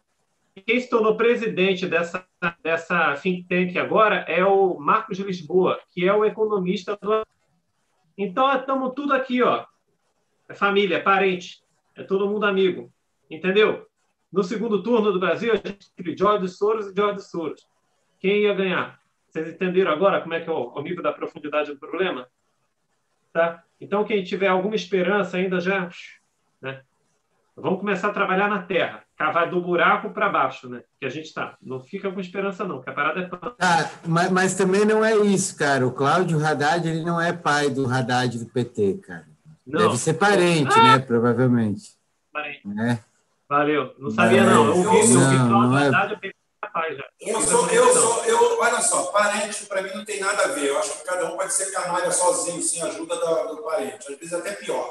Quem 0.66 0.80
se 0.80 0.90
tornou 0.90 1.16
presidente 1.16 1.86
dessa, 1.86 2.26
dessa 2.62 3.14
think 3.14 3.44
tank 3.44 3.76
agora 3.78 4.24
é 4.28 4.44
o 4.44 4.78
Marcos 4.78 5.16
de 5.16 5.22
Lisboa, 5.22 5.80
que 5.90 6.06
é 6.06 6.12
o 6.12 6.24
economista 6.24 6.98
do. 7.00 7.24
Então, 8.18 8.52
estamos 8.54 8.92
tudo 8.94 9.14
aqui, 9.14 9.42
ó. 9.42 9.64
É 10.48 10.54
família, 10.54 10.96
é 10.96 11.00
parente, 11.00 11.62
é 11.96 12.02
todo 12.02 12.28
mundo 12.28 12.44
amigo. 12.44 12.92
Entendeu? 13.30 13.86
No 14.32 14.42
segundo 14.42 14.82
turno 14.82 15.12
do 15.12 15.20
Brasil, 15.20 15.52
a 15.52 15.56
gente 15.56 15.92
teve 15.94 16.16
George 16.16 16.48
Soros 16.48 16.86
e 16.86 16.94
George 16.94 17.22
Soros. 17.22 17.68
quem 18.18 18.42
ia 18.42 18.54
ganhar. 18.54 18.98
Vocês 19.28 19.48
entenderam 19.48 19.92
agora 19.92 20.20
como 20.20 20.34
é 20.34 20.40
que 20.40 20.48
é 20.48 20.52
o, 20.52 20.72
o 20.74 20.82
nível 20.82 21.02
da 21.02 21.12
profundidade 21.12 21.72
do 21.72 21.78
problema? 21.78 22.28
Tá? 23.32 23.62
Então, 23.80 24.04
quem 24.04 24.22
tiver 24.22 24.48
alguma 24.48 24.74
esperança 24.74 25.36
ainda 25.36 25.60
já, 25.60 25.88
né? 26.60 26.82
Vamos 27.54 27.80
começar 27.80 28.08
a 28.08 28.12
trabalhar 28.12 28.48
na 28.48 28.62
terra, 28.62 29.02
cavar 29.16 29.50
do 29.50 29.60
buraco 29.60 30.10
para 30.10 30.28
baixo, 30.28 30.68
né? 30.68 30.82
Que 30.98 31.04
a 31.04 31.10
gente 31.10 31.26
está. 31.26 31.56
Não 31.60 31.80
fica 31.80 32.10
com 32.10 32.20
esperança, 32.20 32.64
não, 32.64 32.80
que 32.80 32.88
a 32.88 32.94
parada 32.94 33.20
é 33.20 33.30
ah, 33.58 33.90
mas, 34.06 34.30
mas, 34.30 34.54
também 34.54 34.86
não 34.86 35.04
é 35.04 35.14
isso, 35.16 35.56
cara. 35.58 35.86
O 35.86 35.92
Cláudio 35.92 36.44
Haddad 36.44 36.88
ele 36.88 37.04
não 37.04 37.20
é 37.20 37.32
pai 37.32 37.68
do 37.68 37.86
Haddad 37.86 38.38
do 38.38 38.46
PT, 38.46 39.00
cara. 39.06 39.26
Não. 39.66 39.80
Deve 39.80 39.98
ser 39.98 40.14
parente, 40.14 40.72
ah! 40.78 40.82
né? 40.82 40.98
Provavelmente. 41.00 41.92
Parente. 42.32 42.62
É. 42.80 43.11
Valeu. 43.52 43.94
Não 43.98 44.10
sabia, 44.10 44.44
não. 44.44 44.64
Eu 44.64 44.76
ouvi, 44.78 45.12
eu 45.12 45.20
ouvi 45.20 45.36
Cláudio 45.36 45.76
é... 45.76 45.86
Haddad, 45.88 46.12
eu 46.12 46.18
peguei 46.18 46.36
capaz 46.62 46.96
já. 46.96 47.04
Eu 47.20 47.40
sou, 47.42 47.68
eu 47.68 47.92
sou, 47.92 48.24
eu, 48.24 48.58
olha 48.58 48.80
só, 48.80 49.02
parente 49.12 49.66
para 49.66 49.82
mim 49.82 49.90
não 49.94 50.06
tem 50.06 50.20
nada 50.20 50.44
a 50.44 50.48
ver. 50.48 50.68
Eu 50.68 50.78
acho 50.78 50.98
que 50.98 51.04
cada 51.04 51.30
um 51.30 51.36
pode 51.36 51.52
ser 51.52 51.70
canalha 51.70 52.10
sozinho, 52.10 52.62
sem 52.62 52.82
ajuda 52.82 53.14
do, 53.14 53.56
do 53.56 53.62
parente. 53.62 54.10
Às 54.10 54.18
vezes 54.18 54.32
até 54.32 54.52
pior. 54.52 54.88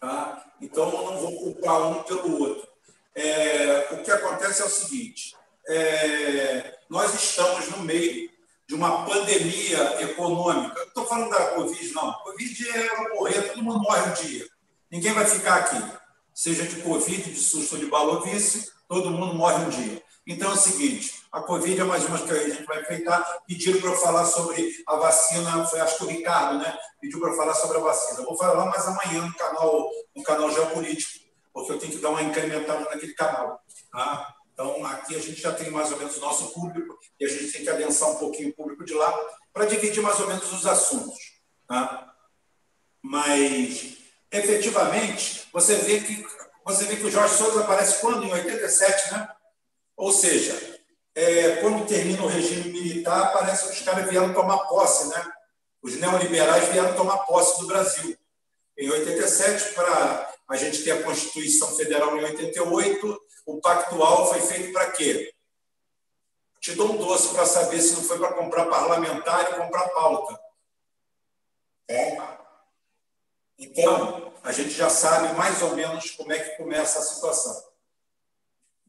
Tá? 0.00 0.44
Então, 0.60 0.90
eu 0.90 1.04
não 1.12 1.18
vou 1.18 1.36
culpar 1.36 1.82
um 1.82 2.02
pelo 2.02 2.48
outro. 2.48 2.68
É, 3.14 3.86
o 3.92 3.98
que 3.98 4.10
acontece 4.10 4.60
é 4.60 4.64
o 4.64 4.68
seguinte: 4.68 5.36
é, 5.68 6.78
nós 6.90 7.14
estamos 7.14 7.68
no 7.70 7.84
meio 7.84 8.28
de 8.66 8.74
uma 8.74 9.04
pandemia 9.06 10.02
econômica. 10.02 10.74
Não 10.74 10.82
estou 10.82 11.06
falando 11.06 11.30
da 11.30 11.52
Covid, 11.52 11.94
não. 11.94 12.12
Covid 12.24 12.70
é 12.70 13.14
morrer, 13.14 13.42
todo 13.42 13.62
mundo 13.62 13.78
morre 13.78 14.10
um 14.10 14.14
dia. 14.14 14.48
Ninguém 14.90 15.12
vai 15.12 15.26
ficar 15.26 15.54
aqui. 15.58 16.00
Seja 16.40 16.66
de 16.66 16.76
Covid, 16.76 17.30
de 17.30 17.38
susto 17.38 17.74
ou 17.74 17.78
de 17.78 17.84
balovice, 17.84 18.72
todo 18.88 19.10
mundo 19.10 19.34
morre 19.34 19.62
um 19.62 19.68
dia. 19.68 20.02
Então 20.26 20.50
é 20.50 20.54
o 20.54 20.56
seguinte: 20.56 21.22
a 21.30 21.42
Covid 21.42 21.78
é 21.78 21.84
mais 21.84 22.06
uma 22.06 22.18
que 22.18 22.30
a 22.32 22.48
gente 22.48 22.64
vai 22.64 22.80
enfrentar. 22.80 23.22
Pediram 23.46 23.78
para 23.78 23.90
eu 23.90 23.96
falar 23.96 24.24
sobre 24.24 24.74
a 24.86 24.96
vacina, 24.96 25.66
foi 25.66 25.80
acho 25.80 25.98
que 25.98 26.04
o 26.04 26.06
Ricardo, 26.06 26.56
né? 26.56 26.78
Pediu 26.98 27.20
para 27.20 27.28
eu 27.28 27.36
falar 27.36 27.52
sobre 27.52 27.76
a 27.76 27.80
vacina. 27.80 28.20
Eu 28.20 28.24
vou 28.24 28.38
falar 28.38 28.64
mais 28.64 28.88
amanhã 28.88 29.20
no 29.26 29.34
canal, 29.34 29.90
no 30.16 30.22
canal 30.22 30.50
Geopolítico, 30.50 31.26
porque 31.52 31.72
eu 31.72 31.78
tenho 31.78 31.92
que 31.92 31.98
dar 31.98 32.08
uma 32.08 32.22
incrementada 32.22 32.88
naquele 32.88 33.12
canal. 33.12 33.60
Tá? 33.92 34.34
Então, 34.54 34.86
aqui 34.86 35.16
a 35.16 35.20
gente 35.20 35.42
já 35.42 35.52
tem 35.52 35.70
mais 35.70 35.92
ou 35.92 35.98
menos 35.98 36.16
o 36.16 36.20
nosso 36.20 36.54
público 36.54 36.98
e 37.20 37.26
a 37.26 37.28
gente 37.28 37.52
tem 37.52 37.64
que 37.64 37.68
adensar 37.68 38.12
um 38.12 38.16
pouquinho 38.16 38.48
o 38.48 38.54
público 38.54 38.82
de 38.82 38.94
lá 38.94 39.14
para 39.52 39.66
dividir 39.66 40.02
mais 40.02 40.18
ou 40.18 40.26
menos 40.26 40.50
os 40.50 40.66
assuntos. 40.66 41.18
Tá? 41.68 42.14
Mas, 43.02 43.99
efetivamente, 44.30 45.48
você 45.52 45.76
vê 45.76 46.00
que 46.00 46.24
você 46.64 46.84
vê 46.84 46.96
que 46.96 47.06
o 47.06 47.10
Jorge 47.10 47.36
Souza 47.36 47.60
aparece 47.60 48.00
quando? 48.00 48.24
Em 48.24 48.32
87, 48.32 49.12
né? 49.12 49.28
Ou 49.96 50.12
seja, 50.12 50.80
é, 51.14 51.56
quando 51.56 51.86
termina 51.86 52.22
o 52.22 52.28
regime 52.28 52.70
militar, 52.70 53.32
parece 53.32 53.66
que 53.66 53.72
os 53.72 53.82
caras 53.82 54.08
vieram 54.08 54.32
tomar 54.32 54.58
posse, 54.68 55.08
né? 55.08 55.32
Os 55.82 55.96
neoliberais 55.96 56.68
vieram 56.68 56.94
tomar 56.94 57.18
posse 57.18 57.60
do 57.60 57.66
Brasil. 57.66 58.16
Em 58.76 58.88
87, 58.88 59.74
para 59.74 60.32
a 60.48 60.56
gente 60.56 60.82
ter 60.82 60.92
a 60.92 61.02
Constituição 61.02 61.74
Federal 61.76 62.16
em 62.16 62.24
88, 62.24 63.20
o 63.46 63.60
Pactual 63.60 64.28
foi 64.28 64.40
feito 64.40 64.72
para 64.72 64.90
quê? 64.92 65.34
Te 66.60 66.72
dou 66.74 66.92
um 66.92 66.96
doce 66.96 67.34
para 67.34 67.46
saber 67.46 67.80
se 67.80 67.94
não 67.94 68.02
foi 68.02 68.18
para 68.18 68.34
comprar 68.34 68.66
parlamentar 68.66 69.50
e 69.50 69.54
comprar 69.56 69.88
pauta. 69.88 70.38
É. 71.88 72.39
Então, 73.60 74.32
a 74.42 74.52
gente 74.52 74.70
já 74.70 74.88
sabe 74.88 75.36
mais 75.36 75.60
ou 75.60 75.76
menos 75.76 76.10
como 76.12 76.32
é 76.32 76.38
que 76.38 76.56
começa 76.56 76.98
a 76.98 77.02
situação. 77.02 77.70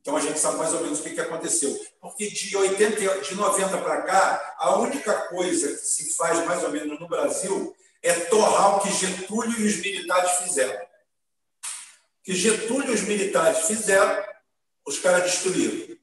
Então 0.01 0.15
a 0.15 0.19
gente 0.19 0.39
sabe 0.39 0.57
mais 0.57 0.73
ou 0.73 0.81
menos 0.81 0.99
o 0.99 1.03
que, 1.03 1.11
que 1.11 1.21
aconteceu. 1.21 1.79
Porque 1.99 2.27
de, 2.27 2.57
80, 2.57 3.21
de 3.21 3.35
90 3.35 3.77
para 3.77 4.01
cá, 4.01 4.55
a 4.57 4.79
única 4.79 5.27
coisa 5.27 5.67
que 5.67 5.85
se 5.85 6.15
faz 6.15 6.43
mais 6.45 6.63
ou 6.63 6.71
menos 6.71 6.99
no 6.99 7.07
Brasil 7.07 7.75
é 8.01 8.13
torrar 8.21 8.77
o 8.77 8.81
que 8.81 8.91
Getúlio 8.91 9.59
e 9.59 9.67
os 9.67 9.75
militares 9.77 10.31
fizeram. 10.37 10.83
O 10.83 12.23
que 12.23 12.33
Getúlio 12.33 12.89
e 12.89 12.95
os 12.95 13.01
militares 13.01 13.67
fizeram, 13.67 14.25
os 14.87 14.97
caras 14.97 15.23
destruíram. 15.23 15.95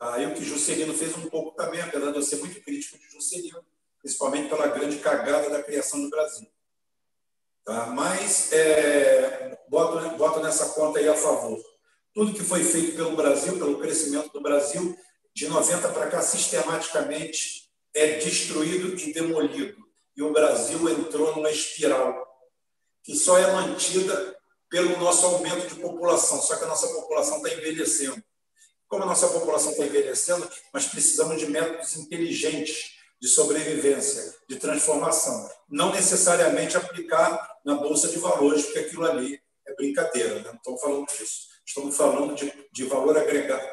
Aí 0.00 0.26
o 0.26 0.34
que 0.34 0.44
Juscelino 0.44 0.94
fez 0.94 1.14
um 1.16 1.28
pouco 1.28 1.54
também, 1.54 1.82
apesar 1.82 2.10
de 2.10 2.16
eu 2.16 2.22
ser 2.22 2.36
muito 2.36 2.62
crítico 2.62 2.98
de 2.98 3.10
Juscelino, 3.10 3.64
principalmente 4.00 4.48
pela 4.48 4.66
grande 4.68 4.98
cagada 4.98 5.50
da 5.50 5.62
criação 5.62 6.00
do 6.00 6.08
Brasil. 6.08 6.48
Tá? 7.64 7.86
Mas 7.86 8.52
é, 8.52 9.58
boto, 9.68 10.16
boto 10.16 10.40
nessa 10.40 10.66
conta 10.70 10.98
aí 10.98 11.08
a 11.08 11.16
favor. 11.16 11.58
Tudo 12.12 12.34
que 12.34 12.44
foi 12.44 12.62
feito 12.62 12.94
pelo 12.94 13.16
Brasil, 13.16 13.58
pelo 13.58 13.78
crescimento 13.80 14.30
do 14.32 14.40
Brasil, 14.40 14.96
de 15.34 15.48
90 15.48 15.88
para 15.88 16.08
cá, 16.08 16.22
sistematicamente 16.22 17.68
é 17.92 18.18
destruído 18.18 18.96
e 19.00 19.12
demolido. 19.12 19.82
E 20.16 20.22
o 20.22 20.32
Brasil 20.32 20.88
entrou 20.88 21.34
numa 21.34 21.50
espiral 21.50 22.24
que 23.02 23.16
só 23.16 23.38
é 23.38 23.52
mantida 23.52 24.36
pelo 24.70 24.96
nosso 24.98 25.26
aumento 25.26 25.66
de 25.66 25.80
população. 25.80 26.40
Só 26.40 26.56
que 26.56 26.64
a 26.64 26.68
nossa 26.68 26.88
população 26.88 27.38
está 27.38 27.52
envelhecendo. 27.52 28.22
Como 28.86 29.02
a 29.02 29.06
nossa 29.06 29.28
população 29.28 29.72
está 29.72 29.84
envelhecendo, 29.84 30.48
nós 30.72 30.86
precisamos 30.86 31.38
de 31.38 31.46
métodos 31.46 31.96
inteligentes 31.96 32.93
de 33.24 33.30
sobrevivência, 33.30 34.34
de 34.46 34.56
transformação. 34.56 35.50
Não 35.66 35.90
necessariamente 35.90 36.76
aplicar 36.76 37.58
na 37.64 37.74
Bolsa 37.74 38.08
de 38.08 38.18
Valores, 38.18 38.66
porque 38.66 38.80
aquilo 38.80 39.06
ali 39.06 39.40
é 39.66 39.74
brincadeira, 39.74 40.34
né? 40.40 40.42
não 40.44 40.56
estou 40.56 40.76
falando 40.76 41.06
disso. 41.06 41.48
Estamos 41.64 41.96
falando 41.96 42.34
de, 42.34 42.52
de 42.70 42.84
valor 42.84 43.16
agregado. 43.16 43.66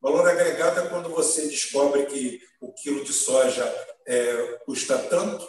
Valor 0.00 0.28
agregado 0.28 0.78
é 0.78 0.88
quando 0.88 1.08
você 1.08 1.48
descobre 1.48 2.06
que 2.06 2.40
o 2.60 2.72
quilo 2.72 3.02
de 3.02 3.12
soja 3.12 3.66
é, 4.06 4.60
custa 4.64 4.96
tanto, 4.98 5.48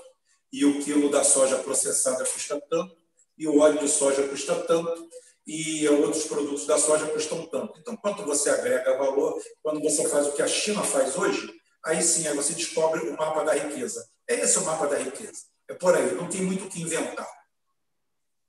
e 0.52 0.66
o 0.66 0.84
quilo 0.84 1.12
da 1.12 1.24
soja 1.24 1.60
processada 1.60 2.26
custa 2.26 2.60
tanto, 2.72 2.98
e 3.38 3.48
o 3.48 3.60
óleo 3.60 3.78
de 3.78 3.88
soja 3.88 4.28
custa 4.28 4.56
tanto, 4.64 5.08
e 5.46 5.88
outros 5.90 6.24
produtos 6.24 6.66
da 6.66 6.80
soja 6.80 7.06
custam 7.06 7.46
tanto. 7.46 7.80
Então, 7.80 7.96
quanto 7.98 8.24
você 8.24 8.50
agrega 8.50 8.98
valor, 8.98 9.40
quando 9.62 9.80
você 9.80 10.10
faz 10.10 10.26
o 10.26 10.32
que 10.32 10.42
a 10.42 10.48
China 10.48 10.82
faz 10.82 11.16
hoje, 11.16 11.61
aí 11.86 12.02
sim 12.02 12.28
aí 12.28 12.36
você 12.36 12.54
descobre 12.54 13.08
o 13.08 13.18
mapa 13.18 13.44
da 13.44 13.54
riqueza. 13.54 14.08
É 14.28 14.42
esse 14.42 14.58
o 14.60 14.66
mapa 14.66 14.88
da 14.88 14.98
riqueza. 14.98 15.44
É 15.70 15.74
por 15.74 15.96
aí, 15.96 16.14
não 16.16 16.28
tem 16.28 16.42
muito 16.42 16.66
o 16.66 16.70
que 16.70 16.82
inventar. 16.82 17.28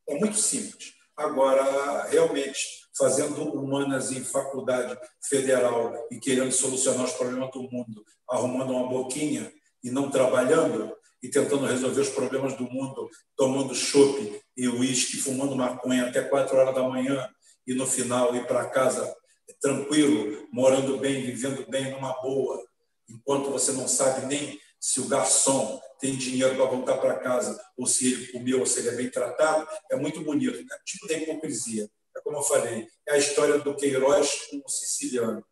É 0.08 0.14
muito 0.14 0.36
simples. 0.36 0.92
Agora, 1.16 2.08
realmente, 2.08 2.58
fazendo 2.96 3.42
humanas 3.42 4.10
em 4.10 4.24
faculdade 4.24 4.98
federal 5.28 5.94
e 6.10 6.18
querendo 6.18 6.52
solucionar 6.52 7.04
os 7.04 7.12
problemas 7.12 7.50
do 7.50 7.62
mundo, 7.62 8.04
arrumando 8.28 8.72
uma 8.72 8.88
boquinha 8.88 9.52
e 9.82 9.90
não 9.90 10.10
trabalhando 10.10 10.94
e 11.22 11.28
tentando 11.28 11.66
resolver 11.66 12.00
os 12.00 12.08
problemas 12.08 12.56
do 12.56 12.64
mundo, 12.64 13.08
tomando 13.36 13.74
chopp 13.74 14.42
e 14.56 14.68
uísque, 14.68 15.18
fumando 15.18 15.54
maconha 15.54 16.08
até 16.08 16.22
quatro 16.22 16.56
horas 16.56 16.74
da 16.74 16.82
manhã 16.82 17.28
e 17.66 17.74
no 17.74 17.86
final 17.86 18.34
ir 18.34 18.46
para 18.46 18.68
casa 18.68 19.14
tranquilo, 19.60 20.48
morando 20.52 20.98
bem, 20.98 21.22
vivendo 21.22 21.64
bem 21.68 21.92
numa 21.92 22.12
boa, 22.20 22.60
enquanto 23.12 23.50
você 23.50 23.72
não 23.72 23.86
sabe 23.86 24.26
nem 24.26 24.60
se 24.80 25.00
o 25.00 25.08
garçom 25.08 25.80
tem 26.00 26.16
dinheiro 26.16 26.56
para 26.56 26.64
voltar 26.64 26.98
para 26.98 27.18
casa 27.20 27.60
ou 27.76 27.86
se 27.86 28.12
ele 28.12 28.32
comeu 28.32 28.60
ou 28.60 28.66
se 28.66 28.80
ele 28.80 28.88
é 28.88 28.96
bem 28.96 29.10
tratado, 29.10 29.68
é 29.90 29.96
muito 29.96 30.22
bonito, 30.22 30.58
né? 30.58 30.76
tipo 30.84 31.06
da 31.06 31.14
hipocrisia 31.14 31.88
como 32.22 32.38
eu 32.38 32.42
falei, 32.42 32.88
é 33.06 33.14
a 33.14 33.18
história 33.18 33.58
do 33.58 33.74
Queiroz 33.74 34.48
com 34.50 34.62
o 34.64 34.68
siciliano. 34.68 35.44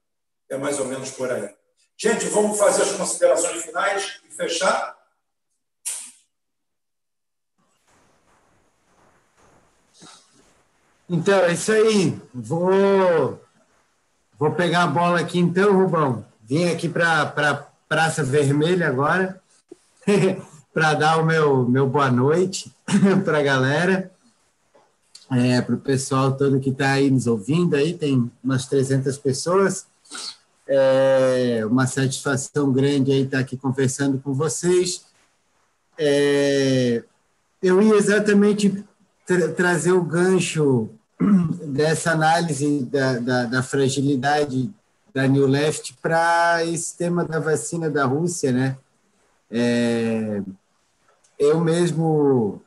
É 0.49 0.57
mais 0.57 0.79
ou 0.79 0.87
menos 0.87 1.11
por 1.11 1.31
aí. 1.31 1.55
Gente, 1.97 2.27
vamos 2.27 2.59
fazer 2.59 2.83
as 2.83 2.93
considerações 2.93 3.63
finais 3.63 4.21
e 4.25 4.31
fechar? 4.31 4.99
Então, 11.09 11.41
é 11.41 11.53
isso 11.53 11.73
aí. 11.73 12.21
Vou, 12.33 13.41
vou 14.39 14.55
pegar 14.55 14.85
a 14.85 14.89
bola 14.89 15.21
aqui 15.21 15.39
então, 15.39 15.77
Rubão. 15.77 16.30
Vim 16.51 16.65
aqui 16.65 16.89
para 16.89 17.27
pra 17.27 17.69
Praça 17.89 18.25
Vermelha 18.25 18.89
agora 18.89 19.41
para 20.75 20.95
dar 20.95 21.19
o 21.19 21.25
meu, 21.25 21.69
meu 21.69 21.87
boa 21.87 22.11
noite 22.11 22.75
para 23.25 23.39
a 23.39 23.43
galera 23.43 24.11
é, 25.31 25.61
para 25.61 25.77
o 25.77 25.79
pessoal 25.79 26.37
todo 26.37 26.59
que 26.59 26.71
está 26.71 26.95
aí 26.95 27.09
nos 27.09 27.29
ouvindo, 27.29 27.77
aí 27.77 27.95
tem 27.97 28.29
umas 28.43 28.67
300 28.67 29.17
pessoas. 29.19 29.87
É 30.67 31.65
uma 31.65 31.87
satisfação 31.87 32.73
grande 32.73 33.13
aí 33.13 33.23
estar 33.23 33.37
tá 33.37 33.43
aqui 33.45 33.57
conversando 33.57 34.19
com 34.19 34.35
vocês. 34.35 35.05
É, 35.97 37.05
eu 37.63 37.81
ia 37.81 37.95
exatamente 37.95 38.85
tra 39.25 39.53
trazer 39.53 39.93
o 39.93 40.03
gancho 40.03 40.91
dessa 41.65 42.11
análise 42.11 42.81
da, 42.87 43.21
da, 43.21 43.45
da 43.45 43.63
fragilidade 43.63 44.69
da 45.13 45.27
New 45.27 45.47
Left 45.47 45.95
para 46.01 46.65
esse 46.65 46.97
tema 46.97 47.25
da 47.25 47.39
vacina 47.39 47.91
da 47.91 48.05
Rússia, 48.05 48.53
né? 48.53 48.77
É, 49.51 50.43
eu 51.39 51.61
mesmo 51.61 52.63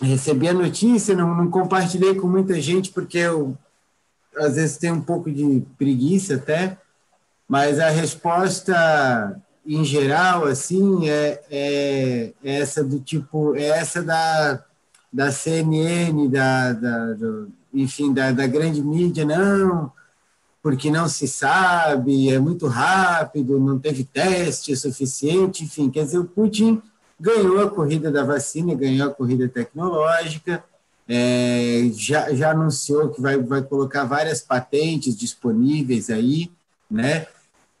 recebi 0.00 0.48
a 0.48 0.54
notícia, 0.54 1.14
não, 1.14 1.34
não 1.34 1.50
compartilhei 1.50 2.14
com 2.14 2.28
muita 2.28 2.60
gente, 2.60 2.90
porque 2.90 3.18
eu, 3.18 3.56
às 4.36 4.56
vezes, 4.56 4.76
tenho 4.76 4.94
um 4.94 5.02
pouco 5.02 5.30
de 5.30 5.62
preguiça 5.78 6.36
até, 6.36 6.76
mas 7.48 7.80
a 7.80 7.88
resposta 7.88 9.40
em 9.66 9.84
geral 9.84 10.44
assim 10.44 11.08
é, 11.08 11.42
é, 11.50 12.32
é 12.44 12.60
essa 12.60 12.84
do 12.84 13.00
tipo 13.00 13.56
é 13.56 13.66
essa 13.66 14.02
da 14.02 14.62
da 15.12 15.32
CNN 15.32 16.28
da, 16.28 16.72
da 16.72 17.12
do, 17.14 17.50
enfim 17.74 18.12
da, 18.12 18.30
da 18.30 18.46
grande 18.46 18.80
mídia 18.80 19.24
não 19.24 19.92
porque 20.66 20.90
não 20.90 21.08
se 21.08 21.28
sabe 21.28 22.28
é 22.28 22.40
muito 22.40 22.66
rápido 22.66 23.60
não 23.60 23.78
teve 23.78 24.02
teste 24.02 24.74
suficiente 24.74 25.62
enfim 25.62 25.88
quer 25.88 26.04
dizer 26.04 26.18
o 26.18 26.24
Putin 26.24 26.82
ganhou 27.20 27.60
a 27.60 27.70
corrida 27.70 28.10
da 28.10 28.24
vacina 28.24 28.74
ganhou 28.74 29.08
a 29.08 29.14
corrida 29.14 29.48
tecnológica 29.48 30.64
é, 31.08 31.88
já, 31.92 32.34
já 32.34 32.50
anunciou 32.50 33.10
que 33.10 33.20
vai, 33.20 33.38
vai 33.38 33.62
colocar 33.62 34.02
várias 34.02 34.40
patentes 34.40 35.16
disponíveis 35.16 36.10
aí, 36.10 36.50
né? 36.90 37.28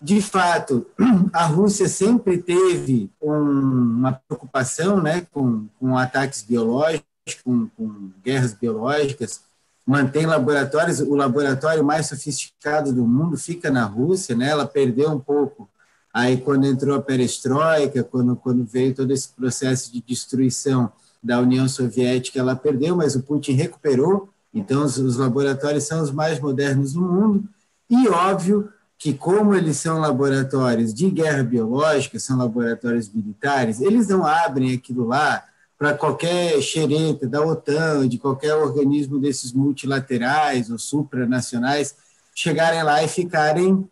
De 0.00 0.22
fato, 0.22 0.86
a 1.32 1.44
Rússia 1.44 1.88
sempre 1.88 2.38
teve 2.38 3.10
um, 3.20 3.32
uma 3.32 4.12
preocupação 4.12 5.02
né, 5.02 5.26
com, 5.32 5.66
com 5.80 5.98
ataques 5.98 6.42
biológicos, 6.42 7.04
com, 7.42 7.66
com 7.76 8.10
guerras 8.22 8.52
biológicas, 8.54 9.40
mantém 9.86 10.26
laboratórios, 10.26 11.00
o 11.00 11.14
laboratório 11.14 11.84
mais 11.84 12.06
sofisticado 12.06 12.92
do 12.92 13.06
mundo 13.06 13.36
fica 13.36 13.70
na 13.70 13.84
Rússia, 13.84 14.34
né? 14.34 14.48
Ela 14.48 14.66
perdeu 14.66 15.10
um 15.10 15.20
pouco 15.20 15.68
aí 16.12 16.38
quando 16.38 16.66
entrou 16.66 16.96
a 16.96 17.02
perestroika, 17.02 18.02
quando, 18.02 18.34
quando 18.34 18.64
veio 18.64 18.94
todo 18.94 19.12
esse 19.12 19.28
processo 19.28 19.92
de 19.92 20.02
destruição 20.02 20.90
da 21.22 21.38
União 21.40 21.68
Soviética, 21.68 22.38
ela 22.38 22.56
perdeu, 22.56 22.96
mas 22.96 23.14
o 23.14 23.22
Putin 23.22 23.52
recuperou. 23.52 24.28
Então, 24.52 24.82
os, 24.82 24.96
os 24.96 25.18
laboratórios 25.18 25.84
são 25.84 26.02
os 26.02 26.10
mais 26.10 26.40
modernos 26.40 26.94
do 26.94 27.02
mundo. 27.02 27.44
E, 27.88 28.08
óbvio, 28.08 28.72
que 28.98 29.12
como 29.12 29.54
eles 29.54 29.76
são 29.76 30.00
laboratórios 30.00 30.94
de 30.94 31.10
guerra 31.10 31.42
biológica, 31.42 32.18
são 32.18 32.38
laboratórios 32.38 33.12
militares, 33.12 33.80
eles 33.80 34.08
não 34.08 34.24
abrem 34.26 34.74
aquilo 34.74 35.06
lá 35.06 35.44
para 35.78 35.94
qualquer 35.94 36.60
xereta 36.62 37.26
da 37.28 37.44
OTAN, 37.44 38.08
de 38.08 38.18
qualquer 38.18 38.54
organismo 38.54 39.18
desses 39.18 39.52
multilaterais 39.52 40.70
ou 40.70 40.78
supranacionais, 40.78 41.94
chegarem 42.34 42.82
lá 42.82 43.02
e 43.02 43.08
ficarem 43.08 43.88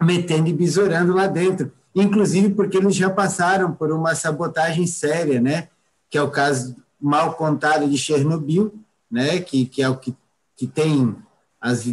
metendo 0.00 0.48
e 0.48 0.52
besourando 0.52 1.12
lá 1.12 1.26
dentro. 1.26 1.72
Inclusive 1.94 2.50
porque 2.50 2.76
eles 2.76 2.94
já 2.94 3.10
passaram 3.10 3.72
por 3.72 3.90
uma 3.90 4.14
sabotagem 4.14 4.86
séria, 4.86 5.40
né? 5.40 5.68
que 6.12 6.18
é 6.18 6.22
o 6.22 6.30
caso 6.30 6.76
mal 7.00 7.34
contado 7.34 7.88
de 7.88 7.96
Chernobyl, 7.96 8.70
né, 9.10 9.40
que, 9.40 9.64
que 9.64 9.82
é 9.82 9.88
o 9.88 9.96
que, 9.96 10.14
que 10.54 10.66
tem 10.66 11.16
as 11.58 11.90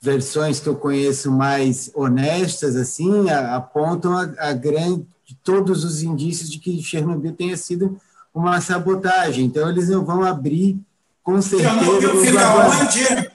versões 0.00 0.58
que 0.58 0.68
eu 0.68 0.74
conheço 0.74 1.30
mais 1.30 1.90
honestas, 1.94 2.76
assim, 2.76 3.28
apontam 3.28 4.16
a, 4.16 4.22
a 4.38 4.52
grande, 4.54 5.06
todos 5.44 5.84
os 5.84 6.02
indícios 6.02 6.50
de 6.50 6.58
que 6.58 6.82
Chernobyl 6.82 7.34
tenha 7.34 7.58
sido 7.58 8.00
uma 8.40 8.60
sabotagem. 8.60 9.44
Então, 9.44 9.68
eles 9.68 9.88
não 9.88 10.04
vão 10.04 10.22
abrir, 10.22 10.78
com 11.22 11.40
certeza... 11.40 11.70
Chernobyl 11.70 12.24
fica 12.24 12.54
onde? 12.56 13.30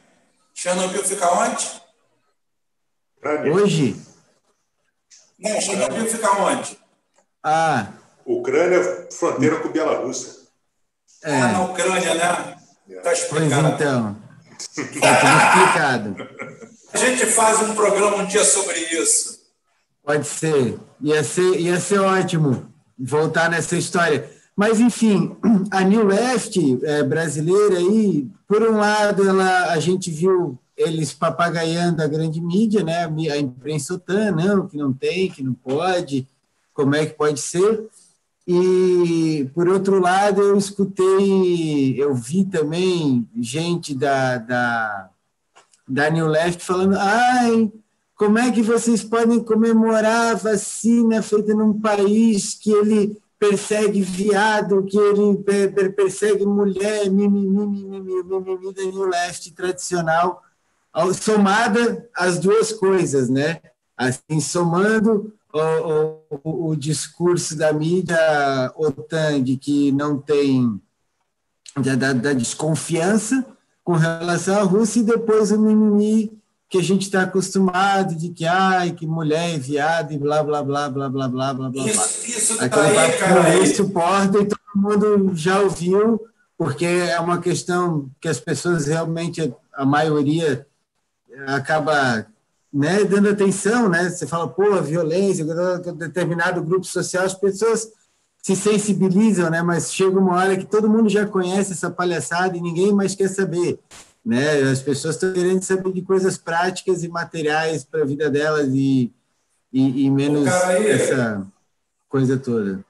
Chernobyl 0.53 1.03
fica 1.03 1.31
onde? 1.33 1.83
Hoje? 3.51 3.95
Não, 5.39 5.61
Chernobyl 5.61 6.05
fica 6.07 6.31
onde? 6.41 6.77
Ah, 7.43 7.87
Ucrânia, 8.25 9.07
fronteira 9.11 9.59
com 9.59 9.69
Bielorrússia. 9.69 10.43
É. 11.23 11.41
Ah, 11.41 11.47
na 11.49 11.61
Ucrânia, 11.65 12.15
né? 12.15 12.57
Está 12.87 13.13
explicado. 13.13 13.61
Pois 13.61 13.73
então. 13.73 14.17
Está 14.59 15.15
tudo 15.19 15.37
explicado. 15.37 16.15
A 16.93 16.97
gente 16.97 17.25
faz 17.25 17.61
um 17.61 17.73
programa 17.75 18.17
um 18.17 18.25
dia 18.25 18.43
sobre 18.43 18.77
isso. 18.77 19.41
Pode 20.03 20.27
ser. 20.27 20.79
Ia 21.01 21.23
ser, 21.23 21.59
ia 21.59 21.79
ser 21.79 21.99
ótimo 21.99 22.71
voltar 22.97 23.49
nessa 23.49 23.75
história. 23.75 24.29
Mas, 24.55 24.79
enfim, 24.79 25.35
a 25.71 25.81
New 25.81 26.05
Left 26.05 26.79
é, 26.83 27.03
brasileira 27.03 27.77
aí, 27.77 28.27
por 28.47 28.61
um 28.61 28.77
lado, 28.77 29.27
ela, 29.27 29.71
a 29.71 29.79
gente 29.79 30.11
viu 30.11 30.59
eles 30.77 31.13
papagaiando 31.13 32.01
a 32.01 32.07
grande 32.07 32.41
mídia, 32.41 32.83
né? 32.83 33.05
a 33.31 33.37
imprensa 33.37 33.95
OTAN, 33.95 34.31
não, 34.31 34.67
que 34.67 34.77
não 34.77 34.91
tem, 34.93 35.29
que 35.29 35.43
não 35.43 35.53
pode, 35.53 36.27
como 36.73 36.95
é 36.95 37.05
que 37.05 37.13
pode 37.13 37.39
ser? 37.39 37.87
E, 38.47 39.49
por 39.53 39.69
outro 39.69 39.99
lado, 39.99 40.41
eu 40.41 40.57
escutei, 40.57 41.95
eu 41.97 42.13
vi 42.13 42.43
também 42.43 43.27
gente 43.39 43.95
da, 43.95 44.37
da, 44.37 45.09
da 45.87 46.09
New 46.09 46.27
Left 46.27 46.61
falando: 46.63 46.97
ai, 46.97 47.71
como 48.15 48.37
é 48.37 48.51
que 48.51 48.61
vocês 48.61 49.01
podem 49.01 49.39
comemorar 49.39 50.31
a 50.31 50.35
vacina 50.35 51.21
feita 51.21 51.53
num 51.53 51.79
país 51.79 52.53
que 52.53 52.71
ele 52.71 53.17
persegue 53.43 54.01
viado, 54.01 54.85
que 54.85 54.97
ele 54.97 55.89
persegue 55.89 56.45
mulher, 56.45 57.09
mimimi, 57.09 57.49
mimimi, 57.49 58.23
mimimi 58.23 58.73
da 58.73 58.83
New 58.83 59.09
Left 59.09 59.51
tradicional, 59.51 60.41
somada 61.13 62.09
as 62.15 62.39
duas 62.39 62.71
coisas, 62.71 63.27
né? 63.27 63.59
Assim, 63.97 64.39
somando 64.39 65.33
o, 65.51 66.39
o, 66.41 66.69
o, 66.69 66.75
discurso 66.75 67.57
da 67.57 67.73
mídia 67.73 68.17
OTAN 68.77 69.43
de 69.43 69.57
que 69.57 69.91
não 69.91 70.17
tem 70.17 70.81
da, 71.77 72.13
da, 72.13 72.33
desconfiança 72.33 73.45
com 73.83 73.93
relação 73.93 74.57
à 74.57 74.63
Rússia 74.63 75.01
e 75.01 75.03
depois 75.03 75.51
o 75.51 75.59
mimimi 75.59 76.31
que 76.73 76.79
a 76.79 76.83
gente 76.83 77.03
está 77.03 77.21
acostumado 77.21 78.15
de 78.15 78.29
que, 78.29 78.47
ai, 78.47 78.93
que 78.93 79.05
mulher 79.05 79.53
é 79.53 79.59
viado 79.59 80.11
e 80.11 80.17
blá, 80.17 80.41
blá, 80.41 80.63
blá, 80.63 80.89
blá, 80.89 81.07
blá, 81.07 81.27
blá, 81.27 81.53
blá, 81.53 81.69
blá. 81.69 81.85
Isso, 81.85 82.25
isso 82.25 82.57
tá 82.57 82.67
daí, 82.67 82.95
papo 82.95 83.19
cara. 83.19 83.55
Não 83.55 83.65
suporta 83.67 84.39
e 84.39 84.45
todo 84.47 84.59
mundo 84.75 85.31
já 85.35 85.59
ouviu, 85.59 86.19
porque 86.57 86.83
é 86.83 87.19
uma 87.19 87.39
questão 87.39 88.09
que 88.19 88.27
as 88.27 88.39
pessoas 88.39 88.87
realmente, 88.87 89.53
a 89.71 89.85
maioria, 89.85 90.65
acaba 91.45 92.25
né, 92.73 93.03
dando 93.03 93.29
atenção, 93.29 93.87
né? 93.87 94.09
Você 94.09 94.25
fala, 94.25 94.47
pô, 94.47 94.73
a 94.73 94.81
violência, 94.81 95.45
determinado 95.93 96.63
grupo 96.63 96.87
social, 96.87 97.23
as 97.23 97.35
pessoas 97.35 97.87
se 98.41 98.55
sensibilizam, 98.55 99.47
né? 99.51 99.61
Mas 99.61 99.93
chega 99.93 100.19
uma 100.19 100.37
hora 100.37 100.57
que 100.57 100.65
todo 100.65 100.89
mundo 100.89 101.07
já 101.07 101.23
conhece 101.23 101.73
essa 101.73 101.91
palhaçada 101.91 102.57
e 102.57 102.61
ninguém 102.61 102.91
mais 102.91 103.13
quer 103.13 103.27
saber 103.27 103.79
né? 104.25 104.61
As 104.71 104.81
pessoas 104.81 105.15
estão 105.15 105.33
querendo 105.33 105.61
saber 105.63 105.91
de 105.91 106.01
coisas 106.01 106.37
práticas 106.37 107.03
e 107.03 107.07
materiais 107.07 107.83
para 107.83 108.01
a 108.01 108.05
vida 108.05 108.29
delas 108.29 108.69
e, 108.73 109.11
e, 109.71 110.05
e 110.05 110.09
menos 110.09 110.47
aí, 110.47 110.91
essa 110.91 111.45
coisa 112.07 112.37
toda. 112.37 112.83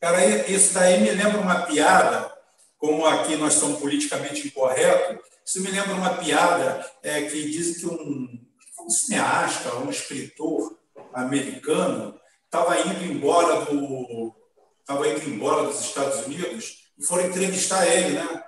Cara, 0.00 0.50
isso 0.50 0.74
daí 0.74 1.00
me 1.00 1.10
lembra 1.10 1.40
uma 1.40 1.62
piada, 1.62 2.32
como 2.78 3.06
aqui 3.06 3.36
nós 3.36 3.54
somos 3.54 3.80
politicamente 3.80 4.46
incorretos, 4.46 5.24
isso 5.44 5.62
me 5.62 5.70
lembra 5.70 5.94
uma 5.94 6.14
piada 6.14 6.84
é, 7.02 7.22
que 7.22 7.50
diz 7.50 7.78
que 7.78 7.86
um 7.86 8.46
um 8.86 8.90
cineasta, 8.90 9.74
um 9.76 9.90
escritor 9.90 10.78
americano, 11.12 12.18
estava 12.44 12.78
indo 12.80 13.04
embora 13.04 13.64
do 13.64 14.34
estava 14.80 15.08
indo 15.08 15.28
embora 15.28 15.66
dos 15.66 15.80
Estados 15.80 16.24
Unidos 16.26 16.92
e 16.96 17.04
foram 17.04 17.26
entrevistar 17.26 17.84
ele, 17.86 18.10
né? 18.10 18.44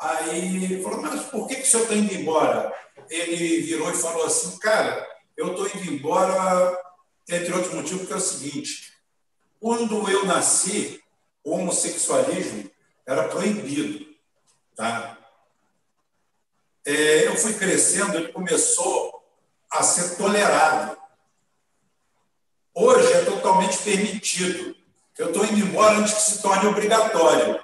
Aí 0.00 0.82
falou, 0.82 1.02
mas 1.02 1.24
por 1.26 1.46
que, 1.46 1.56
que 1.56 1.62
o 1.62 1.66
senhor 1.66 1.82
está 1.82 1.94
indo 1.94 2.14
embora? 2.14 2.74
Ele 3.10 3.60
virou 3.60 3.90
e 3.90 3.96
falou 3.96 4.24
assim, 4.24 4.58
cara, 4.58 5.06
eu 5.36 5.50
estou 5.50 5.66
indo 5.66 5.92
embora, 5.92 6.80
entre 7.28 7.52
outros 7.52 7.74
motivos, 7.74 8.00
porque 8.00 8.14
é 8.14 8.16
o 8.16 8.20
seguinte, 8.20 8.94
quando 9.60 10.10
eu 10.10 10.24
nasci, 10.24 11.02
o 11.44 11.52
homossexualismo 11.52 12.70
era 13.06 13.28
proibido, 13.28 14.06
tá? 14.74 15.18
É, 16.86 17.26
eu 17.26 17.36
fui 17.36 17.52
crescendo, 17.52 18.16
ele 18.16 18.32
começou 18.32 19.22
a 19.70 19.82
ser 19.82 20.16
tolerado. 20.16 20.96
Hoje 22.74 23.12
é 23.12 23.24
totalmente 23.26 23.76
permitido. 23.78 24.74
Eu 25.18 25.26
estou 25.26 25.44
indo 25.44 25.58
embora 25.58 25.98
antes 25.98 26.14
que 26.14 26.20
se 26.22 26.42
torne 26.42 26.66
obrigatório. 26.66 27.62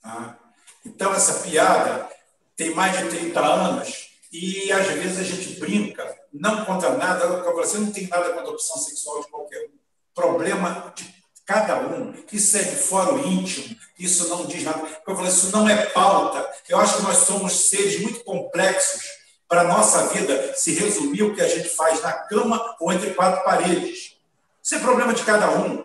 Tá? 0.00 0.39
Então, 0.84 1.12
essa 1.14 1.40
piada 1.40 2.08
tem 2.56 2.74
mais 2.74 2.96
de 2.98 3.08
30 3.08 3.40
anos 3.40 4.10
e, 4.32 4.70
às 4.72 4.86
vezes, 4.86 5.18
a 5.18 5.22
gente 5.22 5.60
brinca, 5.60 6.16
não 6.32 6.64
contra 6.64 6.96
nada, 6.96 7.26
você 7.52 7.78
não 7.78 7.90
tem 7.90 8.06
nada 8.06 8.30
contra 8.30 8.50
a 8.50 8.54
opção 8.54 8.76
sexual 8.78 9.20
de 9.20 9.28
qualquer 9.28 9.66
um. 9.66 9.78
Problema 10.14 10.92
de 10.96 11.20
cada 11.46 11.80
um. 11.80 12.14
Isso 12.32 12.56
é 12.56 12.62
de 12.62 12.76
fora 12.76 13.14
o 13.14 13.26
íntimo, 13.26 13.76
isso 13.98 14.28
não 14.28 14.46
diz 14.46 14.62
nada. 14.62 14.86
Eu 15.06 15.16
falei, 15.16 15.30
isso 15.30 15.50
não 15.50 15.68
é 15.68 15.86
pauta. 15.86 16.48
Eu 16.68 16.78
acho 16.78 16.98
que 16.98 17.02
nós 17.02 17.18
somos 17.18 17.68
seres 17.68 18.00
muito 18.00 18.22
complexos 18.22 19.02
para 19.48 19.62
a 19.62 19.64
nossa 19.64 20.06
vida 20.08 20.54
se 20.54 20.72
resumir 20.74 21.24
o 21.24 21.34
que 21.34 21.42
a 21.42 21.48
gente 21.48 21.68
faz 21.70 22.00
na 22.02 22.12
cama 22.12 22.76
ou 22.78 22.92
entre 22.92 23.14
quatro 23.14 23.42
paredes. 23.42 24.16
Isso 24.62 24.76
é 24.76 24.78
problema 24.78 25.12
de 25.12 25.24
cada 25.24 25.50
um. 25.50 25.84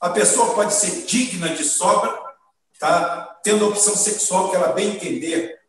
A 0.00 0.08
pessoa 0.08 0.54
pode 0.54 0.72
ser 0.72 1.04
digna 1.04 1.50
de 1.50 1.62
sobra, 1.62 2.21
tá? 2.82 3.38
tendo 3.44 3.64
a 3.64 3.68
opção 3.68 3.96
sexual 3.96 4.50
que 4.50 4.56
ela 4.56 4.72
bem 4.72 4.96
entender, 4.96 5.60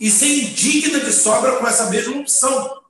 e 0.00 0.10
ser 0.10 0.26
indigna 0.26 0.98
de 0.98 1.12
sobra 1.12 1.56
com 1.56 1.66
essa 1.66 1.90
mesma 1.90 2.20
opção. 2.20 2.80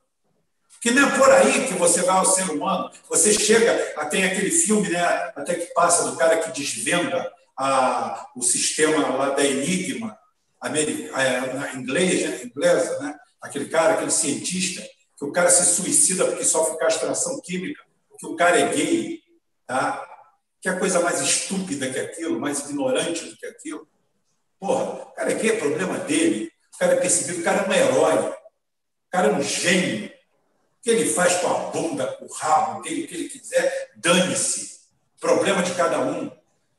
Que 0.81 0.91
não 0.91 1.09
é 1.09 1.19
por 1.19 1.31
aí 1.31 1.67
que 1.67 1.75
você 1.75 2.03
vai 2.03 2.17
ao 2.17 2.25
ser 2.25 2.49
humano. 2.51 2.91
Você 3.09 3.35
chega, 3.35 3.75
tem 4.09 4.25
aquele 4.25 4.51
filme, 4.51 4.89
né, 4.89 5.03
até 5.37 5.55
que 5.55 5.75
passa 5.75 6.11
do 6.11 6.17
cara 6.17 6.39
que 6.39 6.53
desvenda 6.53 7.31
a, 7.59 8.27
o 8.35 8.43
sistema 8.43 9.09
lá 9.09 9.31
da 9.31 9.45
Enigma, 9.45 10.17
é, 10.63 11.53
na 11.53 11.75
inglês, 11.75 12.29
né, 12.29 12.41
inglesa, 12.45 12.99
né? 13.01 13.15
aquele 13.43 13.67
cara, 13.67 13.95
aquele 13.95 14.11
cientista, 14.11 14.83
que 15.19 15.25
o 15.25 15.33
cara 15.33 15.51
se 15.51 15.65
suicida 15.75 16.25
porque 16.25 16.45
sofre 16.45 16.79
castração 16.79 17.41
química, 17.43 17.83
porque 18.09 18.27
o 18.27 18.37
cara 18.37 18.59
é 18.59 18.73
gay. 18.73 19.21
Tá? 19.67 20.10
Que 20.61 20.69
é 20.69 20.79
coisa 20.79 21.01
mais 21.01 21.21
estúpida 21.21 21.91
que 21.91 21.99
aquilo, 21.99 22.39
mais 22.39 22.61
ignorante 22.61 23.25
do 23.25 23.37
que 23.37 23.47
aquilo. 23.47 23.89
Porra, 24.59 24.85
o 24.85 25.07
cara 25.13 25.33
gay, 25.33 25.51
é 25.51 25.57
problema 25.57 25.99
dele. 26.01 26.53
O 26.75 26.79
cara 26.79 26.93
é 26.93 26.97
percebido, 26.97 27.41
o 27.41 27.45
cara 27.45 27.63
é 27.63 27.69
um 27.69 27.73
herói. 27.73 28.29
O 28.29 29.11
cara 29.11 29.29
é 29.29 29.33
um 29.33 29.43
gênio. 29.43 30.07
O 30.09 30.83
que 30.83 30.91
ele 30.91 31.11
faz 31.11 31.37
com 31.37 31.49
a 31.49 31.59
bunda, 31.71 32.07
com 32.19 32.27
o 32.27 32.33
rabo, 32.33 32.81
o 32.81 32.83
que 32.83 32.89
ele 32.89 33.29
quiser, 33.29 33.91
dane-se. 33.97 34.81
Problema 35.19 35.63
de 35.63 35.75
cada 35.75 36.01
um. 36.01 36.31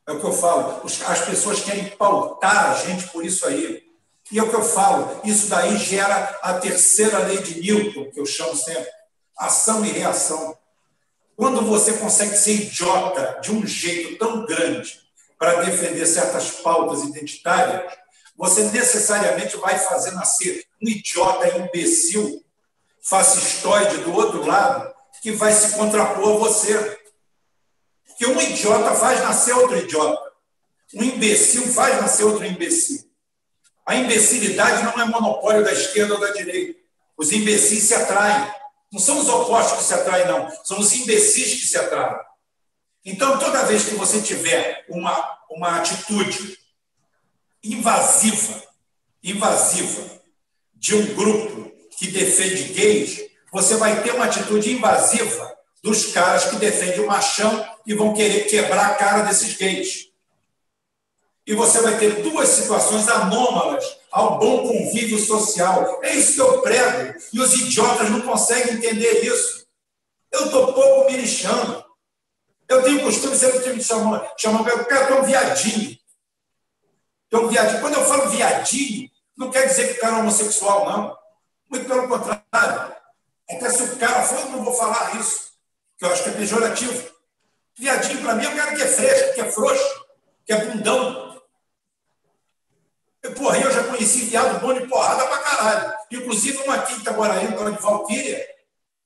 É 0.08 0.12
o 0.12 0.20
que 0.20 0.26
eu 0.26 0.34
falo. 0.34 0.84
As 0.86 1.26
pessoas 1.26 1.62
querem 1.62 1.90
pautar 1.90 2.72
a 2.72 2.74
gente 2.76 3.08
por 3.10 3.26
isso 3.26 3.46
aí. 3.48 3.84
E 4.32 4.40
é 4.40 4.44
o 4.44 4.50
que 4.50 4.56
eu 4.56 4.64
falo. 4.64 5.22
Isso 5.24 5.50
daí 5.50 5.78
gera 5.78 6.40
a 6.42 6.54
terceira 6.56 7.20
lei 7.20 7.42
de 7.42 7.60
Newton, 7.60 8.10
que 8.12 8.20
eu 8.20 8.26
chamo 8.26 8.56
sempre. 8.56 8.90
Ação 9.38 9.86
e 9.86 9.90
reação. 9.90 10.58
Quando 11.36 11.62
você 11.62 11.94
consegue 11.94 12.36
ser 12.36 12.54
idiota 12.54 13.40
de 13.42 13.52
um 13.52 13.66
jeito 13.66 14.18
tão 14.18 14.46
grande 14.46 15.00
para 15.38 15.64
defender 15.64 16.06
certas 16.06 16.52
pautas 16.62 17.04
identitárias, 17.04 17.94
você 18.38 18.64
necessariamente 18.64 19.58
vai 19.58 19.78
fazer 19.78 20.12
nascer 20.12 20.66
um 20.82 20.88
idiota 20.88 21.58
imbecil 21.58 22.44
fascistoide 23.02 23.98
do 24.00 24.14
outro 24.14 24.46
lado 24.46 24.94
que 25.22 25.32
vai 25.32 25.52
se 25.54 25.76
contrapor 25.76 26.36
a 26.36 26.38
você. 26.38 27.00
Porque 28.08 28.26
um 28.26 28.40
idiota 28.42 28.94
faz 28.96 29.22
nascer 29.22 29.54
outro 29.54 29.78
idiota. 29.78 30.32
Um 30.94 31.04
imbecil 31.04 31.64
faz 31.68 32.02
nascer 32.02 32.24
outro 32.24 32.46
imbecil. 32.46 33.10
A 33.86 33.96
imbecilidade 33.96 34.84
não 34.84 35.02
é 35.02 35.06
monopólio 35.06 35.64
da 35.64 35.72
esquerda 35.72 36.14
ou 36.14 36.20
da 36.20 36.32
direita. 36.32 36.80
Os 37.18 37.32
imbecis 37.32 37.84
se 37.84 37.94
atraem. 37.94 38.52
Não 38.92 39.00
são 39.00 39.20
os 39.20 39.30
opostos 39.30 39.80
que 39.80 39.84
se 39.86 39.94
atraem, 39.94 40.28
não. 40.28 40.50
São 40.66 40.80
os 40.80 40.94
imbecis 40.94 41.62
que 41.62 41.68
se 41.68 41.78
atraem. 41.78 42.20
Então, 43.06 43.40
toda 43.40 43.66
vez 43.66 43.86
que 43.86 43.96
você 43.96 44.22
tiver 44.22 44.86
uma, 44.90 45.40
uma 45.50 45.78
atitude 45.78 46.58
invasiva, 47.64 48.62
invasiva 49.24 50.22
de 50.74 50.96
um 50.96 51.16
grupo 51.16 51.72
que 51.98 52.08
defende 52.08 52.74
gays, 52.74 53.30
você 53.52 53.76
vai 53.76 54.02
ter 54.04 54.14
uma 54.14 54.26
atitude 54.26 54.72
invasiva 54.72 55.56
dos 55.84 56.08
caras 56.08 56.46
que 56.46 56.58
defendem 56.58 57.00
o 57.00 57.08
machão 57.08 57.68
e 57.86 57.94
vão 57.94 58.14
querer 58.14 58.44
quebrar 58.46 58.92
a 58.92 58.96
cara 58.96 59.24
desses 59.24 59.56
gays. 59.56 60.10
E 61.46 61.54
você 61.54 61.82
vai 61.82 61.98
ter 61.98 62.22
duas 62.22 62.50
situações 62.50 63.08
anômalas 63.08 63.84
ao 64.12 64.38
bom 64.38 64.68
convívio 64.68 65.18
social. 65.18 66.00
É 66.04 66.14
isso 66.14 66.34
que 66.34 66.42
eu 66.42 66.62
prego. 66.62 67.20
E 67.32 67.40
os 67.40 67.54
idiotas 67.54 68.10
não 68.10 68.22
conseguem 68.22 68.76
entender 68.76 69.24
isso. 69.24 69.66
Eu 70.32 70.46
estou 70.46 70.74
pouco 70.74 71.10
me 71.10 71.18
lixando. 71.18 71.84
Eu 72.68 72.84
tenho 72.84 73.04
costume 73.04 73.36
sempre 73.36 73.74
me 73.74 73.84
chamar, 73.84 74.34
chamar 74.38 74.62
o 74.62 74.86
cara, 74.86 75.08
tu 75.08 75.14
é 75.14 75.22
um 75.22 75.24
viadinho. 75.24 75.98
Um 77.34 77.48
viadinho. 77.48 77.82
Quando 77.82 77.96
eu 77.96 78.06
falo 78.06 78.30
viadinho, 78.30 79.10
não 79.38 79.50
quer 79.50 79.68
dizer 79.68 79.88
que 79.88 79.98
o 79.98 80.02
cara 80.02 80.18
é 80.18 80.20
homossexual, 80.20 80.90
não. 80.90 81.18
Muito 81.70 81.86
pelo 81.86 82.08
contrário. 82.08 82.96
Até 83.50 83.70
se 83.70 83.84
o 83.84 83.98
cara 83.98 84.24
for, 84.24 84.40
eu 84.40 84.50
não 84.50 84.64
vou 84.64 84.74
falar 84.74 85.20
isso, 85.20 85.52
que 85.98 86.06
eu 86.06 86.12
acho 86.12 86.24
que 86.24 86.30
é 86.30 86.34
pejorativo. 86.34 87.12
Viadinho, 87.78 88.22
para 88.22 88.36
mim, 88.36 88.46
é 88.46 88.50
o 88.50 88.56
cara 88.56 88.76
que 88.76 88.82
é 88.82 88.88
fresco, 88.88 89.34
que 89.34 89.42
é 89.42 89.52
frouxo, 89.52 90.06
que 90.46 90.54
é 90.54 90.66
bundão. 90.66 91.42
Eu, 93.24 93.34
porra, 93.34 93.58
eu 93.60 93.71
conheci 94.02 94.26
viado 94.26 94.60
bom 94.60 94.74
de 94.74 94.88
porrada 94.88 95.28
pra 95.28 95.38
caralho. 95.38 95.94
Inclusive, 96.12 96.58
uma 96.64 96.76
aqui 96.76 96.94
em 96.94 96.98
Itaboraí, 96.98 97.48
um 97.48 97.72
de 97.72 97.82
Valquíria, 97.82 98.48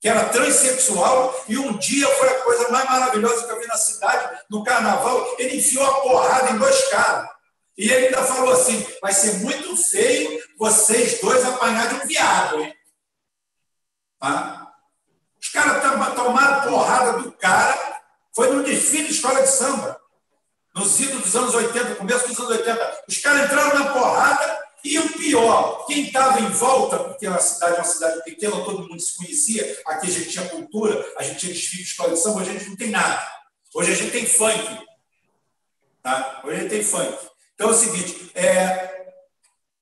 que 0.00 0.08
era 0.08 0.28
transexual, 0.30 1.44
e 1.48 1.58
um 1.58 1.76
dia 1.76 2.08
foi 2.08 2.28
a 2.28 2.40
coisa 2.40 2.68
mais 2.70 2.88
maravilhosa 2.88 3.46
que 3.46 3.52
eu 3.52 3.60
vi 3.60 3.66
na 3.66 3.76
cidade, 3.76 4.38
no 4.50 4.64
carnaval, 4.64 5.34
ele 5.38 5.58
enfiou 5.58 5.84
a 5.84 6.00
porrada 6.00 6.50
em 6.50 6.58
dois 6.58 6.88
caras. 6.88 7.28
E 7.76 7.90
ele 7.90 8.06
ainda 8.06 8.22
falou 8.22 8.52
assim: 8.52 8.86
vai 9.02 9.12
ser 9.12 9.34
muito 9.34 9.76
feio 9.76 10.42
vocês 10.58 11.20
dois 11.20 11.44
apanhar 11.44 11.88
de 11.88 11.94
um 11.96 12.06
viado, 12.06 12.60
hein? 12.60 12.74
Tá? 14.18 14.72
Os 15.40 15.48
caras 15.50 16.14
tomaram 16.14 16.70
porrada 16.70 17.18
do 17.18 17.32
cara, 17.32 18.00
foi 18.34 18.50
num 18.50 18.62
desfile 18.62 19.08
de 19.08 19.14
escola 19.14 19.42
de 19.42 19.48
samba, 19.48 20.00
nos 20.74 20.98
idos 21.00 21.22
dos 21.22 21.36
anos 21.36 21.54
80, 21.54 21.96
começo 21.96 22.28
dos 22.28 22.38
anos 22.38 22.50
80. 22.50 22.98
Os 23.08 23.18
caras 23.18 23.44
entraram 23.44 23.78
na 23.78 23.92
porrada 23.92 24.65
e 24.92 24.98
o 24.98 25.12
pior, 25.14 25.84
quem 25.86 26.06
estava 26.06 26.40
em 26.40 26.48
volta, 26.48 26.98
porque 26.98 27.26
a 27.26 27.38
cidade 27.38 27.74
é 27.74 27.78
uma 27.78 27.84
cidade 27.84 28.22
pequena, 28.22 28.64
todo 28.64 28.88
mundo 28.88 29.00
se 29.00 29.16
conhecia, 29.16 29.82
aqui 29.86 30.06
a 30.06 30.10
gente 30.10 30.30
tinha 30.30 30.48
cultura, 30.48 31.04
a 31.18 31.22
gente 31.22 31.40
tinha 31.40 31.52
desfile 31.52 31.82
de 31.82 31.88
escola 31.88 32.12
de 32.12 32.20
samba, 32.20 32.40
hoje 32.40 32.50
a 32.50 32.52
gente 32.52 32.68
não 32.68 32.76
tem 32.76 32.90
nada. 32.90 33.36
Hoje 33.74 33.92
a 33.92 33.94
gente 33.94 34.12
tem 34.12 34.26
funk. 34.26 34.86
Tá? 36.02 36.40
Hoje 36.44 36.56
a 36.56 36.60
gente 36.60 36.70
tem 36.70 36.84
funk. 36.84 37.18
Então 37.54 37.68
é 37.68 37.72
o 37.72 37.74
seguinte, 37.74 38.30
é, 38.34 38.96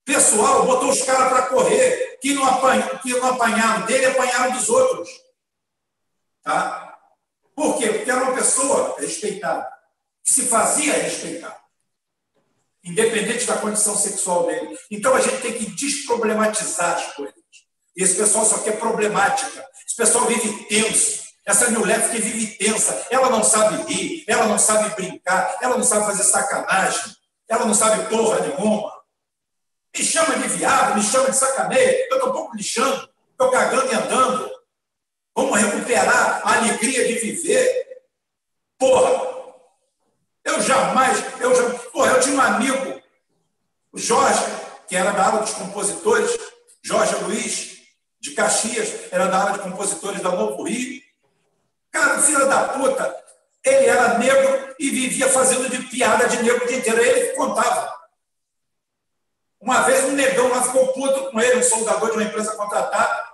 pessoal 0.05 0.66
botou 0.66 0.91
os 0.91 1.02
caras 1.02 1.28
para 1.28 1.47
correr, 1.47 2.18
que 2.20 2.34
não, 2.34 2.44
apanha, 2.44 2.99
que 2.99 3.10
não 3.10 3.33
apanharam 3.33 3.86
dele, 3.86 4.07
apanharam 4.07 4.52
dos 4.52 4.68
outros. 4.68 5.08
Tá? 6.42 6.99
Por 7.55 7.78
quê? 7.78 7.89
Porque 7.89 8.10
era 8.10 8.23
uma 8.23 8.34
pessoa 8.34 8.97
respeitada, 8.99 9.66
que 10.23 10.33
se 10.33 10.47
fazia 10.47 10.92
respeitar, 10.94 11.64
independente 12.85 13.47
da 13.47 13.57
condição 13.57 13.97
sexual 13.97 14.47
dele. 14.47 14.77
Então 14.91 15.15
a 15.15 15.21
gente 15.21 15.41
tem 15.41 15.53
que 15.55 15.67
desproblematizar 15.71 16.97
as 16.97 17.15
coisas. 17.15 17.35
E 17.97 18.03
esse 18.03 18.17
pessoal 18.17 18.45
só 18.45 18.59
quer 18.59 18.79
problemática. 18.79 19.65
Esse 19.87 19.97
pessoal 19.97 20.27
vive 20.27 20.65
tenso. 20.65 21.25
Essa 21.47 21.69
Left 21.79 22.11
que 22.11 22.21
vive 22.21 22.59
tensa. 22.59 23.07
Ela 23.11 23.31
não 23.31 23.45
sabe 23.45 23.93
rir, 23.93 24.25
ela 24.27 24.47
não 24.47 24.59
sabe 24.59 24.95
brincar, 24.95 25.59
ela 25.61 25.77
não 25.77 25.85
sabe 25.85 26.07
fazer 26.07 26.25
sacanagem. 26.25 27.15
Ela 27.49 27.67
não 27.67 27.75
sabe 27.75 28.09
porra 28.09 28.41
nenhuma. 28.41 28.93
Me 29.97 30.05
chama 30.05 30.37
de 30.39 30.49
viado, 30.49 30.97
me 30.97 31.03
chama 31.03 31.31
de 31.31 31.37
sacaneia. 31.37 32.09
Eu 32.09 32.17
estou 32.17 32.31
um 32.31 32.33
pouco 32.33 32.57
lixando, 32.57 33.09
estou 33.31 33.51
cagando 33.51 33.93
e 33.93 33.95
andando. 33.95 34.51
Vamos 35.37 35.61
recuperar 35.61 36.41
a 36.45 36.57
alegria 36.59 37.07
de 37.07 37.15
viver. 37.15 37.87
Porra! 38.79 39.34
Eu 40.55 40.62
jamais, 40.62 41.41
eu 41.41 41.52
já, 41.52 41.78
porra, 41.91 42.12
eu 42.12 42.20
tinha 42.20 42.36
um 42.36 42.41
amigo, 42.41 43.02
o 43.92 43.99
Jorge, 43.99 44.41
que 44.86 44.94
era 44.94 45.10
da 45.10 45.26
aula 45.26 45.41
dos 45.41 45.52
compositores, 45.55 46.39
Jorge 46.81 47.16
Luiz, 47.24 47.78
de 48.20 48.31
Caxias, 48.31 49.12
era 49.12 49.26
da 49.26 49.36
aula 49.36 49.52
de 49.55 49.58
compositores 49.65 50.23
da 50.23 50.31
Novo 50.31 50.62
Rio. 50.62 51.02
Cara, 51.91 52.23
filho 52.23 52.49
da 52.49 52.68
puta, 52.68 53.24
ele 53.65 53.86
era 53.86 54.16
negro 54.18 54.76
e 54.78 54.91
vivia 54.91 55.28
fazendo 55.28 55.68
de 55.68 55.78
piada 55.89 56.28
de 56.28 56.41
negro 56.41 56.65
o 56.65 56.68
dia 56.68 56.78
inteiro. 56.78 57.02
Ele 57.02 57.33
contava. 57.34 57.92
Uma 59.60 59.83
vez 59.83 60.05
um 60.05 60.12
negão 60.12 60.49
lá 60.49 60.62
ficou 60.62 60.92
puto 60.92 61.33
com 61.33 61.41
ele, 61.41 61.58
um 61.58 61.62
soldador 61.65 62.10
de 62.10 62.16
uma 62.16 62.24
empresa 62.24 62.55
contratada. 62.55 63.28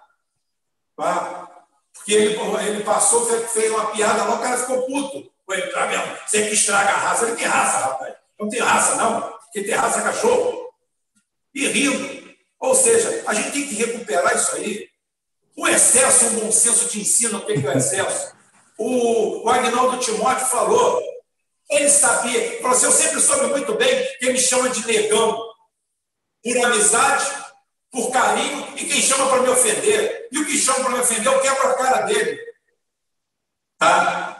Tá? 0.96 1.48
Porque 1.92 2.14
ele, 2.14 2.40
ele 2.66 2.82
passou, 2.82 3.26
fez 3.26 3.70
uma 3.70 3.90
piada 3.90 4.24
lá, 4.24 4.36
o 4.36 4.40
cara 4.40 4.56
ficou 4.56 4.86
puto. 4.86 5.30
Ele, 5.52 5.66
tá 5.68 5.86
mesmo? 5.86 6.16
Você 6.26 6.46
que 6.46 6.54
estraga 6.54 6.90
a 6.90 6.96
raça. 6.96 7.26
Ele 7.26 7.36
tem 7.36 7.46
raça, 7.46 7.78
rapaz. 7.78 8.14
Não 8.38 8.48
tem 8.48 8.60
raça, 8.60 8.94
não. 8.96 9.38
Quem 9.52 9.64
tem 9.64 9.74
raça 9.74 10.00
é 10.00 10.02
cachorro. 10.02 10.70
E 11.54 11.66
rindo. 11.66 12.34
Ou 12.58 12.74
seja, 12.74 13.24
a 13.26 13.34
gente 13.34 13.52
tem 13.52 13.66
que 13.66 13.74
recuperar 13.74 14.34
isso 14.34 14.54
aí. 14.56 14.88
O 15.56 15.66
excesso, 15.66 16.26
o 16.26 16.40
bom 16.40 16.52
senso 16.52 16.88
te 16.88 17.00
ensina 17.00 17.38
o 17.38 17.44
que 17.44 17.52
é 17.52 17.56
o 17.56 17.72
excesso 17.72 18.40
o, 18.80 19.44
o 19.44 19.50
Agnaldo 19.50 19.98
Timóteo 19.98 20.46
falou. 20.46 21.02
Ele 21.68 21.88
sabia, 21.90 22.60
falou 22.62 22.76
assim, 22.76 22.86
eu 22.86 22.92
sempre 22.92 23.20
soube 23.20 23.46
muito 23.48 23.74
bem 23.74 24.08
quem 24.18 24.32
me 24.32 24.40
chama 24.40 24.70
de 24.70 24.84
negão 24.86 25.50
por 26.42 26.64
amizade, 26.64 27.30
por 27.90 28.10
carinho, 28.10 28.66
e 28.76 28.86
quem 28.86 29.02
chama 29.02 29.28
para 29.28 29.42
me 29.42 29.50
ofender. 29.50 30.28
E 30.32 30.38
o 30.38 30.46
que 30.46 30.56
chama 30.56 30.80
para 30.80 30.94
me 30.94 31.00
ofender, 31.00 31.26
eu 31.26 31.40
quebro 31.40 31.68
a 31.68 31.74
cara 31.74 32.00
dele. 32.06 32.40
Tá? 33.78 34.39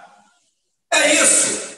É 1.01 1.15
isso. 1.15 1.77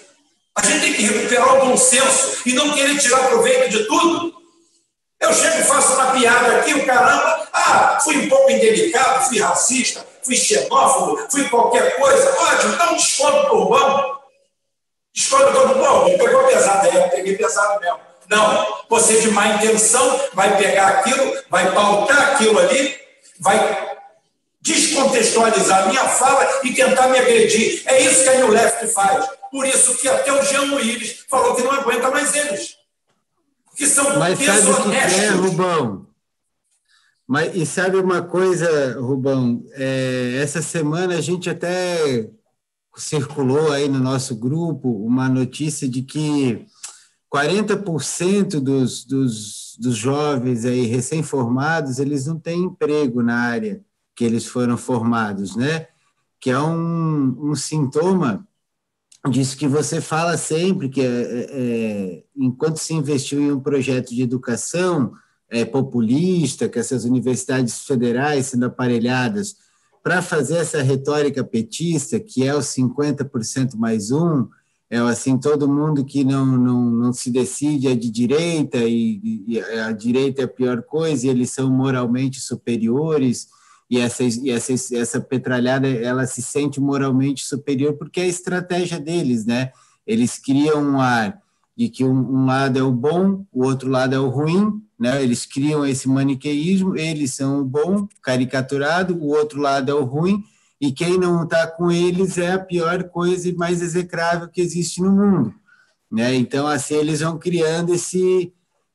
A 0.54 0.62
gente 0.62 0.80
tem 0.80 0.94
que 0.94 1.02
recuperar 1.02 1.56
o 1.56 1.66
bom 1.66 1.76
senso 1.76 2.42
e 2.44 2.52
não 2.52 2.74
querer 2.74 2.98
tirar 2.98 3.28
proveito 3.28 3.70
de 3.70 3.84
tudo. 3.84 4.34
Eu 5.20 5.32
chego 5.32 5.64
faço 5.64 5.94
uma 5.94 6.10
piada 6.10 6.56
aqui, 6.56 6.74
o 6.74 6.84
caramba, 6.84 7.48
ah, 7.52 8.00
fui 8.02 8.16
um 8.16 8.28
pouco 8.28 8.50
indelicado, 8.50 9.28
fui 9.28 9.40
racista, 9.40 10.04
fui 10.22 10.34
xenófobo, 10.34 11.26
fui 11.30 11.48
qualquer 11.48 11.96
coisa, 11.96 12.36
ótimo, 12.40 12.76
dá 12.76 12.90
um 12.90 12.96
desconto 12.96 13.48
por 13.48 13.68
bom. 13.68 14.16
Desconto 15.14 15.52
todo 15.52 15.74
bom, 15.78 16.18
pegou 16.18 16.44
pesado, 16.44 16.88
é, 16.88 17.08
peguei 17.08 17.36
pesado 17.36 17.80
mesmo. 17.80 18.00
Não, 18.28 18.78
você 18.88 19.20
de 19.20 19.30
má 19.30 19.46
intenção 19.46 20.20
vai 20.34 20.56
pegar 20.56 20.88
aquilo, 20.88 21.34
vai 21.48 21.70
pautar 21.72 22.32
aquilo 22.32 22.58
ali, 22.58 22.98
vai 23.38 23.91
descontextualizar 24.62 25.84
a 25.84 25.88
minha 25.88 26.08
fala 26.08 26.48
e 26.64 26.72
tentar 26.72 27.08
me 27.08 27.18
agredir. 27.18 27.82
É 27.84 28.00
isso 28.00 28.22
que 28.22 28.28
a 28.28 28.36
New 28.36 28.48
Left 28.48 28.86
faz. 28.88 29.26
Por 29.50 29.66
isso 29.66 29.96
que 29.98 30.08
até 30.08 30.32
o 30.32 30.42
Jean 30.44 30.62
Luiz 30.70 31.24
falou 31.28 31.56
que 31.56 31.62
não 31.62 31.72
aguenta 31.72 32.10
mais 32.10 32.34
eles. 32.34 32.76
Que 33.76 33.86
são 33.86 34.18
Mas 34.18 34.38
sabe 34.38 34.70
o 34.70 34.90
que 34.90 34.96
é, 34.96 35.28
Rubão? 35.30 36.06
Mas, 37.26 37.56
e 37.56 37.66
sabe 37.66 37.96
uma 37.96 38.22
coisa, 38.22 39.00
Rubão? 39.00 39.64
É, 39.72 40.38
essa 40.40 40.62
semana 40.62 41.16
a 41.16 41.20
gente 41.20 41.50
até 41.50 42.28
circulou 42.96 43.72
aí 43.72 43.88
no 43.88 43.98
nosso 43.98 44.36
grupo 44.36 44.88
uma 45.04 45.28
notícia 45.28 45.88
de 45.88 46.02
que 46.02 46.66
40% 47.34 48.60
dos, 48.60 49.04
dos, 49.04 49.76
dos 49.78 49.96
jovens 49.96 50.64
aí 50.64 50.84
recém-formados, 50.86 51.98
eles 51.98 52.26
não 52.26 52.38
têm 52.38 52.64
emprego 52.64 53.22
na 53.22 53.38
área 53.38 53.82
que 54.14 54.24
eles 54.24 54.46
foram 54.46 54.76
formados, 54.76 55.56
né? 55.56 55.86
Que 56.40 56.50
é 56.50 56.58
um, 56.58 57.50
um 57.50 57.54
sintoma 57.54 58.46
disso 59.30 59.56
que 59.56 59.68
você 59.68 60.00
fala 60.00 60.36
sempre, 60.36 60.88
que 60.88 61.00
é, 61.00 61.04
é, 61.04 61.48
é, 61.50 62.24
enquanto 62.36 62.78
se 62.78 62.92
investiu 62.92 63.40
em 63.40 63.52
um 63.52 63.60
projeto 63.60 64.10
de 64.10 64.22
educação 64.22 65.12
é, 65.48 65.64
populista, 65.64 66.68
que 66.68 66.78
essas 66.78 67.04
universidades 67.04 67.84
federais 67.84 68.46
sendo 68.46 68.66
aparelhadas 68.66 69.56
para 70.02 70.20
fazer 70.20 70.56
essa 70.56 70.82
retórica 70.82 71.44
petista, 71.44 72.18
que 72.18 72.44
é 72.44 72.54
o 72.54 72.58
50% 72.58 73.76
mais 73.76 74.10
um, 74.10 74.48
é 74.90 74.98
assim, 74.98 75.38
todo 75.38 75.68
mundo 75.68 76.04
que 76.04 76.22
não, 76.24 76.44
não, 76.44 76.90
não 76.90 77.12
se 77.12 77.30
decide 77.30 77.88
é 77.88 77.94
de 77.94 78.10
direita, 78.10 78.78
e, 78.78 79.44
e 79.46 79.60
a 79.60 79.92
direita 79.92 80.42
é 80.42 80.44
a 80.44 80.48
pior 80.48 80.82
coisa, 80.82 81.26
e 81.26 81.30
eles 81.30 81.50
são 81.50 81.70
moralmente 81.70 82.40
superiores, 82.40 83.48
e 83.92 83.98
essa, 83.98 84.24
e 84.24 84.50
essa, 84.50 84.72
essa 84.96 85.20
petralhada 85.20 85.86
ela 85.86 86.24
se 86.24 86.40
sente 86.40 86.80
moralmente 86.80 87.44
superior 87.44 87.92
porque 87.92 88.20
é 88.20 88.22
a 88.22 88.26
estratégia 88.26 88.98
deles, 88.98 89.44
né? 89.44 89.70
Eles 90.06 90.38
criam 90.38 90.82
um 90.82 90.98
ar 90.98 91.38
de 91.76 91.90
que 91.90 92.02
um, 92.02 92.16
um, 92.16 92.46
lado 92.46 92.78
é 92.78 92.82
o 92.82 92.90
bom, 92.90 93.44
o 93.52 93.62
outro 93.62 93.90
lado 93.90 94.14
é 94.14 94.18
o 94.18 94.30
ruim, 94.30 94.82
né? 94.98 95.22
Eles 95.22 95.44
criam 95.44 95.84
esse 95.84 96.08
maniqueísmo, 96.08 96.96
eles 96.96 97.34
são 97.34 97.60
o 97.60 97.64
bom, 97.66 98.08
caricaturado, 98.22 99.14
o 99.14 99.28
outro 99.28 99.60
lado 99.60 99.90
é 99.90 99.94
o 99.94 100.04
ruim, 100.04 100.42
e 100.80 100.90
quem 100.90 101.18
não 101.18 101.42
está 101.42 101.66
com 101.66 101.92
eles 101.92 102.38
é 102.38 102.52
a 102.52 102.58
pior 102.58 103.04
coisa 103.10 103.46
e 103.46 103.54
mais 103.54 103.82
execrável 103.82 104.48
que 104.48 104.62
existe 104.62 105.02
no 105.02 105.12
mundo, 105.12 105.54
né? 106.10 106.34
Então, 106.34 106.66
assim, 106.66 106.94
eles 106.94 107.20
vão 107.20 107.38
criando 107.38 107.92
esse 107.92 108.54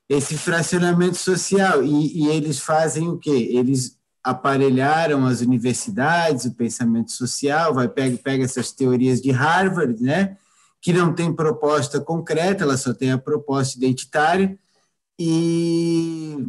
esse 0.10 0.38
fracionamento 0.38 1.18
social 1.18 1.84
e, 1.84 2.24
e 2.24 2.28
eles 2.30 2.60
fazem 2.60 3.10
o 3.10 3.18
quê? 3.18 3.50
Eles 3.52 3.97
aparelharam 4.28 5.26
as 5.26 5.40
universidades, 5.40 6.44
o 6.44 6.54
pensamento 6.54 7.14
social, 7.14 7.74
vai 7.74 7.88
pega, 7.88 8.18
pega 8.18 8.44
essas 8.44 8.74
teorias 8.74 9.22
de 9.22 9.32
Harvard, 9.32 10.04
né, 10.04 10.36
que 10.82 10.92
não 10.92 11.14
tem 11.14 11.34
proposta 11.34 12.02
concreta, 12.02 12.66
ela 12.66 12.76
só 12.76 12.94
tem 12.94 13.12
a 13.12 13.18
proposta 13.18 13.78
identitária, 13.78 14.60
e, 15.18 16.46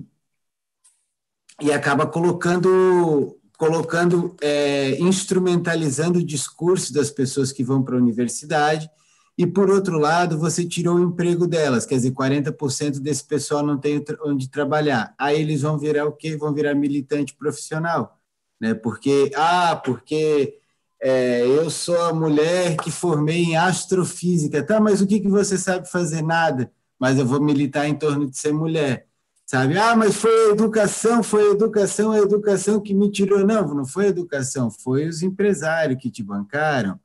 e 1.62 1.73
acaba 1.73 2.05
colocando, 2.05 3.39
colocando 3.57 4.36
é, 4.42 5.00
instrumentalizando 5.00 6.18
o 6.18 6.24
discurso 6.24 6.92
das 6.92 7.10
pessoas 7.12 7.52
que 7.52 7.62
vão 7.62 7.81
para 7.82 7.94
a 7.94 7.98
universidade, 8.00 8.90
e, 9.39 9.47
por 9.47 9.70
outro 9.70 9.99
lado, 9.99 10.36
você 10.36 10.65
tirou 10.67 10.97
o 10.97 11.05
emprego 11.05 11.47
delas, 11.47 11.86
quer 11.86 11.94
dizer, 11.94 12.10
40% 12.10 12.99
desse 12.99 13.23
pessoal 13.25 13.65
não 13.65 13.78
tem 13.78 14.05
onde 14.25 14.50
trabalhar. 14.50 15.15
Aí 15.17 15.41
eles 15.41 15.62
vão 15.62 15.78
virar 15.78 16.07
o 16.07 16.12
quê? 16.12 16.36
Vão 16.36 16.52
virar 16.52 16.75
militante 16.75 17.36
profissional, 17.36 18.18
né? 18.60 18.75
Porque, 18.75 19.31
ah, 19.36 19.76
porque 19.76 20.58
é, 21.00 21.47
eu 21.47 21.70
sou 21.70 22.00
a 22.02 22.12
mulher 22.12 22.76
que 22.78 22.91
formei 22.91 23.44
em 23.44 23.57
astrofísica, 23.57 24.60
tá, 24.60 24.81
mas 24.81 25.00
o 25.00 25.07
que, 25.07 25.20
que 25.20 25.28
você 25.28 25.57
sabe 25.57 25.89
fazer? 25.89 26.20
Nada, 26.20 26.73
mas 26.99 27.17
eu 27.17 27.25
vou 27.25 27.41
militar 27.41 27.86
em 27.86 27.94
torno 27.94 28.28
de 28.28 28.36
ser 28.36 28.52
mulher, 28.52 29.07
sabe? 29.47 29.78
Ah, 29.78 29.94
mas 29.94 30.17
foi 30.17 30.33
a 30.33 30.50
educação, 30.50 31.23
foi 31.23 31.49
a 31.49 31.52
educação, 31.52 32.10
a 32.10 32.18
educação 32.18 32.81
que 32.81 32.92
me 32.92 33.08
tirou. 33.08 33.47
Não, 33.47 33.73
não 33.73 33.86
foi 33.86 34.07
a 34.07 34.08
educação, 34.08 34.68
foi 34.68 35.07
os 35.07 35.23
empresários 35.23 36.02
que 36.02 36.10
te 36.10 36.25
bancaram, 36.25 36.99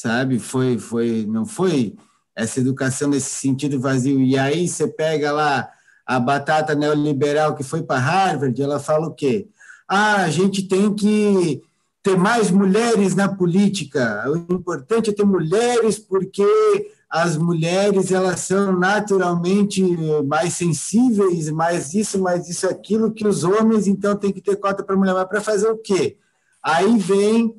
sabe? 0.00 0.38
Foi, 0.38 0.78
foi, 0.78 1.26
não 1.28 1.44
foi 1.44 1.94
essa 2.34 2.60
educação 2.60 3.08
nesse 3.08 3.30
sentido 3.30 3.80
vazio. 3.80 4.20
E 4.20 4.38
aí 4.38 4.66
você 4.66 4.88
pega 4.88 5.32
lá 5.32 5.68
a 6.06 6.18
batata 6.18 6.74
neoliberal 6.74 7.54
que 7.54 7.62
foi 7.62 7.82
para 7.82 8.00
Harvard, 8.00 8.60
ela 8.60 8.80
fala 8.80 9.06
o 9.06 9.14
quê? 9.14 9.48
Ah, 9.88 10.22
a 10.22 10.30
gente 10.30 10.62
tem 10.62 10.94
que 10.94 11.62
ter 12.02 12.16
mais 12.16 12.50
mulheres 12.50 13.14
na 13.14 13.28
política. 13.28 14.24
O 14.28 14.36
importante 14.52 15.10
é 15.10 15.12
ter 15.12 15.24
mulheres 15.24 15.98
porque 15.98 16.46
as 17.10 17.36
mulheres 17.36 18.10
elas 18.10 18.40
são 18.40 18.78
naturalmente 18.78 19.82
mais 20.24 20.54
sensíveis, 20.54 21.50
mais 21.50 21.92
isso, 21.92 22.20
mais 22.20 22.48
isso, 22.48 22.68
aquilo 22.68 23.12
que 23.12 23.26
os 23.26 23.42
homens, 23.44 23.86
então 23.86 24.16
tem 24.16 24.32
que 24.32 24.40
ter 24.40 24.56
cota 24.56 24.82
para 24.82 24.96
mulher. 24.96 25.14
Mas 25.14 25.28
para 25.28 25.40
fazer 25.40 25.68
o 25.68 25.76
quê? 25.76 26.16
Aí 26.62 26.96
vem 26.98 27.54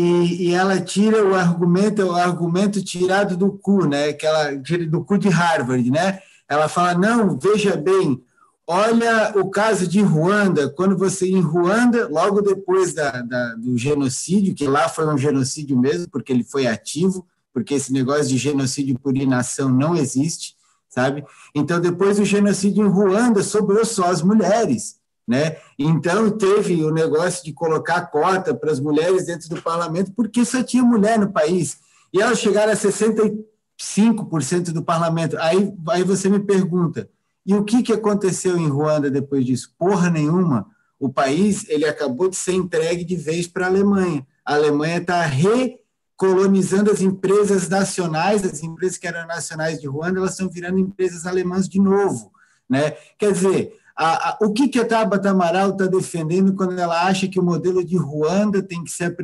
e, 0.00 0.48
e, 0.48 0.54
ela 0.54 0.80
tira 0.80 1.26
o 1.26 1.34
argumento, 1.34 2.04
o 2.04 2.14
argumento 2.14 2.80
tirado 2.84 3.36
do 3.36 3.50
cu, 3.50 3.84
né? 3.84 4.12
Que 4.12 4.24
ela 4.24 4.54
do 4.88 5.04
cu 5.04 5.18
de 5.18 5.28
Harvard, 5.28 5.90
né? 5.90 6.20
Ela 6.48 6.68
fala 6.68 6.94
não, 6.94 7.36
veja 7.36 7.76
bem, 7.76 8.22
olha 8.64 9.32
o 9.34 9.50
caso 9.50 9.88
de 9.88 10.00
Ruanda, 10.00 10.68
quando 10.70 10.96
você 10.96 11.26
em 11.26 11.40
Ruanda, 11.40 12.06
logo 12.06 12.40
depois 12.40 12.94
da, 12.94 13.22
da, 13.22 13.54
do 13.56 13.76
genocídio, 13.76 14.54
que 14.54 14.68
lá 14.68 14.88
foi 14.88 15.04
um 15.12 15.18
genocídio 15.18 15.76
mesmo, 15.76 16.08
porque 16.12 16.32
ele 16.32 16.44
foi 16.44 16.68
ativo, 16.68 17.26
porque 17.52 17.74
esse 17.74 17.92
negócio 17.92 18.28
de 18.28 18.38
genocídio 18.38 18.96
por 19.00 19.16
inação 19.16 19.68
não 19.68 19.96
existe, 19.96 20.54
sabe? 20.88 21.24
Então, 21.52 21.80
depois 21.80 22.18
do 22.18 22.24
genocídio 22.24 22.86
em 22.86 22.88
Ruanda, 22.88 23.42
sobrou 23.42 23.84
só 23.84 24.04
as 24.04 24.22
mulheres. 24.22 24.97
Né? 25.28 25.58
Então, 25.78 26.30
teve 26.30 26.82
o 26.82 26.90
negócio 26.90 27.44
de 27.44 27.52
colocar 27.52 28.06
cota 28.06 28.54
para 28.54 28.72
as 28.72 28.80
mulheres 28.80 29.26
dentro 29.26 29.46
do 29.50 29.60
parlamento, 29.60 30.10
porque 30.16 30.42
só 30.42 30.62
tinha 30.62 30.82
mulher 30.82 31.18
no 31.18 31.30
país. 31.30 31.76
E 32.10 32.22
elas 32.22 32.38
chegaram 32.38 32.72
a 32.72 32.76
65% 32.76 34.72
do 34.72 34.82
parlamento. 34.82 35.36
Aí, 35.38 35.70
aí 35.90 36.02
você 36.02 36.30
me 36.30 36.40
pergunta, 36.40 37.10
e 37.44 37.54
o 37.54 37.62
que, 37.62 37.82
que 37.82 37.92
aconteceu 37.92 38.56
em 38.56 38.68
Ruanda 38.68 39.10
depois 39.10 39.44
disso? 39.44 39.74
Porra 39.78 40.08
nenhuma. 40.08 40.66
O 40.98 41.10
país 41.10 41.68
ele 41.68 41.84
acabou 41.84 42.30
de 42.30 42.36
ser 42.36 42.52
entregue 42.52 43.04
de 43.04 43.16
vez 43.16 43.46
para 43.46 43.66
a 43.66 43.68
Alemanha. 43.68 44.26
A 44.44 44.54
Alemanha 44.54 44.96
está 44.96 45.22
recolonizando 45.22 46.90
as 46.90 47.02
empresas 47.02 47.68
nacionais, 47.68 48.44
as 48.44 48.62
empresas 48.62 48.96
que 48.96 49.06
eram 49.06 49.26
nacionais 49.26 49.78
de 49.78 49.86
Ruanda, 49.86 50.18
elas 50.18 50.32
estão 50.32 50.48
virando 50.48 50.78
empresas 50.78 51.26
alemãs 51.26 51.68
de 51.68 51.78
novo. 51.78 52.32
Né? 52.68 52.92
Quer 53.18 53.32
dizer, 53.32 53.78
a, 53.98 54.28
a, 54.28 54.38
o 54.42 54.52
que, 54.52 54.68
que 54.68 54.78
a 54.78 54.86
Tabata 54.86 55.30
Amaral 55.30 55.70
está 55.70 55.86
defendendo 55.86 56.54
quando 56.54 56.78
ela 56.78 57.04
acha 57.04 57.26
que 57.26 57.40
o 57.40 57.42
modelo 57.42 57.84
de 57.84 57.96
Ruanda 57.96 58.62
tem 58.62 58.84
que 58.84 58.92
ser 58.92 59.16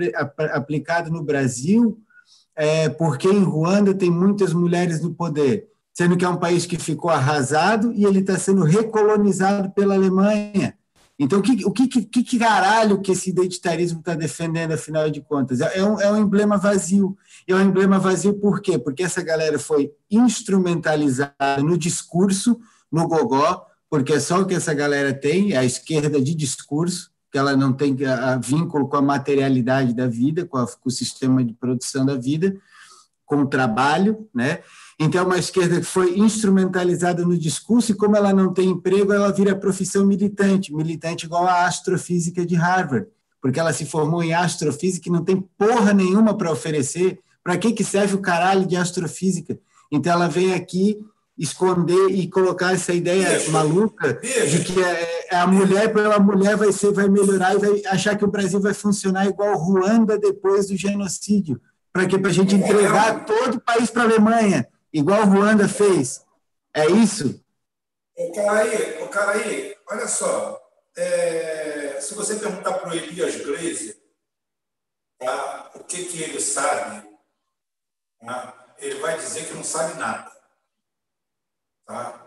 aplicado 0.53 1.13
no 1.13 1.23
Brasil, 1.23 1.97
é, 2.57 2.89
porque 2.89 3.29
em 3.29 3.45
Ruanda 3.45 3.95
tem 3.95 4.11
muitas 4.11 4.53
mulheres 4.53 5.01
no 5.01 5.15
poder, 5.15 5.69
sendo 5.93 6.17
que 6.17 6.25
é 6.25 6.29
um 6.29 6.39
país 6.39 6.67
que 6.67 6.77
ficou 6.77 7.09
arrasado 7.09 7.93
e 7.93 8.05
ele 8.05 8.19
está 8.19 8.37
sendo 8.37 8.65
recolonizado 8.65 9.71
pela 9.71 9.95
Alemanha. 9.95 10.77
Então, 11.17 11.39
o 11.39 11.43
que, 11.43 11.65
o 11.65 11.71
que, 11.71 11.87
que, 11.87 12.25
que 12.25 12.39
caralho 12.41 13.01
que 13.01 13.13
esse 13.13 13.31
identitarismo 13.31 14.01
está 14.01 14.17
defendendo, 14.17 14.73
afinal 14.73 15.09
de 15.09 15.21
contas? 15.21 15.61
É, 15.61 15.79
é 15.79 15.85
um, 15.85 16.01
é 16.01 16.11
um 16.11 16.17
emblema 16.17 16.59
vazio. 16.59 17.17
É 17.47 17.55
um 17.55 17.61
emblema 17.61 18.01
vazio 18.01 18.35
por 18.35 18.61
quê? 18.61 18.77
Porque 18.77 19.05
essa 19.05 19.23
galera 19.23 19.57
foi 19.57 19.93
instrumentalizada 20.11 21.63
no 21.63 21.79
discurso, 21.79 22.59
no 22.91 23.07
gogó, 23.07 23.65
porque 23.95 24.15
é 24.15 24.19
só 24.19 24.41
o 24.41 24.45
que 24.45 24.55
essa 24.55 24.75
galera 24.75 25.15
tem, 25.15 25.53
é 25.53 25.57
a 25.57 25.65
esquerda 25.65 26.21
de 26.21 26.35
discurso, 26.35 27.13
que 27.31 27.39
ela 27.39 27.57
não 27.57 27.73
tem 27.73 27.97
a, 28.05 28.37
vínculo 28.39 28.89
com 28.89 28.97
a 28.97 29.01
materialidade 29.01 29.95
da 29.95 30.09
vida, 30.09 30.45
com, 30.45 30.57
a, 30.57 30.67
com 30.67 30.89
o 30.89 30.91
sistema 30.91 31.45
de 31.45 31.53
produção 31.53 32.05
da 32.05 32.17
vida, 32.17 32.57
com 33.25 33.43
o 33.43 33.47
trabalho, 33.47 34.29
né? 34.35 34.63
Então, 34.99 35.23
é 35.23 35.25
uma 35.25 35.39
esquerda 35.39 35.79
que 35.79 35.87
foi 35.87 36.19
instrumentalizada 36.19 37.25
no 37.25 37.39
discurso 37.39 37.93
e, 37.93 37.95
como 37.95 38.17
ela 38.17 38.33
não 38.33 38.53
tem 38.53 38.71
emprego, 38.71 39.13
ela 39.13 39.31
vira 39.31 39.55
profissão 39.55 40.05
militante, 40.05 40.75
militante 40.75 41.27
igual 41.27 41.47
a 41.47 41.65
astrofísica 41.65 42.45
de 42.45 42.57
Harvard, 42.57 43.07
porque 43.41 43.61
ela 43.61 43.73
se 43.73 43.87
formou 43.87 44.25
em 44.25 44.35
astrofísica 44.35 45.09
e 45.09 45.13
não 45.13 45.23
tem 45.23 45.41
porra 45.57 45.95
nenhuma 45.95 46.37
para 46.37 46.51
oferecer. 46.51 47.21
Para 47.45 47.57
que, 47.57 47.71
que 47.71 47.85
serve 47.85 48.17
o 48.17 48.21
caralho 48.21 48.67
de 48.67 48.75
astrofísica? 48.75 49.57
Então, 49.93 50.13
ela 50.13 50.27
vem 50.27 50.53
aqui 50.53 50.99
esconder 51.37 52.11
e 52.11 52.29
colocar 52.29 52.75
essa 52.75 52.93
ideia 52.93 53.49
maluca 53.51 54.15
de 54.15 54.65
que 54.65 54.83
a, 54.83 54.89
é, 54.89 55.27
é 55.33 55.37
a 55.37 55.47
mulher 55.47 55.93
pela 55.93 56.19
mulher 56.19 56.57
vai 56.57 56.73
ser 56.73 56.93
vai 56.93 57.09
melhorar 57.09 57.55
e 57.55 57.59
vai 57.59 57.83
achar 57.87 58.17
que 58.17 58.25
o 58.25 58.31
Brasil 58.31 58.61
vai 58.61 58.73
funcionar 58.73 59.27
igual 59.27 59.57
Ruanda 59.57 60.19
depois 60.19 60.69
do 60.69 60.77
genocídio 60.77 61.61
para 61.93 62.07
que 62.07 62.19
para 62.19 62.31
a 62.31 62.33
gente 62.33 62.55
entregar 62.55 63.25
todo 63.25 63.57
o 63.57 63.61
país 63.61 63.91
para 63.91 64.03
a 64.03 64.07
Alemanha 64.07 64.67
igual 64.93 65.25
Ruanda 65.25 65.69
fez 65.69 66.23
é 66.73 66.87
isso 66.87 67.41
o 68.17 68.33
cara 68.33 68.61
aí 68.61 69.03
o 69.03 69.09
cara 69.09 69.33
aí 69.33 69.75
olha 69.91 70.07
só 70.07 70.61
é, 70.97 71.99
se 72.01 72.15
você 72.15 72.37
perguntar 72.37 72.75
para 72.75 72.91
o 72.91 72.95
Elias 72.95 73.35
Glazer 73.45 74.05
tá? 75.19 75.71
o 75.75 75.85
que, 75.85 76.05
que 76.05 76.23
ele 76.23 76.41
sabe, 76.41 77.07
tá? 78.21 78.75
ele 78.79 79.01
vai 79.01 79.17
dizer 79.17 79.47
que 79.47 79.55
não 79.55 79.65
sabe 79.65 79.99
nada. 79.99 80.31
Tá? 81.87 82.25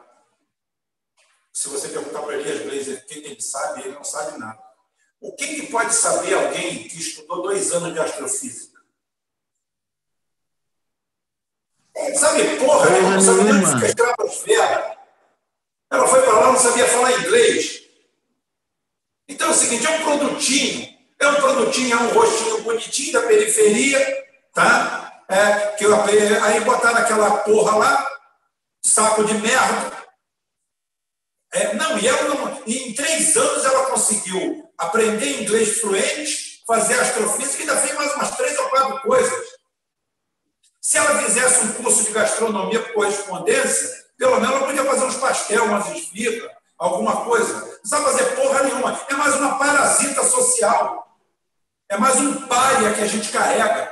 Se 1.52 1.70
você 1.70 1.90
perguntar 1.90 2.22
para 2.22 2.36
Elias 2.36 2.62
Blazer 2.62 3.00
o 3.00 3.08
que, 3.08 3.22
que 3.22 3.28
ele 3.30 3.42
sabe, 3.42 3.82
ele 3.82 3.96
não 3.96 4.04
sabe 4.04 4.38
nada. 4.38 4.62
O 5.20 5.36
que, 5.36 5.48
que 5.48 5.72
pode 5.72 5.94
saber 5.94 6.36
alguém 6.36 6.88
que 6.88 7.00
estudou 7.00 7.42
dois 7.42 7.72
anos 7.72 7.94
de 7.94 8.00
astrofísica? 8.00 8.78
Sabe, 12.16 12.58
porra, 12.60 12.96
ele 12.96 13.10
não 13.10 13.20
sabe 13.20 13.44
nem 13.44 13.66
ficar 13.66 13.88
estratosfera. 13.88 14.98
Ela 15.90 16.08
foi 16.08 16.22
para 16.22 16.34
lá, 16.34 16.52
não 16.52 16.60
sabia 16.60 16.88
falar 16.88 17.12
inglês. 17.20 17.84
Então 19.28 19.48
é 19.48 19.52
o 19.52 19.54
seguinte, 19.54 19.88
é 19.88 19.90
um 19.90 20.04
produtinho, 20.04 20.96
é 21.20 21.28
um 21.28 21.36
produtinho, 21.36 21.98
é 21.98 22.02
um 22.02 22.14
rostinho 22.14 22.62
bonitinho 22.62 23.14
da 23.14 23.28
periferia, 23.28 24.26
tá? 24.54 25.24
É, 25.28 25.72
que 25.72 25.84
eu, 25.84 25.94
aí 26.44 26.62
botaram 26.62 27.00
aquela 27.00 27.38
porra 27.40 27.78
lá, 27.78 28.17
saco 28.88 29.24
de 29.26 29.34
merda. 29.36 30.08
É, 31.54 31.74
não, 31.74 31.98
e 31.98 32.08
ela 32.08 32.24
não, 32.24 32.64
em 32.66 32.94
três 32.94 33.36
anos 33.36 33.66
ela 33.66 33.90
conseguiu 33.90 34.72
aprender 34.78 35.42
inglês 35.42 35.80
fluente, 35.80 36.64
fazer 36.66 37.00
astrofísica 37.00 37.64
e 37.64 37.70
ainda 37.70 37.82
fez 37.82 37.96
mais 37.96 38.14
umas 38.14 38.36
três 38.36 38.58
ou 38.58 38.70
quatro 38.70 39.02
coisas. 39.02 39.46
Se 40.82 40.98
ela 40.98 41.22
fizesse 41.24 41.66
um 41.66 41.74
curso 41.74 42.04
de 42.04 42.12
gastronomia 42.12 42.82
por 42.82 42.94
correspondência, 42.94 44.06
pelo 44.18 44.40
menos 44.40 44.56
ela 44.56 44.66
podia 44.66 44.86
fazer 44.86 45.06
uns 45.06 45.18
pastel, 45.18 45.66
umas 45.66 45.90
esfirras, 45.92 46.52
alguma 46.78 47.26
coisa. 47.26 47.54
Não 47.54 47.86
sabe 47.86 48.06
fazer 48.06 48.36
porra 48.36 48.64
nenhuma. 48.64 49.06
É 49.10 49.14
mais 49.14 49.36
uma 49.36 49.58
parasita 49.58 50.24
social. 50.24 51.06
É 51.90 51.98
mais 51.98 52.18
um 52.18 52.48
paia 52.48 52.94
que 52.94 53.02
a 53.02 53.08
gente 53.08 53.32
carrega. 53.32 53.92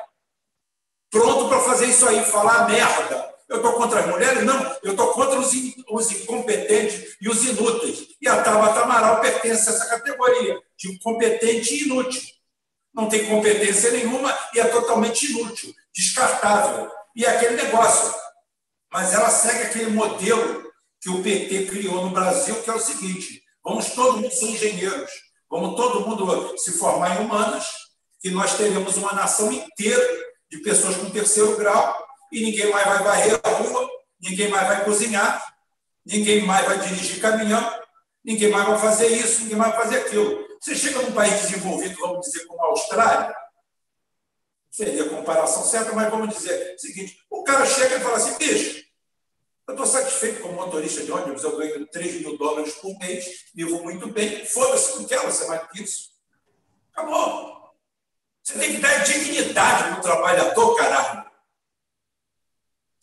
Pronto 1.09 1.47
para 1.49 1.61
fazer 1.61 1.87
isso 1.87 2.07
aí, 2.07 2.23
falar 2.25 2.67
merda. 2.67 3.34
Eu 3.47 3.57
estou 3.57 3.73
contra 3.73 3.99
as 3.99 4.07
mulheres? 4.07 4.43
Não, 4.43 4.77
eu 4.83 4.91
estou 4.91 5.13
contra 5.13 5.39
os, 5.39 5.53
in, 5.53 5.73
os, 5.89 6.11
incompetentes 6.11 7.15
e 7.21 7.29
os 7.29 7.43
inúteis. 7.43 8.07
E 8.19 8.27
a 8.27 8.41
Tabata 8.41 8.81
Amaral 8.81 9.21
pertence 9.21 9.69
a 9.69 9.73
essa 9.73 9.85
categoria 9.87 10.59
de 10.77 10.91
incompetente 10.91 11.73
e 11.73 11.83
inútil. 11.83 12.21
Não 12.93 13.07
tem 13.07 13.27
competência 13.27 13.91
nenhuma 13.91 14.35
e 14.53 14.59
é 14.59 14.65
totalmente 14.65 15.31
inútil 15.31 15.73
descartável. 15.93 16.89
E 17.15 17.23
é 17.23 17.29
aquele 17.29 17.55
negócio. 17.55 18.13
Mas 18.91 19.13
ela 19.13 19.29
segue 19.29 19.63
aquele 19.63 19.91
modelo 19.91 20.71
que 21.01 21.09
o 21.09 21.21
PT 21.21 21.67
criou 21.67 22.03
no 22.03 22.11
Brasil, 22.11 22.61
que 22.63 22.69
é 22.69 22.73
o 22.73 22.79
seguinte: 22.79 23.43
vamos 23.63 23.91
todo 23.91 24.17
mundo 24.17 24.31
ser 24.31 24.45
engenheiros, 24.45 25.11
vamos 25.49 25.75
todo 25.75 26.07
mundo 26.07 26.57
se 26.57 26.73
formar 26.79 27.15
em 27.15 27.25
humanas, 27.25 27.65
que 28.19 28.29
nós 28.31 28.57
teremos 28.57 28.97
uma 28.97 29.13
nação 29.13 29.51
inteira 29.51 30.03
de 30.49 30.59
pessoas 30.59 30.95
com 30.97 31.09
terceiro 31.09 31.57
grau, 31.57 32.04
e 32.35 32.43
ninguém 32.43 32.69
mais 32.69 32.85
vai 32.85 33.01
varrer 33.01 33.39
a 33.41 33.49
rua, 33.49 33.89
ninguém 34.19 34.49
mais 34.49 34.67
vai 34.67 34.83
cozinhar, 34.83 35.55
ninguém 36.05 36.41
mais 36.41 36.65
vai 36.65 36.79
dirigir 36.79 37.21
caminhão, 37.21 37.79
ninguém 38.21 38.49
mais 38.49 38.67
vai 38.67 38.77
fazer 38.77 39.07
isso, 39.07 39.43
ninguém 39.43 39.55
mais 39.55 39.73
vai 39.73 39.83
fazer 39.83 39.99
aquilo. 40.01 40.45
Você 40.59 40.75
chega 40.75 41.01
num 41.01 41.13
país 41.13 41.43
desenvolvido, 41.43 41.97
vamos 41.97 42.25
dizer, 42.25 42.45
como 42.45 42.61
a 42.61 42.67
Austrália, 42.67 43.33
seria 44.69 45.05
a 45.05 45.09
comparação 45.09 45.63
certa, 45.63 45.93
mas 45.93 46.09
vamos 46.09 46.35
dizer 46.35 46.75
o 46.75 46.79
seguinte: 46.79 47.17
o 47.29 47.41
cara 47.45 47.65
chega 47.65 47.95
e 47.95 48.01
fala 48.01 48.17
assim, 48.17 48.37
bicho, 48.37 48.83
eu 49.69 49.73
estou 49.73 49.87
satisfeito 49.87 50.41
como 50.41 50.55
motorista 50.55 51.05
de 51.05 51.13
ônibus, 51.13 51.41
eu 51.41 51.55
ganho 51.55 51.87
3 51.87 52.19
mil 52.19 52.37
dólares 52.37 52.73
por 52.73 52.99
mês, 52.99 53.45
vivo 53.55 53.81
muito 53.81 54.07
bem, 54.07 54.45
foda-se, 54.45 54.97
não 54.97 55.05
quero 55.05 55.31
ser 55.31 55.47
mais 55.47 55.65
que 55.69 55.83
isso. 55.83 56.09
Acabou. 56.91 57.73
Você 58.43 58.59
tem 58.59 58.73
que 58.73 58.81
dar 58.81 59.05
dignidade 59.05 59.83
para 59.83 59.99
o 59.99 60.01
trabalhador, 60.01 60.75
caralho. 60.75 61.34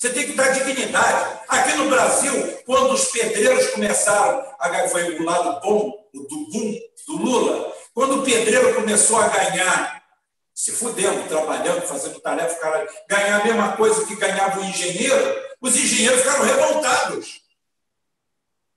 Você 0.03 0.11
tem 0.11 0.27
que 0.27 0.33
dar 0.33 0.49
dignidade. 0.49 1.39
Aqui 1.47 1.77
no 1.77 1.89
Brasil, 1.89 2.59
quando 2.67 2.93
os 2.93 3.05
pedreiros 3.13 3.69
começaram, 3.69 4.45
a, 4.59 4.89
foi 4.89 5.17
o 5.17 5.23
lado 5.23 5.61
bom, 5.61 5.93
do 6.13 6.27
boom 6.27 6.81
do 7.07 7.17
Lula, 7.19 7.73
quando 7.95 8.19
o 8.19 8.25
pedreiro 8.25 8.75
começou 8.75 9.21
a 9.21 9.29
ganhar 9.29 10.03
se 10.53 10.73
fudendo, 10.73 11.29
trabalhando, 11.29 11.83
fazendo 11.83 12.19
tarefa, 12.19 12.59
cara, 12.59 12.89
ganhar 13.09 13.41
a 13.43 13.45
mesma 13.45 13.77
coisa 13.77 14.05
que 14.05 14.17
ganhava 14.17 14.59
o 14.59 14.65
engenheiro, 14.65 15.41
os 15.61 15.77
engenheiros 15.77 16.23
ficaram 16.23 16.47
revoltados. 16.47 17.41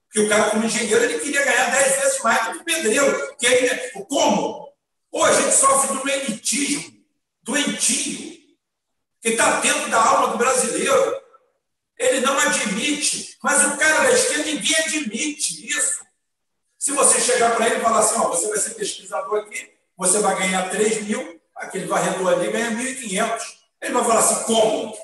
Porque 0.05 0.27
o 0.27 0.29
cara, 0.29 0.51
como 0.51 0.65
engenheiro, 0.65 1.05
ele 1.05 1.17
queria 1.17 1.43
ganhar 1.43 1.71
dez 1.71 2.01
vezes 2.01 2.21
mais 2.21 2.45
do 2.45 2.51
que 2.51 2.57
o 2.59 2.65
pedreiro. 2.65 3.35
Que 3.39 3.47
aí, 3.47 3.91
como? 4.07 4.71
Ou 5.11 5.25
a 5.25 5.33
gente 5.33 5.55
sofre 5.55 5.97
do 5.97 6.07
elitismo, 6.07 6.93
doentio, 7.41 8.34
que 9.25 9.31
está 9.31 9.59
dentro 9.59 9.89
da 9.89 9.99
alma 9.99 10.27
do 10.27 10.37
brasileiro. 10.37 11.19
Ele 11.97 12.19
não 12.19 12.37
admite, 12.37 13.35
mas 13.41 13.65
o 13.65 13.75
cara 13.75 14.03
da 14.03 14.11
esquerda, 14.11 14.43
ninguém 14.43 14.75
admite 14.77 15.67
isso. 15.67 16.05
Se 16.77 16.91
você 16.91 17.19
chegar 17.19 17.55
para 17.55 17.65
ele 17.65 17.77
e 17.77 17.81
falar 17.81 18.01
assim, 18.01 18.19
ó, 18.19 18.27
você 18.27 18.47
vai 18.47 18.59
ser 18.59 18.75
pesquisador 18.75 19.39
aqui, 19.39 19.73
você 19.97 20.19
vai 20.19 20.37
ganhar 20.37 20.69
3 20.69 21.07
mil, 21.07 21.41
aquele 21.55 21.87
varredor 21.87 22.33
ali 22.33 22.51
ganha 22.51 22.69
1.500. 22.69 23.41
Ele 23.81 23.93
vai 23.93 24.03
falar 24.03 24.19
assim, 24.19 24.43
como? 24.43 24.95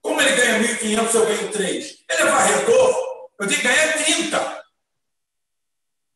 Como 0.00 0.22
ele 0.22 0.34
ganha 0.34 0.58
1.500 0.60 1.14
eu 1.14 1.26
ganho 1.26 1.52
3? 1.52 1.98
Ele 2.08 2.22
é 2.22 2.24
varredor, 2.24 3.28
eu 3.38 3.48
tenho 3.48 3.60
que 3.60 3.68
ganhar 3.68 3.92
30. 4.02 4.64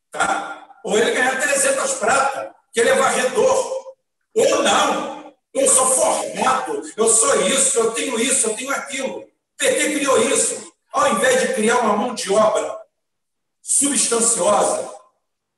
Tá? 0.09 0.69
Ou 0.83 0.97
ele 0.97 1.11
ganha 1.11 1.39
300 1.39 1.93
prata, 1.99 2.55
que 2.73 2.79
ele 2.79 2.89
é 2.89 2.95
varredor. 2.95 3.85
Ou 4.33 4.63
não, 4.63 5.26
eu 5.59 5.69
sou 5.69 5.87
formado, 5.87 6.81
eu 6.95 7.09
sou 7.09 7.47
isso, 7.47 7.77
eu 7.77 7.91
tenho 7.91 8.19
isso, 8.19 8.47
eu 8.47 8.55
tenho 8.55 8.71
aquilo. 8.71 9.19
O 9.19 9.27
PT 9.57 9.93
criou 9.93 10.29
isso. 10.29 10.73
Ao 10.91 11.13
invés 11.13 11.41
de 11.41 11.53
criar 11.53 11.79
uma 11.79 11.95
mão 11.95 12.13
de 12.13 12.31
obra 12.31 12.77
substanciosa, 13.61 14.93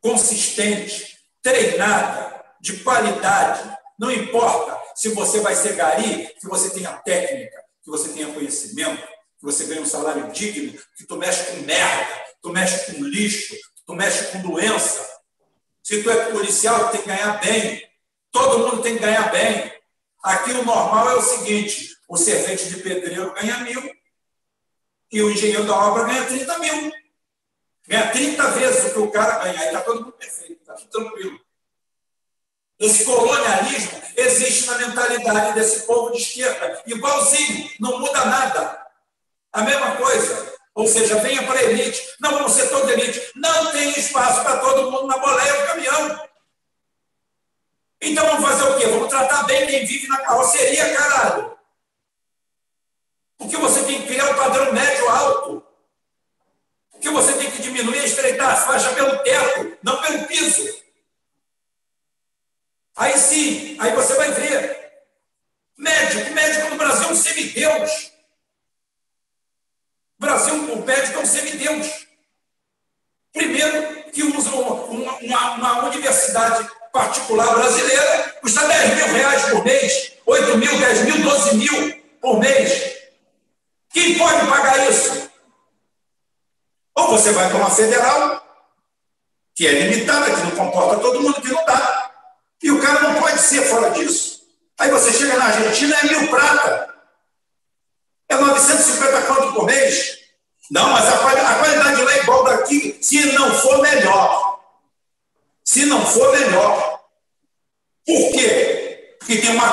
consistente, 0.02 1.18
treinada, 1.42 2.44
de 2.60 2.78
qualidade, 2.84 3.78
não 3.98 4.11
importa 4.11 4.78
se 4.95 5.10
você 5.10 5.40
vai 5.40 5.56
ser 5.56 5.76
gari, 5.76 6.28
que 6.40 6.48
você 6.48 6.69
tenha 6.72 6.92
técnica, 6.98 7.64
que 7.84 7.90
você 7.90 8.10
tenha 8.10 8.34
conhecimento, 8.34 9.02
que 9.40 9.45
você 9.45 9.66
ganhe 9.66 9.82
um 9.82 9.86
salário 9.86 10.32
digno, 10.32 10.78
que 10.98 11.06
tu 11.06 11.16
mexe 11.16 11.52
com 11.52 11.61
merda, 11.61 12.26
tu 12.42 12.50
mexe 12.50 12.92
com 12.92 13.03
lixo, 13.03 13.56
tu 13.86 13.94
mexe 13.95 14.26
com 14.32 14.42
doença. 14.42 15.08
Se 15.82 16.03
tu 16.03 16.10
é 16.10 16.32
policial, 16.32 16.90
tem 16.90 17.02
que 17.02 17.08
ganhar 17.08 17.40
bem. 17.40 17.88
Todo 18.32 18.60
mundo 18.60 18.82
tem 18.82 18.95
que 18.95 19.02
ganhar 19.02 19.32
bem. 19.32 19.72
Aqui 20.23 20.51
o 20.51 20.65
normal 20.65 21.11
é 21.11 21.15
o 21.15 21.22
seguinte: 21.22 21.98
o 22.07 22.17
servente 22.17 22.69
de 22.69 22.77
pedreiro 22.81 23.33
ganha 23.33 23.57
mil 23.59 23.99
e 25.11 25.22
o 25.22 25.31
engenheiro 25.31 25.65
da 25.65 25.75
obra 25.75 26.03
ganha 26.06 26.25
30 26.25 26.59
mil. 26.59 26.91
Ganha 27.88 28.11
30 28.11 28.51
vezes 28.51 28.85
o 28.85 28.93
que 28.93 28.99
o 28.99 29.11
cara 29.11 29.39
ganha. 29.43 29.59
Aí 29.59 29.67
está 29.67 29.81
todo 29.81 30.01
mundo 30.01 30.11
perfeito, 30.14 30.59
está 30.61 30.73
tudo 30.73 30.89
tranquilo. 30.89 31.39
Esse 32.80 33.03
colonialismo 33.03 34.01
existe 34.15 34.67
na 34.67 34.77
mentalidade 34.77 35.53
desse 35.53 35.85
povo 35.85 36.11
de 36.11 36.22
esquerda, 36.22 36.81
igualzinho, 36.85 37.69
não 37.80 37.99
muda 37.99 38.23
nada. 38.25 38.88
A 39.51 39.64
mesma 39.64 39.95
coisa. 39.98 40.53
Ou 40.75 40.88
seja, 40.88 41.19
venha 41.19 41.43
para 41.43 41.59
a 41.59 41.64
elite. 41.64 42.01
Não 42.22 42.31
vamos 42.31 42.53
ser 42.53 42.69
toda 42.69 42.93
elite. 42.93 43.31
Não 43.35 43.72
tem 43.72 43.89
espaço 43.89 44.43
para 44.43 44.59
todo 44.59 44.91
mundo 44.91 45.07
na 45.07 45.17
boleia 45.17 45.53
do 45.53 45.67
caminhão. 45.67 46.28
Então 48.02 48.26
vamos 48.26 48.50
fazer 48.50 48.64
o 48.64 48.78
quê? 48.78 48.88
Vamos 48.88 49.10
tratar 49.10 49.44
bem 49.44 49.68
quem 49.68 49.86
vive 49.86 50.08
na 50.08 50.18
carroceria, 50.18 50.95
caralho. 50.95 51.58
Porque 53.38 53.58
você 53.58 53.84
tem 53.84 54.02
que 54.02 54.08
criar 54.08 54.30
um 54.30 54.36
padrão 54.36 54.74
médio 54.74 55.10
alto. 55.10 55.64
Porque 56.92 57.10
você 57.10 57.34
tem 57.34 57.52
que 57.52 57.61
diminuir 57.61 58.00
e 58.00 58.06
estreitar 58.06 58.53
as 58.53 58.66
faixas 58.66 58.94
pelo 58.94 59.18
teto, 59.19 59.78
não 59.84 60.02
pelo 60.02 60.28
piso. 60.28 60.84
Aí 62.95 63.18
sim, 63.18 63.78
aí 63.80 63.94
você 63.95 64.14
vai 64.16 64.32
ver. 64.32 64.80
Médico, 65.78 66.32
médico 66.32 66.69
no 66.69 66.76
Brasil 66.76 67.08
é 67.08 67.11
um 67.11 67.16
semideus. 67.16 68.11
O 70.18 70.22
Brasil, 70.22 70.74
o 70.74 70.86
médico 70.86 71.19
é 71.19 71.22
um 71.22 71.26
semideus. 71.26 72.08
Primeiro, 73.32 74.11
que 74.11 74.24
usa 74.24 74.50
uma, 74.50 75.16
uma, 75.16 75.52
uma 75.53 75.86
universidade 75.86 76.69
particular 76.92 77.53
brasileira, 77.56 78.35
custa 78.42 78.68
10 78.68 78.95
mil 78.95 79.14
reais 79.14 79.45
por 79.50 79.64
mês, 79.64 80.14
8 80.26 80.58
mil, 80.58 80.80
10 80.80 81.01
mil, 81.06 81.22
12 81.24 81.56
mil 81.56 82.03
por 82.22 82.40
mês. 82.40 82.98
Quem 83.92 84.18
pode 84.18 84.48
pagar 84.48 84.90
isso? 84.90 85.30
Ou 86.95 87.08
você 87.09 87.32
vai 87.32 87.50
para 87.50 87.58
uma 87.58 87.72
federal, 87.72 88.43
que 89.56 89.68
é 89.68 89.72
limitada, 89.72 90.34
que 90.34 90.42
não 90.42 90.51
comporta 90.51 91.01
todo 91.01 91.22
mundo, 91.22 91.42
que 91.42 91.51
não 91.51 91.66
dá. 91.66 92.11
E 92.61 92.72
o 92.72 92.82
cara 92.82 93.01
não 93.01 93.22
pode 93.22 93.40
ser 93.40 93.61
fora 93.64 93.92
disso. 93.92 94.43
Aí 94.77 94.90
você 94.90 95.11
chega 95.11 95.38
na 95.38 95.45
Argentina, 95.45 95.98
é 95.98 96.03
mil 96.03 96.30
prata. 96.30 96.93
É 98.30 98.35
950 98.35 99.22
conto 99.24 99.53
por 99.53 99.66
mês. 99.66 100.19
Não, 100.69 100.90
mas 100.92 101.08
a, 101.08 101.18
qualidade 101.18 102.01
lá 102.03 102.14
é 102.14 102.19
igual 102.19 102.45
se 103.01 103.32
não 103.34 103.53
for 103.56 103.82
melhor. 103.82 104.39
Se 105.69 105.85
não 105.85 106.03
for 106.03 106.31
melhor. 106.31 106.99
Por 108.03 108.31
quê? 108.31 109.17
Porque 109.19 109.38
tem 109.38 109.51
uma 109.51 109.69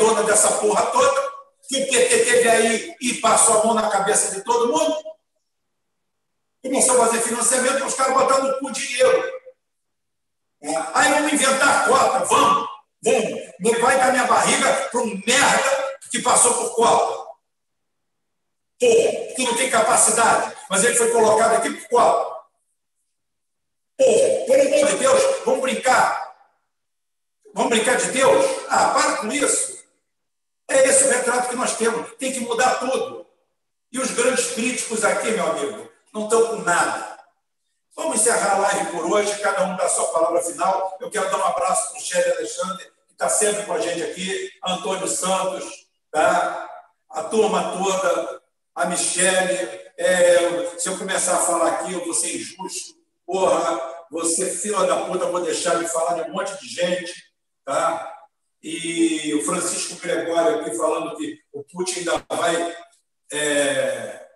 dona 0.00 0.24
dessa 0.24 0.50
porra 0.58 0.84
toda, 0.86 1.30
que 1.68 1.80
o 1.80 1.88
PT 1.88 2.24
teve 2.24 2.48
aí 2.48 2.96
e 3.00 3.14
passou 3.20 3.60
a 3.60 3.66
mão 3.66 3.74
na 3.74 3.88
cabeça 3.88 4.34
de 4.34 4.42
todo 4.42 4.72
mundo. 4.72 4.96
Começou 6.60 7.00
a 7.00 7.06
fazer 7.06 7.20
financiamento, 7.20 7.86
os 7.86 7.94
caras 7.94 8.14
botando 8.14 8.58
com 8.58 8.72
dinheiro. 8.72 9.32
É. 10.60 10.76
Aí 10.92 11.12
vamos 11.12 11.32
inventar 11.32 11.86
cota, 11.86 12.24
vamos, 12.24 12.68
vamos. 13.04 13.80
Vai 13.80 13.96
dar 13.96 14.10
minha 14.10 14.26
barriga 14.26 14.88
para 14.90 15.00
um 15.02 15.22
merda 15.24 15.98
que 16.10 16.20
passou 16.20 16.52
por 16.54 16.74
cota. 16.74 17.30
Porra, 18.80 19.34
que 19.36 19.44
não 19.44 19.56
tem 19.56 19.70
capacidade, 19.70 20.56
mas 20.68 20.82
ele 20.82 20.96
foi 20.96 21.12
colocado 21.12 21.58
aqui 21.58 21.70
por 21.70 21.88
cota. 21.90 22.39
De 24.90 24.96
Deus, 24.96 25.22
vamos 25.44 25.60
brincar. 25.60 26.34
Vamos 27.54 27.70
brincar 27.70 27.96
de 27.96 28.10
Deus? 28.10 28.44
Ah, 28.68 28.90
para 28.90 29.16
com 29.18 29.32
isso. 29.32 29.84
É 30.68 30.88
esse 30.88 31.04
o 31.04 31.10
retrato 31.10 31.48
que 31.48 31.56
nós 31.56 31.76
temos. 31.76 32.12
Tem 32.16 32.32
que 32.32 32.40
mudar 32.40 32.74
tudo. 32.80 33.26
E 33.92 33.98
os 33.98 34.10
grandes 34.12 34.52
críticos 34.52 35.04
aqui, 35.04 35.30
meu 35.30 35.46
amigo, 35.46 35.88
não 36.12 36.24
estão 36.24 36.46
com 36.48 36.56
nada. 36.62 37.18
Vamos 37.94 38.20
encerrar 38.20 38.54
a 38.54 38.58
live 38.58 38.90
por 38.92 39.12
hoje, 39.12 39.40
cada 39.40 39.64
um 39.64 39.76
dá 39.76 39.84
a 39.84 39.88
sua 39.88 40.06
palavra 40.06 40.42
final. 40.42 40.96
Eu 41.00 41.10
quero 41.10 41.30
dar 41.30 41.38
um 41.38 41.44
abraço 41.44 41.90
para 41.90 41.98
o 41.98 42.02
Shelly 42.02 42.32
Alexandre, 42.32 42.84
que 43.08 43.12
está 43.12 43.28
sempre 43.28 43.66
com 43.66 43.72
a 43.72 43.80
gente 43.80 44.02
aqui, 44.02 44.50
Antônio 44.64 45.08
Santos, 45.08 45.86
tá? 46.10 46.68
a 47.10 47.24
turma 47.24 47.72
toda, 47.72 48.42
a 48.74 48.86
Michele. 48.86 49.80
É, 49.96 50.78
se 50.78 50.88
eu 50.88 50.96
começar 50.96 51.34
a 51.34 51.42
falar 51.42 51.68
aqui, 51.72 51.92
eu 51.92 52.04
vou 52.04 52.14
ser 52.14 52.34
injusto. 52.36 52.94
Porra, 53.26 53.99
você, 54.10 54.50
filha 54.50 54.82
da 54.84 55.04
puta, 55.04 55.26
vou 55.26 55.40
deixar 55.40 55.78
de 55.78 55.86
falar 55.86 56.22
de 56.22 56.30
um 56.30 56.34
monte 56.34 56.58
de 56.60 56.66
gente. 56.66 57.12
Tá? 57.64 58.12
E 58.62 59.32
o 59.34 59.44
Francisco 59.44 60.00
Gregório 60.00 60.60
aqui 60.60 60.76
falando 60.76 61.16
que 61.16 61.38
o 61.52 61.62
Putin 61.62 62.00
ainda 62.00 62.24
vai 62.28 62.76
é, 63.32 64.26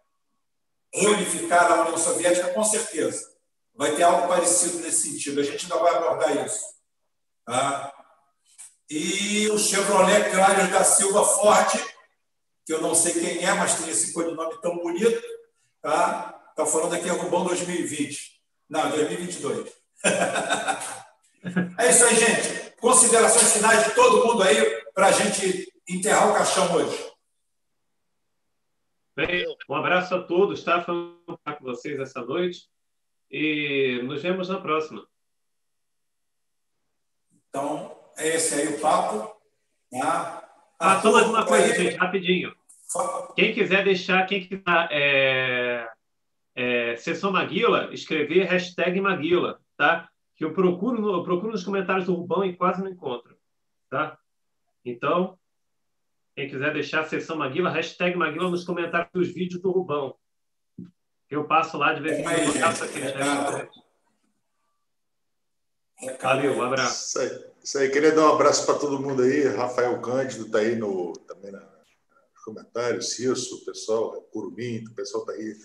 reunificar 0.93 1.73
a 1.73 1.83
União 1.83 1.99
Soviética, 1.99 2.55
com 2.55 2.65
certeza. 2.65 3.35
Vai 3.75 3.97
ter 3.97 4.05
algo 4.05 4.29
parecido 4.29 4.79
nesse 4.79 5.11
sentido. 5.11 5.41
A 5.41 5.45
gente 5.45 5.65
ainda 5.65 5.79
vai 5.79 5.97
abordar 5.97 6.47
isso. 6.47 6.65
Tá? 7.45 7.93
E 8.89 9.49
o 9.51 9.59
Chevrolet 9.59 10.31
Cláudio 10.31 10.71
da 10.71 10.85
Silva 10.85 11.25
Forte, 11.25 11.85
que 12.65 12.73
eu 12.73 12.81
não 12.81 12.95
sei 12.95 13.13
quem 13.13 13.45
é, 13.45 13.53
mas 13.53 13.75
tem 13.75 13.89
esse 13.89 14.13
codinome 14.13 14.61
tão 14.61 14.77
bonito, 14.79 15.23
tá? 15.83 16.35
Está 16.51 16.65
falando 16.65 16.95
aqui 16.95 17.09
é 17.09 17.13
Rubão 17.13 17.45
2020. 17.45 18.34
Não, 18.69 18.91
2022. 18.91 19.73
é 21.79 21.91
isso 21.91 22.05
aí, 22.05 22.17
gente. 22.17 22.77
Considerações 22.81 23.53
finais 23.53 23.85
de 23.85 23.95
todo 23.95 24.27
mundo 24.27 24.43
aí 24.43 24.85
para 24.95 25.09
a 25.09 25.13
gente 25.13 25.73
enterrar 25.89 26.31
o 26.31 26.35
caixão 26.35 26.75
hoje. 26.75 27.13
Bem, 29.17 29.45
um 29.69 29.75
abraço 29.75 30.15
a 30.15 30.23
todos, 30.23 30.65
tá? 30.65 30.83
Foi 30.83 30.95
um 30.95 31.17
com 31.27 31.65
vocês 31.65 31.99
essa 32.01 32.21
noite 32.21 32.69
e 33.31 34.01
nos 34.03 34.23
vemos 34.23 34.49
na 34.49 34.61
próxima. 34.61 35.07
Então, 37.49 37.97
é 38.17 38.35
esse 38.35 38.55
aí 38.55 38.69
o 38.69 38.81
papo. 38.81 39.35
Tá? 39.91 40.45
Ah, 40.79 41.01
só 41.01 41.13
mais 41.13 41.27
uma 41.27 41.47
coisa, 41.47 41.75
gente, 41.75 41.97
rapidinho. 41.97 42.55
Quem 43.37 43.55
quiser 43.55 43.85
deixar, 43.85 44.27
quem 44.27 44.47
quiser 44.47 44.89
é, 44.91 45.89
é, 46.55 46.97
Sessão 46.97 47.33
Maguila, 47.33 47.93
escrever 47.93 48.45
hashtag 48.45 49.01
Maguila, 49.01 49.61
tá? 49.77 50.09
Que 50.37 50.45
eu 50.45 50.53
procuro, 50.53 51.17
eu 51.17 51.23
procuro 51.23 51.53
nos 51.53 51.65
comentários 51.65 52.07
do 52.07 52.15
Rubão 52.15 52.45
e 52.45 52.57
quase 52.57 52.83
não 52.83 52.91
encontro, 52.91 53.37
tá? 53.91 54.19
Então, 54.85 55.39
quem 56.35 56.49
quiser 56.49 56.73
deixar 56.73 57.01
a 57.01 57.05
Sessão 57.05 57.37
Maguila, 57.37 57.71
hashtag 57.71 58.17
Maguila 58.17 58.51
nos 58.51 58.65
comentários 58.65 59.11
dos 59.13 59.29
vídeos 59.29 59.61
do 59.61 59.71
Rubão, 59.71 60.17
eu 61.31 61.45
passo 61.45 61.77
lá 61.77 61.93
de 61.93 62.03
vez 62.03 62.19
em 62.19 62.23
quando. 62.23 62.39
É, 66.01 66.07
é, 66.07 66.17
Valeu, 66.19 66.57
um 66.57 66.63
abraço. 66.63 67.07
Isso 67.07 67.19
aí. 67.19 67.55
Isso 67.63 67.79
aí. 67.79 67.91
Queria 67.91 68.13
dar 68.13 68.31
um 68.31 68.35
abraço 68.35 68.67
para 68.67 68.79
todo 68.79 69.01
mundo 69.01 69.23
aí. 69.23 69.49
Rafael 69.49 70.01
Cândido 70.01 70.47
está 70.47 70.59
aí 70.59 70.77
no, 70.77 71.13
também 71.27 71.51
nos 71.51 71.63
comentários. 72.45 73.15
Cirso, 73.15 73.57
o 73.57 73.65
pessoal, 73.65 74.21
Curumim, 74.33 74.85
o 74.85 74.95
pessoal 74.95 75.25
está 75.25 75.35
aí. 75.35 75.57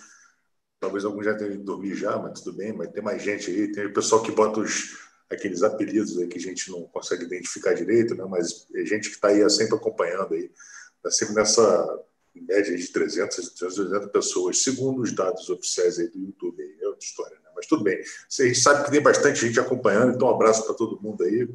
Talvez 0.80 1.03
alguns 1.03 1.25
já 1.25 1.35
tenham 1.35 1.53
ido 1.53 1.64
dormir 1.64 1.95
já, 1.95 2.17
mas 2.17 2.41
tudo 2.41 2.58
bem. 2.58 2.74
Mas 2.74 2.90
tem 2.91 3.03
mais 3.03 3.22
gente 3.22 3.49
aí. 3.49 3.72
Tem 3.72 3.85
o 3.85 3.93
pessoal 3.93 4.24
que 4.24 4.32
bota 4.32 4.61
os, 4.61 4.98
aqueles 5.30 5.61
apelidos 5.61 6.17
aí 6.17 6.27
que 6.27 6.38
a 6.38 6.41
gente 6.41 6.72
não 6.72 6.83
consegue 6.83 7.25
identificar 7.25 7.74
direito, 7.74 8.16
né? 8.16 8.25
mas 8.27 8.66
é 8.74 8.85
gente 8.85 9.09
que 9.09 9.16
está 9.16 9.27
aí 9.27 9.48
sempre 9.49 9.75
acompanhando 9.75 10.33
aí. 10.33 10.49
Está 10.98 11.11
sempre 11.11 11.35
nessa 11.35 12.03
média 12.33 12.75
de 12.75 12.88
300, 12.88 13.49
300 13.49 14.11
pessoas, 14.11 14.64
segundo 14.64 15.01
os 15.01 15.14
dados 15.14 15.49
oficiais 15.49 15.99
aí 15.99 16.08
do 16.08 16.19
YouTube. 16.19 16.61
Aí, 16.61 16.77
é 16.82 16.88
outra 16.88 17.06
história, 17.06 17.35
né? 17.35 17.49
Mas 17.56 17.67
tudo 17.67 17.83
bem. 17.83 17.99
A 17.99 18.43
gente 18.43 18.59
sabe 18.59 18.85
que 18.85 18.91
tem 18.91 19.01
bastante 19.01 19.40
gente 19.40 19.59
acompanhando, 19.59 20.16
então 20.16 20.27
um 20.27 20.35
abraço 20.35 20.66
para 20.66 20.75
todo 20.75 21.01
mundo 21.01 21.24
aí. 21.24 21.48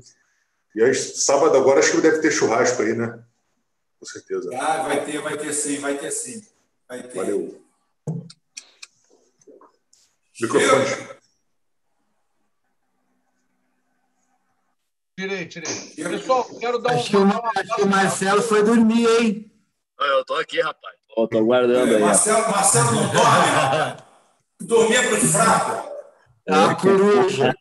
E 0.75 0.83
aí, 0.83 0.95
sábado 0.95 1.57
agora 1.57 1.81
acho 1.81 1.93
que 1.93 2.01
deve 2.01 2.21
ter 2.21 2.31
churrasco 2.31 2.83
aí, 2.83 2.95
né? 2.95 3.23
Com 3.99 4.07
certeza. 4.07 4.51
Ah, 4.55 4.83
vai 4.83 5.05
ter, 5.05 5.21
vai 5.21 5.37
ter 5.39 5.53
sim, 5.53 5.79
vai 5.79 5.97
ter 5.97 6.11
sim. 6.11 6.43
Vai 6.89 7.03
ter. 7.03 7.17
Valeu. 7.17 7.63
Microfone. 10.41 11.15
Tirei, 15.17 15.47
tirei. 15.47 15.95
Pessoal, 15.95 16.45
quero 16.59 16.79
dar 16.81 16.95
acho 16.95 17.19
um. 17.19 17.31
Que 17.31 17.59
acho 17.61 17.77
que 17.77 17.83
o 17.83 17.87
Marcelo 17.87 18.43
foi 18.43 18.65
dormir, 18.65 19.07
hein? 19.07 19.53
Eu 20.01 20.25
tô 20.25 20.35
aqui, 20.35 20.61
rapaz. 20.61 20.97
Eu 21.17 21.29
tô 21.29 21.45
guardando 21.45 21.95
aí. 21.95 22.03
Marcelo, 22.03 22.51
Marcelo 22.51 22.91
não 22.91 23.13
dorme. 23.13 24.05
Dormia 24.61 25.03
para 25.03 25.15
os 25.15 25.33
fracos. 25.33 25.93
Ah, 26.49 26.75
coruja. 26.75 27.55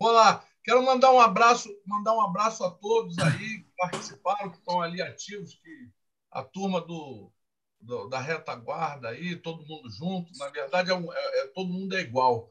Olá, 0.00 0.44
quero 0.64 0.82
mandar 0.84 1.12
um 1.12 1.20
abraço, 1.20 1.68
mandar 1.86 2.14
um 2.14 2.22
abraço 2.22 2.64
a 2.64 2.70
todos 2.70 3.18
aí 3.18 3.38
que 3.38 3.70
participaram, 3.76 4.50
que 4.50 4.58
estão 4.58 4.80
ali 4.80 5.02
ativos, 5.02 5.54
que 5.54 5.90
a 6.32 6.42
turma 6.42 6.80
do, 6.80 7.30
do 7.80 8.08
da 8.08 8.20
retaguarda 8.20 9.08
aí, 9.08 9.36
todo 9.36 9.66
mundo 9.66 9.90
junto. 9.90 10.30
Na 10.38 10.48
verdade, 10.48 10.90
é, 10.90 10.94
é, 10.94 11.40
é, 11.40 11.46
todo 11.48 11.72
mundo 11.72 11.96
é 11.96 12.00
igual. 12.00 12.48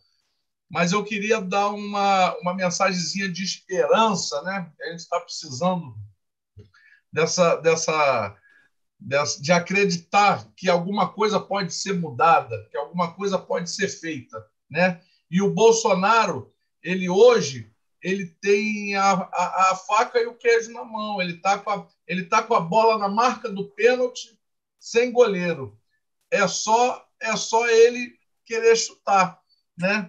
Mas 0.69 0.91
eu 0.91 1.03
queria 1.03 1.39
dar 1.39 1.69
uma, 1.69 2.35
uma 2.39 2.53
mensagenzinha 2.53 3.29
de 3.29 3.43
esperança, 3.43 4.41
né? 4.41 4.71
A 4.81 4.85
gente 4.89 4.99
está 4.99 5.19
precisando 5.19 5.95
dessa, 7.11 7.55
dessa, 7.57 8.35
dessa, 8.99 9.41
de 9.41 9.51
acreditar 9.51 10.51
que 10.55 10.69
alguma 10.69 11.09
coisa 11.09 11.39
pode 11.39 11.73
ser 11.73 11.93
mudada, 11.93 12.67
que 12.71 12.77
alguma 12.77 13.13
coisa 13.13 13.37
pode 13.37 13.69
ser 13.69 13.87
feita, 13.87 14.45
né? 14.69 15.01
E 15.29 15.41
o 15.41 15.53
Bolsonaro, 15.53 16.53
ele 16.81 17.09
hoje, 17.09 17.71
ele 18.01 18.25
tem 18.25 18.95
a, 18.95 19.11
a, 19.11 19.71
a 19.71 19.75
faca 19.75 20.19
e 20.19 20.27
o 20.27 20.35
queijo 20.35 20.71
na 20.71 20.83
mão, 20.83 21.21
ele 21.21 21.33
está 21.33 21.57
com, 21.57 21.87
ele 22.07 22.25
tá 22.25 22.43
com 22.43 22.53
a 22.53 22.59
bola 22.59 22.97
na 22.97 23.07
marca 23.07 23.49
do 23.49 23.69
pênalti, 23.71 24.37
sem 24.85 25.11
goleiro. 25.11 25.79
É 26.29 26.47
só 26.47 27.03
é 27.19 27.35
só 27.35 27.67
ele 27.67 28.13
querer 28.45 28.75
chutar, 28.75 29.39
né? 29.75 30.07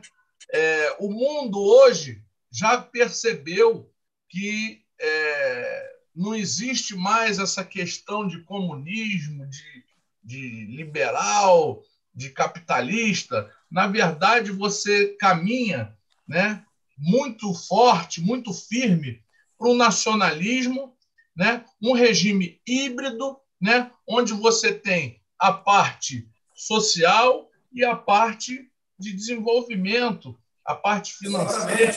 É, 0.53 0.97
o 1.01 1.11
mundo 1.11 1.59
hoje 1.59 2.23
já 2.51 2.81
percebeu 2.81 3.91
que 4.29 4.85
é, 5.01 5.97
não 6.15 6.35
existe 6.35 6.95
mais 6.95 7.39
essa 7.39 7.65
questão 7.65 8.29
de 8.29 8.43
comunismo, 8.43 9.47
de, 9.47 9.85
de 10.23 10.67
liberal, 10.67 11.83
de 12.15 12.29
capitalista. 12.29 13.51
Na 13.71 13.87
verdade, 13.87 14.53
você 14.53 15.17
caminha 15.19 15.97
né, 16.29 16.63
muito 16.99 17.55
forte, 17.55 18.21
muito 18.21 18.53
firme 18.53 19.23
para 19.59 19.69
o 19.69 19.75
nacionalismo, 19.75 20.95
né, 21.35 21.65
um 21.81 21.93
regime 21.93 22.61
híbrido, 22.67 23.39
né, 23.61 23.91
onde 24.07 24.33
você 24.33 24.73
tem 24.73 25.21
a 25.39 25.53
parte 25.53 26.29
social 26.55 27.51
e 27.73 27.85
a 27.85 27.95
parte 27.95 28.71
de 28.99 29.13
desenvolvimento, 29.13 30.37
a 30.65 30.75
parte 30.75 31.15
financeira. 31.15 31.95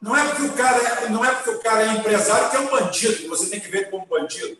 Não 0.00 0.16
é 0.16 0.28
porque 0.28 0.42
o 0.42 0.52
cara 0.54 0.78
é, 0.78 1.08
não 1.08 1.24
é 1.24 1.34
porque 1.34 1.50
o 1.50 1.60
cara 1.60 1.82
é 1.84 1.98
empresário 1.98 2.50
que 2.50 2.56
é 2.56 2.60
um 2.60 2.70
bandido, 2.70 3.28
você 3.28 3.50
tem 3.50 3.60
que 3.60 3.68
ver 3.68 3.90
como 3.90 4.06
bandido. 4.06 4.58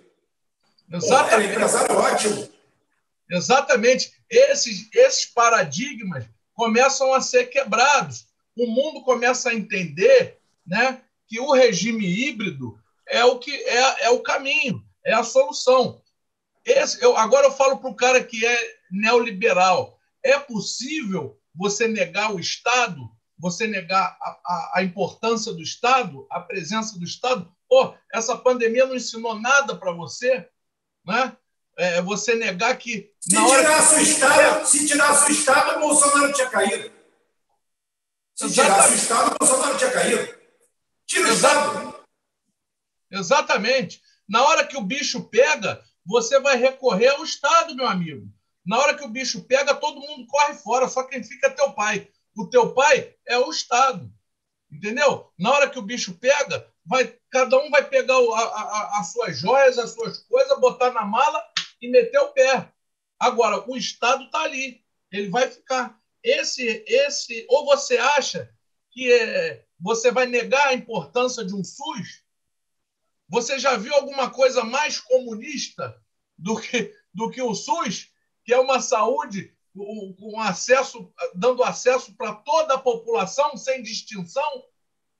Exatamente. 0.91 1.49
É 1.49 1.53
empresário 1.53 1.97
ótimo. 1.97 2.49
Exatamente. 3.31 4.13
Esses, 4.29 4.89
esses 4.93 5.27
paradigmas 5.27 6.27
começam 6.55 7.13
a 7.15 7.21
ser 7.21 7.47
quebrados. 7.47 8.27
O 8.57 8.67
mundo 8.67 9.03
começa 9.03 9.51
a 9.51 9.55
entender 9.55 10.39
né, 10.67 11.01
que 11.27 11.41
o 11.41 11.53
regime 11.53 12.07
híbrido 12.07 12.79
é 13.09 13.25
o 13.25 13.39
que 13.39 13.51
é, 13.53 14.05
é 14.05 14.11
o 14.11 14.21
caminho, 14.21 14.85
é 15.05 15.15
a 15.15 15.25
solução. 15.25 16.02
Esse, 16.65 17.03
eu, 17.03 17.17
agora 17.17 17.47
eu 17.47 17.53
falo 17.53 17.79
para 17.79 17.91
o 17.91 17.97
cara 17.97 18.23
que 18.23 18.45
é 18.45 18.77
neoliberal. 18.91 19.99
É 20.23 20.39
possível 20.39 21.39
você 21.55 21.89
negar 21.89 22.33
o 22.33 22.41
Estado 22.41 23.11
você 23.39 23.67
negar 23.67 24.17
a, 24.23 24.31
a, 24.31 24.73
a 24.77 24.83
importância 24.85 25.53
do 25.53 25.61
Estado, 25.61 26.29
a 26.31 26.39
presença 26.39 26.97
do 26.97 27.05
Estado, 27.05 27.53
Pô, 27.73 27.97
essa 28.13 28.37
pandemia 28.37 28.85
não 28.85 28.95
ensinou 28.95 29.41
nada 29.41 29.75
para 29.75 29.93
você, 29.93 30.47
né? 31.07 31.35
É, 31.79 32.03
você 32.03 32.35
negar 32.35 32.77
que. 32.77 33.11
Se 33.19 33.31
tirasse, 33.31 33.95
que... 33.95 34.01
o 34.01 34.05
estado, 34.05 34.67
se 34.67 34.87
tirasse 34.87 35.31
o 35.31 35.33
Estado, 35.33 35.77
o 35.77 35.81
Bolsonaro 35.81 36.33
tinha 36.35 36.51
caído. 36.51 36.93
Se 38.35 38.45
Exatamente. 38.45 38.75
tirasse 38.75 38.93
o 38.93 38.97
Estado, 38.97 39.31
o 39.31 39.39
Bolsonaro 39.39 39.79
tinha 39.79 39.91
caído. 39.91 40.39
Tira 41.07 41.29
o 41.29 41.33
Estado. 41.33 42.05
Exatamente. 43.11 44.03
Na 44.29 44.43
hora 44.45 44.67
que 44.67 44.77
o 44.77 44.83
bicho 44.83 45.31
pega, 45.31 45.83
você 46.05 46.41
vai 46.41 46.57
recorrer 46.57 47.09
ao 47.09 47.25
Estado, 47.25 47.75
meu 47.75 47.87
amigo. 47.87 48.27
Na 48.65 48.79
hora 48.79 48.97
que 48.97 49.05
o 49.05 49.09
bicho 49.09 49.45
pega, 49.45 49.75
todo 49.75 50.01
mundo 50.01 50.27
corre 50.27 50.55
fora, 50.55 50.89
só 50.89 51.03
quem 51.05 51.23
fica 51.23 51.49
é 51.49 51.51
teu 51.51 51.73
pai. 51.73 52.09
O 52.37 52.47
teu 52.47 52.73
pai 52.73 53.15
é 53.27 53.39
o 53.39 53.51
Estado. 53.51 54.11
Entendeu? 54.71 55.31
Na 55.39 55.51
hora 55.51 55.69
que 55.69 55.79
o 55.79 55.83
bicho 55.83 56.15
pega, 56.15 56.67
vai, 56.85 57.17
cada 57.31 57.59
um 57.59 57.71
vai 57.71 57.85
pegar 57.89 58.17
a, 58.17 58.41
a, 58.41 59.01
as 59.01 59.13
suas 59.13 59.39
joias, 59.39 59.79
as 59.79 59.91
suas 59.91 60.21
coisas, 60.21 60.59
botar 60.61 60.93
na 60.93 61.05
mala 61.05 61.45
e 61.81 61.89
meter 61.91 62.19
o 62.19 62.33
pé. 62.33 62.73
Agora, 63.19 63.69
o 63.71 63.77
Estado 63.77 64.25
está 64.25 64.43
ali. 64.43 64.83
Ele 65.11 65.29
vai 65.29 65.49
ficar. 65.49 66.01
Esse, 66.23 66.85
esse, 66.87 67.45
ou 67.49 67.65
você 67.67 67.99
acha 67.99 68.49
que 68.91 69.13
é, 69.13 69.65
você 69.79 70.11
vai 70.11 70.27
negar 70.27 70.69
a 70.69 70.75
importância 70.75 71.45
de 71.45 71.55
um 71.55 71.65
SUS? 71.65 72.22
Você 73.33 73.59
já 73.59 73.79
viu 73.79 73.95
alguma 73.95 74.29
coisa 74.29 74.63
mais 74.63 75.01
comunista 75.01 75.99
do 76.37 76.61
que, 76.61 76.95
do 77.15 77.31
que 77.31 77.41
o 77.41 77.55
SUS, 77.55 78.11
que 78.45 78.53
é 78.53 78.61
uma 78.61 78.79
saúde 78.79 79.57
com 79.75 80.39
acesso, 80.39 81.11
dando 81.35 81.65
acesso 81.65 82.15
para 82.15 82.35
toda 82.35 82.75
a 82.75 82.79
população 82.79 83.57
sem 83.57 83.83
distinção, 83.83 84.63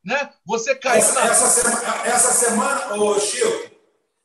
né? 0.05 0.31
Você 0.45 0.75
caiu 0.75 0.99
essa, 0.99 1.15
na... 1.15 1.27
essa 1.27 1.49
semana, 1.49 2.07
essa 2.07 2.33
semana, 2.33 2.95
ô 2.97 3.19
Chico, 3.19 3.71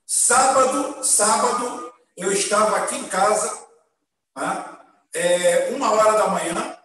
sábado, 0.05 1.01
sábado 1.01 1.93
eu 2.17 2.33
estava 2.33 2.75
aqui 2.79 2.95
em 2.95 3.07
casa, 3.07 3.67
né? 4.35 4.65
é, 5.13 5.69
uma 5.69 5.91
hora 5.93 6.17
da 6.17 6.27
manhã, 6.27 6.77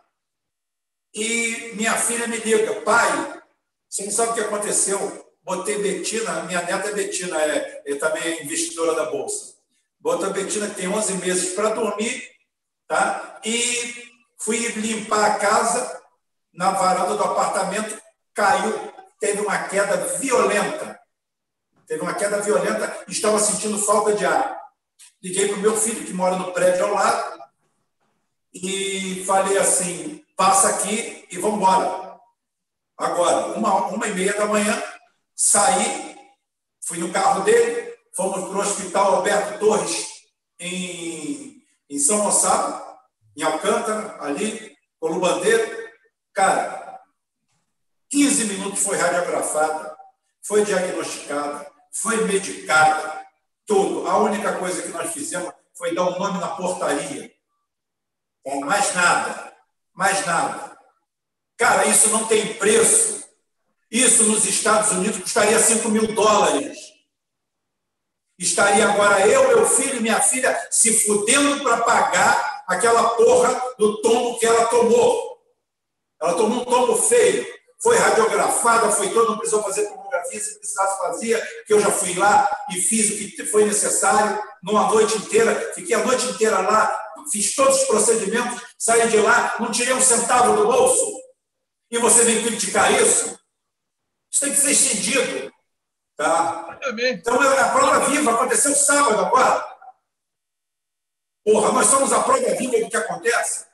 e 1.12 1.72
minha 1.74 1.97
filha 1.97 2.28
me 2.28 2.36
liga, 2.36 2.81
pai, 2.82 3.42
você 3.89 4.05
não 4.05 4.12
sabe 4.12 4.31
o 4.31 4.34
que 4.34 4.40
aconteceu? 4.42 5.22
Botei 5.43 5.79
Betina, 5.83 6.43
minha 6.45 6.62
neta 6.62 6.89
é 6.89 6.93
Betina, 6.93 7.41
é, 7.43 7.83
é 7.85 7.95
também 7.97 8.43
investidora 8.43 8.95
da 8.95 9.11
Bolsa. 9.11 9.55
Botei 9.99 10.27
a 10.27 10.31
Betina, 10.31 10.69
que 10.69 10.77
tem 10.77 10.89
11 10.89 11.15
meses 11.15 11.55
para 11.55 11.71
dormir, 11.71 12.31
tá? 12.87 13.41
e 13.45 14.12
fui 14.39 14.59
limpar 14.69 15.33
a 15.33 15.39
casa, 15.39 16.03
na 16.53 16.71
varanda 16.71 17.17
do 17.17 17.25
apartamento, 17.25 18.01
caiu, 18.35 18.93
teve 19.19 19.41
uma 19.41 19.59
queda 19.65 19.97
violenta. 20.19 21.01
Teve 21.87 22.03
uma 22.03 22.15
queda 22.15 22.41
violenta, 22.41 23.05
estava 23.09 23.39
sentindo 23.39 23.79
falta 23.79 24.15
de 24.15 24.25
ar. 24.25 24.61
Liguei 25.23 25.49
para 25.49 25.57
o 25.57 25.61
meu 25.61 25.77
filho, 25.77 26.05
que 26.05 26.12
mora 26.12 26.37
no 26.37 26.53
prédio 26.53 26.85
ao 26.85 26.95
lado, 26.95 27.43
e 28.53 29.25
falei 29.27 29.59
assim: 29.59 30.25
passa 30.37 30.69
aqui 30.69 31.27
e 31.31 31.39
vamos 31.39 31.57
embora. 31.59 32.19
Agora, 32.97 33.59
uma, 33.59 33.87
uma 33.89 34.07
e 34.07 34.15
meia 34.15 34.35
da 34.35 34.47
manhã, 34.47 34.81
saí, 35.43 36.17
fui 36.87 36.99
no 36.99 37.12
carro 37.12 37.43
dele, 37.43 37.93
fomos 38.15 38.49
para 38.49 38.59
o 38.59 38.61
Hospital 38.61 39.17
Alberto 39.17 39.59
Torres, 39.59 40.07
em, 40.61 41.61
em 41.91 41.99
São 41.99 42.21
Gonçalo, 42.23 42.81
em 43.37 43.43
Alcântara, 43.43 44.23
ali, 44.23 44.77
Colubandeiro. 45.01 45.91
Cara, 46.33 47.01
15 48.09 48.45
minutos 48.45 48.85
foi 48.85 48.97
radiografada, 48.97 49.97
foi 50.47 50.65
diagnosticada, 50.65 51.69
foi 51.91 52.25
medicada, 52.25 53.27
tudo. 53.67 54.07
A 54.07 54.19
única 54.19 54.57
coisa 54.59 54.81
que 54.83 54.91
nós 54.91 55.12
fizemos 55.12 55.53
foi 55.75 55.93
dar 55.93 56.05
um 56.05 56.21
nome 56.21 56.39
na 56.39 56.55
portaria. 56.55 57.33
Mais 58.61 58.95
nada, 58.95 59.53
mais 59.93 60.25
nada. 60.25 60.79
Cara, 61.57 61.85
isso 61.87 62.11
não 62.11 62.27
tem 62.27 62.55
preço. 62.55 63.27
Isso 63.93 64.23
nos 64.23 64.47
Estados 64.47 64.91
Unidos 64.93 65.21
custaria 65.21 65.59
5 65.59 65.87
mil 65.91 66.15
dólares. 66.15 66.79
Estaria 68.39 68.89
agora 68.89 69.29
eu, 69.29 69.49
meu 69.49 69.67
filho 69.67 69.97
e 69.97 70.01
minha 70.01 70.19
filha 70.19 70.59
se 70.71 71.05
fudendo 71.05 71.62
para 71.62 71.77
pagar 71.83 72.65
aquela 72.67 73.11
porra 73.11 73.75
do 73.79 74.01
tombo 74.01 74.39
que 74.39 74.47
ela 74.47 74.65
tomou. 74.65 75.39
Ela 76.23 76.33
tomou 76.33 76.62
um 76.62 76.65
tombo 76.65 76.97
feio. 76.97 77.47
Foi 77.83 77.95
radiografada, 77.99 78.91
foi 78.93 79.11
todo, 79.11 79.33
não 79.33 79.37
precisou 79.37 79.62
fazer 79.62 79.87
tomografia, 79.91 80.41
se 80.41 80.59
precisasse 80.59 80.99
fazia, 80.99 81.47
que 81.67 81.75
eu 81.75 81.81
já 81.81 81.91
fui 81.91 82.15
lá 82.15 82.49
e 82.71 82.81
fiz 82.81 83.11
o 83.11 83.17
que 83.37 83.45
foi 83.45 83.67
necessário, 83.67 84.43
numa 84.62 84.89
noite 84.89 85.19
inteira, 85.19 85.73
fiquei 85.75 85.97
a 85.97 86.05
noite 86.05 86.25
inteira 86.27 86.61
lá, 86.61 87.12
fiz 87.31 87.55
todos 87.55 87.83
os 87.83 87.89
procedimentos, 87.89 88.62
saí 88.79 89.09
de 89.09 89.17
lá, 89.19 89.57
não 89.59 89.71
tirei 89.71 89.93
um 89.93 90.01
centavo 90.01 90.57
do 90.57 90.65
bolso. 90.65 91.05
E 91.91 91.99
você 91.99 92.23
vem 92.23 92.43
criticar 92.43 92.91
isso? 93.03 93.42
Isso 94.33 94.41
tem 94.41 94.51
que 94.51 94.59
ser 94.59 94.70
estendido. 94.70 95.52
Tá? 96.17 96.78
Então, 96.99 97.43
é 97.43 97.61
a 97.61 97.69
prova 97.69 98.01
viva 98.07 98.33
aconteceu 98.33 98.75
sábado 98.75 99.20
agora. 99.20 99.73
Porra, 101.44 101.73
nós 101.73 101.86
somos 101.86 102.12
a 102.12 102.23
prova 102.23 102.55
viva 102.55 102.78
do 102.78 102.89
que 102.89 102.97
acontece. 102.97 103.67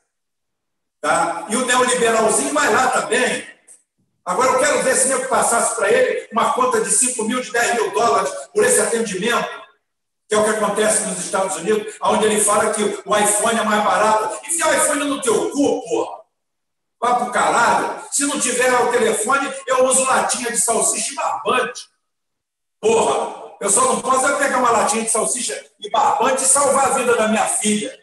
Tá? 1.01 1.47
E 1.49 1.57
o 1.57 1.65
neoliberalzinho 1.65 2.53
vai 2.53 2.73
lá 2.73 2.89
também. 2.89 3.47
Agora 4.25 4.53
eu 4.53 4.59
quero 4.59 4.83
ver 4.83 4.97
se 4.97 5.11
eu 5.11 5.28
passasse 5.28 5.77
para 5.77 5.91
ele 5.91 6.28
uma 6.33 6.53
conta 6.53 6.81
de 6.81 6.91
5 6.91 7.25
mil, 7.25 7.41
de 7.41 7.53
10 7.53 7.75
mil 7.75 7.93
dólares 7.93 8.31
por 8.53 8.65
esse 8.65 8.81
atendimento, 8.81 9.49
que 10.28 10.35
é 10.35 10.39
o 10.39 10.45
que 10.45 10.51
acontece 10.51 11.07
nos 11.07 11.19
Estados 11.19 11.57
Unidos, 11.57 11.95
onde 12.03 12.27
ele 12.27 12.41
fala 12.41 12.75
que 12.75 12.83
o 12.83 13.17
iPhone 13.17 13.59
é 13.59 13.65
mais 13.65 13.85
barato. 13.85 14.47
Enfia 14.47 14.67
o 14.67 14.75
iPhone 14.75 15.05
no 15.05 15.23
teu 15.23 15.51
cu, 15.51 15.83
porra. 15.89 16.18
Pro 16.99 17.31
caralho. 17.31 18.02
Se 18.10 18.27
não 18.27 18.41
tiver 18.41 18.73
o 18.81 18.91
telefone, 18.91 19.52
eu 19.67 19.85
uso 19.85 20.05
latinha 20.05 20.51
de 20.51 20.59
salsicha 20.59 21.12
e 21.12 21.15
barbante. 21.15 21.89
Porra, 22.81 23.55
eu 23.60 23.70
só 23.70 23.93
não 23.93 24.01
posso 24.01 24.36
pegar 24.39 24.59
uma 24.59 24.70
latinha 24.70 25.05
de 25.05 25.10
salsicha 25.10 25.70
e 25.78 25.91
barbante 25.91 26.43
e 26.43 26.47
salvar 26.47 26.86
a 26.86 26.94
vida 26.94 27.17
da 27.17 27.28
minha 27.28 27.47
filha. 27.47 27.99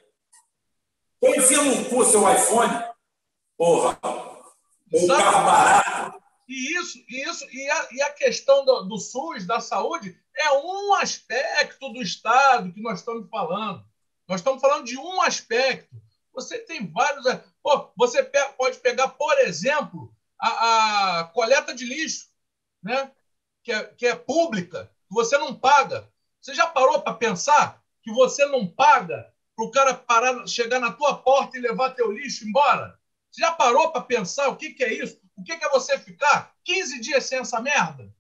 Então 1.17 1.35
enfia 1.35 1.61
no 1.61 1.85
cu 1.89 2.05
seu 2.05 2.31
iPhone. 2.31 2.71
Porra, 3.57 3.97
um 4.93 5.07
carro 5.07 5.45
barato. 5.45 6.23
E 6.47 6.77
isso, 6.77 7.03
isso 7.09 7.45
e, 7.51 7.69
a, 7.69 7.87
e 7.91 8.01
a 8.01 8.11
questão 8.11 8.63
do, 8.63 8.83
do 8.83 8.97
SUS, 8.99 9.47
da 9.47 9.59
saúde, 9.59 10.17
é 10.37 10.51
um 10.51 10.93
aspecto 10.95 11.89
do 11.89 12.01
Estado 12.01 12.71
que 12.71 12.81
nós 12.81 12.99
estamos 12.99 13.27
falando. 13.29 13.83
Nós 14.27 14.41
estamos 14.41 14.61
falando 14.61 14.85
de 14.85 14.97
um 14.97 15.21
aspecto. 15.21 15.95
Você 16.33 16.59
tem 16.59 16.91
vários. 16.91 17.25
Pô, 17.65 17.91
você 17.97 18.23
pode 18.55 18.77
pegar, 18.77 19.07
por 19.07 19.39
exemplo, 19.39 20.15
a, 20.39 21.21
a 21.21 21.23
coleta 21.23 21.73
de 21.73 21.83
lixo, 21.83 22.29
né? 22.83 23.11
que, 23.63 23.71
é, 23.71 23.83
que 23.85 24.05
é 24.05 24.15
pública, 24.15 24.91
você 25.09 25.35
não 25.39 25.55
paga. 25.55 26.07
Você 26.39 26.53
já 26.53 26.67
parou 26.67 27.01
para 27.01 27.15
pensar 27.15 27.83
que 28.03 28.11
você 28.11 28.45
não 28.45 28.67
paga 28.67 29.33
para 29.55 29.65
o 29.65 29.71
cara 29.71 29.95
parar, 29.95 30.45
chegar 30.45 30.79
na 30.79 30.91
tua 30.91 31.17
porta 31.17 31.57
e 31.57 31.59
levar 31.59 31.95
teu 31.95 32.11
lixo 32.11 32.47
embora? 32.47 32.99
Você 33.31 33.41
já 33.41 33.51
parou 33.51 33.91
para 33.91 34.01
pensar 34.01 34.49
o 34.49 34.57
que, 34.57 34.69
que 34.69 34.83
é 34.83 34.93
isso? 34.93 35.19
O 35.35 35.43
que, 35.43 35.57
que 35.57 35.65
é 35.65 35.69
você 35.69 35.97
ficar 35.97 36.53
15 36.63 37.01
dias 37.01 37.25
sem 37.25 37.39
essa 37.39 37.59
merda? 37.59 38.13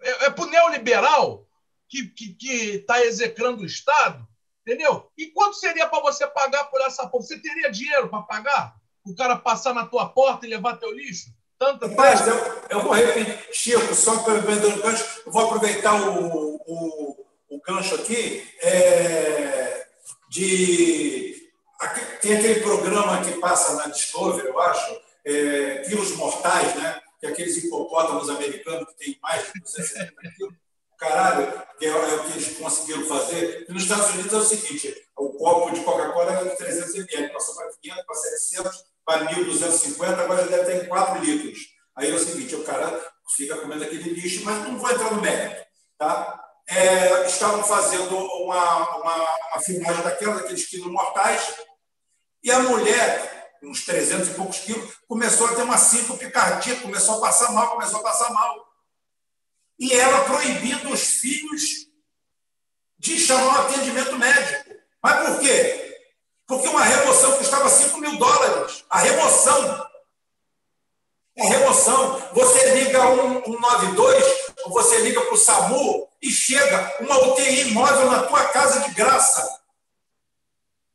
É, 0.00 0.24
é 0.24 0.30
para 0.30 0.44
o 0.44 0.50
neoliberal 0.50 1.46
que 1.86 1.98
está 1.98 2.14
que, 2.16 2.32
que 2.32 2.78
tá 2.78 3.04
execrando 3.04 3.62
o 3.62 3.66
Estado 3.66 4.26
Entendeu? 4.68 5.10
E 5.16 5.28
quanto 5.28 5.56
seria 5.56 5.88
para 5.88 6.02
você 6.02 6.26
pagar 6.26 6.64
por 6.64 6.78
essa 6.82 7.06
porra? 7.06 7.24
Você 7.24 7.38
teria 7.38 7.70
dinheiro 7.70 8.10
para 8.10 8.20
pagar? 8.20 8.74
O 9.02 9.14
cara 9.14 9.34
passar 9.34 9.72
na 9.72 9.86
tua 9.86 10.06
porta 10.10 10.44
e 10.44 10.50
levar 10.50 10.76
teu 10.76 10.92
lixo? 10.92 11.30
Tanta 11.58 11.88
Mas 11.88 12.26
eu, 12.26 12.34
eu 12.68 12.82
vou 12.82 12.92
repetir, 12.92 13.48
Chico, 13.50 13.94
só 13.94 14.22
para 14.22 14.34
o 14.34 14.42
gancho, 14.42 15.22
eu 15.24 15.32
vou 15.32 15.46
aproveitar 15.46 15.94
o, 15.94 16.56
o, 16.66 17.26
o 17.48 17.60
gancho 17.62 17.94
aqui 17.94 18.46
é, 18.60 19.86
de. 20.28 21.50
Tem 22.20 22.36
aquele 22.36 22.60
programa 22.60 23.22
que 23.22 23.40
passa 23.40 23.74
na 23.76 23.86
Discovery, 23.86 24.48
eu 24.48 24.60
acho, 24.60 25.00
é, 25.24 25.78
Quilos 25.88 26.14
Mortais, 26.16 26.74
né? 26.74 27.00
Que 27.18 27.26
é 27.26 27.30
aqueles 27.30 27.56
hipopótamos 27.56 28.28
americanos 28.28 28.86
que 28.90 29.06
tem 29.06 29.18
mais 29.22 29.50
de 29.50 29.60
270 29.60 30.30
quilos 30.36 30.54
caralho, 30.98 31.62
que 31.78 31.86
é, 31.86 31.94
o 31.94 32.24
que 32.24 32.32
eles 32.32 32.58
conseguiram 32.58 33.06
fazer. 33.06 33.66
E 33.68 33.72
nos 33.72 33.84
Estados 33.84 34.10
Unidos 34.10 34.32
é 34.32 34.36
o 34.36 34.44
seguinte: 34.44 35.08
o 35.16 35.32
copo 35.34 35.72
de 35.72 35.80
Coca-Cola 35.82 36.32
era 36.32 36.50
de 36.50 36.56
300 36.56 36.94
ml, 36.94 37.32
passou 37.32 37.54
para 37.54 37.70
500, 37.80 38.04
para 38.04 38.14
700, 38.16 38.84
para 39.04 39.26
1.250, 39.30 40.18
agora 40.18 40.46
deve 40.46 40.64
ter 40.64 40.84
em 40.84 40.88
4 40.88 41.24
litros. 41.24 41.58
Aí 41.96 42.10
é 42.10 42.14
o 42.14 42.18
seguinte: 42.18 42.54
o 42.54 42.64
cara 42.64 43.00
fica 43.36 43.56
comendo 43.56 43.84
aquele 43.84 44.10
lixo, 44.10 44.44
mas 44.44 44.62
não 44.64 44.78
vou 44.78 44.90
entrar 44.90 45.12
no 45.12 45.22
mérito. 45.22 45.66
Tá? 45.96 46.44
É, 46.68 47.26
estavam 47.26 47.62
fazendo 47.64 48.14
uma, 48.14 48.96
uma, 48.98 49.36
uma 49.52 49.60
filmagem 49.60 50.02
daquela, 50.02 50.34
daqueles 50.34 50.66
quilos 50.66 50.92
mortais, 50.92 51.54
e 52.42 52.50
a 52.50 52.60
mulher, 52.60 53.56
uns 53.62 53.84
300 53.84 54.28
e 54.28 54.34
poucos 54.34 54.58
quilos, 54.58 54.94
começou 55.08 55.46
a 55.46 55.54
ter 55.54 55.62
uma 55.62 55.78
síncope 55.78 56.30
cardíaca, 56.30 56.82
começou 56.82 57.16
a 57.16 57.20
passar 57.20 57.52
mal, 57.52 57.70
começou 57.70 58.00
a 58.00 58.02
passar 58.02 58.30
mal. 58.32 58.67
E 59.78 59.92
ela 59.92 60.24
proibindo 60.24 60.90
os 60.92 61.02
filhos 61.02 61.86
de 62.98 63.18
chamar 63.18 63.46
um 63.46 63.62
atendimento 63.62 64.18
médico. 64.18 64.74
Mas 65.02 65.26
por 65.26 65.40
quê? 65.40 66.00
Porque 66.46 66.66
uma 66.68 66.82
remoção 66.82 67.36
custava 67.36 67.68
5 67.68 67.98
mil 67.98 68.16
dólares. 68.18 68.84
A 68.90 68.98
remoção. 68.98 69.86
É 71.36 71.46
remoção. 71.46 72.20
Você 72.32 72.74
liga 72.74 73.00
192, 73.00 74.24
ou 74.64 74.72
você 74.72 74.98
liga 75.02 75.20
para 75.20 75.34
o 75.34 75.36
SAMU 75.36 76.08
e 76.20 76.30
chega 76.30 76.96
uma 77.00 77.16
UTI 77.28 77.66
móvel 77.72 78.10
na 78.10 78.24
tua 78.24 78.44
casa 78.48 78.80
de 78.80 78.94
graça. 78.94 79.58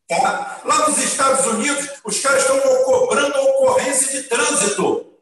Tá? 0.09 0.61
Lá 0.65 0.89
nos 0.89 0.97
Estados 0.97 1.45
Unidos, 1.45 1.87
os 2.03 2.19
caras 2.19 2.41
estão 2.41 2.59
cobrando 2.83 3.39
ocorrência 3.39 4.11
de 4.11 4.27
trânsito. 4.27 5.12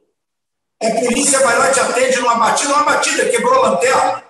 A 0.82 1.00
polícia 1.00 1.40
vai 1.40 1.58
lá 1.60 1.70
e 1.70 1.74
te 1.74 1.80
atende 1.80 2.20
numa 2.20 2.36
batida, 2.36 2.74
uma 2.74 2.84
batida, 2.84 3.30
quebrou 3.30 3.64
a 3.64 3.70
lanterna. 3.70 4.24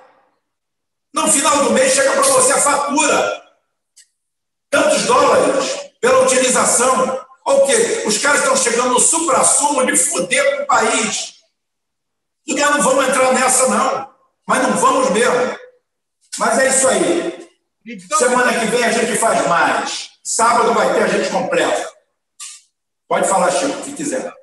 No 1.13 1.31
final 1.31 1.63
do 1.63 1.71
mês 1.71 1.93
chega 1.93 2.11
para 2.11 2.21
você 2.21 2.51
a 2.51 2.61
fatura. 2.61 3.41
Tantos 4.69 5.05
dólares 5.05 5.91
pela 6.01 6.23
utilização. 6.23 7.25
Ou 7.45 7.63
o 7.63 7.67
quê? 7.67 8.03
Os 8.05 8.17
caras 8.17 8.41
estão 8.41 8.55
chegando 8.55 8.89
no 8.89 8.99
supra-sumo 8.99 9.85
de 9.85 9.95
fuder 9.95 10.57
com 10.57 10.63
o 10.63 10.67
país. 10.67 11.35
E 12.45 12.53
não 12.53 12.81
vamos 12.81 13.07
entrar 13.07 13.33
nessa, 13.33 13.67
não. 13.67 14.13
Mas 14.45 14.63
não 14.63 14.77
vamos 14.77 15.09
mesmo. 15.11 15.57
Mas 16.37 16.59
é 16.59 16.69
isso 16.69 16.87
aí. 16.87 17.49
Então, 17.85 18.17
Semana 18.17 18.59
que 18.59 18.65
vem 18.65 18.83
a 18.83 18.91
gente 18.91 19.17
faz 19.17 19.47
mais. 19.47 20.11
Sábado 20.23 20.73
vai 20.73 20.93
ter 20.93 21.03
a 21.03 21.07
gente 21.07 21.29
completa. 21.29 21.91
Pode 23.07 23.27
falar, 23.27 23.51
Chico, 23.51 23.79
o 23.79 23.83
que 23.83 23.93
quiser. 23.93 24.33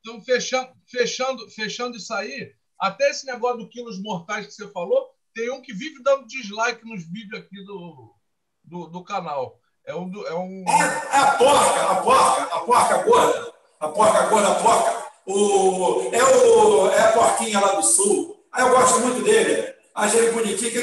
Então, 0.00 0.22
fechando, 0.22 0.70
fechando, 0.90 1.48
fechando 1.50 1.96
isso 1.96 2.12
aí, 2.14 2.52
até 2.78 3.10
esse 3.10 3.26
negócio 3.26 3.58
do 3.58 3.68
quilos 3.68 4.00
mortais 4.00 4.46
que 4.46 4.52
você 4.52 4.68
falou, 4.68 5.10
tem 5.34 5.50
um 5.50 5.60
que 5.60 5.72
vive 5.72 6.02
dando 6.02 6.26
dislike 6.26 6.84
nos 6.84 7.04
vídeos 7.10 7.40
aqui 7.40 7.62
do, 7.64 8.14
do, 8.64 8.86
do 8.86 9.04
canal. 9.04 9.60
É 9.84 9.94
um. 9.94 10.10
É, 10.26 10.34
um... 10.34 10.64
É, 10.66 11.16
é 11.16 11.18
a 11.18 11.32
porca, 11.32 11.80
a 11.82 11.96
porca, 12.02 12.42
a 12.42 12.60
porca 12.60 13.02
gorda. 13.04 13.54
A 13.78 13.88
porca 13.88 14.26
gorda, 14.26 14.50
a 14.50 14.54
porca. 14.56 15.06
O, 15.26 16.10
é, 16.12 16.24
o, 16.24 16.90
é 16.90 17.00
a 17.00 17.12
porquinha 17.12 17.60
lá 17.60 17.74
do 17.74 17.82
sul. 17.82 18.44
Aí 18.52 18.62
eu 18.62 18.70
gosto 18.70 19.00
muito 19.00 19.22
dele. 19.22 19.74
Acho 19.94 20.16
ele 20.16 20.32
bonitinho. 20.32 20.72
Que... 20.72 20.78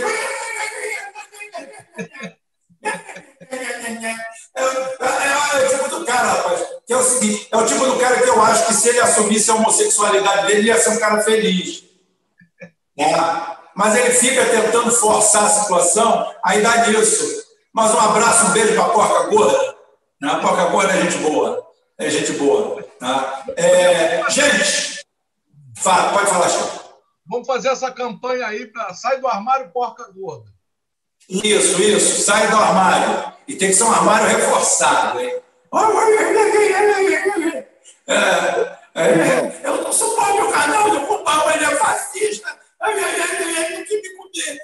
É, 4.55 5.12
é, 5.53 5.63
é, 5.63 5.65
o 5.65 5.69
tipo 5.69 5.89
do 5.89 6.05
cara, 6.05 6.27
rapaz, 6.27 6.65
que 6.85 6.93
é 6.93 6.97
o 6.97 7.03
seguinte: 7.03 7.47
é 7.51 7.57
o 7.57 7.65
tipo 7.65 7.85
do 7.85 7.99
cara 7.99 8.21
que 8.21 8.29
eu 8.29 8.41
acho 8.41 8.67
que 8.67 8.73
se 8.73 8.89
ele 8.89 8.99
assumisse 8.99 9.51
a 9.51 9.55
homossexualidade 9.55 10.47
dele, 10.47 10.59
ele 10.59 10.67
ia 10.67 10.77
ser 10.77 10.89
um 10.89 10.99
cara 10.99 11.21
feliz. 11.21 11.83
É. 12.97 13.05
Mas 13.75 13.95
ele 13.95 14.11
fica 14.11 14.45
tentando 14.45 14.91
forçar 14.91 15.45
a 15.45 15.49
situação, 15.49 16.31
aí 16.43 16.61
dá 16.61 16.87
nisso. 16.87 17.43
Mas 17.73 17.93
um 17.93 17.99
abraço, 17.99 18.47
um 18.47 18.51
beijo 18.51 18.75
para 18.75 18.85
a 18.85 18.89
porca 18.89 19.29
gorda. 19.29 19.75
Né? 20.21 20.29
A 20.29 20.39
porca 20.39 20.65
gorda 20.65 20.93
é 20.93 21.01
gente 21.01 21.17
boa. 21.17 21.67
É 21.97 22.09
gente 22.09 22.33
boa. 22.33 22.83
Tá? 22.99 23.43
É, 23.57 24.23
gente, 24.29 25.03
fala, 25.75 26.13
pode 26.13 26.29
falar, 26.29 26.49
Chico. 26.49 26.83
Vamos 27.25 27.47
fazer 27.47 27.69
essa 27.69 27.89
campanha 27.89 28.45
aí 28.45 28.67
para 28.67 28.93
sai 28.93 29.19
do 29.19 29.27
armário, 29.27 29.71
porca 29.71 30.05
gorda. 30.11 30.51
Isso, 31.29 31.81
isso, 31.81 32.21
sai 32.21 32.47
do 32.49 32.57
armário. 32.57 33.33
E 33.47 33.55
tem 33.55 33.69
que 33.69 33.75
ser 33.75 33.83
um 33.83 33.91
armário 33.91 34.27
reforçado, 34.27 35.19
hein? 35.19 35.41
É, 38.05 39.01
é, 39.01 39.61
eu 39.63 39.81
não 39.81 39.91
suporto 39.91 40.43
o 40.43 40.51
canal 40.51 40.91
do 40.91 41.01
Cubão, 41.07 41.51
ele 41.51 41.65
é 41.65 41.75
fascista. 41.75 42.47
Ele 42.85 43.01
não 43.01 43.09
quer 43.09 43.39
me 43.39 44.15
comer. 44.15 44.59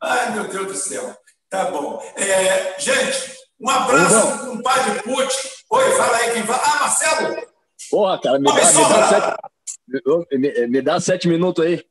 Ai, 0.00 0.30
meu 0.32 0.44
Deus 0.44 0.66
do 0.68 0.74
céu. 0.74 1.16
Tá 1.48 1.64
bom. 1.64 2.00
É, 2.16 2.78
gente, 2.78 3.36
um 3.60 3.68
abraço 3.68 4.46
com 4.46 4.52
o 4.52 4.62
Padre 4.62 5.02
Pucci. 5.02 5.48
Oi, 5.70 5.90
fala 5.92 6.16
aí 6.16 6.32
quem 6.32 6.44
fala. 6.44 6.62
Ah, 6.62 6.78
Marcelo! 6.80 7.46
Porra, 7.90 8.20
cara, 8.20 8.38
me, 8.38 8.44
dá, 8.44 8.54
me, 8.54 8.62
dá 8.62 9.00
sete, 9.10 10.38
me, 10.38 10.66
me 10.68 10.82
dá 10.82 11.00
sete 11.00 11.28
minutos 11.28 11.64
aí. 11.64 11.84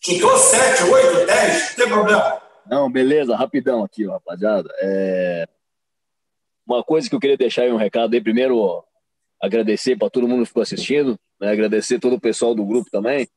Te 0.00 0.20
dou 0.20 0.38
sete, 0.38 0.84
oito, 0.84 1.26
dez, 1.26 1.70
não 1.70 1.76
tem 1.76 1.88
problema. 1.88 2.42
Não, 2.66 2.90
beleza, 2.90 3.34
rapidão 3.34 3.82
aqui, 3.82 4.06
rapaziada. 4.06 4.68
É... 4.80 5.48
Uma 6.66 6.82
coisa 6.82 7.08
que 7.08 7.14
eu 7.14 7.20
queria 7.20 7.36
deixar 7.36 7.62
aí 7.62 7.72
um 7.72 7.76
recado 7.76 8.14
aí, 8.14 8.20
primeiro, 8.20 8.84
agradecer 9.40 9.96
para 9.96 10.10
todo 10.10 10.26
mundo 10.26 10.42
que 10.42 10.48
ficou 10.48 10.62
assistindo, 10.62 11.18
né? 11.40 11.50
agradecer 11.50 12.00
todo 12.00 12.16
o 12.16 12.20
pessoal 12.20 12.54
do 12.54 12.64
grupo 12.64 12.90
também, 12.90 13.28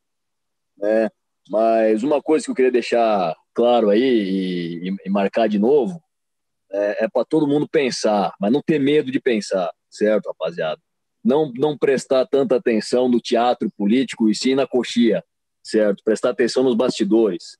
né? 0.77 1.09
Mas 1.49 2.03
uma 2.03 2.21
coisa 2.21 2.45
que 2.45 2.51
eu 2.51 2.55
queria 2.55 2.71
deixar 2.71 3.35
claro 3.53 3.89
aí 3.89 4.01
e, 4.83 4.95
e 5.05 5.09
marcar 5.09 5.47
de 5.47 5.59
novo 5.59 6.01
é, 6.71 7.05
é 7.05 7.07
para 7.07 7.25
todo 7.25 7.47
mundo 7.47 7.67
pensar, 7.67 8.33
mas 8.39 8.51
não 8.51 8.61
ter 8.61 8.79
medo 8.79 9.11
de 9.11 9.19
pensar, 9.19 9.71
certo, 9.89 10.27
rapaziada? 10.27 10.81
Não, 11.23 11.51
não 11.55 11.77
prestar 11.77 12.25
tanta 12.27 12.55
atenção 12.55 13.09
no 13.09 13.19
teatro 13.19 13.69
político 13.75 14.29
e 14.29 14.35
sim 14.35 14.55
na 14.55 14.67
coxia, 14.67 15.23
certo? 15.63 16.03
Prestar 16.03 16.29
atenção 16.29 16.63
nos 16.63 16.75
bastidores, 16.75 17.57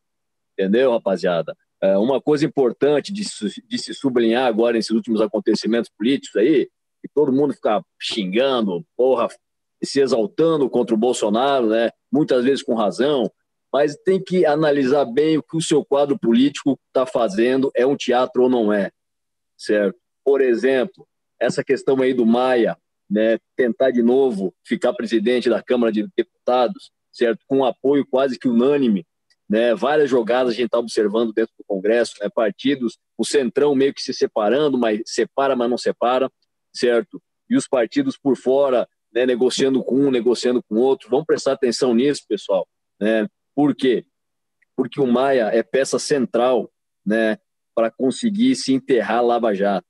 entendeu, 0.54 0.92
rapaziada? 0.92 1.56
É 1.82 1.98
uma 1.98 2.22
coisa 2.22 2.46
importante 2.46 3.14
de, 3.14 3.24
de 3.68 3.78
se 3.78 3.94
sublinhar 3.94 4.46
agora 4.46 4.74
nesses 4.74 4.92
últimos 4.92 5.22
acontecimentos 5.22 5.90
políticos 5.98 6.36
aí, 6.36 6.70
que 7.02 7.10
todo 7.14 7.32
mundo 7.32 7.54
fica 7.54 7.82
xingando, 8.00 8.86
porra, 8.98 9.30
se 9.82 10.02
exaltando 10.02 10.70
contra 10.70 10.94
o 10.94 10.98
Bolsonaro, 10.98 11.68
né? 11.68 11.92
Muitas 12.12 12.44
vezes 12.44 12.62
com 12.62 12.76
razão, 12.76 13.32
mas 13.72 13.96
tem 13.96 14.22
que 14.22 14.46
analisar 14.46 15.06
bem 15.06 15.38
o 15.38 15.44
que 15.44 15.56
o 15.56 15.62
seu 15.62 15.86
quadro 15.86 16.20
político 16.20 16.78
está 16.88 17.06
fazendo, 17.06 17.72
é 17.76 17.86
um 17.86 17.96
teatro 17.96 18.44
ou 18.44 18.50
não 18.50 18.74
é, 18.74 18.92
certo? 19.58 19.98
Por 20.24 20.42
exemplo, 20.42 21.08
essa 21.40 21.64
questão 21.64 22.02
aí 22.02 22.14
do 22.14 22.26
Maia, 22.26 22.78
né, 23.10 23.38
tentar 23.56 23.92
de 23.92 24.04
novo 24.04 24.54
ficar 24.66 24.94
presidente 24.94 25.50
da 25.50 25.64
Câmara 25.64 25.92
de 25.92 26.08
Deputados, 26.16 26.92
certo? 27.12 27.40
Com 27.48 27.64
apoio 27.64 28.06
quase 28.06 28.38
que 28.38 28.48
unânime 28.48 29.06
né? 29.50 29.74
Várias 29.74 30.10
jogadas 30.10 30.54
a 30.54 30.56
gente 30.56 30.68
está 30.68 30.78
observando 30.78 31.34
dentro 31.34 31.54
do 31.58 31.64
Congresso, 31.66 32.14
né? 32.22 32.30
partidos, 32.30 33.00
o 33.18 33.26
centrão 33.26 33.74
meio 33.74 33.94
que 33.94 34.02
se 34.02 34.14
separando, 34.14 34.78
mas 34.78 35.02
separa, 35.06 35.56
mas 35.56 35.70
não 35.70 35.78
separa, 35.78 36.32
certo? 36.74 37.22
E 37.50 37.58
os 37.58 37.68
partidos 37.68 38.16
por 38.16 38.38
fora, 38.38 38.88
né? 39.12 39.26
negociando 39.26 39.84
com 39.84 39.96
um, 39.96 40.12
negociando 40.12 40.62
com 40.62 40.76
outro. 40.76 41.10
Vamos 41.10 41.26
prestar 41.26 41.54
atenção 41.54 41.96
nisso, 41.96 42.22
pessoal. 42.30 42.68
Né? 43.02 43.28
Por 43.56 43.76
quê? 43.76 44.06
Porque 44.76 45.02
o 45.02 45.08
Maia 45.08 45.48
é 45.48 45.64
peça 45.64 45.98
central, 45.98 46.72
né? 47.06 47.38
Para 47.76 47.90
conseguir 47.90 48.56
se 48.56 48.72
enterrar 48.72 49.26
Lava 49.26 49.54
Jato. 49.54 49.88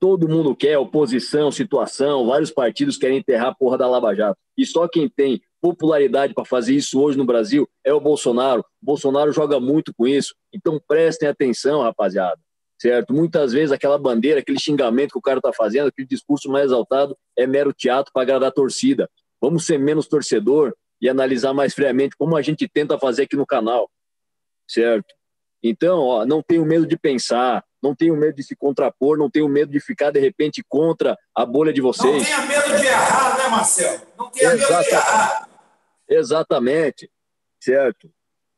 Todo 0.00 0.28
mundo 0.28 0.54
quer 0.56 0.76
oposição, 0.76 1.50
situação, 1.52 2.26
vários 2.26 2.50
partidos 2.50 2.96
querem 2.96 3.18
enterrar 3.18 3.48
a 3.48 3.54
porra 3.54 3.78
da 3.78 3.88
Lava 3.88 4.14
Jato. 4.14 4.38
E 4.58 4.66
só 4.66 4.88
quem 4.88 5.08
tem 5.08 5.40
popularidade 5.62 6.34
para 6.34 6.44
fazer 6.44 6.74
isso 6.74 7.00
hoje 7.00 7.16
no 7.16 7.24
Brasil 7.24 7.68
é 7.84 7.94
o 7.94 8.00
Bolsonaro. 8.00 8.62
O 8.82 8.84
Bolsonaro 8.86 9.32
joga 9.32 9.60
muito 9.60 9.94
com 9.94 10.08
isso. 10.08 10.34
Então 10.52 10.82
prestem 10.86 11.28
atenção, 11.28 11.82
rapaziada. 11.82 12.40
Certo? 12.80 13.14
Muitas 13.14 13.52
vezes 13.52 13.70
aquela 13.70 13.96
bandeira, 13.96 14.40
aquele 14.40 14.58
xingamento 14.58 15.12
que 15.12 15.18
o 15.18 15.22
cara 15.22 15.38
está 15.38 15.52
fazendo, 15.52 15.86
aquele 15.86 16.08
discurso 16.08 16.50
mais 16.50 16.64
exaltado 16.64 17.16
é 17.38 17.46
mero 17.46 17.72
teatro 17.72 18.10
para 18.12 18.22
agradar 18.22 18.48
a 18.48 18.52
torcida. 18.52 19.08
Vamos 19.40 19.64
ser 19.64 19.78
menos 19.78 20.08
torcedor 20.08 20.74
e 21.00 21.08
analisar 21.08 21.52
mais 21.52 21.72
friamente 21.72 22.16
como 22.16 22.36
a 22.36 22.42
gente 22.42 22.68
tenta 22.68 22.98
fazer 22.98 23.22
aqui 23.22 23.36
no 23.36 23.46
canal. 23.46 23.88
Certo? 24.68 25.14
Então, 25.62 26.00
ó, 26.00 26.26
não 26.26 26.42
tenho 26.42 26.66
medo 26.66 26.84
de 26.84 26.96
pensar, 26.96 27.64
não 27.80 27.94
tenho 27.94 28.16
medo 28.16 28.34
de 28.34 28.42
se 28.42 28.56
contrapor, 28.56 29.16
não 29.16 29.30
tenho 29.30 29.48
medo 29.48 29.70
de 29.70 29.78
ficar 29.78 30.10
de 30.10 30.18
repente 30.18 30.64
contra 30.68 31.16
a 31.32 31.46
bolha 31.46 31.72
de 31.72 31.80
vocês. 31.80 32.12
Não 32.12 32.24
tenha 32.24 32.42
medo 32.46 32.80
de 32.80 32.86
errar, 32.86 33.38
né, 33.38 33.48
Marcelo? 33.48 34.02
Não 34.18 34.30
tenha 34.30 34.50
medo 34.50 34.66
de 34.66 34.90
errar. 34.90 35.41
Exatamente, 36.12 37.10
certo? 37.58 38.12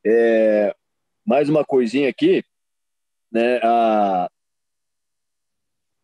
É, 0.04 0.74
mais 1.24 1.48
uma 1.48 1.64
coisinha 1.64 2.08
aqui, 2.08 2.44
né? 3.30 3.60
A, 3.62 4.28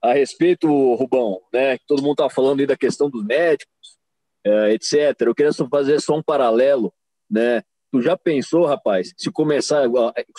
a 0.01 0.13
respeito, 0.13 0.69
Rubão, 0.95 1.41
né? 1.53 1.77
Que 1.77 1.87
todo 1.87 2.03
mundo 2.03 2.13
está 2.13 2.31
falando 2.31 2.61
aí 2.61 2.67
da 2.67 2.77
questão 2.77 3.11
dos 3.11 3.25
médicos, 3.25 3.99
é, 4.47 4.73
etc. 4.73 5.21
Eu 5.23 5.35
queria 5.35 5.53
só 5.53 5.69
fazer 5.69 6.01
só 6.01 6.17
um 6.17 6.23
paralelo, 6.23 6.95
né? 7.29 7.63
Tu 7.91 8.01
já 8.01 8.17
pensou, 8.17 8.65
rapaz, 8.65 9.13
se 9.17 9.33
começar 9.33 9.83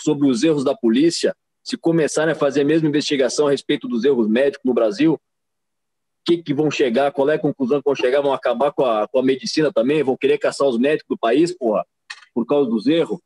sobre 0.00 0.26
os 0.26 0.42
erros 0.42 0.64
da 0.64 0.74
polícia, 0.74 1.36
se 1.62 1.76
começarem 1.76 2.32
a 2.32 2.36
fazer 2.36 2.62
a 2.62 2.64
mesma 2.64 2.88
investigação 2.88 3.46
a 3.46 3.50
respeito 3.50 3.86
dos 3.86 4.02
erros 4.04 4.26
médicos 4.26 4.64
no 4.64 4.72
Brasil, 4.72 5.20
que, 6.24 6.38
que 6.38 6.54
vão 6.54 6.70
chegar, 6.70 7.12
qual 7.12 7.28
é 7.30 7.34
a 7.34 7.38
conclusão 7.38 7.78
que 7.78 7.84
vão 7.84 7.94
chegar, 7.94 8.20
vão 8.20 8.32
acabar 8.32 8.72
com 8.72 8.84
a, 8.84 9.08
com 9.08 9.18
a 9.18 9.22
medicina 9.22 9.72
também, 9.72 10.02
vão 10.02 10.16
querer 10.16 10.38
caçar 10.38 10.68
os 10.68 10.78
médicos 10.78 11.08
do 11.08 11.18
país, 11.18 11.56
porra, 11.56 11.84
por 12.34 12.46
causa 12.46 12.68
dos 12.68 12.86
erros. 12.86 13.18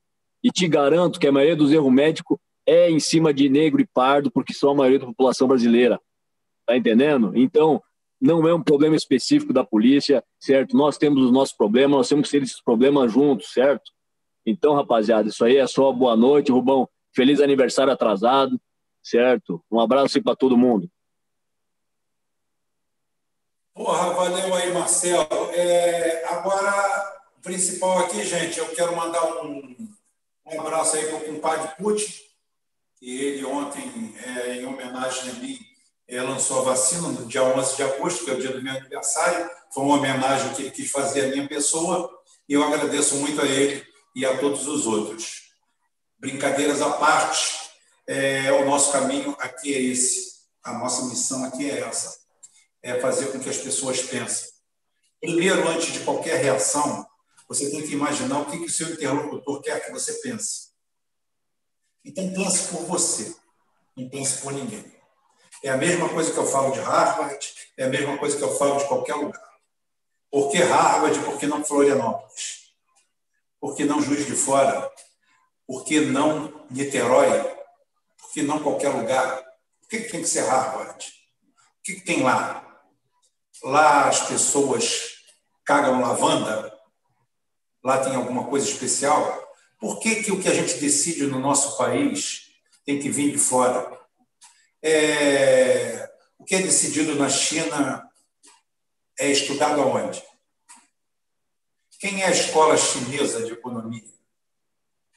E 0.43 0.51
te 0.51 0.67
garanto 0.69 1.19
que 1.19 1.27
a 1.27 1.33
maioria 1.33 1.57
dos 1.57 1.73
erros 1.73 1.93
médicos 1.93 2.39
é 2.67 2.91
em 2.91 2.99
cima 2.99 3.33
de 3.33 3.49
negro 3.49 3.81
e 3.81 3.87
pardo, 3.87 4.31
porque 4.31 4.53
são 4.53 4.71
a 4.71 4.75
maioria 4.75 4.99
da 4.99 5.07
população 5.07 5.47
brasileira. 5.47 6.01
Tá 6.67 6.77
entendendo? 6.77 7.33
Então, 7.37 7.81
não 8.21 8.47
é 8.49 8.55
um 8.55 8.63
problema 8.63 8.97
específico 8.97 9.53
da 9.53 9.65
polícia, 9.65 10.25
certo? 10.41 10.77
Nós 10.77 10.97
temos 10.99 11.25
os 11.25 11.33
nossos 11.33 11.55
problemas, 11.55 11.97
nós 11.97 12.09
temos 12.09 12.29
que 12.29 12.39
ter 12.39 12.43
esses 12.45 12.63
problemas 12.63 13.13
juntos, 13.13 13.53
certo? 13.53 13.93
Então, 14.45 14.75
rapaziada, 14.75 15.29
isso 15.29 15.45
aí 15.45 15.57
é 15.57 15.67
só 15.67 15.93
boa 15.93 16.17
noite, 16.17 16.51
Rubão. 16.51 16.89
Feliz 17.15 17.41
aniversário 17.41 17.93
atrasado, 17.93 18.61
certo? 19.03 19.63
Um 19.71 19.81
abraço 19.81 20.19
aí 20.19 20.23
para 20.23 20.37
todo 20.37 20.57
mundo. 20.57 20.89
Porra, 23.77 24.15
valeu 24.15 24.55
aí, 24.55 24.73
Marcelo. 24.73 25.51
É, 25.53 26.25
agora, 26.31 27.21
o 27.37 27.43
principal 27.43 27.99
aqui, 27.99 28.25
gente, 28.25 28.59
eu 28.59 28.67
quero 28.69 28.97
mandar 28.97 29.23
um, 29.45 29.77
um 30.47 30.61
abraço 30.63 30.97
aí 30.97 31.05
para 31.09 31.17
o 31.19 31.25
compadre 31.27 31.77
Putin, 31.77 32.11
que 32.99 33.21
ele 33.21 33.45
ontem, 33.45 34.17
é, 34.25 34.55
em 34.55 34.65
homenagem 34.65 35.29
a 35.29 35.35
mim, 35.35 35.59
é, 36.09 36.23
lançou 36.23 36.61
a 36.61 36.73
vacina 36.73 37.09
no 37.09 37.27
dia 37.27 37.43
11 37.43 37.77
de 37.77 37.83
agosto, 37.83 38.25
que 38.25 38.31
é 38.31 38.33
o 38.35 38.41
dia 38.41 38.51
do 38.51 38.63
meu 38.63 38.75
aniversário. 38.75 39.51
Foi 39.71 39.85
uma 39.85 39.97
homenagem 39.99 40.55
que 40.55 40.63
ele 40.63 40.71
quis 40.71 40.91
fazer 40.91 41.27
à 41.27 41.29
minha 41.29 41.47
pessoa 41.47 42.11
e 42.49 42.55
eu 42.55 42.65
agradeço 42.65 43.17
muito 43.17 43.43
a 43.43 43.45
ele 43.45 43.87
e 44.15 44.25
a 44.25 44.39
todos 44.39 44.67
os 44.67 44.87
outros. 44.87 45.51
Brincadeiras 46.19 46.81
à 46.81 46.95
parte, 46.95 47.69
é, 48.07 48.51
o 48.53 48.65
nosso 48.65 48.91
caminho 48.91 49.37
aqui 49.39 49.75
é 49.75 49.83
esse. 49.83 50.37
A 50.65 50.73
nossa 50.73 51.05
missão 51.05 51.45
aqui 51.45 51.71
é 51.71 51.81
essa: 51.81 52.26
é 52.87 53.01
fazer 53.01 53.33
com 53.33 53.41
que 53.41 53.49
as 53.49 53.59
pessoas 53.59 54.01
pensem. 54.03 54.49
Primeiro, 55.21 55.69
antes 55.69 55.93
de 55.93 56.01
qualquer 56.01 56.41
reação, 56.41 57.05
você 57.49 57.69
tem 57.71 57.83
que 57.83 57.93
imaginar 57.93 58.41
o 58.41 58.47
que, 58.47 58.59
que 58.59 58.67
o 58.67 58.71
seu 58.71 58.89
interlocutor 58.91 59.61
quer 59.61 59.85
que 59.85 59.91
você 59.91 60.15
pense. 60.15 60.69
Então, 62.05 62.33
pense 62.33 62.69
por 62.69 62.85
você, 62.85 63.35
não 63.97 64.09
pense 64.09 64.41
por 64.41 64.53
ninguém. 64.53 64.85
É 65.65 65.71
a 65.71 65.77
mesma 65.77 66.09
coisa 66.09 66.33
que 66.33 66.39
eu 66.39 66.47
falo 66.47 66.71
de 66.71 66.79
Harvard, 66.79 67.55
é 67.77 67.85
a 67.85 67.89
mesma 67.89 68.17
coisa 68.19 68.37
que 68.37 68.45
eu 68.45 68.57
falo 68.57 68.79
de 68.79 68.87
qualquer 68.87 69.15
lugar. 69.15 69.45
Por 70.31 70.53
que 70.53 70.59
Harvard? 70.59 71.19
Por 71.21 71.39
que 71.39 71.47
não 71.47 71.65
Florianópolis? 71.65 72.73
Por 73.59 73.75
que 73.75 73.85
não 73.85 74.01
Juiz 74.01 74.27
de 74.27 74.35
Fora? 74.37 74.93
Por 75.67 75.85
que 75.85 76.01
não 76.01 76.65
Niterói? 76.71 77.43
Por 78.17 78.33
que 78.33 78.43
não 78.43 78.63
qualquer 78.63 78.91
lugar? 78.91 79.45
Por 79.81 79.89
que 79.89 80.01
tem 80.01 80.21
que 80.21 80.29
ser 80.29 80.43
Harvard? 80.43 81.05
O 81.79 81.83
que 81.83 82.01
tem 82.01 82.23
lá? 82.23 82.66
Lá 83.63 84.09
as 84.09 84.29
pessoas 84.29 85.17
cagam 85.65 86.01
lavanda? 86.01 86.73
Lá 87.83 87.99
tem 87.99 88.15
alguma 88.15 88.45
coisa 88.45 88.69
especial? 88.69 89.45
Por 89.79 89.99
que, 90.01 90.23
que 90.23 90.33
o 90.33 90.41
que 90.41 90.49
a 90.49 90.55
gente 90.55 90.79
decide 90.79 91.27
no 91.27 91.39
nosso 91.39 91.77
país 91.77 92.51
tem 92.85 92.99
que 92.99 93.11
vir 93.11 93.33
de 93.33 93.39
fora? 93.39 94.01
É, 94.83 96.11
o 96.39 96.45
que 96.45 96.55
é 96.55 96.63
decidido 96.63 97.15
na 97.15 97.29
China 97.29 98.09
é 99.19 99.31
estudado 99.31 99.81
aonde? 99.81 100.23
Quem 101.99 102.23
é 102.23 102.27
a 102.27 102.31
escola 102.31 102.77
chinesa 102.77 103.45
de 103.45 103.53
economia? 103.53 104.17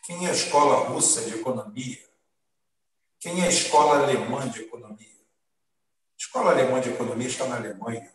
Quem 0.06 0.26
é 0.26 0.30
a 0.30 0.34
escola 0.34 0.88
russa 0.88 1.22
de 1.22 1.36
economia? 1.36 2.00
Quem 3.20 3.42
é 3.42 3.46
a 3.46 3.50
escola 3.50 4.02
alemã 4.02 4.50
de 4.50 4.62
economia? 4.62 5.08
A 5.08 6.18
escola 6.18 6.52
alemã 6.52 6.80
de 6.80 6.90
economia 6.90 7.28
está 7.28 7.46
na 7.48 7.58
Alemanha. 7.58 8.12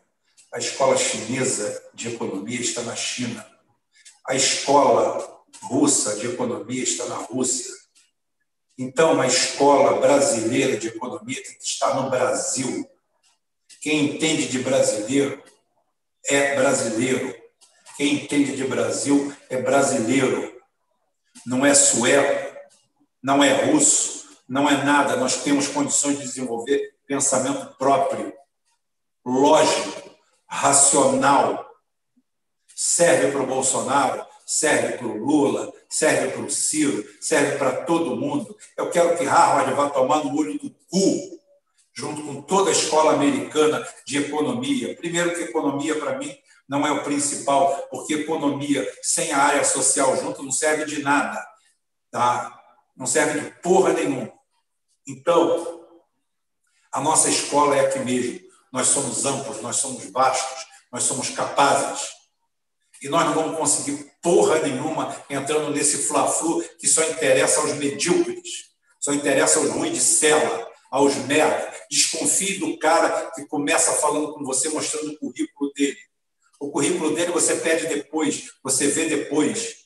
A 0.54 0.58
escola 0.58 0.96
chinesa 0.96 1.90
de 1.92 2.14
economia 2.14 2.60
está 2.60 2.80
na 2.82 2.94
China. 2.94 3.44
A 4.24 4.36
escola 4.36 5.42
russa 5.64 6.14
de 6.14 6.28
economia 6.28 6.80
está 6.80 7.06
na 7.06 7.16
Rússia. 7.16 7.74
Então, 8.78 9.20
a 9.20 9.26
escola 9.26 10.00
brasileira 10.00 10.76
de 10.76 10.86
economia 10.86 11.42
tem 11.42 11.58
que 11.58 11.64
estar 11.64 12.00
no 12.00 12.08
Brasil. 12.08 12.88
Quem 13.80 14.04
entende 14.04 14.46
de 14.46 14.60
brasileiro 14.60 15.42
é 16.24 16.54
brasileiro. 16.54 17.34
Quem 17.96 18.14
entende 18.14 18.54
de 18.54 18.64
Brasil 18.64 19.34
é 19.50 19.60
brasileiro. 19.60 20.54
Não 21.44 21.66
é 21.66 21.74
sueco, 21.74 22.56
não 23.20 23.42
é 23.42 23.66
russo, 23.66 24.38
não 24.48 24.70
é 24.70 24.84
nada. 24.84 25.16
Nós 25.16 25.42
temos 25.42 25.66
condições 25.66 26.16
de 26.18 26.22
desenvolver 26.22 26.94
pensamento 27.08 27.76
próprio, 27.76 28.32
lógico, 29.24 30.13
racional. 30.54 31.68
Serve 32.74 33.32
para 33.32 33.42
o 33.42 33.46
Bolsonaro, 33.46 34.24
serve 34.46 34.98
para 34.98 35.06
o 35.06 35.16
Lula, 35.16 35.72
serve 35.88 36.28
para 36.32 36.42
o 36.42 36.50
Ciro, 36.50 37.04
serve 37.20 37.56
para 37.58 37.84
todo 37.84 38.16
mundo. 38.16 38.56
Eu 38.76 38.90
quero 38.90 39.16
que 39.16 39.24
Harvard 39.24 39.72
vá 39.74 39.90
tomar 39.90 40.24
no 40.24 40.36
olho 40.36 40.58
do 40.58 40.70
cu, 40.90 41.40
junto 41.92 42.22
com 42.22 42.42
toda 42.42 42.70
a 42.70 42.72
escola 42.72 43.14
americana 43.14 43.86
de 44.06 44.18
economia. 44.18 44.96
Primeiro, 44.96 45.34
que 45.34 45.42
economia, 45.42 45.98
para 45.98 46.18
mim, 46.18 46.36
não 46.68 46.86
é 46.86 46.90
o 46.90 47.04
principal, 47.04 47.86
porque 47.90 48.14
economia 48.14 48.86
sem 49.02 49.32
a 49.32 49.38
área 49.38 49.64
social 49.64 50.16
junto 50.16 50.42
não 50.42 50.52
serve 50.52 50.84
de 50.84 51.02
nada, 51.02 51.44
tá? 52.10 52.60
não 52.96 53.06
serve 53.06 53.40
de 53.40 53.50
porra 53.60 53.92
nenhuma. 53.92 54.32
Então, 55.06 55.84
a 56.92 57.00
nossa 57.00 57.28
escola 57.28 57.76
é 57.76 57.86
aqui 57.86 57.98
mesmo. 58.00 58.44
Nós 58.74 58.88
somos 58.88 59.24
amplos, 59.24 59.60
nós 59.60 59.76
somos 59.76 60.10
vastos, 60.10 60.66
nós 60.90 61.04
somos 61.04 61.30
capazes. 61.30 62.08
E 63.00 63.08
nós 63.08 63.24
não 63.24 63.32
vamos 63.32 63.56
conseguir 63.56 64.10
porra 64.20 64.58
nenhuma 64.58 65.16
entrando 65.30 65.70
nesse 65.70 66.08
fla-flu 66.08 66.60
que 66.76 66.88
só 66.88 67.08
interessa 67.08 67.60
aos 67.60 67.74
medíocres, 67.74 68.72
só 68.98 69.12
interessa 69.12 69.60
aos 69.60 69.70
ruins 69.70 69.92
de 69.92 70.00
cela, 70.00 70.68
aos 70.90 71.14
merda. 71.18 71.72
Desconfie 71.88 72.58
do 72.58 72.76
cara 72.80 73.30
que 73.30 73.46
começa 73.46 73.92
falando 73.92 74.34
com 74.34 74.42
você, 74.42 74.68
mostrando 74.70 75.12
o 75.12 75.18
currículo 75.20 75.72
dele. 75.72 75.98
O 76.58 76.72
currículo 76.72 77.14
dele 77.14 77.30
você 77.30 77.54
pede 77.54 77.86
depois, 77.86 78.54
você 78.60 78.88
vê 78.88 79.04
depois. 79.04 79.84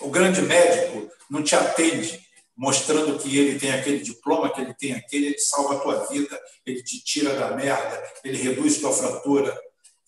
O 0.00 0.10
grande 0.10 0.42
médico 0.42 1.08
não 1.30 1.40
te 1.40 1.54
atende 1.54 2.25
mostrando 2.56 3.18
que 3.18 3.36
ele 3.36 3.58
tem 3.58 3.70
aquele 3.72 4.00
diploma, 4.00 4.52
que 4.52 4.60
ele 4.60 4.74
tem 4.74 4.94
aquele, 4.94 5.26
ele 5.26 5.38
salva 5.38 5.76
a 5.76 5.80
tua 5.80 6.06
vida, 6.06 6.40
ele 6.64 6.82
te 6.82 7.04
tira 7.04 7.34
da 7.34 7.54
merda, 7.54 8.02
ele 8.24 8.38
reduz 8.38 8.78
tua 8.78 8.92
fratura, 8.92 9.56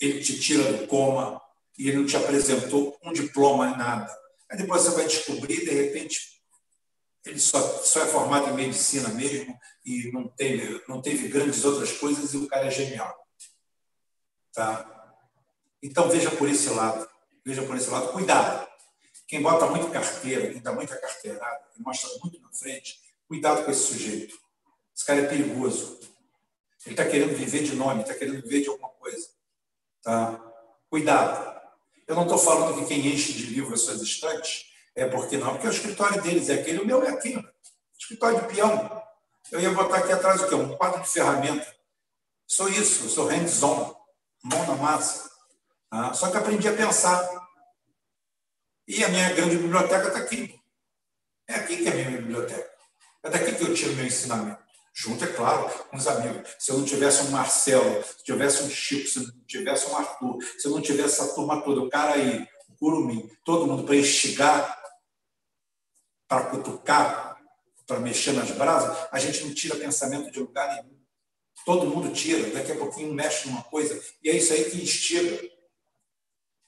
ele 0.00 0.20
te 0.20 0.40
tira 0.40 0.72
do 0.72 0.86
coma 0.86 1.40
e 1.76 1.88
ele 1.88 1.98
não 1.98 2.06
te 2.06 2.16
apresentou 2.16 2.98
um 3.04 3.12
diploma, 3.12 3.76
nada. 3.76 4.10
Aí 4.50 4.56
depois 4.56 4.82
você 4.82 4.90
vai 4.92 5.06
descobrir, 5.06 5.64
de 5.64 5.70
repente, 5.70 6.40
ele 7.26 7.38
só, 7.38 7.60
só 7.82 8.02
é 8.02 8.06
formado 8.06 8.48
em 8.50 8.54
medicina 8.54 9.10
mesmo 9.10 9.58
e 9.84 10.10
não 10.10 10.28
teve, 10.28 10.82
não 10.88 11.02
teve 11.02 11.28
grandes 11.28 11.64
outras 11.64 11.92
coisas 11.92 12.32
e 12.32 12.38
o 12.38 12.48
cara 12.48 12.66
é 12.66 12.70
genial. 12.70 13.14
Tá? 14.54 15.14
Então 15.82 16.08
veja 16.08 16.30
por 16.30 16.48
esse 16.48 16.70
lado, 16.70 17.06
veja 17.44 17.62
por 17.62 17.76
esse 17.76 17.90
lado, 17.90 18.12
cuidado. 18.12 18.67
Quem 19.28 19.42
bota 19.42 19.66
muito 19.66 19.90
carteira, 19.90 20.50
quem 20.50 20.62
dá 20.62 20.72
muita 20.72 20.96
carteirada, 20.96 21.60
quem 21.74 21.84
mostra 21.84 22.08
muito 22.22 22.40
na 22.40 22.48
frente, 22.50 22.98
cuidado 23.28 23.62
com 23.62 23.70
esse 23.70 23.92
sujeito. 23.92 24.38
Esse 24.96 25.04
cara 25.04 25.20
é 25.20 25.28
perigoso. 25.28 26.00
Ele 26.86 26.94
está 26.94 27.04
querendo 27.04 27.36
viver 27.36 27.62
de 27.62 27.76
nome, 27.76 28.00
está 28.00 28.14
querendo 28.14 28.40
viver 28.42 28.62
de 28.62 28.68
alguma 28.70 28.88
coisa. 28.88 29.28
Tá? 30.02 30.42
Cuidado. 30.88 31.60
Eu 32.06 32.14
não 32.14 32.22
estou 32.22 32.38
falando 32.38 32.78
que 32.78 32.86
quem 32.86 33.06
enche 33.06 33.34
de 33.34 33.46
livros 33.46 33.80
as 33.80 33.80
suas 33.82 34.00
estantes 34.00 34.72
é 34.94 35.06
porque 35.06 35.36
não, 35.36 35.52
porque 35.52 35.66
o 35.66 35.70
escritório 35.70 36.22
deles 36.22 36.48
é 36.48 36.54
aquele, 36.54 36.80
o 36.80 36.86
meu 36.86 37.04
é 37.04 37.10
aqui. 37.10 37.38
Escritório 37.98 38.40
de 38.40 38.54
peão. 38.54 39.02
Eu 39.52 39.60
ia 39.60 39.70
botar 39.70 39.98
aqui 39.98 40.12
atrás 40.12 40.40
o 40.40 40.48
quê? 40.48 40.54
Um 40.54 40.74
quadro 40.74 41.02
de 41.02 41.08
ferramenta. 41.08 41.76
Sou 42.46 42.66
isso, 42.70 43.10
sou 43.10 43.26
hands-on, 43.26 43.94
mão 44.42 44.66
na 44.66 44.74
massa. 44.74 45.30
Ah, 45.90 46.14
só 46.14 46.30
que 46.30 46.38
aprendi 46.38 46.66
a 46.66 46.72
pensar. 46.72 47.47
E 48.88 49.04
a 49.04 49.08
minha 49.08 49.32
grande 49.34 49.58
biblioteca 49.58 50.08
está 50.08 50.18
aqui. 50.18 50.58
É 51.46 51.54
aqui 51.56 51.76
que 51.76 51.88
é 51.88 51.92
a 51.92 51.94
minha 51.94 52.22
biblioteca. 52.22 52.70
É 53.22 53.30
daqui 53.30 53.54
que 53.54 53.62
eu 53.62 53.74
tiro 53.74 53.94
meu 53.94 54.06
ensinamento 54.06 54.68
junto, 55.00 55.24
é 55.24 55.28
claro, 55.28 55.70
com 55.84 55.96
os 55.96 56.06
amigos. 56.08 56.56
Se 56.58 56.72
eu 56.72 56.78
não 56.78 56.84
tivesse 56.84 57.22
um 57.22 57.30
Marcelo, 57.30 58.02
se 58.02 58.24
tivesse 58.24 58.64
um 58.64 58.68
Chico, 58.68 59.06
se 59.06 59.20
não 59.20 59.44
tivesse 59.46 59.86
um 59.86 59.96
Arthur, 59.96 60.38
se 60.58 60.66
eu 60.66 60.72
não 60.72 60.82
tivesse 60.82 61.20
essa 61.20 61.34
turma 61.34 61.62
toda, 61.62 61.82
o 61.82 61.88
cara 61.88 62.14
aí, 62.14 62.48
o 62.68 62.74
Curumim, 62.76 63.30
todo 63.44 63.66
mundo 63.66 63.84
para 63.84 63.94
instigar, 63.94 64.76
para 66.26 66.46
cutucar, 66.46 67.40
para 67.86 68.00
mexer 68.00 68.32
nas 68.32 68.50
brasas, 68.50 69.08
a 69.12 69.18
gente 69.20 69.44
não 69.44 69.54
tira 69.54 69.76
pensamento 69.76 70.32
de 70.32 70.40
lugar 70.40 70.74
nenhum. 70.74 70.98
Todo 71.64 71.86
mundo 71.86 72.12
tira, 72.12 72.50
daqui 72.50 72.72
a 72.72 72.76
pouquinho 72.76 73.14
mexe 73.14 73.48
numa 73.48 73.62
coisa, 73.62 74.02
e 74.22 74.28
é 74.28 74.36
isso 74.36 74.52
aí 74.52 74.68
que 74.68 74.82
instiga. 74.82 75.57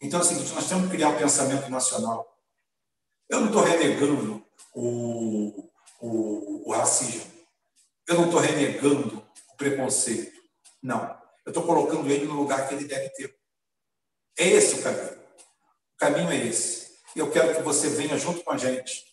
Então 0.01 0.21
é 0.21 0.23
o 0.23 0.27
seguinte, 0.27 0.53
nós 0.55 0.69
temos 0.69 0.85
que 0.85 0.97
criar 0.97 1.11
um 1.11 1.19
pensamento 1.19 1.69
nacional. 1.71 2.39
Eu 3.29 3.41
não 3.41 3.49
estou 3.49 3.63
renegando 3.63 4.45
o, 4.75 5.71
o, 6.01 6.69
o 6.69 6.73
racismo. 6.73 7.31
Eu 8.09 8.17
não 8.17 8.25
estou 8.27 8.41
renegando 8.41 9.25
o 9.53 9.57
preconceito. 9.57 10.41
Não. 10.83 11.21
Eu 11.45 11.51
estou 11.51 11.65
colocando 11.65 12.11
ele 12.11 12.25
no 12.25 12.35
lugar 12.35 12.67
que 12.67 12.75
ele 12.75 12.87
deve 12.87 13.11
ter. 13.11 13.35
É 14.39 14.49
esse 14.49 14.77
o 14.77 14.83
caminho. 14.83 15.13
O 15.13 15.97
caminho 15.99 16.31
é 16.31 16.47
esse. 16.47 16.91
E 17.15 17.19
eu 17.19 17.31
quero 17.31 17.55
que 17.55 17.63
você 17.63 17.89
venha 17.91 18.17
junto 18.17 18.43
com 18.43 18.53
a 18.53 18.57
gente. 18.57 19.05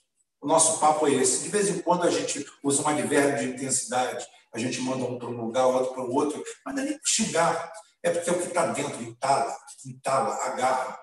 O 0.41 0.47
nosso 0.47 0.79
papo 0.79 1.07
é 1.07 1.11
esse. 1.11 1.43
De 1.43 1.49
vez 1.49 1.67
em 1.67 1.79
quando 1.79 2.03
a 2.03 2.09
gente 2.09 2.45
usa 2.63 2.81
uma 2.81 2.91
advérbio 2.91 3.39
de 3.39 3.55
intensidade. 3.55 4.25
A 4.53 4.57
gente 4.57 4.79
manda 4.81 5.03
um 5.03 5.19
para 5.19 5.27
um 5.27 5.45
lugar, 5.45 5.67
outro 5.67 5.93
para 5.93 6.03
o 6.03 6.13
outro. 6.13 6.43
Mas 6.65 6.75
não 6.75 6.83
é 6.83 6.85
nem 6.85 6.99
xingar. 7.03 7.71
É 8.03 8.11
porque 8.11 8.31
o 8.31 8.39
que 8.39 8.47
está 8.47 8.67
dentro, 8.67 9.01
entala, 9.03 9.57
entala, 9.85 10.35
agarra. 10.45 10.99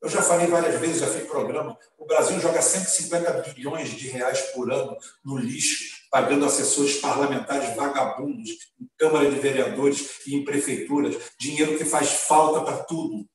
Eu 0.00 0.08
já 0.08 0.22
falei 0.22 0.46
várias 0.46 0.80
vezes, 0.80 1.00
já 1.00 1.08
fiz 1.08 1.26
programa, 1.28 1.76
o 1.96 2.06
Brasil 2.06 2.38
joga 2.38 2.62
150 2.62 3.52
bilhões 3.52 3.90
de 3.90 4.08
reais 4.08 4.40
por 4.52 4.70
ano 4.72 4.96
no 5.24 5.36
lixo, 5.36 6.06
pagando 6.10 6.44
assessores 6.44 6.98
parlamentares 6.98 7.74
vagabundos 7.74 8.50
em 8.80 8.88
Câmara 8.96 9.28
de 9.28 9.38
Vereadores 9.40 10.24
e 10.26 10.36
em 10.36 10.44
prefeituras, 10.44 11.16
dinheiro 11.38 11.76
que 11.76 11.84
faz 11.84 12.10
falta 12.10 12.64
para 12.64 12.84
tudo. 12.84 13.28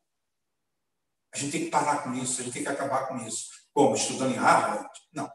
A 1.33 1.37
gente 1.37 1.51
tem 1.51 1.65
que 1.65 1.71
parar 1.71 2.03
com 2.03 2.13
isso, 2.13 2.39
a 2.39 2.43
gente 2.43 2.53
tem 2.53 2.63
que 2.63 2.69
acabar 2.69 3.07
com 3.07 3.17
isso. 3.27 3.49
Como? 3.73 3.95
Estudando 3.95 4.31
em 4.31 4.37
Harvard? 4.37 4.87
Não. 5.11 5.29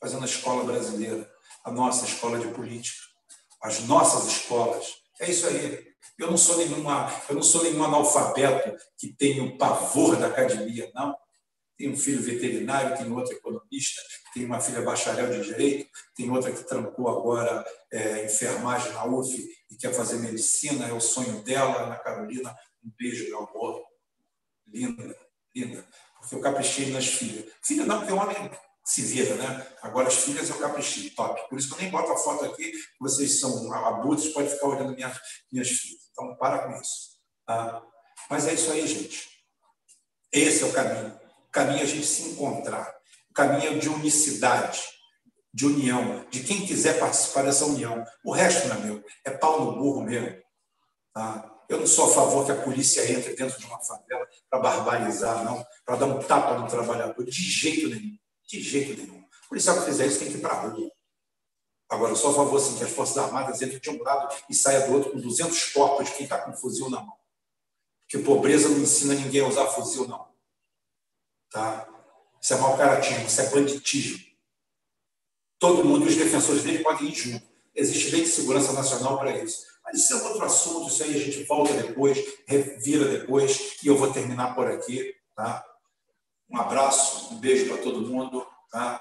Fazendo 0.00 0.22
a 0.22 0.26
escola 0.26 0.64
brasileira, 0.64 1.30
a 1.64 1.70
nossa 1.70 2.04
escola 2.04 2.38
de 2.38 2.48
política, 2.48 2.98
as 3.62 3.80
nossas 3.80 4.26
escolas. 4.26 4.96
É 5.20 5.30
isso 5.30 5.46
aí. 5.46 5.91
Eu 6.22 6.30
não 6.30 6.36
sou 6.36 6.56
nenhuma, 6.56 7.12
eu 7.28 7.34
não 7.34 7.42
sou 7.42 7.64
nenhum 7.64 7.82
analfabeto 7.82 8.76
que 8.96 9.12
tem 9.12 9.40
o 9.40 9.58
pavor 9.58 10.16
da 10.16 10.28
academia, 10.28 10.88
não. 10.94 11.16
Tenho 11.76 11.92
um 11.92 11.96
filho 11.96 12.22
veterinário, 12.22 12.96
tenho 12.96 13.12
outro 13.12 13.34
economista, 13.34 14.00
tenho 14.32 14.46
uma 14.46 14.60
filha 14.60 14.82
bacharel 14.82 15.32
de 15.32 15.44
direito, 15.44 15.90
tenho 16.14 16.32
outra 16.32 16.52
que 16.52 16.62
trancou 16.62 17.08
agora 17.08 17.66
é, 17.90 18.24
enfermagem 18.24 18.92
na 18.92 19.04
UF 19.04 19.36
e 19.68 19.74
quer 19.74 19.92
fazer 19.92 20.18
medicina, 20.18 20.86
é 20.86 20.92
o 20.92 21.00
sonho 21.00 21.42
dela, 21.42 21.86
Ana 21.86 21.96
Carolina. 21.96 22.56
Um 22.84 22.90
beijo, 22.96 23.24
meu 23.24 23.38
amor. 23.38 23.82
Linda, 24.68 25.16
linda. 25.52 25.84
Porque 26.20 26.36
eu 26.36 26.40
caprichei 26.40 26.92
nas 26.92 27.06
filhas. 27.06 27.46
Filha 27.64 27.84
não, 27.84 27.98
porque 27.98 28.12
é 28.12 28.14
homem 28.14 28.50
se 28.84 29.02
vira, 29.02 29.34
né? 29.34 29.66
Agora 29.82 30.06
as 30.06 30.18
filhas 30.18 30.48
eu 30.48 30.58
caprichei, 30.58 31.10
top. 31.10 31.48
Por 31.48 31.58
isso 31.58 31.68
que 31.68 31.74
eu 31.74 31.78
nem 31.78 31.90
boto 31.90 32.12
a 32.12 32.16
foto 32.16 32.44
aqui, 32.44 32.72
vocês 33.00 33.40
são 33.40 33.72
abutres, 33.72 34.32
pode 34.32 34.50
ficar 34.50 34.68
olhando 34.68 34.94
minhas, 34.94 35.18
minhas 35.50 35.68
filhas. 35.68 36.01
Então, 36.12 36.36
para 36.36 36.60
com 36.60 36.80
isso. 36.80 37.18
Tá? 37.46 37.82
Mas 38.30 38.46
é 38.46 38.54
isso 38.54 38.70
aí, 38.70 38.86
gente. 38.86 39.28
Esse 40.32 40.62
é 40.62 40.66
o 40.66 40.72
caminho. 40.72 41.20
O 41.48 41.50
caminho 41.50 41.80
é 41.80 41.82
a 41.82 41.86
gente 41.86 42.06
se 42.06 42.30
encontrar. 42.30 42.94
O 43.30 43.34
caminho 43.34 43.72
é 43.72 43.78
de 43.78 43.88
unicidade, 43.88 44.82
de 45.52 45.66
união, 45.66 46.26
de 46.30 46.42
quem 46.44 46.66
quiser 46.66 46.98
participar 46.98 47.42
dessa 47.42 47.64
união. 47.64 48.04
O 48.24 48.32
resto 48.32 48.68
não 48.68 48.76
é 48.76 48.78
meu. 48.80 49.04
É 49.24 49.30
pau 49.30 49.64
no 49.64 49.76
burro 49.76 50.02
mesmo. 50.02 50.40
Tá? 51.14 51.50
Eu 51.68 51.80
não 51.80 51.86
sou 51.86 52.10
a 52.10 52.14
favor 52.14 52.44
que 52.44 52.52
a 52.52 52.62
polícia 52.62 53.10
entre 53.10 53.34
dentro 53.34 53.58
de 53.58 53.64
uma 53.64 53.82
favela 53.82 54.28
para 54.50 54.60
barbarizar, 54.60 55.42
não, 55.42 55.64
para 55.86 55.96
dar 55.96 56.06
um 56.06 56.22
tapa 56.22 56.58
no 56.58 56.68
trabalhador. 56.68 57.24
De 57.24 57.32
jeito 57.32 57.88
nenhum. 57.88 58.18
De 58.46 58.60
jeito 58.60 59.00
nenhum. 59.00 59.20
O 59.20 59.48
policial 59.48 59.78
que 59.78 59.86
fizer 59.86 60.06
isso 60.06 60.18
tem 60.18 60.28
que 60.28 60.36
ir 60.36 60.40
para 60.42 60.52
a 60.52 60.60
rua. 60.68 60.91
Agora, 61.92 62.14
eu 62.14 62.16
a 62.16 62.34
favor 62.34 62.56
assim, 62.56 62.78
que 62.78 62.84
as 62.84 62.90
Forças 62.90 63.18
Armadas 63.18 63.60
entrem 63.60 63.78
de 63.78 63.90
um 63.90 64.02
lado 64.02 64.34
e 64.48 64.54
saia 64.54 64.86
do 64.86 64.94
outro 64.94 65.12
com 65.12 65.20
200 65.20 65.72
corpos 65.72 66.06
de 66.06 66.14
quem 66.14 66.24
está 66.24 66.38
com 66.38 66.50
fuzil 66.54 66.88
na 66.88 67.02
mão. 67.02 67.14
Porque 68.00 68.24
pobreza 68.24 68.70
não 68.70 68.78
ensina 68.78 69.12
ninguém 69.12 69.42
a 69.42 69.46
usar 69.46 69.66
fuzil, 69.66 70.08
não. 70.08 70.26
Tá? 71.50 71.86
Isso 72.40 72.54
é 72.54 72.56
mau 72.56 72.78
caratismo, 72.78 73.26
isso 73.26 73.38
é 73.42 73.50
banditismo. 73.50 74.24
Todo 75.58 75.84
mundo 75.84 76.06
e 76.06 76.08
os 76.08 76.16
defensores 76.16 76.62
dele 76.62 76.82
podem 76.82 77.08
ir 77.08 77.14
junto. 77.14 77.46
Existe 77.74 78.10
lei 78.10 78.22
de 78.22 78.28
segurança 78.28 78.72
nacional 78.72 79.18
para 79.18 79.36
isso. 79.36 79.66
Mas 79.84 79.98
isso 79.98 80.14
é 80.14 80.22
outro 80.22 80.46
assunto, 80.46 80.88
isso 80.88 81.02
aí 81.02 81.14
a 81.14 81.18
gente 81.18 81.44
volta 81.44 81.74
depois, 81.74 82.18
revira 82.46 83.04
depois, 83.04 83.76
e 83.82 83.86
eu 83.86 83.98
vou 83.98 84.10
terminar 84.10 84.54
por 84.54 84.66
aqui. 84.66 85.14
Tá? 85.36 85.62
Um 86.48 86.56
abraço, 86.56 87.34
um 87.34 87.38
beijo 87.38 87.68
para 87.68 87.82
todo 87.82 88.00
mundo. 88.00 88.46
Tá? 88.70 88.98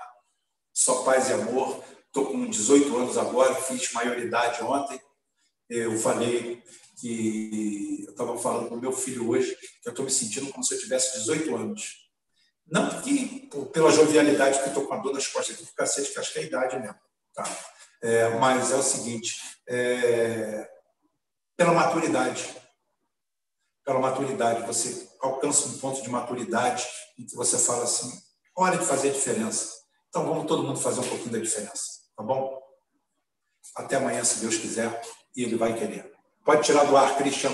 Só 0.74 1.04
paz 1.04 1.30
e 1.30 1.34
amor. 1.34 1.82
Estou 2.12 2.26
com 2.26 2.46
18 2.46 2.98
anos 2.98 3.18
agora, 3.18 3.56
fiz 3.56 3.94
maioridade 3.94 4.62
ontem. 4.62 5.00
Eu 5.70 5.98
falei 5.98 6.62
que 7.00 8.04
eu 8.06 8.12
estava 8.12 8.38
falando 8.38 8.68
com 8.68 8.76
meu 8.76 8.92
filho 8.92 9.30
hoje 9.30 9.56
que 9.82 9.88
eu 9.88 9.92
estou 9.92 10.04
me 10.04 10.12
sentindo 10.12 10.52
como 10.52 10.62
se 10.62 10.76
eu 10.76 10.80
tivesse 10.80 11.20
18 11.20 11.56
anos. 11.56 12.10
Não 12.68 12.90
porque, 12.90 13.48
pela 13.72 13.90
jovialidade 13.90 14.60
que 14.60 14.68
estou 14.68 14.86
com 14.86 14.94
a 14.94 14.98
dor 14.98 15.14
nas 15.14 15.26
costas 15.26 15.56
aqui 15.56 15.64
do 15.64 15.72
cacete, 15.72 16.12
que 16.12 16.20
acho 16.20 16.34
que 16.34 16.40
é 16.40 16.42
a 16.42 16.46
idade 16.46 16.80
mesmo. 16.80 17.00
Tá? 17.34 17.44
É, 18.02 18.30
mas 18.38 18.72
é 18.72 18.76
o 18.76 18.84
seguinte, 18.84 19.40
é, 19.70 20.70
pela 21.56 21.74
maturidade. 21.74 22.46
Pela 23.86 24.00
maturidade, 24.00 24.68
você 24.68 25.10
alcança 25.22 25.70
um 25.70 25.78
ponto 25.78 26.02
de 26.02 26.10
maturidade 26.10 26.86
em 27.18 27.26
que 27.26 27.36
você 27.38 27.58
fala 27.58 27.86
assim, 27.86 28.12
hora 28.54 28.78
de 28.78 28.86
fazer 28.86 29.12
a 29.12 29.14
diferença. 29.14 29.80
Então 30.10 30.26
vamos 30.26 30.46
todo 30.46 30.64
mundo 30.64 30.78
fazer 30.78 31.00
um 31.00 31.08
pouquinho 31.08 31.32
da 31.32 31.40
diferença. 31.40 32.01
Tá 32.22 32.28
bom? 32.28 32.62
Até 33.76 33.96
amanhã, 33.96 34.24
se 34.24 34.42
Deus 34.42 34.56
quiser, 34.56 35.02
e 35.36 35.42
Ele 35.44 35.56
vai 35.56 35.74
querer. 35.74 36.14
Pode 36.46 36.64
tirar 36.64 36.84
do 36.84 36.96
ar, 36.96 37.18
Cristian. 37.18 37.52